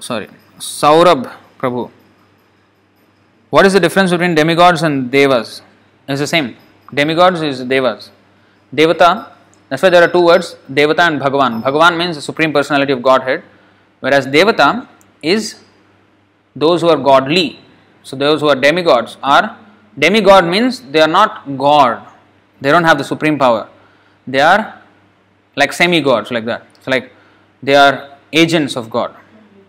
Sorry, 0.00 0.28
Saurabh 0.58 1.32
Prabhu. 1.58 1.90
What 3.50 3.66
is 3.66 3.72
the 3.72 3.80
difference 3.80 4.10
between 4.10 4.34
demigods 4.34 4.82
and 4.82 5.10
devas? 5.10 5.62
It's 6.08 6.20
the 6.20 6.26
same. 6.26 6.56
Demigods 6.92 7.42
is 7.42 7.64
devas. 7.64 8.10
Devata, 8.74 9.30
that's 9.68 9.82
why 9.82 9.90
there 9.90 10.02
are 10.02 10.08
two 10.08 10.24
words, 10.24 10.56
Devata 10.70 11.06
and 11.06 11.20
Bhagavan. 11.20 11.62
Bhagavan 11.62 11.96
means 11.96 12.16
the 12.16 12.22
supreme 12.22 12.52
personality 12.52 12.92
of 12.92 13.02
Godhead, 13.02 13.42
whereas 14.00 14.26
Devata 14.26 14.88
is 15.22 15.60
those 16.54 16.80
who 16.80 16.88
are 16.88 16.96
godly. 16.96 17.60
So 18.02 18.16
those 18.16 18.40
who 18.40 18.48
are 18.48 18.56
demigods 18.56 19.16
are 19.22 19.58
demigod 19.98 20.46
means 20.46 20.80
they 20.80 21.00
are 21.00 21.08
not 21.08 21.56
God 21.56 22.06
they 22.62 22.70
don't 22.70 22.84
have 22.84 22.98
the 22.98 23.04
supreme 23.04 23.38
power. 23.38 23.68
They 24.26 24.40
are 24.40 24.80
like 25.56 25.72
semi 25.72 26.00
gods, 26.00 26.30
like 26.30 26.44
that. 26.46 26.64
So, 26.82 26.90
like 26.90 27.12
they 27.62 27.74
are 27.74 28.18
agents 28.32 28.76
of 28.76 28.88
God. 28.88 29.16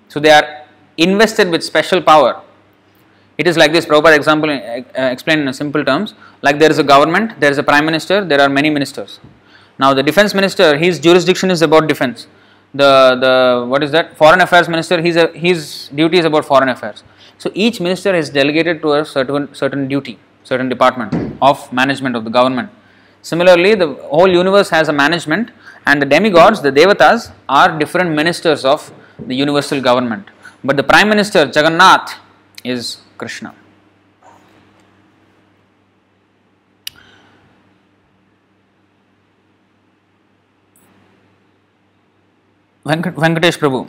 So, 0.10 0.20
they 0.20 0.30
are 0.30 0.66
invested 0.98 1.50
with 1.50 1.64
special 1.64 2.02
power. 2.02 2.42
It 3.40 3.48
is 3.48 3.58
like 3.58 3.72
this 3.72 3.86
Prabhupada 3.88 4.16
example 4.16 4.52
uh, 4.52 5.02
explained 5.16 5.48
in 5.48 5.54
simple 5.54 5.84
terms 5.84 6.14
like 6.44 6.60
there 6.60 6.70
is 6.70 6.78
a 6.78 6.84
government, 6.84 7.40
there 7.40 7.50
is 7.50 7.58
a 7.58 7.64
prime 7.64 7.84
minister, 7.84 8.24
there 8.24 8.40
are 8.40 8.50
many 8.50 8.70
ministers. 8.70 9.20
Now, 9.80 9.96
the 9.96 10.04
defense 10.04 10.36
minister, 10.36 10.78
his 10.78 11.00
jurisdiction 11.00 11.50
is 11.50 11.64
about 11.64 11.88
defense. 11.88 12.28
The, 12.74 13.18
the 13.24 13.66
what 13.68 13.84
is 13.84 13.92
that? 13.92 14.18
Foreign 14.18 14.42
affairs 14.42 14.68
minister, 14.68 15.02
his, 15.02 15.18
his 15.34 15.90
duty 15.94 16.18
is 16.18 16.26
about 16.26 16.46
foreign 16.46 16.70
affairs. 16.70 17.04
So, 17.38 17.52
each 17.54 17.80
minister 17.80 18.16
is 18.16 18.30
delegated 18.30 18.82
to 18.82 18.94
a 18.94 19.06
certain, 19.06 19.54
certain 19.54 19.88
duty, 19.88 20.18
certain 20.44 20.70
department 20.70 21.38
of 21.42 21.72
management 21.72 22.16
of 22.16 22.24
the 22.24 22.30
government. 22.30 22.70
Similarly, 23.22 23.76
the 23.76 23.94
whole 23.94 24.30
universe 24.30 24.70
has 24.70 24.90
a 24.90 24.94
management, 24.94 25.52
and 25.86 26.02
the 26.02 26.06
demigods, 26.06 26.62
the 26.62 26.72
devatas, 26.72 27.32
are 27.48 27.78
different 27.78 28.12
ministers 28.12 28.66
of 28.66 28.92
the 29.20 29.36
universal 29.36 29.80
government. 29.80 30.28
But 30.64 30.78
the 30.78 30.84
prime 30.84 31.10
minister, 31.10 31.46
Jagannath, 31.46 32.16
is 32.64 32.98
Krishna. 33.18 33.54
Venkatesh 42.86 43.58
Prabhu. 43.60 43.88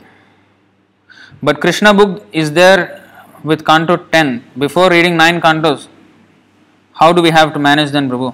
But 1.43 1.59
Krishna 1.59 1.93
book 1.93 2.25
is 2.31 2.51
there 2.53 3.03
with 3.43 3.65
canto 3.65 3.97
10. 3.97 4.43
Before 4.57 4.89
reading 4.89 5.17
9 5.17 5.41
cantos, 5.41 5.87
how 6.93 7.11
do 7.11 7.21
we 7.21 7.29
have 7.29 7.53
to 7.53 7.59
manage 7.59 7.91
then, 7.91 8.09
Prabhu? 8.09 8.33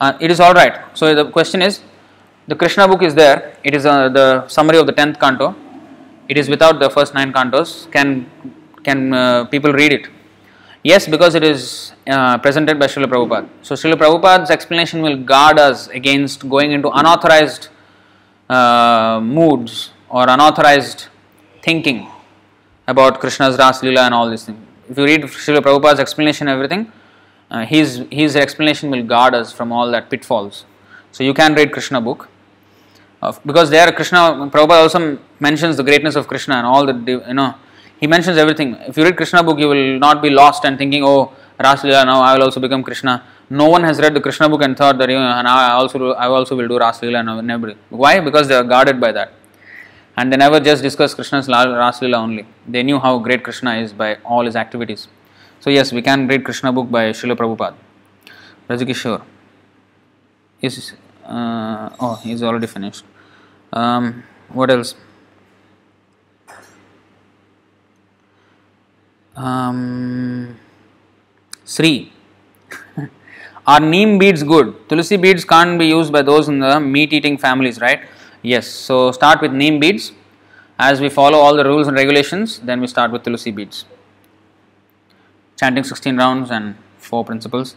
uh, 0.00 0.16
it 0.20 0.30
is 0.30 0.40
all 0.40 0.54
right. 0.54 0.80
So 0.94 1.14
the 1.14 1.30
question 1.30 1.62
is, 1.62 1.82
the 2.46 2.54
Krishna 2.54 2.86
book 2.86 3.02
is 3.02 3.14
there. 3.14 3.56
It 3.64 3.74
is 3.74 3.86
uh, 3.86 4.08
the 4.08 4.46
summary 4.48 4.78
of 4.78 4.86
the 4.86 4.92
tenth 4.92 5.18
canto. 5.18 5.54
It 6.28 6.36
is 6.36 6.48
without 6.48 6.80
the 6.80 6.90
first 6.90 7.14
nine 7.14 7.32
cantos. 7.32 7.90
Can 7.90 8.30
can 8.82 9.12
uh, 9.12 9.44
people 9.46 9.72
read 9.72 9.92
it? 9.92 10.08
Yes, 10.82 11.08
because 11.08 11.34
it 11.34 11.42
is 11.42 11.92
uh, 12.06 12.38
presented 12.38 12.78
by 12.78 12.86
Srila 12.86 13.06
Prabhupada. 13.06 13.48
So 13.62 13.74
Srila 13.74 13.94
Prabhupada's 13.94 14.50
explanation 14.50 15.02
will 15.02 15.16
guard 15.16 15.58
us 15.58 15.88
against 15.88 16.48
going 16.48 16.70
into 16.70 16.90
unauthorized 16.90 17.68
uh, 18.48 19.20
moods 19.22 19.90
or 20.08 20.28
unauthorized 20.28 21.06
thinking 21.62 22.08
about 22.86 23.20
Krishna's 23.20 23.58
Ras 23.58 23.80
Leela 23.80 24.06
and 24.06 24.14
all 24.14 24.30
these 24.30 24.44
things. 24.44 24.58
If 24.88 24.96
you 24.98 25.04
read 25.04 25.22
Srila 25.22 25.58
Prabhupada's 25.58 25.98
explanation, 25.98 26.48
everything, 26.48 26.92
uh, 27.50 27.64
his 27.64 28.04
his 28.10 28.36
explanation 28.36 28.90
will 28.90 29.02
guard 29.02 29.34
us 29.34 29.52
from 29.52 29.72
all 29.72 29.90
that 29.90 30.10
pitfalls. 30.10 30.64
So 31.12 31.24
you 31.24 31.34
can 31.34 31.54
read 31.54 31.72
Krishna 31.72 32.00
book 32.00 32.28
uh, 33.22 33.32
because 33.44 33.70
there 33.70 33.90
Krishna 33.92 34.18
Prabhupada 34.52 34.82
also 34.82 35.18
mentions 35.40 35.76
the 35.76 35.82
greatness 35.82 36.14
of 36.14 36.28
Krishna 36.28 36.54
and 36.56 36.66
all 36.66 36.86
the 36.86 37.22
you 37.28 37.34
know 37.34 37.54
he 37.98 38.06
mentions 38.06 38.36
everything. 38.36 38.76
If 38.86 38.96
you 38.96 39.04
read 39.04 39.16
Krishna 39.16 39.42
book, 39.42 39.58
you 39.58 39.68
will 39.68 39.98
not 39.98 40.22
be 40.22 40.30
lost 40.30 40.64
and 40.64 40.78
thinking, 40.78 41.02
oh 41.02 41.32
Raslila 41.58 42.04
now 42.04 42.20
I 42.20 42.34
will 42.34 42.44
also 42.44 42.60
become 42.60 42.82
Krishna. 42.82 43.24
No 43.48 43.68
one 43.68 43.84
has 43.84 44.00
read 44.00 44.14
the 44.14 44.20
Krishna 44.20 44.48
book 44.48 44.62
and 44.62 44.76
thought 44.76 44.98
that 44.98 45.08
you 45.08 45.14
know, 45.14 45.42
now 45.42 45.56
I 45.56 45.70
also 45.72 46.12
I 46.12 46.26
also 46.26 46.56
will 46.56 46.66
do 46.66 46.78
Raslila 46.78 47.20
and 47.20 47.50
everybody. 47.50 47.78
Why? 47.90 48.18
Because 48.20 48.48
they 48.48 48.54
are 48.54 48.64
guarded 48.64 49.00
by 49.00 49.12
that. 49.12 49.32
And 50.16 50.32
they 50.32 50.36
never 50.36 50.58
just 50.58 50.82
discuss 50.82 51.14
Krishna's 51.14 51.46
Raslila 51.46 52.16
only. 52.16 52.46
They 52.66 52.82
knew 52.82 52.98
how 52.98 53.18
great 53.18 53.44
Krishna 53.44 53.76
is 53.76 53.92
by 53.92 54.16
all 54.24 54.44
his 54.46 54.56
activities. 54.56 55.08
So 55.60 55.70
yes, 55.70 55.92
we 55.92 56.02
can 56.02 56.26
read 56.26 56.44
Krishna 56.44 56.72
book 56.72 56.90
by 56.90 57.10
Srila 57.10 57.36
Prabhupada. 57.36 57.74
Vrajakishore. 58.68 59.22
Is 60.60 60.94
uh, 61.24 61.90
oh 62.00 62.20
he's 62.22 62.42
already 62.42 62.66
finished. 62.66 63.04
Um, 63.72 64.24
what 64.48 64.70
else? 64.70 64.94
Um, 69.36 70.58
Sri. 71.64 72.12
Are 73.66 73.80
neem 73.80 74.18
beads 74.18 74.42
good? 74.42 74.88
Tulsi 74.88 75.16
beads 75.16 75.44
can't 75.44 75.78
be 75.78 75.86
used 75.86 76.12
by 76.12 76.22
those 76.22 76.48
in 76.48 76.60
the 76.60 76.78
meat 76.78 77.12
eating 77.12 77.36
families, 77.36 77.80
right? 77.80 78.00
Yes. 78.42 78.68
So 78.68 79.10
start 79.12 79.40
with 79.42 79.52
neem 79.52 79.80
beads. 79.80 80.12
As 80.78 81.00
we 81.00 81.08
follow 81.08 81.38
all 81.38 81.56
the 81.56 81.64
rules 81.64 81.88
and 81.88 81.96
regulations, 81.96 82.58
then 82.60 82.80
we 82.80 82.86
start 82.86 83.10
with 83.10 83.22
Tulsi 83.22 83.50
beads 83.50 83.86
chanting 85.56 85.84
16 85.84 86.16
rounds 86.16 86.50
and 86.50 86.76
4 86.98 87.24
principles. 87.24 87.76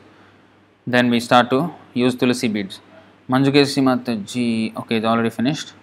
Then 0.85 1.09
we 1.09 1.19
start 1.19 1.50
to 1.51 1.74
use 1.93 2.16
Tulsi 2.16 2.48
beads. 2.48 2.82
Manjugesi 3.30 3.82
Mataji, 3.84 4.76
okay, 4.76 4.98
it's 4.98 5.06
already 5.06 5.30
finished. 5.30 5.74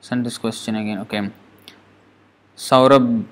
Send 0.00 0.26
this 0.26 0.38
question 0.38 0.74
again, 0.76 0.98
okay. 0.98 1.30
Saurabh 2.56 3.24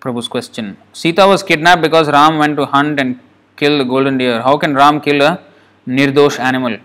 Prabhu's 0.00 0.28
question. 0.28 0.76
Sita 0.92 1.26
was 1.26 1.42
kidnapped 1.42 1.82
because 1.82 2.08
Ram 2.08 2.38
went 2.38 2.56
to 2.56 2.66
hunt 2.66 3.00
and 3.00 3.18
kill 3.56 3.78
the 3.78 3.84
golden 3.84 4.18
deer. 4.18 4.40
How 4.42 4.56
can 4.56 4.74
Ram 4.74 5.00
kill 5.00 5.22
a 5.22 5.40
nirdosh 5.86 6.38
animal? 6.38 6.78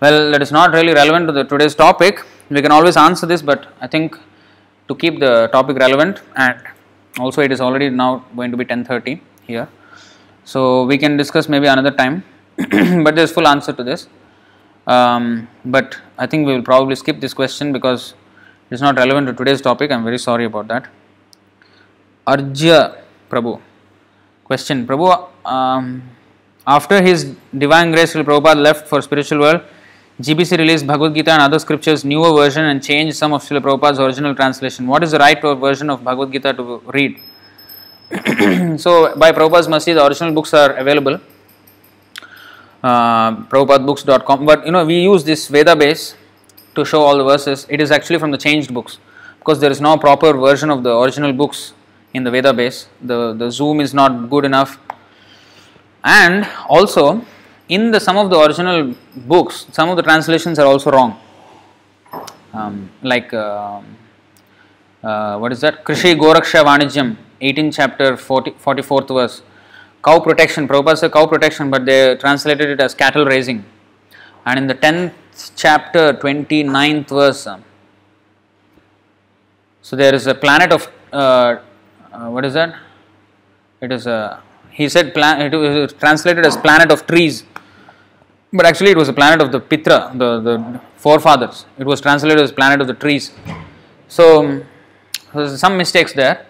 Well, 0.00 0.30
that 0.32 0.42
is 0.42 0.52
not 0.52 0.72
really 0.72 0.94
relevant 0.94 1.26
to 1.28 1.32
the 1.32 1.44
today's 1.44 1.74
topic. 1.74 2.24
We 2.50 2.62
can 2.62 2.72
always 2.72 2.96
answer 2.96 3.26
this, 3.26 3.42
but 3.42 3.66
I 3.80 3.86
think 3.86 4.16
to 4.88 4.94
keep 4.94 5.18
the 5.18 5.48
topic 5.52 5.76
relevant 5.78 6.20
and 6.36 6.60
also 7.18 7.42
it 7.42 7.52
is 7.52 7.60
already 7.60 7.88
now 7.90 8.24
going 8.36 8.50
to 8.50 8.56
be 8.56 8.64
10.30 8.64 9.20
here 9.42 9.68
so 10.44 10.84
we 10.84 10.96
can 10.98 11.16
discuss 11.16 11.48
maybe 11.48 11.66
another 11.66 11.90
time 11.90 12.22
but 13.04 13.14
there 13.16 13.24
is 13.24 13.32
full 13.32 13.48
answer 13.48 13.72
to 13.72 13.82
this 13.82 14.08
um, 14.86 15.48
but 15.64 15.98
I 16.18 16.26
think 16.26 16.46
we 16.46 16.54
will 16.54 16.62
probably 16.62 16.94
skip 16.94 17.20
this 17.20 17.34
question 17.34 17.72
because 17.72 18.14
it 18.70 18.74
is 18.74 18.80
not 18.80 18.96
relevant 18.96 19.26
to 19.26 19.32
today's 19.32 19.60
topic 19.60 19.90
I 19.90 19.94
am 19.94 20.04
very 20.04 20.18
sorry 20.18 20.44
about 20.44 20.68
that 20.68 20.88
Arjya 22.26 22.98
Prabhu 23.30 23.60
question 24.48 24.86
Prabhu 24.86 25.08
um, 25.44 26.02
after 26.66 27.02
his 27.02 27.36
divine 27.64 27.90
grace 27.90 28.14
Prabhupada 28.14 28.62
left 28.68 28.88
for 28.88 29.00
spiritual 29.02 29.40
world 29.40 29.62
GBC 30.20 30.56
released 30.56 30.86
Bhagavad 30.86 31.14
Gita 31.14 31.30
and 31.30 31.42
other 31.42 31.58
scriptures 31.58 32.02
newer 32.02 32.32
version 32.34 32.64
and 32.64 32.82
changed 32.82 33.16
some 33.16 33.34
of 33.34 33.42
Srila 33.42 33.60
Prabhupada's 33.60 33.98
original 34.00 34.34
translation. 34.34 34.86
What 34.86 35.04
is 35.04 35.10
the 35.10 35.18
right 35.18 35.38
version 35.42 35.90
of 35.90 36.02
Bhagavad 36.02 36.32
Gita 36.32 36.54
to 36.54 36.80
read? 36.86 37.20
so, 38.80 39.14
by 39.14 39.30
Prabhupada's 39.32 39.68
mercy, 39.68 39.92
the 39.92 40.06
original 40.06 40.32
books 40.32 40.54
are 40.54 40.72
available. 40.72 41.20
Uh, 42.82 43.44
Prabhupadbooks.com. 43.44 44.46
But 44.46 44.64
you 44.64 44.72
know, 44.72 44.86
we 44.86 45.00
use 45.00 45.22
this 45.22 45.48
Veda 45.48 45.76
base 45.76 46.16
to 46.74 46.84
show 46.86 47.02
all 47.02 47.18
the 47.18 47.24
verses. 47.24 47.66
It 47.68 47.82
is 47.82 47.90
actually 47.90 48.18
from 48.18 48.30
the 48.30 48.38
changed 48.38 48.72
books 48.72 48.98
because 49.38 49.60
there 49.60 49.70
is 49.70 49.82
no 49.82 49.98
proper 49.98 50.32
version 50.32 50.70
of 50.70 50.82
the 50.82 50.96
original 50.96 51.34
books 51.34 51.74
in 52.16 52.24
the 52.24 52.30
Veda 52.30 52.52
base. 52.60 52.88
The, 53.02 53.18
the 53.34 53.50
zoom 53.50 53.80
is 53.80 53.92
not 53.92 54.30
good 54.30 54.44
enough. 54.44 54.78
And 56.02 56.48
also, 56.68 57.24
in 57.68 57.90
the 57.90 58.00
some 58.00 58.16
of 58.16 58.30
the 58.30 58.38
original 58.38 58.94
books, 59.32 59.66
some 59.72 59.88
of 59.90 59.96
the 59.96 60.02
translations 60.02 60.58
are 60.58 60.66
also 60.66 60.90
wrong. 60.90 61.20
Um, 62.52 62.90
like 63.02 63.34
uh, 63.34 63.80
uh, 65.02 65.38
what 65.38 65.52
is 65.52 65.60
that? 65.60 65.84
Krishi 65.84 66.14
Goraksha 66.22 66.64
Vanijyam, 66.64 67.16
18 67.40 67.72
chapter 67.72 68.16
40, 68.16 68.52
44th 68.52 69.08
verse. 69.08 69.42
Cow 70.04 70.20
protection, 70.20 70.68
Prabhupada 70.68 70.98
said 70.98 71.12
cow 71.12 71.26
protection, 71.26 71.68
but 71.68 71.84
they 71.84 72.16
translated 72.16 72.68
it 72.70 72.80
as 72.80 72.94
cattle 72.94 73.24
raising. 73.24 73.64
And 74.44 74.60
in 74.60 74.66
the 74.68 74.74
10th 74.74 75.12
chapter, 75.56 76.12
29th 76.12 77.08
verse, 77.08 77.48
so 79.82 79.96
there 79.96 80.14
is 80.14 80.28
a 80.28 80.34
planet 80.34 80.72
of 80.72 80.88
uh, 81.12 81.56
uh, 82.16 82.30
what 82.30 82.44
is 82.44 82.54
that? 82.54 82.76
It 83.80 83.92
is 83.92 84.06
a 84.06 84.42
he 84.70 84.88
said 84.88 85.12
it 85.16 85.54
was 85.54 85.92
translated 85.94 86.44
as 86.44 86.56
planet 86.56 86.90
of 86.90 87.06
trees 87.06 87.44
but 88.56 88.64
actually, 88.64 88.90
it 88.90 88.96
was 88.96 89.08
a 89.08 89.12
planet 89.12 89.42
of 89.42 89.52
the 89.52 89.60
Pitra, 89.60 90.16
the, 90.16 90.40
the 90.40 90.80
forefathers. 90.96 91.66
It 91.78 91.84
was 91.84 92.00
translated 92.00 92.40
as 92.40 92.52
planet 92.52 92.80
of 92.80 92.86
the 92.86 92.94
trees. 92.94 93.32
So, 94.08 94.62
there's 95.34 95.60
some 95.60 95.76
mistakes 95.76 96.12
there. 96.12 96.46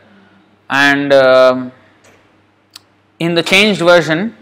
And 0.69 1.13
um, 1.13 1.73
in 3.19 3.35
the 3.35 3.43
changed 3.43 3.81
version, 3.81 4.37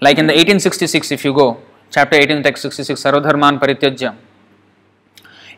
like 0.00 0.18
in 0.18 0.26
the 0.26 0.34
1866, 0.34 1.10
if 1.10 1.24
you 1.24 1.32
go, 1.32 1.60
chapter 1.90 2.16
18, 2.16 2.42
text 2.42 2.62
66, 2.62 3.02
Sarvadharman 3.02 3.58
Parityajya. 3.58 4.14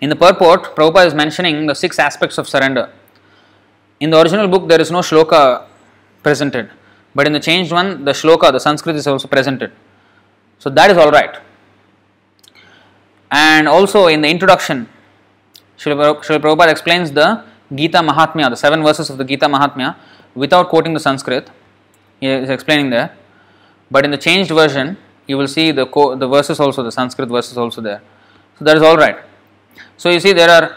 In 0.01 0.09
the 0.09 0.17
purport, 0.17 0.75
Prabhupada 0.75 1.07
is 1.07 1.15
mentioning 1.15 1.67
the 1.67 1.75
six 1.75 1.99
aspects 1.99 2.39
of 2.39 2.49
surrender. 2.49 2.91
In 4.01 4.11
the 4.11 4.21
original 4.21 4.49
book, 4.49 4.69
there 4.69 4.81
is 4.81 4.91
no 4.91 4.99
shloka 5.01 5.67
presented. 6.23 6.71
But 7.15 7.27
in 7.27 7.33
the 7.33 7.41
changed 7.41 7.73
one, 7.73 8.05
the 8.05 8.13
shloka, 8.13 8.51
the 8.51 8.61
Sanskrit 8.61 8.97
is 8.97 9.07
also 9.07 9.29
presented. 9.29 9.73
So 10.59 10.71
that 10.71 10.91
is 10.91 10.97
all 10.97 11.11
right. 11.11 11.37
And 13.31 13.69
also 13.69 14.07
in 14.07 14.23
the 14.23 14.29
introduction, 14.29 14.89
Srila 15.79 16.23
Prabhupada 16.23 16.71
explains 16.71 17.11
the 17.13 17.45
Gita 17.75 17.99
Mahatmya, 17.99 18.51
the 18.51 18.57
seven 18.57 18.83
verses 18.83 19.09
of 19.09 19.19
the 19.19 19.25
Gita 19.25 19.47
Mahatmya, 19.47 19.97
without 20.35 20.69
quoting 20.69 20.93
the 20.93 21.01
Sanskrit. 21.01 21.51
He 22.21 22.27
is 22.27 22.51
explaining 22.51 22.91
there. 22.91 23.17
But 23.91 24.05
in 24.05 24.11
the 24.11 24.19
changed 24.19 24.51
version, 24.51 24.99
you 25.27 25.39
will 25.39 25.49
see 25.49 25.71
the 25.71 25.87
co- 25.87 26.17
the 26.17 26.29
verses 26.29 26.61
also, 26.61 26.83
the 26.83 26.93
Sanskrit 26.93 27.29
verses 27.29 27.57
also 27.57 27.81
there. 27.81 28.03
So 28.59 28.65
that 28.65 28.77
is 28.77 28.83
all 28.83 28.97
right. 28.97 29.19
So 29.97 30.11
you 30.11 30.21
see, 30.21 30.33
there 30.33 30.51
are, 30.51 30.77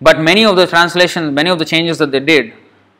but 0.00 0.20
many 0.20 0.44
of 0.44 0.56
the 0.56 0.66
translations, 0.66 1.32
many 1.32 1.50
of 1.50 1.58
the 1.58 1.64
changes 1.64 1.98
that 1.98 2.10
they 2.10 2.20
did 2.20 2.52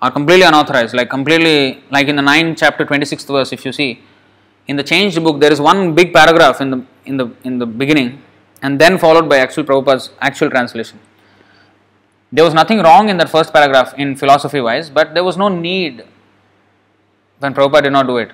are 0.02 0.10
completely 0.10 0.44
unauthorized, 0.44 0.94
like 0.94 1.10
completely, 1.10 1.82
like 1.90 2.08
in 2.08 2.16
the 2.16 2.22
9 2.22 2.56
chapter 2.56 2.84
26th 2.84 3.26
verse, 3.26 3.52
if 3.52 3.64
you 3.64 3.72
see, 3.72 4.00
in 4.66 4.76
the 4.76 4.82
changed 4.82 5.22
book, 5.22 5.40
there 5.40 5.52
is 5.52 5.60
one 5.60 5.94
big 5.94 6.12
paragraph 6.12 6.60
in 6.60 6.70
the 6.70 6.84
in 7.06 7.16
the 7.16 7.30
in 7.42 7.58
the 7.58 7.66
beginning, 7.66 8.22
and 8.62 8.78
then 8.78 8.98
followed 8.98 9.28
by 9.28 9.38
actual 9.38 9.64
Prabhupada's 9.64 10.10
actual 10.20 10.50
translation. 10.50 10.98
There 12.30 12.44
was 12.44 12.52
nothing 12.52 12.80
wrong 12.80 13.08
in 13.08 13.16
that 13.16 13.30
first 13.30 13.52
paragraph 13.52 13.94
in 13.96 14.14
philosophy 14.14 14.60
wise, 14.60 14.90
but 14.90 15.14
there 15.14 15.24
was 15.24 15.38
no 15.38 15.48
need 15.48 16.04
when 17.38 17.54
Prabhupada 17.54 17.84
did 17.84 17.92
not 17.92 18.06
do 18.06 18.18
it. 18.18 18.32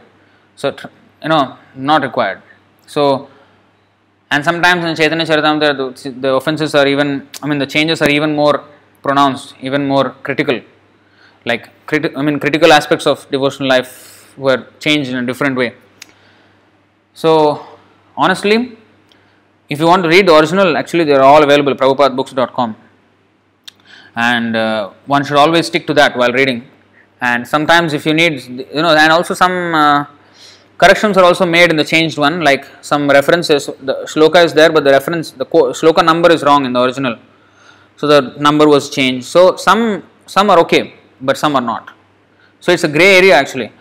So, 0.56 0.74
you 1.22 1.28
know, 1.28 1.56
not 1.76 2.02
required. 2.02 2.42
So, 2.86 3.28
and 4.34 4.44
sometimes 4.44 4.84
in 4.84 4.94
Chaitanya 4.96 5.26
Charitamrita, 5.30 6.02
the, 6.02 6.10
the 6.10 6.30
offenses 6.34 6.74
are 6.74 6.86
even, 6.86 7.28
I 7.42 7.46
mean, 7.46 7.58
the 7.58 7.66
changes 7.66 8.02
are 8.02 8.10
even 8.18 8.34
more 8.34 8.64
pronounced, 9.02 9.54
even 9.60 9.86
more 9.86 10.10
critical 10.22 10.60
like 11.44 11.70
criti- 11.86 12.12
I 12.16 12.22
mean 12.22 12.38
critical 12.40 12.72
aspects 12.72 13.06
of 13.06 13.28
devotional 13.30 13.68
life 13.68 13.92
were 14.36 14.66
changed 14.78 15.10
in 15.10 15.16
a 15.16 15.26
different 15.26 15.56
way. 15.56 15.74
So 17.12 17.30
honestly, 18.16 18.78
if 19.68 19.78
you 19.78 19.86
want 19.86 20.02
to 20.02 20.08
read 20.08 20.26
the 20.28 20.34
original, 20.34 20.76
actually 20.76 21.04
they 21.04 21.12
are 21.12 21.22
all 21.22 21.42
available 21.42 21.74
prabhupadbooks.com 21.74 22.76
and 24.16 24.56
uh, 24.56 24.90
one 25.06 25.24
should 25.24 25.36
always 25.36 25.66
stick 25.66 25.86
to 25.86 25.94
that 25.94 26.16
while 26.16 26.32
reading. 26.32 26.68
And 27.20 27.46
sometimes 27.46 27.92
if 27.92 28.04
you 28.06 28.14
need, 28.14 28.42
you 28.42 28.82
know, 28.82 28.94
and 28.94 29.12
also 29.12 29.34
some 29.34 29.74
uh, 29.74 30.04
corrections 30.78 31.16
are 31.16 31.24
also 31.24 31.46
made 31.46 31.70
in 31.70 31.76
the 31.76 31.84
changed 31.84 32.18
one, 32.18 32.40
like 32.40 32.66
some 32.80 33.08
references. 33.08 33.66
The 33.66 33.94
shloka 34.06 34.44
is 34.44 34.52
there, 34.54 34.70
but 34.72 34.84
the 34.84 34.90
reference, 34.90 35.30
the 35.30 35.46
shloka 35.46 36.04
number 36.04 36.30
is 36.30 36.42
wrong 36.42 36.64
in 36.64 36.72
the 36.72 36.82
original, 36.82 37.18
so 37.96 38.06
the 38.06 38.20
number 38.38 38.68
was 38.68 38.90
changed. 38.90 39.26
So 39.26 39.56
some 39.56 40.02
some 40.26 40.50
are 40.50 40.58
okay 40.60 40.94
but 41.20 41.36
some 41.36 41.56
are 41.56 41.62
not. 41.62 41.90
So 42.60 42.72
it's 42.72 42.84
a 42.84 42.88
gray 42.88 43.16
area 43.16 43.34
actually. 43.34 43.72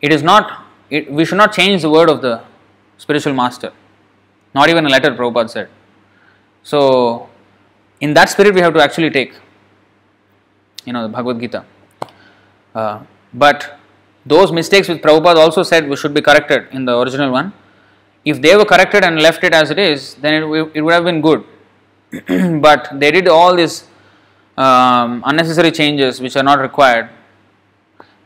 It 0.00 0.12
is 0.12 0.22
not, 0.22 0.64
it, 0.90 1.10
we 1.10 1.24
should 1.24 1.38
not 1.38 1.52
change 1.52 1.82
the 1.82 1.90
word 1.90 2.08
of 2.08 2.22
the 2.22 2.42
spiritual 2.98 3.34
master, 3.34 3.72
not 4.54 4.68
even 4.68 4.86
a 4.86 4.88
letter 4.88 5.10
Prabhupada 5.10 5.50
said. 5.50 5.68
So 6.62 7.28
in 8.00 8.14
that 8.14 8.28
spirit 8.28 8.54
we 8.54 8.60
have 8.60 8.74
to 8.74 8.82
actually 8.82 9.10
take, 9.10 9.34
you 10.84 10.92
know, 10.92 11.02
the 11.02 11.08
Bhagavad 11.08 11.40
Gita. 11.40 11.64
Uh, 12.74 13.00
but 13.32 13.78
those 14.26 14.50
mistakes 14.52 14.88
which 14.88 15.00
Prabhupada 15.00 15.36
also 15.36 15.62
said 15.62 15.96
should 15.98 16.12
be 16.12 16.20
corrected 16.20 16.66
in 16.72 16.84
the 16.84 16.98
original 16.98 17.30
one. 17.30 17.52
If 18.24 18.42
they 18.42 18.56
were 18.56 18.64
corrected 18.64 19.04
and 19.04 19.20
left 19.22 19.44
it 19.44 19.54
as 19.54 19.70
it 19.70 19.78
is, 19.78 20.14
then 20.14 20.34
it, 20.34 20.70
it 20.74 20.80
would 20.82 20.92
have 20.92 21.04
been 21.04 21.20
good. 21.20 21.44
but 22.60 22.88
they 22.94 23.10
did 23.12 23.28
all 23.28 23.54
these 23.54 23.84
um, 24.56 25.22
unnecessary 25.26 25.70
changes 25.70 26.20
which 26.20 26.36
are 26.36 26.42
not 26.42 26.58
required. 26.58 27.08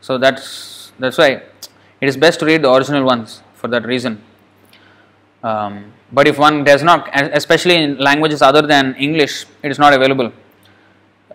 So 0.01 0.17
that's 0.17 0.91
that's 0.97 1.17
why 1.17 1.29
it 2.01 2.07
is 2.09 2.17
best 2.17 2.39
to 2.39 2.45
read 2.45 2.63
the 2.63 2.71
original 2.71 3.03
ones 3.03 3.43
for 3.53 3.67
that 3.67 3.85
reason. 3.85 4.23
Um, 5.43 5.93
but 6.11 6.27
if 6.27 6.37
one 6.37 6.63
does 6.63 6.83
not, 6.83 7.09
especially 7.13 7.75
in 7.75 7.97
languages 7.97 8.41
other 8.41 8.61
than 8.61 8.95
English, 8.95 9.45
it 9.63 9.71
is 9.71 9.79
not 9.79 9.93
available. 9.93 10.31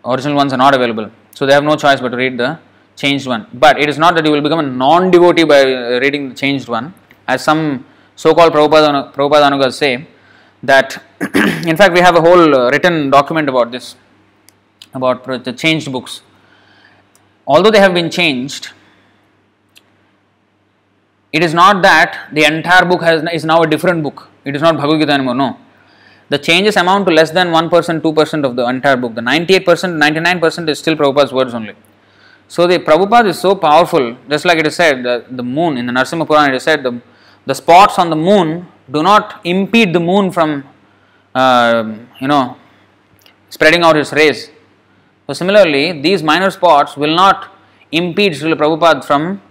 Original 0.04 0.36
ones 0.36 0.52
are 0.52 0.56
not 0.56 0.74
available, 0.74 1.10
so 1.34 1.46
they 1.46 1.52
have 1.52 1.64
no 1.64 1.76
choice 1.76 2.00
but 2.00 2.10
to 2.10 2.16
read 2.16 2.36
the 2.38 2.58
changed 2.96 3.26
one. 3.26 3.46
But 3.52 3.78
it 3.78 3.88
is 3.88 3.98
not 3.98 4.14
that 4.16 4.24
you 4.24 4.32
will 4.32 4.40
become 4.40 4.58
a 4.58 4.68
non-devotee 4.84 5.44
by 5.44 5.62
reading 5.98 6.30
the 6.30 6.34
changed 6.34 6.68
one, 6.68 6.94
as 7.28 7.44
some 7.44 7.86
so-called 8.16 8.52
Prabhupada, 8.52 9.12
Prabhupada 9.12 9.50
Anugas 9.50 9.74
say. 9.74 10.06
That, 10.62 11.02
in 11.66 11.76
fact, 11.76 11.92
we 11.92 12.00
have 12.00 12.16
a 12.16 12.20
whole 12.20 12.54
uh, 12.54 12.70
written 12.70 13.10
document 13.10 13.48
about 13.48 13.70
this 13.70 13.94
about 14.94 15.44
the 15.44 15.52
changed 15.52 15.92
books. 15.92 16.22
Although 17.46 17.70
they 17.70 17.78
have 17.78 17.94
been 17.94 18.10
changed, 18.10 18.70
it 21.32 21.44
is 21.44 21.54
not 21.54 21.82
that 21.82 22.28
the 22.32 22.44
entire 22.44 22.84
book 22.84 23.02
has, 23.02 23.22
is 23.32 23.44
now 23.44 23.62
a 23.62 23.66
different 23.66 24.02
book. 24.02 24.28
It 24.44 24.56
is 24.56 24.62
not 24.62 24.76
Bhagavad 24.76 25.00
Gita 25.00 25.12
anymore. 25.12 25.34
No. 25.34 25.58
The 26.28 26.38
changes 26.38 26.76
amount 26.76 27.06
to 27.06 27.12
less 27.12 27.30
than 27.30 27.48
1%, 27.48 28.00
2% 28.00 28.44
of 28.44 28.56
the 28.56 28.66
entire 28.66 28.96
book. 28.96 29.14
The 29.14 29.20
98%, 29.20 29.60
99% 29.60 30.68
is 30.68 30.78
still 30.78 30.96
Prabhupada's 30.96 31.32
words 31.32 31.54
only. 31.54 31.74
So 32.48 32.66
the 32.66 32.78
Prabhupada 32.78 33.28
is 33.28 33.40
so 33.40 33.54
powerful, 33.56 34.16
just 34.28 34.44
like 34.44 34.58
it 34.58 34.66
is 34.66 34.76
said, 34.76 35.02
the, 35.02 35.24
the 35.28 35.42
moon 35.42 35.76
in 35.76 35.86
the 35.86 35.92
Narsimha 35.92 36.26
Purana, 36.26 36.52
it 36.52 36.56
is 36.56 36.62
said 36.62 36.82
the, 36.82 37.00
the 37.44 37.54
spots 37.54 37.98
on 37.98 38.08
the 38.10 38.16
moon 38.16 38.66
do 38.90 39.02
not 39.02 39.40
impede 39.44 39.92
the 39.92 40.00
moon 40.00 40.30
from, 40.30 40.64
uh, 41.34 41.92
you 42.20 42.28
know, 42.28 42.56
spreading 43.50 43.82
out 43.82 43.96
its 43.96 44.12
rays. 44.12 44.50
So, 45.26 45.32
similarly, 45.32 46.00
these 46.00 46.22
minor 46.22 46.50
spots 46.50 46.96
will 46.96 47.14
not 47.14 47.52
impede 47.90 48.32
Srila 48.34 48.54
Prabhupada 48.54 49.04
from 49.04 49.42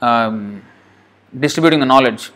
um, 0.00 0.62
distributing 1.38 1.78
the 1.78 1.86
knowledge. 1.86 2.32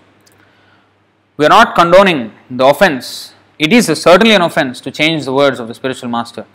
We 1.36 1.44
are 1.44 1.48
not 1.48 1.74
condoning 1.74 2.32
the 2.48 2.66
offense. 2.66 3.34
It 3.58 3.72
is 3.72 3.86
certainly 3.86 4.34
an 4.34 4.42
offense 4.42 4.80
to 4.82 4.92
change 4.92 5.24
the 5.24 5.32
words 5.32 5.58
of 5.58 5.66
the 5.66 5.74
spiritual 5.74 6.08
master. 6.08 6.46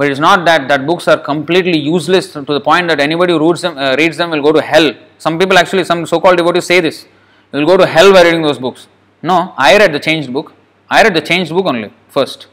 But 0.00 0.06
it 0.06 0.12
is 0.12 0.20
not 0.20 0.46
that 0.46 0.66
that 0.68 0.86
books 0.86 1.06
are 1.12 1.18
completely 1.18 1.78
useless 1.78 2.32
to 2.32 2.40
the 2.40 2.60
point 2.68 2.88
that 2.88 3.00
anybody 3.00 3.34
who 3.34 3.40
reads 3.46 3.60
them, 3.60 3.76
uh, 3.76 3.94
reads 3.98 4.16
them 4.16 4.30
will 4.30 4.40
go 4.40 4.50
to 4.50 4.62
hell. 4.62 4.94
Some 5.18 5.38
people 5.38 5.58
actually, 5.58 5.84
some 5.84 6.06
so-called 6.06 6.38
devotees 6.38 6.64
say 6.64 6.80
this. 6.80 7.04
You 7.52 7.58
will 7.58 7.66
go 7.66 7.76
to 7.76 7.86
hell 7.86 8.10
by 8.10 8.22
reading 8.22 8.40
those 8.40 8.58
books. 8.58 8.88
No, 9.22 9.52
I 9.58 9.76
read 9.76 9.92
the 9.92 10.00
changed 10.00 10.32
book. 10.32 10.54
I 10.88 11.02
read 11.02 11.14
the 11.14 11.20
changed 11.20 11.52
book 11.52 11.66
only 11.66 11.92
first. 12.08 12.46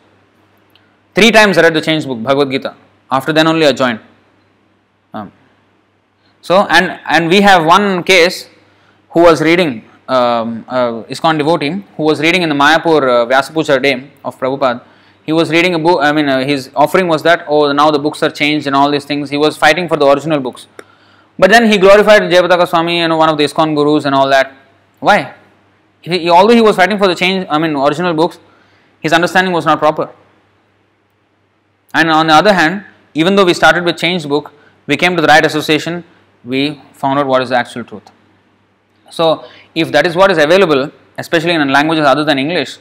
Three 1.16 1.32
times 1.32 1.58
I 1.58 1.61
read 1.61 1.74
the 1.74 1.80
changed 1.80 2.06
book, 2.06 2.22
Bhagavad 2.22 2.51
Gita. 2.51 2.76
After 3.09 3.32
then 3.32 3.48
only 3.48 3.66
I 3.66 3.72
joined. 3.72 4.01
Um, 5.14 5.32
so 6.42 6.67
and 6.69 7.00
and 7.16 7.30
we 7.30 7.40
have 7.40 7.64
one 7.64 8.03
case 8.03 8.50
who 9.11 9.22
was 9.22 9.42
reading 9.42 9.85
um, 10.09 10.66
uh, 10.67 11.03
ISKCON 11.16 11.38
devotee 11.38 11.72
who 11.95 12.03
was 12.03 12.19
reading 12.19 12.42
in 12.42 12.50
the 12.50 12.59
Mayapur 12.66 13.01
uh, 13.03 13.26
Vyasapuja 13.32 14.09
of 14.26 14.38
Prabhupada. 14.38 14.82
He 15.28 15.34
was 15.34 15.50
reading 15.52 15.74
a 15.76 15.80
book, 15.80 16.00
I 16.02 16.14
mean, 16.14 16.30
uh, 16.30 16.46
his 16.46 16.72
offering 16.74 17.10
was 17.10 17.22
that, 17.24 17.44
oh, 17.50 17.70
now 17.74 17.92
the 17.92 18.00
books 18.00 18.24
are 18.24 18.30
changed 18.32 18.66
and 18.66 18.74
all 18.74 18.90
these 18.90 19.04
things. 19.04 19.30
He 19.30 19.36
was 19.36 19.58
fighting 19.58 19.90
for 19.90 19.98
the 19.98 20.08
original 20.08 20.40
books. 20.40 20.68
But 21.38 21.52
then 21.52 21.70
he 21.70 21.78
glorified 21.78 22.22
Jayapataka 22.22 22.66
Swami, 22.66 23.06
know, 23.06 23.18
one 23.18 23.28
of 23.28 23.38
the 23.38 23.44
ISKCON 23.44 23.76
gurus 23.76 24.06
and 24.06 24.16
all 24.16 24.30
that. 24.30 24.54
Why? 25.02 25.34
He, 26.02 26.20
he, 26.20 26.30
although 26.30 26.54
he 26.54 26.62
was 26.62 26.78
fighting 26.78 26.98
for 26.98 27.10
the 27.10 27.14
change, 27.14 27.46
I 27.50 27.58
mean, 27.58 27.76
original 27.76 28.14
books, 28.14 28.40
his 29.02 29.12
understanding 29.12 29.52
was 29.52 29.66
not 29.66 29.80
proper. 29.80 30.10
And 31.94 32.10
on 32.10 32.28
the 32.28 32.34
other 32.34 32.54
hand, 32.54 32.86
even 33.14 33.36
though 33.36 33.44
we 33.44 33.54
started 33.54 33.84
with 33.84 33.98
changed 33.98 34.30
book, 34.30 34.54
we 34.88 34.96
came 34.96 35.18
to 35.18 35.22
the 35.22 35.28
right 35.28 35.46
association, 35.46 36.06
we 36.46 36.82
found 36.94 37.20
out 37.20 37.28
what 37.28 37.42
is 37.42 37.50
the 37.50 37.58
actual 37.58 37.84
truth. 37.84 38.10
So, 39.10 39.46
if 39.76 39.92
that 39.92 40.08
is 40.08 40.16
what 40.16 40.32
is 40.32 40.38
available, 40.38 40.90
especially 41.18 41.52
in 41.52 41.68
languages 41.68 42.06
other 42.06 42.24
than 42.24 42.40
English, 42.40 42.78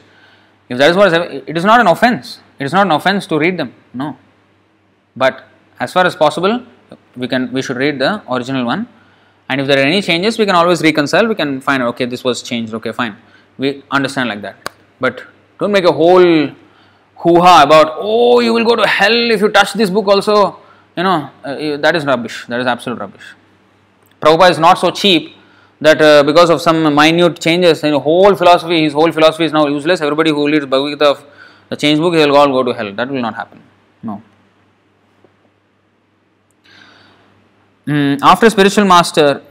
if 0.69 0.77
that 0.77 0.91
is 0.91 0.97
what 0.97 1.07
is, 1.07 1.43
it 1.47 1.57
is 1.57 1.63
not 1.63 1.79
an 1.79 1.87
offense. 1.87 2.39
It 2.59 2.65
is 2.65 2.73
not 2.73 2.85
an 2.85 2.91
offense 2.91 3.25
to 3.27 3.39
read 3.39 3.57
them. 3.57 3.73
No. 3.93 4.17
But 5.15 5.45
as 5.79 5.93
far 5.93 6.05
as 6.05 6.15
possible, 6.15 6.63
we 7.15 7.27
can 7.27 7.51
we 7.51 7.61
should 7.61 7.77
read 7.77 7.99
the 7.99 8.21
original 8.31 8.65
one. 8.65 8.87
And 9.49 9.61
if 9.61 9.67
there 9.67 9.79
are 9.79 9.87
any 9.87 10.01
changes, 10.01 10.37
we 10.37 10.45
can 10.45 10.55
always 10.55 10.81
reconcile. 10.81 11.27
We 11.27 11.35
can 11.35 11.61
find 11.61 11.81
okay, 11.83 12.05
this 12.05 12.23
was 12.23 12.43
changed. 12.43 12.73
Okay, 12.73 12.91
fine. 12.91 13.15
We 13.57 13.83
understand 13.89 14.29
like 14.29 14.41
that. 14.41 14.69
But 14.99 15.23
don't 15.59 15.71
make 15.71 15.85
a 15.85 15.91
whole 15.91 16.49
hoo 17.15 17.39
ha 17.41 17.63
about 17.63 17.93
oh, 17.99 18.41
you 18.41 18.53
will 18.53 18.65
go 18.65 18.75
to 18.75 18.87
hell 18.87 19.31
if 19.31 19.41
you 19.41 19.49
touch 19.49 19.73
this 19.73 19.89
book. 19.89 20.07
Also, 20.07 20.59
you 20.97 21.03
know 21.03 21.29
uh, 21.45 21.77
that 21.77 21.95
is 21.95 22.05
rubbish. 22.05 22.45
That 22.47 22.59
is 22.59 22.67
absolute 22.67 22.99
rubbish. 22.99 23.23
Prabhupada 24.21 24.51
is 24.51 24.59
not 24.59 24.77
so 24.79 24.91
cheap 24.91 25.36
that 25.79 26.01
uh, 26.01 26.23
because 26.23 26.49
of 26.49 26.61
some 26.61 26.93
minute 26.93 27.39
changes, 27.39 27.83
in 27.83 27.93
whole 27.93 28.35
philosophy, 28.35 28.83
his 28.83 28.93
whole 28.93 29.11
philosophy 29.11 29.45
is 29.45 29.53
now 29.53 29.67
useless. 29.67 30.01
Everybody 30.01 30.31
who 30.31 30.47
reads 30.47 30.65
Bhagavad 30.65 30.99
Gita, 30.99 31.23
the 31.69 31.75
change 31.75 31.99
book, 31.99 32.13
they 32.13 32.25
will 32.25 32.35
all 32.35 32.47
go 32.47 32.63
to 32.63 32.73
hell. 32.73 32.91
That 32.93 33.09
will 33.09 33.21
not 33.21 33.35
happen. 33.35 33.61
No. 34.01 34.21
Mm, 37.85 38.19
after 38.21 38.49
spiritual 38.49 38.85
master, 38.85 39.41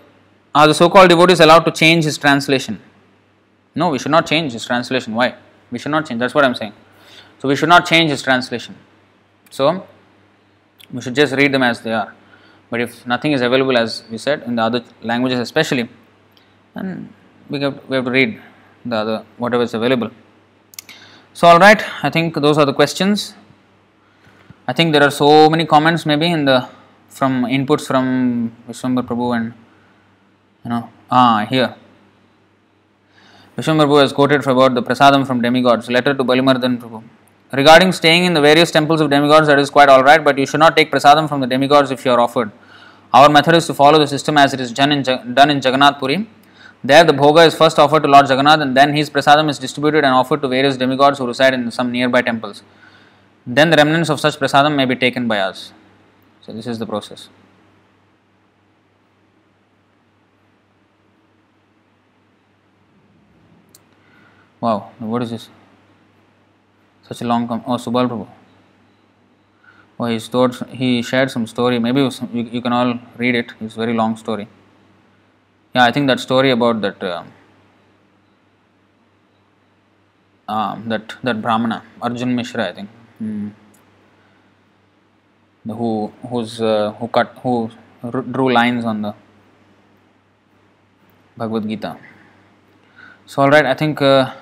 are 0.54 0.66
the 0.66 0.74
so-called 0.74 1.08
devotees 1.08 1.40
allowed 1.40 1.60
to 1.60 1.70
change 1.70 2.04
his 2.04 2.18
translation? 2.18 2.80
No, 3.74 3.90
we 3.90 3.98
should 3.98 4.10
not 4.10 4.26
change 4.26 4.52
his 4.52 4.64
translation. 4.64 5.14
Why? 5.14 5.36
We 5.70 5.78
should 5.78 5.90
not 5.90 6.06
change. 6.06 6.18
That's 6.18 6.34
what 6.34 6.44
I'm 6.44 6.54
saying. 6.54 6.72
So 7.38 7.48
we 7.48 7.56
should 7.56 7.68
not 7.68 7.86
change 7.86 8.10
his 8.10 8.22
translation. 8.22 8.74
So 9.50 9.86
we 10.92 11.00
should 11.00 11.14
just 11.14 11.34
read 11.34 11.52
them 11.52 11.62
as 11.62 11.82
they 11.82 11.92
are. 11.92 12.14
But 12.70 12.80
if 12.80 13.06
nothing 13.06 13.32
is 13.32 13.42
available, 13.42 13.76
as 13.76 14.02
we 14.10 14.18
said, 14.18 14.42
in 14.42 14.56
the 14.56 14.62
other 14.62 14.82
languages 15.02 15.38
especially, 15.38 15.88
then 16.76 17.12
we 17.48 17.60
have, 17.60 17.80
we 17.88 17.96
have 17.96 18.04
to 18.04 18.10
read 18.10 18.40
the 18.84 18.96
other 18.96 19.18
whatever 19.38 19.62
is 19.62 19.74
available. 19.74 20.10
So, 21.32 21.48
all 21.48 21.58
right, 21.58 21.82
I 22.02 22.10
think 22.10 22.34
those 22.34 22.58
are 22.58 22.64
the 22.64 22.72
questions. 22.72 23.34
I 24.68 24.72
think 24.72 24.92
there 24.92 25.02
are 25.02 25.10
so 25.10 25.48
many 25.48 25.64
comments 25.64 26.04
maybe 26.06 26.30
in 26.36 26.44
the 26.44 26.68
from 27.08 27.44
inputs 27.44 27.86
from 27.86 28.54
Vishwambar 28.68 29.06
Prabhu 29.08 29.36
and 29.36 29.54
you 30.64 30.70
know 30.70 30.88
ah 31.10 31.46
here. 31.48 31.74
Vishwambar 33.56 33.86
Prabhu 33.86 34.00
has 34.02 34.12
quoted 34.12 34.46
about 34.46 34.74
the 34.74 34.82
prasadam 34.82 35.26
from 35.26 35.40
demigods, 35.40 35.88
letter 35.88 36.14
to 36.14 36.24
Balimardhan 36.24 36.78
Prabhu. 36.78 37.02
Regarding 37.52 37.92
staying 37.92 38.24
in 38.24 38.34
the 38.34 38.40
various 38.40 38.70
temples 38.70 39.00
of 39.00 39.08
demigods, 39.08 39.46
that 39.46 39.58
is 39.58 39.70
quite 39.70 39.88
alright, 39.88 40.24
but 40.24 40.36
you 40.36 40.46
should 40.46 40.60
not 40.60 40.76
take 40.76 40.90
prasadam 40.90 41.28
from 41.28 41.40
the 41.40 41.46
demigods 41.46 41.90
if 41.90 42.04
you 42.04 42.10
are 42.10 42.20
offered. 42.20 42.50
Our 43.14 43.28
method 43.28 43.54
is 43.54 43.66
to 43.68 43.74
follow 43.74 43.98
the 43.98 44.08
system 44.08 44.36
as 44.36 44.52
it 44.52 44.60
is 44.60 44.72
done 44.72 44.90
in, 44.90 45.02
done 45.02 45.50
in 45.50 45.58
Jagannath 45.62 45.98
Puri. 46.00 46.26
There, 46.88 47.02
the 47.02 47.12
bhoga 47.12 47.44
is 47.44 47.54
first 47.56 47.80
offered 47.80 48.04
to 48.04 48.08
Lord 48.08 48.28
Jagannath, 48.28 48.60
and 48.60 48.76
then 48.76 48.94
his 48.94 49.10
prasadam 49.10 49.48
is 49.50 49.58
distributed 49.58 50.04
and 50.04 50.14
offered 50.14 50.40
to 50.42 50.48
various 50.48 50.76
demigods 50.76 51.18
who 51.18 51.26
reside 51.26 51.54
in 51.54 51.70
some 51.72 51.90
nearby 51.90 52.22
temples. 52.22 52.62
Then 53.44 53.70
the 53.70 53.76
remnants 53.76 54.08
of 54.08 54.20
such 54.20 54.38
prasadam 54.38 54.76
may 54.76 54.84
be 54.84 54.94
taken 54.94 55.26
by 55.26 55.38
us. 55.40 55.72
So, 56.42 56.52
this 56.52 56.66
is 56.68 56.78
the 56.78 56.86
process. 56.86 57.28
Wow, 64.60 64.92
what 65.00 65.22
is 65.22 65.30
this? 65.30 65.48
Such 67.08 67.20
a 67.22 67.24
long 67.24 67.48
com- 67.48 67.64
oh 67.66 67.78
Subal 67.86 68.08
Prabhu. 68.08 68.28
Oh, 69.98 70.04
he 70.04 70.20
stored, 70.20 70.54
he 70.70 71.02
shared 71.02 71.32
some 71.32 71.48
story. 71.48 71.80
Maybe 71.80 72.00
you, 72.00 72.10
you 72.32 72.62
can 72.62 72.72
all 72.72 72.98
read 73.16 73.34
it. 73.34 73.52
It's 73.60 73.74
a 73.74 73.78
very 73.78 73.94
long 73.94 74.16
story. 74.16 74.46
Yeah, 75.76 75.84
I 75.84 75.92
think 75.92 76.06
that 76.06 76.20
story 76.20 76.50
about 76.52 76.80
that 76.80 77.02
uh, 77.02 77.22
uh, 80.48 80.76
that 80.86 81.16
that 81.22 81.42
Brahmana 81.42 81.82
Arjun 82.00 82.34
Mishra, 82.34 82.68
I 82.68 82.72
think, 82.72 82.88
hmm. 83.18 83.48
who 85.80 85.90
who's 86.30 86.62
uh, 86.62 86.94
who 86.98 87.08
cut 87.08 87.36
who 87.42 87.70
drew 88.36 88.50
lines 88.54 88.86
on 88.86 89.02
the 89.02 89.12
Bhagavad 91.36 91.68
Gita. 91.68 91.98
So, 93.26 93.42
all 93.42 93.50
right, 93.50 93.66
I 93.66 93.74
think. 93.74 94.00
Uh, 94.00 94.32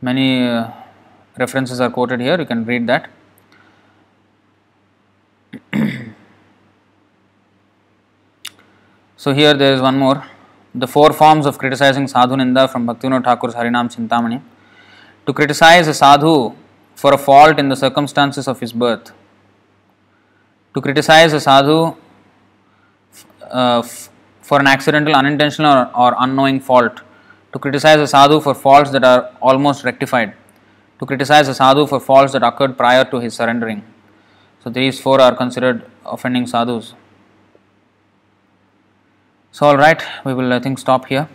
many 0.00 0.46
uh, 0.46 0.70
references 1.38 1.80
are 1.80 1.88
quoted 1.88 2.20
here 2.20 2.38
you 2.38 2.44
can 2.44 2.62
read 2.66 2.86
that 2.86 3.08
so 9.24 9.32
here 9.32 9.54
there 9.54 9.72
is 9.72 9.80
one 9.80 9.98
more. 9.98 10.22
The 10.74 10.86
four 10.86 11.10
forms 11.18 11.46
of 11.46 11.56
criticizing 11.56 12.06
sadhu 12.08 12.36
ninda 12.40 12.62
from 12.70 12.86
bhaktivinoda 12.86 13.24
thakur's 13.28 13.54
harinam 13.58 13.86
chintamani. 13.94 14.42
To 15.26 15.32
criticize 15.32 15.86
a 15.88 15.94
sadhu 15.94 16.32
for 16.94 17.14
a 17.14 17.16
fault 17.16 17.58
in 17.58 17.70
the 17.70 17.76
circumstances 17.82 18.46
of 18.46 18.60
his 18.60 18.74
birth. 18.74 19.12
To 20.74 20.82
criticize 20.82 21.32
a 21.32 21.40
sadhu 21.40 21.96
uh, 23.50 23.80
for 24.42 24.60
an 24.60 24.66
accidental 24.66 25.14
unintentional 25.14 25.72
or, 25.72 25.96
or 25.96 26.16
unknowing 26.18 26.60
fault. 26.60 27.00
To 27.54 27.58
criticize 27.58 28.00
a 28.00 28.06
sadhu 28.06 28.40
for 28.40 28.54
faults 28.54 28.90
that 28.90 29.04
are 29.04 29.30
almost 29.40 29.84
rectified, 29.84 30.34
to 30.98 31.06
criticize 31.06 31.48
a 31.48 31.54
sadhu 31.54 31.86
for 31.86 31.98
faults 31.98 32.34
that 32.34 32.42
occurred 32.42 32.76
prior 32.76 33.06
to 33.06 33.20
his 33.20 33.32
surrendering. 33.32 33.82
So, 34.62 34.68
these 34.68 35.00
four 35.00 35.18
are 35.20 35.34
considered 35.34 35.86
offending 36.04 36.46
sadhus. 36.46 36.92
So, 39.54 39.66
all 39.66 39.76
right, 39.76 40.02
we 40.24 40.34
will, 40.34 40.52
I 40.52 40.58
think, 40.58 40.80
stop 40.80 41.06
here. 41.06 41.28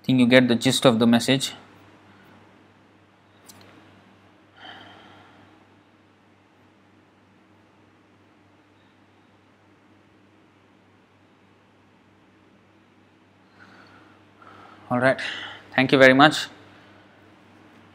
I 0.00 0.04
think 0.04 0.18
you 0.18 0.26
get 0.26 0.48
the 0.48 0.56
gist 0.56 0.84
of 0.84 0.98
the 0.98 1.06
message. 1.06 1.52
All 14.90 14.98
right. 14.98 15.20
Thank 15.76 15.92
you 15.92 15.98
very 15.98 16.14
much. 16.14 16.48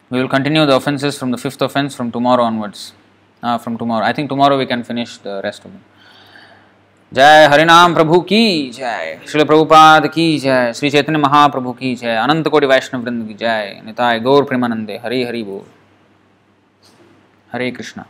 We 0.10 0.22
will 0.22 0.30
continue 0.30 0.66
the 0.66 0.78
offenses 0.78 1.20
from 1.20 1.32
the 1.32 1.38
fifth 1.38 1.62
offense 1.62 1.94
from 1.94 2.10
tomorrow 2.10 2.44
onwards. 2.44 2.94
Uh, 3.44 3.58
from 3.58 3.78
tomorrow. 3.78 4.06
I 4.06 4.14
think 4.14 4.30
tomorrow 4.30 4.58
we 4.58 4.66
can 4.66 4.86
finish 4.86 5.18
the 5.18 5.42
rest 5.44 5.66
of 5.66 5.74
them. 5.74 5.84
जय 7.14 7.50
हरिनाम 7.52 7.94
प्रभु 7.94 8.20
की 8.20 8.70
जय, 8.70 9.20
श्री 9.28 9.44
प्रभुपाद 9.44 10.08
की 10.08 10.40
जय, 10.40 10.74
श्री 10.74 10.90
चैतन्य 10.90 11.18
महाप्रभु 11.18 11.72
की 11.72 11.96
जय, 11.96 12.16
अनंत 12.16 12.48
कोटि 12.48 12.66
वैष्णव 12.66 13.02
वृंद 13.02 13.28
की 13.28 13.34
जय, 13.34 13.82
निताय 13.86 14.20
गौर 14.20 14.44
प्रेमानंदे, 14.44 15.00
हरि 15.06 15.24
हरि 15.24 15.44
बोल। 15.44 15.62
हरे 17.54 17.72
कृष्णा। 17.72 18.06